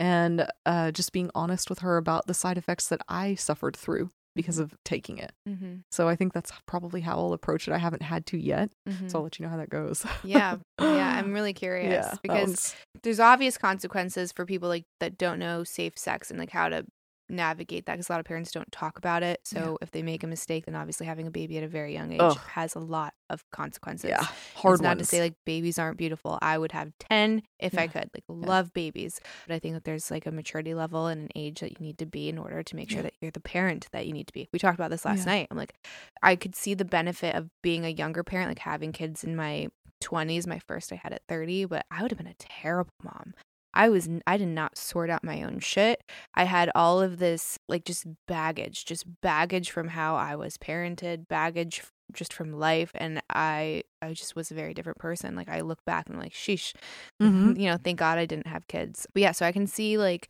and 0.00 0.48
uh, 0.66 0.90
just 0.90 1.12
being 1.12 1.30
honest 1.34 1.70
with 1.70 1.78
her 1.80 1.96
about 1.96 2.26
the 2.26 2.34
side 2.34 2.58
effects 2.58 2.88
that 2.88 3.00
I 3.08 3.36
suffered 3.36 3.76
through 3.76 4.10
because 4.34 4.58
of 4.58 4.74
taking 4.84 5.18
it. 5.18 5.32
Mm-hmm. 5.48 5.74
So 5.90 6.08
I 6.08 6.14
think 6.16 6.32
that's 6.32 6.52
probably 6.66 7.00
how 7.00 7.18
I'll 7.18 7.32
approach 7.32 7.66
it. 7.68 7.72
I 7.72 7.78
haven't 7.78 8.02
had 8.02 8.26
to 8.26 8.38
yet, 8.38 8.70
Mm-hmm. 8.88 9.08
so 9.08 9.18
I'll 9.18 9.24
let 9.24 9.38
you 9.38 9.44
know 9.44 9.50
how 9.50 9.56
that 9.58 9.70
goes. 9.70 10.06
yeah. 10.24 10.56
Yeah. 10.80 11.18
I'm 11.18 11.32
really 11.32 11.52
curious 11.52 12.06
Yeah, 12.06 12.14
because 12.22 12.74
there's 13.02 13.20
obvious 13.20 13.58
consequences 13.58 14.32
for 14.32 14.46
people 14.46 14.68
like 14.68 14.84
that 15.00 15.18
don't 15.18 15.38
know 15.38 15.64
safe 15.64 15.98
sex 15.98 16.30
and 16.30 16.38
like 16.38 16.50
how 16.50 16.68
to 16.68 16.86
navigate 17.30 17.86
that 17.86 17.94
because 17.94 18.08
a 18.08 18.12
lot 18.12 18.20
of 18.20 18.26
parents 18.26 18.50
don't 18.52 18.70
talk 18.72 18.98
about 18.98 19.22
it. 19.22 19.40
So 19.44 19.58
Yeah. 19.58 19.76
if 19.82 19.90
they 19.92 20.02
make 20.02 20.22
a 20.22 20.26
mistake, 20.26 20.66
then 20.66 20.74
obviously 20.74 21.06
having 21.06 21.26
a 21.26 21.30
baby 21.30 21.56
at 21.58 21.64
a 21.64 21.68
very 21.68 21.92
young 21.92 22.12
age 22.12 22.20
Ugh. 22.20 22.38
has 22.54 22.74
a 22.74 22.78
lot 22.80 23.14
of 23.28 23.44
consequences. 23.50 24.10
yeah, 24.10 24.22
hard 24.22 24.28
It's 24.54 24.60
hard 24.62 24.80
not 24.82 24.98
to 24.98 25.04
say 25.04 25.20
like 25.20 25.34
babies 25.46 25.78
aren't 25.78 25.96
beautiful. 25.98 26.38
I 26.42 26.58
would 26.58 26.72
have 26.72 26.92
10 26.98 27.42
if 27.58 27.78
I 27.78 27.86
could. 27.86 28.10
Like 28.14 28.24
love 28.28 28.72
babies. 28.72 29.20
But 29.46 29.54
I 29.54 29.58
think 29.58 29.74
that 29.74 29.84
there's 29.84 30.10
like 30.10 30.26
a 30.26 30.32
maturity 30.32 30.74
level 30.74 31.06
and 31.06 31.22
an 31.22 31.28
age 31.36 31.60
that 31.60 31.70
you 31.72 31.76
need 31.80 31.98
to 31.98 32.06
be 32.06 32.28
in 32.28 32.38
order 32.38 32.62
to 32.62 32.76
make 32.76 32.90
sure 32.90 32.98
Yeah. 32.98 33.02
that 33.02 33.14
you're 33.20 33.30
the 33.30 33.40
parent 33.40 33.86
that 33.92 34.06
you 34.06 34.12
need 34.12 34.26
to 34.26 34.32
be. 34.32 34.48
We 34.52 34.58
talked 34.58 34.74
about 34.78 34.90
this 34.90 35.04
last 35.04 35.20
Yeah. 35.26 35.32
night. 35.32 35.48
I'm 35.50 35.56
like 35.56 35.74
I 36.22 36.36
could 36.36 36.54
see 36.56 36.74
the 36.74 36.84
benefit 36.84 37.34
of 37.34 37.48
being 37.62 37.84
a 37.84 37.88
younger 37.90 38.22
parent, 38.24 38.48
like 38.50 38.58
having 38.60 38.92
kids 38.92 39.22
in 39.24 39.36
my 39.36 39.68
20s. 40.02 40.46
My 40.46 40.58
first 40.58 40.92
I 40.92 40.96
had 40.96 41.12
at 41.12 41.22
30, 41.28 41.66
but 41.66 41.86
I 41.90 42.02
would 42.02 42.10
have 42.10 42.18
been 42.18 42.26
a 42.26 42.34
terrible 42.34 42.90
mom. 43.02 43.34
I 43.74 43.88
was 43.88 44.08
I 44.26 44.36
did 44.36 44.48
not 44.48 44.76
sort 44.76 45.10
out 45.10 45.24
my 45.24 45.42
own 45.42 45.60
shit. 45.60 46.02
I 46.34 46.44
had 46.44 46.70
all 46.74 47.00
of 47.00 47.18
this 47.18 47.58
like 47.68 47.84
just 47.84 48.06
baggage, 48.26 48.84
just 48.84 49.04
baggage 49.20 49.70
from 49.70 49.88
how 49.88 50.16
I 50.16 50.36
was 50.36 50.56
parented, 50.58 51.28
baggage 51.28 51.82
just 52.12 52.32
from 52.32 52.52
life 52.52 52.90
and 52.96 53.22
I 53.30 53.84
I 54.02 54.12
just 54.14 54.34
was 54.34 54.50
a 54.50 54.54
very 54.54 54.74
different 54.74 54.98
person. 54.98 55.36
Like 55.36 55.48
I 55.48 55.60
look 55.60 55.84
back 55.84 56.06
and 56.06 56.16
I'm 56.16 56.22
like, 56.22 56.32
sheesh. 56.32 56.74
Mhm. 57.22 57.56
You 57.60 57.70
know, 57.70 57.76
thank 57.82 57.98
God 57.98 58.18
I 58.18 58.26
didn't 58.26 58.48
have 58.48 58.66
kids. 58.66 59.06
But 59.14 59.22
yeah, 59.22 59.32
so 59.32 59.46
I 59.46 59.52
can 59.52 59.66
see 59.66 59.96
like 59.98 60.28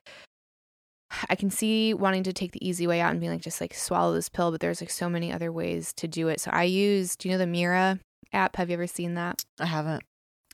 I 1.30 1.34
can 1.34 1.50
see 1.50 1.94
wanting 1.94 2.22
to 2.24 2.32
take 2.32 2.52
the 2.52 2.66
easy 2.66 2.86
way 2.86 3.00
out 3.00 3.10
and 3.12 3.20
being 3.20 3.32
like 3.32 3.42
just 3.42 3.60
like 3.60 3.74
swallow 3.74 4.12
this 4.14 4.28
pill, 4.28 4.50
but 4.50 4.60
there's 4.60 4.80
like 4.80 4.90
so 4.90 5.08
many 5.08 5.32
other 5.32 5.50
ways 5.52 5.92
to 5.94 6.08
do 6.08 6.28
it. 6.28 6.40
So 6.40 6.50
I 6.52 6.64
use, 6.64 7.16
do 7.16 7.28
you 7.28 7.34
know 7.34 7.38
the 7.38 7.46
Mira 7.46 7.98
app? 8.32 8.56
Have 8.56 8.68
you 8.70 8.74
ever 8.74 8.86
seen 8.86 9.14
that? 9.14 9.42
I 9.58 9.66
haven't. 9.66 10.02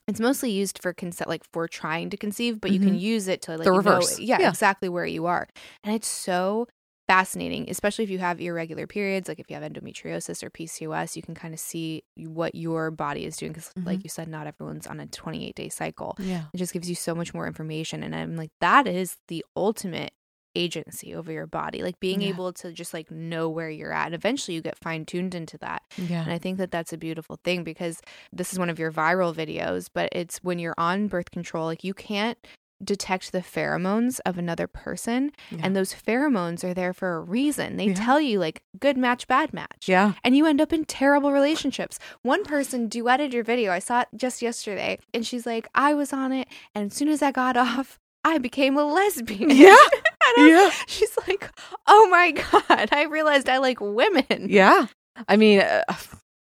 It's 0.09 0.21
mostly 0.21 0.51
used 0.53 0.81
for 0.81 0.93
consent, 0.93 1.29
like 1.29 1.43
for 1.53 1.67
trying 1.67 2.11
to 2.11 2.17
conceive, 2.17 2.61
but 2.61 2.71
you 2.71 2.79
can 2.79 2.95
Mhm. 2.95 3.01
use 3.01 3.27
it 3.27 3.43
to 3.43 3.53
like 3.53 3.65
The 3.65 3.71
know- 3.71 3.77
reverse. 3.79 4.21
yeah, 4.21 4.39
Yeah. 4.41 4.49
exactly 4.51 4.89
where 4.89 5.07
you 5.07 5.27
are, 5.27 5.49
and 5.83 5.95
it's 5.95 6.07
so 6.07 6.69
fascinating, 7.09 7.69
especially 7.71 8.05
if 8.05 8.11
you 8.11 8.19
have 8.19 8.41
irregular 8.41 8.87
periods, 8.87 9.29
like 9.29 9.39
if 9.41 9.49
you 9.49 9.55
have 9.57 9.63
endometriosis 9.65 10.43
or 10.43 10.51
PCOS, 10.51 11.15
you 11.17 11.23
can 11.23 11.35
kind 11.37 11.55
of 11.55 11.61
see 11.61 12.03
what 12.17 12.55
your 12.55 12.91
body 12.91 13.25
is 13.25 13.37
doing 13.37 13.53
because, 13.53 13.73
like 13.77 14.01
Mhm. 14.01 14.05
you 14.05 14.11
said, 14.11 14.29
not 14.29 14.47
everyone's 14.47 14.87
on 14.89 14.99
a 15.01 15.07
28 15.07 15.55
day 15.57 15.69
cycle. 15.69 16.17
Yeah. 16.19 16.47
It 16.53 16.57
just 16.57 16.73
gives 16.73 16.89
you 16.89 16.95
so 16.97 17.15
much 17.15 17.33
more 17.35 17.47
information, 17.47 18.03
and 18.05 18.15
I'm 18.15 18.37
like, 18.37 18.51
that 18.61 18.87
is 18.89 19.17
the 19.29 19.45
ultimate 19.57 20.13
agency 20.57 21.15
over 21.15 21.31
your 21.31 21.47
body 21.47 21.83
like 21.83 22.01
being 22.01 22.21
Yeah. 22.23 22.31
able 22.31 22.53
to 22.55 22.73
just 22.73 22.95
like 22.95 23.11
know 23.11 23.49
where 23.49 23.69
you're 23.71 23.93
at 23.93 24.07
and 24.07 24.15
eventually 24.15 24.55
you 24.55 24.63
get 24.63 24.79
fine 24.79 25.05
tuned 25.05 25.35
into 25.35 25.59
that 25.59 25.83
yeah. 25.97 26.23
and 26.23 26.33
I 26.33 26.39
think 26.39 26.59
that 26.59 26.71
that's 26.71 26.93
a 26.93 26.99
beautiful 26.99 27.39
thing 27.45 27.63
because 27.65 28.01
this 28.33 28.53
is 28.53 28.59
one 28.59 28.71
of 28.71 28.79
your 28.79 28.91
viral 28.91 29.35
videos, 29.35 29.89
but 29.93 30.09
it's 30.13 30.39
when 30.39 30.59
you're 30.59 30.75
on 30.79 31.09
birth 31.09 31.31
control, 31.31 31.67
like 31.67 31.85
you 31.85 31.95
can't 31.95 32.39
detect 32.85 33.33
the 33.33 33.39
pheromones 33.41 34.21
of 34.27 34.37
another 34.37 34.67
person. 34.67 35.33
Yeah. 35.51 35.61
And 35.63 35.75
those 35.75 35.95
pheromones 35.95 36.63
are 36.63 36.75
there 36.75 36.93
for 36.93 37.17
a 37.17 37.21
reason. 37.21 37.77
They 37.79 37.87
Yeah. 37.87 37.95
tell 37.95 38.21
you, 38.21 38.39
like, 38.39 38.61
good 38.79 38.99
match, 38.99 39.27
bad 39.27 39.55
match. 39.55 39.89
Yeah. 39.89 40.13
And 40.23 40.37
you 40.37 40.45
end 40.45 40.61
up 40.61 40.75
in 40.75 40.85
terrible 40.85 41.33
relationships. 41.33 41.99
One 42.21 42.45
person 42.45 42.91
duetted 42.91 43.33
your 43.33 43.45
video. 43.45 43.73
I 43.73 43.79
saw 43.79 44.03
it 44.03 44.09
just 44.15 44.43
yesterday. 44.43 44.99
And 45.15 45.27
she's 45.27 45.47
like, 45.47 45.67
I 45.75 45.95
was 45.95 46.13
on 46.13 46.33
it. 46.33 46.49
And 46.75 46.91
as 46.91 46.95
soon 46.99 47.09
as 47.09 47.23
I 47.23 47.33
got 47.33 47.57
off, 47.67 47.99
I 48.25 48.37
became 48.37 48.77
a 48.77 48.85
lesbian. 48.85 49.49
Yeah. 49.51 49.75
Yeah. 50.37 50.71
She's 50.87 51.17
like, 51.27 51.51
oh 51.87 52.09
my 52.11 52.31
God, 52.33 52.89
I 52.93 53.05
realized 53.05 53.49
I 53.49 53.59
like 53.59 53.81
women. 53.81 54.47
Yeah. 54.49 54.87
I 55.29 55.37
mean, 55.37 55.61
uh, 55.61 55.83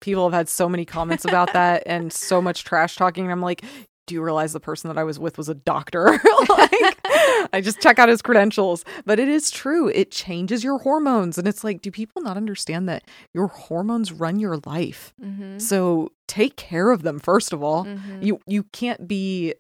people 0.02 0.26
have 0.30 0.34
had 0.34 0.50
so 0.50 0.68
many 0.70 0.86
comments 0.86 1.26
about 1.26 1.54
that 1.54 1.84
and 1.86 2.12
so 2.12 2.42
much 2.42 2.64
trash 2.64 2.96
talking. 2.96 3.24
And 3.24 3.32
I'm 3.32 3.42
like, 3.42 3.64
do 4.08 4.14
you 4.14 4.22
realize 4.22 4.54
the 4.54 4.60
person 4.60 4.88
that 4.90 5.00
I 5.00 5.04
was 5.04 5.18
with 5.18 5.38
was 5.38 5.50
a 5.50 5.56
doctor? 5.56 6.06
like, 6.50 7.00
I 7.54 7.62
just 7.64 7.82
check 7.82 7.98
out 7.98 8.08
his 8.10 8.22
credentials. 8.22 8.86
But 9.06 9.20
it 9.20 9.28
is 9.28 9.50
true. 9.50 9.88
It 9.88 10.12
changes 10.12 10.64
your 10.64 10.78
hormones. 10.80 11.38
And 11.40 11.48
it's 11.48 11.64
like, 11.64 11.82
do 11.82 11.90
people 11.90 12.22
not 12.22 12.38
understand 12.38 12.88
that 12.88 13.04
your 13.34 13.48
hormones 13.48 14.12
run 14.12 14.40
your 14.40 14.58
life? 14.66 15.14
Mm-hmm. 15.24 15.58
So 15.58 16.12
take 16.28 16.56
care 16.56 16.92
of 16.92 17.02
them, 17.02 17.20
first 17.20 17.52
of 17.52 17.64
all. 17.64 17.86
Mhm. 17.86 18.24
You 18.24 18.40
you 18.46 18.64
can't 18.74 19.08
be, 19.08 19.56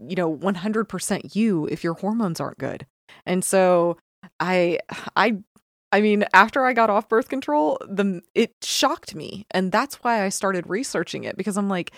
you 0.00 0.16
know, 0.16 0.34
100% 0.36 1.36
you 1.36 1.66
if 1.70 1.84
your 1.84 1.94
hormones 1.94 2.40
aren't 2.40 2.58
good. 2.58 2.86
And 3.24 3.44
so 3.44 3.96
I 4.40 4.78
I 5.14 5.38
I 5.92 6.00
mean, 6.00 6.24
after 6.34 6.64
I 6.64 6.72
got 6.72 6.90
off 6.90 7.08
birth 7.08 7.28
control, 7.28 7.78
the 7.88 8.20
it 8.34 8.52
shocked 8.62 9.14
me, 9.14 9.46
and 9.50 9.70
that's 9.72 9.96
why 9.96 10.24
I 10.24 10.28
started 10.28 10.68
researching 10.68 11.24
it 11.24 11.36
because 11.36 11.56
I'm 11.56 11.68
like, 11.68 11.92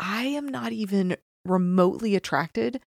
I 0.00 0.24
am 0.24 0.48
not 0.48 0.72
even 0.72 1.16
remotely 1.44 2.14
attracted 2.14 2.80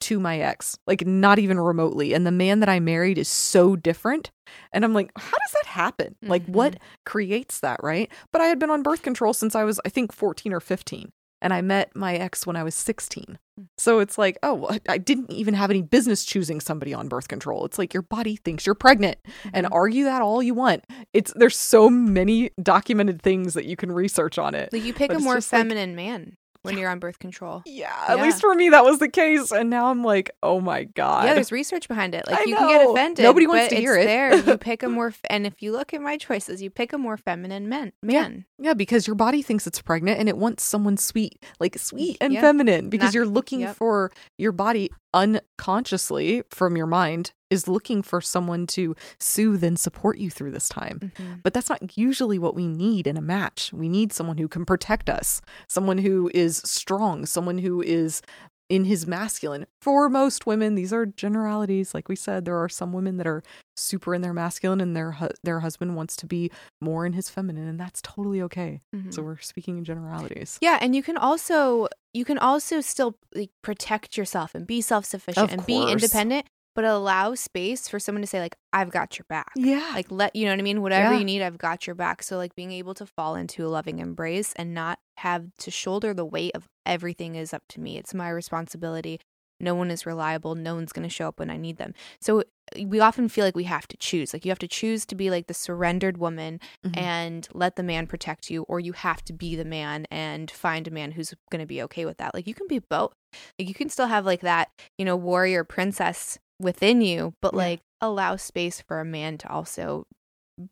to 0.00 0.18
my 0.20 0.38
ex, 0.38 0.78
like 0.86 1.06
not 1.06 1.38
even 1.38 1.58
remotely. 1.58 2.14
And 2.14 2.26
the 2.26 2.32
man 2.32 2.60
that 2.60 2.68
I 2.68 2.80
married 2.80 3.18
is 3.18 3.28
so 3.28 3.76
different, 3.76 4.30
and 4.72 4.84
I'm 4.84 4.94
like, 4.94 5.10
how 5.16 5.36
does 5.38 5.52
that 5.62 5.66
happen? 5.66 6.16
Like, 6.22 6.44
what 6.46 6.72
mm-hmm. 6.74 6.84
creates 7.04 7.60
that, 7.60 7.80
right? 7.82 8.10
But 8.32 8.40
I 8.40 8.46
had 8.46 8.58
been 8.58 8.70
on 8.70 8.82
birth 8.82 9.02
control 9.02 9.34
since 9.34 9.54
I 9.54 9.64
was, 9.64 9.80
I 9.84 9.88
think, 9.88 10.12
14 10.12 10.52
or 10.52 10.60
15. 10.60 11.10
And 11.40 11.52
I 11.52 11.60
met 11.60 11.94
my 11.94 12.14
ex 12.16 12.46
when 12.46 12.56
I 12.56 12.62
was 12.62 12.74
16. 12.74 13.38
So 13.76 13.98
it's 13.98 14.16
like, 14.18 14.38
oh, 14.42 14.76
I- 14.88 14.98
didn't 14.98 15.32
even 15.32 15.54
have 15.54 15.70
any 15.70 15.82
business 15.82 16.24
choosing 16.24 16.60
somebody 16.60 16.94
on 16.94 17.08
birth 17.08 17.26
control. 17.28 17.64
It's 17.64 17.78
like 17.78 17.92
your 17.92 18.02
body 18.04 18.36
thinks 18.36 18.64
you're 18.66 18.74
pregnant 18.76 19.16
and 19.52 19.66
Mhm. 19.66 19.70
argue 19.72 20.04
that 20.04 20.22
all 20.22 20.42
you 20.42 20.54
want. 20.54 20.84
It's 21.12 21.32
there's 21.34 21.56
so 21.56 21.90
many 21.90 22.50
documented 22.62 23.20
things 23.22 23.54
that 23.54 23.64
you 23.64 23.74
can 23.76 23.90
research 23.90 24.38
on 24.38 24.54
it. 24.54 24.72
like 24.72 24.84
you 24.84 24.94
pick 24.94 25.08
but 25.08 25.16
a 25.16 25.20
more 25.20 25.36
just 25.36 25.52
like- 25.52 25.60
feminine 25.60 25.96
man 25.96 26.36
when 26.68 26.78
you're 26.78 26.90
on 26.90 26.98
birth 26.98 27.18
control. 27.18 27.62
Yeah, 27.66 27.92
at 28.08 28.16
Yeah. 28.18 28.22
least 28.24 28.40
for 28.40 28.54
me 28.54 28.68
that 28.70 28.84
was 28.84 28.98
the 28.98 29.08
case 29.08 29.50
and 29.50 29.68
now 29.70 29.90
I'm 29.90 30.04
like, 30.04 30.30
"Oh 30.42 30.60
my 30.60 30.84
god." 30.84 31.24
Yeah, 31.24 31.34
there's 31.34 31.50
research 31.52 31.88
behind 31.88 32.14
it. 32.14 32.26
Like 32.26 32.38
I 32.40 32.44
you 32.44 32.56
can 32.56 32.68
get 32.68 32.88
offended. 32.90 33.22
Nobody 33.24 33.46
wants 33.46 33.64
but 33.64 33.68
to 33.70 33.74
it's 33.76 33.80
hear 33.80 33.96
it. 33.96 34.04
There, 34.06 34.34
you 34.36 34.58
pick 34.58 34.82
a 34.82 34.88
more, 34.98 35.08
f- 35.08 35.20
and 35.30 35.46
if 35.46 35.60
you 35.62 35.72
look 35.72 35.92
at 35.92 36.00
my 36.00 36.16
choices, 36.16 36.62
you 36.62 36.70
pick 36.70 36.92
a 36.92 36.98
more 36.98 37.16
feminine 37.16 37.68
man. 37.68 37.92
Yeah. 38.02 38.28
Yeah, 38.60 38.74
because 38.74 39.06
your 39.06 39.16
body 39.16 39.42
thinks 39.42 39.66
it's 39.66 39.80
pregnant 39.80 40.18
and 40.20 40.28
it 40.28 40.36
wants 40.36 40.62
someone 40.64 40.96
sweet, 40.96 41.42
like 41.60 41.78
sweet 41.78 42.16
and 42.20 42.32
Yeah. 42.32 42.40
feminine, 42.40 42.88
because 42.90 43.08
Not- 43.08 43.14
you're 43.14 43.26
looking 43.26 43.60
yep. 43.60 43.76
for 43.76 44.10
your 44.36 44.52
body 44.52 44.90
unconsciously 45.14 46.42
from 46.50 46.76
your 46.76 46.86
mind 46.86 47.32
is 47.50 47.66
looking 47.68 48.02
for 48.02 48.20
someone 48.20 48.66
to 48.68 48.94
soothe 49.18 49.64
and 49.64 49.78
support 49.78 50.18
you 50.18 50.30
through 50.30 50.50
this 50.50 50.68
time. 50.68 51.12
Mhm. 51.16 51.42
But 51.42 51.54
that's 51.54 51.68
not 51.70 51.96
usually 51.96 52.38
what 52.38 52.54
we 52.54 52.66
need 52.66 53.06
in 53.06 53.16
a 53.16 53.22
match. 53.22 53.72
We 53.72 53.88
need 53.88 54.12
someone 54.12 54.38
who 54.38 54.48
can 54.48 54.64
protect 54.64 55.08
us, 55.08 55.40
someone 55.68 55.98
who 55.98 56.30
is 56.34 56.58
strong, 56.58 57.24
someone 57.26 57.58
who 57.58 57.80
is 57.82 58.20
in 58.68 58.84
his 58.84 59.06
masculine. 59.06 59.64
For 59.80 60.10
most 60.10 60.44
women, 60.44 60.74
these 60.74 60.92
are 60.92 61.06
generalities. 61.06 61.94
Like 61.94 62.06
we 62.10 62.16
said, 62.16 62.44
there 62.44 62.58
are 62.62 62.68
some 62.68 62.92
women 62.92 63.16
that 63.16 63.26
are 63.26 63.42
super 63.76 64.14
in 64.14 64.20
their 64.20 64.34
masculine 64.34 64.82
and 64.82 64.94
their 64.94 65.12
hu- 65.12 65.30
their 65.42 65.60
husband 65.60 65.96
wants 65.96 66.16
to 66.16 66.26
be 66.26 66.50
more 66.82 67.06
in 67.06 67.14
his 67.14 67.30
feminine 67.30 67.66
and 67.66 67.80
that's 67.80 68.02
totally 68.02 68.42
okay. 68.42 68.82
Mhm. 68.94 69.14
So 69.14 69.22
we're 69.22 69.38
speaking 69.38 69.78
in 69.78 69.84
generalities. 69.84 70.58
yeah, 70.60 70.76
and 70.82 70.94
you 70.94 71.02
can 71.02 71.16
also 71.16 71.88
you 72.12 72.26
can 72.26 72.36
also 72.36 72.82
still 72.82 73.16
like 73.34 73.50
protect 73.62 74.18
yourself 74.18 74.54
and 74.54 74.66
be 74.66 74.82
self 74.82 75.06
sufficient 75.06 75.44
Of 75.44 75.52
and 75.58 75.64
be 75.66 75.90
independent, 75.90 76.46
but 76.78 76.84
allow 76.84 77.34
space 77.34 77.88
for 77.88 77.98
someone 77.98 78.22
to 78.22 78.26
say 78.28 78.38
like, 78.38 78.54
"I've 78.72 78.90
got 78.92 79.18
your 79.18 79.26
back." 79.28 79.50
Yeah. 79.56 79.90
like 79.94 80.12
let 80.12 80.36
you 80.36 80.44
know 80.44 80.52
what 80.52 80.60
i 80.60 80.62
mean? 80.62 80.80
Whatever 80.80 81.12
Yeah. 81.14 81.18
you 81.18 81.24
need 81.24 81.42
i've 81.42 81.58
got 81.58 81.88
your 81.88 81.96
back. 81.96 82.22
So 82.22 82.36
like 82.36 82.54
being 82.54 82.70
able 82.70 82.94
to 82.94 83.04
fall 83.04 83.34
into 83.34 83.66
a 83.66 83.68
loving 83.68 83.98
embrace 83.98 84.52
and 84.54 84.72
not 84.74 85.00
have 85.16 85.46
to 85.58 85.72
shoulder 85.72 86.14
the 86.14 86.24
weight 86.24 86.52
of 86.54 86.68
everything 86.86 87.34
is 87.34 87.52
up 87.52 87.64
to 87.70 87.80
me. 87.80 87.98
It's 87.98 88.14
my 88.14 88.28
responsibility. 88.30 89.18
No 89.58 89.74
one 89.74 89.90
is 89.90 90.06
reliable. 90.06 90.54
No 90.54 90.76
one's 90.76 90.92
going 90.92 91.08
to 91.08 91.12
show 91.12 91.26
up 91.26 91.40
when 91.40 91.50
i 91.50 91.56
need 91.56 91.78
them. 91.78 91.94
So 92.20 92.44
we 92.80 93.00
often 93.00 93.28
feel 93.28 93.44
like 93.44 93.56
we 93.56 93.64
have 93.64 93.88
to 93.88 93.96
choose. 93.96 94.32
Like 94.32 94.44
you 94.44 94.52
have 94.52 94.58
to 94.60 94.68
choose 94.68 95.04
to 95.06 95.16
be 95.16 95.30
like 95.30 95.48
the 95.48 95.54
surrendered 95.54 96.18
woman 96.18 96.60
Mhm. 96.86 96.96
and 96.96 97.48
let 97.52 97.74
the 97.74 97.82
man 97.82 98.06
protect 98.06 98.50
you 98.50 98.62
or 98.68 98.78
you 98.78 98.92
have 98.92 99.24
to 99.24 99.32
be 99.32 99.56
the 99.56 99.64
man 99.64 100.06
and 100.12 100.48
find 100.48 100.86
a 100.86 100.92
man 100.92 101.10
who's 101.12 101.34
going 101.50 101.60
to 101.60 101.66
be 101.66 101.82
okay 101.82 102.04
with 102.04 102.18
that. 102.18 102.34
Like 102.34 102.46
you 102.46 102.54
can 102.54 102.68
be 102.68 102.78
both. 102.78 103.14
Like 103.58 103.66
you 103.66 103.74
can 103.74 103.88
still 103.88 104.06
have 104.06 104.24
like 104.24 104.42
that 104.42 104.68
you 104.96 105.04
know 105.04 105.16
warrior 105.16 105.64
princess 105.64 106.38
within 106.60 107.00
you 107.00 107.34
but 107.40 107.52
Yeah. 107.54 107.58
like 107.58 107.80
allow 108.00 108.36
space 108.36 108.80
for 108.80 109.00
a 109.00 109.04
man 109.04 109.38
to 109.38 109.48
also 109.50 110.06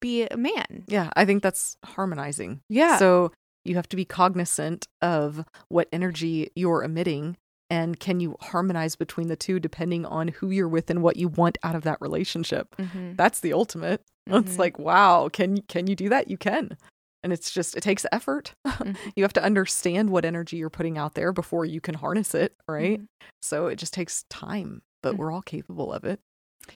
be 0.01 0.27
a 0.27 0.37
man 0.37 0.85
yeah, 0.89 1.11
I 1.17 1.25
think 1.25 1.43
that's 1.43 1.77
harmonizing. 1.85 2.61
yeah 2.69 2.97
So 2.99 3.33
you 3.65 3.75
have 3.77 3.89
to 3.89 3.97
be 3.97 4.05
cognizant 4.05 4.87
of 5.03 5.45
what 5.69 5.89
energy 5.93 6.51
you're 6.55 6.83
emitting 6.85 7.37
and 7.69 7.99
can 7.99 8.21
you 8.21 8.37
harmonize 8.41 8.95
between 8.97 9.27
the 9.29 9.35
two 9.37 9.59
depending 9.59 10.07
on 10.07 10.29
who 10.29 10.51
you're 10.51 10.69
with 10.69 10.89
and 10.91 11.03
what 11.03 11.17
you 11.17 11.27
want 11.29 11.59
out 11.65 11.75
of 11.75 11.83
that 11.83 12.01
relationship. 12.01 12.77
Mhm. 12.77 13.17
That's 13.17 13.41
the 13.41 13.53
ultimate. 13.53 14.03
It's 14.29 14.55
Mhm. 14.55 14.59
like, 14.59 14.79
wow, 14.79 15.29
can 15.33 15.63
can 15.63 15.87
you 15.89 15.97
do 15.97 16.09
that? 16.09 16.29
You 16.31 16.37
can. 16.39 16.77
And 17.25 17.33
it's 17.33 17.51
just 17.51 17.77
it 17.77 17.81
takes 17.83 18.07
effort. 18.13 18.55
Mhm. 18.67 18.97
you 19.17 19.25
have 19.25 19.33
to 19.33 19.43
understand 19.43 20.11
what 20.11 20.25
energy 20.25 20.57
you're 20.59 20.71
putting 20.71 20.97
out 20.97 21.15
there 21.15 21.33
before 21.33 21.65
you 21.65 21.81
can 21.81 21.95
harness 21.95 22.35
it, 22.35 22.55
right? 22.69 23.01
Mhm. 23.01 23.07
So 23.43 23.67
it 23.67 23.77
just 23.77 23.95
takes 23.95 24.25
time, 24.31 24.83
but 25.03 25.15
Mhm. 25.15 25.19
we're 25.19 25.33
all 25.33 25.43
capable 25.43 25.93
of 25.93 26.05
it. 26.05 26.21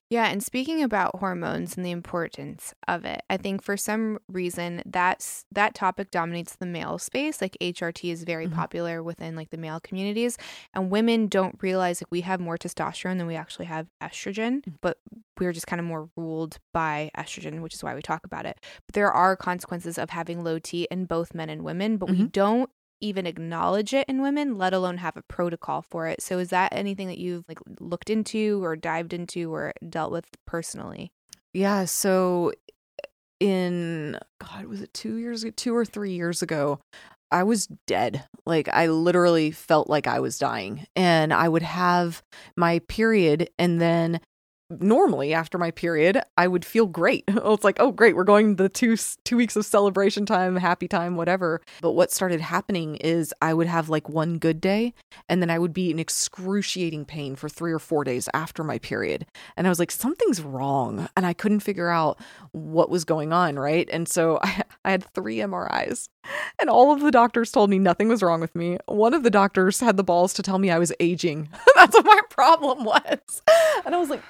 Yeah, 0.08 0.26
and 0.26 0.40
speaking 0.40 0.84
about 0.84 1.16
hormones 1.18 1.76
and 1.76 1.84
the 1.84 1.90
importance 1.90 2.74
of 2.86 3.04
it, 3.04 3.22
I 3.28 3.36
think 3.36 3.60
for 3.60 3.76
some 3.76 4.20
reason 4.28 4.82
that's 4.86 5.44
that 5.50 5.74
topic 5.74 6.12
dominates 6.12 6.54
the 6.54 6.66
male 6.66 6.96
space. 6.98 7.40
Like 7.40 7.56
HRT 7.60 8.12
is 8.12 8.22
very 8.22 8.46
Mhm. 8.46 8.52
popular 8.54 9.02
within 9.02 9.34
like 9.34 9.50
the 9.50 9.56
male 9.56 9.80
communities, 9.80 10.38
and 10.74 10.90
women 10.92 11.26
don't 11.26 11.60
realize 11.60 12.00
like 12.00 12.10
we 12.12 12.20
have 12.20 12.38
more 12.38 12.56
testosterone 12.56 13.18
than 13.18 13.26
we 13.26 13.34
actually 13.34 13.64
have 13.66 13.88
estrogen, 14.00 14.62
Mm. 14.62 14.74
but 14.80 14.98
we're 15.40 15.52
just 15.52 15.66
kind 15.66 15.80
of 15.80 15.86
more 15.86 16.08
ruled 16.16 16.58
by 16.72 17.10
estrogen, 17.16 17.60
which 17.60 17.74
is 17.74 17.82
why 17.82 17.92
we 17.96 18.02
talk 18.02 18.24
about 18.24 18.46
it. 18.46 18.60
But 18.86 18.94
there 18.94 19.10
are 19.10 19.34
consequences 19.34 19.98
of 19.98 20.10
having 20.10 20.44
low 20.44 20.60
T 20.60 20.86
in 20.92 21.04
both 21.06 21.34
men 21.34 21.50
and 21.50 21.64
women, 21.64 21.96
but 21.96 22.10
we 22.10 22.18
Mhm. 22.18 22.30
don't 22.32 22.70
even 23.00 23.26
acknowledge 23.26 23.94
it 23.94 24.08
in 24.08 24.22
women, 24.22 24.58
let 24.58 24.72
alone 24.72 24.98
have 24.98 25.16
a 25.16 25.22
protocol 25.22 25.82
for 25.82 26.06
it. 26.06 26.22
So 26.22 26.38
is 26.38 26.50
that 26.50 26.72
anything 26.72 27.08
that 27.08 27.18
you've 27.18 27.44
like 27.48 27.58
looked 27.80 28.10
into 28.10 28.62
or 28.64 28.76
dived 28.76 29.12
into 29.12 29.52
or 29.52 29.72
dealt 29.88 30.12
with 30.12 30.26
personally? 30.46 31.10
Yeah, 31.52 31.84
so 31.84 32.52
eh, 33.02 33.06
in 33.40 34.18
God, 34.40 34.66
was 34.66 34.82
it 34.82 34.94
two 34.94 35.16
years 35.16 35.42
ago, 35.42 35.52
two 35.56 35.74
or 35.74 35.84
three 35.84 36.12
years 36.12 36.42
ago, 36.42 36.80
I 37.30 37.44
was 37.44 37.68
dead. 37.86 38.24
Like 38.44 38.68
I 38.68 38.88
literally 38.88 39.50
felt 39.50 39.88
like 39.88 40.06
I 40.06 40.20
was 40.20 40.38
dying. 40.38 40.86
And 40.96 41.32
I 41.32 41.48
would 41.48 41.62
have 41.62 42.22
my 42.56 42.80
period 42.80 43.50
and 43.58 43.80
then 43.80 44.20
normally 44.78 45.34
after 45.34 45.58
my 45.58 45.70
period, 45.70 46.20
I 46.36 46.46
would 46.46 46.64
feel 46.64 46.86
great. 46.86 47.24
it's 47.28 47.64
like, 47.64 47.76
oh 47.80 47.92
great, 47.92 48.16
we're 48.16 48.24
going 48.24 48.56
the 48.56 48.68
two 48.68 48.96
two 49.24 49.36
weeks 49.36 49.56
of 49.56 49.66
celebration 49.66 50.26
time, 50.26 50.56
happy 50.56 50.88
time, 50.88 51.16
whatever. 51.16 51.60
But 51.80 51.92
what 51.92 52.10
started 52.10 52.40
happening 52.40 52.96
is 52.96 53.34
I 53.42 53.54
would 53.54 53.66
have 53.66 53.88
like 53.88 54.08
one 54.08 54.38
good 54.38 54.60
day 54.60 54.94
and 55.28 55.42
then 55.42 55.50
I 55.50 55.58
would 55.58 55.72
be 55.72 55.90
in 55.90 55.98
excruciating 55.98 57.04
pain 57.04 57.36
for 57.36 57.48
3 57.48 57.72
or 57.72 57.78
4 57.78 58.04
days 58.04 58.28
after 58.34 58.62
my 58.62 58.78
period. 58.78 59.26
And 59.56 59.66
I 59.66 59.70
was 59.70 59.78
like 59.78 59.90
something's 59.90 60.40
wrong 60.40 61.08
and 61.16 61.26
I 61.26 61.32
couldn't 61.32 61.60
figure 61.60 61.88
out 61.88 62.18
what 62.52 62.90
was 62.90 63.04
going 63.04 63.32
on, 63.32 63.58
right? 63.58 63.88
And 63.92 64.08
so 64.08 64.38
I, 64.44 64.62
I 64.84 64.90
had 64.92 65.04
3 65.14 65.36
MRIs 65.36 66.08
and 66.58 66.70
all 66.70 66.92
of 66.92 67.00
the 67.00 67.10
doctors 67.10 67.50
told 67.50 67.70
me 67.70 67.78
nothing 67.78 68.08
was 68.08 68.22
wrong 68.22 68.40
with 68.40 68.54
me. 68.54 68.78
One 68.86 69.14
of 69.14 69.22
the 69.22 69.30
doctors 69.30 69.80
had 69.80 69.96
the 69.96 70.04
balls 70.04 70.32
to 70.34 70.42
tell 70.42 70.58
me 70.58 70.70
I 70.70 70.78
was 70.78 70.92
aging. 71.00 71.48
That's 71.74 71.94
what 71.94 72.04
my 72.04 72.20
problem 72.30 72.84
was. 72.84 73.42
And 73.84 73.94
I 73.94 73.98
was 73.98 74.10
like, 74.10 74.22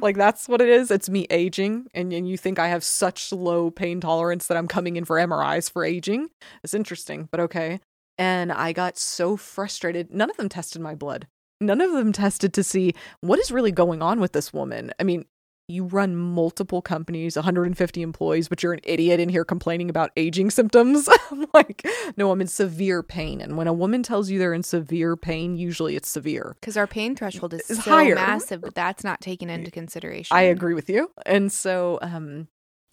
like 0.00 0.16
that's 0.16 0.48
what 0.48 0.60
it 0.60 0.68
is. 0.68 0.90
It's 0.90 1.08
me 1.08 1.26
aging, 1.30 1.86
and, 1.94 2.12
and 2.12 2.28
you 2.28 2.36
think 2.36 2.58
I 2.58 2.68
have 2.68 2.84
such 2.84 3.32
low 3.32 3.70
pain 3.70 4.00
tolerance 4.00 4.46
that 4.46 4.56
I'm 4.56 4.68
coming 4.68 4.96
in 4.96 5.04
for 5.04 5.16
MRIs 5.16 5.70
for 5.70 5.84
aging. 5.84 6.28
It's 6.62 6.74
interesting, 6.74 7.28
but 7.30 7.40
okay. 7.40 7.80
And 8.18 8.52
I 8.52 8.72
got 8.72 8.98
so 8.98 9.36
frustrated. 9.36 10.12
None 10.12 10.30
of 10.30 10.36
them 10.36 10.48
tested 10.48 10.80
my 10.80 10.94
blood. 10.94 11.26
None 11.60 11.80
of 11.80 11.92
them 11.92 12.12
tested 12.12 12.52
to 12.54 12.62
see 12.62 12.94
what 13.20 13.38
is 13.38 13.50
really 13.50 13.72
going 13.72 14.02
on 14.02 14.20
with 14.20 14.32
this 14.32 14.52
woman. 14.52 14.92
I 15.00 15.04
mean, 15.04 15.24
you 15.68 15.84
run 15.84 16.14
multiple 16.16 16.80
companies, 16.80 17.34
150 17.36 18.00
employees, 18.02 18.48
but 18.48 18.62
you're 18.62 18.72
an 18.72 18.80
idiot 18.84 19.18
in 19.18 19.28
here 19.28 19.44
complaining 19.44 19.90
about 19.90 20.10
aging 20.16 20.50
symptoms. 20.50 21.08
I'm 21.30 21.46
like, 21.52 21.84
no, 22.16 22.30
I'm 22.30 22.40
in 22.40 22.46
severe 22.46 23.02
pain. 23.02 23.40
And 23.40 23.56
when 23.56 23.66
a 23.66 23.72
woman 23.72 24.02
tells 24.04 24.30
you 24.30 24.38
they're 24.38 24.54
in 24.54 24.62
severe 24.62 25.16
pain, 25.16 25.56
usually 25.56 25.96
it's 25.96 26.08
severe. 26.08 26.56
Because 26.60 26.76
our 26.76 26.86
pain 26.86 27.16
threshold 27.16 27.52
is 27.54 27.68
It's 27.68 27.84
so 27.84 27.90
higher. 27.90 28.14
massive, 28.14 28.60
but 28.60 28.74
that's 28.74 29.02
not 29.02 29.20
taken 29.20 29.50
into 29.50 29.70
consideration. 29.72 30.36
I 30.36 30.42
agree 30.42 30.74
with 30.74 30.88
you. 30.88 31.10
And 31.24 31.50
so 31.50 31.98
um 32.00 32.46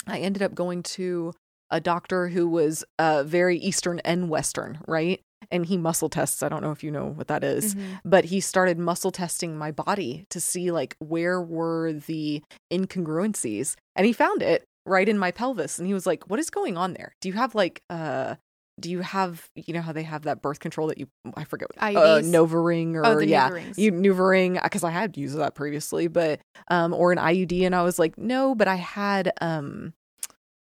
I 0.07 0.19
ended 0.19 0.41
up 0.41 0.55
going 0.55 0.83
to 0.83 1.33
a 1.69 1.79
doctor 1.79 2.27
who 2.29 2.47
was 2.49 2.83
uh 2.97 3.23
very 3.23 3.57
eastern 3.57 3.99
and 3.99 4.29
western, 4.29 4.79
right? 4.87 5.21
And 5.51 5.65
he 5.65 5.77
muscle 5.77 6.09
tests. 6.09 6.41
I 6.43 6.49
don't 6.49 6.61
know 6.61 6.71
if 6.71 6.83
you 6.83 6.91
know 6.91 7.05
what 7.07 7.27
that 7.27 7.43
is, 7.43 7.75
Mhm. 7.75 7.99
but 8.05 8.25
he 8.25 8.39
started 8.39 8.77
muscle 8.79 9.11
testing 9.11 9.57
my 9.57 9.71
body 9.71 10.25
to 10.29 10.39
see 10.39 10.71
like 10.71 10.95
where 10.99 11.41
were 11.41 11.93
the 11.93 12.43
incongruencies. 12.71 13.75
And 13.95 14.05
he 14.05 14.13
found 14.13 14.41
it 14.41 14.65
right 14.85 15.07
in 15.07 15.17
my 15.17 15.31
pelvis 15.31 15.77
and 15.79 15.87
he 15.87 15.93
was 15.93 16.05
like, 16.05 16.29
"What 16.29 16.39
is 16.39 16.49
going 16.49 16.77
on 16.77 16.93
there? 16.93 17.13
Do 17.21 17.29
you 17.29 17.35
have 17.35 17.55
like 17.55 17.81
uh 17.89 18.35
do 18.79 18.89
you 18.89 19.01
have 19.01 19.49
you 19.55 19.73
know 19.73 19.81
how 19.81 19.91
they 19.93 20.01
have 20.03 20.23
that 20.23 20.41
birth 20.41 20.59
control 20.59 20.87
that 20.87 20.97
you 20.97 21.07
I 21.35 21.43
forget 21.43 21.69
what 21.69 21.95
uh? 21.95 22.19
Novaring 22.21 22.95
or 22.95 23.05
Oh, 23.05 23.19
yeah 23.19 23.49
Nuvarings. 23.49 23.77
you 23.77 23.91
Nuvaring 23.91 24.61
because 24.61 24.83
I 24.83 24.89
had 24.91 25.15
used 25.15 25.37
that 25.37 25.55
previously, 25.55 26.07
but 26.07 26.39
um 26.69 26.93
or 26.93 27.11
an 27.11 27.17
IUD 27.19 27.65
and 27.65 27.75
I 27.75 27.83
was 27.83 27.99
like 27.99 28.17
no, 28.17 28.55
but 28.55 28.67
I 28.67 28.75
had 28.75 29.31
um 29.41 29.93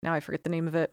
now 0.03 0.13
I 0.13 0.19
forget 0.19 0.43
the 0.43 0.49
name 0.49 0.67
of 0.67 0.75
it. 0.75 0.91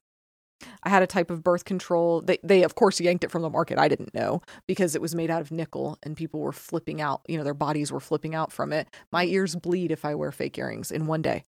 I 0.83 0.89
had 0.89 1.03
a 1.03 1.07
type 1.07 1.31
of 1.31 1.43
birth 1.43 1.65
control. 1.65 2.21
They 2.21 2.39
they 2.43 2.63
of 2.63 2.75
course 2.75 3.01
yanked 3.01 3.25
it 3.25 3.31
from 3.31 3.43
the 3.43 3.51
market. 3.51 3.79
I 3.79 3.89
didn't 3.89 4.15
know 4.15 4.43
because 4.67 4.95
it 4.95 5.03
was 5.03 5.15
made 5.15 5.31
out 5.31 5.41
of 5.41 5.51
nickel 5.51 5.99
and 6.03 6.17
people 6.17 6.41
were 6.41 6.53
flipping 6.53 7.01
out. 7.01 7.23
You 7.29 7.39
know 7.39 7.45
their 7.45 7.55
bodies 7.55 7.93
were 7.93 8.01
flipping 8.01 8.35
out 8.35 8.53
from 8.53 8.73
it. 8.73 8.89
My 9.13 9.25
ears 9.25 9.57
bleed 9.57 9.91
if 9.91 10.05
I 10.05 10.15
wear 10.15 10.33
fake 10.33 10.59
earrings 10.59 10.91
in 10.91 11.07
one 11.07 11.23
day, 11.23 11.45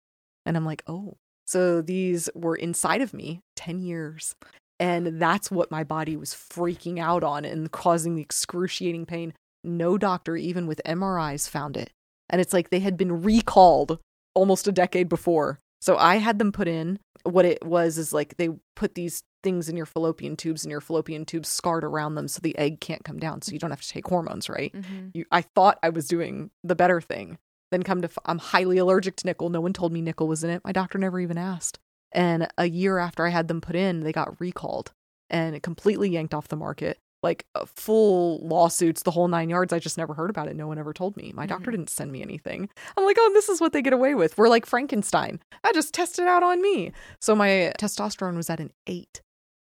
and 0.46 0.58
I'm 0.58 0.66
like 0.66 0.84
oh. 0.88 1.18
So 1.46 1.82
these 1.82 2.30
were 2.36 2.56
inside 2.56 3.02
of 3.02 3.14
me 3.14 3.42
ten 3.56 3.80
years. 3.80 4.36
And 4.80 5.20
that's 5.20 5.50
what 5.50 5.72
my 5.72 5.84
body 5.84 6.16
was 6.16 6.36
freaking 6.36 7.00
out 7.00 7.24
on 7.24 7.46
and 7.46 7.72
causing 7.72 8.16
the 8.16 8.22
excruciating 8.22 9.08
pain. 9.08 9.34
No 9.64 9.98
doctor, 9.98 10.38
even 10.38 10.68
with 10.68 10.82
MRIs, 10.86 11.50
found 11.50 11.76
it. 11.76 11.90
And 12.30 12.40
it's 12.40 12.54
like 12.54 12.70
they 12.70 12.82
had 12.82 12.96
been 12.96 13.24
recalled 13.24 14.00
almost 14.36 14.68
a 14.68 14.72
decade 14.72 15.10
before. 15.10 15.60
So 15.82 15.98
I 15.98 16.16
had 16.18 16.40
them 16.40 16.52
put 16.52 16.68
in. 16.68 17.00
What 17.24 17.46
it 17.46 17.66
was 17.66 17.98
is 17.98 18.14
like 18.14 18.38
they 18.38 18.50
put 18.76 18.96
these 18.96 19.24
things 19.44 19.68
in 19.70 19.76
your 19.76 19.86
fallopian 19.86 20.36
tubes 20.36 20.64
and 20.64 20.72
your 20.72 20.80
fallopian 20.82 21.26
tubes 21.26 21.50
scarred 21.50 21.84
around 21.84 22.16
them 22.16 22.28
so 22.28 22.40
the 22.42 22.58
egg 22.58 22.80
can't 22.80 23.04
come 23.04 23.18
down 23.20 23.42
so 23.42 23.52
you 23.52 23.60
don't 23.60 23.70
have 23.72 23.82
to 23.82 23.88
take 23.88 24.08
hormones, 24.08 24.50
right? 24.50 24.74
Mhm. 24.74 25.12
You, 25.14 25.26
I 25.32 25.42
thought 25.42 25.78
I 25.84 25.90
was 25.90 26.08
doing 26.08 26.52
the 26.64 26.76
better 26.76 27.02
thing. 27.02 27.38
Then 27.72 27.84
come 27.84 28.02
to, 28.02 28.08
f- 28.08 28.18
I'm 28.26 28.38
highly 28.40 28.78
allergic 28.78 29.18
to 29.18 29.26
nickel. 29.26 29.50
No 29.50 29.60
one 29.60 29.74
told 29.74 29.92
me 29.92 30.02
nickel 30.02 30.28
was 30.28 30.44
in 30.44 30.50
it. 30.50 30.62
My 30.64 30.72
doctor 30.72 30.98
never 30.98 31.20
even 31.20 31.38
asked. 31.38 31.80
And 32.14 32.48
a 32.58 32.70
year 32.70 32.98
after 32.98 33.26
I 33.26 33.30
had 33.30 33.50
them 33.50 33.60
put 33.60 33.76
in, 33.76 34.02
they 34.02 34.14
got 34.14 34.40
recalled 34.40 34.94
and 35.30 35.54
it 35.56 35.64
completely 35.64 36.10
yanked 36.10 36.34
off 36.34 36.48
the 36.48 36.56
market. 36.56 36.98
Like 37.24 37.46
uh, 37.56 37.66
full 37.66 38.40
lawsuits, 38.40 39.02
the 39.04 39.12
whole 39.12 39.28
nine 39.28 39.50
yards. 39.50 39.74
I 39.74 39.80
just 39.80 39.98
never 39.98 40.14
heard 40.14 40.30
about 40.30 40.48
it. 40.48 40.56
No 40.56 40.68
one 40.68 40.78
ever 40.78 40.94
told 40.94 41.18
me. 41.18 41.32
My 41.36 41.46
doctor 41.48 41.72
Mhm. 41.72 41.74
didn't 41.74 41.90
send 41.90 42.12
me 42.12 42.22
anything. 42.22 42.70
I'm 42.96 43.06
like, 43.06 43.18
oh, 43.20 43.32
this 43.34 43.50
is 43.50 43.60
what 43.60 43.74
they 43.74 43.82
get 43.82 43.94
away 43.94 44.14
with. 44.14 44.38
We're 44.38 44.50
like 44.50 44.66
Frankenstein. 44.68 45.40
I 45.64 45.74
just 45.74 45.94
tested 45.94 46.26
out 46.28 46.44
on 46.44 46.62
me. 46.62 46.92
So 47.20 47.36
my 47.36 47.74
testosterone 47.80 48.36
was 48.36 48.50
at 48.50 48.60
an 48.60 48.72
eight. 48.86 49.22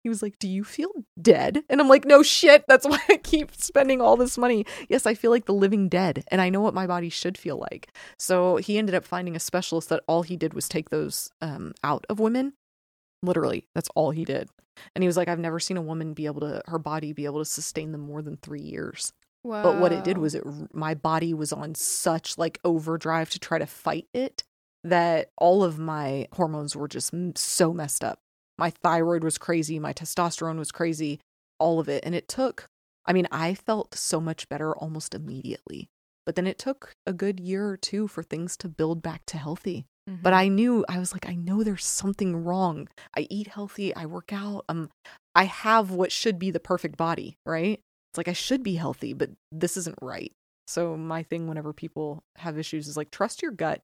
He 0.04 0.10
was 0.10 0.22
like, 0.22 0.40
Do 0.40 0.48
you 0.48 0.64
feel 0.64 0.92
dead? 1.22 1.64
And 1.70 1.82
I'm 1.82 1.90
like, 1.90 2.06
No 2.06 2.24
shit. 2.24 2.64
That's 2.68 2.86
why 2.90 3.00
I 3.10 3.18
keep 3.18 3.54
spending 3.56 4.00
all 4.00 4.16
this 4.16 4.38
money. 4.38 4.66
Yes, 4.88 5.06
I 5.06 5.14
feel 5.16 5.32
like 5.32 5.46
the 5.46 5.54
living 5.54 5.90
dead, 5.90 6.24
and 6.30 6.40
I 6.42 6.50
know 6.50 6.62
what 6.62 6.74
my 6.74 6.88
body 6.88 7.10
should 7.10 7.38
feel 7.38 7.58
like. 7.58 7.92
So 8.18 8.58
he 8.58 8.78
ended 8.78 8.96
up 8.96 9.04
finding 9.06 9.36
a 9.36 9.40
specialist 9.40 9.90
that 9.90 10.04
all 10.08 10.22
he 10.22 10.38
did 10.38 10.54
was 10.54 10.70
take 10.70 10.90
those 10.90 11.32
um, 11.42 11.74
out 11.84 12.06
of 12.10 12.20
women. 12.20 12.54
Literally, 13.24 13.66
that's 13.76 13.90
all 13.96 14.12
he 14.12 14.24
did. 14.24 14.50
And 14.96 15.04
he 15.04 15.08
was 15.08 15.18
like, 15.18 15.28
I've 15.28 15.40
never 15.40 15.60
seen 15.60 15.78
a 15.78 15.82
woman 15.82 16.14
be 16.14 16.26
able 16.26 16.42
to, 16.42 16.62
her 16.66 16.80
body 16.80 17.14
be 17.14 17.26
able 17.26 17.40
to 17.40 17.46
sustain 17.46 17.92
them 17.92 18.02
more 18.02 18.22
than 18.22 18.38
three 18.38 18.62
years. 18.62 19.14
But 19.64 19.80
what 19.80 19.94
it 19.94 20.04
did 20.04 20.18
was 20.18 20.36
it, 20.36 20.44
my 20.74 20.94
body 20.96 21.34
was 21.34 21.54
on 21.54 21.74
such 21.76 22.38
like 22.38 22.60
overdrive 22.64 23.30
to 23.32 23.40
try 23.40 23.58
to 23.58 23.66
fight 23.66 24.08
it 24.14 24.44
that 24.84 25.32
all 25.38 25.64
of 25.64 25.80
my 25.80 26.28
hormones 26.34 26.76
were 26.76 26.88
just 26.88 27.14
so 27.36 27.74
messed 27.74 28.04
up. 28.04 28.20
My 28.58 28.70
thyroid 28.70 29.24
was 29.24 29.38
crazy, 29.38 29.80
my 29.80 29.94
testosterone 29.94 30.58
was 30.58 30.72
crazy, 30.72 31.20
all 31.58 31.80
of 31.80 31.88
it. 31.88 32.04
And 32.06 32.14
it 32.14 32.28
took, 32.28 32.68
I 33.06 33.14
mean, 33.14 33.28
I 33.32 33.54
felt 33.54 33.96
so 33.96 34.20
much 34.20 34.50
better 34.50 34.76
almost 34.76 35.16
immediately. 35.16 35.90
But 36.26 36.36
then 36.36 36.46
it 36.46 36.60
took 36.60 36.94
a 37.08 37.14
good 37.14 37.40
year 37.40 37.68
or 37.70 37.78
two 37.78 38.08
for 38.08 38.22
things 38.22 38.58
to 38.58 38.68
build 38.68 39.02
back 39.02 39.26
to 39.28 39.38
healthy. 39.38 39.86
But 40.22 40.34
Mhm. 40.34 40.38
I 40.38 40.48
knew, 40.48 40.86
I 40.90 41.00
was 41.00 41.14
like, 41.14 41.28
I 41.30 41.36
know 41.36 41.64
there's 41.64 41.86
something 41.86 42.44
wrong. 42.44 42.88
I 43.16 43.28
eat 43.30 43.48
healthy, 43.48 43.96
I 43.96 44.06
work 44.06 44.34
out, 44.34 44.66
um, 44.70 44.90
I 45.36 45.46
have 45.46 45.92
what 45.92 46.12
should 46.12 46.40
be 46.40 46.52
the 46.52 46.60
perfect 46.60 46.98
body, 46.98 47.38
right? 47.46 47.80
It's 48.12 48.18
like 48.18 48.28
I 48.28 48.34
should 48.34 48.64
be 48.64 48.76
healthy, 48.76 49.14
but 49.14 49.30
this 49.52 49.78
isn't 49.78 49.98
right. 50.02 50.32
So 50.68 50.98
my 50.98 51.24
thing 51.24 51.48
whenever 51.48 51.74
people 51.74 52.24
have 52.38 52.58
issues 52.58 52.88
is 52.88 52.98
like 52.98 53.12
trust 53.12 53.42
your 53.42 53.52
gut. 53.52 53.82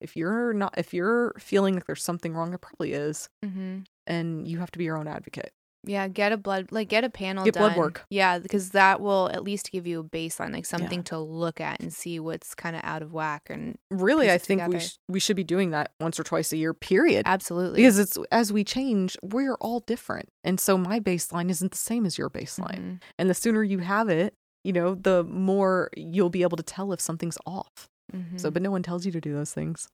If 0.00 0.16
you're 0.16 0.52
not 0.52 0.74
if 0.78 0.92
you're 0.94 1.34
feeling 1.38 1.74
like 1.74 1.86
there's 1.86 2.02
something 2.02 2.34
wrong, 2.34 2.52
it 2.54 2.60
probably 2.60 2.92
is. 2.92 3.28
Mhm. 3.44 3.86
And 4.06 4.46
you 4.48 4.58
have 4.58 4.70
to 4.72 4.78
be 4.78 4.84
your 4.84 4.98
own 4.98 5.08
advocate. 5.08 5.52
Yeah, 5.84 6.08
get 6.08 6.32
a 6.32 6.36
blood 6.36 6.72
like 6.72 6.88
get 6.88 7.04
a 7.04 7.08
panel 7.10 7.44
Get 7.44 7.54
blood 7.54 7.76
work. 7.76 8.04
Yeah, 8.10 8.38
because 8.40 8.70
that 8.70 9.00
will 9.00 9.28
at 9.32 9.44
least 9.44 9.70
give 9.70 9.86
you 9.86 10.00
a 10.00 10.04
baseline, 10.04 10.52
like 10.52 10.66
something 10.66 11.02
to 11.04 11.18
look 11.18 11.60
at 11.60 11.80
and 11.80 11.92
see 11.92 12.18
what's 12.18 12.54
kind 12.56 12.74
of 12.74 12.82
out 12.84 13.02
of 13.02 13.12
whack. 13.12 13.42
And 13.50 13.78
Really, 13.90 14.30
I 14.30 14.38
think 14.38 14.66
we 14.66 14.80
sh- 14.80 14.98
we 15.08 15.20
should 15.20 15.36
be 15.36 15.44
doing 15.44 15.70
that 15.70 15.92
once 16.00 16.18
or 16.18 16.24
twice 16.24 16.52
a 16.52 16.56
year, 16.56 16.74
period. 16.74 17.22
absolutely, 17.26 17.76
Because 17.82 17.98
it's 18.00 18.18
as 18.32 18.52
we 18.52 18.64
change, 18.64 19.16
we're 19.22 19.54
all 19.56 19.80
different. 19.80 20.28
And 20.42 20.58
so 20.58 20.76
my 20.76 20.98
baseline 20.98 21.50
isn't 21.50 21.70
the 21.70 21.78
same 21.78 22.04
as 22.04 22.18
your 22.18 22.30
baseline. 22.30 22.80
Mhm. 22.80 23.02
And 23.18 23.30
the 23.30 23.34
sooner 23.34 23.62
you 23.62 23.78
have 23.78 24.08
it, 24.08 24.34
you 24.64 24.72
know, 24.72 24.96
the 24.96 25.22
more 25.22 25.90
you'll 25.96 26.30
be 26.30 26.42
able 26.42 26.56
to 26.56 26.62
tell 26.64 26.92
if 26.92 27.00
something's 27.00 27.38
off. 27.46 27.88
So, 28.36 28.50
Mhm. 28.50 28.52
but 28.54 28.62
no 28.62 28.70
one 28.70 28.82
tells 28.82 29.04
you 29.06 29.12
to 29.12 29.20
do 29.20 29.34
those 29.34 29.52
things. 29.52 29.88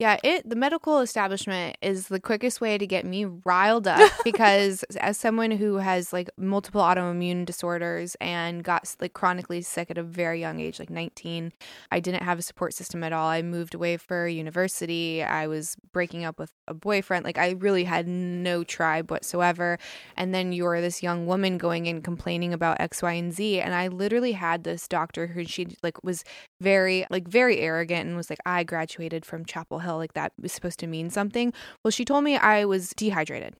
Yeah, 0.00 0.18
it 0.24 0.48
the 0.48 0.56
medical 0.56 0.98
establishment 1.00 1.76
is 1.80 2.08
the 2.08 2.18
quickest 2.18 2.60
way 2.60 2.78
to 2.78 2.86
get 2.86 3.04
me 3.06 3.26
riled 3.26 3.86
up 3.86 4.10
because 4.24 4.82
as 4.98 5.16
someone 5.16 5.52
who 5.52 5.76
has 5.76 6.12
like 6.12 6.28
multiple 6.36 6.80
autoimmune 6.80 7.44
disorders 7.44 8.16
and 8.20 8.64
got 8.64 8.92
like 9.00 9.12
chronically 9.12 9.62
sick 9.62 9.92
at 9.92 9.98
a 9.98 10.02
very 10.02 10.40
young 10.40 10.58
age, 10.58 10.80
like 10.80 10.90
19, 10.90 11.52
I 11.92 12.00
didn't 12.00 12.24
have 12.24 12.40
a 12.40 12.42
support 12.42 12.74
system 12.74 13.04
at 13.04 13.12
all. 13.12 13.28
I 13.28 13.42
moved 13.42 13.74
away 13.74 13.96
for 13.96 14.26
university. 14.26 15.22
I 15.22 15.46
was 15.46 15.76
breaking 15.92 16.24
up 16.24 16.40
with 16.40 16.50
a 16.66 16.74
boyfriend. 16.74 17.24
Like 17.24 17.38
I 17.38 17.50
really 17.50 17.84
had 17.84 18.08
no 18.08 18.64
tribe 18.64 19.12
whatsoever. 19.12 19.78
And 20.16 20.34
then 20.34 20.52
you're 20.52 20.80
this 20.80 21.04
young 21.04 21.26
woman 21.26 21.56
going 21.56 21.86
in 21.86 22.02
complaining 22.02 22.52
about 22.52 22.80
X, 22.80 23.00
Y, 23.00 23.12
and 23.12 23.32
Z. 23.32 23.60
And 23.60 23.72
I 23.72 23.86
literally 23.86 24.32
had 24.32 24.64
this 24.64 24.88
doctor 24.88 25.28
who 25.28 25.44
she 25.44 25.68
like 25.84 26.02
was 26.02 26.24
very 26.60 27.06
like 27.10 27.28
very 27.28 27.60
arrogant 27.60 28.08
and 28.08 28.16
was 28.16 28.30
like 28.30 28.38
i 28.46 28.64
graduated 28.64 29.24
from 29.24 29.44
chapel 29.54 29.78
hill 29.78 29.96
like 29.98 30.14
that 30.14 30.32
was 30.40 30.52
supposed 30.52 30.78
to 30.80 30.86
mean 30.86 31.08
something. 31.10 31.52
Well 31.82 31.90
she 31.92 32.04
told 32.04 32.24
me 32.24 32.36
i 32.36 32.64
was 32.64 32.90
dehydrated. 32.96 33.54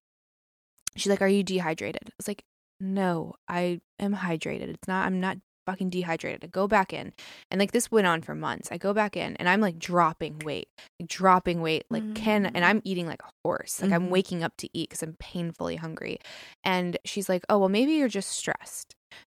She's 0.97 1.11
like 1.11 1.23
are 1.23 1.29
you 1.29 1.43
dehydrated? 1.43 2.03
I 2.07 2.13
was 2.19 2.29
like 2.29 2.43
no 2.81 3.35
i 3.49 3.81
am 3.99 4.15
hydrated. 4.17 4.69
It's 4.75 4.89
not 4.89 5.07
i'm 5.07 5.21
not 5.21 5.39
fucking 5.67 5.89
dehydrated. 5.89 6.45
I 6.45 6.49
go 6.49 6.69
back 6.69 6.93
in. 6.93 7.15
And 7.51 7.59
like 7.59 7.73
this 7.73 7.91
went 7.91 8.07
on 8.07 8.21
for 8.21 8.35
months. 8.35 8.69
I 8.71 8.77
go 8.77 8.93
back 8.93 9.17
in 9.17 9.35
and 9.37 9.49
i'm 9.49 9.61
like 9.63 9.79
dropping 9.79 10.41
weight 10.41 10.69
like 11.01 11.09
dropping 11.09 11.63
weight 11.63 11.85
like 11.91 12.15
can 12.15 12.45
and 12.47 12.65
i'm 12.65 12.83
eating 12.85 13.07
like 13.07 13.23
a 13.23 13.31
horse. 13.45 13.81
Like 13.81 13.93
i'm 13.93 14.07
Mhm. 14.09 14.11
waking 14.11 14.43
up 14.45 14.55
to 14.59 14.69
eat 14.79 14.91
because 14.91 15.03
i'm 15.03 15.17
painfully 15.19 15.77
hungry. 15.77 16.19
And 16.65 16.99
she's 17.05 17.29
like 17.29 17.45
oh 17.49 17.59
well 17.61 17.69
maybe 17.71 17.93
you're 17.93 18.09
just 18.21 18.31
stressed 18.33 18.95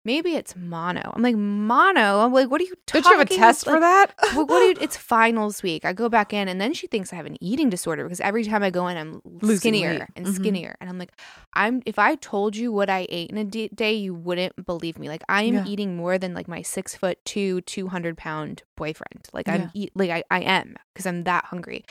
maybe 0.06 0.36
it's 0.36 0.56
mono 0.56 1.11
i'm 1.14 1.22
like 1.22 1.36
mono 1.36 2.19
i'm 2.19 2.32
like 2.32 2.49
what 2.49 2.61
are 2.61 2.64
you 2.64 2.76
talking 2.86 3.02
Don't 3.02 3.11
you 3.11 3.18
have 3.18 3.27
a 3.30 3.34
test 3.36 3.65
like, 3.68 3.76
for 3.76 3.80
that? 3.82 4.14
what 4.34 4.48
do 4.48 4.65
you, 4.65 4.76
it's 4.82 4.95
finals 4.95 5.61
week. 5.64 5.84
I 5.86 5.91
go 5.94 6.07
back 6.10 6.32
in, 6.34 6.48
and 6.48 6.61
then 6.61 6.73
she 6.73 6.88
thinks 6.88 7.11
I 7.11 7.15
have 7.18 7.26
an 7.26 7.38
eating 7.41 7.69
disorder 7.69 8.03
because 8.03 8.22
every 8.22 8.44
time 8.44 8.64
I 8.64 8.69
go 8.69 8.88
in, 8.88 8.98
I'm 8.98 9.22
Losing 9.41 9.57
skinnier 9.57 9.90
weight. 9.91 10.02
and 10.15 10.26
Mhm. 10.27 10.36
skinnier, 10.36 10.76
and 10.80 10.90
I'm 10.90 10.98
like, 10.98 11.11
I'm. 11.53 11.82
If 11.86 11.98
I 11.99 12.15
told 12.15 12.56
you 12.56 12.72
what 12.72 12.90
I 12.90 13.06
ate 13.10 13.30
in 13.32 13.38
a 13.38 13.44
d- 13.44 13.69
day, 13.73 13.94
you 13.94 14.14
wouldn't 14.14 14.65
believe 14.65 14.98
me. 14.99 15.07
Like 15.10 15.23
I 15.30 15.44
am 15.44 15.56
Yeah. 15.56 15.65
eating 15.68 15.95
more 15.98 16.18
than 16.18 16.34
like 16.34 16.48
my 16.48 16.61
six 16.61 16.95
foot 16.95 17.18
two, 17.26 17.61
two 17.61 17.88
hundred 17.88 18.18
pound 18.18 18.64
boyfriend. 18.77 19.27
Like 19.34 19.48
I'm 19.49 19.61
Yeah. 19.61 19.69
eat 19.73 19.91
like 19.95 20.11
I, 20.11 20.23
I 20.32 20.41
am 20.41 20.76
because 20.94 21.06
I'm 21.06 21.23
that 21.23 21.45
hungry. 21.45 21.84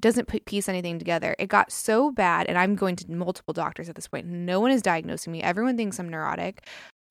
Doesn't 0.00 0.26
put 0.26 0.44
piece 0.44 0.68
anything 0.68 0.98
together. 0.98 1.36
It 1.38 1.46
got 1.48 1.70
so 1.70 2.10
bad, 2.10 2.46
and 2.48 2.58
I'm 2.58 2.74
going 2.74 2.96
to 2.96 3.10
multiple 3.10 3.54
doctors 3.54 3.88
at 3.88 3.94
this 3.94 4.08
point. 4.08 4.26
No 4.26 4.58
one 4.60 4.72
is 4.72 4.82
diagnosing 4.82 5.32
me. 5.32 5.40
Everyone 5.42 5.76
thinks 5.76 5.98
I'm 6.00 6.08
neurotic. 6.08 6.66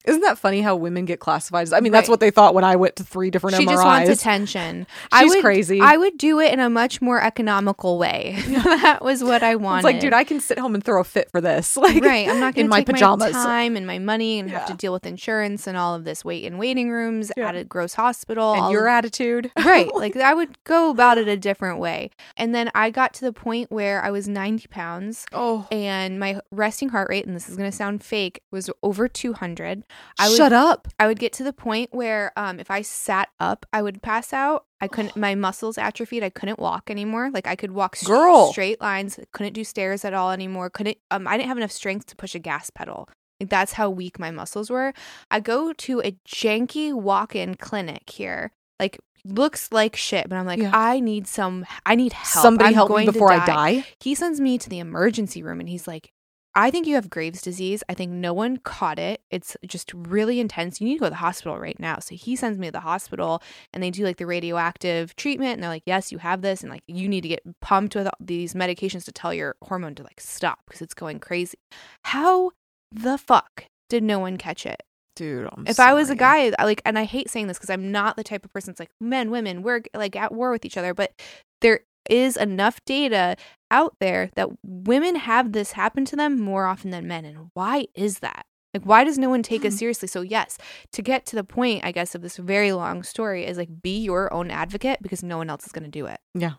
Isn't 0.06 0.22
that 0.22 0.38
funny 0.38 0.62
how 0.62 0.76
women 0.76 1.06
get 1.06 1.20
classified? 1.20 1.64
as- 1.64 1.74
I 1.74 1.80
mean, 1.80 1.92
that's 1.92 2.10
what 2.10 2.20
they 2.20 2.30
thought 2.32 2.54
when 2.54 2.64
I 2.64 2.76
went 2.76 2.96
to 2.98 3.04
three 3.04 3.30
different 3.30 3.56
she 3.58 3.64
MRIs. 3.66 3.70
just 3.72 3.86
wants 3.86 4.10
attention. 4.10 4.88
I 5.12 5.24
She's 5.24 5.36
would, 5.36 5.42
crazy. 5.44 5.80
I 5.82 5.96
would 5.98 6.18
do 6.18 6.40
it 6.40 6.52
in 6.54 6.60
a 6.60 6.70
much 6.70 7.02
more 7.02 7.22
economical 7.22 7.98
way. 7.98 8.36
that 8.48 9.00
was 9.02 9.24
what 9.24 9.44
I 9.44 9.56
wanted. 9.56 9.80
It's 9.80 9.86
like, 9.86 10.00
dude, 10.02 10.14
I 10.14 10.24
can 10.24 10.40
sit 10.40 10.60
home 10.60 10.76
and 10.76 10.84
throw 10.84 11.00
a 11.02 11.04
fit 11.04 11.30
for 11.32 11.40
this. 11.42 11.78
Like, 11.84 12.04
right. 12.04 12.28
I'm 12.30 12.40
not 12.40 12.56
going 12.56 12.66
in 12.66 12.70
to 12.70 12.70
my 12.70 12.80
take 12.80 12.88
pajamas. 12.96 13.34
my 13.34 13.44
time 13.44 13.76
and 13.76 13.86
my 13.86 14.00
money 14.00 14.40
and 14.40 14.50
have 14.52 14.66
to 14.68 14.74
deal 14.74 14.94
with 14.94 15.06
insurance 15.06 15.68
and 15.68 15.76
all 15.78 15.96
of 15.96 16.06
this 16.06 16.24
wait 16.24 16.46
in 16.46 16.58
waiting 16.58 16.90
rooms 16.92 17.30
Yeah. 17.36 17.50
at 17.50 17.56
a 17.58 17.64
gross 17.66 17.94
hospital. 17.96 18.54
and 18.54 18.72
your 18.72 18.88
of- 18.88 18.92
attitude, 18.94 19.52
right. 19.66 19.94
Like 19.94 20.16
I 20.16 20.34
would 20.34 20.64
go 20.64 20.90
about 20.92 21.18
it 21.18 21.28
a 21.28 21.36
different 21.36 21.80
way. 21.80 22.10
And 22.38 22.56
then 22.56 22.72
I 22.74 22.90
got 22.90 23.14
to 23.16 23.22
the 23.26 23.34
point 23.34 23.70
where 23.72 24.02
I 24.04 24.12
was 24.12 24.28
90 24.30 24.68
pounds 24.68 25.26
oh, 25.34 25.68
and 25.72 26.20
my 26.20 26.40
resting 26.52 26.90
heart 26.90 27.10
rate, 27.10 27.26
and 27.26 27.36
this 27.36 27.50
is 27.50 27.58
going 27.58 27.70
to 27.70 27.76
sound 27.76 28.04
fake, 28.04 28.42
was 28.52 28.70
over 28.82 29.08
200. 29.08 29.84
I 30.20 30.30
would 30.30 30.38
shut 30.38 30.54
up. 30.54 30.88
I 31.00 31.08
would 31.08 31.20
get 31.20 31.34
to 31.34 31.44
the 31.44 31.54
point 31.54 31.90
where 31.94 32.32
um, 32.36 32.60
if 32.60 32.70
I 32.72 32.82
sat 32.82 33.30
up, 33.40 33.66
I 33.74 33.82
would 33.82 34.02
pass 34.02 34.34
out. 34.34 34.66
I 34.82 34.88
couldn't. 34.88 35.16
My 35.18 35.36
muscles 35.36 35.78
atrophied. 35.78 36.24
I 36.24 36.30
couldn't 36.30 36.60
walk 36.60 36.90
anymore. 36.90 37.30
Like 37.32 37.48
I 37.48 37.56
could 37.56 37.72
walk 37.72 37.96
s- 37.98 38.06
Girl. 38.08 38.52
straight 38.52 38.80
lines. 38.82 39.20
Couldn't 39.32 39.54
do 39.54 39.64
stairs 39.64 40.06
at 40.06 40.14
all 40.14 40.32
anymore. 40.32 40.70
Couldn't. 40.70 40.98
Um, 41.12 41.28
I 41.28 41.36
didn't 41.38 41.50
have 41.50 41.58
enough 41.58 41.72
strength 41.72 42.06
to 42.08 42.16
push 42.16 42.36
a 42.36 42.40
gas 42.40 42.70
pedal. 42.70 43.10
Like 43.40 43.50
that's 43.50 43.74
how 43.74 43.90
weak 43.90 44.20
my 44.20 44.32
muscles 44.32 44.70
were. 44.70 44.94
I 45.32 45.40
go 45.40 45.74
to 45.74 46.02
a 46.02 46.16
janky 46.28 46.94
walk-in 46.94 47.56
clinic 47.56 48.10
here. 48.10 48.52
Like 48.80 49.00
looks 49.26 49.72
like 49.72 49.96
shit, 49.96 50.30
but 50.30 50.36
I'm 50.38 50.46
like, 50.46 50.60
Yeah. 50.60 50.72
I 50.74 51.00
need 51.00 51.28
some. 51.28 51.66
I 51.86 51.96
need 51.96 52.14
help. 52.14 52.44
Somebody 52.44 52.70
I'm 52.70 52.74
help 52.76 52.92
me 52.96 53.06
before 53.06 53.32
I 53.32 53.46
die. 53.46 53.86
he 54.00 54.14
sends 54.16 54.40
me 54.40 54.58
to 54.58 54.70
the 54.70 54.80
emergency 54.80 55.42
room 55.44 55.60
and 55.60 55.68
he's 55.68 55.88
like, 55.88 56.12
I 56.56 56.70
think 56.70 56.86
you 56.86 56.96
have 56.96 57.10
Graves' 57.10 57.42
disease. 57.42 57.84
I 57.90 57.96
think 57.96 58.12
no 58.12 58.32
one 58.34 58.58
caught 58.58 59.00
it. 59.00 59.22
It's 59.32 59.58
just 59.66 59.92
really 59.94 60.40
intense. 60.40 60.80
You 60.80 60.86
need 60.86 60.96
to 60.96 61.00
go 61.00 61.06
to 61.08 61.12
the 61.12 61.16
hospital 61.16 61.58
right 61.58 61.80
now. 61.80 62.00
So 62.00 62.16
he 62.16 62.36
sends 62.36 62.60
me 62.60 62.68
to 62.68 62.72
the 62.72 62.80
hospital 62.80 63.42
and 63.74 63.82
they 63.82 63.90
do 63.90 64.04
like 64.04 64.18
the 64.18 64.28
radioactive 64.28 65.16
treatment. 65.16 65.54
And 65.54 65.64
they're 65.64 65.70
like, 65.70 65.84
yes, 65.88 66.12
you 66.12 66.20
have 66.20 66.42
this. 66.42 66.62
And 66.62 66.72
like, 66.72 66.84
you 66.88 67.10
need 67.10 67.22
to 67.22 67.28
get 67.28 67.42
pumped 67.60 67.96
with 67.96 68.06
all 68.06 68.14
these 68.20 68.54
medications 68.54 69.06
to 69.06 69.12
tell 69.12 69.34
your 69.34 69.56
hormone 69.64 69.96
to 69.96 70.04
like 70.04 70.22
stop 70.22 70.60
because 70.68 70.82
it's 70.82 70.94
going 70.94 71.20
crazy. 71.20 71.58
How 72.04 72.52
the 72.92 73.18
fuck 73.18 73.66
did 73.90 74.04
no 74.04 74.20
one 74.20 74.38
catch 74.38 74.66
it? 74.68 74.84
Dude, 75.16 75.48
I'm 75.52 75.66
if 75.68 75.80
I 75.80 75.94
was 75.94 76.10
a 76.10 76.16
guy, 76.16 76.52
I, 76.58 76.64
like, 76.64 76.82
and 76.86 76.98
I 76.98 77.04
hate 77.04 77.30
saying 77.30 77.48
this 77.48 77.58
because 77.58 77.70
I'm 77.70 77.92
not 77.92 78.16
the 78.16 78.24
type 78.24 78.46
of 78.46 78.52
person 78.52 78.72
that's 78.72 78.80
like 78.80 78.90
men, 79.00 79.30
women, 79.30 79.62
we're 79.62 79.82
like 79.94 80.16
at 80.16 80.34
war 80.34 80.52
with 80.52 80.66
each 80.66 80.78
other, 80.78 80.96
but 80.96 81.14
there 81.62 81.82
is 82.10 82.38
enough 82.38 82.84
data 82.86 83.36
out 83.72 83.96
there 84.00 84.30
that 84.36 84.50
women 84.64 85.16
have 85.16 85.52
this 85.52 85.72
happen 85.74 86.06
to 86.06 86.16
them 86.16 86.40
more 86.40 86.66
often 86.66 86.92
than 86.92 87.08
men. 87.08 87.26
And 87.26 87.50
why 87.54 87.88
is 87.96 88.20
that? 88.20 88.46
Like, 88.74 88.84
why 88.84 89.04
does 89.04 89.20
no 89.20 89.30
one 89.30 89.44
take 89.44 89.64
us 89.66 89.74
Hmm. 89.74 89.78
seriously? 89.78 90.08
So, 90.08 90.22
yes, 90.22 90.58
to 90.94 91.02
get 91.02 91.26
to 91.28 91.36
the 91.36 91.44
point, 91.44 91.86
I 91.86 91.92
guess, 91.92 92.16
of 92.16 92.22
this 92.22 92.38
very 92.38 92.72
long 92.72 93.04
story 93.04 93.46
is 93.46 93.58
like 93.58 93.82
be 93.84 94.00
your 94.00 94.34
own 94.34 94.50
advocate 94.50 95.00
because 95.02 95.22
no 95.24 95.38
one 95.38 95.50
else 95.50 95.66
is 95.66 95.72
going 95.72 95.84
to 95.84 95.90
do 95.90 96.08
it. 96.08 96.20
Yeah. 96.34 96.54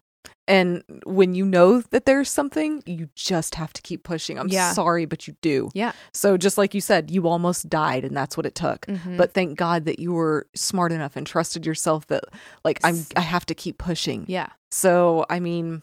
And 0.47 0.83
when 1.07 1.35
you 1.35 1.45
know 1.47 1.81
that 1.81 2.05
there's 2.05 2.31
something, 2.31 2.83
you 2.87 3.09
just 3.15 3.55
have 3.55 3.73
to 3.73 3.83
keep 3.83 4.03
pushing. 4.05 4.39
I'm 4.39 4.49
Yeah. 4.49 4.73
sorry, 4.73 5.07
but 5.07 5.27
you 5.27 5.35
do. 5.41 5.71
Yeah. 5.75 5.93
So 6.13 6.37
just 6.37 6.59
like 6.59 6.75
you 6.75 6.81
said, 6.83 7.11
you 7.11 7.27
almost 7.27 7.69
died 7.71 8.05
and 8.05 8.15
that's 8.17 8.37
what 8.37 8.45
it 8.45 8.55
took. 8.55 8.87
Mhm. 8.87 9.17
But 9.17 9.33
thank 9.33 9.57
God 9.57 9.87
that 9.87 9.99
you 9.99 10.13
were 10.13 10.47
smart 10.55 10.93
enough 10.93 11.17
and 11.17 11.27
trusted 11.27 11.65
yourself 11.65 12.07
that 12.09 12.25
like 12.65 12.79
I'm 12.85 13.07
I 13.17 13.21
have 13.21 13.47
to 13.47 13.55
keep 13.55 13.79
pushing. 13.79 14.27
yeah. 14.29 14.49
So, 14.71 15.25
I 15.31 15.41
mean, 15.41 15.83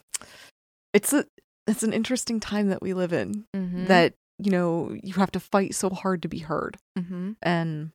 it's 0.94 1.12
a 1.14 1.26
it's 1.68 1.84
an 1.84 1.94
interesting 1.94 2.40
time 2.40 2.70
that 2.70 2.82
we 2.82 2.94
live 2.94 3.14
in 3.14 3.46
Mhm. 3.56 3.88
that, 3.88 4.14
you 4.40 4.52
know, 4.52 4.96
you 5.04 5.14
have 5.14 5.32
to 5.32 5.40
fight 5.40 5.74
so 5.76 5.90
hard 5.90 6.22
to 6.24 6.28
be 6.28 6.40
heard. 6.40 6.78
Mhm. 6.98 7.36
And 7.42 7.92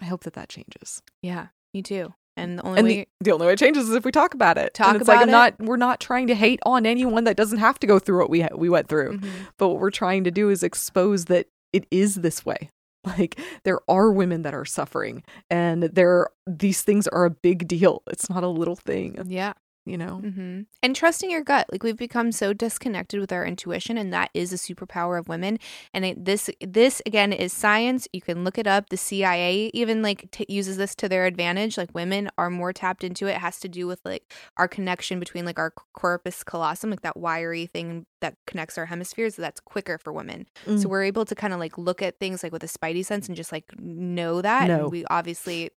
I 0.00 0.04
hope 0.04 0.24
that 0.24 0.34
that 0.34 0.48
changes. 0.50 1.02
Yeah. 1.22 1.48
Me 1.74 1.82
too. 1.82 2.14
And 2.36 2.58
the 2.58 2.62
only 2.66 2.78
And 2.78 2.88
way 2.88 2.94
the, 3.20 3.24
the 3.24 3.32
only 3.32 3.46
way 3.46 3.52
it 3.54 3.58
changes 3.58 3.88
is 3.88 3.94
if 3.94 4.04
we 4.04 4.12
talk 4.12 4.34
about 4.34 4.58
it. 4.58 4.74
Talk 4.74 4.88
and 4.88 4.96
it's 5.00 5.08
like 5.08 5.18
I'm 5.18 5.28
about 5.28 5.58
not 5.58 5.66
we're 5.68 5.76
not 5.76 6.00
trying 6.00 6.26
to 6.26 6.34
hate 6.34 6.60
on 6.66 6.84
anyone 6.86 7.24
that 7.24 7.36
doesn't 7.36 7.58
have 7.58 7.78
to 7.80 7.86
go 7.86 7.98
through 7.98 8.18
what 8.18 8.30
we 8.30 8.42
ha- 8.42 8.54
we 8.54 8.68
went 8.68 8.88
through. 8.88 9.18
Mhm. 9.18 9.28
But 9.58 9.68
what 9.68 9.78
we're 9.80 9.90
trying 9.90 10.24
to 10.24 10.30
do 10.30 10.50
is 10.50 10.62
expose 10.62 11.26
that 11.26 11.46
it 11.72 11.86
is 11.90 12.16
this 12.16 12.44
way. 12.44 12.70
Like 13.18 13.38
there 13.62 13.78
are 13.88 14.10
women 14.10 14.42
that 14.42 14.52
are 14.52 14.64
suffering 14.64 15.22
and 15.48 15.84
there 15.84 16.26
these 16.46 16.82
things 16.82 17.06
are 17.06 17.24
a 17.24 17.30
big 17.30 17.68
deal. 17.68 18.02
It's 18.08 18.28
not 18.28 18.42
a 18.42 18.48
little 18.48 18.74
thing, 18.74 19.16
Yeah. 19.28 19.52
You 19.86 19.96
know. 19.96 20.20
Mm-hmm. 20.22 20.62
And 20.82 20.96
trusting 20.96 21.30
your 21.30 21.42
gut. 21.42 21.66
Like 21.72 21.82
we've 21.82 21.96
become 21.96 22.32
so 22.32 22.52
disconnected 22.52 23.20
with 23.20 23.32
our 23.32 23.46
intuition, 23.46 23.96
and 23.96 24.12
that 24.12 24.30
is 24.34 24.52
a 24.52 24.56
superpower 24.56 25.18
of 25.18 25.28
women. 25.28 25.58
And 25.94 26.04
it, 26.04 26.24
this, 26.24 26.50
this 26.60 27.00
again 27.06 27.32
is 27.32 27.52
science. 27.52 28.08
You 28.12 28.20
can 28.20 28.44
look 28.44 28.58
it 28.58 28.66
up. 28.66 28.88
The 28.90 28.96
CIA 28.96 29.70
even 29.72 30.02
like 30.02 30.30
t- 30.30 30.46
uses 30.48 30.76
this 30.76 30.94
to 30.96 31.08
their 31.08 31.24
advantage. 31.26 31.78
Like 31.78 31.94
women 31.94 32.28
are 32.36 32.50
more 32.50 32.72
tapped 32.72 33.04
into 33.04 33.26
it. 33.26 33.30
it. 33.32 33.38
Has 33.38 33.58
to 33.60 33.68
do 33.68 33.86
with 33.86 34.00
like 34.04 34.32
our 34.56 34.68
connection 34.68 35.18
between 35.18 35.44
like 35.44 35.58
our 35.58 35.72
corpus 35.94 36.42
callosum, 36.44 36.90
like 36.90 37.02
that 37.02 37.16
wiry 37.16 37.66
thing 37.66 38.06
that 38.20 38.34
connects 38.46 38.76
our 38.78 38.86
hemispheres. 38.86 39.36
That's 39.36 39.60
quicker 39.60 39.98
for 39.98 40.12
women. 40.12 40.46
So 40.64 40.72
Mm. 40.72 40.86
we're 40.86 41.04
able 41.04 41.24
to 41.24 41.34
kind 41.34 41.52
of 41.52 41.60
like 41.60 41.78
look 41.78 42.02
at 42.02 42.18
things 42.18 42.42
like 42.42 42.52
with 42.52 42.64
a 42.64 42.66
spidey 42.66 43.04
sense 43.04 43.28
and 43.28 43.36
just 43.36 43.52
like 43.52 43.64
know 43.78 44.42
that. 44.42 44.68
Know. 44.68 44.84
And 44.84 44.92
we 44.92 45.04
obviously 45.06 45.70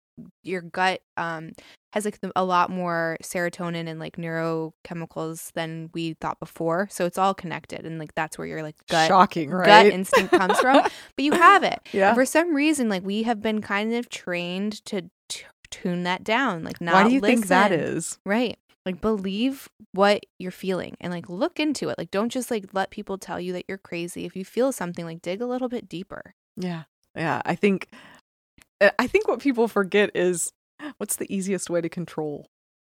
your 0.43 0.61
gut 0.61 1.01
um 1.17 1.51
has 1.97 2.05
like 2.05 2.19
a 2.35 2.43
lot 2.43 2.69
more 2.69 3.17
serotonin 3.23 3.87
and 3.87 3.99
like 3.99 4.17
neurochemicals 4.17 5.51
than 5.53 5.89
we 5.93 6.13
thought 6.13 6.39
before. 6.39 6.87
So 6.91 7.05
it's 7.05 7.17
all 7.17 7.33
connected 7.33 7.85
and 7.85 7.99
like 7.99 8.13
that's 8.15 8.37
where 8.37 8.47
your 8.47 8.61
like 8.63 8.75
gut 8.87 9.07
Shocking, 9.07 9.49
right? 9.49 9.65
gut 9.65 9.85
instinct 9.87 10.31
comes 10.31 10.59
from. 10.59 10.77
But 11.15 11.25
you 11.25 11.31
have 11.33 11.63
it. 11.63 11.79
yeah. 11.91 12.09
And 12.09 12.15
for 12.15 12.25
some 12.25 12.53
reason 12.53 12.89
like 12.89 13.03
we 13.03 13.23
have 13.23 13.41
been 13.41 13.61
kind 13.61 13.93
of 13.93 14.09
trained 14.09 14.85
to 14.85 15.09
t- 15.27 15.45
tune 15.71 16.03
that 16.03 16.23
down, 16.23 16.63
like 16.63 16.79
not 16.79 16.93
Why 16.93 17.03
do 17.09 17.13
you 17.15 17.21
think 17.21 17.47
that 17.47 17.71
is? 17.71 18.19
Right. 18.25 18.57
Like 18.85 19.01
believe 19.01 19.67
what 19.93 20.25
you're 20.37 20.51
feeling 20.51 20.95
and 21.01 21.11
like 21.11 21.27
look 21.29 21.59
into 21.59 21.89
it. 21.89 21.97
Like 21.97 22.11
don't 22.11 22.29
just 22.29 22.51
like 22.51 22.73
let 22.73 22.91
people 22.91 23.17
tell 23.17 23.39
you 23.39 23.53
that 23.53 23.65
you're 23.67 23.77
crazy. 23.79 24.25
If 24.25 24.35
you 24.35 24.45
feel 24.45 24.71
something, 24.71 25.03
like 25.05 25.21
dig 25.21 25.41
a 25.41 25.47
little 25.47 25.67
bit 25.69 25.89
deeper. 25.89 26.35
Yeah. 26.55 26.83
Yeah. 27.15 27.41
I 27.43 27.55
think 27.55 27.89
uh, 28.79 28.91
I 28.99 29.07
think 29.07 29.27
what 29.27 29.39
people 29.39 29.67
forget 29.67 30.11
is 30.15 30.53
what's 30.97 31.15
the 31.17 31.33
easiest 31.33 31.69
way 31.69 31.81
to 31.81 31.89
control? 31.89 32.47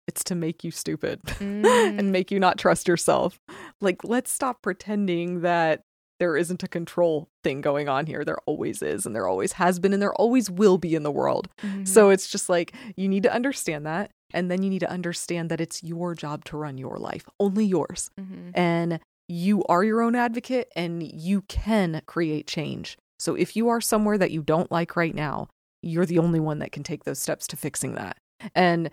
It's 0.08 0.24
to 0.26 0.36
make 0.36 0.64
you 0.64 0.72
stupid 0.72 1.22
Mm. 1.40 2.00
and 2.00 2.12
make 2.12 2.30
you 2.32 2.40
not 2.40 2.58
trust 2.58 2.88
yourself. 2.88 3.40
Like 3.82 4.04
let's 4.04 4.32
stop 4.32 4.62
pretending 4.62 5.42
that 5.42 5.82
there 6.20 6.38
isn't 6.38 6.64
a 6.64 6.68
control 6.68 7.28
thing 7.44 7.62
going 7.62 7.90
on 7.90 8.06
here. 8.06 8.24
There 8.24 8.38
always 8.46 8.82
is 8.82 9.06
and 9.06 9.16
there 9.16 9.28
always 9.28 9.54
has 9.54 9.80
been 9.80 9.94
and 9.94 10.02
there 10.02 10.14
always 10.14 10.50
will 10.50 10.78
be 10.78 10.94
in 10.96 11.04
the 11.04 11.12
world. 11.12 11.48
Mhm. 11.62 11.88
So 11.88 12.10
it's 12.10 12.30
just 12.30 12.50
like 12.50 12.74
you 12.96 13.08
need 13.10 13.24
to 13.24 13.34
understand 13.34 13.86
that 13.86 14.12
and 14.34 14.50
then 14.52 14.62
you 14.64 14.70
need 14.70 14.80
to 14.80 14.90
understand 14.90 15.50
that 15.50 15.60
it's 15.62 15.84
your 15.84 16.16
job 16.16 16.44
to 16.46 16.58
run 16.58 16.78
your 16.78 16.98
life, 16.98 17.26
only 17.40 17.66
yours. 17.66 18.10
Mhm. 18.20 18.52
and 18.54 19.00
you 19.30 19.64
are 19.66 19.84
your 19.86 20.02
own 20.02 20.16
advocate 20.16 20.68
and 20.76 21.02
you 21.02 21.42
can 21.44 22.02
create 22.06 22.46
change. 22.46 22.98
So 23.20 23.36
if 23.36 23.56
you 23.56 23.70
are 23.70 23.80
somewhere 23.80 24.18
that 24.18 24.32
you 24.32 24.42
don't 24.44 24.70
like 24.70 24.98
right 24.98 25.16
now, 25.16 25.48
you're 25.84 26.06
the 26.06 26.20
only 26.20 26.40
one 26.40 26.60
that 26.60 26.72
can 26.72 26.82
take 26.84 27.04
those 27.04 27.20
steps 27.20 27.46
to 27.48 27.58
fixing 27.58 27.94
that. 27.96 28.18
And 28.56 28.90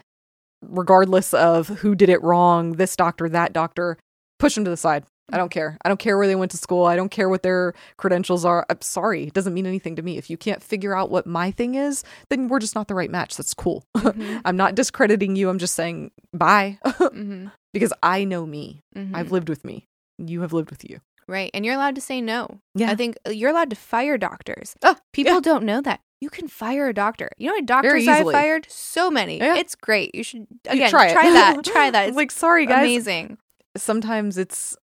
regardless 0.62 1.32
of 1.34 1.68
who 1.68 1.94
did 1.94 2.08
it 2.08 2.22
wrong, 2.22 2.72
this 2.72 2.96
doctor, 2.96 3.28
that 3.28 3.52
doctor, 3.52 3.96
push 4.38 4.54
them 4.54 4.64
to 4.64 4.70
the 4.70 4.76
side. 4.76 5.04
I 5.32 5.36
don't 5.36 5.50
care. 5.50 5.78
I 5.84 5.88
don't 5.88 6.00
care 6.00 6.18
where 6.18 6.26
they 6.26 6.34
went 6.34 6.50
to 6.50 6.56
school. 6.56 6.86
I 6.86 6.96
don't 6.96 7.08
care 7.10 7.28
what 7.28 7.44
their 7.44 7.72
credentials 7.96 8.44
are. 8.44 8.66
I'm 8.68 8.80
sorry. 8.80 9.28
It 9.28 9.32
doesn't 9.32 9.54
mean 9.54 9.64
anything 9.66 9.94
to 9.94 10.02
me. 10.02 10.18
If 10.18 10.28
you 10.28 10.36
can't 10.36 10.60
figure 10.60 10.92
out 10.96 11.08
what 11.08 11.24
my 11.24 11.52
thing 11.52 11.76
is, 11.76 12.02
then 12.30 12.48
we're 12.48 12.58
just 12.58 12.74
not 12.74 12.88
the 12.88 12.96
right 12.96 13.10
match. 13.10 13.36
That's 13.36 13.54
cool. 13.54 13.84
Mhm. 13.96 14.40
I'm 14.44 14.56
not 14.56 14.74
discrediting 14.74 15.36
you. 15.36 15.48
I'm 15.48 15.58
just 15.58 15.76
saying 15.76 16.10
bye 16.34 16.78
Mhm. 16.84 17.52
because 17.72 17.92
I 18.02 18.24
know 18.24 18.44
me. 18.44 18.80
Mhm. 18.96 19.14
I've 19.14 19.30
lived 19.30 19.48
with 19.48 19.64
me. 19.64 19.86
You 20.18 20.40
have 20.40 20.52
lived 20.52 20.70
with 20.70 20.88
you. 20.88 20.98
Right. 21.28 21.52
And 21.54 21.64
you're 21.64 21.76
allowed 21.76 21.94
to 21.94 22.00
say 22.00 22.20
no. 22.20 22.58
Yeah. 22.74 22.90
I 22.90 22.96
think 22.96 23.16
uh, 23.24 23.30
you're 23.30 23.50
allowed 23.50 23.70
to 23.70 23.76
fire 23.76 24.18
doctors. 24.18 24.74
Oh, 24.82 24.96
People 25.12 25.34
yeah. 25.34 25.40
don't 25.40 25.62
know 25.64 25.80
that. 25.80 26.00
You 26.20 26.28
can 26.30 26.48
fire 26.48 26.88
a 26.88 26.92
doctor. 26.94 27.30
You 27.38 27.48
know 27.48 27.54
what 27.54 27.66
doctors 27.66 28.06
I've 28.06 28.30
fired? 28.30 28.66
So 28.68 29.10
many. 29.10 29.38
Yeah. 29.38 29.56
It's 29.56 29.74
great. 29.74 30.14
You 30.14 30.22
should 30.22 30.40
You 30.50 30.72
again 30.72 30.90
try 30.90 31.12
try, 31.12 31.30
that. 31.30 31.64
Try 31.64 31.90
that. 31.90 32.08
It's 32.08 32.16
like, 32.16 32.30
sorry, 32.30 32.66
guys. 32.66 32.78
amazing. 32.84 33.38
Sometimes 33.76 34.36
it's, 34.36 34.76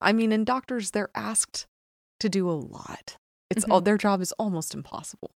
I 0.00 0.12
mean, 0.12 0.30
in 0.32 0.44
doctors, 0.44 0.90
they're 0.90 1.10
asked 1.14 1.66
to 2.20 2.28
do 2.28 2.48
a 2.50 2.52
lot. 2.52 3.16
It's 3.50 3.64
all 3.64 3.80
their 3.80 3.96
job 3.96 4.20
is 4.20 4.32
almost 4.32 4.74
impossible. 4.74 5.30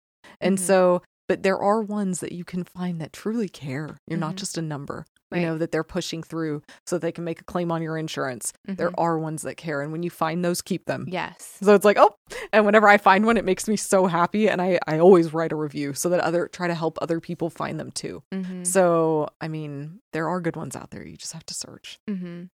And 0.42 0.58
Mhm. 0.58 0.62
so, 0.62 1.02
but 1.28 1.44
there 1.44 1.60
are 1.60 1.82
ones 1.82 2.22
that 2.22 2.32
you 2.32 2.44
can 2.44 2.64
find 2.64 3.00
that 3.00 3.14
truly 3.14 3.50
care. 3.50 4.00
You're 4.08 4.18
not 4.20 4.34
Mhm. 4.34 4.38
just 4.40 4.58
a 4.58 4.62
number, 4.64 5.06
Right. 5.32 5.42
you 5.42 5.46
know, 5.48 5.58
that 5.60 5.72
they're 5.72 5.84
pushing 5.84 6.24
through 6.24 6.64
so 6.88 6.98
they 6.98 7.12
can 7.12 7.24
make 7.24 7.40
a 7.40 7.44
claim 7.44 7.72
on 7.72 7.82
your 7.84 7.98
insurance. 7.98 8.52
There 8.66 8.90
Mhm. 8.90 8.96
are 8.98 9.20
ones 9.20 9.44
that 9.44 9.58
care. 9.58 9.82
And 9.82 9.92
when 9.92 10.02
you 10.02 10.10
find 10.10 10.44
those, 10.44 10.62
keep 10.62 10.86
them. 10.86 11.06
Yes. 11.08 11.58
So 11.62 11.76
it's 11.76 11.86
like, 11.86 11.98
oh, 12.00 12.16
and 12.52 12.66
whenever 12.66 12.88
I 12.88 12.98
find 12.98 13.26
one, 13.26 13.38
it 13.38 13.46
makes 13.46 13.68
me 13.68 13.76
so 13.76 14.08
happy. 14.08 14.50
And 14.50 14.60
I, 14.62 14.80
I 14.88 14.98
always 14.98 15.32
write 15.32 15.52
a 15.52 15.56
review 15.56 15.94
so 15.94 16.10
that 16.10 16.20
other, 16.22 16.48
try 16.48 16.68
to 16.68 16.74
help 16.74 16.98
other 17.02 17.20
people 17.20 17.50
find 17.52 17.80
them 17.80 17.92
too. 17.92 18.24
Mm-hmm. 18.34 18.64
So, 18.64 19.30
I 19.40 19.48
mean, 19.48 20.00
there 20.14 20.28
are 20.28 20.42
good 20.42 20.56
ones 20.56 20.76
out 20.76 20.90
there. 20.90 21.06
You 21.06 21.16
just 21.18 21.34
have 21.34 21.46
to 21.46 21.54
search. 21.54 22.00
Mm-hmm. 22.10 22.46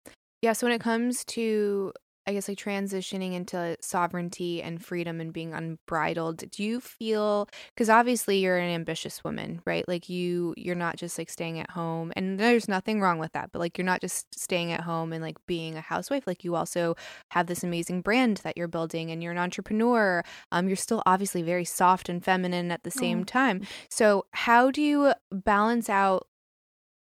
Yeah. 0.43 0.53
So 0.53 0.67
when 0.67 0.75
it 0.75 0.81
comes 0.81 1.25
to, 1.27 1.93
I 2.27 2.33
guess, 2.33 2.49
like 2.49 2.59
transitioning 2.59 3.35
into 3.35 3.77
sovereignty 3.81 4.63
and 4.63 4.83
freedom 4.83 5.21
and 5.21 5.33
being 5.33 5.53
unbridled, 5.53 6.51
do 6.51 6.63
you 6.63 6.81
feel? 6.81 7.49
Because 7.75 7.91
obviously 7.91 8.39
you're 8.39 8.57
an 8.57 8.71
ambitious 8.71 9.23
woman, 9.23 9.61
right? 9.67 9.87
Like 9.87 10.09
you, 10.09 10.55
you're 10.57 10.75
not 10.75 10.97
just 10.97 11.19
like 11.19 11.29
staying 11.29 11.59
at 11.59 11.71
home, 11.71 12.13
and 12.17 12.41
there's 12.41 12.69
nothing 12.69 13.01
wrong 13.01 13.19
with 13.19 13.33
that. 13.33 13.51
But 13.53 13.59
like 13.59 13.77
you're 13.77 13.85
not 13.85 14.01
just 14.01 14.39
staying 14.39 14.73
at 14.73 14.81
home 14.81 15.13
and 15.13 15.23
like 15.23 15.37
being 15.47 15.77
a 15.77 15.81
housewife. 15.83 16.27
Like 16.27 16.45
you 16.45 16.55
also 16.55 16.97
have 17.33 17.47
this 17.47 17.63
amazing 17.63 18.01
brand 18.01 18.39
that 18.39 18.57
you're 18.57 18.69
building, 18.69 19.11
and 19.11 19.23
you're 19.23 19.33
an 19.33 19.39
entrepreneur. 19.39 20.23
Um, 20.51 20.67
you're 20.67 20.77
still 20.77 21.03
obviously 21.07 21.43
very 21.43 21.65
soft 21.65 22.09
and 22.09 22.25
feminine 22.25 22.71
at 22.71 22.85
the 22.85 22.91
same 22.91 23.21
Aw. 23.21 23.25
time. 23.25 23.63
So 23.91 24.27
how 24.33 24.71
do 24.71 24.81
you 24.81 25.13
balance 25.31 25.91
out? 25.91 26.27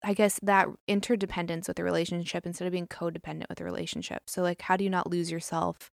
I 0.03 0.13
guess 0.13 0.39
that 0.43 0.67
interdependence 0.87 1.67
with 1.67 1.79
a 1.79 1.83
relationship 1.83 2.45
instead 2.45 2.65
of 2.65 2.71
being 2.71 2.87
codependent 2.87 3.49
with 3.49 3.61
a 3.61 3.63
relationship. 3.63 4.23
So 4.27 4.41
like 4.41 4.61
how 4.61 4.77
do 4.77 4.83
you 4.83 4.89
not 4.89 5.09
lose 5.09 5.31
yourself 5.31 5.91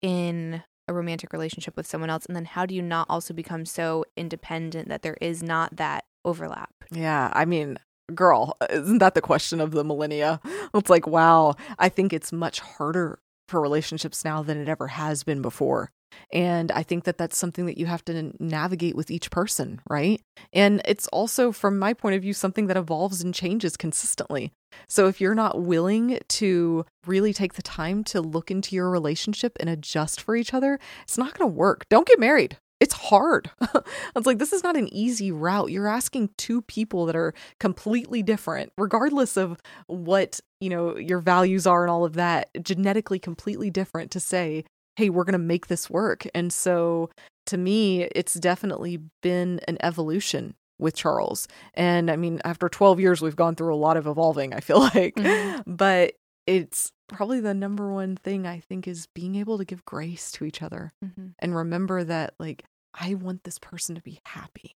in 0.00 0.62
a 0.86 0.94
romantic 0.94 1.32
relationship 1.32 1.76
with 1.76 1.86
someone 1.86 2.08
else 2.08 2.24
and 2.24 2.34
then 2.34 2.46
how 2.46 2.64
do 2.64 2.74
you 2.74 2.80
not 2.80 3.06
also 3.10 3.34
become 3.34 3.66
so 3.66 4.04
independent 4.16 4.88
that 4.88 5.02
there 5.02 5.18
is 5.20 5.42
not 5.42 5.76
that 5.76 6.04
overlap? 6.24 6.72
Yeah. 6.90 7.30
I 7.34 7.44
mean, 7.44 7.78
girl, 8.14 8.56
isn't 8.70 8.98
that 8.98 9.14
the 9.14 9.20
question 9.20 9.60
of 9.60 9.72
the 9.72 9.84
millennia? 9.84 10.40
It's 10.74 10.90
like, 10.90 11.06
wow, 11.06 11.54
I 11.78 11.88
think 11.88 12.12
it's 12.12 12.32
much 12.32 12.60
harder 12.60 13.20
for 13.48 13.60
relationships 13.60 14.24
now 14.24 14.42
than 14.42 14.58
it 14.58 14.68
ever 14.68 14.88
has 14.88 15.24
been 15.24 15.42
before. 15.42 15.90
And 16.32 16.70
I 16.72 16.82
think 16.82 17.04
that 17.04 17.18
that's 17.18 17.38
something 17.38 17.66
that 17.66 17.78
you 17.78 17.86
have 17.86 18.04
to 18.06 18.32
navigate 18.38 18.96
with 18.96 19.10
each 19.10 19.30
person, 19.30 19.80
right? 19.88 20.20
And 20.52 20.82
it's 20.84 21.08
also, 21.08 21.52
from 21.52 21.78
my 21.78 21.94
point 21.94 22.16
of 22.16 22.22
view, 22.22 22.32
something 22.32 22.66
that 22.66 22.76
evolves 22.76 23.22
and 23.22 23.34
changes 23.34 23.76
consistently. 23.76 24.52
So 24.88 25.08
if 25.08 25.20
you're 25.20 25.34
not 25.34 25.62
willing 25.62 26.18
to 26.28 26.84
really 27.06 27.32
take 27.32 27.54
the 27.54 27.62
time 27.62 28.04
to 28.04 28.20
look 28.20 28.50
into 28.50 28.76
your 28.76 28.90
relationship 28.90 29.56
and 29.60 29.68
adjust 29.68 30.20
for 30.20 30.36
each 30.36 30.52
other, 30.52 30.78
it's 31.02 31.18
not 31.18 31.36
going 31.36 31.50
to 31.50 31.56
work. 31.56 31.86
Don't 31.88 32.06
get 32.06 32.20
married. 32.20 32.58
It's 32.80 32.94
hard. 32.94 33.50
it's 34.14 34.26
like 34.26 34.38
this 34.38 34.52
is 34.52 34.62
not 34.62 34.76
an 34.76 34.92
easy 34.94 35.32
route. 35.32 35.72
You're 35.72 35.88
asking 35.88 36.30
two 36.36 36.62
people 36.62 37.06
that 37.06 37.16
are 37.16 37.34
completely 37.58 38.22
different, 38.22 38.72
regardless 38.78 39.36
of 39.36 39.60
what, 39.88 40.38
you 40.60 40.70
know, 40.70 40.96
your 40.96 41.18
values 41.18 41.66
are 41.66 41.82
and 41.82 41.90
all 41.90 42.04
of 42.04 42.14
that, 42.14 42.50
genetically 42.62 43.18
completely 43.18 43.70
different 43.70 44.12
to 44.12 44.20
say, 44.20 44.64
hey, 44.98 45.10
we're 45.10 45.22
going 45.24 45.32
to 45.32 45.38
make 45.38 45.68
this 45.68 45.88
work. 45.88 46.26
And 46.34 46.52
so 46.52 47.08
to 47.46 47.56
me, 47.56 48.02
it's 48.14 48.34
definitely 48.34 48.98
been 49.22 49.60
an 49.68 49.78
evolution 49.80 50.54
with 50.80 50.96
Charles. 50.96 51.46
And 51.74 52.10
I 52.10 52.16
mean, 52.16 52.40
after 52.44 52.68
12 52.68 52.98
years, 52.98 53.22
we've 53.22 53.36
gone 53.36 53.54
through 53.54 53.72
a 53.72 53.76
lot 53.86 53.96
of 53.96 54.08
evolving, 54.08 54.52
I 54.54 54.60
feel 54.60 54.80
like. 54.94 55.14
Mhm. 55.14 55.62
But 55.66 56.14
it's 56.48 56.90
probably 57.08 57.38
the 57.40 57.54
number 57.54 57.92
one 57.92 58.16
thing 58.16 58.44
I 58.44 58.58
think 58.58 58.88
is 58.88 59.06
being 59.14 59.36
able 59.36 59.56
to 59.58 59.64
give 59.64 59.84
grace 59.84 60.32
to 60.32 60.44
each 60.44 60.62
other 60.62 60.90
Mhm. 61.04 61.34
and 61.38 61.54
remember 61.54 62.02
that, 62.04 62.34
like, 62.40 62.64
I 62.92 63.14
want 63.14 63.44
this 63.44 63.58
person 63.60 63.94
to 63.94 64.00
be 64.02 64.18
happy. 64.26 64.72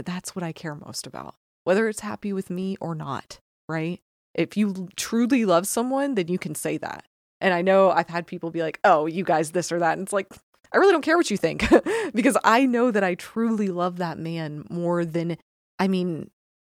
That's 0.00 0.36
what 0.36 0.44
I 0.44 0.52
care 0.52 0.76
most 0.76 1.04
about, 1.06 1.34
whether 1.64 1.88
it's 1.88 2.00
happy 2.00 2.32
with 2.32 2.48
me 2.50 2.76
or 2.80 2.94
not, 2.94 3.40
right? 3.68 3.98
If 4.34 4.56
you 4.56 4.88
truly 4.96 5.44
love 5.44 5.66
someone, 5.66 6.14
then 6.14 6.28
you 6.28 6.38
can 6.38 6.54
say 6.54 6.78
that. 6.78 7.04
And 7.40 7.54
I 7.54 7.62
know 7.62 7.90
I've 7.90 8.08
had 8.08 8.26
people 8.26 8.50
be 8.50 8.62
like, 8.62 8.80
oh, 8.84 9.06
you 9.06 9.24
guys, 9.24 9.52
this 9.52 9.70
or 9.70 9.78
that. 9.78 9.92
And 9.92 10.02
it's 10.02 10.12
like, 10.12 10.32
I 10.72 10.78
really 10.78 10.92
don't 10.92 11.02
care 11.02 11.16
what 11.16 11.30
you 11.30 11.36
think 11.36 11.64
because 12.14 12.36
I 12.44 12.66
know 12.66 12.90
that 12.90 13.04
I 13.04 13.14
truly 13.14 13.68
love 13.68 13.98
that 13.98 14.18
man 14.18 14.64
more 14.68 15.04
than, 15.04 15.38
I 15.78 15.88
mean, 15.88 16.30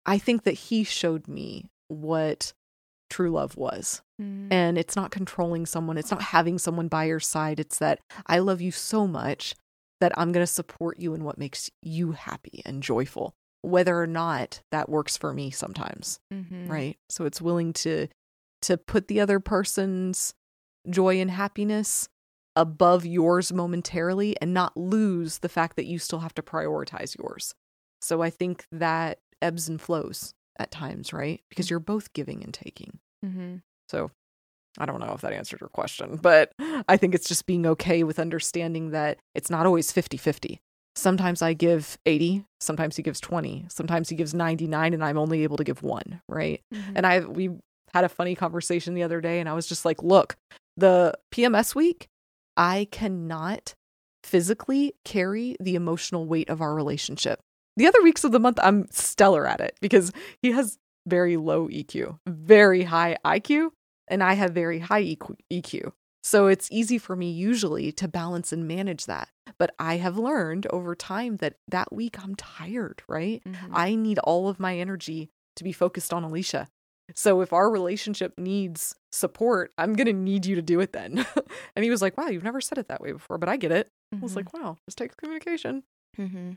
I 0.07 0.19
think 0.19 0.45
that 0.45 0.53
he 0.53 0.85
showed 0.85 1.29
me 1.29 1.67
what 1.89 2.53
true 3.11 3.31
love 3.31 3.57
was. 3.57 4.03
Mm. 4.21 4.49
And 4.51 4.79
it's 4.79 4.97
not 4.97 5.11
controlling 5.11 5.67
someone, 5.67 5.99
it's 5.99 6.11
not 6.11 6.23
having 6.23 6.59
someone 6.59 6.89
by 6.89 7.05
your 7.05 7.21
side. 7.21 7.61
It's 7.61 7.79
that 7.79 8.01
I 8.27 8.39
love 8.39 8.61
you 8.61 8.71
so 8.71 9.07
much 9.07 9.55
that 10.01 10.13
I'm 10.19 10.33
going 10.33 10.43
to 10.45 10.53
support 10.53 10.99
you 10.99 11.15
in 11.15 11.25
what 11.25 11.39
makes 11.39 11.71
you 11.83 12.13
happy 12.13 12.63
and 12.65 12.83
joyful, 12.83 13.35
whether 13.63 14.01
or 14.01 14.07
not 14.07 14.61
that 14.73 14.89
works 14.89 15.17
for 15.17 15.33
me 15.33 15.51
sometimes. 15.51 16.19
Mhm. 16.33 16.69
Right. 16.69 16.97
So 17.09 17.25
it's 17.25 17.41
willing 17.41 17.73
to 17.75 18.09
to 18.63 18.77
put 18.79 19.09
the 19.09 19.21
other 19.21 19.41
person's 19.41 20.35
joy 20.89 21.21
and 21.21 21.31
happiness 21.31 22.09
above 22.57 23.05
yours 23.05 23.53
momentarily 23.53 24.37
and 24.41 24.55
not 24.55 24.77
lose 24.77 25.39
the 25.39 25.49
fact 25.49 25.77
that 25.77 25.87
you 25.87 25.99
still 25.99 26.21
have 26.21 26.35
to 26.35 26.43
prioritize 26.43 27.17
yours. 27.19 27.55
So 28.01 28.23
I 28.23 28.31
think 28.31 28.67
that 28.71 29.19
ebbs 29.43 29.69
and 29.69 29.81
flows 29.81 30.35
at 30.59 30.71
times, 30.71 31.13
right? 31.13 31.41
Because 31.49 31.69
you're 31.69 31.81
both 31.81 32.13
giving 32.13 32.45
and 32.45 32.55
taking. 32.55 32.99
Mhm. 33.25 33.63
So 33.89 34.11
I 34.79 34.87
don't 34.87 35.01
know 35.01 35.13
if 35.15 35.21
that 35.23 35.33
answered 35.33 35.61
your 35.61 35.69
question, 35.69 36.17
but 36.17 36.53
I 36.89 36.97
think 36.97 37.15
it's 37.15 37.29
just 37.29 37.47
being 37.47 37.67
okay 37.67 38.05
with 38.05 38.19
understanding 38.19 38.91
that 38.91 39.19
it's 39.35 39.51
not 39.51 39.67
always 39.67 39.91
50 39.93 40.17
50. 40.17 40.61
Sometimes 40.97 41.43
I 41.43 41.55
give 41.55 41.99
80, 42.07 42.45
sometimes 42.61 42.95
he 42.95 43.03
gives 43.03 43.19
20, 43.21 43.67
sometimes 43.69 44.09
he 44.09 44.15
gives 44.15 44.33
99, 44.33 44.95
and 44.95 45.03
I'm 45.05 45.19
only 45.19 45.43
able 45.43 45.57
to 45.57 45.65
give 45.65 45.83
one, 45.83 46.21
right? 46.29 46.61
Mhm. 46.73 46.93
And 46.95 47.05
I, 47.07 47.21
we 47.21 47.51
had 47.93 48.05
a 48.05 48.09
funny 48.09 48.37
conversation 48.37 48.95
the 48.95 49.03
other 49.03 49.21
day, 49.21 49.41
and 49.41 49.49
I 49.49 49.55
was 49.55 49.67
just 49.67 49.85
like, 49.85 50.03
look, 50.05 50.37
the 50.77 51.15
PMS 51.33 51.75
week, 51.75 52.09
I 52.57 52.89
cannot 52.91 53.75
physically 54.23 54.95
carry 55.05 55.57
the 55.61 55.75
emotional 55.75 56.27
weight 56.27 56.49
of 56.49 56.61
our 56.61 56.75
relationship. 56.75 57.41
The 57.77 57.87
other 57.87 58.03
weeks 58.03 58.25
of 58.25 58.33
the 58.33 58.41
month, 58.41 58.59
I'm 58.63 58.87
stellar 58.91 59.47
at 59.47 59.61
it 59.61 59.77
because 59.81 60.13
he 60.41 60.53
has 60.53 60.79
very 61.07 61.37
low 61.37 61.69
EQ, 61.69 62.19
very 62.27 62.85
high 62.85 63.17
IQ, 63.25 63.71
and 64.09 64.23
I 64.23 64.35
have 64.35 64.53
very 64.53 64.79
high 64.79 65.03
EQ. 65.03 65.93
So 66.23 66.47
it's 66.47 66.69
easy 66.73 66.97
for 66.97 67.15
me 67.17 67.31
usually 67.31 67.93
to 67.93 68.09
balance 68.09 68.51
and 68.53 68.67
manage 68.67 69.05
that. 69.07 69.29
But 69.59 69.75
I 69.79 69.97
have 69.99 70.17
learned 70.17 70.67
over 70.71 70.95
time 70.95 71.37
that 71.37 71.57
that 71.69 71.93
week 71.93 72.17
I'm 72.23 72.35
tired, 72.35 73.03
right? 73.09 73.43
Mhm. 73.45 73.71
I 73.73 73.95
need 73.95 74.19
all 74.21 74.49
of 74.49 74.59
my 74.59 74.79
energy 74.79 75.29
to 75.57 75.65
be 75.65 75.73
focused 75.73 76.15
on 76.15 76.25
Elisha. 76.25 76.69
So 77.15 77.41
if 77.43 77.53
our 77.53 77.71
relationship 77.71 78.33
needs 78.39 78.95
support, 79.13 79.73
I'm 79.79 79.93
going 79.95 80.07
to 80.07 80.13
need 80.13 80.47
you 80.47 80.55
to 80.57 80.63
do 80.63 80.81
it 80.81 80.93
then. 80.93 81.27
and 81.77 81.85
he 81.85 81.91
was 81.91 82.01
like, 82.03 82.17
wow, 82.17 82.29
you've 82.29 82.45
never 82.45 82.61
said 82.61 82.79
it 82.79 82.89
that 82.89 83.01
way 83.01 83.13
before, 83.13 83.37
but 83.39 83.49
I 83.49 83.57
get 83.57 83.73
it. 83.73 83.89
I 84.13 84.17
was 84.21 84.33
Mhm. 84.33 84.37
like, 84.37 84.55
wow, 84.55 84.77
just 84.87 84.97
takes 84.99 85.15
communication. 85.15 85.83
hmm 86.17 86.53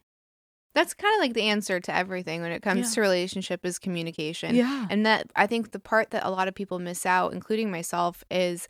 That's 0.75 0.93
kind 0.93 1.13
of 1.15 1.19
like 1.19 1.33
the 1.33 1.43
answer 1.49 1.79
to 1.79 1.95
everything 1.95 2.41
when 2.41 2.51
it 2.51 2.61
comes 2.61 2.89
Yeah. 2.91 2.95
to 2.95 3.01
relationship 3.01 3.65
is 3.65 3.79
communication. 3.79 4.55
Yeah. 4.55 4.85
And 4.89 5.05
that 5.05 5.31
I 5.35 5.47
think 5.47 5.71
the 5.71 5.79
part 5.79 6.11
that 6.11 6.25
a 6.25 6.29
lot 6.29 6.47
of 6.47 6.53
people 6.55 6.77
miss 6.79 7.05
out, 7.05 7.33
including 7.33 7.71
myself, 7.71 8.23
is 8.29 8.67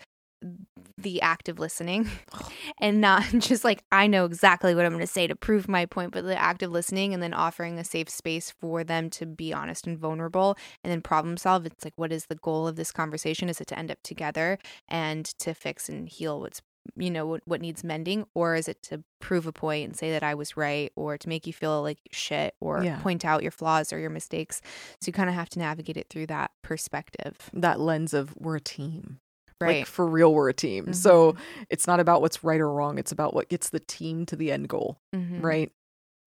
the 0.98 1.22
active 1.22 1.60
listening 1.60 2.10
and 2.82 3.02
not 3.02 3.24
just 3.40 3.64
like 3.64 3.84
I 3.92 4.08
know 4.08 4.26
exactly 4.26 4.76
what 4.76 4.86
I'm 4.86 4.92
going 4.94 5.02
to 5.02 5.08
say 5.08 5.28
to 5.28 5.36
prove 5.36 5.68
my 5.68 5.86
point, 5.86 6.12
but 6.12 6.24
the 6.24 6.36
active 6.40 6.72
listening 6.72 7.14
and 7.14 7.22
then 7.22 7.34
offering 7.34 7.78
a 7.80 7.84
safe 7.84 8.10
space 8.10 8.52
for 8.52 8.84
them 8.84 9.10
to 9.12 9.26
be 9.26 9.54
honest 9.54 9.88
and 9.88 9.98
vulnerable 9.98 10.58
and 10.84 10.92
then 10.92 11.02
problem 11.02 11.38
solve. 11.38 11.66
It's 11.66 11.84
like, 11.86 11.94
what 11.98 12.12
is 12.12 12.26
the 12.28 12.36
goal 12.36 12.68
of 12.68 12.76
this 12.76 12.92
conversation? 12.92 13.50
Is 13.50 13.62
it 13.62 13.68
to 13.68 13.80
end 13.80 13.92
up 13.92 14.00
together 14.04 14.58
and 14.88 15.26
to 15.40 15.54
fix 15.54 15.90
and 15.90 16.08
heal 16.10 16.40
what's 16.40 16.62
you 16.96 17.12
know 17.12 17.26
what, 17.26 17.42
what 17.44 17.60
needs 17.60 17.84
mending 17.84 18.26
or 18.34 18.56
is 18.56 18.70
it 18.70 18.82
to 18.82 19.04
prove 19.20 19.46
a 19.46 19.52
point 19.52 19.86
and 19.90 19.98
say 19.98 20.10
that 20.12 20.24
i 20.24 20.34
was 20.34 20.56
right 20.56 20.94
or 20.96 21.18
to 21.18 21.28
make 21.28 21.46
you 21.46 21.52
feel 21.52 21.82
like 21.82 21.98
shit 22.14 22.56
or 22.62 22.82
Yeah. 22.82 22.98
point 23.02 23.26
out 23.26 23.42
your 23.42 23.52
flaws 23.52 23.92
or 23.92 24.00
your 24.00 24.10
mistakes 24.10 24.62
so 25.02 25.08
you 25.10 25.12
kind 25.12 25.28
of 25.28 25.36
have 25.36 25.50
to 25.50 25.60
navigate 25.60 25.98
it 25.98 26.08
through 26.10 26.28
that 26.28 26.52
perspective 26.62 27.50
that 27.52 27.82
lens 27.82 28.14
of 28.14 28.34
we're 28.38 28.56
a 28.56 28.62
team. 28.62 29.20
Right 29.62 29.80
Like 29.80 29.86
for 29.88 30.06
real, 30.08 30.34
we're 30.34 30.50
a 30.50 30.54
team. 30.54 30.94
So 30.94 31.36
it's 31.70 31.88
not 31.88 32.00
about 32.00 32.22
what's 32.22 32.44
right 32.44 32.60
or 32.62 32.72
wrong. 32.72 32.98
It's 33.00 33.12
about 33.12 33.34
what 33.34 33.50
gets 33.50 33.70
the 33.70 33.80
team 33.80 34.26
to 34.28 34.36
the 34.36 34.52
end 34.52 34.70
goal, 34.70 35.00
Mhm. 35.16 35.44
right? 35.44 35.72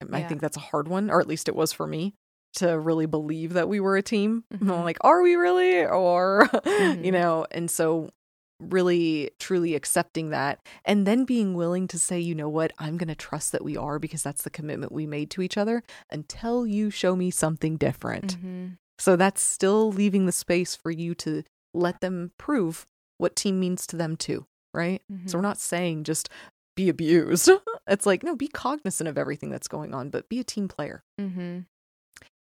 And 0.01 0.15
I 0.17 0.21
Yeah. 0.21 0.29
think 0.29 0.41
that's 0.41 0.57
a 0.57 0.61
hard 0.61 0.89
one, 0.89 1.11
or 1.11 1.21
at 1.21 1.27
least 1.27 1.49
it 1.49 1.55
was 1.55 1.73
for 1.73 1.87
me 1.87 2.15
to 2.55 2.79
really 2.79 3.07
believe 3.07 3.53
that 3.53 3.69
we 3.69 3.79
were 3.81 3.97
a 3.97 4.03
team. 4.03 4.45
And 4.51 4.71
I'm 4.71 4.83
like, 4.85 4.99
are 5.03 5.23
we 5.23 5.37
really? 5.37 5.85
Or, 5.87 6.49
you 6.65 7.13
Mhm. 7.13 7.13
know, 7.13 7.47
and 7.53 7.71
so 7.71 8.11
really 8.59 9.31
truly 9.39 9.75
accepting 9.75 10.31
that 10.31 10.61
and 10.85 11.07
then 11.07 11.25
being 11.25 11.55
willing 11.55 11.89
to 11.89 11.99
say, 11.99 12.21
you 12.21 12.35
know 12.35 12.49
what, 12.49 12.73
I'm 12.79 12.99
going 12.99 13.09
to 13.09 13.15
trust 13.15 13.53
that 13.53 13.65
we 13.65 13.77
are 13.77 13.99
because 13.99 14.23
that's 14.23 14.43
the 14.43 14.51
commitment 14.51 14.93
we 14.93 15.07
made 15.07 15.31
to 15.31 15.43
each 15.43 15.57
other 15.57 15.83
until 16.11 16.67
you 16.67 16.91
show 16.91 17.17
me 17.17 17.31
something 17.31 17.77
different. 17.79 18.37
Mhm. 18.43 18.77
So 18.99 19.17
that's 19.17 19.41
still 19.41 19.91
leaving 19.93 20.27
the 20.27 20.33
space 20.33 20.75
for 20.77 20.91
you 20.91 21.15
to 21.17 21.43
let 21.73 22.01
them 22.03 22.33
prove 22.37 22.87
what 23.21 23.37
team 23.37 23.61
means 23.61 23.87
to 23.89 23.97
them 23.97 24.17
too, 24.17 24.47
right? 24.73 25.03
So 25.29 25.39
we're 25.39 25.43
not 25.43 25.59
saying 25.59 26.05
just 26.05 26.29
be 26.77 26.89
abused. 26.89 27.51
it's 27.87 28.07
like, 28.07 28.23
no, 28.23 28.35
be 28.35 28.49
cognizant 28.49 29.09
of 29.09 29.19
everything 29.19 29.51
that's 29.51 29.69
going 29.69 29.95
on, 29.95 30.11
but 30.11 30.29
be 30.29 30.41
a 30.41 30.45
team 30.45 30.69
player. 30.69 31.05
Mm-hmm. 31.21 31.61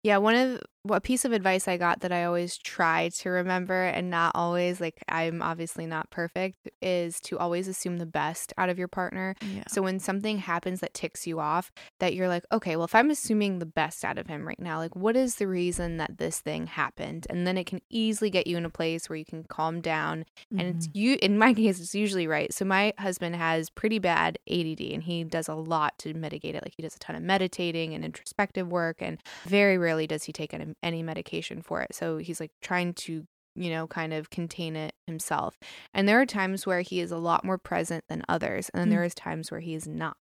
Yeah, 0.03 0.17
one 0.17 0.35
of 0.35 0.61
a 0.89 1.01
piece 1.01 1.25
of 1.25 1.31
advice 1.31 1.67
I 1.67 1.77
got 1.77 2.01
that 2.01 2.11
I 2.11 2.23
always 2.23 2.57
try 2.57 3.09
to 3.09 3.29
remember 3.29 3.83
and 3.83 4.09
not 4.09 4.31
always 4.35 4.79
like 4.81 5.03
I'm 5.07 5.41
obviously 5.41 5.85
not 5.85 6.09
perfect 6.09 6.69
is 6.81 7.19
to 7.21 7.37
always 7.37 7.67
assume 7.67 7.97
the 7.97 8.05
best 8.05 8.53
out 8.57 8.69
of 8.69 8.77
your 8.77 8.87
partner. 8.87 9.35
Yeah. 9.41 9.63
So 9.67 9.81
when 9.81 9.99
something 9.99 10.37
happens 10.37 10.79
that 10.81 10.93
ticks 10.93 11.25
you 11.25 11.39
off, 11.39 11.71
that 11.99 12.13
you're 12.13 12.27
like, 12.27 12.43
okay, 12.51 12.75
well, 12.75 12.85
if 12.85 12.95
I'm 12.95 13.09
assuming 13.09 13.59
the 13.59 13.65
best 13.65 14.05
out 14.05 14.17
of 14.17 14.27
him 14.27 14.47
right 14.47 14.59
now, 14.59 14.77
like, 14.77 14.95
what 14.95 15.15
is 15.15 15.35
the 15.35 15.47
reason 15.47 15.97
that 15.97 16.17
this 16.17 16.39
thing 16.39 16.67
happened? 16.67 17.27
And 17.29 17.47
then 17.47 17.57
it 17.57 17.65
can 17.65 17.81
easily 17.89 18.29
get 18.29 18.47
you 18.47 18.57
in 18.57 18.65
a 18.65 18.69
place 18.69 19.09
where 19.09 19.17
you 19.17 19.25
can 19.25 19.43
calm 19.43 19.81
down. 19.81 20.25
And 20.51 20.61
it's 20.61 20.87
mm-hmm. 20.87 20.97
you, 20.97 21.17
in 21.21 21.37
my 21.37 21.53
case, 21.55 21.79
it's 21.79 21.95
usually 21.95 22.27
right. 22.27 22.53
So 22.53 22.65
my 22.65 22.93
husband 22.99 23.35
has 23.35 23.69
pretty 23.69 23.99
bad 23.99 24.37
ADD 24.49 24.81
and 24.81 25.03
he 25.03 25.23
does 25.23 25.47
a 25.47 25.55
lot 25.55 25.97
to 25.99 26.13
mitigate 26.13 26.55
it. 26.55 26.63
Like, 26.63 26.73
he 26.75 26.83
does 26.83 26.95
a 26.95 26.99
ton 26.99 27.15
of 27.15 27.23
meditating 27.23 27.93
and 27.93 28.05
introspective 28.05 28.67
work, 28.67 28.97
and 29.01 29.19
very 29.45 29.77
rarely 29.77 30.07
does 30.07 30.23
he 30.23 30.33
take 30.33 30.53
any, 30.53 30.74
any 30.83 31.03
medication 31.03 31.61
for 31.61 31.81
it. 31.81 31.93
So 31.95 32.17
he's 32.17 32.39
like 32.39 32.51
trying 32.61 32.93
to 32.93 33.25
you 33.57 33.69
know, 33.69 33.87
kind 33.87 34.13
of 34.13 34.29
contain 34.29 34.75
it 34.75 34.93
himself. 35.07 35.57
And 35.93 36.09
there 36.09 36.19
are 36.19 36.25
times 36.25 36.67
where 36.67 36.81
he 36.81 36.99
is 36.99 37.09
a 37.09 37.17
lot 37.17 37.45
more 37.45 37.57
present 37.57 38.03
than 38.09 38.21
others. 38.27 38.67
And 38.73 38.81
then 38.81 38.87
Mm. 38.89 38.91
there 38.91 39.03
is 39.05 39.15
times 39.15 39.49
where 39.49 39.61
he 39.61 39.73
is 39.75 39.87
not. 39.87 40.17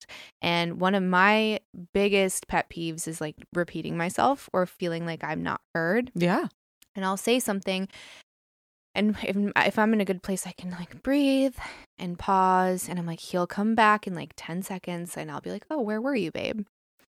And 0.41 0.79
one 0.81 0.95
of 0.95 1.03
my 1.03 1.59
biggest 1.93 2.47
pet 2.47 2.71
peeves 2.71 3.07
is 3.07 3.21
like 3.21 3.35
repeating 3.53 3.95
myself 3.95 4.49
or 4.51 4.65
feeling 4.65 5.05
like 5.05 5.23
I'm 5.23 5.43
not 5.43 5.61
heard. 5.75 6.11
yeah. 6.15 6.47
And 6.95 7.05
I'll 7.05 7.17
say 7.17 7.39
something. 7.39 7.87
And 8.95 9.15
if, 9.21 9.37
if 9.67 9.77
I'm 9.77 9.93
in 9.93 10.01
a 10.01 10.05
good 10.05 10.23
place, 10.23 10.47
I 10.47 10.51
can 10.53 10.71
like 10.71 11.03
breathe 11.03 11.55
and 11.99 12.17
pause. 12.17 12.89
And 12.89 12.97
I'm 12.97 13.05
like, 13.05 13.19
he'll 13.19 13.45
come 13.45 13.75
back 13.75 14.07
in 14.07 14.15
like 14.15 14.33
10 14.37 14.63
seconds. 14.63 15.15
And 15.15 15.29
I'll 15.29 15.39
be 15.39 15.51
like, 15.51 15.65
oh, 15.69 15.81
where 15.81 16.01
were 16.01 16.15
you, 16.15 16.31
babe? 16.31 16.65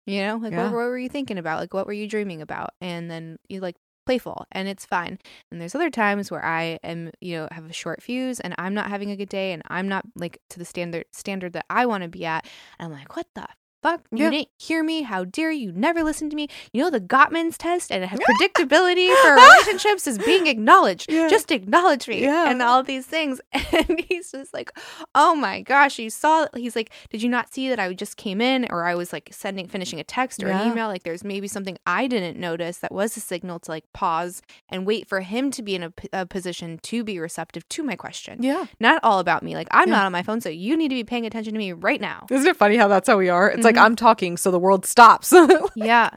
You 0.08 0.22
know, 0.22 0.38
like, 0.38 0.54
Yeah. 0.54 0.64
what, 0.64 0.74
what 0.74 0.88
were 0.88 0.98
you 0.98 1.10
thinking 1.10 1.38
about? 1.38 1.60
Like, 1.60 1.74
what 1.74 1.86
were 1.86 1.94
you 1.94 2.08
dreaming 2.08 2.42
about? 2.42 2.72
And 2.82 3.12
then 3.12 3.38
you 3.48 3.60
like, 3.60 3.76
playful 4.08 4.46
and 4.54 4.70
it's 4.70 4.86
fine. 4.86 5.20
And 5.52 5.60
there's 5.60 5.76
other 5.76 5.90
times 5.90 6.32
where 6.32 6.44
I 6.44 6.80
am, 6.82 7.12
you 7.20 7.36
know, 7.36 7.48
have 7.52 7.70
a 7.70 7.74
short 7.74 8.02
fuse 8.02 8.40
and 8.40 8.56
I'm 8.58 8.74
not 8.74 8.88
having 8.88 9.12
a 9.12 9.18
good 9.18 9.28
day 9.28 9.52
and 9.52 9.62
I'm 9.68 9.90
not 9.90 10.06
like 10.16 10.40
to 10.52 10.60
the 10.60 10.64
standard 10.66 11.04
standard 11.12 11.52
that 11.54 11.66
I 11.70 11.86
want 11.86 12.04
to 12.04 12.10
be 12.10 12.26
at. 12.26 12.48
And 12.80 12.86
I'm 12.92 12.98
like, 12.98 13.18
what 13.18 13.28
the 13.36 13.46
fuck? 13.92 14.02
You 14.12 14.24
Yeah. 14.26 14.30
didn't 14.32 14.48
hear 14.58 14.84
me? 14.84 15.02
How 15.04 15.24
dare 15.24 15.52
you? 15.52 15.72
Never 15.72 16.04
listen 16.04 16.30
to 16.30 16.36
me. 16.36 16.48
You 16.74 16.82
know 16.84 16.90
the 16.90 17.00
Gottman's 17.02 17.58
test 17.58 17.92
and 17.92 18.04
predictability 18.10 19.14
for 19.24 19.36
relationships 19.36 20.08
is 20.08 20.18
being 20.18 20.48
acknowledged. 20.48 21.12
Yeah. 21.12 21.28
Just 21.28 21.52
acknowledge 21.52 22.08
me 22.08 22.22
Yeah. 22.24 22.50
and 22.50 22.62
all 22.62 22.84
these 22.84 23.06
things. 23.06 23.42
And 23.78 24.00
he's 24.08 24.32
just 24.32 24.54
like, 24.54 24.72
oh 25.14 25.36
my 25.36 25.62
gosh, 25.62 26.00
you 26.00 26.10
saw. 26.10 26.48
He's 26.56 26.76
like, 26.76 26.90
did 27.10 27.22
you 27.22 27.30
not 27.30 27.54
see 27.54 27.70
that 27.70 27.80
I 27.80 27.94
just 27.94 28.18
came 28.18 28.42
in 28.42 28.66
or 28.72 28.86
I 28.86 28.96
was 28.96 29.14
like 29.14 29.30
sending, 29.32 29.68
finishing 29.68 30.00
a 30.00 30.04
text 30.04 30.42
or 30.42 30.48
an 30.50 30.72
email? 30.72 30.88
Like 30.88 31.04
there's 31.04 31.24
maybe 31.24 31.48
something 31.48 31.78
I 31.86 32.08
didn't 32.08 32.40
notice 32.40 32.78
that 32.80 32.92
was 32.92 33.16
a 33.18 33.20
signal 33.20 33.60
to 33.60 33.72
like 33.72 33.84
pause 33.94 34.42
and 34.70 34.86
wait 34.86 35.08
for 35.08 35.20
him 35.22 35.52
to 35.52 35.62
be 35.62 35.76
in 35.76 35.94
a 36.14 36.26
position 36.26 36.80
to 36.84 37.04
be 37.04 37.20
receptive 37.20 37.68
to 37.70 37.84
my 37.84 37.96
question. 37.96 38.42
Yeah. 38.42 38.66
Not 38.80 39.00
all 39.04 39.20
about 39.20 39.44
me. 39.44 39.54
Like 39.56 39.68
I'm 39.72 39.90
not 39.90 40.06
on 40.06 40.12
my 40.12 40.24
phone, 40.24 40.42
so 40.42 40.50
you 40.50 40.76
need 40.76 40.90
to 40.90 40.96
be 40.96 41.04
paying 41.04 41.26
attention 41.26 41.54
to 41.54 41.60
me 41.60 41.72
right 41.74 42.02
now. 42.02 42.26
Isn't 42.32 42.48
it 42.48 42.58
funny 42.58 42.78
how 42.78 42.88
that's 42.88 43.08
how 43.08 43.18
we 43.18 43.30
are? 43.30 43.50
It's 43.50 43.64
like 43.64 43.77
Mhm. 43.78 43.84
I'm 43.84 43.95
talking, 43.95 44.38
so 44.38 44.52
the 44.52 44.60
world 44.60 44.86
stops. 44.86 45.34
Yeah. 45.76 46.10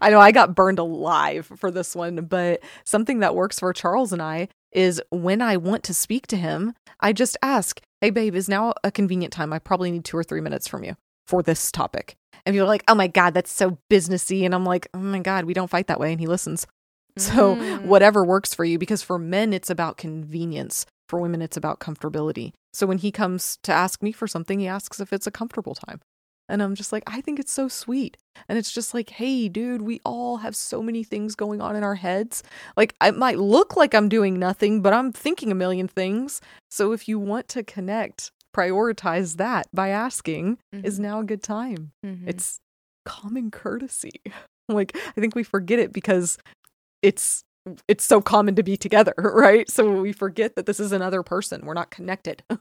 I 0.00 0.10
know 0.10 0.20
I 0.20 0.32
got 0.32 0.54
burned 0.54 0.78
alive 0.78 1.50
for 1.56 1.70
this 1.70 1.94
one, 1.96 2.16
but 2.26 2.60
something 2.84 3.20
that 3.20 3.34
works 3.34 3.58
for 3.58 3.72
Charles 3.72 4.12
and 4.12 4.20
I 4.22 4.48
is 4.72 5.00
when 5.10 5.40
I 5.42 5.56
want 5.56 5.82
to 5.84 5.94
speak 5.94 6.26
to 6.28 6.36
him, 6.36 6.74
I 7.00 7.12
just 7.12 7.36
ask, 7.42 7.80
Hey, 8.00 8.10
babe, 8.10 8.34
is 8.34 8.48
now 8.48 8.74
a 8.84 8.90
convenient 8.90 9.32
time? 9.32 9.52
I 9.52 9.58
probably 9.58 9.90
need 9.90 10.04
two 10.04 10.16
or 10.16 10.24
three 10.24 10.40
minutes 10.40 10.66
from 10.68 10.82
you 10.84 10.96
for 11.26 11.42
this 11.42 11.70
topic. 11.70 12.14
And 12.44 12.52
people 12.54 12.64
are 12.64 12.68
like, 12.68 12.84
Oh 12.88 12.94
my 12.94 13.06
God, 13.06 13.34
that's 13.34 13.52
so 13.52 13.78
businessy. 13.90 14.44
And 14.44 14.54
I'm 14.54 14.64
like, 14.64 14.88
Oh 14.94 14.98
my 14.98 15.20
God, 15.20 15.44
we 15.44 15.54
don't 15.54 15.70
fight 15.70 15.86
that 15.88 16.00
way. 16.00 16.10
And 16.12 16.20
he 16.20 16.26
listens. 16.26 16.66
So, 17.18 17.56
Mm. 17.56 17.84
whatever 17.84 18.24
works 18.24 18.54
for 18.54 18.64
you, 18.64 18.78
because 18.78 19.02
for 19.02 19.18
men, 19.18 19.52
it's 19.52 19.68
about 19.70 19.98
convenience. 19.98 20.86
For 21.10 21.20
women, 21.20 21.42
it's 21.42 21.58
about 21.58 21.78
comfortability. 21.78 22.52
So, 22.72 22.86
when 22.86 22.96
he 22.96 23.12
comes 23.12 23.58
to 23.64 23.72
ask 23.72 24.02
me 24.02 24.12
for 24.12 24.26
something, 24.26 24.58
he 24.60 24.66
asks 24.66 24.98
if 24.98 25.12
it's 25.12 25.26
a 25.26 25.30
comfortable 25.30 25.74
time. 25.74 26.00
And 26.48 26.62
I'm 26.62 26.74
just 26.74 26.92
like, 26.92 27.02
I 27.06 27.20
think 27.20 27.38
it's 27.38 27.52
so 27.52 27.68
sweet. 27.68 28.16
And 28.48 28.58
it's 28.58 28.72
just 28.72 28.92
like, 28.94 29.10
hey, 29.10 29.48
dude, 29.48 29.82
we 29.82 30.00
all 30.04 30.38
have 30.38 30.54
so 30.56 30.82
many 30.82 31.04
things 31.04 31.34
going 31.34 31.60
on 31.60 31.76
in 31.76 31.84
our 31.84 31.94
heads. 31.94 32.42
Like, 32.76 32.94
it 33.02 33.16
might 33.16 33.38
look 33.38 33.76
like 33.76 33.94
I'm 33.94 34.08
doing 34.08 34.38
nothing, 34.38 34.82
but 34.82 34.92
I'm 34.92 35.12
thinking 35.12 35.50
a 35.52 35.54
million 35.54 35.88
things. 35.88 36.40
So, 36.70 36.92
if 36.92 37.08
you 37.08 37.18
want 37.18 37.48
to 37.48 37.62
connect, 37.62 38.32
prioritize 38.54 39.36
that 39.36 39.66
by 39.72 39.88
asking, 39.88 40.58
is 40.72 40.98
now 40.98 41.20
a 41.20 41.24
good 41.24 41.42
time? 41.42 41.92
Mhm. 42.04 42.24
It's 42.26 42.60
common 43.06 43.50
courtesy. 43.50 44.20
like 44.68 44.96
I 45.16 45.20
think 45.20 45.34
we 45.34 45.42
forget 45.42 45.78
it 45.78 45.92
because 45.92 46.38
it's 47.02 47.44
it's 47.86 48.04
so 48.04 48.20
common 48.20 48.54
to 48.56 48.62
be 48.62 48.76
together, 48.76 49.14
right? 49.18 49.70
So 49.70 50.00
we 50.00 50.12
forget 50.12 50.56
that 50.56 50.66
this 50.66 50.80
is 50.80 50.92
another 50.92 51.22
person. 51.22 51.64
We're 51.64 51.74
not 51.74 51.90
connected. 51.90 52.42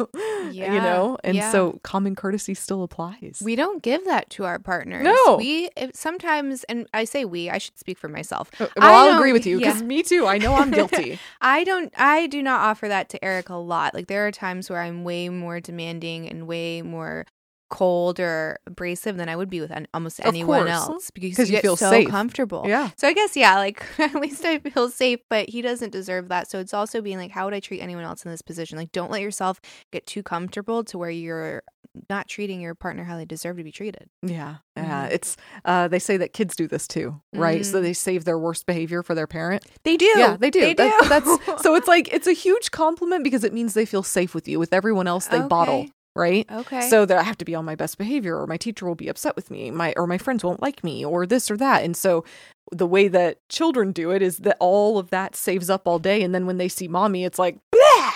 you 0.52 0.68
know? 0.68 1.18
And 1.23 1.36
yeah. 1.36 1.52
so 1.52 1.80
common 1.84 2.15
courtesy 2.15 2.53
still 2.53 2.84
applies. 2.84 3.41
We 3.44 3.56
don't 3.56 3.82
give 3.82 4.06
that 4.06 4.30
to 4.32 4.45
our 4.45 4.60
partners. 4.60 5.03
No. 5.03 5.38
We 5.38 5.69
if 5.76 5.91
sometimes, 5.95 6.64
and 6.65 6.88
I 6.94 7.06
say 7.06 7.26
we, 7.26 7.49
I 7.49 7.57
should 7.57 7.80
speak 7.80 7.98
for 7.98 8.07
myself. 8.07 8.52
Uh, 8.60 8.68
well, 8.78 9.10
I'll 9.10 9.18
agree 9.18 9.34
with 9.34 9.45
you 9.45 9.60
yeah. 9.60 9.68
because 9.68 9.84
me 9.84 10.03
too. 10.03 10.28
I 10.28 10.38
know 10.38 10.53
I'm 10.56 10.72
guilty. 10.72 11.19
I 11.41 11.64
don't, 11.64 11.91
I 11.98 12.28
do 12.28 12.44
not 12.44 12.61
offer 12.61 12.88
that 12.88 13.10
to 13.10 13.23
Eric 13.23 13.49
a 13.49 13.56
lot. 13.56 13.94
Like 13.94 14.07
there 14.07 14.28
are 14.28 14.32
times 14.32 14.69
where 14.69 14.82
I'm 14.82 15.03
way 15.03 15.30
more 15.30 15.60
demanding 15.60 16.30
and 16.30 16.48
way 16.48 16.82
more 16.82 17.26
cold 17.72 18.19
or 18.19 18.60
abrasive 18.68 19.18
than 19.18 19.27
I 19.30 19.35
would 19.35 19.49
be 19.49 19.61
with 19.61 19.72
an, 19.72 19.88
almost 19.95 20.19
Of 20.19 20.26
anyone 20.27 20.60
course. 20.68 20.69
else 20.72 21.10
because 21.10 21.39
you, 21.39 21.45
you 21.45 21.52
get 21.53 21.61
feel 21.64 21.76
so 21.77 21.89
safe. 21.89 22.07
comfortable. 22.10 22.64
yeah. 22.68 22.91
So 22.98 23.07
I 23.07 23.14
guess 23.14 23.35
yeah, 23.35 23.56
like 23.57 23.84
at 23.99 24.14
least 24.15 24.45
I 24.45 24.60
feel 24.60 24.89
safe, 24.89 25.19
but 25.30 25.49
he 25.49 25.64
doesn't 25.64 25.91
deserve 25.91 26.27
that. 26.30 26.52
So 26.52 26.60
it's 26.60 26.73
also 26.73 27.02
being 27.02 27.18
like, 27.18 27.31
how 27.31 27.45
would 27.45 27.53
I 27.56 27.60
treat 27.60 27.80
anyone 27.81 28.03
else 28.03 28.23
in 28.23 28.30
this 28.30 28.41
position? 28.43 28.77
Like, 28.77 28.91
don't 28.91 29.10
let 29.10 29.22
yourself 29.22 29.60
get 29.91 30.06
too 30.06 30.22
comfortable 30.22 30.84
to 30.84 30.98
where 30.99 31.10
you're 31.10 31.64
not 32.10 32.27
treating 32.30 32.61
your 32.61 32.73
partner 32.73 33.03
how 33.03 33.18
they 33.18 33.26
deserve 33.26 33.57
to 33.57 33.64
be 33.65 33.72
treated. 33.72 34.10
Yeah. 34.22 34.57
Yeah. 34.77 35.07
Mhm. 35.07 35.11
It's 35.11 35.38
uh 35.65 35.88
they 35.89 35.99
say 35.99 36.15
that 36.18 36.31
kids 36.34 36.56
do 36.56 36.68
this 36.68 36.88
too, 36.88 37.19
right? 37.34 37.65
So 37.65 37.80
Mm. 37.80 37.81
they 37.84 37.93
save 37.93 38.23
their 38.26 38.39
worst 38.39 38.65
behavior 38.65 39.03
for 39.03 39.14
their 39.15 39.27
parent. 39.27 39.65
They 39.84 39.98
do. 39.98 40.06
Yeah, 40.18 40.38
they 40.38 40.49
do. 40.49 40.61
They 40.61 40.73
do. 40.73 40.91
That's 41.10 41.27
so 41.64 41.76
it's 41.76 41.88
like 41.89 42.14
it's 42.14 42.27
a 42.27 42.34
huge 42.34 42.72
compliment 42.72 43.23
because 43.26 43.43
it 43.43 43.53
means 43.53 43.73
they 43.73 43.85
feel 43.85 44.03
safe 44.03 44.34
with 44.34 44.48
you. 44.48 44.57
With 44.60 44.73
everyone 44.73 45.07
else 45.07 45.27
they 45.27 45.41
bottle, 45.41 45.81
Okay. 45.81 45.91
Right? 46.16 46.46
okay. 46.52 46.82
So 46.90 47.06
that 47.06 47.18
I 47.18 47.24
have 47.24 47.38
to 47.40 47.46
be 47.46 47.56
on 47.56 47.66
my 47.66 47.76
best 47.76 47.98
behavior 47.98 48.38
or 48.40 48.48
my 48.48 48.58
teacher 48.58 48.86
will 48.86 48.96
be 48.96 49.08
upset 49.08 49.36
with 49.36 49.50
me, 49.52 49.72
my 49.72 49.94
or 49.98 50.08
my 50.08 50.18
friends 50.18 50.44
won't 50.44 50.62
like 50.62 50.84
me 50.84 51.04
or 51.06 51.26
this 51.26 51.50
or 51.52 51.58
that. 51.58 51.84
And 51.84 51.96
so 51.96 52.24
the 52.72 52.88
way 52.88 53.08
that 53.10 53.38
children 53.50 53.92
do 53.92 54.12
it 54.12 54.22
is 54.22 54.38
that 54.40 54.58
all 54.60 54.98
of 54.98 55.10
that 55.10 55.36
saves 55.36 55.70
up 55.70 55.88
all 55.88 56.00
day 56.00 56.22
and 56.24 56.34
then 56.34 56.46
when 56.46 56.58
they 56.58 56.70
see 56.70 56.88
mommy 56.88 57.26
it's 57.26 57.40
like 57.40 57.58
"Blah!" 57.72 58.12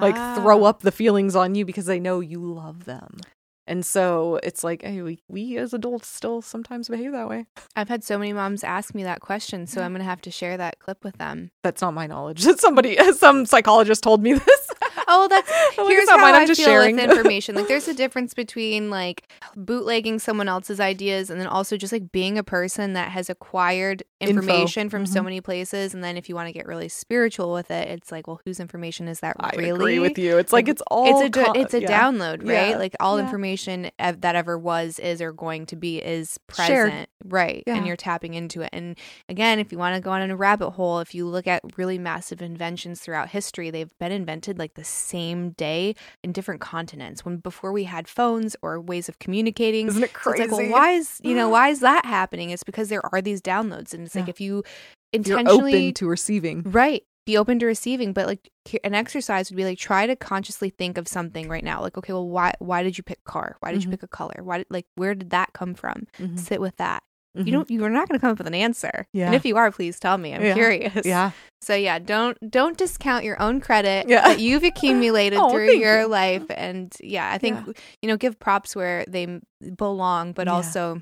like 0.00 0.16
throw 0.36 0.64
Ah. 0.64 0.68
up 0.68 0.80
the 0.80 0.92
feelings 0.92 1.34
on 1.36 1.54
you 1.54 1.64
because 1.64 1.86
they 1.86 2.00
know 2.00 2.20
you 2.20 2.40
love 2.40 2.84
them. 2.84 3.18
And 3.66 3.86
so 3.86 4.38
it's 4.42 4.62
like, 4.62 4.82
hey, 4.82 5.00
we, 5.00 5.20
we 5.26 5.56
as 5.56 5.72
adults 5.72 6.06
still 6.06 6.42
sometimes 6.42 6.90
behave 6.90 7.12
that 7.12 7.30
way. 7.30 7.46
I've 7.74 7.88
had 7.88 8.04
so 8.04 8.18
many 8.18 8.34
moms 8.34 8.62
ask 8.62 8.94
me 8.94 9.04
that 9.04 9.20
question, 9.22 9.66
so 9.66 9.80
I'm 9.80 9.92
gonna 9.92 10.04
have 10.04 10.20
to 10.22 10.30
share 10.30 10.58
that 10.58 10.80
clip 10.80 11.02
with 11.02 11.16
them. 11.16 11.50
That's 11.62 11.80
not 11.80 11.94
my 11.94 12.06
knowledge. 12.06 12.42
That 12.42 12.60
somebody, 12.66 12.98
some 13.14 13.46
psychologist 13.46 14.02
told 14.02 14.22
me 14.22 14.32
this. 14.38 14.70
Oh, 15.06 15.28
that's 15.28 15.50
here's 15.76 16.08
how 16.08 16.16
mine, 16.16 16.34
I'm 16.34 16.42
I 16.42 16.46
just 16.46 16.60
feel 16.60 16.68
sharing. 16.68 16.96
with 16.96 17.04
information. 17.10 17.54
Like, 17.54 17.68
there's 17.68 17.88
a 17.88 17.94
difference 17.94 18.34
between 18.34 18.90
like 18.90 19.28
bootlegging 19.56 20.18
someone 20.18 20.48
else's 20.48 20.80
ideas 20.80 21.30
and 21.30 21.40
then 21.40 21.46
also 21.46 21.76
just 21.76 21.92
like 21.92 22.12
being 22.12 22.38
a 22.38 22.44
person 22.44 22.92
that 22.94 23.10
has 23.10 23.28
acquired 23.30 24.02
Info. 24.28 24.40
information 24.40 24.88
from 24.90 25.06
so 25.06 25.20
Mhm. 25.20 25.24
many 25.24 25.40
places. 25.40 25.94
And 25.94 26.02
then 26.04 26.16
if 26.16 26.28
you 26.28 26.34
want 26.34 26.48
to 26.48 26.52
get 26.52 26.66
really 26.66 26.88
spiritual 26.88 27.52
with 27.52 27.70
it, 27.70 27.88
it's 27.88 28.10
like, 28.12 28.26
well, 28.26 28.40
whose 28.44 28.60
information 28.60 29.08
is 29.08 29.20
that 29.20 29.36
I 29.40 29.50
really? 29.56 29.70
agree 29.70 29.98
with 29.98 30.18
you. 30.18 30.38
It's 30.38 30.52
like 30.52 30.68
it's 30.68 30.82
all 30.90 31.06
It's 31.20 31.26
a 31.26 31.28
do- 31.30 31.44
co- 31.44 31.52
it's 31.52 31.74
a 31.74 31.80
yeah. 31.82 32.02
download, 32.02 32.40
right? 32.48 32.70
Yeah. 32.70 32.78
Like 32.78 32.94
all 33.00 33.18
Yeah. 33.18 33.24
information 33.24 33.90
ev- 33.98 34.20
that 34.22 34.34
ever 34.36 34.58
was, 34.58 34.98
is, 34.98 35.20
or 35.22 35.32
going 35.32 35.66
to 35.66 35.76
be 35.76 35.98
is 35.98 36.38
Shared. 36.52 36.90
present, 36.90 37.08
right? 37.24 37.62
And 37.66 37.86
you're 37.86 37.96
tapping 37.96 38.34
into 38.34 38.62
it. 38.62 38.70
And 38.72 38.96
again, 39.28 39.58
if 39.58 39.72
you 39.72 39.78
want 39.78 39.94
to 39.96 40.00
go 40.00 40.10
on 40.10 40.28
a 40.30 40.36
rabbit 40.36 40.70
hole, 40.70 41.00
if 41.00 41.14
you 41.14 41.26
look 41.26 41.46
at 41.46 41.62
really 41.76 41.98
massive 41.98 42.40
inventions 42.42 43.00
throughout 43.00 43.30
history, 43.30 43.70
they've 43.70 43.96
been 43.98 44.12
invented 44.12 44.58
like 44.58 44.74
the 44.74 44.84
same 44.84 45.50
day 45.50 45.94
in 46.22 46.32
different 46.32 46.60
continents. 46.60 47.24
When 47.24 47.38
before 47.38 47.72
we 47.72 47.84
had 47.84 48.08
phones 48.08 48.56
or 48.62 48.80
ways 48.80 49.08
of 49.08 49.18
communicating, 49.18 49.88
Isn't 49.88 50.02
it 50.04 50.10
so 50.22 50.30
it's 50.32 50.38
crazy? 50.40 50.42
like, 50.50 50.60
well, 50.60 50.70
why 50.70 50.90
is 50.92 51.20
you 51.22 51.34
know 51.34 51.48
why 51.54 51.68
is 51.68 51.80
that 51.80 52.04
happening? 52.06 52.50
It's 52.50 52.64
because 52.64 52.88
there 52.88 53.02
are 53.14 53.20
these 53.22 53.40
downloads, 53.40 53.92
and 53.94 54.10
it's 54.16 54.22
like 54.22 54.28
if 54.28 54.40
you 54.40 54.62
You're 55.12 55.38
intentionally 55.38 55.74
open 55.88 55.94
to 55.94 56.06
receiving. 56.08 56.62
Right. 56.62 57.02
Be 57.26 57.38
open 57.38 57.58
to 57.60 57.66
receiving, 57.66 58.12
but 58.12 58.26
like 58.26 58.50
an 58.84 58.94
exercise 58.94 59.50
would 59.50 59.56
be 59.56 59.64
like 59.64 59.78
try 59.78 60.06
to 60.06 60.14
consciously 60.14 60.68
think 60.68 60.98
of 60.98 61.08
something 61.08 61.48
right 61.48 61.64
now. 61.64 61.80
Like, 61.80 61.96
okay, 61.96 62.12
well, 62.12 62.28
why 62.28 62.52
why 62.58 62.82
did 62.82 62.98
you 62.98 63.02
pick 63.04 63.24
car? 63.24 63.56
Why 63.60 63.72
did 63.72 63.80
Mhm. 63.80 63.84
you 63.84 63.90
pick 63.92 64.02
a 64.02 64.08
color? 64.08 64.42
Why 64.42 64.58
did 64.58 64.66
like 64.68 64.84
where 64.96 65.14
did 65.14 65.30
that 65.30 65.54
come 65.54 65.74
from? 65.74 66.06
Mhm. 66.18 66.38
Sit 66.38 66.60
with 66.60 66.76
that. 66.76 67.02
Mhm. 67.34 67.46
You 67.46 67.52
don't. 67.52 67.70
You're 67.70 67.88
not 67.88 68.08
going 68.08 68.18
to 68.18 68.20
come 68.20 68.30
up 68.32 68.36
with 68.38 68.46
an 68.46 68.54
answer. 68.54 69.06
Yeah. 69.14 69.26
And 69.26 69.34
if 69.34 69.46
you 69.46 69.56
are, 69.56 69.72
please 69.72 69.98
tell 69.98 70.18
me. 70.18 70.34
I'm 70.34 70.44
Yeah. 70.44 70.52
curious. 70.54 71.06
Yeah. 71.06 71.30
So 71.62 71.74
yeah, 71.74 71.98
don't 71.98 72.36
don't 72.50 72.76
discount 72.76 73.24
your 73.24 73.40
own 73.40 73.58
credit 73.58 74.06
Yeah. 74.06 74.28
that 74.28 74.38
you've 74.40 74.62
accumulated 74.62 75.38
Oh, 75.42 75.48
through 75.48 75.72
your 75.76 76.02
you. 76.02 76.06
life, 76.08 76.44
and 76.50 76.94
yeah, 77.00 77.30
I 77.32 77.38
think 77.38 77.56
Yeah. 77.66 77.72
you 78.02 78.08
know 78.10 78.18
give 78.18 78.38
props 78.38 78.76
where 78.76 79.06
they 79.08 79.40
belong, 79.78 80.32
but 80.32 80.46
Yeah. 80.46 80.52
also 80.52 81.00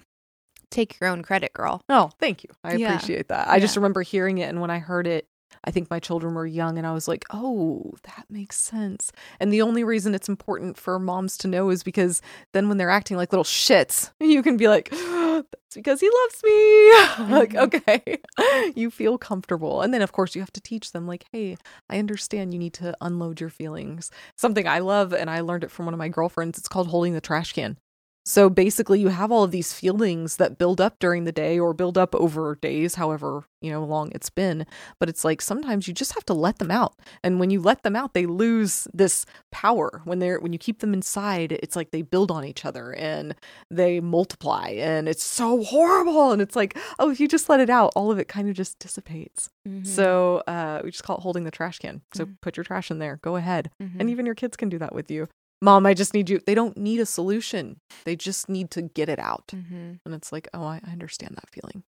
take 0.72 0.98
your 1.00 1.10
own 1.10 1.22
credit, 1.22 1.52
girl. 1.52 1.80
Oh, 1.88 2.10
thank 2.18 2.42
you. 2.42 2.50
I 2.64 2.76
Yeah. 2.76 2.94
appreciate 2.96 3.28
that. 3.28 3.48
I 3.48 3.60
just 3.60 3.76
remember 3.76 4.02
hearing 4.02 4.38
it, 4.38 4.48
and 4.48 4.60
when 4.60 4.70
I 4.70 4.78
heard 4.80 5.06
it, 5.06 5.26
I 5.64 5.70
think 5.70 5.90
my 5.90 6.00
children 6.00 6.34
were 6.34 6.46
young, 6.46 6.76
and 6.78 6.86
I 6.86 6.92
was 6.92 7.06
like, 7.06 7.24
"Oh, 7.30 7.92
that 8.02 8.24
makes 8.28 8.58
sense." 8.58 9.12
And 9.38 9.52
the 9.52 9.62
only 9.62 9.84
reason 9.84 10.14
it's 10.14 10.28
important 10.28 10.76
for 10.76 10.98
moms 10.98 11.36
to 11.38 11.46
know 11.48 11.70
is 11.70 11.82
because 11.84 12.20
then 12.52 12.68
when 12.68 12.78
they're 12.78 12.90
acting 12.90 13.16
like 13.16 13.30
little 13.32 13.44
shits, 13.44 14.10
you 14.20 14.42
can 14.42 14.56
be 14.56 14.66
like, 14.66 14.90
"That's 14.90 15.74
because 15.74 16.00
he 16.00 16.10
loves 16.10 16.42
me." 16.42 16.90
like, 17.38 17.52
Mhm. 17.52 17.74
okay, 17.74 18.72
you 18.74 18.90
feel 18.90 19.18
comfortable, 19.18 19.82
and 19.82 19.92
then 19.94 20.02
of 20.02 20.10
course 20.12 20.34
you 20.34 20.40
have 20.42 20.52
to 20.54 20.60
teach 20.60 20.90
them, 20.92 21.06
like, 21.06 21.26
"Hey, 21.30 21.56
I 21.88 21.98
understand 21.98 22.52
you 22.52 22.58
need 22.58 22.74
to 22.74 22.96
unload 23.00 23.40
your 23.40 23.50
feelings." 23.50 24.10
Something 24.36 24.66
I 24.66 24.78
love, 24.80 25.12
and 25.12 25.30
I 25.30 25.40
learned 25.42 25.64
it 25.64 25.70
from 25.70 25.84
one 25.84 25.94
of 25.94 25.98
my 25.98 26.08
girlfriends. 26.08 26.58
It's 26.58 26.68
called 26.68 26.88
holding 26.88 27.12
the 27.12 27.20
trash 27.20 27.52
can. 27.52 27.78
So 28.24 28.48
basically, 28.48 29.00
you 29.00 29.08
have 29.08 29.32
all 29.32 29.42
of 29.42 29.50
these 29.50 29.72
feelings 29.72 30.36
that 30.36 30.56
build 30.56 30.80
up 30.80 30.98
during 31.00 31.24
the 31.24 31.32
day 31.32 31.58
or 31.58 31.74
build 31.74 31.98
up 31.98 32.14
over 32.14 32.54
days, 32.54 32.94
however 32.94 33.44
you 33.60 33.70
know 33.70 33.82
long 33.84 34.12
it's 34.14 34.30
been. 34.30 34.64
But 35.00 35.08
it's 35.08 35.24
like 35.24 35.42
sometimes 35.42 35.88
you 35.88 35.94
just 35.94 36.14
have 36.14 36.24
to 36.26 36.34
let 36.34 36.58
them 36.58 36.70
out, 36.70 36.94
and 37.24 37.40
when 37.40 37.50
you 37.50 37.60
let 37.60 37.82
them 37.82 37.96
out, 37.96 38.14
they 38.14 38.26
lose 38.26 38.86
this 38.94 39.26
power. 39.50 40.02
When 40.04 40.20
they're 40.20 40.38
when 40.38 40.52
you 40.52 40.58
keep 40.58 40.78
them 40.78 40.94
inside, 40.94 41.50
it's 41.64 41.74
like 41.74 41.90
they 41.90 42.02
build 42.02 42.30
on 42.30 42.44
each 42.44 42.64
other 42.64 42.92
and 42.94 43.34
they 43.72 43.98
multiply, 43.98 44.68
and 44.68 45.08
it's 45.08 45.24
so 45.24 45.64
horrible. 45.64 46.30
And 46.30 46.40
it's 46.40 46.54
like, 46.54 46.78
oh, 47.00 47.10
if 47.10 47.18
you 47.18 47.26
just 47.26 47.48
let 47.48 47.58
it 47.58 47.70
out, 47.70 47.92
all 47.96 48.12
of 48.12 48.20
it 48.20 48.28
kind 48.28 48.48
of 48.48 48.54
just 48.54 48.78
dissipates. 48.78 49.50
Mm-hmm. 49.68 49.84
So 49.84 50.42
uh, 50.46 50.80
we 50.84 50.92
just 50.92 51.02
call 51.02 51.16
it 51.18 51.22
holding 51.22 51.42
the 51.44 51.50
trash 51.50 51.80
can. 51.80 52.02
So 52.14 52.26
Mhm. 52.26 52.36
put 52.40 52.56
your 52.56 52.62
trash 52.64 52.88
in 52.90 52.98
there. 53.00 53.18
Go 53.22 53.34
ahead 53.36 53.70
Mhm. 53.82 53.96
and 53.98 54.10
even 54.10 54.26
your 54.26 54.34
kids 54.36 54.56
can 54.56 54.68
do 54.68 54.78
that 54.78 54.94
with 54.94 55.10
you. 55.10 55.28
Mom, 55.62 55.86
I 55.86 55.94
just 55.94 56.12
need 56.12 56.28
you. 56.28 56.40
They 56.44 56.56
don't 56.56 56.76
need 56.76 56.98
a 57.00 57.06
solution. 57.06 57.78
They 58.04 58.16
just 58.16 58.48
need 58.48 58.70
to 58.72 58.82
get 58.82 59.08
it 59.08 59.20
out. 59.20 59.46
Mhm. 59.54 60.00
And 60.04 60.14
it's 60.14 60.32
like, 60.32 60.48
oh, 60.52 60.64
I 60.64 60.80
I 60.84 60.90
understand 60.90 61.36
that 61.36 61.48
feeling. 61.50 61.84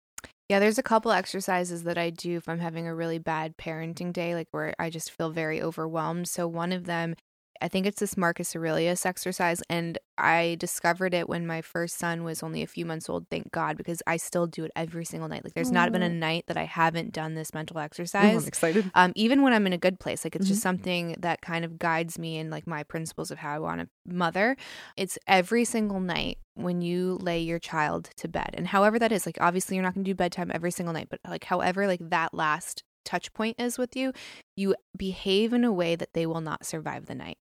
Yeah, 0.50 0.60
there's 0.60 0.78
a 0.78 0.84
couple 0.84 1.12
exercises 1.14 1.84
that 1.84 1.98
I 1.98 2.10
do 2.10 2.36
if 2.36 2.50
I'm 2.50 2.60
having 2.60 2.86
a 2.86 2.94
really 2.94 3.18
bad 3.18 3.56
parenting 3.56 4.12
day, 4.12 4.36
like 4.36 4.50
where 4.52 4.76
I 4.78 4.90
just 4.90 5.10
feel 5.10 5.30
very 5.32 5.62
overwhelmed. 5.62 6.28
So 6.28 6.46
one 6.48 6.74
of 6.74 6.84
them, 6.84 7.16
I 7.62 7.68
think 7.68 7.86
it's 7.86 8.00
this 8.00 8.18
Marcus 8.18 8.56
Aurelius 8.56 9.06
exercise, 9.06 9.62
and 9.70 9.98
I 10.18 10.58
discovered 10.60 11.14
it 11.14 11.30
when 11.30 11.46
my 11.46 11.62
first 11.62 11.98
son 11.98 12.24
was 12.24 12.42
only 12.44 12.62
a 12.64 12.68
few 12.68 12.86
months 12.86 13.10
old. 13.10 13.28
Thank 13.30 13.52
God, 13.52 13.78
because 13.78 14.02
I 14.08 14.18
still 14.18 14.48
do 14.48 14.66
it 14.66 14.72
every 14.76 15.06
single 15.06 15.30
night. 15.30 15.44
Like, 15.44 15.54
there's 15.54 15.72
not 15.72 15.92
been 15.92 16.02
a 16.02 16.10
night 16.10 16.46
that 16.48 16.58
I 16.58 16.66
haven't 16.66 17.14
done 17.14 17.36
this 17.36 17.54
mental 17.54 17.78
Ooh, 17.78 17.82
exercise. 17.82 18.42
I'm 18.42 18.48
excited. 18.48 18.92
um, 18.96 19.14
even 19.16 19.42
when 19.42 19.54
I'm 19.54 19.68
in 19.68 19.74
a 19.74 19.78
good 19.78 20.00
place, 20.00 20.24
like 20.26 20.36
it's 20.36 20.46
Mm-hmm. 20.46 20.52
just 20.52 20.64
something 20.64 21.16
that 21.20 21.42
kind 21.42 21.64
of 21.64 21.78
guides 21.78 22.18
me 22.18 22.38
in 22.38 22.50
like 22.50 22.66
my 22.66 22.84
principles 22.84 23.32
of 23.32 23.38
how 23.38 23.56
I 23.56 23.60
want 23.60 23.82
to 23.82 23.88
mother. 24.06 24.58
It's 24.98 25.18
every 25.28 25.64
single 25.66 26.00
night 26.00 26.38
when 26.56 26.82
you 26.82 27.18
lay 27.22 27.40
your 27.40 27.60
child 27.60 28.10
to 28.18 28.28
bed, 28.28 28.50
and 28.54 28.68
however 28.68 28.98
that 29.00 29.12
is, 29.12 29.26
like 29.26 29.38
obviously 29.40 29.76
you're 29.76 29.84
not 29.84 29.94
going 29.94 30.04
to 30.04 30.10
do 30.12 30.16
bedtime 30.16 30.52
every 30.54 30.72
single 30.72 30.94
night, 30.94 31.08
but 31.10 31.20
like 31.28 31.44
however 31.46 31.88
like 31.88 32.02
that 32.10 32.34
last 32.34 32.84
touch 33.06 33.34
point 33.34 33.60
is 33.60 33.78
with 33.78 33.96
you, 33.96 34.14
you 34.56 34.76
behave 34.96 35.54
in 35.54 35.64
a 35.64 35.72
way 35.72 35.96
that 35.96 36.14
they 36.14 36.26
will 36.26 36.42
not 36.42 36.66
survive 36.66 37.06
the 37.08 37.16
night. 37.16 37.38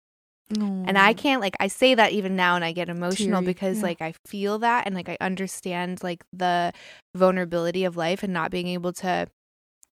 And 0.59 0.99
I 0.99 1.13
can't 1.13 1.41
like 1.41 1.57
I 1.61 1.69
say 1.69 1.95
that 1.95 2.13
even 2.13 2.37
now 2.37 2.57
and 2.57 2.65
I 2.65 2.73
get 2.73 2.89
emotional 2.89 3.41
Teary, 3.41 3.47
because 3.47 3.79
yeah. 3.79 3.85
like 3.85 4.03
I 4.03 4.15
feel 4.27 4.59
that 4.61 4.87
and 4.87 4.95
like 4.95 5.09
I 5.09 5.17
understand 5.21 6.03
like 6.03 6.25
the 6.33 6.73
vulnerability 7.15 7.85
of 7.85 7.97
life 7.97 8.23
and 8.23 8.33
not 8.33 8.51
being 8.51 8.67
able 8.69 8.93
to 8.95 9.29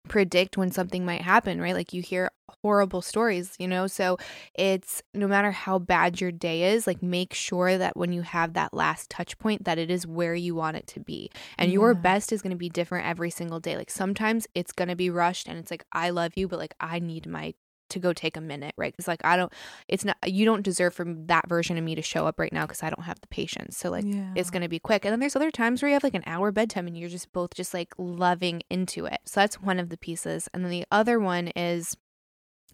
predict 0.07 0.57
when 0.57 0.71
something 0.71 1.05
might 1.05 1.21
happen, 1.21 1.61
right? 1.61 1.75
Like 1.75 1.93
you 1.93 2.01
hear 2.01 2.31
horrible 2.63 3.01
stories, 3.01 3.55
you 3.59 3.67
know? 3.67 3.87
So 3.87 4.17
it's 4.55 5.01
no 5.13 5.27
matter 5.27 5.51
how 5.51 5.79
bad 5.79 6.19
your 6.19 6.31
day 6.31 6.73
is, 6.73 6.87
like 6.87 7.03
make 7.03 7.33
sure 7.33 7.77
that 7.77 7.95
when 7.95 8.11
you 8.11 8.23
have 8.23 8.53
that 8.53 8.73
last 8.73 9.09
touch 9.09 9.37
point 9.37 9.63
that 9.65 9.77
it 9.77 9.91
is 9.91 10.07
where 10.07 10.35
you 10.35 10.55
want 10.55 10.77
it 10.77 10.87
to 10.87 10.99
be. 10.99 11.29
And 11.57 11.71
your 11.71 11.93
best 11.93 12.33
is 12.33 12.41
going 12.41 12.51
to 12.51 12.57
be 12.57 12.69
different 12.69 13.07
every 13.07 13.29
single 13.29 13.59
day. 13.59 13.77
Like 13.77 13.91
sometimes 13.91 14.47
it's 14.55 14.71
going 14.71 14.89
to 14.89 14.95
be 14.95 15.09
rushed 15.09 15.47
and 15.47 15.57
it's 15.57 15.71
like 15.71 15.85
I 15.91 16.09
love 16.09 16.33
you, 16.35 16.47
but 16.47 16.59
like 16.59 16.73
I 16.79 16.99
need 16.99 17.27
my 17.27 17.53
to 17.91 17.99
go 17.99 18.13
take 18.13 18.35
a 18.35 18.41
minute, 18.41 18.73
right? 18.77 18.95
Cuz 18.97 19.07
like 19.07 19.23
I 19.23 19.37
don't 19.37 19.53
it's 19.87 20.03
not 20.03 20.17
you 20.25 20.43
don't 20.45 20.63
deserve 20.63 20.93
for 20.93 21.05
that 21.05 21.47
version 21.47 21.77
of 21.77 21.83
me 21.83 21.95
to 21.95 22.01
show 22.01 22.25
up 22.27 22.39
right 22.39 22.51
now 22.53 22.65
cuz 22.65 22.83
I 22.83 22.89
don't 22.89 23.03
have 23.05 23.21
the 23.21 23.27
patience. 23.27 23.77
So 23.77 23.89
like 23.89 24.05
yeah. 24.05 24.33
it's 24.35 24.49
going 24.49 24.63
to 24.63 24.69
be 24.69 24.79
quick. 24.79 25.05
And 25.05 25.11
then 25.11 25.19
there's 25.19 25.35
other 25.35 25.51
times 25.51 25.81
where 25.81 25.89
you 25.89 25.93
have 25.93 26.03
like 26.03 26.15
an 26.15 26.23
hour 26.25 26.51
bedtime 26.51 26.87
and 26.87 26.97
you're 26.97 27.09
just 27.09 27.31
both 27.31 27.53
just 27.53 27.73
like 27.73 27.93
loving 27.97 28.61
into 28.69 29.05
it. 29.05 29.19
So 29.25 29.39
that's 29.41 29.61
one 29.61 29.79
of 29.79 29.89
the 29.89 29.97
pieces. 29.97 30.49
And 30.53 30.63
then 30.63 30.71
the 30.71 30.85
other 30.91 31.19
one 31.19 31.49
is 31.49 31.95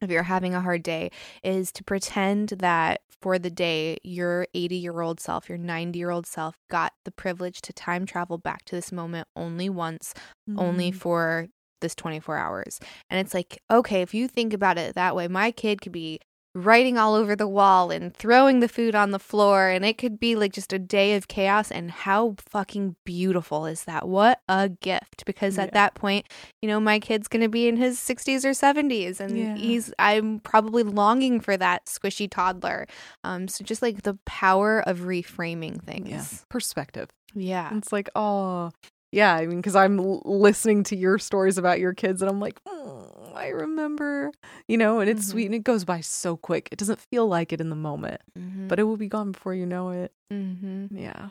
if 0.02 0.11
you're 0.11 0.23
having 0.23 0.53
a 0.53 0.61
hard 0.61 0.84
day 0.84 1.10
is 1.44 1.72
to 1.72 1.84
pretend 1.84 2.49
that 2.49 3.02
for 3.19 3.39
the 3.39 3.49
day 3.49 3.98
your 4.03 4.45
80 4.53 4.76
year 4.76 5.02
old 5.02 5.19
self, 5.19 5.49
your 5.49 5.57
90 5.57 5.98
year 5.98 6.11
old 6.11 6.27
self 6.27 6.56
got 6.69 6.94
the 7.03 7.11
privilege 7.11 7.61
to 7.61 7.73
time 7.73 8.06
travel 8.06 8.38
back 8.38 8.64
to 8.65 8.76
this 8.76 8.91
moment 8.91 9.27
only 9.35 9.69
once, 9.69 10.14
only 10.56 10.91
Mhm. 10.91 10.95
for 10.95 11.48
this 11.82 11.95
24 11.95 12.38
hours. 12.38 12.80
And 13.10 13.20
it's 13.20 13.34
like, 13.34 13.62
okay, 13.70 14.02
if 14.02 14.14
you 14.14 14.28
think 14.28 14.54
about 14.54 14.78
it 14.78 14.95
that 14.95 15.16
way, 15.16 15.28
my 15.28 15.52
kid 15.52 15.82
could 15.82 15.91
be 15.91 16.20
writing 16.56 16.98
all 16.98 17.14
over 17.14 17.36
the 17.36 17.48
wall 17.48 17.91
and 17.91 18.16
throwing 18.16 18.62
the 18.62 18.68
food 18.68 18.95
on 18.95 19.12
the 19.12 19.20
floor 19.20 19.68
and 19.70 19.86
it 19.86 19.95
could 19.95 20.20
be 20.20 20.36
like 20.36 20.52
just 20.52 20.74
a 20.74 20.80
day 20.80 21.14
of 21.14 21.28
chaos 21.28 21.70
and 21.70 21.91
how 21.91 22.34
fucking 22.40 22.95
beautiful 23.06 23.68
is 23.68 23.84
that 23.84 24.08
what 24.08 24.40
a 24.49 24.68
gift 24.68 25.24
because 25.28 25.60
at 25.60 25.74
that 25.74 25.94
point 25.94 26.26
you 26.64 26.68
know 26.68 26.80
my 26.80 26.99
kid's 26.99 27.28
going 27.28 27.44
to 27.44 27.49
be 27.49 27.68
in 27.68 27.78
his 27.78 27.99
60s 27.99 28.44
or 28.44 28.52
70s 28.52 29.20
and 29.20 29.38
Yeah. 29.38 29.56
he's 29.56 29.94
i'm 29.99 30.40
probably 30.40 30.82
longing 30.82 31.41
for 31.41 31.58
that 31.58 31.86
squishy 31.86 32.28
toddler 32.28 32.88
um 33.24 33.48
so 33.48 33.64
just 33.64 33.84
like 33.84 34.02
the 34.02 34.18
power 34.26 34.80
of 34.88 35.02
reframing 35.02 35.80
things 35.84 36.10
yeah. 36.10 36.24
Perspective. 36.49 37.10
yeah, 37.36 37.76
It's 37.78 37.91
like, 37.91 38.10
oh, 38.16 38.72
yeah. 39.11 39.34
I 39.35 39.45
mean, 39.47 39.57
because 39.57 39.75
I'm 39.75 39.99
l- 39.99 40.21
listening 40.25 40.84
to 40.85 40.95
your 40.95 41.17
stories 41.19 41.57
about 41.57 41.79
your 41.79 41.93
kids, 41.93 42.21
and 42.21 42.29
I'm 42.29 42.39
like, 42.39 42.61
"Mm, 42.65 43.35
I 43.35 43.47
remember, 43.49 44.31
you 44.67 44.77
know, 44.77 44.99
and 44.99 45.09
it's 45.09 45.25
Mhm. 45.25 45.29
sweet, 45.31 45.45
and 45.45 45.55
it 45.55 45.63
goes 45.63 45.85
by 45.85 46.01
so 46.01 46.35
quick. 46.38 46.69
It 46.71 46.77
doesn't 46.79 46.99
feel 47.11 47.27
like 47.27 47.53
it 47.53 47.61
in 47.61 47.69
the 47.69 47.75
moment, 47.75 48.21
Mhm. 48.38 48.67
but 48.67 48.79
it 48.79 48.84
will 48.84 48.97
be 48.97 49.07
gone 49.07 49.31
before 49.31 49.53
you 49.53 49.65
know 49.65 49.89
it. 49.91 50.11
Mhm. 50.31 50.89
Yeah. 50.91 51.29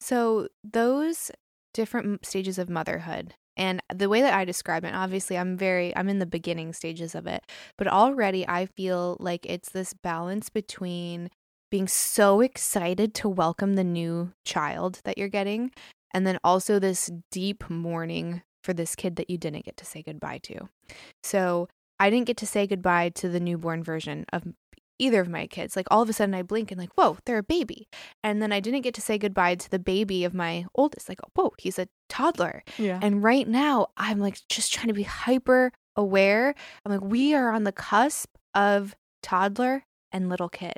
So, 0.00 0.48
those 0.64 1.30
different 1.74 2.24
stages 2.26 2.58
of 2.58 2.70
motherhood 2.70 3.34
and 3.58 3.80
the 3.94 4.08
way 4.08 4.20
that 4.22 4.34
I 4.34 4.44
describe 4.44 4.84
it, 4.84 4.94
obviously, 4.94 5.36
I'm 5.38 5.56
very, 5.56 5.94
I'm 5.96 6.08
in 6.08 6.18
the 6.18 6.26
beginning 6.26 6.72
stages 6.72 7.14
of 7.14 7.26
it, 7.26 7.42
but 7.78 7.86
already 7.88 8.46
I 8.48 8.66
feel 8.66 9.16
like 9.20 9.46
it's 9.46 9.70
this 9.70 9.94
balance 9.94 10.48
between 10.50 11.30
being 11.70 11.88
so 11.88 12.40
excited 12.40 13.14
to 13.14 13.28
welcome 13.28 13.74
the 13.74 13.84
new 13.84 14.32
child 14.44 15.00
that 15.04 15.18
you're 15.18 15.28
getting, 15.28 15.72
and 16.12 16.26
then 16.26 16.38
also 16.44 16.78
this 16.78 17.10
deep 17.30 17.68
mourning 17.68 18.42
for 18.62 18.72
this 18.72 18.96
kid 18.96 19.16
that 19.16 19.30
you 19.30 19.38
didn't 19.38 19.64
get 19.64 19.76
to 19.76 19.84
say 19.84 20.02
goodbye 20.02 20.40
to. 20.44 20.68
So, 21.22 21.68
I 21.98 22.10
didn't 22.10 22.26
get 22.26 22.36
to 22.38 22.46
say 22.46 22.66
goodbye 22.66 23.10
to 23.10 23.28
the 23.28 23.40
newborn 23.40 23.82
version 23.82 24.26
of 24.32 24.44
either 24.98 25.20
of 25.20 25.28
my 25.28 25.46
kids. 25.46 25.76
Like, 25.76 25.86
all 25.90 26.02
of 26.02 26.08
a 26.08 26.12
sudden, 26.12 26.34
I 26.34 26.42
blink 26.42 26.70
and, 26.70 26.80
like, 26.80 26.92
whoa, 26.94 27.16
they're 27.24 27.38
a 27.38 27.42
baby. 27.42 27.88
And 28.22 28.42
then 28.42 28.52
I 28.52 28.60
didn't 28.60 28.82
get 28.82 28.94
to 28.94 29.00
say 29.00 29.18
goodbye 29.18 29.54
to 29.54 29.70
the 29.70 29.78
baby 29.78 30.24
of 30.24 30.34
my 30.34 30.66
oldest. 30.74 31.08
Like, 31.08 31.20
whoa, 31.34 31.52
he's 31.58 31.78
a 31.78 31.88
toddler. 32.08 32.62
Yeah. 32.76 32.98
And 33.00 33.22
right 33.22 33.48
now, 33.48 33.88
I'm 33.96 34.18
like 34.18 34.38
just 34.48 34.72
trying 34.72 34.88
to 34.88 34.94
be 34.94 35.04
hyper 35.04 35.72
aware. 35.96 36.54
I'm 36.84 36.92
like, 36.92 37.02
we 37.02 37.34
are 37.34 37.50
on 37.50 37.64
the 37.64 37.72
cusp 37.72 38.28
of 38.54 38.94
toddler 39.22 39.84
and 40.12 40.28
little 40.28 40.48
kid. 40.48 40.76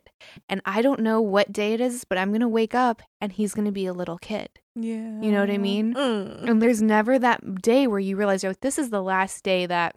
And 0.49 0.61
I 0.65 0.83
don't 0.83 1.01
know 1.01 1.21
what 1.21 1.53
day 1.53 1.75
it 1.75 1.81
is, 1.81 2.05
but 2.05 2.19
I'm 2.19 2.31
going 2.31 2.41
to 2.41 2.49
wake 2.49 2.75
up 2.75 3.03
and 3.21 3.33
he's 3.33 3.55
going 3.55 3.67
to 3.67 3.73
be 3.73 3.87
a 3.87 3.93
little 3.93 4.19
kid. 4.19 4.49
yeah. 4.75 5.21
You 5.21 5.33
know 5.33 5.41
what 5.41 5.51
I 5.51 5.59
mean? 5.59 5.95
Mm. 5.95 6.49
And 6.49 6.63
there's 6.63 6.83
never 6.83 7.19
that 7.19 7.63
day 7.63 7.87
where 7.87 7.99
you 7.99 8.17
realize, 8.17 8.45
oh, 8.45 8.55
this 8.61 8.79
is 8.79 8.91
the 8.91 9.03
last 9.03 9.45
day 9.45 9.67
that 9.67 9.97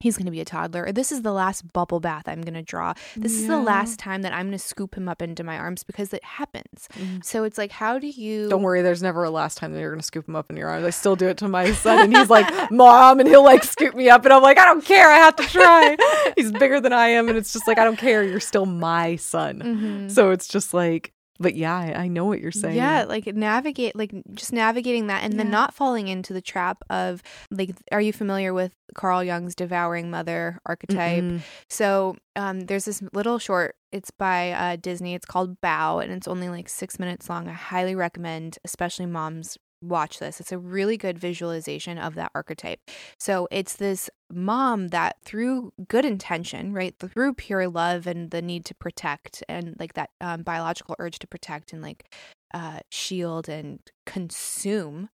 he's 0.00 0.16
going 0.16 0.26
to 0.26 0.32
be 0.32 0.40
a 0.40 0.44
toddler, 0.44 0.90
this 0.92 1.12
is 1.12 1.22
the 1.22 1.32
last 1.32 1.72
bubble 1.72 2.00
bath 2.00 2.24
I'm 2.26 2.42
going 2.42 2.54
to 2.54 2.62
draw. 2.62 2.94
This 3.16 3.32
is 3.32 3.46
the 3.46 3.58
last 3.58 3.98
time 3.98 4.22
that 4.22 4.32
I'm 4.32 4.46
going 4.46 4.52
to 4.52 4.58
scoop 4.58 4.96
him 4.96 5.08
up 5.08 5.22
into 5.22 5.44
my 5.44 5.58
arms 5.58 5.82
because 5.84 6.12
it 6.12 6.24
happens. 6.24 6.88
Mm. 6.94 7.24
So 7.24 7.44
it's 7.44 7.58
like, 7.58 7.72
how 7.72 7.98
do 7.98 8.06
you. 8.08 8.48
Don't 8.48 8.62
worry, 8.62 8.82
there's 8.82 9.02
never 9.02 9.24
a 9.24 9.30
last 9.30 9.58
time 9.58 9.72
that 9.72 9.80
you're 9.80 9.90
gonna 9.92 10.02
scoop 10.02 10.28
him 10.28 10.36
up 10.36 10.50
in 10.50 10.56
your 10.56 10.68
arms. 10.68 10.84
I 10.84 10.90
still 10.90 11.16
do 11.16 11.28
it 11.28 11.36
to 11.38 11.48
my 11.48 11.72
son, 11.72 12.00
and 12.04 12.16
he's 12.16 12.30
like, 12.30 12.48
"Mom," 12.70 13.20
and 13.20 13.28
he'll 13.28 13.44
like 13.44 13.64
scoop 13.64 13.94
me 13.94 14.08
up, 14.08 14.24
and 14.24 14.32
I'm 14.32 14.42
like, 14.42 14.58
"I 14.58 14.64
don't 14.64 14.84
care, 14.84 15.08
I 15.08 15.16
have 15.16 15.36
to 15.36 15.42
try." 15.44 15.96
he's 16.36 16.52
bigger 16.52 16.80
than 16.80 16.92
I 16.92 17.08
am, 17.08 17.28
and 17.28 17.36
it's 17.38 17.52
just 17.52 17.66
like, 17.66 17.78
I 17.78 17.84
don't 17.84 17.98
care. 17.98 18.22
You're 18.22 18.40
still 18.40 18.66
my 18.66 19.16
son. 19.16 19.60
Mhm. 19.60 20.10
So 20.10 20.30
it's 20.30 20.48
just 20.48 20.74
like, 20.74 21.12
but 21.40 21.54
yeah, 21.54 21.76
I, 21.76 22.04
I 22.04 22.08
know 22.08 22.24
what 22.24 22.40
you're 22.40 22.50
saying. 22.50 22.76
Yeah, 22.76 23.04
like 23.04 23.26
navigate, 23.26 23.94
like 23.96 24.12
just 24.34 24.52
navigating 24.52 25.06
that, 25.06 25.24
and 25.24 25.38
then 25.38 25.50
not 25.50 25.74
falling 25.74 26.08
into 26.08 26.32
the 26.32 26.40
trap 26.40 26.82
of 26.90 27.22
like. 27.50 27.74
Are 27.92 28.00
you 28.00 28.12
familiar 28.12 28.52
with 28.52 28.74
Carl 28.94 29.22
Jung's 29.22 29.54
devouring 29.54 30.10
mother 30.10 30.58
archetype? 30.66 31.22
Mm-mm. 31.22 31.40
So, 31.68 32.16
um, 32.36 32.62
there's 32.62 32.84
this 32.84 33.02
little 33.12 33.38
short. 33.38 33.76
It's 33.92 34.10
by 34.10 34.52
uh, 34.52 34.76
Disney. 34.76 35.14
It's 35.14 35.26
called 35.26 35.60
Bao, 35.60 36.02
and 36.02 36.12
it's 36.12 36.28
only 36.28 36.48
like 36.48 36.68
six 36.68 36.98
minutes 36.98 37.30
long. 37.30 37.48
I 37.48 37.52
highly 37.52 37.94
recommend, 37.94 38.58
especially 38.64 39.06
moms, 39.06 39.58
watch 39.82 40.18
this. 40.18 40.40
It's 40.40 40.52
a 40.52 40.58
really 40.58 40.96
good 40.96 41.18
visualization 41.18 41.98
of 41.98 42.14
that 42.16 42.30
archetype. 42.34 42.80
So 43.18 43.48
it's 43.50 43.76
this 43.76 44.10
mom 44.30 44.88
that 44.88 45.16
through 45.22 45.72
good 45.88 46.04
intention, 46.04 46.72
right, 46.72 46.94
through 46.98 47.34
pure 47.34 47.68
love 47.68 48.06
and 48.06 48.30
the 48.30 48.42
need 48.42 48.64
to 48.66 48.74
protect 48.74 49.42
and 49.48 49.76
like 49.78 49.94
that 49.94 50.10
um, 50.20 50.42
biological 50.42 50.96
urge 50.98 51.18
to 51.20 51.26
protect 51.26 51.72
and 51.72 51.82
like 51.82 52.12
uh, 52.54 52.80
shield 52.90 53.48
and 53.48 53.80
consume, 54.06 55.10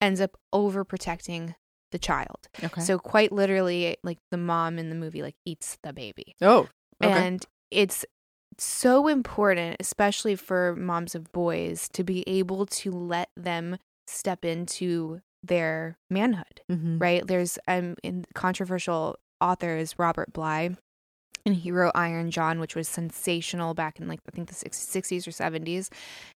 ends 0.00 0.20
up 0.20 0.36
overprotecting 0.54 1.54
the 1.92 1.98
child. 1.98 2.48
Okay. 2.62 2.80
So 2.80 2.98
quite 2.98 3.32
literally, 3.32 3.96
like 4.02 4.18
the 4.30 4.36
mom 4.36 4.78
in 4.78 4.88
the 4.88 4.94
movie, 4.94 5.22
like 5.22 5.36
eats 5.44 5.76
the 5.82 5.92
baby, 5.92 6.34
oh, 6.40 6.68
okay. 7.02 7.12
and 7.12 7.44
it's 7.70 8.04
so 8.58 9.08
important, 9.08 9.76
especially 9.80 10.36
for 10.36 10.76
moms 10.76 11.14
of 11.14 11.32
boys, 11.32 11.88
to 11.90 12.04
be 12.04 12.22
able 12.28 12.66
to 12.66 12.90
let 12.90 13.30
them 13.36 13.78
step 14.10 14.44
into 14.44 15.20
their 15.42 15.96
manhood. 16.10 16.60
Mhm. 16.70 17.00
Right? 17.00 17.26
There's 17.26 17.58
um 17.68 17.96
in 18.02 18.24
controversial 18.34 19.16
authors 19.40 19.98
Robert 19.98 20.32
Bly. 20.32 20.76
And 21.46 21.54
he 21.54 21.72
wrote 21.72 21.92
Iron 21.94 22.30
John, 22.30 22.60
which 22.60 22.76
was 22.76 22.86
sensational 22.86 23.72
back 23.72 23.98
in 23.98 24.06
like 24.06 24.20
I 24.28 24.30
think 24.36 24.50
the 24.50 24.54
60s 24.54 25.26
or 25.26 25.30
70s, 25.30 25.88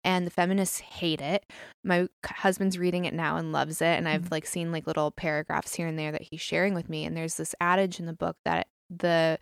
and 0.02 0.26
the 0.26 0.30
feminists 0.30 0.78
hate 0.80 1.20
it. 1.20 1.44
My 1.84 2.09
husband's 2.24 2.78
reading 2.78 3.05
it 3.05 3.12
now 3.12 3.36
and 3.36 3.52
loves 3.52 3.82
it, 3.82 3.98
and 3.98 4.09
I've 4.09 4.22
Mhm. 4.24 4.30
like 4.30 4.46
seen 4.46 4.72
like 4.72 4.86
little 4.86 5.10
paragraphs 5.10 5.74
here 5.74 5.86
and 5.86 5.98
there 5.98 6.10
that 6.12 6.22
he's 6.22 6.40
sharing 6.40 6.72
with 6.72 6.88
me. 6.88 7.05
And 7.05 7.14
there's 7.14 7.36
this 7.36 7.55
adage 7.60 8.01
in 8.01 8.06
the 8.06 8.14
book 8.14 8.38
that 8.46 8.68
the 8.88 9.38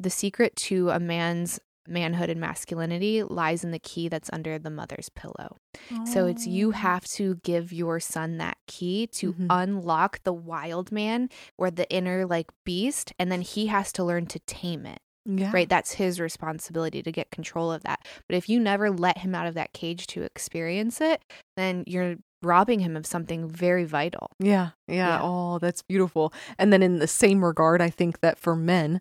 the 0.00 0.10
secret 0.10 0.56
to 0.56 0.88
a 0.90 0.98
man's 0.98 1.60
manhood 1.88 2.30
and 2.30 2.40
masculinity 2.40 3.22
lies 3.22 3.64
in 3.64 3.70
the 3.70 3.78
key 3.78 4.08
that's 4.08 4.30
under 4.32 4.58
the 4.58 4.70
mother's 4.70 5.08
pillow. 5.10 5.56
So 6.04 6.26
it's 6.26 6.46
you 6.46 6.68
Oh. 6.68 6.72
have 6.72 7.04
to 7.14 7.36
give 7.44 7.72
your 7.72 8.00
son 8.00 8.38
that 8.38 8.56
key 8.66 9.06
to 9.08 9.32
Mhm. 9.34 9.46
unlock 9.50 10.22
the 10.24 10.32
wild 10.32 10.90
man 10.90 11.28
or 11.58 11.70
the 11.70 11.88
inner 11.90 12.26
like 12.26 12.50
beast, 12.64 13.12
and 13.18 13.30
then 13.30 13.42
he 13.42 13.66
has 13.66 13.92
to 13.92 14.04
learn 14.04 14.26
to 14.26 14.38
tame 14.40 14.86
it, 14.86 15.00
yeah. 15.26 15.50
right? 15.52 15.68
That's 15.68 15.92
his 15.92 16.18
responsibility 16.20 17.02
to 17.02 17.12
get 17.12 17.30
control 17.30 17.70
of 17.70 17.82
that. 17.82 18.06
But 18.28 18.36
if 18.36 18.48
you 18.48 18.58
never 18.58 18.90
let 18.90 19.18
him 19.18 19.34
out 19.34 19.46
of 19.46 19.54
that 19.54 19.72
cage 19.72 20.06
to 20.08 20.22
experience 20.22 21.00
it, 21.00 21.22
then 21.56 21.84
you're 21.86 22.16
robbing 22.42 22.80
him 22.80 22.96
of 22.96 23.06
something 23.06 23.48
very 23.48 23.84
vital. 23.84 24.30
Yeah, 24.38 24.70
yeah. 24.86 24.94
Yeah. 25.08 25.20
Oh, 25.22 25.58
that's 25.58 25.82
beautiful. 25.82 26.32
And 26.58 26.72
then 26.72 26.82
in 26.82 26.98
the 26.98 27.06
same 27.08 27.44
regard, 27.44 27.80
I 27.82 27.90
think 27.90 28.20
that 28.20 28.38
for 28.38 28.54
men, 28.54 29.00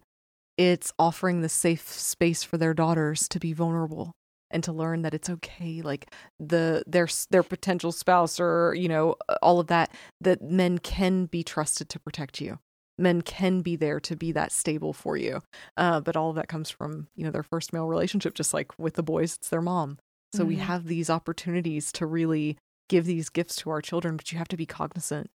it's 0.58 0.94
offering 0.98 1.42
the 1.42 1.50
safe 1.50 1.88
space 1.90 2.44
for 2.44 2.58
their 2.58 2.74
daughters 2.74 3.28
to 3.30 3.40
be 3.40 3.54
vulnerable 3.54 4.12
and 4.52 4.64
to 4.64 4.72
learn 4.72 5.02
that 5.02 5.14
it's 5.14 5.30
okay 5.30 5.82
like 5.82 6.12
the 6.40 6.84
their 6.88 7.08
their 7.32 7.44
potential 7.44 7.92
spouse 7.92 8.40
or 8.40 8.74
you 8.76 8.88
know 8.88 9.16
all 9.42 9.60
of 9.60 9.68
that 9.68 9.92
that 10.22 10.42
men 10.42 10.78
can 10.78 11.26
be 11.26 11.44
trusted 11.44 11.90
to 11.90 12.00
protect 12.00 12.40
you. 12.40 12.60
Men 12.98 13.22
can 13.22 13.60
be 13.62 13.76
there 13.76 14.00
to 14.00 14.16
be 14.16 14.32
that 14.32 14.54
stable 14.54 14.94
for 14.94 15.18
you. 15.18 15.42
Uh, 15.76 16.00
but 16.00 16.16
all 16.16 16.30
of 16.30 16.38
that 16.38 16.48
comes 16.48 16.70
from 16.70 17.08
you 17.16 17.26
know 17.26 17.32
their 17.32 17.44
first 17.44 17.74
male 17.74 17.88
relationship 17.88 18.34
just 18.36 18.54
like 18.54 18.78
with 18.80 18.94
the 18.94 19.04
boys 19.04 19.36
it's 19.36 19.50
their 19.50 19.62
mom. 19.62 19.98
So 20.34 20.46
we 20.46 20.56
Mhm. 20.56 20.60
have 20.62 20.86
these 20.86 21.10
opportunities 21.10 21.92
to 21.94 22.06
really 22.06 22.58
give 22.88 23.06
these 23.06 23.30
gifts 23.30 23.56
to 23.58 23.70
our 23.72 23.82
children 23.82 24.16
but 24.16 24.32
you 24.32 24.38
have 24.38 24.48
to 24.50 24.58
be 24.58 24.66
cognizant 24.66 25.30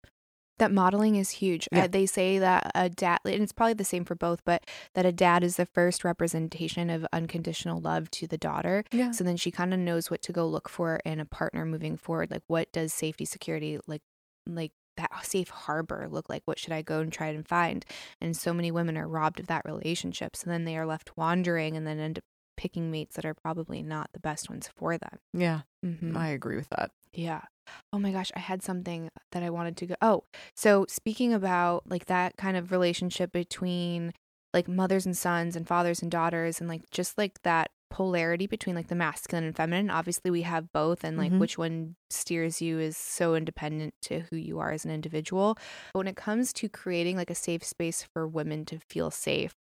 That 0.58 0.72
modeling 0.72 1.16
is 1.16 1.30
huge. 1.30 1.68
Yeah. 1.72 1.84
Uh, 1.84 1.86
they 1.88 2.06
say 2.06 2.38
that 2.38 2.70
a 2.74 2.88
dad, 2.88 3.20
and 3.24 3.42
it's 3.42 3.52
probably 3.52 3.74
the 3.74 3.84
same 3.84 4.04
for 4.04 4.14
both, 4.14 4.44
but 4.44 4.64
that 4.94 5.06
a 5.06 5.12
dad 5.12 5.42
is 5.44 5.56
the 5.56 5.66
first 5.66 6.04
representation 6.04 6.90
of 6.90 7.06
unconditional 7.12 7.80
love 7.80 8.10
to 8.12 8.26
the 8.26 8.38
daughter. 8.38 8.84
yeah 8.92 9.10
So 9.12 9.24
then 9.24 9.36
she 9.36 9.50
kind 9.50 9.72
of 9.72 9.80
knows 9.80 10.10
what 10.10 10.22
to 10.22 10.32
go 10.32 10.46
look 10.46 10.68
for 10.68 11.00
in 11.04 11.20
a 11.20 11.24
partner 11.24 11.64
moving 11.64 11.96
forward. 11.96 12.30
Like, 12.30 12.42
what 12.46 12.70
does 12.72 12.92
safety, 12.92 13.24
security, 13.24 13.78
like, 13.86 14.02
like 14.46 14.72
that 14.96 15.10
safe 15.24 15.48
harbor 15.48 16.08
look 16.10 16.28
like? 16.28 16.42
What 16.44 16.58
should 16.58 16.72
I 16.72 16.82
go 16.82 17.00
and 17.00 17.12
try 17.12 17.28
and 17.28 17.46
find? 17.46 17.84
And 18.20 18.36
so 18.36 18.52
many 18.52 18.70
women 18.70 18.98
are 18.98 19.06
robbed 19.08 19.38
of 19.40 19.46
that 19.46 19.64
relationship. 19.64 20.34
So 20.34 20.50
then 20.50 20.64
they 20.64 20.76
are 20.76 20.86
left 20.86 21.16
wandering 21.16 21.76
and 21.76 21.86
then 21.86 22.00
end 22.00 22.18
up 22.18 22.24
picking 22.56 22.90
mates 22.90 23.14
that 23.14 23.24
are 23.24 23.34
probably 23.34 23.82
not 23.82 24.10
the 24.12 24.18
best 24.18 24.50
ones 24.50 24.68
for 24.74 24.98
them. 24.98 25.20
Yeah, 25.32 25.60
Mm-hmm. 25.86 26.16
I 26.16 26.30
agree 26.30 26.56
with 26.56 26.68
that. 26.70 26.90
Yeah. 27.12 27.42
Oh 27.92 27.98
my 27.98 28.12
gosh, 28.12 28.30
I 28.36 28.40
had 28.40 28.62
something 28.62 29.08
that 29.32 29.42
I 29.42 29.50
wanted 29.50 29.76
to 29.78 29.86
go. 29.86 29.94
Oh, 30.02 30.24
so 30.54 30.86
speaking 30.88 31.32
about 31.32 31.88
like 31.90 32.06
that 32.06 32.36
kind 32.36 32.56
of 32.56 32.70
relationship 32.72 33.32
between 33.32 34.12
like 34.54 34.68
mothers 34.68 35.04
and 35.06 35.16
sons 35.16 35.56
and 35.56 35.66
fathers 35.68 36.00
and 36.02 36.10
daughters 36.10 36.60
and 36.60 36.68
like 36.68 36.82
just 36.90 37.18
like 37.18 37.42
that 37.42 37.68
polarity 37.90 38.46
between 38.46 38.76
like 38.76 38.88
the 38.88 38.94
masculine 38.94 39.44
and 39.44 39.56
feminine. 39.56 39.90
Obviously, 39.90 40.30
we 40.30 40.42
have 40.42 40.70
both, 40.72 41.04
and 41.04 41.16
like 41.16 41.32
Mhm. 41.32 41.38
which 41.38 41.56
one 41.58 41.96
steers 42.10 42.60
you 42.60 42.78
is 42.78 42.96
so 42.96 43.34
independent 43.34 43.94
to 44.02 44.20
who 44.30 44.36
you 44.36 44.58
are 44.58 44.72
as 44.72 44.84
an 44.84 44.90
individual. 44.90 45.54
But 45.92 45.98
when 46.00 46.08
it 46.08 46.16
comes 46.16 46.52
to 46.54 46.68
creating 46.68 47.16
like 47.16 47.30
a 47.30 47.34
safe 47.34 47.64
space 47.64 48.02
for 48.12 48.26
women 48.28 48.64
to 48.66 48.78
feel 48.90 49.10
safe, 49.10 49.52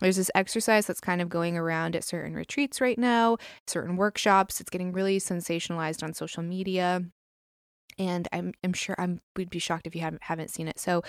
there's 0.00 0.16
this 0.16 0.30
exercise 0.34 0.86
that's 0.86 1.00
kind 1.00 1.20
of 1.22 1.28
going 1.28 1.56
around 1.56 1.96
at 1.96 2.04
certain 2.04 2.34
retreats 2.34 2.80
right 2.80 2.98
now, 2.98 3.36
certain 3.66 3.96
workshops. 3.96 4.60
It's 4.60 4.70
getting 4.70 4.92
really 4.92 5.18
sensationalized 5.18 6.02
on 6.02 6.12
social 6.12 6.42
media. 6.42 7.02
And 7.98 8.28
I'm 8.32 8.52
I'm 8.62 8.74
sure 8.74 8.94
I'm 8.98 9.20
we'd 9.36 9.48
be 9.50 9.58
shocked 9.58 9.86
if 9.86 9.94
you 9.94 10.02
haven't 10.02 10.24
haven't 10.24 10.50
seen 10.50 10.68
it. 10.68 10.78
So 10.78 11.02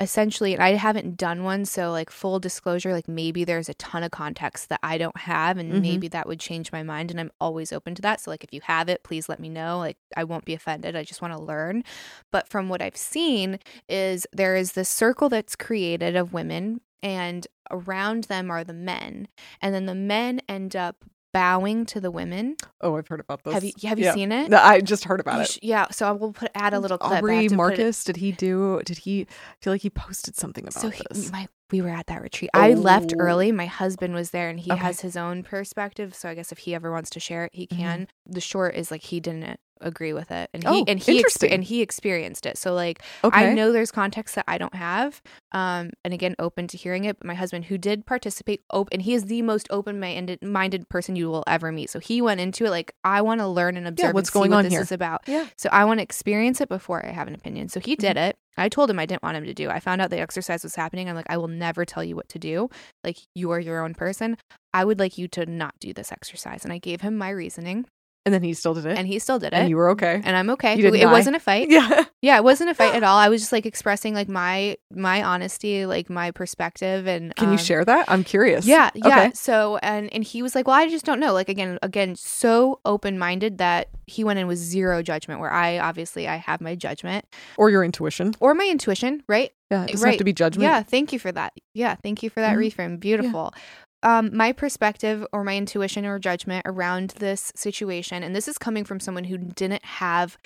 essentially, 0.00 0.54
and 0.54 0.62
I 0.62 0.70
haven't 0.70 1.18
done 1.18 1.44
one, 1.44 1.66
so 1.66 1.90
like 1.90 2.10
full 2.10 2.38
disclosure, 2.40 2.92
like 2.94 3.06
maybe 3.08 3.44
there's 3.44 3.68
a 3.68 3.74
ton 3.74 4.02
of 4.02 4.10
context 4.10 4.70
that 4.70 4.80
I 4.82 4.96
don't 4.96 5.16
have, 5.18 5.58
and 5.58 5.72
Mhm. 5.74 5.82
maybe 5.82 6.08
that 6.08 6.26
would 6.26 6.40
change 6.40 6.72
my 6.72 6.82
mind. 6.82 7.10
And 7.10 7.20
I'm 7.20 7.30
always 7.40 7.72
open 7.72 7.94
to 7.96 8.02
that. 8.02 8.20
So 8.22 8.30
like 8.30 8.42
if 8.44 8.52
you 8.54 8.62
have 8.62 8.88
it, 8.88 9.02
please 9.02 9.28
let 9.28 9.40
me 9.40 9.50
know. 9.50 9.78
Like 9.78 9.98
I 10.16 10.24
won't 10.24 10.46
be 10.46 10.54
offended. 10.54 10.96
I 10.96 11.04
just 11.04 11.20
want 11.20 11.34
to 11.34 11.42
learn. 11.42 11.84
But 12.32 12.48
from 12.48 12.70
what 12.70 12.80
I've 12.80 12.96
seen, 12.96 13.58
is 13.88 14.26
there 14.32 14.56
is 14.56 14.72
this 14.72 14.88
circle 14.88 15.28
that's 15.28 15.56
created 15.56 16.16
of 16.16 16.32
women, 16.32 16.80
and 17.02 17.46
around 17.70 18.24
them 18.24 18.50
are 18.50 18.64
the 18.64 18.72
men, 18.72 19.28
and 19.60 19.74
then 19.74 19.84
the 19.86 19.94
men 19.94 20.40
end 20.48 20.74
up 20.74 21.04
bowing 21.32 21.86
to 21.86 22.00
the 22.00 22.10
women. 22.10 22.56
Oh, 22.80 22.96
I've 22.96 23.08
heard 23.08 23.20
about 23.20 23.44
this. 23.44 23.54
Have 23.54 23.64
you 23.64 23.72
have 23.84 23.98
you 23.98 24.06
Yeah. 24.06 24.14
seen 24.14 24.32
it? 24.32 24.50
No, 24.50 24.58
I 24.58 24.80
just 24.80 25.04
heard 25.04 25.20
about 25.20 25.36
You 25.36 25.40
it. 25.42 25.48
sh- 25.50 25.58
yeah, 25.62 25.86
so 25.90 26.08
I 26.08 26.12
will 26.12 26.32
put 26.32 26.50
add 26.54 26.74
a 26.74 26.80
little 26.80 26.98
clip. 26.98 27.18
Aubrey 27.18 27.48
Marcus, 27.48 28.04
did 28.04 28.16
he 28.16 28.32
do? 28.32 28.80
Did 28.84 28.98
he 28.98 29.22
I 29.22 29.26
feel 29.62 29.72
like 29.72 29.82
he 29.82 29.90
posted 29.90 30.36
something 30.36 30.64
about 30.64 30.74
so 30.80 30.90
he, 30.90 31.02
this? 31.10 31.30
my 31.32 31.48
we 31.70 31.80
were 31.80 31.88
at 31.90 32.06
that 32.08 32.20
retreat. 32.20 32.50
I 32.52 32.74
left 32.74 33.12
Oh. 33.16 33.20
early. 33.20 33.52
My 33.52 33.66
husband 33.66 34.12
was 34.14 34.30
there, 34.32 34.48
and 34.48 34.58
he 34.58 34.72
Okay. 34.72 34.80
has 34.80 35.00
his 35.02 35.16
own 35.16 35.44
perspective. 35.44 36.14
So 36.16 36.28
I 36.28 36.34
guess 36.34 36.50
if 36.50 36.58
he 36.58 36.74
ever 36.74 36.90
wants 36.90 37.10
to 37.10 37.20
share 37.20 37.44
it, 37.44 37.52
he 37.54 37.68
Mhm. 37.68 37.76
can. 37.76 38.08
The 38.26 38.40
short 38.40 38.74
is 38.74 38.90
like 38.90 39.02
he 39.02 39.20
didn't 39.20 39.60
agree 39.80 40.12
with 40.12 40.30
it, 40.30 40.50
and 40.54 40.62
he 40.62 40.68
Oh, 40.68 40.84
and 40.86 40.98
he 40.98 41.22
expe- 41.22 41.52
and 41.52 41.64
he 41.64 41.80
experienced 41.82 42.46
it. 42.46 42.58
So 42.58 42.74
like 42.74 43.02
okay. 43.24 43.50
I 43.50 43.54
know 43.54 43.72
there's 43.72 43.90
context 43.90 44.34
that 44.34 44.44
I 44.48 44.58
don't 44.58 44.74
have, 44.74 45.20
um, 45.52 45.90
and 46.04 46.12
again, 46.14 46.34
open 46.38 46.66
to 46.68 46.76
hearing 46.76 47.04
it. 47.04 47.18
But 47.18 47.26
my 47.26 47.34
husband, 47.34 47.66
who 47.66 47.78
did 47.78 48.06
participate, 48.06 48.62
open, 48.70 48.94
and 48.94 49.02
he 49.02 49.14
is 49.14 49.24
the 49.26 49.42
most 49.42 49.66
open-minded 49.70 50.88
person 50.88 51.16
you 51.16 51.28
will 51.28 51.44
ever 51.46 51.72
meet. 51.72 51.90
So 51.90 51.98
he 51.98 52.20
went 52.22 52.40
into 52.40 52.64
it 52.64 52.70
like 52.70 52.92
I 53.04 53.22
want 53.22 53.40
to 53.40 53.46
learn 53.48 53.76
and 53.76 53.86
observe 53.86 54.08
yeah, 54.08 54.12
what's 54.12 54.30
and 54.30 54.34
going 54.34 54.50
what 54.50 54.58
on 54.58 54.64
this 54.64 54.72
here? 54.72 54.80
is 54.82 54.92
about. 54.92 55.22
Yeah. 55.26 55.46
So 55.56 55.68
I 55.72 55.84
want 55.84 55.98
to 55.98 56.02
experience 56.02 56.60
it 56.60 56.68
before 56.68 57.04
I 57.04 57.10
have 57.12 57.28
an 57.28 57.34
opinion. 57.34 57.68
So 57.68 57.80
he 57.80 57.92
Mm-hmm. 57.96 58.00
did 58.00 58.16
it. 58.16 58.36
I 58.56 58.68
told 58.68 58.90
him 58.90 58.98
I 58.98 59.06
didn't 59.06 59.22
want 59.22 59.36
him 59.36 59.44
to 59.44 59.54
do. 59.54 59.70
I 59.70 59.80
found 59.80 60.00
out 60.00 60.10
the 60.10 60.20
exercise 60.20 60.62
was 60.62 60.74
happening. 60.74 61.08
I'm 61.08 61.16
like, 61.16 61.26
I 61.30 61.36
will 61.38 61.48
never 61.48 61.84
tell 61.84 62.04
you 62.04 62.14
what 62.16 62.28
to 62.30 62.38
do. 62.38 62.68
Like 63.02 63.16
you 63.34 63.50
are 63.52 63.60
your 63.60 63.82
own 63.82 63.94
person. 63.94 64.36
I 64.74 64.84
would 64.84 64.98
like 64.98 65.16
you 65.18 65.28
to 65.28 65.46
not 65.46 65.74
do 65.80 65.92
this 65.92 66.12
exercise. 66.12 66.62
And 66.64 66.72
I 66.72 66.78
gave 66.78 67.00
him 67.00 67.16
my 67.16 67.30
reasoning, 67.30 67.86
and 68.26 68.34
then 68.34 68.42
he 68.42 68.52
still 68.54 68.74
did 68.74 68.84
it. 68.86 68.98
and 68.98 69.06
he 69.08 69.18
still 69.18 69.38
did 69.38 69.48
it. 69.48 69.54
And 69.54 69.68
you 69.70 69.76
were 69.76 69.90
okay. 69.90 70.20
and 70.22 70.36
I'm 70.36 70.50
okay. 70.50 70.76
You 70.78 70.92
it 70.92 71.00
die. 71.00 71.10
wasn't 71.12 71.36
a 71.36 71.40
fight. 71.40 71.68
yeah. 71.70 72.04
Yeah, 72.22 72.36
it 72.36 72.44
wasn't 72.44 72.68
a 72.70 72.74
fight 72.74 72.94
at 72.94 73.02
all. 73.08 73.16
I 73.16 73.28
was 73.30 73.40
just 73.40 73.50
like 73.52 73.64
expressing 73.66 74.14
like 74.14 74.28
my 74.28 74.76
my 74.94 75.22
honesty, 75.22 75.86
like 75.86 76.10
my 76.10 76.30
perspective, 76.30 77.06
and 77.06 77.34
Can 77.36 77.48
you 77.48 77.52
um, 77.52 77.58
share 77.58 77.84
that? 77.84 78.04
I'm 78.08 78.22
curious. 78.24 78.66
Yeah, 78.66 78.90
yeah. 78.94 79.06
Okay. 79.06 79.30
So 79.34 79.78
and 79.78 80.12
and 80.12 80.22
he 80.22 80.42
was 80.42 80.54
like, 80.54 80.66
"Well, 80.66 80.76
I 80.76 80.88
just 80.88 81.04
don't 81.06 81.18
know." 81.20 81.32
Like 81.32 81.48
again, 81.48 81.78
again, 81.82 82.14
so 82.16 82.80
open 82.84 83.18
minded 83.18 83.58
that 83.58 83.88
he 84.06 84.22
went 84.22 84.38
in 84.38 84.46
with 84.46 84.58
zero 84.58 85.02
judgment. 85.02 85.40
Where 85.40 85.50
I 85.52 85.78
obviously 85.78 86.28
I 86.28 86.36
have 86.36 86.60
my 86.60 86.74
judgment 86.74 87.24
Or 87.56 87.70
your 87.70 87.82
intuition. 87.84 88.34
or 88.40 88.52
my 88.54 88.66
intuition, 88.70 89.22
right? 89.28 89.50
Yeah. 89.70 89.84
It 89.84 89.92
doesn't 89.92 90.04
Right. 90.04 90.10
have 90.12 90.18
to 90.18 90.24
be 90.24 90.32
judgment. 90.34 90.64
Yeah, 90.64 90.82
thank 90.82 91.12
you 91.14 91.18
for 91.18 91.32
that. 91.32 91.54
Yeah, 91.74 91.94
thank 92.02 92.22
you 92.22 92.28
for 92.28 92.40
that 92.40 92.56
Mhm. 92.56 92.72
reframe. 92.72 93.00
Beautiful. 93.00 93.54
Um, 94.02 94.34
my 94.34 94.52
perspective 94.52 95.26
or 95.32 95.44
my 95.44 95.56
intuition 95.56 96.06
or 96.06 96.18
judgment 96.18 96.62
around 96.66 97.10
this 97.18 97.52
situation, 97.54 98.22
and 98.22 98.34
this 98.34 98.48
is 98.48 98.58
coming 98.58 98.84
from 98.84 99.00
someone 99.00 99.24
who 99.24 99.36
didn't 99.38 99.84
have 99.84 100.38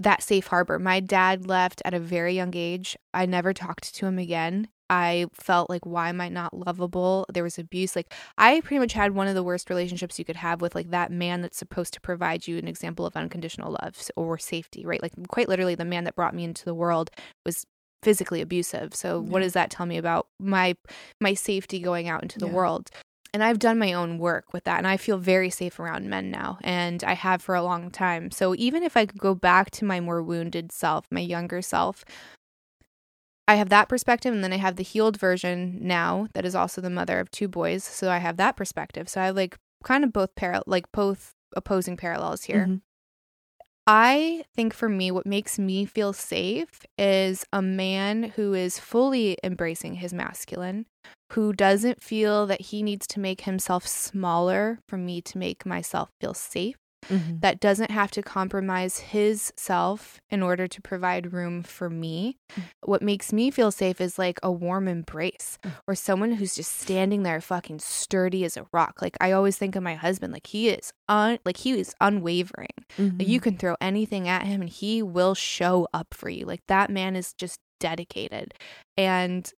that 0.00 0.22
safe 0.22 0.46
harbor. 0.46 0.78
My 0.78 1.00
dad 1.00 1.46
left 1.46 1.82
at 1.84 1.94
a 1.94 2.00
very 2.00 2.34
young 2.34 2.54
age. 2.54 2.96
I 3.12 3.26
never 3.26 3.52
talked 3.52 3.94
to 3.94 4.06
him 4.06 4.18
again. 4.18 4.68
I 4.90 5.26
felt 5.32 5.70
like, 5.70 5.86
why 5.86 6.10
am 6.10 6.20
I 6.20 6.28
not 6.28 6.52
lovable? 6.52 7.24
There 7.32 7.42
was 7.42 7.58
abuse. 7.58 7.96
Like, 7.96 8.12
I 8.36 8.60
pretty 8.60 8.78
much 8.78 8.92
had 8.92 9.14
one 9.14 9.26
of 9.26 9.34
the 9.34 9.42
worst 9.42 9.70
relationships 9.70 10.18
you 10.18 10.24
could 10.24 10.36
have 10.36 10.60
with 10.60 10.74
like 10.74 10.90
that 10.90 11.10
man 11.10 11.40
that's 11.40 11.56
supposed 11.56 11.94
to 11.94 12.00
provide 12.00 12.46
you 12.46 12.58
an 12.58 12.68
example 12.68 13.06
of 13.06 13.16
unconditional 13.16 13.72
love 13.82 13.96
or 14.16 14.36
safety, 14.36 14.84
right? 14.84 15.02
Like, 15.02 15.12
quite 15.28 15.48
literally, 15.48 15.74
the 15.74 15.86
man 15.86 16.04
that 16.04 16.14
brought 16.14 16.34
me 16.34 16.44
into 16.44 16.66
the 16.66 16.74
world 16.74 17.10
was 17.46 17.64
physically 18.02 18.40
abusive. 18.40 18.94
So 18.94 19.20
what 19.20 19.40
does 19.40 19.52
that 19.54 19.70
tell 19.70 19.86
me 19.86 19.96
about 19.98 20.26
my 20.38 20.74
my 21.20 21.34
safety 21.34 21.80
going 21.80 22.08
out 22.08 22.22
into 22.22 22.38
the 22.38 22.46
Yeah. 22.46 22.52
world? 22.52 22.90
And 23.34 23.42
I've 23.42 23.58
done 23.58 23.78
my 23.78 23.94
own 23.94 24.18
work 24.18 24.52
with 24.52 24.64
that 24.64 24.76
and 24.76 24.86
I 24.86 24.98
feel 24.98 25.16
very 25.16 25.48
safe 25.48 25.80
around 25.80 26.10
men 26.10 26.30
now 26.30 26.58
and 26.62 27.02
I 27.02 27.14
have 27.14 27.40
for 27.40 27.54
a 27.54 27.62
long 27.62 27.90
time. 27.90 28.30
So 28.30 28.54
even 28.58 28.82
if 28.82 28.94
I 28.94 29.06
could 29.06 29.20
go 29.20 29.34
back 29.34 29.70
to 29.72 29.86
my 29.86 30.00
more 30.00 30.22
wounded 30.22 30.70
self, 30.70 31.06
my 31.10 31.20
younger 31.20 31.62
self, 31.62 32.04
I 33.48 33.54
have 33.56 33.70
that 33.70 33.88
perspective 33.88 34.34
and 34.34 34.44
then 34.44 34.52
I 34.52 34.58
have 34.58 34.76
the 34.76 34.82
healed 34.82 35.18
version 35.18 35.78
now 35.80 36.28
that 36.34 36.44
is 36.44 36.54
also 36.54 36.80
the 36.80 36.90
mother 36.90 37.18
of 37.20 37.30
two 37.30 37.48
boys. 37.48 37.84
So 37.84 38.10
I 38.10 38.18
have 38.18 38.36
that 38.36 38.56
perspective. 38.56 39.08
So 39.08 39.20
I 39.20 39.26
have 39.26 39.36
like 39.36 39.56
kind 39.82 40.04
of 40.04 40.12
both 40.12 40.34
parallel 40.34 40.64
like 40.66 40.90
both 40.92 41.32
opposing 41.56 41.96
parallels 41.96 42.44
here. 42.44 42.66
Mhm. 42.66 42.80
I 43.86 44.44
think 44.54 44.74
for 44.74 44.88
me, 44.88 45.10
what 45.10 45.26
makes 45.26 45.58
me 45.58 45.84
feel 45.84 46.12
safe 46.12 46.82
is 46.96 47.44
a 47.52 47.60
man 47.60 48.22
who 48.36 48.54
is 48.54 48.78
fully 48.78 49.36
embracing 49.42 49.94
his 49.94 50.12
masculine, 50.12 50.86
who 51.32 51.52
doesn't 51.52 52.02
feel 52.02 52.46
that 52.46 52.60
he 52.60 52.82
needs 52.82 53.08
to 53.08 53.20
make 53.20 53.40
himself 53.42 53.86
smaller 53.86 54.78
for 54.88 54.96
me 54.96 55.20
to 55.22 55.38
make 55.38 55.66
myself 55.66 56.10
feel 56.20 56.34
safe, 56.34 56.76
Mhm. 57.08 57.40
that 57.40 57.60
doesn't 57.60 57.90
have 57.90 58.10
to 58.12 58.22
compromise 58.22 58.98
his 58.98 59.52
self 59.56 60.20
in 60.30 60.42
order 60.42 60.66
to 60.68 60.80
provide 60.82 61.32
room 61.32 61.62
for 61.62 61.90
me. 61.90 62.36
Mm. 62.56 62.62
What 62.84 63.02
makes 63.02 63.32
me 63.32 63.50
feel 63.50 63.70
safe 63.72 64.00
is 64.00 64.18
like 64.18 64.38
a 64.42 64.50
warm 64.52 64.86
embrace 64.88 65.58
Mm. 65.64 65.72
or 65.88 65.94
someone 65.94 66.32
who's 66.32 66.54
just 66.54 66.72
standing 66.80 67.22
there 67.22 67.40
fucking 67.40 67.80
sturdy 67.80 68.44
as 68.44 68.56
a 68.56 68.66
rock. 68.72 69.00
Like 69.02 69.16
I 69.20 69.32
always 69.32 69.56
think 69.58 69.74
of 69.76 69.82
my 69.82 69.94
husband, 69.94 70.32
like 70.32 70.46
he 70.46 70.68
is 70.68 70.92
un 71.08 71.38
like 71.44 71.56
he 71.58 71.72
is 71.78 71.94
unwavering. 72.00 72.68
Like, 72.98 73.26
you 73.28 73.40
Mhm. 73.40 73.42
can 73.42 73.56
throw 73.58 73.76
anything 73.80 74.28
at 74.28 74.46
him 74.46 74.60
and 74.60 74.70
he 74.70 75.02
will 75.02 75.34
show 75.34 75.88
up 75.92 76.14
for 76.14 76.28
you. 76.28 76.44
Like 76.46 76.60
that 76.68 76.90
man 76.90 77.16
is 77.16 77.32
just 77.34 77.58
dedicated. 77.80 78.54
And 78.96 79.50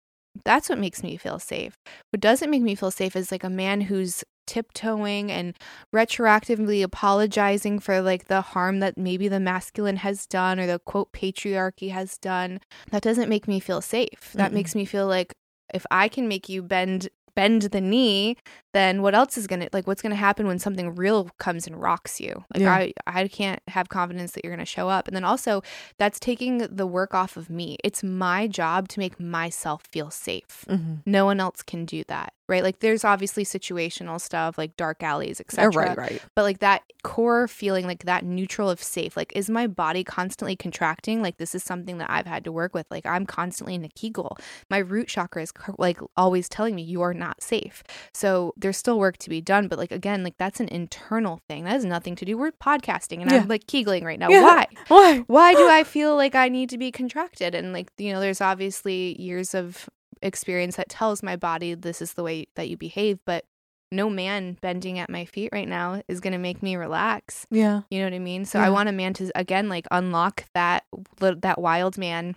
that's 0.45 0.69
what 0.69 0.79
makes 0.79 1.03
me 1.03 1.17
feel 1.17 1.39
safe. 1.39 1.77
What 2.11 2.21
doesn't 2.21 2.51
make 2.51 2.63
me 2.63 2.75
feel 2.75 2.91
safe 2.91 3.15
is 3.17 3.31
like 3.31 3.45
a 3.45 3.51
man 3.51 3.83
who's 3.83 4.25
tiptoeing 4.47 5.31
and 5.31 5.55
retroactively 5.95 6.83
apologizing 6.83 7.79
for 7.79 8.01
like 8.01 8.29
the 8.29 8.41
harm 8.41 8.81
that 8.81 8.99
maybe 8.99 9.29
the 9.29 9.41
masculine 9.41 9.97
has 9.97 10.27
done 10.27 10.59
or 10.61 10.67
the 10.67 10.79
quote 10.79 11.13
patriarchy 11.13 11.91
has 11.91 12.19
done. 12.19 12.61
That 12.91 13.03
doesn't 13.03 13.29
make 13.29 13.49
me 13.49 13.61
feel 13.61 13.81
safe. 13.81 14.33
That 14.35 14.51
Mm-mm. 14.51 14.55
makes 14.55 14.75
me 14.75 14.85
feel 14.85 15.07
like 15.07 15.35
if 15.73 15.87
I 15.91 16.09
can 16.09 16.29
make 16.29 16.49
you 16.49 16.63
bend 16.63 17.09
bend 17.35 17.63
the 17.63 17.81
knee, 17.81 18.37
then 18.75 19.01
what 19.01 19.15
else 19.15 19.39
is 19.39 19.47
gonna 19.47 19.69
like 19.73 19.87
what's 19.87 20.03
gonna 20.03 20.15
happen 20.15 20.47
when 20.47 20.59
something 20.59 20.95
real 20.95 21.31
comes 21.39 21.67
and 21.67 21.81
rocks 21.81 22.21
you? 22.21 22.45
Like 22.53 22.63
Yeah. 22.63 22.75
I 22.75 22.93
I 23.07 23.29
can't 23.29 23.61
have 23.69 23.89
confidence 23.89 24.33
that 24.33 24.45
you're 24.45 24.53
gonna 24.55 24.67
show 24.67 24.91
up. 24.91 25.09
And 25.09 25.17
then 25.17 25.25
also 25.25 25.63
that's 25.97 26.21
taking 26.21 26.59
the 26.59 26.87
work 26.87 27.15
off 27.15 27.39
of 27.39 27.49
me. 27.49 27.79
It's 27.83 28.03
my 28.03 28.47
job 28.47 28.89
to 28.89 28.99
make 28.99 29.19
myself 29.19 29.85
feel 29.91 30.11
safe. 30.11 30.67
Mhm. 30.69 30.99
No 31.07 31.25
one 31.25 31.41
else 31.41 31.63
can 31.63 31.87
do 31.87 32.05
that. 32.09 32.35
Right? 32.47 32.63
Like 32.63 32.81
there's 32.81 33.07
obviously 33.07 33.43
situational 33.43 34.21
stuff 34.21 34.59
like 34.59 34.77
dark 34.77 35.03
alleys, 35.03 35.41
Oh, 35.41 35.45
etc. 35.47 35.71
right, 35.89 35.97
right. 35.97 36.23
But 36.35 36.43
like 36.43 36.59
that 36.59 36.83
core 37.03 37.49
feeling, 37.49 37.87
like 37.87 38.05
that 38.05 38.23
neutral 38.23 38.69
of 38.69 38.83
safe, 38.83 39.17
like 39.17 39.33
is 39.35 39.49
my 39.49 39.67
body 39.67 40.05
constantly 40.05 40.55
contracting? 40.55 41.23
Like 41.23 41.39
this 41.39 41.55
is 41.55 41.63
something 41.63 41.97
that 41.99 42.11
I've 42.11 42.27
had 42.27 42.45
to 42.45 42.53
work 42.53 42.75
with. 42.75 42.87
Like 42.91 43.07
I'm 43.07 43.25
constantly 43.25 43.75
in 43.75 43.83
a 43.83 43.89
Kegel. 43.89 44.37
My 44.69 44.77
root 44.77 45.09
chakra 45.09 45.41
is 45.41 45.55
like 45.79 45.99
always 46.19 46.47
telling 46.51 46.75
me 46.75 46.83
you 46.83 47.01
are 47.01 47.15
not 47.15 47.43
safe. 47.43 47.83
So 48.13 48.53
there's 48.65 48.77
still 48.77 48.99
work 48.99 49.17
to 49.19 49.31
be 49.31 49.41
done. 49.41 49.69
But 49.69 49.79
like 49.79 49.93
again, 49.93 50.25
like 50.25 50.35
that's 50.39 50.59
an 50.59 50.69
internal 50.69 51.41
thing. 51.49 51.63
That 51.65 51.71
has 51.71 51.85
nothing 51.85 52.17
to 52.17 52.25
do. 52.25 52.37
We're 52.37 52.51
podcasting, 52.51 53.23
and 53.23 53.31
Yeah. 53.31 53.39
I'm 53.43 53.49
like 53.49 53.67
Kegling 53.69 54.03
right 54.05 54.19
now. 54.19 54.29
Yeah. 54.29 54.43
Why? 54.43 54.67
Why? 54.89 55.19
why 55.29 55.55
do 55.55 55.69
I 55.69 55.85
feel 55.95 56.17
like 56.17 56.35
I 56.35 56.49
need 56.49 56.71
to 56.71 56.79
be 56.79 56.91
contracted? 56.91 57.55
And 57.55 57.73
like, 57.73 57.89
you 57.99 58.13
know, 58.13 58.19
there's 58.21 58.41
obviously 58.41 59.21
years 59.23 59.55
of 59.55 59.89
experience 60.23 60.77
that 60.77 60.89
tells 60.89 61.23
my 61.23 61.37
body 61.37 61.75
this 61.75 62.01
is 62.03 62.15
the 62.15 62.23
way 62.25 62.47
that 62.57 62.69
you 62.69 62.77
behave, 62.77 63.19
but 63.27 63.45
no 63.93 64.09
man 64.11 64.57
bending 64.61 64.99
at 64.99 65.09
my 65.11 65.25
feet 65.25 65.51
right 65.53 65.69
now 65.69 66.03
is 66.09 66.19
going 66.21 66.33
to 66.33 66.39
make 66.39 66.63
me 66.63 66.75
relax. 66.75 67.47
Yeah. 67.51 67.83
You 67.91 68.01
know 68.01 68.07
what 68.07 68.15
I 68.15 68.19
mean? 68.19 68.45
So 68.45 68.59
Yeah. 68.59 68.67
I 68.67 68.71
want 68.71 68.89
a 68.89 68.93
man 68.93 69.13
to 69.15 69.31
again 69.37 69.69
like 69.69 69.87
unlock 69.91 70.45
that 70.55 70.85
that 71.21 71.61
wild 71.61 71.97
man 71.99 72.35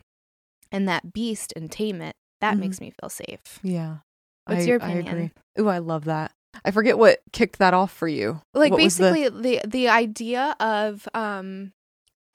and 0.71 0.87
that 0.87 1.13
beast 1.13 1.53
and 1.55 1.71
tame 1.71 2.01
it, 2.01 2.15
that 2.41 2.55
Mhm. 2.55 2.59
makes 2.59 2.81
me 2.81 2.91
feel 3.01 3.09
safe. 3.09 3.59
Yeah. 3.63 3.99
What's 4.47 4.63
I- 4.63 4.67
your 4.67 4.81
I 4.81 4.87
opinion? 4.89 5.07
agree. 5.07 5.31
Ooh, 5.59 5.67
I 5.69 5.77
love 5.79 6.05
that. 6.05 6.31
I 6.65 6.71
forget 6.71 6.97
what 6.97 7.19
kicked 7.33 7.59
that 7.59 7.73
off 7.73 7.91
for 7.91 8.07
you. 8.07 8.41
Like 8.53 8.71
What 8.71 8.81
was 8.81 8.97
the- 8.97 9.11
basically 9.11 9.29
the, 9.59 9.61
the 9.67 9.89
idea 9.89 10.55
of 10.59 11.07
um 11.13 11.71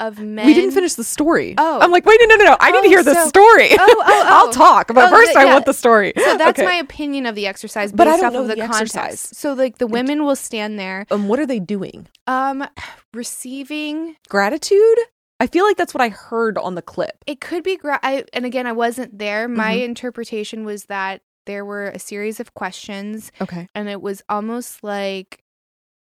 of 0.01 0.19
men 0.19 0.47
we 0.47 0.55
didn't 0.55 0.73
finish 0.73 0.95
the 0.95 1.05
story. 1.05 1.55
Oh. 1.57 1.79
I'm 1.81 1.93
like, 1.93 2.05
wait, 2.05 2.19
no, 2.21 2.27
no, 2.27 2.37
no. 2.37 2.45
No. 2.51 2.57
I 2.59 2.73
need 2.73 2.79
Oh, 2.79 2.83
to 2.83 2.89
hear 2.89 3.03
the 3.05 3.15
so- 3.15 3.29
story. 3.29 3.69
Oh, 3.73 3.77
oh, 3.79 4.03
oh. 4.07 4.25
I'll 4.27 4.53
talk, 4.53 4.89
but 4.89 4.97
Oh, 4.97 5.11
first 5.11 5.33
the- 5.35 5.39
I 5.41 5.45
want 5.45 5.65
the 5.65 5.73
story. 5.75 6.13
So 6.17 6.37
that's 6.39 6.59
Okay. 6.59 6.65
my 6.65 6.75
opinion 6.75 7.25
of 7.27 7.35
the 7.37 7.47
exercise 7.47 7.93
based 7.93 7.97
But 7.99 8.09
I 8.09 8.17
don't 8.17 8.27
off 8.27 8.33
know 8.33 8.43
of 8.43 8.49
the, 8.49 8.57
the 8.57 8.63
exercise. 8.63 9.21
So 9.21 9.53
like 9.53 9.79
the 9.79 9.87
women 9.87 10.25
will 10.25 10.35
stand 10.37 10.77
there 10.79 11.07
Um, 11.11 11.29
what 11.29 11.39
are 11.39 11.47
they 11.47 11.61
doing? 11.61 12.09
um 12.27 12.67
receiving 13.15 14.17
Gratitude. 14.29 14.99
I 15.41 15.47
feel 15.47 15.65
like 15.65 15.77
that's 15.77 15.95
what 15.95 16.01
I 16.01 16.09
heard 16.09 16.57
on 16.59 16.75
the 16.75 16.83
clip. 16.83 17.13
it 17.27 17.41
could 17.41 17.63
be 17.65 17.77
gra- 17.77 17.99
I, 18.03 18.25
and 18.33 18.45
again 18.45 18.67
I 18.67 18.73
wasn't 18.73 19.19
there. 19.19 19.49
My 19.49 19.77
Mhm. 19.77 19.85
interpretation 19.85 20.65
was 20.65 20.85
that 20.85 21.23
there 21.47 21.65
were 21.65 21.87
a 21.87 21.99
series 21.99 22.41
of 22.41 22.55
questions 22.55 23.31
Okay. 23.41 23.69
and 23.75 23.89
it 23.89 24.01
was 24.01 24.23
almost 24.29 24.83
like 24.85 25.39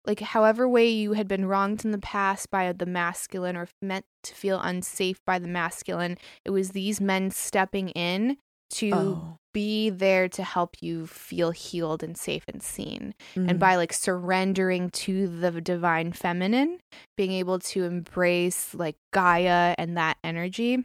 like 0.04 0.20
however 0.20 0.68
way 0.68 0.88
you 0.88 1.12
had 1.12 1.28
been 1.28 1.46
wronged 1.46 1.84
in 1.84 1.92
the 1.92 1.98
past 1.98 2.50
by 2.50 2.72
the 2.72 2.86
masculine 2.86 3.56
or 3.56 3.68
meant 3.80 4.04
to 4.24 4.34
feel 4.34 4.60
unsafe 4.60 5.18
by 5.24 5.38
the 5.38 5.46
masculine 5.48 6.18
it 6.44 6.50
was 6.50 6.70
these 6.70 7.00
men 7.00 7.30
stepping 7.30 7.88
in 7.90 8.36
to 8.70 8.90
Oh. 8.94 9.38
be 9.52 9.90
there 9.90 10.28
to 10.30 10.42
help 10.42 10.76
you 10.80 11.06
feel 11.06 11.50
healed 11.50 12.02
and 12.02 12.16
safe 12.16 12.42
and 12.48 12.62
seen 12.62 13.14
Mm. 13.36 13.50
and 13.50 13.58
by 13.60 13.76
like 13.76 13.92
surrendering 13.92 14.90
to 14.90 15.28
the 15.28 15.60
divine 15.60 16.12
feminine 16.12 16.80
being 17.16 17.32
able 17.32 17.58
to 17.60 17.84
embrace 17.84 18.74
like 18.74 18.96
gaia 19.12 19.74
and 19.78 19.96
that 19.96 20.16
energy 20.24 20.82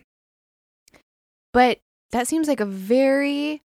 but 1.54 1.80
that 2.12 2.28
seems 2.28 2.48
like 2.48 2.60
a 2.60 2.66
very 2.66 3.62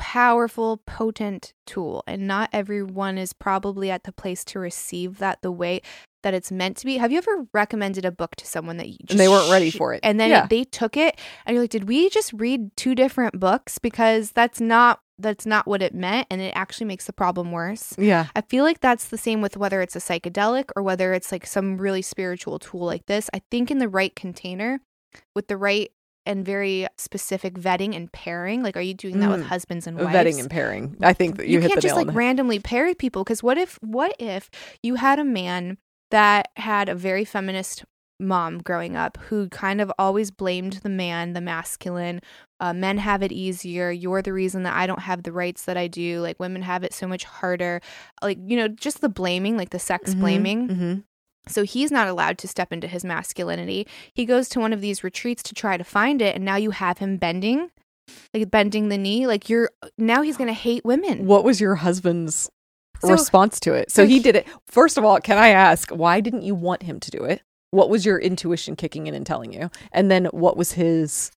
powerful 0.00 0.78
potent 0.86 1.52
tool 1.66 2.02
and 2.06 2.26
not 2.26 2.48
everyone 2.54 3.18
is 3.18 3.34
probably 3.34 3.90
at 3.90 4.04
the 4.04 4.12
place 4.12 4.44
to 4.46 4.58
receive 4.58 5.18
that 5.18 5.42
the 5.42 5.52
way 5.52 5.82
that 6.22 6.32
it's 6.32 6.50
meant 6.50 6.78
to 6.78 6.86
be 6.86 6.96
have 6.96 7.12
you 7.12 7.18
ever 7.18 7.46
recommended 7.52 8.06
a 8.06 8.10
book 8.10 8.34
to 8.34 8.46
someone 8.46 8.78
that 8.78 8.88
you 8.88 8.96
just 9.00 9.10
And 9.10 9.20
they 9.20 9.28
weren't 9.28 9.50
ready 9.52 9.70
for 9.70 9.92
it. 9.92 10.00
and 10.02 10.18
then 10.18 10.30
Yeah. 10.30 10.46
they 10.46 10.64
took 10.64 10.96
it 10.96 11.18
and 11.44 11.54
you're 11.54 11.62
like 11.64 11.70
did 11.70 11.86
we 11.86 12.08
just 12.08 12.32
read 12.32 12.74
two 12.78 12.94
different 12.94 13.38
books 13.38 13.78
because 13.78 14.32
that's 14.32 14.58
not 14.58 15.00
that's 15.18 15.44
not 15.44 15.66
what 15.66 15.82
it 15.82 15.94
meant 15.94 16.26
and 16.30 16.40
it 16.40 16.52
actually 16.56 16.86
makes 16.86 17.04
the 17.04 17.12
problem 17.12 17.52
worse 17.52 17.94
yeah. 17.98 18.28
I 18.34 18.40
feel 18.40 18.64
like 18.64 18.80
that's 18.80 19.08
the 19.08 19.18
same 19.18 19.42
with 19.42 19.58
whether 19.58 19.82
it's 19.82 19.94
a 19.96 19.98
psychedelic 20.00 20.70
or 20.76 20.82
whether 20.82 21.12
it's 21.12 21.30
like 21.30 21.46
some 21.46 21.76
really 21.76 22.00
spiritual 22.00 22.58
tool 22.58 22.86
like 22.86 23.04
this. 23.04 23.28
I 23.34 23.42
think 23.50 23.70
in 23.70 23.78
the 23.78 23.88
right 23.88 24.16
container 24.16 24.80
with 25.34 25.48
the 25.48 25.58
right 25.58 25.90
and 26.26 26.44
very 26.44 26.86
specific 26.98 27.54
vetting 27.54 27.96
and 27.96 28.12
pairing. 28.12 28.62
Like, 28.62 28.76
are 28.76 28.80
you 28.80 28.94
doing 28.94 29.20
that 29.20 29.30
with 29.30 29.40
Mm. 29.40 29.46
husbands 29.46 29.86
and 29.86 29.98
wives? 29.98 30.14
Vetting 30.14 30.40
and 30.40 30.50
pairing. 30.50 30.96
I 31.02 31.12
think 31.12 31.36
that 31.36 31.46
you, 31.46 31.54
you, 31.54 31.60
hit 31.60 31.68
can't 31.68 31.76
the 31.76 31.88
just 31.88 31.96
like 31.96 32.14
randomly 32.14 32.58
pair 32.58 32.94
people 32.94 33.24
because 33.24 33.42
what 33.42 33.58
if 33.58 33.78
what 33.82 34.14
if 34.18 34.50
you 34.82 34.96
had 34.96 35.18
a 35.18 35.24
man 35.24 35.78
that 36.10 36.48
had 36.56 36.88
a 36.88 36.94
very 36.94 37.24
feminist 37.24 37.84
mom 38.18 38.58
growing 38.58 38.96
up 38.96 39.16
who 39.28 39.48
kind 39.48 39.80
of 39.80 39.90
always 39.98 40.30
blamed 40.30 40.74
the 40.82 40.90
man 40.90 41.32
the 41.32 41.40
masculine 41.40 42.20
uh, 42.60 42.74
men 42.74 42.98
have 42.98 43.22
it 43.22 43.32
easier 43.32 43.90
you're 43.90 44.20
the 44.20 44.32
reason 44.32 44.62
that 44.62 44.76
i 44.76 44.86
don't 44.86 45.00
have 45.00 45.22
the 45.22 45.32
rights 45.32 45.64
that 45.64 45.78
i 45.78 45.86
do 45.86 46.20
like 46.20 46.38
women 46.38 46.60
have 46.60 46.84
it 46.84 46.92
so 46.92 47.06
much 47.08 47.24
harder 47.24 47.80
like 48.22 48.36
you 48.44 48.58
know 48.58 48.68
just 48.68 49.00
the 49.00 49.08
blaming 49.08 49.56
like 49.56 49.70
the 49.70 49.78
sex 49.78 50.14
Mhm, 50.14 50.20
blaming 50.20 50.68
mhm. 50.68 51.04
So 51.48 51.62
he's 51.64 51.90
not 51.90 52.08
allowed 52.08 52.38
to 52.38 52.48
step 52.48 52.72
into 52.72 52.86
his 52.86 53.04
masculinity. 53.04 53.86
He 54.14 54.24
goes 54.24 54.48
to 54.50 54.60
one 54.60 54.72
of 54.72 54.80
these 54.80 55.02
retreats 55.04 55.42
to 55.44 55.54
try 55.54 55.76
to 55.76 55.84
find 55.84 56.20
it, 56.22 56.34
and 56.36 56.44
now 56.44 56.56
you 56.56 56.70
have 56.70 56.98
him 56.98 57.16
bending, 57.16 57.70
like 58.34 58.50
bending 58.50 58.88
the 58.88 58.98
knee. 58.98 59.26
Like 59.26 59.48
you're 59.48 59.70
now 59.98 60.22
he's 60.22 60.36
gonna 60.36 60.52
hate 60.52 60.84
women. 60.84 61.26
What 61.26 61.44
was 61.44 61.60
your 61.60 61.76
husband's 61.76 62.50
So- 63.00 63.10
response 63.10 63.58
to 63.60 63.74
it? 63.74 63.90
So 63.90 64.02
so 64.02 64.06
he 64.06 64.14
he- 64.14 64.22
did 64.22 64.36
it. 64.36 64.46
First 64.66 64.98
of 64.98 65.04
all, 65.04 65.18
can 65.20 65.38
I 65.38 65.48
ask 65.48 65.90
why 65.90 66.20
didn't 66.20 66.42
you 66.42 66.54
want 66.54 66.82
him 66.82 67.00
to 67.00 67.10
do 67.10 67.24
it? 67.24 67.42
What 67.72 67.88
was 67.88 68.04
your 68.04 68.18
intuition 68.18 68.74
kicking 68.76 69.06
in 69.06 69.14
and 69.14 69.24
telling 69.24 69.52
you? 69.52 69.70
And 69.92 70.10
then 70.10 70.26
what 70.26 70.56
was 70.56 70.72
his 70.72 71.30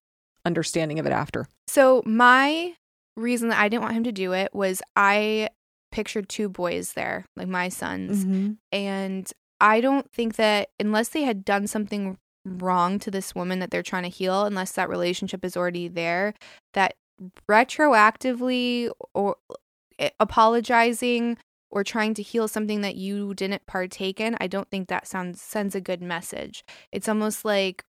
understanding 0.44 0.98
of 0.98 1.06
it 1.06 1.12
after? 1.12 1.46
So 1.68 2.02
my 2.04 2.74
reason 3.16 3.48
that 3.48 3.60
I 3.60 3.68
didn't 3.68 3.82
want 3.82 3.94
him 3.94 4.04
to 4.04 4.12
do 4.12 4.32
it 4.32 4.52
was 4.52 4.82
I 4.96 5.48
pictured 5.92 6.28
two 6.28 6.48
boys 6.48 6.94
there, 6.94 7.24
like 7.36 7.46
my 7.46 7.68
sons, 7.68 8.24
mm-hmm. 8.24 8.52
and 8.72 9.32
I 9.60 9.80
don't 9.80 10.10
think 10.10 10.36
that 10.36 10.70
unless 10.78 11.08
they 11.08 11.22
had 11.22 11.44
done 11.44 11.66
something 11.66 12.18
wrong 12.44 12.98
to 13.00 13.10
this 13.10 13.34
woman 13.34 13.60
that 13.60 13.70
they're 13.70 13.82
trying 13.82 14.02
to 14.02 14.08
heal, 14.08 14.44
unless 14.44 14.72
that 14.72 14.88
relationship 14.88 15.44
is 15.44 15.56
already 15.56 15.88
there, 15.88 16.34
that 16.74 16.94
retroactively 17.48 18.90
or 19.14 19.36
eh, 19.98 20.10
apologizing 20.20 21.38
or 21.70 21.82
trying 21.82 22.14
to 22.14 22.22
heal 22.22 22.46
something 22.46 22.82
that 22.82 22.96
you 22.96 23.34
didn't 23.34 23.66
partake 23.66 24.20
in, 24.20 24.36
I 24.40 24.46
don't 24.46 24.70
think 24.70 24.88
that 24.88 25.06
sounds 25.06 25.40
sends 25.40 25.74
a 25.74 25.80
good 25.80 26.02
message. 26.02 26.64
It's 26.92 27.08
almost 27.08 27.44
like 27.44 27.84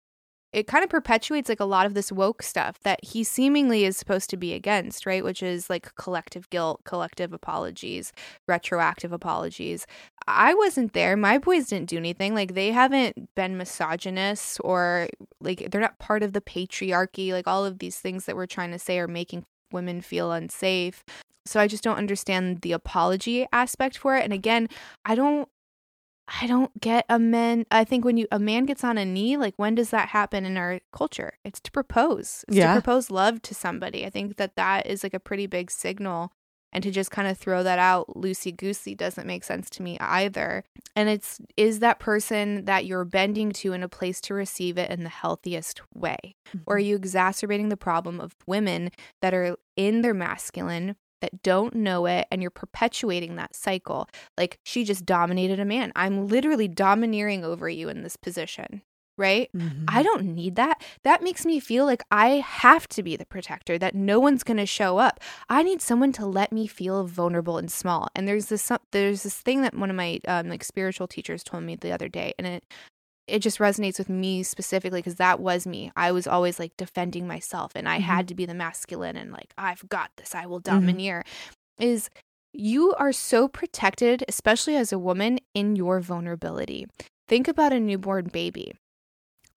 it 0.53 0.67
kind 0.67 0.83
of 0.83 0.91
perpetuates 0.91 1.49
like 1.49 1.61
a 1.61 1.65
lot 1.65 1.87
of 1.87 1.95
this 1.95 2.11
woke 2.11 2.43
stuff 2.43 2.81
that 2.81 3.03
he 3.05 3.23
seemingly 3.23 3.85
is 3.85 3.97
supposed 3.97 4.29
to 4.31 4.37
be 4.37 4.53
against, 4.53 5.07
right? 5.07 5.23
Which 5.23 5.43
is 5.43 5.71
like 5.71 5.95
collective 5.95 6.51
guilt, 6.51 6.81
collective 6.85 7.33
apologies, 7.33 8.13
retroactive 8.49 9.13
apologies. 9.13 9.87
I 10.27 10.55
wasn't 10.55 10.93
there. 10.93 11.17
My 11.17 11.39
boys 11.39 11.69
didn't 11.69 11.89
do 11.89 11.97
anything. 11.97 12.35
Like 12.35 12.55
they 12.55 12.73
haven't 12.73 13.35
been 13.37 13.57
misogynists 13.57 14.59
or 14.61 15.09
like 15.41 15.71
they're 15.71 15.81
not 15.81 15.99
part 15.99 16.23
of 16.23 16.33
the 16.33 16.41
patriarchy. 16.41 17.33
Like 17.33 17.47
all 17.47 17.65
of 17.65 17.79
these 17.79 17.99
things 17.99 18.25
that 18.25 18.37
we're 18.37 18.47
trying 18.47 18.73
to 18.73 18.79
say 18.79 18.99
are 18.99 19.09
making 19.09 19.45
women 19.71 20.01
feel 20.01 20.33
unsafe. 20.33 21.05
So 21.47 21.61
I 21.61 21.69
just 21.69 21.85
don't 21.85 21.97
understand 21.97 22.63
the 22.63 22.73
apology 22.73 23.47
aspect 23.53 23.97
for 23.97 24.17
it. 24.17 24.25
And 24.25 24.33
again, 24.33 24.69
I 25.05 25.15
don't 25.15 25.49
I 26.41 26.47
don't 26.47 26.79
get 26.81 27.07
a 27.09 27.19
man. 27.19 27.65
I 27.71 27.85
think 27.85 28.05
when 28.05 28.17
you 28.17 28.27
a 28.31 28.39
man 28.39 28.65
gets 28.65 28.85
on 28.85 28.99
a 28.99 29.05
knee, 29.05 29.37
like 29.37 29.55
when 29.57 29.75
does 29.75 29.91
that 29.91 30.11
happen 30.11 30.45
in 30.45 30.57
our 30.57 30.81
culture? 30.93 31.33
It's 31.45 31.61
to 31.61 31.73
propose. 31.73 32.45
It's 32.47 32.57
Yeah. 32.57 32.75
to 32.75 32.81
propose 32.81 33.11
love 33.11 33.43
to 33.43 33.55
somebody. 33.55 34.07
I 34.07 34.11
think 34.11 34.37
that 34.37 34.57
that 34.57 34.87
is 34.87 35.03
like 35.03 35.15
a 35.15 35.21
pretty 35.21 35.47
big 35.47 35.71
signal, 35.71 36.33
and 36.73 36.85
to 36.85 36.91
just 36.93 37.11
kind 37.11 37.27
of 37.27 37.37
throw 37.37 37.65
that 37.65 37.81
out 37.81 38.07
loosey 38.15 38.57
goosey 38.57 38.95
doesn't 38.95 39.27
make 39.27 39.43
sense 39.43 39.69
to 39.71 39.83
me 39.83 39.99
either. 39.99 40.63
And 40.95 41.09
it's 41.09 41.41
is 41.57 41.81
that 41.81 41.99
person 41.99 42.65
that 42.67 42.87
you're 42.87 43.05
bending 43.05 43.51
to 43.53 43.73
in 43.73 43.83
a 43.83 43.89
place 43.89 44.21
to 44.23 44.35
receive 44.35 44.79
it 44.79 44.91
in 44.91 45.03
the 45.03 45.11
healthiest 45.11 45.83
way, 45.95 46.37
or 46.67 46.77
are 46.77 46.79
mm-hmm. 46.79 46.87
you 46.87 46.97
exacerbating 46.97 47.71
the 47.71 47.77
problem 47.77 48.21
of 48.21 48.37
women 48.47 48.91
that 49.21 49.35
are 49.35 49.57
in 49.77 50.03
their 50.03 50.15
masculine? 50.15 50.97
That 51.21 51.43
don't 51.43 51.75
know 51.75 52.07
it, 52.07 52.27
and 52.31 52.41
you're 52.43 52.51
perpetuating 52.51 53.37
that 53.37 53.55
cycle 53.55 54.09
like 54.39 54.59
she 54.65 54.85
just 54.85 55.05
dominated 55.05 55.61
a 55.61 55.65
man. 55.65 55.93
I'm 55.97 56.27
literally 56.29 56.69
domineering 56.69 57.45
over 57.45 57.69
you 57.69 57.89
in 57.89 58.03
this 58.03 58.17
position, 58.17 58.83
right? 59.19 59.51
Mhm. 59.55 59.85
I 59.89 60.03
don't 60.03 60.25
need 60.35 60.57
that. 60.57 60.83
That 61.05 61.23
makes 61.23 61.45
me 61.45 61.61
feel 61.61 61.85
like 61.85 62.03
I 62.11 62.37
have 62.47 62.89
to 62.89 63.03
be 63.03 63.17
the 63.17 63.27
protector, 63.27 63.77
that 63.79 63.95
no 63.95 64.19
one's 64.19 64.43
going 64.45 64.57
to 64.57 64.67
show 64.67 64.99
up. 64.99 65.21
I 65.49 65.63
need 65.63 65.83
someone 65.83 66.13
to 66.13 66.27
let 66.27 66.53
me 66.53 66.67
feel 66.67 67.05
vulnerable 67.05 67.59
and 67.59 67.71
small. 67.71 68.09
And 68.15 68.27
there's 68.27 68.47
this 68.47 68.71
there's 68.93 69.23
this 69.23 69.37
thing 69.37 69.63
that 69.63 69.75
one 69.75 69.91
of 69.91 69.97
my 69.97 70.21
um, 70.27 70.49
like 70.49 70.65
spiritual 70.65 71.07
teachers 71.09 71.45
told 71.45 71.65
me 71.65 71.77
the 71.77 71.93
other 71.93 72.09
day 72.09 72.33
and 72.39 72.47
it 72.47 72.65
it 73.31 73.41
just 73.41 73.59
resonates 73.59 73.99
with 73.99 74.09
me 74.09 74.43
specifically 74.43 75.01
because 75.01 75.17
that 75.17 75.41
was 75.41 75.67
me. 75.67 75.93
I 75.97 76.13
was 76.13 76.27
always 76.27 76.59
like 76.59 76.77
defending 76.77 77.27
myself 77.27 77.73
and 77.75 77.89
I 77.89 77.99
Mhm. 77.99 78.03
had 78.03 78.29
to 78.29 78.35
be 78.35 78.47
the 78.47 78.55
masculine 78.55 79.17
and 79.17 79.33
like 79.33 79.53
I've 79.57 79.89
got 79.89 80.11
this. 80.17 80.35
I 80.35 80.47
will 80.47 80.61
Mhm. 80.61 80.65
domineer. 80.65 81.25
Is 81.79 82.11
you 82.53 82.93
are 82.95 83.13
so 83.13 83.47
protected, 83.49 84.25
especially 84.29 84.75
as 84.77 84.93
a 84.93 84.99
woman, 84.99 85.39
in 85.55 85.77
your 85.77 86.01
vulnerability. 86.01 86.87
Think 87.29 87.47
about 87.49 87.73
a 87.73 87.79
newborn 87.81 88.25
baby. 88.33 88.73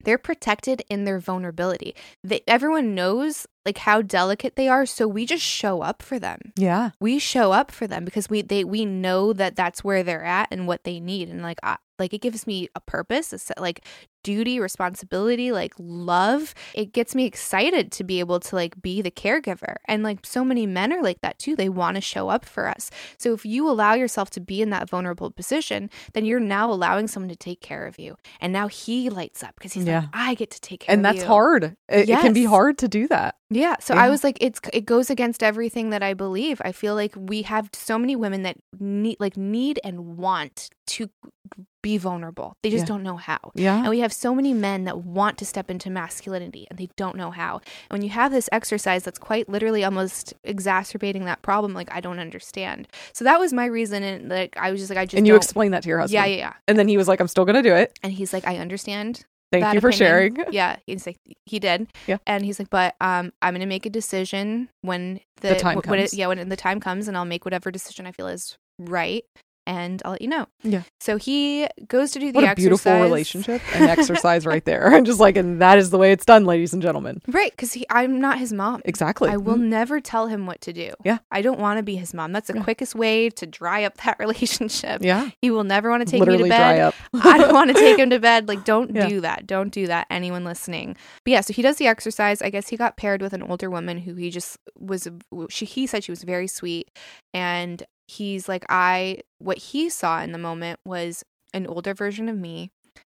They're 0.03 0.17
protected 0.17 0.83
in 0.89 1.05
their 1.05 1.17
vulnerability. 1.19 1.95
They, 2.23 2.41
everyone 2.45 2.93
knows 2.93 3.47
like 3.65 3.77
how 3.79 4.01
delicate 4.01 4.57
they 4.57 4.67
are, 4.67 4.85
so 4.85 5.07
we 5.07 5.25
just 5.25 5.43
show 5.45 5.81
up 5.81 6.01
for 6.03 6.19
them. 6.19 6.51
Yeah. 6.57 6.89
We 6.99 7.19
show 7.19 7.53
up 7.53 7.71
for 7.71 7.87
them 7.87 8.03
because 8.03 8.29
we 8.29 8.41
they 8.41 8.65
we 8.65 8.83
know 8.85 9.31
that 9.31 9.55
that's 9.55 9.83
where 9.83 10.03
they're 10.03 10.25
at 10.25 10.49
and 10.51 10.67
what 10.67 10.83
they 10.83 10.99
need, 10.99 11.29
and 11.29 11.41
like 11.41 11.59
I, 11.63 11.77
like 11.99 12.13
it 12.13 12.21
gives 12.21 12.47
me 12.47 12.69
a 12.75 12.79
purpose, 12.79 13.33
a 13.33 13.39
set, 13.39 13.59
like 13.61 13.85
duty, 14.23 14.59
responsibility, 14.59 15.51
like 15.51 15.73
love. 15.77 16.53
It 16.73 16.93
gets 16.93 17.13
me 17.15 17.25
excited 17.25 17.91
to 17.93 18.03
be 18.03 18.19
able 18.19 18.39
to 18.41 18.55
like 18.55 18.81
be 18.81 19.01
the 19.01 19.11
caregiver. 19.11 19.75
And 19.85 20.03
like 20.03 20.19
so 20.25 20.43
many 20.43 20.65
men 20.65 20.91
are 20.93 21.01
like 21.03 21.21
that 21.21 21.39
too. 21.39 21.55
They 21.55 21.69
want 21.69 21.95
to 21.95 22.01
show 22.01 22.29
up 22.29 22.45
for 22.45 22.67
us. 22.67 22.89
So 23.17 23.33
if 23.33 23.45
you 23.45 23.69
allow 23.69 23.93
yourself 23.93 24.29
to 24.31 24.39
be 24.39 24.61
in 24.61 24.69
that 24.71 24.89
vulnerable 24.89 25.31
position, 25.31 25.89
then 26.13 26.25
you're 26.25 26.39
now 26.39 26.71
allowing 26.71 27.07
someone 27.07 27.29
to 27.29 27.35
take 27.35 27.61
care 27.61 27.85
of 27.85 27.99
you. 27.99 28.17
And 28.41 28.51
now 28.53 28.67
he 28.67 29.09
lights 29.09 29.43
up 29.43 29.55
because 29.55 29.73
he's 29.73 29.85
Yeah. 29.85 29.99
like, 30.01 30.09
I 30.13 30.33
get 30.35 30.51
to 30.51 30.61
take 30.61 30.81
care 30.81 30.93
of 30.93 30.97
you 30.97 30.97
And 30.99 31.05
that's 31.05 31.23
you. 31.23 31.27
hard. 31.27 31.63
It, 31.89 32.09
it 32.09 32.19
can 32.19 32.33
be 32.33 32.45
hard 32.45 32.77
to 32.79 32.87
do 32.87 33.07
that. 33.09 33.35
Yeah. 33.49 33.75
So 33.79 33.93
Yeah. 33.93 34.03
I 34.03 34.09
was 34.09 34.23
like, 34.23 34.37
it's 34.41 34.59
it 34.71 34.85
goes 34.85 35.09
against 35.09 35.43
everything 35.43 35.89
that 35.91 36.01
I 36.01 36.13
believe. 36.13 36.61
I 36.65 36.71
feel 36.71 36.95
like 36.95 37.13
we 37.17 37.43
have 37.43 37.69
so 37.73 37.99
many 37.99 38.15
women 38.15 38.43
that 38.43 38.57
need 38.79 39.17
like 39.19 39.37
need 39.37 39.79
and 39.83 40.17
want 40.17 40.69
to 40.87 41.09
be 41.81 41.97
vulnerable. 41.97 42.55
They 42.63 42.69
just 42.69 42.83
Yeah. 42.83 42.87
don't 42.87 43.03
know 43.03 43.17
how. 43.17 43.51
Yeah. 43.55 43.79
And 43.79 43.89
we 43.89 43.99
have 43.99 44.12
so 44.15 44.33
many 44.33 44.53
men 44.53 44.83
that 44.85 44.99
want 45.03 45.37
to 45.39 45.45
step 45.45 45.69
into 45.69 45.89
masculinity 45.89 46.67
and 46.69 46.79
they 46.79 46.89
don't 46.95 47.15
know 47.15 47.31
how. 47.31 47.57
And 47.89 47.99
when 47.99 48.01
you 48.01 48.09
have 48.09 48.31
this 48.31 48.49
exercise 48.51 49.03
that's 49.03 49.19
quite 49.19 49.49
literally 49.49 49.83
almost 49.83 50.33
exacerbating 50.43 51.25
that 51.25 51.41
problem, 51.41 51.73
like 51.73 51.89
I 51.91 51.99
don't 51.99 52.19
understand. 52.19 52.87
So 53.13 53.23
that 53.25 53.39
was 53.39 53.53
my 53.53 53.65
reason 53.65 54.03
and 54.03 54.29
like 54.29 54.55
I 54.57 54.71
was 54.71 54.79
just 54.79 54.89
like 54.89 54.99
I 54.99 55.05
just 55.05 55.17
And 55.17 55.27
you 55.27 55.35
explained 55.35 55.73
that 55.73 55.83
to 55.83 55.89
your 55.89 55.99
husband. 55.99 56.13
Yeah, 56.13 56.25
yeah, 56.25 56.37
yeah. 56.37 56.53
And 56.67 56.77
then 56.77 56.87
he 56.87 56.97
was 56.97 57.07
like, 57.07 57.19
I'm 57.19 57.27
still 57.27 57.45
going 57.45 57.61
to 57.61 57.67
do 57.67 57.75
it. 57.75 57.97
And 58.03 58.13
he's 58.13 58.33
like, 58.33 58.47
I 58.47 58.57
understand 58.57 59.25
Thank 59.61 59.73
you 59.75 59.81
for 59.81 59.89
opinion. 59.89 60.07
sharing. 60.35 60.37
Yeah, 60.51 60.77
he's 60.85 61.05
like 61.05 61.17
he 61.45 61.59
did. 61.59 61.87
Yeah. 62.07 62.17
and 62.25 62.43
he's 62.43 62.59
like, 62.59 62.69
but 62.69 62.95
um, 62.99 63.31
I'm 63.41 63.53
gonna 63.53 63.65
make 63.65 63.85
a 63.85 63.89
decision 63.89 64.69
when 64.81 65.19
the, 65.41 65.49
The 65.49 65.55
time 65.55 65.79
when 65.85 65.99
it, 65.99 66.13
yeah, 66.13 66.27
when 66.27 66.49
the 66.49 66.55
time 66.55 66.79
comes, 66.79 67.07
and 67.07 67.15
I'll 67.15 67.25
make 67.25 67.45
whatever 67.45 67.71
decision 67.71 68.07
I 68.07 68.11
feel 68.11 68.27
is 68.27 68.57
right, 68.79 69.23
and 69.65 70.01
I'll 70.05 70.11
let 70.11 70.21
you 70.21 70.27
know. 70.27 70.47
Yeah. 70.63 70.83
So 70.99 71.17
he 71.17 71.67
goes 71.87 72.11
to 72.11 72.19
do 72.19 72.31
the 72.31 72.37
What 72.37 72.43
a 72.43 72.47
exercise. 72.49 72.63
beautiful 72.63 73.01
relationship 73.01 73.61
and 73.75 73.89
exercise 73.89 74.45
right 74.45 74.63
there. 74.65 74.93
I'm 74.93 75.05
just 75.05 75.19
like, 75.19 75.37
and 75.37 75.61
that 75.61 75.77
is 75.77 75.89
the 75.89 75.97
way 75.97 76.11
it's 76.11 76.25
done, 76.25 76.45
ladies 76.45 76.73
and 76.73 76.81
gentlemen. 76.81 77.21
right? 77.27 77.51
Because 77.51 77.77
I'm 77.89 78.19
not 78.19 78.39
his 78.39 78.51
mom. 78.53 78.81
Exactly. 78.85 79.29
I 79.29 79.37
will 79.37 79.55
Mhm. 79.55 79.67
never 79.69 79.99
tell 80.01 80.27
him 80.27 80.45
what 80.45 80.59
to 80.61 80.73
do. 80.73 80.91
Yeah. 81.05 81.19
I 81.31 81.41
don't 81.41 81.59
want 81.59 81.77
to 81.79 81.83
be 81.83 81.95
his 81.95 82.13
mom. 82.13 82.31
That's 82.33 82.47
the 82.47 82.55
Yeah. 82.55 82.63
quickest 82.63 82.95
way 82.95 83.29
to 83.29 83.45
dry 83.45 83.83
up 83.83 83.97
that 84.05 84.17
relationship. 84.25 85.01
Yeah. 85.01 85.29
He 85.41 85.49
will 85.51 85.63
never 85.63 85.89
want 85.89 86.01
to 86.05 86.09
take 86.11 86.19
Literally 86.19 86.43
me 86.43 86.49
to 86.49 86.55
dry 86.55 86.73
bed. 86.75 86.81
up. 86.81 86.95
I 87.25 87.37
don't 87.37 87.53
want 87.53 87.69
to 87.69 87.73
take 87.75 87.97
him 87.97 88.09
to 88.09 88.19
bed. 88.19 88.47
Like, 88.47 88.65
don't 88.65 88.93
Yeah. 88.95 89.07
do 89.07 89.21
that. 89.21 89.47
Don't 89.47 89.71
do 89.71 89.87
that. 89.87 90.07
Anyone 90.09 90.43
listening. 90.43 90.95
But 91.25 91.31
yeah, 91.31 91.41
so 91.41 91.53
he 91.53 91.61
does 91.61 91.77
the 91.77 91.87
exercise. 91.87 92.41
I 92.41 92.49
guess 92.49 92.69
he 92.69 92.77
got 92.77 92.97
paired 92.97 93.21
with 93.21 93.33
an 93.33 93.43
older 93.43 93.69
woman 93.69 93.99
who 93.99 94.15
he 94.15 94.29
just 94.29 94.57
was. 94.77 95.07
She 95.49 95.65
he 95.65 95.87
said 95.87 96.03
she 96.03 96.11
was 96.11 96.23
very 96.23 96.47
sweet, 96.47 96.89
and 97.33 97.83
he's 98.17 98.47
like, 98.47 98.65
I 98.69 99.19
what 99.39 99.57
he 99.57 99.89
saw 99.89 100.21
in 100.21 100.31
the 100.31 100.37
moment 100.37 100.79
was 100.85 101.23
an 101.53 101.67
older 101.67 101.93
version 101.93 102.29
of 102.29 102.37
me, 102.37 102.71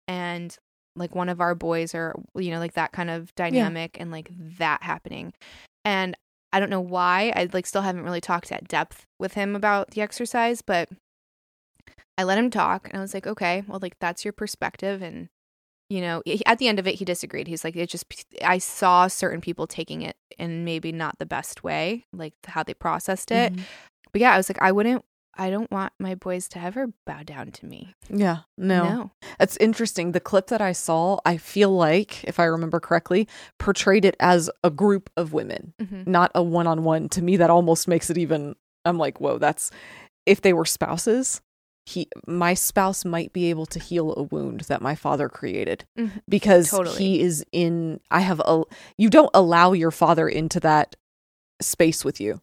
and 0.07 0.55
like 0.95 1.13
one 1.15 1.29
of 1.29 1.39
our 1.41 1.55
boys, 1.55 1.93
or 1.95 2.15
you 2.35 2.51
know, 2.51 2.59
like 2.59 2.73
that 2.73 2.91
kind 2.91 3.09
of 3.09 3.33
dynamic, 3.35 3.97
and 3.99 4.11
like 4.11 4.29
that 4.59 4.83
happening, 4.83 5.33
and. 5.85 6.15
I 6.53 6.61
don't 6.61 6.69
know 6.69 6.79
why. 6.79 7.33
I 7.35 7.49
like 7.51 7.65
still 7.65 7.81
haven't 7.81 8.03
really 8.05 8.21
talked 8.21 8.53
at 8.53 8.69
depth 8.69 9.05
with 9.19 9.33
him 9.33 9.53
about 9.53 9.91
the 9.91 9.99
exercise, 10.01 10.61
but 10.61 10.87
I 12.17 12.23
let 12.23 12.37
him 12.37 12.49
talk 12.49 12.87
and 12.87 12.97
I 12.97 13.01
was 13.01 13.13
like, 13.13 13.27
okay, 13.27 13.63
well, 13.67 13.79
like 13.81 13.99
that's 13.99 14.23
your 14.23 14.31
perspective. 14.31 15.01
And, 15.01 15.27
you 15.89 15.99
know, 15.99 16.23
at 16.45 16.57
the 16.57 16.69
end 16.69 16.79
of 16.79 16.87
it, 16.87 16.95
he 16.95 17.05
disagreed. 17.05 17.47
He's 17.49 17.65
like, 17.65 17.75
it 17.75 17.89
just, 17.89 18.05
I 18.43 18.59
saw 18.59 19.07
certain 19.07 19.41
people 19.41 19.67
taking 19.67 20.01
it 20.03 20.15
in 20.39 20.63
maybe 20.63 20.93
not 20.93 21.19
the 21.19 21.25
best 21.25 21.65
way, 21.65 22.05
like 22.13 22.33
how 22.47 22.63
they 22.63 22.73
processed 22.73 23.29
it. 23.29 23.53
Mhm. 23.53 23.63
But 24.11 24.21
yeah, 24.21 24.33
I 24.33 24.37
was 24.37 24.49
like, 24.49 24.61
I 24.61 24.71
wouldn't, 24.71 25.03
I 25.39 25.49
don't 25.51 25.69
want 25.71 25.93
my 25.99 26.15
boys 26.15 26.47
to 26.49 26.59
ever 26.59 26.87
bow 27.05 27.21
down 27.23 27.51
to 27.51 27.65
me. 27.65 27.93
Yeah. 28.09 28.39
No. 28.57 28.83
No. 28.89 29.11
It's 29.39 29.55
interesting. 29.57 30.11
The 30.11 30.19
clip 30.19 30.47
that 30.47 30.61
I 30.61 30.71
saw, 30.71 31.19
I 31.25 31.37
feel 31.37 31.69
like, 31.69 32.23
if 32.23 32.39
I 32.39 32.45
remember 32.45 32.79
correctly, 32.79 33.27
portrayed 33.59 34.03
it 34.05 34.15
as 34.19 34.49
a 34.63 34.71
group 34.71 35.09
of 35.15 35.33
women, 35.33 35.73
Mhm. 35.81 36.07
not 36.07 36.31
a 36.33 36.41
one 36.41 36.65
on 36.67 36.83
one. 36.83 37.07
To 37.09 37.21
me, 37.21 37.37
that 37.37 37.49
almost 37.51 37.87
makes 37.87 38.09
it 38.09 38.17
even, 38.17 38.55
I'm 38.83 38.97
like, 38.97 39.19
whoa, 39.21 39.37
that's, 39.37 39.69
if 40.25 40.41
they 40.41 40.53
were 40.53 40.65
spouses, 40.65 41.41
he, 41.85 42.07
my 42.27 42.53
spouse 42.53 43.05
might 43.05 43.31
be 43.31 43.49
able 43.49 43.65
to 43.67 43.79
heal 43.79 44.13
a 44.17 44.23
wound 44.23 44.61
that 44.61 44.81
my 44.81 44.93
father 44.95 45.29
created 45.29 45.85
Mhm. 45.97 46.21
because 46.27 46.69
Totally. 46.71 46.97
he 46.97 47.21
is 47.21 47.45
in, 47.51 47.99
I 48.11 48.21
have, 48.21 48.41
a, 48.43 48.63
you 48.97 49.09
don't 49.09 49.29
allow 49.33 49.71
your 49.73 49.91
father 49.91 50.27
into 50.27 50.59
that 50.61 50.95
space 51.61 52.03
with 52.03 52.19
you. 52.19 52.41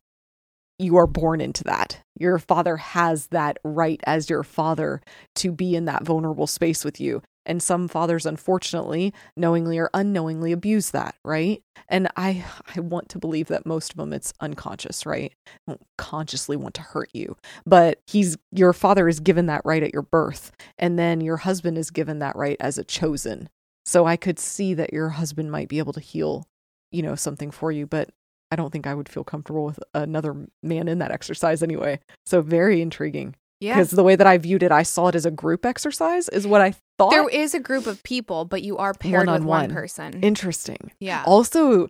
You 0.79 0.97
are 0.97 1.07
born 1.07 1.41
into 1.41 1.65
that. 1.65 2.01
Your 2.19 2.39
father 2.39 2.77
has 2.77 3.29
that 3.29 3.59
right 3.65 4.01
as 4.07 4.29
your 4.29 4.43
father 4.43 5.01
to 5.37 5.53
be 5.53 5.77
in 5.77 5.85
that 5.85 6.05
vulnerable 6.05 6.47
space 6.47 6.85
with 6.85 7.01
you. 7.01 7.23
And 7.47 7.63
some 7.63 7.89
fathers, 7.89 8.25
unfortunately, 8.25 9.13
knowingly 9.37 9.79
or 9.79 9.91
unknowingly 9.93 10.51
abuse 10.51 10.91
that, 10.93 11.15
right? 11.25 11.63
And 11.89 12.09
I 12.17 12.45
I 12.75 12.81
want 12.81 13.09
to 13.11 13.19
believe 13.19 13.49
that 13.49 13.67
most 13.67 13.93
of 13.93 13.99
them 13.99 14.13
it's 14.13 14.33
unconscious, 14.41 15.05
right? 15.05 15.33
Don't 15.67 15.83
consciously 15.99 16.57
want 16.57 16.75
to 16.75 16.83
hurt 16.83 17.11
you. 17.13 17.37
But 17.67 18.01
he's 18.07 18.37
your 18.51 18.73
father 18.73 19.09
is 19.09 19.21
given 19.21 19.47
that 19.47 19.63
right 19.65 19.83
at 19.83 19.93
your 19.93 20.03
birth. 20.03 20.53
And 20.79 20.99
then 20.99 21.21
your 21.21 21.37
husband 21.39 21.77
is 21.77 21.91
given 21.91 22.19
that 22.21 22.37
right 22.37 22.57
as 22.61 22.79
a 22.79 22.85
chosen. 22.85 23.51
So 23.85 24.07
I 24.07 24.17
could 24.17 24.39
see 24.39 24.73
that 24.75 24.95
your 24.95 25.11
husband 25.11 25.53
might 25.53 25.69
be 25.69 25.79
able 25.79 25.93
to 25.93 26.01
heal, 26.01 26.47
you 26.91 27.03
know, 27.03 27.15
something 27.15 27.51
for 27.51 27.71
you, 27.71 27.87
but 27.87 28.09
I 28.55 28.57
don't 28.57 28.71
think 28.73 28.87
I 28.87 28.95
would 28.95 29.09
feel 29.09 29.25
comfortable 29.25 29.65
with 29.65 29.81
another 29.95 30.47
man 30.63 30.87
in 30.87 31.01
that 31.01 31.11
exercise 31.11 31.61
anyway. 31.61 31.99
So 32.25 32.41
very 32.41 32.81
intriguing 32.81 33.35
Yeah. 33.61 33.75
because 33.75 33.91
the 33.91 34.05
way 34.05 34.15
that 34.15 34.29
I 34.29 34.39
viewed 34.39 34.63
it, 34.63 34.71
I 34.71 34.85
saw 34.85 35.09
it 35.09 35.17
as 35.17 35.27
a 35.27 35.31
group 35.33 35.67
exercise, 35.67 36.29
is 36.29 36.47
what 36.47 36.61
I 36.61 36.75
thought. 36.99 37.11
There 37.11 37.29
is 37.29 37.53
a 37.55 37.59
group 37.61 37.87
of 37.89 38.01
people, 38.05 38.45
but 38.45 38.63
you 38.63 38.77
are 38.77 38.95
paired 38.95 39.29
with 39.29 39.43
one 39.43 39.71
person. 39.73 40.23
Interesting. 40.23 40.93
yeah. 41.01 41.25
Also, 41.27 41.89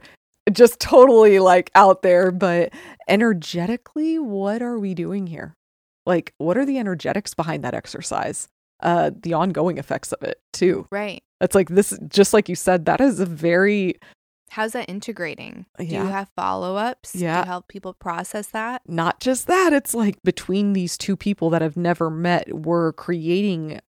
just 0.53 0.81
totally 0.81 1.39
like 1.39 1.71
out 1.75 2.01
there, 2.03 2.31
but 2.31 2.73
energetically, 3.29 4.19
what 4.19 4.63
are 4.63 4.79
we 4.79 4.95
doing 4.95 5.27
here? 5.27 5.55
Like, 6.07 6.33
what 6.39 6.57
are 6.57 6.65
the 6.67 6.79
energetics 6.79 7.35
behind 7.35 7.65
that 7.65 7.75
exercise? 7.75 8.49
Uh, 8.81 9.11
the 9.23 9.33
ongoing 9.33 9.79
effects 9.79 10.13
of 10.13 10.23
it 10.23 10.41
too. 10.53 10.87
right. 10.91 11.23
It's 11.41 11.55
like 11.55 11.69
this, 11.69 11.99
just 12.09 12.33
like 12.33 12.49
you 12.49 12.55
said, 12.55 12.87
that 12.87 13.01
is 13.01 13.21
a 13.21 13.27
very 13.27 13.97
How's 14.55 14.71
that 14.73 14.89
integrating? 14.89 15.67
Do 15.79 15.85
you 15.85 15.99
have 16.05 16.29
follow 16.37 16.77
ups? 16.77 17.13
Do 17.13 17.19
Yeah. 17.19 17.41
you 17.41 17.45
help 17.47 17.67
people 17.67 17.93
process 17.93 18.47
that? 18.49 18.83
not 18.87 19.19
just 19.19 19.49
that, 19.49 19.73
it's 19.73 19.95
like 19.95 20.23
between 20.23 20.75
these 20.75 20.97
two 20.97 21.17
people 21.17 21.51
that 21.51 21.61
have 21.61 21.77
never 21.77 22.09
met, 22.09 22.55
we're 22.55 22.93
creating 22.93 23.81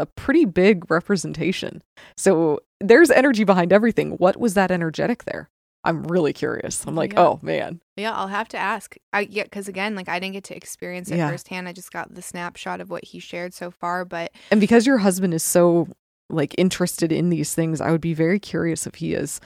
a 0.00 0.06
pretty 0.06 0.44
big 0.44 0.90
representation. 0.90 1.82
So 2.16 2.58
there's 2.80 3.12
energy 3.12 3.44
behind 3.44 3.72
everything. 3.72 4.12
What 4.12 4.38
was 4.40 4.54
that 4.54 4.72
energetic 4.72 5.22
there? 5.22 5.48
I'm 5.84 6.02
really 6.02 6.32
curious. 6.32 6.84
I'm 6.84 6.96
like, 6.96 7.12
Yeah. 7.12 7.20
oh 7.20 7.38
man. 7.40 7.80
Yeah, 7.96 8.10
I'll 8.12 8.26
have 8.26 8.48
to 8.48 8.58
ask. 8.58 8.96
I 9.12 9.20
yeah, 9.30 9.44
because 9.44 9.68
again, 9.68 9.94
like 9.94 10.08
I 10.08 10.18
didn't 10.18 10.32
get 10.34 10.44
to 10.44 10.56
experience 10.56 11.12
it 11.12 11.16
Yeah. 11.18 11.30
firsthand. 11.30 11.68
I 11.68 11.72
just 11.72 11.92
got 11.92 12.12
the 12.12 12.22
snapshot 12.22 12.80
of 12.80 12.90
what 12.90 13.04
he 13.04 13.20
shared 13.20 13.54
so 13.54 13.70
far. 13.70 14.04
But 14.04 14.32
And 14.50 14.60
because 14.60 14.84
your 14.84 14.98
husband 14.98 15.32
is 15.32 15.44
so 15.44 15.86
like 16.28 16.56
interested 16.58 17.12
in 17.12 17.28
these 17.30 17.54
things, 17.54 17.80
I 17.80 17.92
would 17.92 18.00
be 18.00 18.14
very 18.14 18.40
curious 18.40 18.84
if 18.86 18.96
he 18.96 19.12
has 19.12 19.38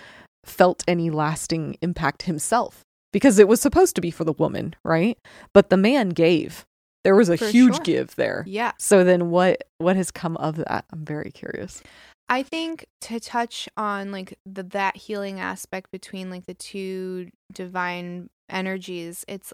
felt 0.47 0.85
any 0.89 1.11
lasting 1.11 1.77
impact 1.83 2.23
himself. 2.23 2.81
Because 3.13 3.39
it 3.39 3.49
was 3.49 3.61
supposed 3.61 3.95
to 3.97 4.01
be 4.01 4.11
for 4.11 4.25
the 4.25 4.33
woman, 4.33 4.75
right? 4.85 5.19
But 5.53 5.71
the 5.71 5.77
man 5.77 6.11
gave. 6.11 6.65
There 7.05 7.15
was 7.15 7.29
a 7.29 7.37
For 7.37 7.49
huge 7.49 7.77
sure. 7.77 7.85
give 7.85 8.17
there. 8.17 8.45
yeah, 8.47 8.73
So 8.79 9.05
then 9.05 9.31
what 9.31 9.63
what 9.79 9.97
has 9.97 10.11
come 10.11 10.37
of 10.39 10.57
that? 10.57 10.85
I'm 10.91 11.05
very 11.05 11.31
curious. 11.31 11.83
I 12.29 12.43
think 12.43 12.87
to 13.03 13.21
touch 13.21 13.69
on 13.77 14.11
like 14.11 14.37
the 14.45 14.65
that 14.65 14.97
healing 14.97 15.39
aspect 15.39 15.93
between 15.93 16.31
like 16.31 16.47
the 16.47 16.55
two 16.55 17.31
divine 17.53 18.29
energies, 18.51 19.25
it's 19.29 19.53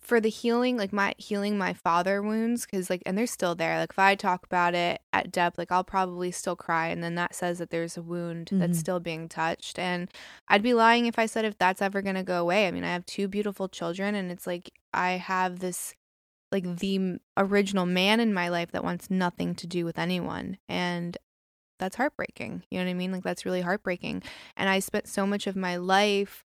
for 0.00 0.20
the 0.20 0.28
healing, 0.28 0.76
like 0.76 0.92
my 0.92 1.14
healing 1.18 1.58
my 1.58 1.72
father 1.72 2.22
wounds, 2.22 2.64
because 2.64 2.88
like, 2.88 3.02
and 3.04 3.18
they're 3.18 3.26
still 3.26 3.54
there. 3.54 3.78
Like, 3.78 3.90
if 3.90 3.98
I 3.98 4.14
talk 4.14 4.46
about 4.46 4.74
it 4.74 5.00
at 5.12 5.32
depth, 5.32 5.58
like, 5.58 5.72
I'll 5.72 5.82
probably 5.84 6.30
still 6.30 6.54
cry. 6.56 6.88
And 6.88 7.02
then 7.02 7.16
that 7.16 7.34
says 7.34 7.58
that 7.58 7.70
there's 7.70 7.96
a 7.96 8.02
wound 8.02 8.50
that's 8.52 8.76
Mhm. 8.78 8.80
still 8.80 9.00
being 9.00 9.28
touched. 9.28 9.78
And 9.78 10.08
I'd 10.48 10.62
be 10.62 10.74
lying 10.74 11.06
if 11.06 11.18
I 11.18 11.26
said 11.26 11.44
if 11.44 11.58
that's 11.58 11.82
ever 11.82 12.00
going 12.00 12.14
to 12.14 12.22
go 12.22 12.40
away. 12.40 12.68
I 12.68 12.70
mean, 12.70 12.84
I 12.84 12.92
have 12.92 13.06
two 13.06 13.26
beautiful 13.28 13.68
children, 13.68 14.14
and 14.14 14.30
it's 14.30 14.46
like 14.46 14.70
I 14.94 15.12
have 15.12 15.58
this, 15.58 15.94
like, 16.52 16.76
the 16.76 17.18
original 17.36 17.86
man 17.86 18.20
in 18.20 18.32
my 18.32 18.48
life 18.48 18.70
that 18.72 18.84
wants 18.84 19.10
nothing 19.10 19.54
to 19.56 19.66
do 19.66 19.84
with 19.84 19.98
anyone. 19.98 20.58
And 20.68 21.16
that's 21.78 21.96
heartbreaking. 21.96 22.62
You 22.70 22.78
know 22.78 22.84
what 22.84 22.90
I 22.90 22.94
mean? 22.94 23.10
Like, 23.10 23.24
that's 23.24 23.44
really 23.44 23.62
heartbreaking. 23.62 24.22
And 24.56 24.68
I 24.68 24.78
spent 24.78 25.08
so 25.08 25.26
much 25.26 25.48
of 25.48 25.56
my 25.56 25.76
life 25.76 26.44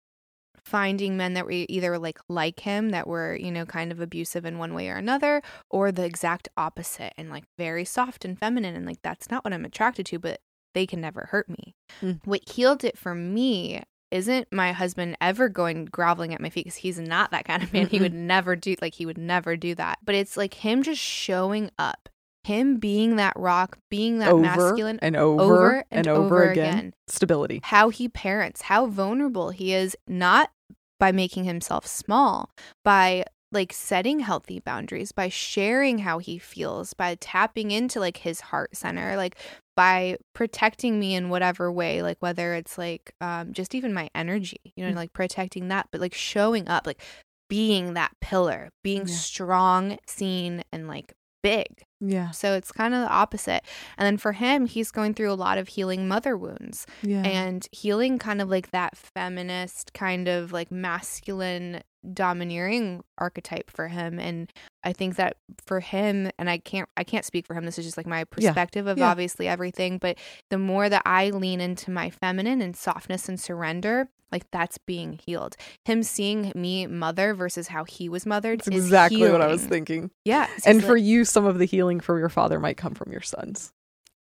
finding 0.66 1.18
men 1.18 1.34
that 1.34 1.46
were 1.46 1.52
either 1.52 1.98
like 2.00 2.20
like 2.30 2.62
him 2.62 2.90
that 2.90 3.08
were 3.08 3.36
you 3.36 3.52
know 3.52 3.66
kind 3.66 3.92
of 3.92 4.00
abusive 4.00 4.46
in 4.46 4.58
one 4.58 4.74
way 4.74 4.90
or 4.90 4.96
another 4.96 5.42
or 5.70 5.92
the 5.92 6.06
exact 6.06 6.48
opposite 6.56 7.14
and 7.18 7.30
like 7.30 7.44
very 7.58 7.84
soft 7.84 8.24
and 8.24 8.40
feminine 8.40 8.76
and 8.76 8.86
like 8.86 9.02
that's 9.02 9.30
not 9.30 9.44
what 9.44 9.54
i'm 9.54 9.66
attracted 9.66 10.06
to 10.06 10.18
but 10.18 10.40
they 10.74 10.86
can 10.86 11.02
never 11.02 11.28
hurt 11.32 11.50
me. 11.50 11.76
Mm. 12.02 12.20
what 12.26 12.50
healed 12.50 12.84
it 12.84 12.98
for 12.98 13.14
me 13.16 13.84
isn't 14.12 14.48
my 14.52 14.74
husband 14.74 15.18
ever 15.20 15.50
going 15.50 15.86
groveling 15.86 16.34
at 16.34 16.42
my 16.42 16.50
feet 16.50 16.66
because 16.66 16.78
he's 16.78 17.00
not 17.00 17.32
that 17.32 17.46
kind 17.46 17.64
of 17.64 17.74
man. 17.74 17.88
He 17.88 18.00
would 18.00 18.14
never 18.14 18.56
do 18.56 18.76
like 18.80 18.94
he 18.94 19.08
would 19.08 19.18
never 19.18 19.58
do 19.58 19.74
that. 19.76 19.98
But 20.04 20.14
it's 20.14 20.38
like 20.38 20.54
him 20.54 20.84
just 20.84 21.02
showing 21.02 21.72
up 21.80 22.10
him 22.44 22.78
being 22.78 23.16
that 23.16 23.34
rock 23.38 23.78
being 23.90 24.20
that 24.20 24.30
over 24.32 24.42
masculine 24.42 25.00
and 25.02 25.16
over, 25.16 25.42
over 25.44 25.76
and, 25.92 26.00
and 26.00 26.08
over, 26.08 26.22
over 26.26 26.52
again. 26.52 26.78
again. 26.78 26.94
Stability. 27.08 27.62
how 27.64 27.90
he 27.90 28.08
parents, 28.10 28.64
how 28.64 28.88
vulnerable 28.88 29.50
he 29.52 29.74
is, 29.74 29.96
not 30.08 30.52
by 31.00 31.12
making 31.12 31.44
himself 31.46 31.86
small, 31.88 32.50
by 32.84 33.26
like 33.52 33.72
setting 33.72 34.20
healthy 34.22 34.60
boundaries, 34.60 35.12
by 35.12 35.30
sharing 35.30 36.00
how 36.00 36.18
he 36.18 36.38
feels, 36.40 36.94
by 36.94 37.16
tapping 37.16 37.70
into 37.72 38.00
like 38.00 38.18
his 38.18 38.42
heart 38.42 38.76
center. 38.76 39.16
Like 39.16 39.38
by 39.76 40.18
protecting 40.34 41.00
me 41.00 41.16
in 41.16 41.30
whatever 41.30 41.72
way, 41.72 42.02
like 42.04 42.18
whether 42.20 42.54
it's 42.54 42.78
like 42.78 43.12
um, 43.22 43.54
just 43.54 43.74
even 43.74 43.94
my 43.94 44.10
energy, 44.14 44.58
you 44.76 44.86
know, 44.86 44.92
Mm. 44.94 44.96
like 44.98 45.14
protecting 45.14 45.68
that, 45.70 45.88
but 45.92 46.00
like 46.02 46.14
showing 46.14 46.68
up, 46.68 46.86
like 46.86 47.02
being 47.50 47.94
that 47.94 48.12
pillar, 48.22 48.70
being 48.84 49.08
Yeah. 49.08 49.14
strong, 49.16 49.98
seen, 50.08 50.64
and 50.72 50.88
like 50.88 51.14
big. 51.44 51.84
Yeah. 52.00 52.32
So 52.32 52.54
it's 52.56 52.72
kind 52.72 52.94
of 52.94 53.02
the 53.02 53.10
opposite. 53.10 53.64
And 53.98 54.06
then 54.06 54.18
for 54.18 54.32
him, 54.34 54.66
he's 54.66 54.90
going 54.92 55.14
through 55.14 55.32
a 55.32 55.36
lot 55.36 55.58
of 55.58 55.68
healing 55.70 56.08
mother 56.08 56.36
wounds 56.36 56.86
Yeah. 57.02 57.22
and 57.22 57.66
healing 57.72 58.18
kind 58.18 58.42
of 58.42 58.50
like 58.50 58.72
that 58.72 58.98
feminist, 58.98 59.94
kind 59.94 60.28
of 60.28 60.52
like 60.52 60.72
masculine, 60.72 61.82
domineering 62.14 63.04
archetype 63.18 63.70
for 63.70 63.88
him. 63.88 64.20
And 64.20 64.52
I 64.84 64.92
think 64.92 65.16
that 65.16 65.38
for 65.66 65.80
him, 65.80 66.30
and 66.38 66.50
I 66.50 66.58
can't, 66.58 66.90
I 66.98 67.04
can't 67.06 67.24
speak 67.26 67.46
for 67.48 67.54
him. 67.54 67.64
This 67.66 67.78
is 67.80 67.86
just 67.86 67.96
like 67.98 68.08
my 68.08 68.24
perspective 68.26 68.88
of 68.88 68.98
Yeah. 68.98 69.10
obviously 69.10 69.48
everything. 69.48 69.98
But 70.00 70.18
the 70.50 70.58
more 70.58 70.90
that 70.90 71.04
I 71.06 71.30
lean 71.30 71.62
into 71.62 71.92
my 71.92 72.10
feminine 72.10 72.62
and 72.62 72.76
softness 72.76 73.30
and 73.30 73.40
surrender, 73.40 74.10
like 74.34 74.50
that's 74.52 74.78
being 74.80 75.20
healed. 75.26 75.56
Him 75.86 76.04
seeing 76.04 76.52
me 76.56 76.88
mother 76.88 77.34
versus 77.34 77.68
how 77.68 77.84
he 77.84 78.10
was 78.10 78.26
mothered 78.26 78.60
That's 78.60 78.76
is 78.76 78.86
exactly 78.86 79.32
what 79.32 79.42
I 79.42 79.48
was 79.48 79.64
thinking. 79.66 80.10
Yeah. 80.26 80.48
And 80.66 80.80
just 80.80 80.88
for 80.88 80.96
like- 80.96 81.04
you, 81.04 81.24
some 81.24 81.46
of 81.46 81.60
the 81.60 81.66
healing 81.66 82.00
from 82.00 82.18
your 82.18 82.30
father 82.30 82.60
might 82.60 82.78
come 82.78 82.96
from 82.96 83.12
your 83.12 83.22
sons. 83.22 83.72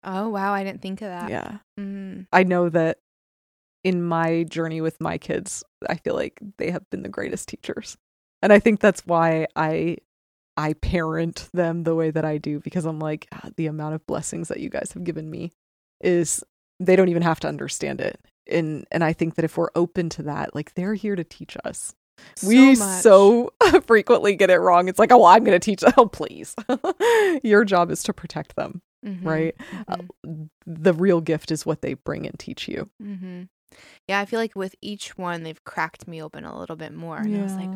oh 0.03 0.29
wow, 0.29 0.53
I 0.53 0.63
didn't 0.63 0.81
think 0.81 1.01
of 1.01 1.09
that. 1.09 1.29
Yeah. 1.29 1.57
Mm. 1.79 2.27
I 2.31 2.43
know 2.43 2.69
that 2.69 2.99
in 3.83 4.01
my 4.01 4.43
journey 4.43 4.81
with 4.81 4.99
my 5.01 5.17
kids, 5.17 5.63
I 5.87 5.95
feel 5.95 6.15
like 6.15 6.39
they 6.57 6.71
have 6.71 6.89
been 6.89 7.03
the 7.03 7.09
greatest 7.09 7.49
teachers. 7.49 7.97
And 8.41 8.53
I 8.53 8.59
think 8.59 8.79
that's 8.79 9.05
why 9.05 9.47
I 9.55 9.97
I 10.55 10.73
parent 10.73 11.49
them 11.53 11.83
the 11.83 11.95
way 11.95 12.11
that 12.11 12.25
I 12.25 12.37
do 12.37 12.59
because 12.59 12.85
I'm 12.85 12.99
like 12.99 13.27
"Ah, 13.33 13.49
the 13.57 13.67
amount 13.67 13.95
of 13.95 14.07
blessings 14.07 14.47
that 14.47 14.59
you 14.59 14.69
guys 14.69 14.91
have 14.93 15.03
given 15.03 15.29
me 15.29 15.51
is 16.01 16.43
they 16.79 16.95
don't 16.95 17.09
even 17.09 17.23
have 17.23 17.39
to 17.41 17.47
understand 17.47 17.99
it. 18.01 18.19
And 18.49 18.85
and 18.91 19.03
I 19.03 19.13
think 19.13 19.35
that 19.35 19.45
if 19.45 19.57
we're 19.57 19.69
open 19.75 20.09
to 20.09 20.23
that, 20.23 20.55
like 20.55 20.73
they're 20.73 20.93
here 20.95 21.15
to 21.15 21.23
teach 21.23 21.57
us. 21.65 21.93
we 22.43 22.75
much. 22.75 23.03
so 23.03 23.51
frequently 23.85 24.35
get 24.35 24.49
it 24.49 24.57
wrong. 24.59 24.87
It's 24.87 24.97
like, 24.99 25.11
oh, 25.11 25.17
well, 25.17 25.27
I'm 25.27 25.43
going 25.43 25.59
to 25.59 25.63
teach. 25.63 25.83
Oh, 25.97 26.05
please. 26.11 26.55
Your 27.43 27.63
job 27.63 27.91
is 27.91 28.01
to 28.03 28.13
protect 28.13 28.55
them, 28.55 28.81
Mhm, 29.05 29.25
right? 29.25 29.55
mhm. 29.59 30.09
Uh, 30.23 30.45
the 30.65 30.93
real 30.93 31.21
gift 31.21 31.51
is 31.51 31.65
what 31.65 31.81
they 31.81 31.93
bring 31.93 32.25
and 32.25 32.37
teach 32.39 32.67
you. 32.67 32.89
hmm 33.01 33.43
Yeah, 34.07 34.19
I 34.19 34.25
feel 34.25 34.39
like 34.39 34.55
with 34.55 34.75
each 34.81 35.17
one, 35.17 35.43
they've 35.43 35.63
cracked 35.63 36.07
me 36.07 36.23
open 36.23 36.43
a 36.43 36.57
little 36.57 36.75
bit 36.75 36.93
more. 36.93 37.17
And 37.17 37.35
I 37.37 37.43
was 37.43 37.55
like, 37.57 37.69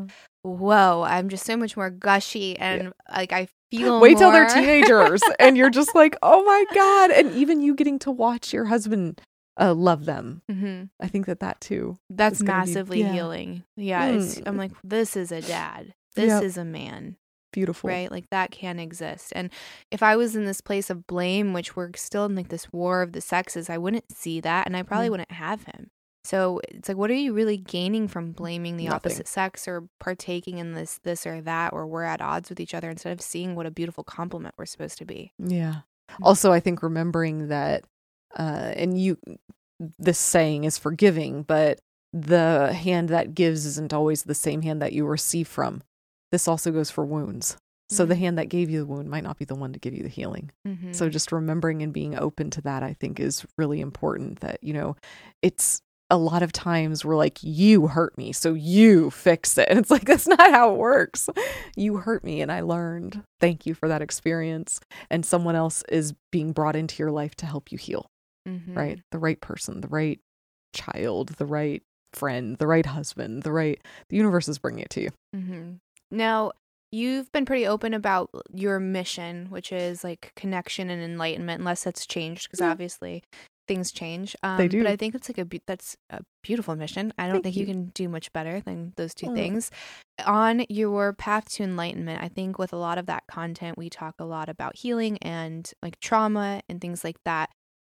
whoa, 0.43 1.03
I'm 1.03 1.30
just 1.30 1.45
so 1.45 1.56
much 1.57 1.77
more 1.77 1.89
gushy 1.91 2.57
and 2.57 2.93
like 3.14 3.31
I 3.31 3.48
feel 3.69 3.99
Wait 3.99 4.18
till 4.18 4.31
they're 4.31 4.45
teenagers 4.45 5.22
and 5.39 5.56
you're 5.56 5.69
just 5.69 5.93
like, 5.93 6.15
oh 6.23 6.43
my 6.43 6.65
God. 6.73 7.11
And 7.11 7.31
even 7.31 7.61
you 7.61 7.76
getting 7.76 7.99
to 7.99 8.11
watch 8.11 8.52
your 8.53 8.65
husband 8.65 9.22
uh, 9.59 9.73
love 9.73 10.05
them. 10.05 10.41
Mhm. 10.49 10.89
I 10.99 11.07
think 11.07 11.25
that 11.25 11.39
that 11.41 11.59
too. 11.61 11.97
That's 12.09 12.41
gonna 12.41 12.51
be- 12.51 12.57
massively 12.71 12.99
yeah. 13.01 13.11
healing. 13.13 13.63
Yeah, 13.75 14.05
it's, 14.07 14.35
Mm. 14.39 14.43
I'm 14.47 14.57
like, 14.57 14.71
this 14.83 15.15
is 15.17 15.31
a 15.31 15.41
dad. 15.41 15.93
This 16.15 16.29
Yep. 16.29 16.43
is 16.43 16.57
a 16.57 16.65
man, 16.65 17.17
Beautiful. 17.53 17.89
right? 17.89 18.09
Like 18.11 18.29
that 18.31 18.51
can 18.51 18.79
exist. 18.79 19.31
And 19.35 19.49
if 19.91 20.01
I 20.03 20.15
was 20.15 20.35
in 20.35 20.45
this 20.45 20.61
place 20.61 20.89
of 20.89 21.05
blame, 21.07 21.53
which 21.53 21.75
we're 21.75 21.91
still 21.95 22.25
in 22.25 22.35
like 22.35 22.49
this 22.49 22.71
war 22.73 23.01
of 23.01 23.11
the 23.13 23.21
sexes, 23.21 23.69
I 23.69 23.77
wouldn't 23.77 24.11
see 24.11 24.39
that 24.41 24.67
and 24.67 24.75
I 24.77 24.83
probably 24.83 25.07
Mm. 25.07 25.11
wouldn't 25.11 25.31
have 25.31 25.63
him. 25.65 25.89
So 26.23 26.61
it's 26.69 26.87
like, 26.87 26.97
what 26.97 27.09
are 27.09 27.15
you 27.15 27.33
really 27.33 27.57
gaining 27.57 28.07
from 28.07 28.31
blaming 28.31 28.77
the 28.77 28.83
Nothing. 28.85 28.95
opposite 28.95 29.27
sex 29.27 29.67
or 29.67 29.87
partaking 29.99 30.59
in 30.59 30.73
this, 30.73 30.99
this 31.03 31.25
or 31.25 31.41
that, 31.41 31.73
or 31.73 31.87
we're 31.87 32.03
at 32.03 32.21
odds 32.21 32.49
with 32.49 32.59
each 32.59 32.75
other 32.75 32.89
instead 32.91 33.11
of 33.11 33.21
seeing 33.21 33.55
what 33.55 33.65
a 33.65 33.71
beautiful 33.71 34.03
compliment 34.03 34.53
we're 34.57 34.67
supposed 34.67 34.97
to 34.99 35.05
be? 35.05 35.33
Yeah. 35.39 35.77
Mm. 36.11 36.17
Also, 36.21 36.51
I 36.51 36.59
think 36.59 36.83
remembering 36.83 37.47
that, 37.47 37.85
uh, 38.37 38.71
and 38.75 38.99
you, 38.99 39.17
this 39.99 40.19
saying 40.19 40.63
is 40.63 40.77
forgiving, 40.77 41.43
but 41.43 41.79
the 42.13 42.73
hand 42.73 43.09
that 43.09 43.33
gives 43.33 43.65
isn't 43.65 43.93
always 43.93 44.23
the 44.23 44.35
same 44.35 44.61
hand 44.61 44.81
that 44.81 44.93
you 44.93 45.05
receive 45.05 45.47
from. 45.47 45.81
This 46.31 46.47
also 46.47 46.71
goes 46.71 46.91
for 46.91 47.05
wounds. 47.05 47.57
So 47.89 48.05
the 48.05 48.15
Mhm. 48.15 48.19
hand 48.19 48.37
that 48.37 48.45
gave 48.49 48.69
you 48.69 48.79
the 48.79 48.85
wound 48.85 49.09
might 49.09 49.23
not 49.23 49.37
be 49.37 49.43
the 49.45 49.55
one 49.55 49.73
to 49.73 49.79
give 49.79 49.93
you 49.93 50.03
the 50.03 50.07
healing. 50.09 50.51
Mhm. 50.65 50.95
So 50.95 51.09
just 51.09 51.31
remembering 51.33 51.81
and 51.81 51.91
being 51.91 52.17
open 52.17 52.49
to 52.51 52.61
that, 52.61 52.83
I 52.83 52.93
think, 52.93 53.19
is 53.19 53.45
really 53.57 53.81
important. 53.81 54.39
That, 54.39 54.63
you 54.63 54.71
know, 54.73 54.95
it's 55.41 55.81
a 56.09 56.17
lot 56.17 56.41
of 56.43 56.51
times 56.53 57.03
we're 57.05 57.15
like, 57.17 57.39
you 57.41 57.87
hurt 57.87 58.17
me, 58.17 58.31
so 58.33 58.53
you 58.53 59.09
fix 59.11 59.57
it. 59.57 59.67
And 59.69 59.77
it's 59.79 59.91
like, 59.91 60.05
that's 60.05 60.27
not 60.27 60.39
how 60.51 60.73
it 60.73 60.77
works. 60.77 61.29
You 61.75 61.97
hurt 61.97 62.23
me, 62.23 62.41
and 62.41 62.51
I 62.51 62.61
learned. 62.61 63.23
Thank 63.41 63.65
you 63.65 63.73
for 63.73 63.87
that 63.89 64.01
experience. 64.01 64.79
And 65.09 65.25
someone 65.25 65.55
else 65.55 65.83
is 65.89 66.13
being 66.31 66.51
brought 66.53 66.75
into 66.77 67.01
your 67.01 67.11
life 67.11 67.35
to 67.35 67.45
help 67.45 67.71
you 67.73 67.77
heal, 67.77 68.07
Mhm. 68.47 68.76
right? 68.76 68.99
The 69.11 69.19
right 69.19 69.39
person, 69.41 69.81
the 69.81 69.88
right 69.88 70.19
child, 70.73 71.30
the 71.38 71.45
right 71.45 71.84
friend, 72.13 72.57
the 72.57 72.68
right 72.68 72.85
husband, 72.85 73.43
the 73.43 73.51
right, 73.51 73.81
the 74.09 74.18
universe 74.18 74.47
is 74.47 74.57
bringing 74.59 74.81
it 74.84 74.89
to 74.91 75.01
you. 75.01 75.09
Mm-hmm. 75.35 75.73
Now, 76.11 76.51
you've 76.91 77.31
been 77.31 77.45
pretty 77.45 77.65
open 77.65 77.93
about 77.93 78.30
your 78.53 78.80
mission, 78.80 79.47
which 79.49 79.72
is 79.72 80.03
like 80.03 80.34
connection 80.35 80.89
and 80.89 81.01
enlightenment, 81.01 81.59
unless 81.59 81.84
that's 81.84 82.05
changed, 82.05 82.47
because 82.49 82.59
Yeah. 82.59 82.72
obviously 82.72 83.23
things 83.68 83.93
change. 83.93 84.35
Um, 84.43 84.57
They 84.57 84.68
do. 84.68 84.84
But 84.84 84.91
I 84.91 84.95
think 84.97 85.15
it's 85.15 85.30
like 85.30 85.38
a 85.38 85.45
be- 85.45 85.61
that's 85.65 85.95
a 86.09 86.22
beautiful 86.43 86.76
mission. 86.76 87.13
I 87.18 87.27
don't 87.27 87.35
Thank 87.35 87.43
think 87.43 87.55
you. 87.55 87.61
you. 87.61 87.68
can 87.68 87.85
do 87.93 88.09
much 88.09 88.34
better 88.34 88.59
than 88.59 88.91
those 88.97 89.13
two 89.13 89.27
Oh. 89.30 89.34
things. 89.35 89.72
On 90.26 90.65
your 90.68 91.13
path 91.13 91.47
to 91.51 91.63
enlightenment, 91.63 92.22
I 92.22 92.27
think 92.27 92.57
with 92.59 92.73
a 92.73 92.77
lot 92.77 92.97
of 92.97 93.05
that 93.05 93.23
content, 93.27 93.77
we 93.77 93.89
talk 93.89 94.15
a 94.19 94.26
lot 94.26 94.49
about 94.49 94.76
healing 94.76 95.18
and 95.19 95.72
like 95.81 95.97
trauma 96.01 96.61
and 96.68 96.81
things 96.81 97.05
like 97.05 97.23
that. 97.23 97.49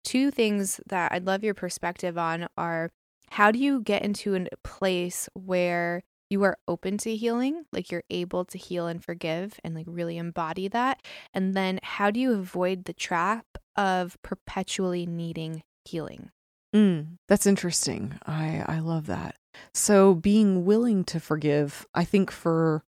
Two 0.06 0.30
things 0.30 0.80
that 0.86 1.10
I'd 1.10 1.26
love 1.26 1.42
your 1.42 1.52
perspective 1.52 2.16
on 2.16 2.46
are 2.56 2.92
how 3.30 3.50
do 3.50 3.58
you 3.58 3.80
get 3.80 4.02
into 4.02 4.36
a 4.36 4.46
place 4.62 5.28
where 5.34 6.04
you 6.30 6.44
are 6.44 6.56
open 6.68 6.96
to 6.98 7.16
healing, 7.16 7.64
like 7.72 7.90
you're 7.90 8.04
able 8.08 8.44
to 8.44 8.56
heal 8.56 8.86
and 8.86 9.02
forgive 9.02 9.58
and 9.64 9.74
like 9.74 9.86
really 9.88 10.16
embody 10.16 10.68
that? 10.68 11.02
And 11.34 11.54
then 11.54 11.80
how 11.82 12.12
do 12.12 12.20
you 12.20 12.34
avoid 12.34 12.84
the 12.84 12.92
trap 12.92 13.46
of 13.74 14.16
perpetually 14.22 15.06
needing 15.06 15.64
healing? 15.84 16.30
Mm, 16.72 17.16
that's 17.26 17.46
interesting. 17.46 18.16
I 18.24 18.62
I 18.64 18.78
love 18.78 19.06
that. 19.06 19.34
So 19.74 20.14
being 20.14 20.64
willing 20.64 21.02
to 21.06 21.18
forgive, 21.18 21.84
I 21.94 22.04
think 22.04 22.30
for 22.30 22.84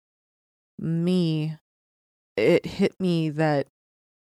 me, 0.77 1.57
it 2.37 2.65
hit 2.65 2.97
me 2.97 3.29
that 3.31 3.67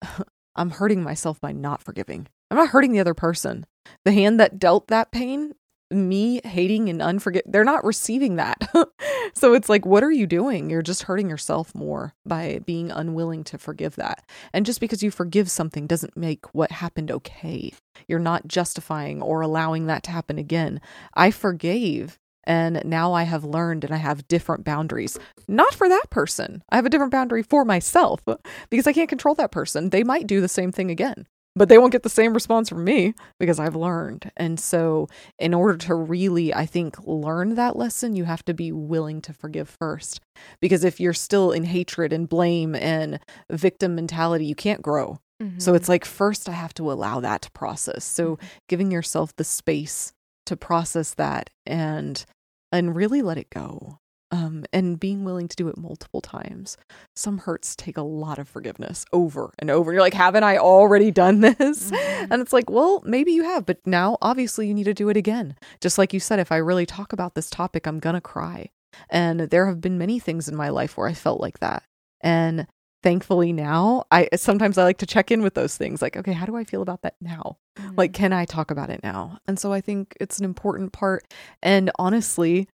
I'm 0.56 0.72
hurting 0.72 1.02
myself 1.02 1.40
by 1.40 1.54
not 1.54 1.82
forgiving. 1.82 2.28
I'm 2.52 2.58
not 2.58 2.70
hurting 2.70 2.92
the 2.92 3.00
other 3.00 3.14
person. 3.14 3.66
The 4.06 4.12
hand 4.12 4.40
that 4.40 4.60
dealt 4.60 4.88
that 4.88 5.12
pain, 5.12 5.54
me 5.94 6.42
hating 6.44 6.90
and 6.90 7.02
unforgive, 7.02 7.42
they're 7.46 7.64
not 7.64 7.84
receiving 7.84 8.36
that. 8.36 8.70
so 9.34 9.54
it's 9.54 9.70
like, 9.70 9.86
what 9.86 10.04
are 10.04 10.12
you 10.12 10.28
doing? 10.28 10.70
You're 10.70 10.82
just 10.82 11.04
hurting 11.04 11.30
yourself 11.30 11.74
more 11.76 12.14
by 12.26 12.60
being 12.66 12.92
unwilling 12.92 13.44
to 13.46 13.58
forgive 13.58 13.96
that. 13.96 14.28
And 14.54 14.66
just 14.66 14.80
because 14.80 15.04
you 15.04 15.12
forgive 15.12 15.50
something 15.50 15.88
doesn't 15.88 16.18
make 16.18 16.54
what 16.54 16.72
happened 16.72 17.12
okay. 17.12 17.74
You're 18.08 18.20
not 18.20 18.48
justifying 18.48 19.22
or 19.22 19.42
allowing 19.42 19.88
that 19.88 20.04
to 20.04 20.12
happen 20.12 20.38
again. 20.38 20.82
I 21.14 21.32
forgave. 21.32 22.18
And 22.46 22.82
now 22.84 23.14
I 23.14 23.24
have 23.24 23.46
learned 23.46 23.86
and 23.86 23.94
I 23.94 23.98
have 23.98 24.28
different 24.28 24.66
boundaries. 24.66 25.18
Not 25.48 25.74
for 25.74 25.88
that 25.88 26.10
person. 26.10 26.62
I 26.70 26.76
have 26.76 26.86
a 26.86 26.90
different 26.90 27.12
boundary 27.14 27.42
for 27.42 27.64
myself 27.64 28.22
because 28.70 28.86
I 28.86 28.92
can't 28.92 29.08
control 29.08 29.36
that 29.36 29.52
person. 29.52 29.92
They 29.92 30.04
might 30.04 30.28
do 30.28 30.42
the 30.42 30.50
same 30.50 30.72
thing 30.72 30.92
again, 30.92 31.26
but 31.56 31.70
they 31.70 31.78
won't 31.78 31.92
get 31.92 32.04
the 32.04 32.10
same 32.10 32.34
response 32.34 32.70
from 32.70 32.84
me 32.84 33.14
because 33.40 33.60
I've 33.60 33.76
learned. 33.76 34.32
And 34.36 34.60
so, 34.60 35.08
in 35.40 35.54
order 35.54 35.78
to 35.78 35.96
really, 35.96 36.54
I 36.54 36.66
think, 36.66 36.98
learn 37.06 37.56
that 37.56 37.76
lesson, 37.76 38.16
you 38.16 38.24
have 38.26 38.44
to 38.46 38.54
be 38.54 38.72
willing 38.72 39.22
to 39.22 39.34
forgive 39.34 39.70
first. 39.70 40.20
Because 40.60 40.84
if 40.84 41.00
you're 41.00 41.14
still 41.14 41.52
in 41.52 41.66
hatred 41.66 42.12
and 42.12 42.28
blame 42.28 42.76
and 42.76 43.20
victim 43.52 43.96
mentality, 43.96 44.46
you 44.46 44.56
can't 44.56 44.82
grow. 44.82 45.20
So 45.58 45.72
mm-hmm. 45.72 45.76
it's 45.76 45.90
like 45.90 46.06
first 46.06 46.48
I 46.48 46.54
have 46.54 46.74
to 46.76 46.92
allow 46.92 47.20
that 47.20 47.42
to 47.42 47.52
process. 47.52 48.06
So 48.06 48.36
mm-hmm. 48.36 48.48
giving 48.70 48.92
yourself 48.92 49.36
the 49.36 49.44
space 49.44 50.14
to 50.46 50.56
process 50.56 51.14
that 51.16 51.50
and 51.66 52.24
and 52.72 52.96
really 52.96 53.22
let 53.22 53.38
it 53.38 53.50
go. 53.50 54.00
Um, 54.34 54.66
and 54.74 55.00
being 55.00 55.24
willing 55.24 55.48
to 55.48 55.56
do 55.56 55.68
it 55.68 55.78
multiple 55.78 56.20
times. 56.20 56.76
Some 57.16 57.38
hurts 57.38 57.76
take 57.76 57.98
a 57.98 58.02
lot 58.02 58.40
of 58.40 58.50
forgiveness 58.50 59.06
over 59.14 59.54
and 59.60 59.70
over. 59.70 59.94
You're 59.94 60.02
like, 60.02 60.16
haven't 60.16 60.44
I 60.44 60.58
already 60.58 61.12
done 61.12 61.42
this? 61.42 61.92
Mhm. 61.92 62.28
And 62.32 62.42
it's 62.42 62.52
like, 62.52 62.68
well, 62.68 63.04
maybe 63.06 63.32
you 63.32 63.44
have, 63.44 63.66
but 63.68 63.78
now 63.86 64.18
obviously 64.24 64.68
you 64.68 64.74
need 64.74 64.86
to 64.86 64.94
do 64.96 65.10
it 65.10 65.18
again. 65.18 65.56
Just 65.82 66.00
like 66.00 66.14
you 66.14 66.20
said, 66.20 66.40
if 66.40 66.52
I 66.52 66.58
really 66.58 66.88
talk 66.88 67.14
about 67.14 67.36
this 67.36 67.52
topic, 67.52 67.86
I'm 67.86 68.00
going 68.00 68.16
to 68.16 68.22
cry. 68.22 68.70
And 69.10 69.42
there 69.42 69.68
have 69.68 69.82
been 69.82 70.00
many 70.00 70.18
things 70.18 70.48
in 70.48 70.56
my 70.56 70.70
life 70.70 70.98
where 70.98 71.08
I 71.08 71.14
felt 71.14 71.40
like 71.40 71.60
that. 71.60 71.84
And 72.22 72.66
thankfully 73.04 73.54
now, 73.54 74.06
I 74.10 74.30
sometimes 74.36 74.80
I 74.80 74.84
like 74.84 74.98
to 75.00 75.06
check 75.06 75.30
in 75.30 75.44
with 75.44 75.54
those 75.54 75.78
things 75.78 76.02
like, 76.02 76.18
okay, 76.18 76.34
how 76.34 76.48
do 76.48 76.56
I 76.56 76.64
feel 76.64 76.82
about 76.82 77.04
that 77.04 77.16
now? 77.22 77.58
Mhm. 77.78 77.98
Like, 77.98 78.14
can 78.14 78.34
I 78.34 78.46
talk 78.46 78.72
about 78.72 78.90
it 78.90 79.04
now? 79.04 79.38
And 79.48 79.60
so 79.60 79.72
I 79.72 79.82
think 79.82 80.16
it's 80.20 80.40
an 80.40 80.46
important 80.46 80.92
part. 80.92 81.32
And 81.62 81.92
honestly, 82.00 82.68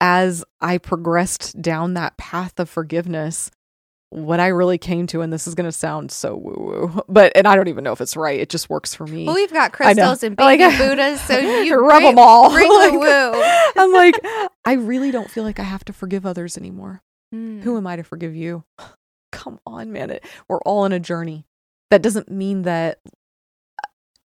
as 0.00 0.44
I 0.60 0.78
progressed 0.78 1.60
down 1.60 1.94
that 1.94 2.16
path 2.16 2.58
of 2.58 2.68
forgiveness, 2.68 3.50
what 4.10 4.38
I 4.38 4.48
really 4.48 4.78
came 4.78 5.06
to, 5.08 5.22
and 5.22 5.32
this 5.32 5.46
is 5.46 5.54
going 5.54 5.66
to 5.66 5.72
sound 5.72 6.12
so 6.12 6.36
woo 6.36 6.54
woo, 6.56 7.02
but, 7.08 7.32
and 7.34 7.48
I 7.48 7.56
don't 7.56 7.68
even 7.68 7.82
know 7.82 7.92
if 7.92 8.00
it's 8.00 8.16
right. 8.16 8.38
It 8.38 8.48
just 8.48 8.70
works 8.70 8.94
for 8.94 9.06
me. 9.06 9.24
Well, 9.24 9.34
we've 9.34 9.52
got 9.52 9.72
crystals 9.72 10.22
and 10.22 10.38
Like, 10.38 10.60
baby 10.60 10.76
Buddhas, 10.78 11.20
so 11.22 11.36
you 11.38 11.78
rub 11.80 12.00
bring, 12.00 12.14
them 12.14 12.18
all. 12.18 12.50
Bring 12.50 12.70
Like, 12.78 12.92
the 12.92 12.98
woo. 12.98 13.42
I'm 13.82 13.92
like, 13.92 14.14
I 14.64 14.74
really 14.74 15.10
don't 15.10 15.30
feel 15.30 15.42
like 15.42 15.58
I 15.58 15.64
have 15.64 15.84
to 15.86 15.92
forgive 15.92 16.24
others 16.24 16.56
anymore. 16.56 17.02
Mm. 17.34 17.62
Who 17.62 17.76
am 17.76 17.86
I 17.86 17.96
to 17.96 18.04
forgive 18.04 18.36
you? 18.36 18.64
Come 19.32 19.58
on, 19.66 19.90
man. 19.92 20.10
It, 20.10 20.24
we're 20.48 20.60
all 20.60 20.80
on 20.80 20.92
a 20.92 21.00
journey. 21.00 21.44
That 21.90 22.02
doesn't 22.02 22.30
mean 22.30 22.62
that 22.62 23.00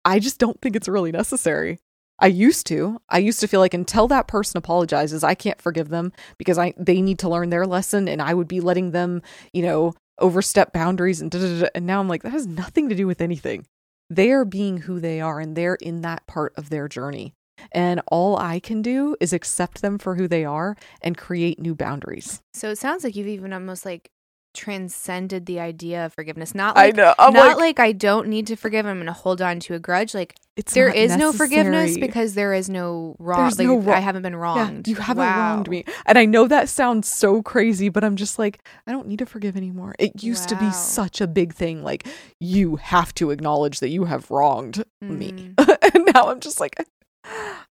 I 0.06 0.20
just 0.20 0.38
don't 0.38 0.60
think 0.62 0.74
it's 0.76 0.88
really 0.88 1.12
necessary. 1.12 1.80
I 2.18 2.28
used 2.28 2.66
to. 2.68 3.00
I 3.08 3.18
used 3.18 3.40
to 3.40 3.48
feel 3.48 3.60
like 3.60 3.74
until 3.74 4.08
that 4.08 4.26
person 4.26 4.58
apologizes, 4.58 5.22
I 5.22 5.34
can't 5.34 5.60
forgive 5.60 5.88
them 5.88 6.12
because 6.38 6.58
I 6.58 6.74
they 6.76 7.02
need 7.02 7.18
to 7.20 7.28
learn 7.28 7.50
their 7.50 7.66
lesson 7.66 8.08
and 8.08 8.22
I 8.22 8.34
would 8.34 8.48
be 8.48 8.60
letting 8.60 8.92
them, 8.92 9.22
you 9.52 9.62
know, 9.62 9.94
overstep 10.18 10.72
boundaries 10.72 11.20
and 11.20 11.30
da, 11.30 11.38
da, 11.38 11.60
da. 11.60 11.68
and 11.74 11.86
now 11.86 12.00
I'm 12.00 12.08
like 12.08 12.22
that 12.22 12.30
has 12.30 12.46
nothing 12.46 12.88
to 12.88 12.94
do 12.94 13.06
with 13.06 13.20
anything. 13.20 13.66
They 14.08 14.30
are 14.32 14.44
being 14.44 14.78
who 14.78 15.00
they 15.00 15.20
are 15.20 15.40
and 15.40 15.56
they're 15.56 15.74
in 15.74 16.02
that 16.02 16.26
part 16.26 16.54
of 16.56 16.70
their 16.70 16.88
journey. 16.88 17.34
And 17.72 18.00
all 18.08 18.36
I 18.36 18.60
can 18.60 18.82
do 18.82 19.16
is 19.20 19.32
accept 19.32 19.82
them 19.82 19.98
for 19.98 20.14
who 20.14 20.28
they 20.28 20.44
are 20.44 20.76
and 21.02 21.16
create 21.16 21.58
new 21.58 21.74
boundaries. 21.74 22.40
So 22.54 22.70
it 22.70 22.78
sounds 22.78 23.02
like 23.02 23.16
you've 23.16 23.26
even 23.26 23.52
almost 23.52 23.84
like 23.84 24.10
transcended 24.56 25.46
the 25.46 25.60
idea 25.60 26.06
of 26.06 26.14
forgiveness. 26.14 26.54
Not 26.54 26.76
I 26.76 26.86
like 26.86 26.96
know. 26.96 27.14
I'm 27.18 27.32
not 27.32 27.58
like, 27.58 27.78
like, 27.78 27.80
I 27.80 27.92
don't 27.92 28.28
need 28.28 28.46
to 28.48 28.56
forgive. 28.56 28.86
I'm 28.86 28.96
going 28.96 29.06
to 29.06 29.12
hold 29.12 29.40
on 29.40 29.60
to 29.60 29.74
a 29.74 29.78
grudge. 29.78 30.14
Like 30.14 30.34
it's 30.56 30.72
there 30.74 30.88
not 30.88 31.18
no 31.18 31.32
forgiveness 31.32 31.96
because 31.98 32.34
there 32.34 32.52
is 32.54 32.68
no 32.68 33.14
wrong. 33.18 33.40
There's 33.40 33.58
like 33.58 33.68
no 33.68 33.78
wro- 33.78 33.92
I 33.94 34.00
haven't 34.00 34.22
been 34.22 34.32
Yeah, 34.32 34.38
wronged. 34.38 34.88
you 34.88 34.96
haven't 34.96 35.22
Wow. 35.22 35.54
wronged 35.54 35.70
me. 35.70 35.84
And 36.06 36.16
I 36.18 36.24
know 36.24 36.48
that 36.48 36.68
sounds 36.68 37.08
so 37.08 37.42
crazy, 37.42 37.88
but 37.90 38.02
I'm 38.02 38.16
just 38.16 38.38
like, 38.38 38.66
I 38.86 38.92
don't 38.92 39.06
need 39.06 39.18
to 39.20 39.26
forgive 39.26 39.56
anymore. 39.56 39.94
It 39.98 40.22
used 40.22 40.48
to 40.48 40.56
be 40.56 40.70
such 40.72 41.20
a 41.20 41.26
big 41.26 41.52
thing. 41.54 41.82
Like, 41.84 42.06
you 42.40 42.76
have 42.76 43.14
to 43.16 43.30
acknowledge 43.30 43.80
that 43.80 43.90
you 43.90 44.06
have 44.06 44.30
wronged 44.30 44.82
me. 45.02 45.32
Mm, 45.56 45.78
and 45.94 46.08
now 46.14 46.30
I'm 46.30 46.40
just 46.40 46.58
like, 46.60 46.74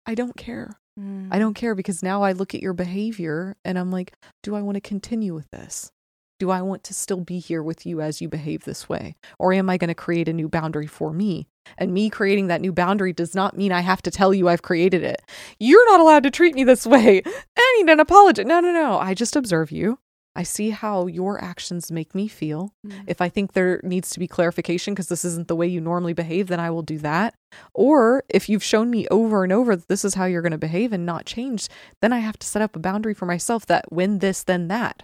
I 0.05 0.13
don't 0.15 0.35
care. 0.37 0.77
mm. 0.99 1.27
I 1.31 1.39
don't 1.39 1.53
care 1.55 1.73
because 1.75 2.03
now 2.03 2.21
I 2.21 2.33
look 2.33 2.53
at 2.53 2.61
your 2.61 2.73
behavior 2.73 3.55
and 3.65 3.79
I'm 3.79 3.89
like, 3.91 4.13
do 4.43 4.55
I 4.55 4.61
want 4.61 4.75
to 4.75 4.81
continue 4.81 5.33
with 5.33 5.49
this? 5.51 5.91
Do 6.37 6.51
I 6.51 6.61
want 6.61 6.83
to 6.85 6.93
still 6.93 7.21
be 7.21 7.39
here 7.39 7.63
with 7.63 7.85
you 7.85 8.01
as 8.01 8.21
you 8.21 8.27
behave 8.27 8.65
this 8.65 8.89
way? 8.89 9.15
Or 9.39 9.53
am 9.53 9.69
I 9.69 9.77
going 9.77 9.87
to 9.87 9.95
create 9.95 10.27
a 10.27 10.33
new 10.33 10.49
boundary 10.49 10.87
for 10.87 11.13
me? 11.13 11.47
And 11.77 11.93
me 11.93 12.09
creating 12.09 12.47
that 12.47 12.61
new 12.61 12.73
boundary 12.73 13.13
does 13.13 13.33
not 13.33 13.57
mean 13.57 13.71
I 13.71 13.79
have 13.79 14.01
to 14.03 14.11
tell 14.11 14.33
you 14.33 14.49
I've 14.49 14.61
created 14.61 15.03
it. 15.03 15.21
You're 15.59 15.89
not 15.91 16.01
allowed 16.01 16.23
to 16.23 16.31
treat 16.31 16.53
me 16.53 16.63
this 16.63 16.85
way. 16.85 17.21
I 17.57 17.75
need 17.77 17.89
an 17.89 17.99
apology. 17.99 18.43
No, 18.43 18.59
no, 18.59 18.71
no. 18.71 18.99
I 18.99 19.13
just 19.13 19.35
observe 19.35 19.71
you. 19.71 19.99
I 20.35 20.43
see 20.43 20.71
how 20.71 21.07
your 21.07 21.41
actions 21.41 21.91
make 21.91 22.13
me 22.13 22.27
feel. 22.27 22.73
Mm. 22.85 23.05
If 23.07 23.21
I 23.21 23.29
think 23.29 23.53
there 23.53 23.79
needs 23.83 24.09
to 24.09 24.19
be 24.19 24.27
clarification 24.27 24.93
because 24.93 25.07
this 25.07 25.23
isn't 25.23 25.47
the 25.47 25.55
way 25.55 25.65
you 25.65 25.79
normally 25.79 26.11
behave, 26.11 26.47
then 26.47 26.59
I 26.59 26.69
will 26.71 26.81
do 26.81 26.97
that. 26.99 27.35
Or 27.73 28.25
if 28.27 28.49
you've 28.49 28.63
shown 28.63 28.89
me 28.89 29.07
over 29.07 29.45
and 29.45 29.53
over 29.53 29.77
that 29.77 29.87
this 29.87 30.03
is 30.03 30.15
how 30.15 30.25
you're 30.25 30.41
going 30.41 30.51
to 30.51 30.57
behave 30.57 30.91
and 30.91 31.05
not 31.05 31.25
change, 31.25 31.69
then 32.01 32.11
I 32.11 32.19
have 32.19 32.37
to 32.39 32.47
set 32.47 32.61
up 32.61 32.75
a 32.75 32.79
boundary 32.79 33.13
for 33.13 33.25
myself 33.25 33.65
that 33.67 33.89
when 33.93 34.19
this, 34.19 34.43
then 34.43 34.67
that. 34.67 35.03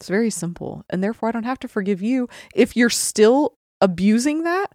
It's 0.00 0.08
very 0.08 0.30
simple. 0.30 0.84
And 0.90 1.02
therefore, 1.02 1.28
I 1.28 1.32
don't 1.32 1.44
have 1.44 1.60
to 1.60 1.68
forgive 1.68 2.02
you. 2.02 2.28
If 2.54 2.76
you're 2.76 2.90
still 2.90 3.56
abusing 3.80 4.42
that, 4.44 4.66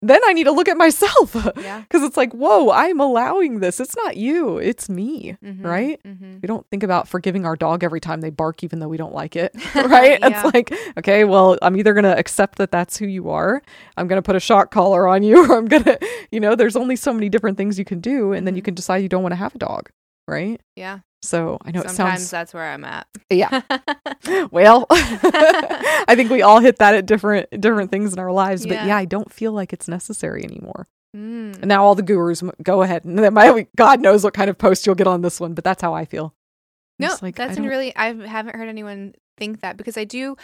then 0.00 0.20
I 0.24 0.32
need 0.32 0.44
to 0.44 0.52
look 0.52 0.68
at 0.68 0.76
myself 0.76 1.32
because 1.32 1.52
Yeah. 1.64 1.82
it's 1.92 2.16
like, 2.16 2.32
whoa, 2.32 2.70
I'm 2.70 3.00
allowing 3.00 3.58
this. 3.58 3.80
It's 3.80 3.96
not 3.96 4.16
you, 4.16 4.58
it's 4.58 4.88
me, 4.88 5.36
Mhm, 5.44 5.64
right? 5.64 6.00
mhm. 6.06 6.40
We 6.40 6.46
don't 6.46 6.64
think 6.70 6.84
about 6.84 7.08
forgiving 7.08 7.44
our 7.44 7.56
dog 7.56 7.82
every 7.82 7.98
time 7.98 8.20
they 8.20 8.30
bark, 8.30 8.62
even 8.62 8.78
though 8.78 8.86
we 8.86 8.96
don't 8.96 9.12
like 9.12 9.34
it, 9.34 9.52
right? 9.74 10.20
Yeah. 10.20 10.28
It's 10.44 10.54
like, 10.54 10.72
okay, 10.98 11.24
well, 11.24 11.58
I'm 11.62 11.76
either 11.76 11.94
going 11.94 12.04
to 12.04 12.16
accept 12.16 12.58
that 12.58 12.70
that's 12.70 12.96
who 12.96 13.06
you 13.06 13.28
are, 13.30 13.60
I'm 13.96 14.06
going 14.06 14.18
to 14.18 14.22
put 14.24 14.36
a 14.36 14.40
shock 14.40 14.70
collar 14.70 15.08
on 15.08 15.24
you, 15.24 15.44
or 15.50 15.56
I'm 15.58 15.66
going 15.66 15.82
to, 15.82 15.98
you 16.30 16.38
know, 16.38 16.54
there's 16.54 16.76
only 16.76 16.94
so 16.94 17.12
many 17.12 17.28
different 17.28 17.56
things 17.58 17.76
you 17.76 17.84
can 17.84 17.98
do. 18.00 18.32
And 18.32 18.46
then 18.46 18.54
you 18.54 18.62
Mhm. 18.62 18.66
can 18.66 18.74
decide 18.74 18.98
you 18.98 19.08
don't 19.08 19.24
want 19.24 19.32
to 19.32 19.36
have 19.36 19.56
a 19.56 19.58
dog, 19.58 19.90
right? 20.28 20.60
Yeah. 20.76 21.00
So 21.22 21.58
I 21.62 21.72
know 21.72 21.80
it 21.80 21.90
Sometimes 21.90 22.20
sounds, 22.20 22.30
that's 22.30 22.54
where 22.54 22.70
I'm 22.70 22.84
at. 22.84 23.06
yeah. 23.30 23.62
Well, 24.50 24.86
I 24.90 26.14
think 26.14 26.30
we 26.30 26.42
all 26.42 26.60
hit 26.60 26.78
that 26.78 26.94
at 26.94 27.06
different 27.06 27.48
different 27.60 27.90
things 27.90 28.12
in 28.12 28.18
our 28.18 28.30
lives, 28.32 28.66
but 28.66 28.74
Yeah. 28.74 28.86
yeah, 28.88 28.96
I 28.96 29.04
don't 29.04 29.32
feel 29.32 29.52
like 29.52 29.72
it's 29.72 29.88
necessary 29.88 30.44
anymore. 30.44 30.86
Mm. 31.16 31.56
And 31.60 31.66
now 31.66 31.84
all 31.84 31.94
the 31.94 32.02
gurus 32.02 32.42
go 32.62 32.82
ahead, 32.82 33.04
and 33.04 33.18
then 33.24 33.34
my 33.34 33.66
God 33.76 34.00
knows 34.00 34.22
what 34.24 34.34
kind 34.34 34.50
of 34.50 34.58
post 34.58 34.86
you'll 34.86 34.94
get 34.94 35.06
on 35.06 35.22
this 35.22 35.40
one, 35.40 35.54
but 35.54 35.64
that's 35.64 35.82
how 35.82 35.94
I 35.94 36.04
feel. 36.04 36.34
No, 37.00 37.14
like, 37.22 37.36
that's 37.36 37.58
really. 37.58 37.94
I 37.96 38.12
haven't 38.12 38.56
heard 38.56 38.68
anyone 38.68 39.14
think 39.36 39.60
that 39.60 39.76
because 39.76 39.96
I 39.96 40.04
do. 40.04 40.36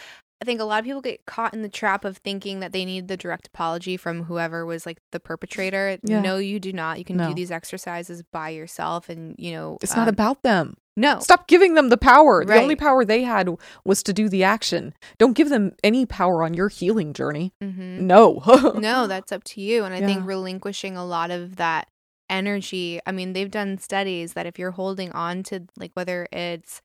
I 0.44 0.46
think 0.46 0.60
a 0.60 0.64
lot 0.64 0.80
of 0.80 0.84
people 0.84 1.00
get 1.00 1.24
caught 1.24 1.54
in 1.54 1.62
the 1.62 1.68
trap 1.70 2.04
of 2.04 2.18
thinking 2.18 2.60
that 2.60 2.72
they 2.72 2.84
need 2.84 3.08
the 3.08 3.16
direct 3.16 3.46
apology 3.46 3.96
from 3.96 4.24
whoever 4.24 4.66
was 4.66 4.84
like 4.84 4.98
the 5.10 5.18
perpetrator. 5.20 5.98
Yeah. 6.02 6.20
No, 6.20 6.36
you 6.36 6.60
do 6.60 6.72
not. 6.72 6.98
You 6.98 7.04
can 7.04 7.16
No. 7.16 7.28
do 7.28 7.34
these 7.34 7.50
exercises 7.50 8.22
by 8.30 8.50
yourself, 8.50 9.08
and 9.08 9.34
you 9.38 9.52
know 9.52 9.78
It's 9.80 9.96
not 9.96 10.08
um, 10.08 10.12
about 10.14 10.42
them. 10.42 10.76
no. 10.96 11.18
Stop 11.20 11.48
giving 11.48 11.72
them 11.74 11.88
the 11.88 11.96
power. 11.96 12.44
The 12.44 12.60
only 12.60 12.76
power 12.76 13.04
they 13.06 13.22
had 13.22 13.48
was 13.86 14.02
to 14.02 14.12
do 14.12 14.28
the 14.28 14.44
action. 14.44 14.92
Don't 15.18 15.32
give 15.32 15.48
them 15.48 15.72
any 15.82 16.04
power 16.04 16.42
on 16.44 16.52
your 16.52 16.68
healing 16.68 17.14
journey. 17.14 17.54
Mhm. 17.62 18.00
No. 18.00 18.42
no, 18.78 19.06
that's 19.06 19.32
up 19.32 19.44
to 19.44 19.60
you. 19.62 19.84
And 19.84 19.94
I 19.94 20.00
think 20.00 20.26
relinquishing 20.26 20.96
a 20.96 21.04
lot 21.06 21.30
of 21.30 21.56
that 21.56 21.88
energy. 22.30 23.00
I 23.06 23.12
mean, 23.12 23.32
they've 23.32 23.50
done 23.50 23.78
studies 23.78 24.32
that 24.32 24.46
if 24.46 24.58
you're 24.58 24.70
holding 24.72 25.12
on 25.12 25.42
to 25.44 25.64
like 25.76 25.92
whether 25.94 26.26
it's 26.32 26.80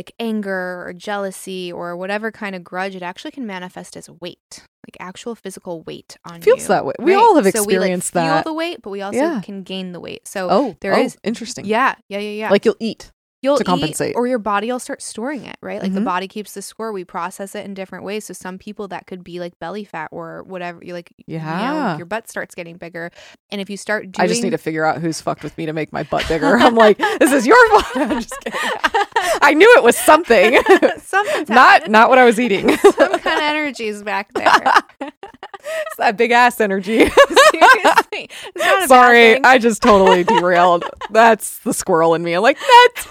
like 0.00 0.14
anger 0.18 0.82
or 0.86 0.94
jealousy 0.96 1.70
or 1.70 1.94
whatever 1.94 2.32
kind 2.32 2.56
of 2.56 2.64
grudge, 2.64 2.94
it 2.96 3.02
actually 3.02 3.32
can 3.32 3.46
manifest 3.46 3.98
as 3.98 4.08
weight, 4.08 4.64
like 4.86 4.96
actual 4.98 5.34
physical 5.34 5.82
weight 5.82 6.16
on 6.24 6.36
you. 6.36 6.40
Feels 6.40 6.62
you. 6.62 6.68
that 6.68 6.86
way. 6.86 6.94
We 6.98 7.12
all 7.12 7.34
have 7.34 7.44
so 7.52 7.64
we 7.64 7.78
like 7.78 7.90
experienced 7.90 8.12
feel 8.14 8.42
the 8.42 8.54
weight, 8.54 8.80
but 8.80 8.88
we 8.88 9.02
also 9.02 9.18
Yeah. 9.18 9.42
can 9.44 9.62
gain 9.62 9.92
the 9.92 10.00
weight. 10.00 10.26
So 10.26 10.48
oh, 10.50 10.76
there 10.80 10.94
oh, 10.94 11.02
is- 11.02 11.18
interesting. 11.22 11.66
yeah, 11.66 11.96
yeah, 12.08 12.18
yeah, 12.18 12.30
yeah. 12.30 12.50
Like 12.50 12.64
you'll 12.64 12.78
eat. 12.80 13.12
You'll 13.42 13.56
to 13.56 13.62
eat, 13.62 13.66
compensate. 13.66 14.16
or 14.16 14.26
your 14.26 14.38
body 14.38 14.70
will 14.70 14.78
start 14.78 15.00
storing 15.02 15.44
it, 15.44 15.56
right? 15.60 15.82
Like 15.82 15.94
the 15.94 16.00
Mhm. 16.00 16.04
body 16.04 16.28
keeps 16.28 16.52
the 16.54 16.62
score. 16.62 16.92
We 16.92 17.04
process 17.04 17.54
it 17.54 17.64
in 17.64 17.74
different 17.74 18.04
ways. 18.04 18.24
So 18.26 18.34
some 18.34 18.58
people 18.58 18.88
that 18.88 19.06
could 19.06 19.24
be 19.24 19.40
like 19.40 19.58
belly 19.58 19.84
fat 19.84 20.08
or 20.12 20.42
whatever. 20.44 20.80
You 20.84 20.92
like, 20.94 21.12
you 21.26 21.38
know, 21.38 21.44
Yeah. 21.44 21.96
your 21.96 22.06
butt 22.06 22.28
starts 22.28 22.54
getting 22.54 22.76
bigger, 22.76 23.10
and 23.50 23.60
if 23.60 23.70
you 23.70 23.76
start 23.76 24.12
doing, 24.12 24.24
I 24.24 24.26
just 24.28 24.42
need 24.42 24.50
to 24.50 24.58
figure 24.58 24.84
out 24.84 24.98
who's 25.00 25.20
fucked 25.20 25.42
with 25.42 25.56
me 25.58 25.66
to 25.66 25.72
make 25.72 25.92
my 25.92 26.02
butt 26.02 26.26
bigger. 26.28 26.56
I'm 26.60 26.74
like, 26.74 26.98
this 27.18 27.32
is 27.32 27.46
your 27.46 27.68
fault. 27.70 27.84
I'm 27.96 28.20
just 28.20 28.34
kidding. 28.44 28.60
I 29.42 29.54
knew 29.54 29.72
it 29.76 29.82
was 29.82 29.96
something. 29.96 30.60
Something's 30.98 31.48
not 31.48 31.88
not 31.90 32.08
what 32.10 32.18
I 32.18 32.24
was 32.24 32.38
eating. 32.40 32.76
Some 32.76 33.18
kind 33.20 33.36
of 33.38 33.42
energy 33.42 33.86
is 33.88 34.02
back 34.02 34.32
there. 34.34 34.52
It's 35.00 35.96
that 35.98 36.16
big 36.16 36.30
ass 36.30 36.60
energy. 36.60 36.98
Seriously, 37.08 38.30
it's 38.30 38.56
not 38.56 38.76
a 38.76 38.80
bad 38.80 38.88
Sorry. 38.88 39.44
I 39.44 39.58
just 39.58 39.82
totally 39.82 40.24
derailed. 40.24 40.84
That's 41.10 41.58
the 41.58 41.74
squirrel 41.74 42.14
in 42.14 42.22
me. 42.22 42.32
I'm 42.34 42.42
like, 42.42 42.56
nuts. 42.58 43.08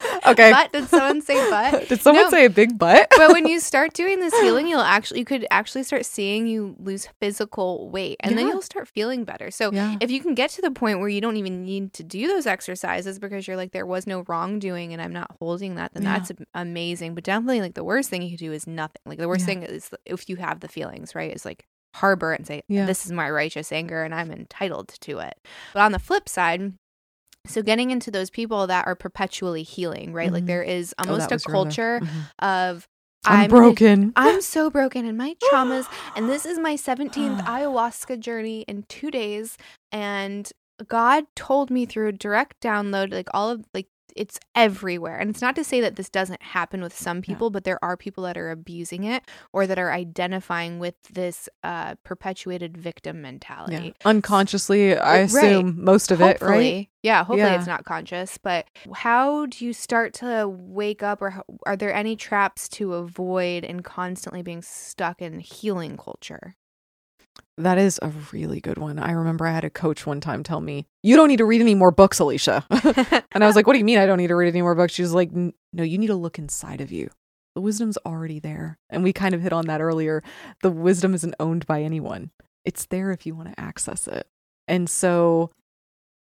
okay. 0.26 0.50
Butt? 0.52 0.72
Did 0.72 0.88
someone 0.88 1.20
say 1.22 1.34
butt? 1.50 1.88
Did 1.88 2.00
someone 2.00 2.24
No. 2.24 2.30
say 2.30 2.44
a 2.44 2.50
big 2.50 2.78
butt? 2.78 3.08
but 3.16 3.32
when 3.32 3.46
you 3.52 3.58
start 3.60 3.94
doing 3.94 4.20
this 4.20 4.32
healing, 4.40 4.68
you'll 4.68 4.80
actually 4.80 5.20
you 5.20 5.24
could 5.24 5.46
actually 5.50 5.82
start 5.82 6.06
seeing 6.06 6.46
you 6.46 6.76
lose 6.78 7.08
physical 7.20 7.90
weight, 7.90 8.16
and 8.20 8.36
then 8.38 8.46
you'll 8.48 8.62
start 8.62 8.88
feeling 8.88 9.24
better. 9.24 9.50
So 9.50 9.72
Yeah. 9.72 9.96
if 10.00 10.10
you 10.10 10.20
can 10.20 10.34
get 10.34 10.50
to 10.50 10.62
the 10.62 10.70
point 10.70 11.00
where 11.00 11.08
you 11.08 11.20
don't 11.20 11.36
even 11.36 11.64
need 11.64 11.92
to 11.94 12.02
do 12.04 12.26
those 12.28 12.46
exercises 12.46 13.18
because 13.18 13.46
you're 13.48 13.56
like 13.56 13.72
there 13.72 13.86
was 13.86 14.06
no 14.06 14.24
wrongdoing 14.28 14.92
and 14.92 15.02
I'm 15.02 15.12
not 15.12 15.30
holding 15.40 15.74
that, 15.76 15.92
then 15.94 16.04
Yeah. 16.04 16.18
that's 16.18 16.32
amazing. 16.54 17.14
But 17.14 17.24
definitely 17.24 17.60
like 17.60 17.74
the 17.74 17.84
worst 17.84 18.10
thing 18.10 18.22
you 18.22 18.30
could 18.30 18.38
do 18.38 18.52
is 18.52 18.66
nothing. 18.66 19.00
Like 19.06 19.18
the 19.18 19.28
worst 19.28 19.42
Yeah. 19.42 19.46
thing 19.54 19.62
is 19.64 19.90
if 20.06 20.28
you 20.28 20.36
have 20.36 20.60
the 20.60 20.68
feelings, 20.68 21.14
right? 21.14 21.34
Is 21.34 21.44
like 21.44 21.64
harbor 21.94 22.32
and 22.32 22.46
say 22.46 22.62
Yeah. 22.68 22.84
this 22.86 23.04
is 23.06 23.12
my 23.12 23.28
righteous 23.30 23.72
anger 23.72 24.04
and 24.04 24.14
I'm 24.14 24.30
entitled 24.30 24.88
to 25.00 25.18
it. 25.20 25.34
But 25.72 25.80
on 25.80 25.92
the 25.92 25.98
flip 25.98 26.28
side. 26.28 26.74
So 27.48 27.62
getting 27.62 27.90
into 27.90 28.10
those 28.10 28.30
people 28.30 28.66
that 28.66 28.86
are 28.86 28.94
perpetually 28.94 29.62
healing, 29.62 30.12
right? 30.12 30.32
Like 30.32 30.44
Mhm. 30.44 30.46
there 30.48 30.62
is 30.62 30.94
Oh, 30.98 31.02
almost 31.04 31.28
that 31.28 31.32
a 31.32 31.34
was 31.36 31.46
your 31.46 31.56
other- 31.56 31.64
culture 31.64 32.00
Mhm. 32.02 32.30
of 32.44 32.88
I'm, 33.24 33.48
gonna 33.48 33.48
broken. 33.48 34.12
I'm 34.16 34.40
so 34.40 34.70
broken 34.70 35.04
in 35.06 35.16
my 35.16 35.34
traumas, 35.50 35.88
and 36.14 36.28
this 36.28 36.46
is 36.46 36.58
my 36.58 36.76
17th 36.76 37.40
ayahuasca 37.46 38.20
journey 38.20 38.62
in 38.68 38.84
two 38.84 39.10
days. 39.10 39.56
And 39.92 40.50
God 40.86 41.24
told 41.34 41.70
me 41.70 41.84
through 41.86 42.08
a 42.08 42.12
direct 42.12 42.60
download, 42.62 43.12
like 43.12 43.28
all 43.34 43.50
of 43.50 43.64
like 43.74 43.88
it's 44.18 44.38
everywhere. 44.54 45.16
And 45.16 45.30
it's 45.30 45.40
not 45.40 45.54
to 45.56 45.64
say 45.64 45.80
that 45.80 45.96
this 45.96 46.10
doesn't 46.10 46.42
happen 46.42 46.82
with 46.82 46.94
some 46.96 47.22
people, 47.22 47.50
but 47.50 47.64
there 47.64 47.82
are 47.82 47.96
people 47.96 48.24
that 48.24 48.36
are 48.36 48.50
abusing 48.50 49.04
it 49.04 49.22
or 49.52 49.66
that 49.66 49.78
are 49.78 49.92
identifying 49.92 50.78
with 50.78 50.94
this 51.12 51.48
uh, 51.62 51.94
perpetuated 52.04 52.76
victim 52.76 53.22
mentality. 53.22 53.94
Yeah. 54.00 54.10
Unconsciously, 54.10 54.96
I 54.96 55.18
Right. 55.18 55.20
assume 55.22 55.84
most 55.84 56.10
of 56.10 56.20
it, 56.20 56.40
right? 56.42 56.88
Yeah, 57.02 57.18
hopefully 57.24 57.38
Yeah. 57.50 57.56
it's 57.56 57.66
not 57.66 57.84
conscious. 57.84 58.38
But 58.38 58.66
how 58.92 59.46
do 59.46 59.64
you 59.64 59.72
start 59.72 60.14
to 60.14 60.48
wake 60.48 61.02
up, 61.02 61.22
or 61.22 61.30
how, 61.30 61.44
are 61.64 61.76
there 61.76 61.94
any 61.94 62.16
traps 62.16 62.68
to 62.70 62.94
avoid 62.94 63.62
in 63.64 63.80
constantly 63.82 64.42
being 64.42 64.62
stuck 64.62 65.22
in 65.22 65.38
healing 65.40 65.96
culture? 65.96 66.56
That 67.56 67.78
is 67.78 67.98
a 68.02 68.12
really 68.32 68.60
good 68.60 68.78
one. 68.78 68.98
I 68.98 69.12
remember 69.12 69.46
I 69.46 69.52
had 69.52 69.64
a 69.64 69.70
coach 69.70 70.06
one 70.06 70.20
time 70.20 70.42
tell 70.42 70.60
me, 70.60 70.86
"You 71.02 71.16
don't 71.16 71.28
need 71.28 71.38
to 71.38 71.44
read 71.44 71.60
any 71.60 71.74
more 71.74 71.90
books, 71.90 72.20
Elisha." 72.20 72.64
and 73.32 73.44
I 73.44 73.46
was 73.46 73.56
like, 73.56 73.66
"What 73.66 73.72
do 73.72 73.78
you 73.78 73.84
mean 73.84 73.98
I 73.98 74.06
don't 74.06 74.18
need 74.18 74.28
to 74.28 74.36
read 74.36 74.48
any 74.48 74.62
more 74.62 74.74
books?" 74.74 74.94
She 74.94 75.02
was 75.02 75.14
like, 75.14 75.30
"No, 75.32 75.82
you 75.82 75.98
need 75.98 76.06
to 76.08 76.14
look 76.14 76.38
inside 76.38 76.80
of 76.80 76.92
you. 76.92 77.10
The 77.54 77.62
wisdom's 77.62 77.98
already 78.06 78.38
there. 78.38 78.78
And 78.88 79.02
we 79.02 79.12
kind 79.12 79.34
of 79.34 79.40
hit 79.40 79.52
on 79.52 79.66
that 79.66 79.80
earlier. 79.80 80.22
The 80.62 80.70
wisdom 80.70 81.12
isn't 81.14 81.34
owned 81.40 81.66
by 81.66 81.82
anyone, 81.82 82.30
it's 82.64 82.86
there 82.86 83.10
if 83.10 83.26
you 83.26 83.34
want 83.34 83.48
to 83.48 83.60
access 83.60 84.06
it. 84.06 84.28
And 84.68 84.88
so, 84.88 85.50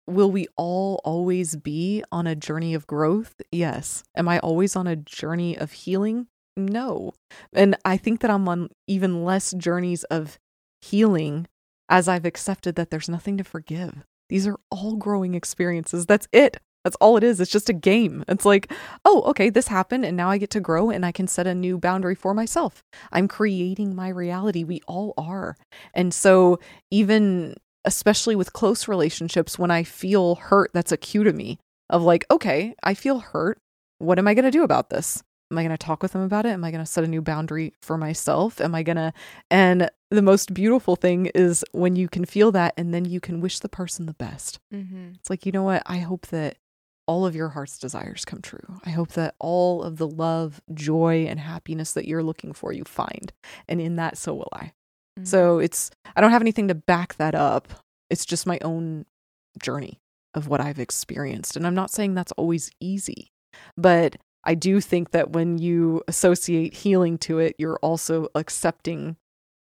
will 0.06 0.30
we 0.30 0.47
all 0.56 1.01
always 1.05 1.56
be 1.56 2.02
on 2.10 2.26
a 2.26 2.34
journey 2.34 2.72
of 2.72 2.86
growth? 2.86 3.34
Yes. 3.52 4.05
Am 4.16 4.28
I 4.28 4.38
always 4.38 4.76
on 4.76 4.86
a 4.86 4.97
journey 4.97 5.59
of 5.59 5.72
healing? 5.72 6.28
No. 6.56 7.12
And 7.52 7.76
I 7.84 7.97
think 7.97 8.20
that 8.20 8.30
I'm 8.30 8.48
on 8.48 8.70
even 8.86 9.24
less 9.24 9.52
journeys 9.52 10.05
of 10.05 10.38
healing 10.81 11.47
as 11.89 12.09
I've 12.09 12.24
accepted 12.24 12.74
that 12.77 12.90
there's 12.90 13.09
nothing 13.09 13.36
to 13.39 13.44
forgive. 13.44 14.05
These 14.28 14.47
are 14.47 14.59
all 14.70 14.97
growing 14.97 15.35
experiences. 15.35 16.07
That's 16.07 16.28
it. 16.32 16.59
That's 16.85 16.97
all 17.01 17.16
it 17.16 17.24
is. 17.24 17.40
It's 17.40 17.51
just 17.51 17.69
a 17.69 17.73
game. 17.73 18.24
It's 18.28 18.44
like, 18.44 18.73
oh, 19.05 19.23
okay, 19.23 19.51
this 19.51 19.66
happened, 19.66 20.05
and 20.05 20.16
now 20.16 20.31
I 20.31 20.39
get 20.39 20.51
to 20.51 20.61
grow 20.61 20.89
and 20.89 21.05
I 21.05 21.11
can 21.11 21.27
set 21.27 21.47
a 21.48 21.55
new 21.55 21.78
boundary 21.78 22.15
for 22.15 22.32
myself. 22.32 22.85
I'm 23.11 23.27
creating 23.27 23.97
my 23.97 24.09
reality. 24.09 24.62
We 24.62 24.81
all 24.86 25.12
are. 25.19 25.57
And 25.94 26.15
so, 26.15 26.61
even 26.93 27.57
especially 27.85 28.36
with 28.36 28.53
close 28.53 28.86
relationships, 28.86 29.59
when 29.59 29.73
I 29.73 29.82
feel 29.82 30.36
hurt, 30.36 30.70
that's 30.74 30.93
a 30.93 30.97
cue 30.97 31.24
to 31.24 31.32
me 31.32 31.59
of 31.90 32.03
like, 32.03 32.24
okay, 32.31 32.74
I 32.85 32.94
feel 32.94 33.19
hurt. 33.19 33.59
What 33.98 34.20
am 34.20 34.28
I 34.28 34.35
going 34.35 34.44
to 34.44 34.51
do 34.53 34.62
about 34.62 34.90
this? 34.90 35.24
Am 35.51 35.59
I 35.59 35.62
going 35.62 35.70
to 35.70 35.78
talk 35.78 36.02
with 36.02 36.12
them 36.12 36.23
about 36.23 36.44
it? 36.44 36.51
Am 36.51 36.64
I 36.64 36.70
going 36.70 36.85
to 36.85 36.90
set 36.90 37.05
a 37.05 37.09
new 37.09 37.23
boundary 37.23 37.73
for 37.81 37.97
myself? 37.97 38.60
Am 38.60 38.74
I 38.74 38.82
going 38.82 38.97
to, 38.97 39.12
and 39.51 39.89
the 40.10 40.23
most 40.23 40.52
beautiful 40.52 40.97
thing 40.97 41.27
is 41.35 41.64
when 41.73 41.94
you 41.94 42.09
can 42.09 42.24
feel 42.24 42.51
that 42.52 42.74
and 42.77 42.93
then 42.93 43.05
you 43.05 43.20
can 43.20 43.40
wish 43.40 43.60
the 43.60 43.68
person 43.68 44.06
the 44.06 44.14
best. 44.14 44.59
Mm-hmm. 44.74 45.12
It's 45.14 45.31
like, 45.31 45.47
you 45.47 45.52
know 45.52 45.62
what? 45.62 45.82
I 45.86 45.98
hope 45.98 46.27
that 46.28 46.56
all 47.06 47.24
of 47.24 47.36
your 47.36 47.51
heart's 47.51 47.78
desires 47.78 48.24
come 48.24 48.43
true. 48.43 48.81
I 48.85 48.90
hope 48.90 49.12
that 49.12 49.36
all 49.39 49.85
of 49.85 49.97
the 49.97 50.09
love, 50.09 50.60
joy, 50.74 51.27
and 51.28 51.39
happiness 51.39 51.93
that 51.93 52.06
you're 52.06 52.24
looking 52.24 52.52
for, 52.52 52.73
you 52.73 52.82
find. 52.85 53.32
And 53.68 53.81
in 53.81 53.97
that, 53.97 54.18
so 54.18 54.35
will 54.35 54.48
I. 54.52 54.73
Mm-hmm. 55.18 55.24
So 55.24 55.60
it's, 55.60 55.90
I 56.16 56.20
don't 56.20 56.32
have 56.32 56.43
anything 56.43 56.66
to 56.68 56.74
back 56.74 57.14
that 57.16 57.36
up. 57.36 57.68
It's 58.10 58.27
just 58.27 58.47
my 58.47 58.59
own 58.62 59.06
journey 59.62 60.01
of 60.35 60.48
what 60.48 60.60
I've 60.60 60.81
experienced. 60.81 61.56
And 61.56 61.66
I'm 61.66 61.74
not 61.74 61.90
saying 61.90 62.14
that's 62.14 62.32
always 62.32 62.70
easy, 62.81 63.31
but 63.77 64.16
I 64.47 64.55
do 64.55 64.81
think 64.81 65.10
that 65.10 65.31
when 65.32 65.59
you 65.59 66.02
associate 66.09 66.73
healing 66.74 67.18
to 67.18 67.39
it, 67.40 67.56
you're 67.59 67.78
also 67.82 68.28
accepting 68.35 69.16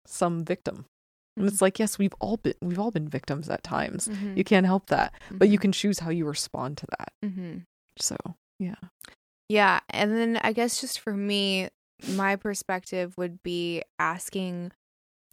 some 0.05 0.43
victim. 0.45 0.85
And 1.35 1.47
it's 1.47 1.61
like, 1.61 1.79
yes, 1.79 1.97
we've 1.97 2.13
all 2.19 2.37
been 2.37 2.53
we've 2.61 2.79
all 2.79 2.91
been 2.91 3.07
victims 3.07 3.49
at 3.49 3.63
times. 3.63 4.07
Mhm. 4.07 4.37
You 4.37 4.43
can't 4.43 4.65
help 4.65 4.87
that. 4.87 5.13
But 5.31 5.49
you 5.49 5.57
Mhm. 5.57 5.61
can 5.61 5.71
choose 5.71 5.99
how 5.99 6.09
you 6.11 6.25
respond 6.25 6.77
to 6.77 6.87
that. 6.97 7.13
Mm-hmm. 7.25 7.57
So 7.97 8.15
yeah. 8.59 8.75
Yeah. 9.47 9.79
And 9.89 10.11
then 10.11 10.37
I 10.43 10.53
guess 10.53 10.81
just 10.81 10.99
for 10.99 11.13
me, 11.13 11.69
my 12.07 12.35
perspective 12.35 13.17
would 13.17 13.41
be 13.43 13.83
asking 13.97 14.71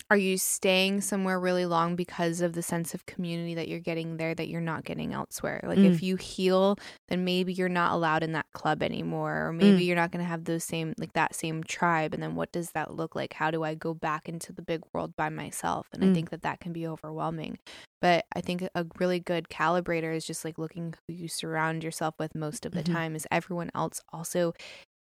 are 0.08 0.16
you 0.16 0.38
staying 0.38 1.00
somewhere 1.00 1.40
really 1.40 1.66
long 1.66 1.96
because 1.96 2.40
of 2.40 2.52
the 2.52 2.62
sense 2.62 2.94
of 2.94 3.06
community 3.06 3.54
that 3.54 3.66
you're 3.66 3.80
getting 3.80 4.18
there 4.18 4.34
that 4.36 4.48
you're 4.48 4.60
not 4.60 4.84
getting 4.84 5.12
elsewhere? 5.12 5.60
Like 5.64 5.82
Mm. 5.82 5.84
if 5.84 6.00
you 6.02 6.14
heal, 6.16 6.76
then 7.08 7.24
maybe 7.24 7.52
you're 7.52 7.68
not 7.68 7.92
allowed 7.92 8.22
in 8.22 8.30
that 8.32 8.46
club 8.54 8.82
anymore 8.84 9.46
or 9.48 9.52
maybe 9.52 9.82
Mm. 9.82 9.84
you're 9.84 9.96
not 9.96 10.12
going 10.12 10.24
to 10.24 10.28
have 10.28 10.44
those 10.44 10.62
same 10.62 10.94
like 10.98 11.12
that 11.14 11.34
same 11.34 11.64
tribe 11.64 12.14
and 12.14 12.22
then 12.22 12.36
what 12.36 12.52
does 12.52 12.70
that 12.72 12.94
look 12.94 13.16
like? 13.16 13.32
How 13.32 13.50
do 13.50 13.64
I 13.64 13.74
go 13.74 13.94
back 13.94 14.28
into 14.28 14.52
the 14.52 14.62
big 14.62 14.82
world 14.94 15.16
by 15.16 15.28
myself? 15.28 15.88
And 15.92 16.04
I 16.04 16.08
Mm. 16.08 16.14
think 16.14 16.30
that 16.30 16.42
that 16.42 16.60
can 16.60 16.72
be 16.72 16.86
overwhelming. 16.86 17.58
But 18.00 18.26
I 18.36 18.40
think 18.42 18.62
a 18.62 18.86
really 19.00 19.18
good 19.18 19.48
calibrator 19.48 20.14
is 20.14 20.24
just 20.26 20.44
like 20.44 20.56
looking 20.58 20.94
who 21.08 21.14
you 21.14 21.26
surround 21.28 21.82
yourself 21.82 22.14
with 22.18 22.34
most 22.34 22.64
of 22.64 22.74
the 22.74 22.82
Mhm. 22.82 22.84
time. 22.84 23.16
Is 23.16 23.26
everyone 23.32 23.70
else 23.74 24.00
also 24.12 24.52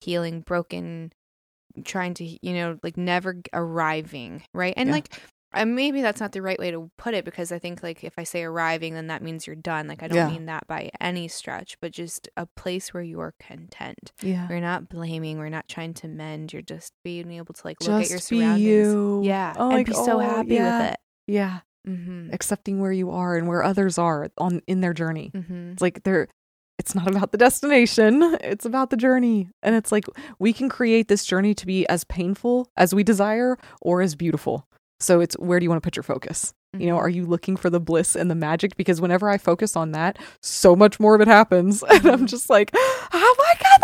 healing, 0.02 0.41
broken, 0.41 1.11
trying 1.84 2.14
to, 2.15 2.26
you 2.45 2.53
know, 2.53 2.77
like 2.84 2.98
never 2.98 3.35
arriving, 3.53 4.43
right? 4.53 4.73
And 4.77 4.89
Yeah. 4.89 4.95
like, 4.95 5.10
maybe 5.65 6.02
that's 6.02 6.22
not 6.22 6.31
the 6.31 6.41
right 6.41 6.57
way 6.60 6.72
to 6.72 6.89
put 6.98 7.14
it 7.14 7.26
because 7.26 7.52
I 7.52 7.60
think 7.60 7.84
like 7.84 8.03
if 8.06 8.14
I 8.18 8.23
say 8.23 8.43
arriving, 8.43 8.93
then 8.93 9.07
that 9.07 9.22
means 9.22 9.45
you're 9.45 9.56
done. 9.56 9.88
Like 9.88 10.02
I 10.02 10.07
don't 10.07 10.18
Yeah. 10.18 10.30
mean 10.30 10.45
that 10.45 10.65
by 10.68 10.91
any 11.02 11.27
stretch, 11.27 11.77
but 11.81 11.91
just 11.91 12.30
a 12.38 12.45
place 12.45 12.93
where 12.93 13.03
you 13.03 13.19
are 13.19 13.34
content. 13.39 14.14
Yeah. 14.22 14.48
We're 14.49 14.61
not 14.61 14.88
blaming. 14.88 15.39
We're 15.39 15.49
not 15.49 15.68
trying 15.68 15.93
to 15.95 16.07
mend. 16.07 16.53
You're 16.53 16.61
just 16.61 16.93
being 17.03 17.31
able 17.31 17.53
to 17.53 17.61
like 17.65 17.81
look 17.81 17.89
at 18.03 18.10
your 18.10 18.18
Just 18.19 18.30
be 18.30 18.39
surroundings. 18.39 18.61
you. 18.65 19.22
Yeah, 19.26 19.53
Oh, 19.57 19.65
and 19.69 19.77
like, 19.77 19.88
be 19.88 19.93
so 19.93 20.18
oh, 20.18 20.19
happy 20.19 20.53
yeah. 20.56 20.80
with 20.84 20.91
it. 20.93 20.99
Yeah. 21.27 21.60
Mm-hmm. 21.88 22.30
Accepting 22.34 22.80
where 22.80 22.91
you 22.91 23.10
are 23.11 23.35
and 23.35 23.48
where 23.48 23.64
others 23.64 23.98
are 23.98 24.30
on 24.38 24.61
in 24.68 24.81
their 24.81 24.93
journey. 24.93 25.31
Mm-hmm. 25.34 25.72
It's 25.72 25.81
like 25.81 26.03
they're 26.03 26.27
it's 26.82 26.95
not 26.95 27.08
about 27.08 27.32
the 27.32 27.38
destination, 27.38 28.36
it's 28.41 28.66
about 28.66 28.90
the 28.90 28.98
journey. 28.98 29.48
And 29.62 29.76
it's 29.76 29.91
like 29.91 30.06
we 30.40 30.52
can 30.52 30.68
create 30.68 31.10
this 31.10 31.24
journey 31.24 31.53
to 31.53 31.68
be 31.68 31.88
as 31.88 32.03
painful 32.06 32.70
as 32.76 32.95
we 32.95 33.03
desire 33.03 33.60
or 33.84 34.02
as 34.02 34.16
beautiful. 34.16 34.66
So 34.99 35.20
it's 35.20 35.36
where 35.36 35.60
do 35.60 35.64
you 35.64 35.70
want 35.70 35.82
to 35.82 35.86
put 35.86 35.95
your 35.95 36.03
focus? 36.03 36.56
You 36.74 36.88
know, 36.88 36.95
mm-hmm. 36.95 37.06
are 37.06 37.10
you 37.10 37.26
looking 37.28 37.56
for 37.56 37.70
the 37.70 37.80
bliss 37.80 38.16
and 38.16 38.32
the 38.32 38.36
magic? 38.36 38.78
Because 38.78 38.99
whenever 38.99 39.30
I 39.30 39.38
focus 39.38 39.76
on 39.76 39.91
that, 39.91 40.18
so 40.41 40.76
much 40.76 40.99
more 40.99 41.14
of 41.14 41.22
it 41.22 41.28
happens. 41.28 41.84
And 41.91 42.06
I'm 42.06 42.18
mm-hmm. 42.18 42.26
just 42.26 42.49
like, 42.49 42.72
oh 42.74 43.36
my 43.38 43.53
God, 43.62 43.81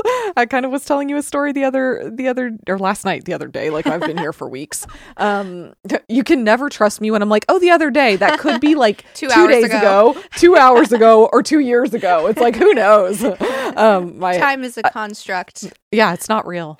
I 0.36 0.46
kind 0.48 0.64
of 0.64 0.72
was 0.72 0.84
telling 0.84 1.08
you 1.08 1.16
a 1.16 1.22
story 1.22 1.52
the 1.52 1.64
other, 1.64 2.10
the 2.14 2.28
other, 2.28 2.52
or 2.68 2.78
last 2.78 3.04
night, 3.04 3.24
the 3.24 3.32
other 3.34 3.48
day. 3.48 3.70
Like 3.70 3.86
I've 3.86 4.00
been 4.00 4.18
here 4.18 4.32
for 4.32 4.48
weeks. 4.48 4.86
Um, 5.16 5.72
you 6.08 6.24
can 6.24 6.44
never 6.44 6.68
trust 6.68 7.00
me 7.00 7.10
when 7.10 7.22
I'm 7.22 7.28
like, 7.28 7.44
oh, 7.48 7.58
the 7.58 7.70
other 7.70 7.90
day. 7.90 8.16
That 8.16 8.38
could 8.40 8.60
be 8.60 8.74
like 8.74 9.04
Two 9.14 9.28
two, 9.28 9.32
hours 9.32 9.48
days 9.50 9.64
ago. 9.64 10.10
ago. 10.12 10.22
two 10.36 10.56
hours 10.56 10.92
ago, 10.92 11.28
or 11.32 11.42
two 11.42 11.60
years 11.60 11.94
ago. 11.94 12.26
It's 12.26 12.40
like, 12.40 12.56
who 12.56 12.72
knows? 12.74 13.22
Um, 13.76 14.18
my, 14.18 14.36
Time 14.38 14.64
is 14.64 14.76
a 14.78 14.82
construct. 14.82 15.72
yeah, 15.90 16.12
it's 16.12 16.28
not 16.28 16.46
real. 16.46 16.78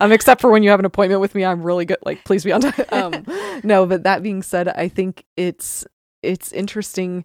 um, 0.00 0.12
except 0.12 0.40
for 0.40 0.50
when 0.50 0.62
you 0.62 0.70
have 0.70 0.78
an 0.80 0.86
appointment 0.86 1.20
with 1.20 1.34
me, 1.34 1.44
I'm 1.44 1.62
really 1.62 1.84
good. 1.84 1.98
Like, 2.04 2.24
please 2.24 2.44
be 2.44 2.52
on 2.52 2.60
time. 2.60 2.86
Um, 2.90 3.60
no, 3.64 3.86
but 3.86 4.02
that 4.04 4.22
being 4.22 4.42
said, 4.42 4.68
I 4.68 4.88
think 4.88 5.24
it's 5.36 5.84
it's 6.22 6.52
interesting 6.52 7.24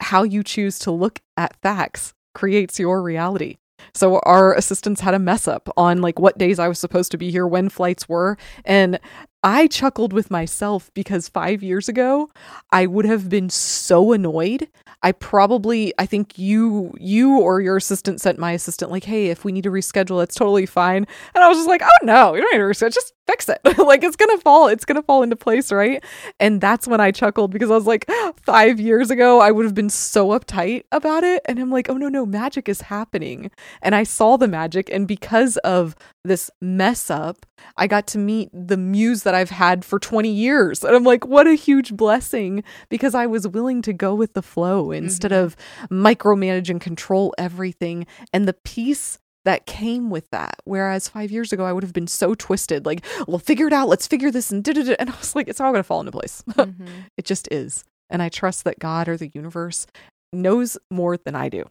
how 0.00 0.22
you 0.22 0.42
choose 0.42 0.78
to 0.80 0.90
look 0.90 1.20
at 1.36 1.54
facts 1.62 2.14
creates 2.34 2.78
your 2.78 3.02
reality. 3.02 3.56
So 3.94 4.20
our 4.20 4.54
assistants 4.54 5.00
had 5.00 5.14
a 5.14 5.18
mess 5.18 5.48
up 5.48 5.68
on 5.76 6.00
like 6.00 6.18
what 6.18 6.38
days 6.38 6.58
I 6.58 6.68
was 6.68 6.78
supposed 6.78 7.10
to 7.12 7.18
be 7.18 7.30
here, 7.30 7.46
when 7.46 7.68
flights 7.68 8.08
were, 8.08 8.36
and 8.64 8.98
I 9.42 9.68
chuckled 9.68 10.12
with 10.12 10.30
myself 10.30 10.90
because 10.92 11.28
5 11.28 11.62
years 11.62 11.88
ago 11.88 12.28
I 12.72 12.86
would 12.86 13.06
have 13.06 13.30
been 13.30 13.48
so 13.48 14.12
annoyed. 14.12 14.68
I 15.02 15.12
probably 15.12 15.94
I 15.98 16.04
think 16.04 16.38
you 16.38 16.92
you 16.98 17.38
or 17.38 17.62
your 17.62 17.78
assistant 17.78 18.20
sent 18.20 18.38
my 18.38 18.52
assistant 18.52 18.90
like, 18.90 19.04
"Hey, 19.04 19.28
if 19.28 19.42
we 19.44 19.52
need 19.52 19.64
to 19.64 19.70
reschedule, 19.70 20.22
it's 20.22 20.34
totally 20.34 20.66
fine." 20.66 21.06
And 21.34 21.42
I 21.42 21.48
was 21.48 21.56
just 21.56 21.68
like, 21.68 21.80
"Oh 21.82 22.04
no, 22.04 22.34
you 22.34 22.42
don't 22.42 22.52
need 22.52 22.58
to 22.58 22.64
reschedule. 22.64 22.94
Just 22.94 23.14
fix 23.26 23.48
it. 23.48 23.60
like 23.78 24.04
it's 24.04 24.16
to 24.16 24.38
fall 24.44 24.68
it's 24.68 24.84
to 24.84 25.02
fall 25.02 25.22
into 25.22 25.36
place, 25.36 25.72
right?" 25.72 26.04
And 26.38 26.60
that's 26.60 26.86
when 26.86 27.00
I 27.00 27.10
chuckled 27.10 27.50
because 27.50 27.70
I 27.70 27.74
was 27.74 27.86
like, 27.86 28.04
5 28.42 28.78
years 28.78 29.10
ago 29.10 29.40
I 29.40 29.50
would 29.52 29.64
have 29.64 29.74
been 29.74 29.88
so 29.90 30.28
uptight 30.28 30.84
about 30.92 31.24
it 31.24 31.40
and 31.46 31.58
I'm 31.58 31.70
like, 31.70 31.88
"Oh 31.88 31.96
no, 31.96 32.08
no, 32.10 32.26
magic 32.26 32.68
is 32.68 32.82
happening." 32.82 33.50
And 33.80 33.94
I 33.94 34.02
saw 34.02 34.36
the 34.36 34.48
magic 34.48 34.90
and 34.92 35.08
because 35.08 35.56
of 35.58 35.96
this 36.24 36.50
mess 36.60 37.10
up, 37.10 37.46
I 37.78 37.86
got 37.86 38.06
to 38.08 38.18
meet 38.18 38.50
the 38.52 38.76
muse 38.76 39.22
that 39.22 39.29
I've 39.34 39.50
had 39.50 39.84
for 39.84 39.98
20 39.98 40.28
years. 40.30 40.82
And 40.84 40.94
I'm 40.94 41.04
like, 41.04 41.26
what 41.26 41.46
a 41.46 41.54
huge 41.54 41.94
blessing 41.96 42.62
because 42.88 43.14
I 43.14 43.26
was 43.26 43.46
willing 43.48 43.82
to 43.82 43.92
go 43.92 44.14
with 44.14 44.32
the 44.34 44.42
flow 44.42 44.90
instead 44.90 45.32
of 45.32 45.56
micromanage 45.90 46.70
and 46.70 46.80
control 46.80 47.34
everything. 47.38 48.06
And 48.32 48.46
the 48.48 48.54
peace 48.54 49.18
that 49.44 49.64
came 49.66 50.10
with 50.10 50.28
that. 50.30 50.56
Whereas 50.64 51.08
five 51.08 51.30
years 51.30 51.52
ago, 51.52 51.64
I 51.64 51.72
would 51.72 51.82
have 51.82 51.94
been 51.94 52.06
so 52.06 52.34
twisted, 52.34 52.84
like, 52.84 53.04
well, 53.26 53.38
figure 53.38 53.66
it 53.66 53.72
out. 53.72 53.88
Let's 53.88 54.06
figure 54.06 54.30
this 54.30 54.50
and 54.52 54.62
da-da-da. 54.62 54.96
And 54.98 55.08
I 55.10 55.16
was 55.16 55.34
like, 55.34 55.48
it's 55.48 55.60
all 55.60 55.72
going 55.72 55.80
to 55.80 55.84
fall 55.84 56.00
into 56.00 56.12
place. 56.12 56.42
Mhm. 56.50 56.86
it 57.16 57.24
just 57.24 57.48
is. 57.50 57.84
And 58.10 58.22
I 58.22 58.28
trust 58.28 58.64
that 58.64 58.78
God 58.78 59.08
or 59.08 59.16
the 59.16 59.30
universe 59.34 59.86
knows 60.32 60.76
more 60.90 61.16
than 61.16 61.34
I 61.34 61.48
do. 61.48 61.64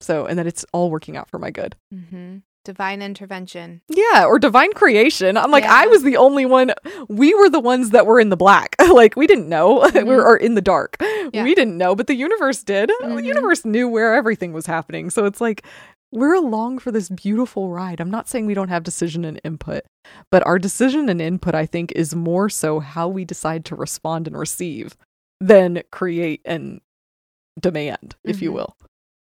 So, 0.00 0.24
and 0.26 0.38
that 0.38 0.46
it's 0.46 0.64
all 0.72 0.90
working 0.90 1.16
out 1.16 1.28
for 1.30 1.38
my 1.38 1.50
good. 1.50 1.76
Mm-hmm. 1.94 2.38
Divine 2.64 3.02
intervention. 3.02 3.82
Yeah, 3.88 4.24
or 4.24 4.38
divine 4.38 4.72
creation. 4.72 5.36
I'm 5.36 5.50
like, 5.50 5.64
I 5.64 5.88
was 5.88 6.04
the 6.04 6.16
only 6.16 6.46
one. 6.46 6.72
We 7.08 7.34
were 7.34 7.50
the 7.50 7.58
ones 7.58 7.90
that 7.90 8.06
were 8.06 8.20
in 8.20 8.28
the 8.28 8.36
black. 8.36 8.76
like, 8.92 9.16
we 9.16 9.26
didn't 9.26 9.48
know. 9.48 9.80
we 9.80 9.88
Mhm. 9.90 10.06
were 10.06 10.36
in 10.36 10.54
the 10.54 10.60
dark. 10.62 10.96
Yeah. 11.32 11.42
We 11.42 11.54
didn't 11.56 11.76
know, 11.76 11.96
but 11.96 12.06
the 12.06 12.14
universe 12.14 12.62
did. 12.62 12.88
The 13.00 13.06
Mhm. 13.06 13.24
universe 13.24 13.64
knew 13.64 13.88
where 13.88 14.14
everything 14.14 14.52
was 14.52 14.66
happening. 14.66 15.10
So 15.10 15.24
it's 15.24 15.40
like, 15.40 15.64
we're 16.12 16.34
along 16.34 16.78
for 16.78 16.92
this 16.92 17.08
beautiful 17.08 17.70
ride. 17.70 17.98
I'm 18.00 18.10
not 18.10 18.28
saying 18.28 18.46
we 18.46 18.54
don't 18.54 18.68
have 18.68 18.84
decision 18.84 19.24
and 19.24 19.40
input, 19.42 19.82
but 20.30 20.46
our 20.46 20.58
decision 20.58 21.08
and 21.08 21.20
input, 21.20 21.54
I 21.56 21.66
think, 21.66 21.90
is 21.92 22.14
more 22.14 22.48
so 22.48 22.78
how 22.80 23.08
we 23.08 23.24
decide 23.24 23.64
to 23.66 23.74
respond 23.74 24.28
and 24.28 24.38
receive 24.38 24.94
than 25.40 25.82
create 25.90 26.42
and 26.44 26.80
demand, 27.58 28.14
if 28.24 28.40
you 28.40 28.50
Mhm. 28.50 28.54
will. 28.54 28.76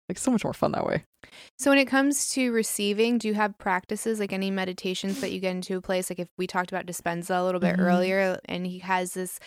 Like, 0.09 0.19
so 0.19 0.31
much 0.31 0.45
more 0.45 0.53
fun 0.53 0.73
that 0.73 0.87
way. 0.87 1.05
So 1.59 1.71
when 1.71 1.79
it 1.79 1.87
comes 1.87 2.31
to 2.31 2.53
receiving, 2.53 3.19
do 3.19 3.29
you 3.29 3.35
have 3.35 3.57
practices 3.59 4.21
like 4.21 4.33
any 4.33 4.51
meditations 4.51 5.21
that 5.21 5.33
you 5.33 5.41
get 5.41 5.53
into 5.57 5.77
a 5.77 5.81
place? 5.83 6.11
Like 6.11 6.19
if 6.19 6.29
we 6.39 6.47
talked 6.47 6.71
about 6.73 6.87
Dispenza 6.87 7.41
a 7.41 7.45
little 7.45 7.61
bit 7.61 7.77
Mhm. 7.77 7.79
earlier, 7.79 8.39
and 8.47 8.67
he 8.67 8.79
has 8.81 9.15
this 9.15 9.39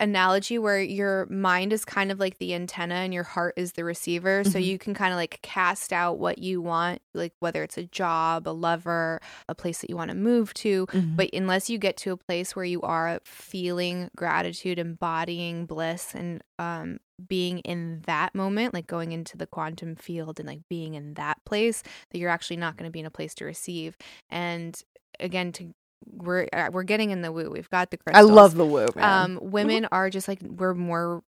analogy 0.00 0.58
where 0.58 0.80
your 0.82 1.24
mind 1.26 1.72
is 1.72 1.84
kind 1.84 2.10
of 2.10 2.18
like 2.18 2.38
the 2.38 2.52
antenna 2.52 2.96
and 2.96 3.14
your 3.14 3.22
heart 3.22 3.54
is 3.56 3.74
the 3.74 3.84
receiver. 3.84 4.42
So 4.42 4.58
Mhm. 4.58 4.64
you 4.64 4.76
can 4.76 4.92
kind 4.92 5.12
of 5.12 5.16
like 5.16 5.38
cast 5.42 5.92
out 5.92 6.18
what 6.18 6.38
you 6.38 6.60
want, 6.60 7.00
like 7.14 7.32
whether 7.38 7.62
it's 7.62 7.78
a 7.78 7.84
job, 7.84 8.48
a 8.48 8.50
lover, 8.50 9.20
a 9.48 9.54
place 9.54 9.80
that 9.82 9.90
you 9.90 9.96
want 9.96 10.10
to 10.10 10.16
move 10.16 10.52
to. 10.54 10.88
Mhm. 10.92 11.16
But 11.16 11.30
unless 11.32 11.70
you 11.70 11.78
get 11.78 11.96
to 11.98 12.10
a 12.12 12.16
place 12.16 12.56
where 12.56 12.64
you 12.64 12.82
are 12.82 13.20
feeling 13.24 14.10
gratitude, 14.16 14.80
embodying 14.80 15.64
bliss, 15.66 16.12
and 16.14 16.42
um, 16.58 16.98
being 17.28 17.60
in 17.60 18.02
that 18.06 18.34
moment, 18.34 18.74
like 18.74 18.86
going 18.86 19.12
into 19.12 19.36
the 19.36 19.46
quantum 19.46 19.96
field 19.96 20.38
and 20.40 20.48
like 20.48 20.60
being 20.68 20.94
in 20.94 21.14
that 21.14 21.38
place, 21.44 21.82
that 22.10 22.18
you're 22.18 22.30
actually 22.30 22.56
not 22.56 22.76
going 22.76 22.88
to 22.88 22.92
be 22.92 23.00
in 23.00 23.06
a 23.06 23.10
place 23.10 23.34
to 23.36 23.44
receive. 23.44 23.96
And 24.30 24.80
again, 25.20 25.52
to 25.52 25.74
we're 26.06 26.48
uh, 26.52 26.70
we're 26.72 26.82
getting 26.82 27.10
in 27.10 27.22
the 27.22 27.32
woo. 27.32 27.50
We've 27.50 27.70
got 27.70 27.90
the 27.90 27.96
crystals. 27.96 28.30
I 28.30 28.32
love 28.32 28.54
the 28.54 28.66
woo. 28.66 28.86
Man. 28.94 29.24
Um, 29.24 29.38
women 29.42 29.86
are 29.90 30.10
just 30.10 30.28
like 30.28 30.40
we're 30.42 30.74
more 30.74 31.22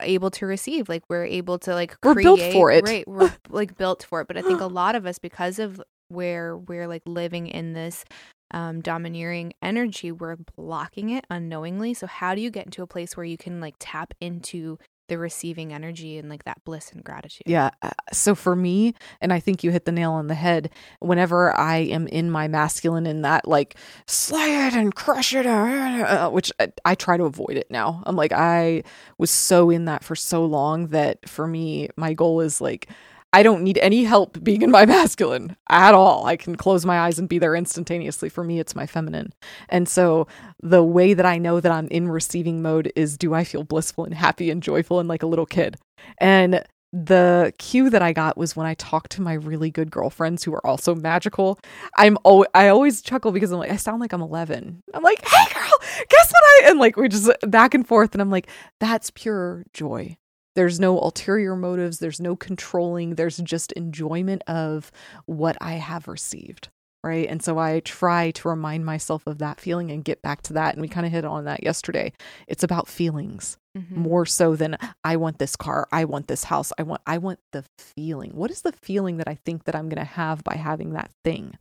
able 0.00 0.30
to 0.32 0.46
receive. 0.46 0.88
Like 0.88 1.04
we're 1.08 1.24
able 1.24 1.58
to 1.60 1.74
like 1.74 2.00
create, 2.00 2.16
We're 2.16 2.22
built 2.22 2.52
for 2.52 2.70
it. 2.70 2.84
Right, 2.84 3.06
we're 3.06 3.32
like 3.48 3.76
built 3.76 4.04
for 4.04 4.20
it. 4.20 4.28
But 4.28 4.36
I 4.36 4.42
think 4.42 4.60
a 4.60 4.66
lot 4.66 4.94
of 4.94 5.06
us, 5.06 5.18
because 5.18 5.58
of 5.58 5.80
where 6.08 6.56
we're 6.56 6.86
like 6.86 7.02
living 7.06 7.46
in 7.46 7.72
this 7.72 8.04
um 8.50 8.80
domineering 8.80 9.52
energy, 9.62 10.12
we're 10.12 10.36
blocking 10.56 11.10
it 11.10 11.24
unknowingly. 11.30 11.94
So 11.94 12.06
how 12.06 12.34
do 12.34 12.40
you 12.40 12.50
get 12.50 12.66
into 12.66 12.82
a 12.82 12.86
place 12.86 13.16
where 13.16 13.26
you 13.26 13.36
can 13.36 13.60
like 13.60 13.76
tap 13.78 14.14
into 14.20 14.78
the 15.08 15.18
receiving 15.18 15.72
energy 15.72 16.18
and 16.18 16.28
like 16.28 16.44
that 16.44 16.64
bliss 16.64 16.92
and 16.92 17.04
gratitude? 17.04 17.42
Yeah. 17.46 17.70
uh, 17.82 17.90
So 18.12 18.34
for 18.34 18.56
me, 18.56 18.94
and 19.20 19.32
I 19.32 19.40
think 19.40 19.62
you 19.62 19.70
hit 19.70 19.84
the 19.84 19.92
nail 19.92 20.12
on 20.12 20.26
the 20.26 20.34
head, 20.34 20.70
whenever 21.00 21.56
I 21.56 21.76
am 21.76 22.06
in 22.08 22.30
my 22.30 22.48
masculine 22.48 23.06
in 23.06 23.22
that 23.22 23.46
like 23.46 23.76
slay 24.06 24.66
it 24.66 24.74
and 24.74 24.94
crush 24.94 25.34
it, 25.34 25.46
uh, 25.46 26.30
which 26.30 26.52
I, 26.58 26.72
I 26.84 26.94
try 26.94 27.16
to 27.16 27.24
avoid 27.24 27.56
it 27.56 27.70
now. 27.70 28.02
I'm 28.06 28.16
like, 28.16 28.32
I 28.32 28.82
was 29.18 29.30
so 29.30 29.70
in 29.70 29.84
that 29.86 30.04
for 30.04 30.16
so 30.16 30.44
long 30.44 30.88
that 30.88 31.28
for 31.28 31.46
me, 31.46 31.88
my 31.96 32.14
goal 32.14 32.40
is 32.40 32.60
like, 32.60 32.88
I 33.34 33.42
don't 33.42 33.64
need 33.64 33.78
any 33.78 34.04
help 34.04 34.44
being 34.44 34.62
in 34.62 34.70
my 34.70 34.86
masculine 34.98 35.56
at 35.68 35.92
all. 35.92 36.24
I 36.24 36.36
can 36.36 36.54
close 36.54 36.86
my 36.86 37.00
eyes 37.00 37.18
and 37.18 37.28
be 37.28 37.40
there 37.40 37.56
instantaneously. 37.56 38.28
For 38.28 38.44
me, 38.44 38.60
it's 38.60 38.76
my 38.76 38.86
feminine. 38.86 39.32
And 39.68 39.88
so 39.88 40.28
the 40.62 40.84
way 40.84 41.14
that 41.14 41.26
I 41.26 41.38
know 41.38 41.58
that 41.58 41.72
I'm 41.72 41.88
in 41.88 42.08
receiving 42.08 42.62
mode 42.62 42.92
is 42.94 43.18
do 43.18 43.34
I 43.34 43.42
feel 43.42 43.64
blissful 43.64 44.04
and 44.04 44.14
happy 44.14 44.50
and 44.50 44.62
joyful 44.62 45.00
and 45.00 45.08
like 45.08 45.24
a 45.24 45.26
little 45.26 45.46
kid? 45.46 45.76
And 46.18 46.64
the 46.92 47.52
cue 47.58 47.90
that 47.90 48.02
I 48.02 48.12
got 48.12 48.38
was 48.38 48.54
when 48.54 48.68
I 48.68 48.74
talked 48.74 49.10
to 49.12 49.20
my 49.20 49.32
really 49.32 49.68
good 49.68 49.90
girlfriends 49.90 50.44
who 50.44 50.54
are 50.54 50.64
also 50.64 50.94
magical. 50.94 51.58
I'm 51.96 52.16
oh, 52.24 52.46
I 52.54 52.68
always 52.68 53.02
chuckle 53.02 53.32
because 53.32 53.50
I'm 53.50 53.58
like 53.58 53.72
I 53.72 53.76
sound 53.76 54.00
like 54.00 54.12
I'm 54.12 54.22
11. 54.22 54.80
I'm 54.94 55.02
like, 55.02 55.26
"Hey 55.26 55.52
girl, 55.52 55.78
guess 56.08 56.30
what 56.30 56.44
I?" 56.44 56.70
And 56.70 56.78
like 56.78 56.96
we 56.96 57.08
just 57.08 57.32
back 57.42 57.74
and 57.74 57.84
forth 57.84 58.14
and 58.14 58.22
I'm 58.22 58.30
like, 58.30 58.48
"That's 58.78 59.10
pure 59.10 59.64
joy." 59.72 60.18
There's 60.54 60.78
no 60.78 60.98
ulterior 60.98 61.56
motives, 61.56 61.98
there's 61.98 62.20
no 62.20 62.36
controlling, 62.36 63.16
there's 63.16 63.38
just 63.38 63.72
enjoyment 63.72 64.42
of 64.46 64.92
what 65.26 65.56
I 65.60 65.72
have 65.74 66.06
received. 66.08 66.68
Right. 67.02 67.28
And 67.28 67.42
so 67.42 67.58
I 67.58 67.80
try 67.80 68.30
to 68.30 68.48
remind 68.48 68.86
myself 68.86 69.26
of 69.26 69.36
that 69.36 69.60
feeling 69.60 69.90
and 69.90 70.02
get 70.02 70.22
back 70.22 70.40
to 70.42 70.54
that. 70.54 70.72
And 70.72 70.80
we 70.80 70.88
kind 70.88 71.04
of 71.04 71.12
hit 71.12 71.26
on 71.26 71.44
that 71.44 71.62
yesterday. 71.62 72.14
It's 72.48 72.62
about 72.62 72.88
feelings 72.88 73.58
Mhm. 73.76 73.90
more 73.96 74.24
so 74.24 74.56
than 74.56 74.78
I 75.02 75.16
want 75.16 75.38
this 75.38 75.54
car, 75.54 75.86
I 75.92 76.06
want 76.06 76.28
this 76.28 76.44
house, 76.44 76.72
I 76.78 76.82
want 76.82 77.02
I 77.06 77.18
want 77.18 77.40
the 77.52 77.64
feeling. 77.78 78.30
What 78.30 78.50
is 78.50 78.62
the 78.62 78.72
feeling 78.72 79.18
that 79.18 79.28
I 79.28 79.34
think 79.34 79.64
that 79.64 79.74
I'm 79.74 79.90
going 79.90 79.98
to 80.02 80.04
have 80.12 80.42
by 80.44 80.54
having 80.56 80.94
that 80.94 81.10
thing? 81.24 81.58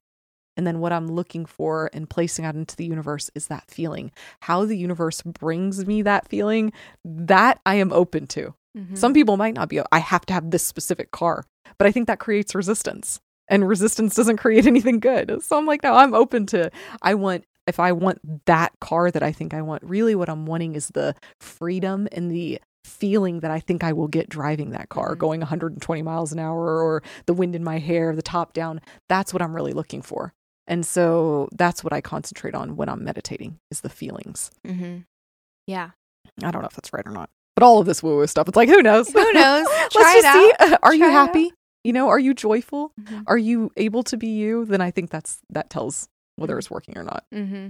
And 0.56 0.65
then 0.68 0.80
what 0.80 0.94
I'm 0.94 1.07
looking 1.07 1.45
for 1.45 1.90
and 1.91 2.10
placing 2.10 2.45
out 2.45 2.56
into 2.56 2.76
the 2.78 2.86
universe 2.86 3.30
is 3.36 3.48
that 3.48 3.70
feeling. 3.70 4.11
How 4.44 4.64
the 4.64 4.78
universe 4.78 5.24
brings 5.24 5.86
me 5.86 6.03
that 6.03 6.30
feeling, 6.30 6.72
that 7.03 7.60
I 7.65 7.76
am 7.76 7.91
open 7.91 8.28
to. 8.28 8.53
Mhm. 8.78 8.98
Some 8.98 9.14
people 9.14 9.38
might 9.38 9.54
not 9.54 9.70
be 9.70 9.80
I 9.91 10.00
have 10.00 10.26
to 10.28 10.34
have 10.34 10.52
this 10.52 10.66
specific 10.66 11.12
car, 11.12 11.45
but 11.78 11.88
I 11.88 11.91
think 11.91 12.08
that 12.08 12.20
creates 12.20 12.56
resistance. 12.56 13.20
And 13.50 13.68
resistance 13.68 14.16
doesn't 14.16 14.38
create 14.38 14.66
anything 14.74 15.00
good. 15.00 15.44
So 15.44 15.58
I'm 15.58 15.66
like, 15.66 15.84
no, 15.84 15.94
I'm 15.95 16.14
open 16.14 16.45
to 16.48 16.72
I 17.02 17.14
want 17.16 17.45
if 17.68 17.80
I 17.80 17.91
want 17.94 18.45
that 18.45 18.74
car 18.82 19.10
that 19.12 19.24
I 19.24 19.32
think 19.32 19.54
I 19.54 19.62
want, 19.62 19.84
really 19.84 20.16
what 20.16 20.28
I'm 20.30 20.45
wanting 20.45 20.76
is 20.76 20.90
the 20.90 21.16
freedom 21.40 22.08
and 22.12 22.30
the 22.30 22.60
feeling 22.84 23.40
that 23.40 23.52
I 23.52 23.62
think 23.62 23.84
I 23.86 23.94
will 23.94 24.10
get 24.10 24.28
driving 24.28 24.72
that 24.72 24.90
car, 24.90 25.16
Mhm. 25.16 25.20
going 25.20 25.40
120 25.41 26.02
miles 26.02 26.34
an 26.34 26.40
hour 26.40 26.82
or 26.82 27.02
the 27.26 27.34
wind 27.34 27.56
in 27.56 27.64
my 27.64 27.80
hair, 27.80 28.14
the 28.16 28.22
top 28.22 28.52
down. 28.54 28.82
That's 29.08 29.32
what 29.34 29.41
I'm 29.41 29.56
really 29.56 29.72
looking 29.72 30.02
for. 30.02 30.34
And 30.68 30.86
so 30.86 31.48
that's 31.54 31.84
what 31.84 31.94
I 31.94 32.02
concentrate 32.02 32.56
on 32.56 32.76
when 32.76 32.90
I'm 32.90 33.04
meditating 33.06 33.60
is 33.72 33.80
the 33.82 33.90
feelings. 33.90 34.52
Mm-hmm. 34.68 35.00
Yeah. 35.68 35.91
I 36.44 36.52
don't 36.52 36.62
know 36.62 36.68
if 36.68 36.76
that's 36.76 36.91
right 36.91 37.06
or 37.08 37.12
not. 37.12 37.30
But 37.56 37.64
all 37.64 37.80
of 37.80 37.86
this 37.86 38.02
woo 38.02 38.16
woo 38.18 38.28
stuff, 38.28 38.48
it's 38.48 38.56
like, 38.58 38.70
who 38.70 38.82
knows? 38.82 39.10
Who 39.10 39.20
knows? 39.34 39.68
Let's 39.70 39.94
just 39.94 40.22
see. 40.34 40.54
Are 40.82 40.94
you 40.94 41.06
Try 41.06 41.10
out. 41.10 41.28
happy? 41.28 41.52
You 41.84 41.94
know, 41.94 42.08
are 42.10 42.20
you 42.20 42.34
joyful? 42.34 42.92
Mhm. 43.02 43.24
Are 43.28 43.38
you 43.38 43.72
able 43.78 44.04
to 44.04 44.18
be 44.18 44.28
you? 44.28 44.66
Then 44.66 44.82
I 44.82 44.90
think 44.92 45.10
that's 45.10 45.40
that 45.50 45.70
tells 45.70 46.08
whether 46.38 46.58
it's 46.58 46.72
working 46.72 46.98
or 46.98 47.04
not. 47.04 47.26
Mm-hmm. 47.34 47.70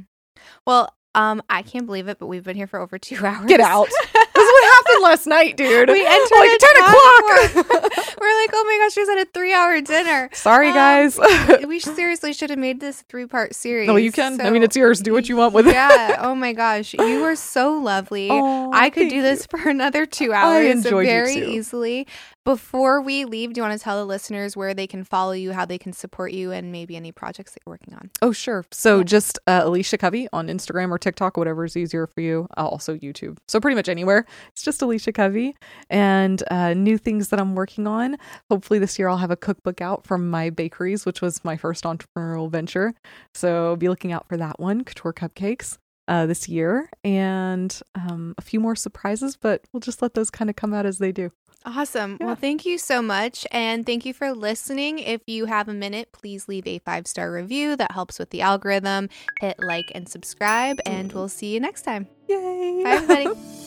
Well, 0.65 0.93
um, 1.15 1.41
I 1.49 1.61
can't 1.63 1.85
believe 1.85 2.07
it, 2.07 2.17
but 2.19 2.27
we've 2.27 2.43
been 2.43 2.55
here 2.55 2.67
for 2.67 2.79
over 2.79 2.97
two 2.97 3.17
hours. 3.25 3.45
Get 3.47 3.59
out. 3.59 3.87
This 4.35 4.43
is 4.49 4.51
what 4.51 4.73
happened 4.73 4.92
last 5.03 5.27
night, 5.27 5.57
dude. 5.57 5.89
we 5.89 6.05
entered 6.05 6.35
like 6.37 6.51
a 6.51 6.57
10 6.57 6.77
o'clock. 6.77 7.87
We're 8.19 8.41
like, 8.41 8.49
oh 8.53 8.63
my 8.65 8.77
gosh, 8.81 8.93
she's 8.93 9.09
at 9.09 9.17
a 9.17 9.25
three-hour 9.33 9.81
dinner. 9.81 10.29
Sorry, 10.33 10.69
Um, 10.69 10.73
guys. 10.73 11.19
we 11.67 11.79
seriously 11.79 12.33
should 12.33 12.49
have 12.49 12.59
made 12.59 12.79
this 12.79 13.01
three-part 13.09 13.53
series. 13.55 13.87
no, 13.87 13.95
you 13.97 14.11
can. 14.11 14.39
I 14.41 14.49
mean, 14.49 14.63
it's 14.63 14.75
yours. 14.75 15.01
Do 15.01 15.13
what 15.13 15.27
you 15.29 15.35
want 15.37 15.53
with 15.53 15.67
it. 15.67 15.73
yeah. 15.73 16.17
Oh 16.19 16.33
my 16.35 16.53
gosh, 16.53 16.93
you 16.93 17.21
were 17.21 17.35
so 17.35 17.73
lovely. 17.79 18.29
Oh, 18.31 18.71
I 18.73 18.89
could 18.89 19.09
do 19.09 19.21
this 19.21 19.47
you. 19.51 19.59
for 19.59 19.69
another 19.69 20.05
two 20.05 20.31
hours 20.33 20.83
very 20.83 21.35
easily. 21.35 22.07
Before 22.45 22.99
we 22.99 23.23
leave, 23.23 23.53
do 23.53 23.59
you 23.59 23.63
want 23.63 23.79
to 23.79 23.81
tell 23.81 23.97
the 23.97 24.05
listeners 24.05 24.57
where 24.57 24.73
they 24.73 24.85
can 24.85 25.05
follow 25.05 25.31
you, 25.31 25.53
how 25.53 25.63
they 25.63 25.77
can 25.77 25.93
support 25.93 26.33
you, 26.33 26.51
and 26.51 26.73
maybe 26.73 26.97
any 26.97 27.13
projects 27.13 27.53
that 27.53 27.61
you're 27.65 27.71
working 27.71 27.93
on? 27.93 28.09
Oh, 28.21 28.33
sure. 28.33 28.65
So 28.69 28.97
Yeah. 28.97 29.03
just 29.03 29.39
uh, 29.47 29.61
Elisha 29.63 29.97
Covey 29.97 30.27
on 30.33 30.47
Instagram 30.49 30.91
or 30.91 30.97
TikTok, 30.97 31.37
whatever 31.37 31.63
is 31.63 31.77
easier 31.77 32.05
for 32.05 32.19
you. 32.19 32.47
Uh, 32.57 32.65
also 32.67 32.97
YouTube. 32.97 33.37
So 33.47 33.61
pretty 33.61 33.75
much 33.75 33.87
anywhere. 33.87 34.25
It's 34.51 34.61
just 34.61 34.81
Elisha 34.81 35.13
Covey. 35.13 35.55
And 35.89 36.43
uh, 36.51 36.73
new 36.73 36.97
things 36.97 37.29
that 37.29 37.39
I'm 37.39 37.55
working 37.55 37.87
on. 37.87 38.17
Hopefully 38.51 38.77
this 38.77 38.99
year 38.99 39.07
I'll 39.07 39.17
have 39.17 39.31
a 39.31 39.37
cookbook 39.37 39.79
out 39.79 40.05
from 40.05 40.29
my 40.29 40.49
bakeries, 40.49 41.05
which 41.05 41.21
was 41.21 41.45
my 41.45 41.55
first 41.55 41.85
entrepreneurial 41.85 42.51
venture. 42.51 42.93
So 43.33 43.77
be 43.77 43.87
looking 43.87 44.11
out 44.11 44.27
for 44.27 44.35
that 44.35 44.59
one, 44.59 44.83
Couture 44.83 45.13
Cupcakes. 45.13 45.77
Uh, 46.05 46.25
this 46.25 46.49
year 46.49 46.89
and 47.05 47.81
um, 47.95 48.35
a 48.37 48.41
few 48.41 48.59
more 48.59 48.75
surprises, 48.75 49.37
but 49.37 49.63
we'll 49.71 49.79
just 49.79 50.01
let 50.01 50.13
those 50.15 50.29
kind 50.29 50.49
of 50.49 50.55
come 50.57 50.73
out 50.73 50.85
as 50.85 50.97
they 50.97 51.13
do. 51.13 51.31
Awesome. 51.65 52.17
Yeah. 52.19 52.27
Well, 52.27 52.35
thank 52.35 52.65
you 52.65 52.77
so 52.77 53.01
much. 53.01 53.47
And 53.51 53.85
thank 53.85 54.05
you 54.05 54.13
for 54.13 54.33
listening. 54.33 54.99
If 54.99 55.21
you 55.27 55.45
have 55.45 55.69
a 55.69 55.73
minute, 55.73 56.11
please 56.11 56.47
leave 56.47 56.67
a 56.67 56.79
five 56.79 57.07
star 57.07 57.31
review. 57.31 57.75
That 57.75 57.91
helps 57.93 58.19
with 58.19 58.31
the 58.31 58.41
algorithm. 58.41 59.09
Hit 59.39 59.57
like 59.59 59.91
and 59.95 60.07
subscribe, 60.09 60.79
and 60.85 61.11
we'll 61.13 61.29
see 61.29 61.53
you 61.53 61.59
next 61.59 61.83
time. 61.83 62.07
Yay! 62.27 62.83
Bye, 62.83 62.91
everybody. 62.91 63.29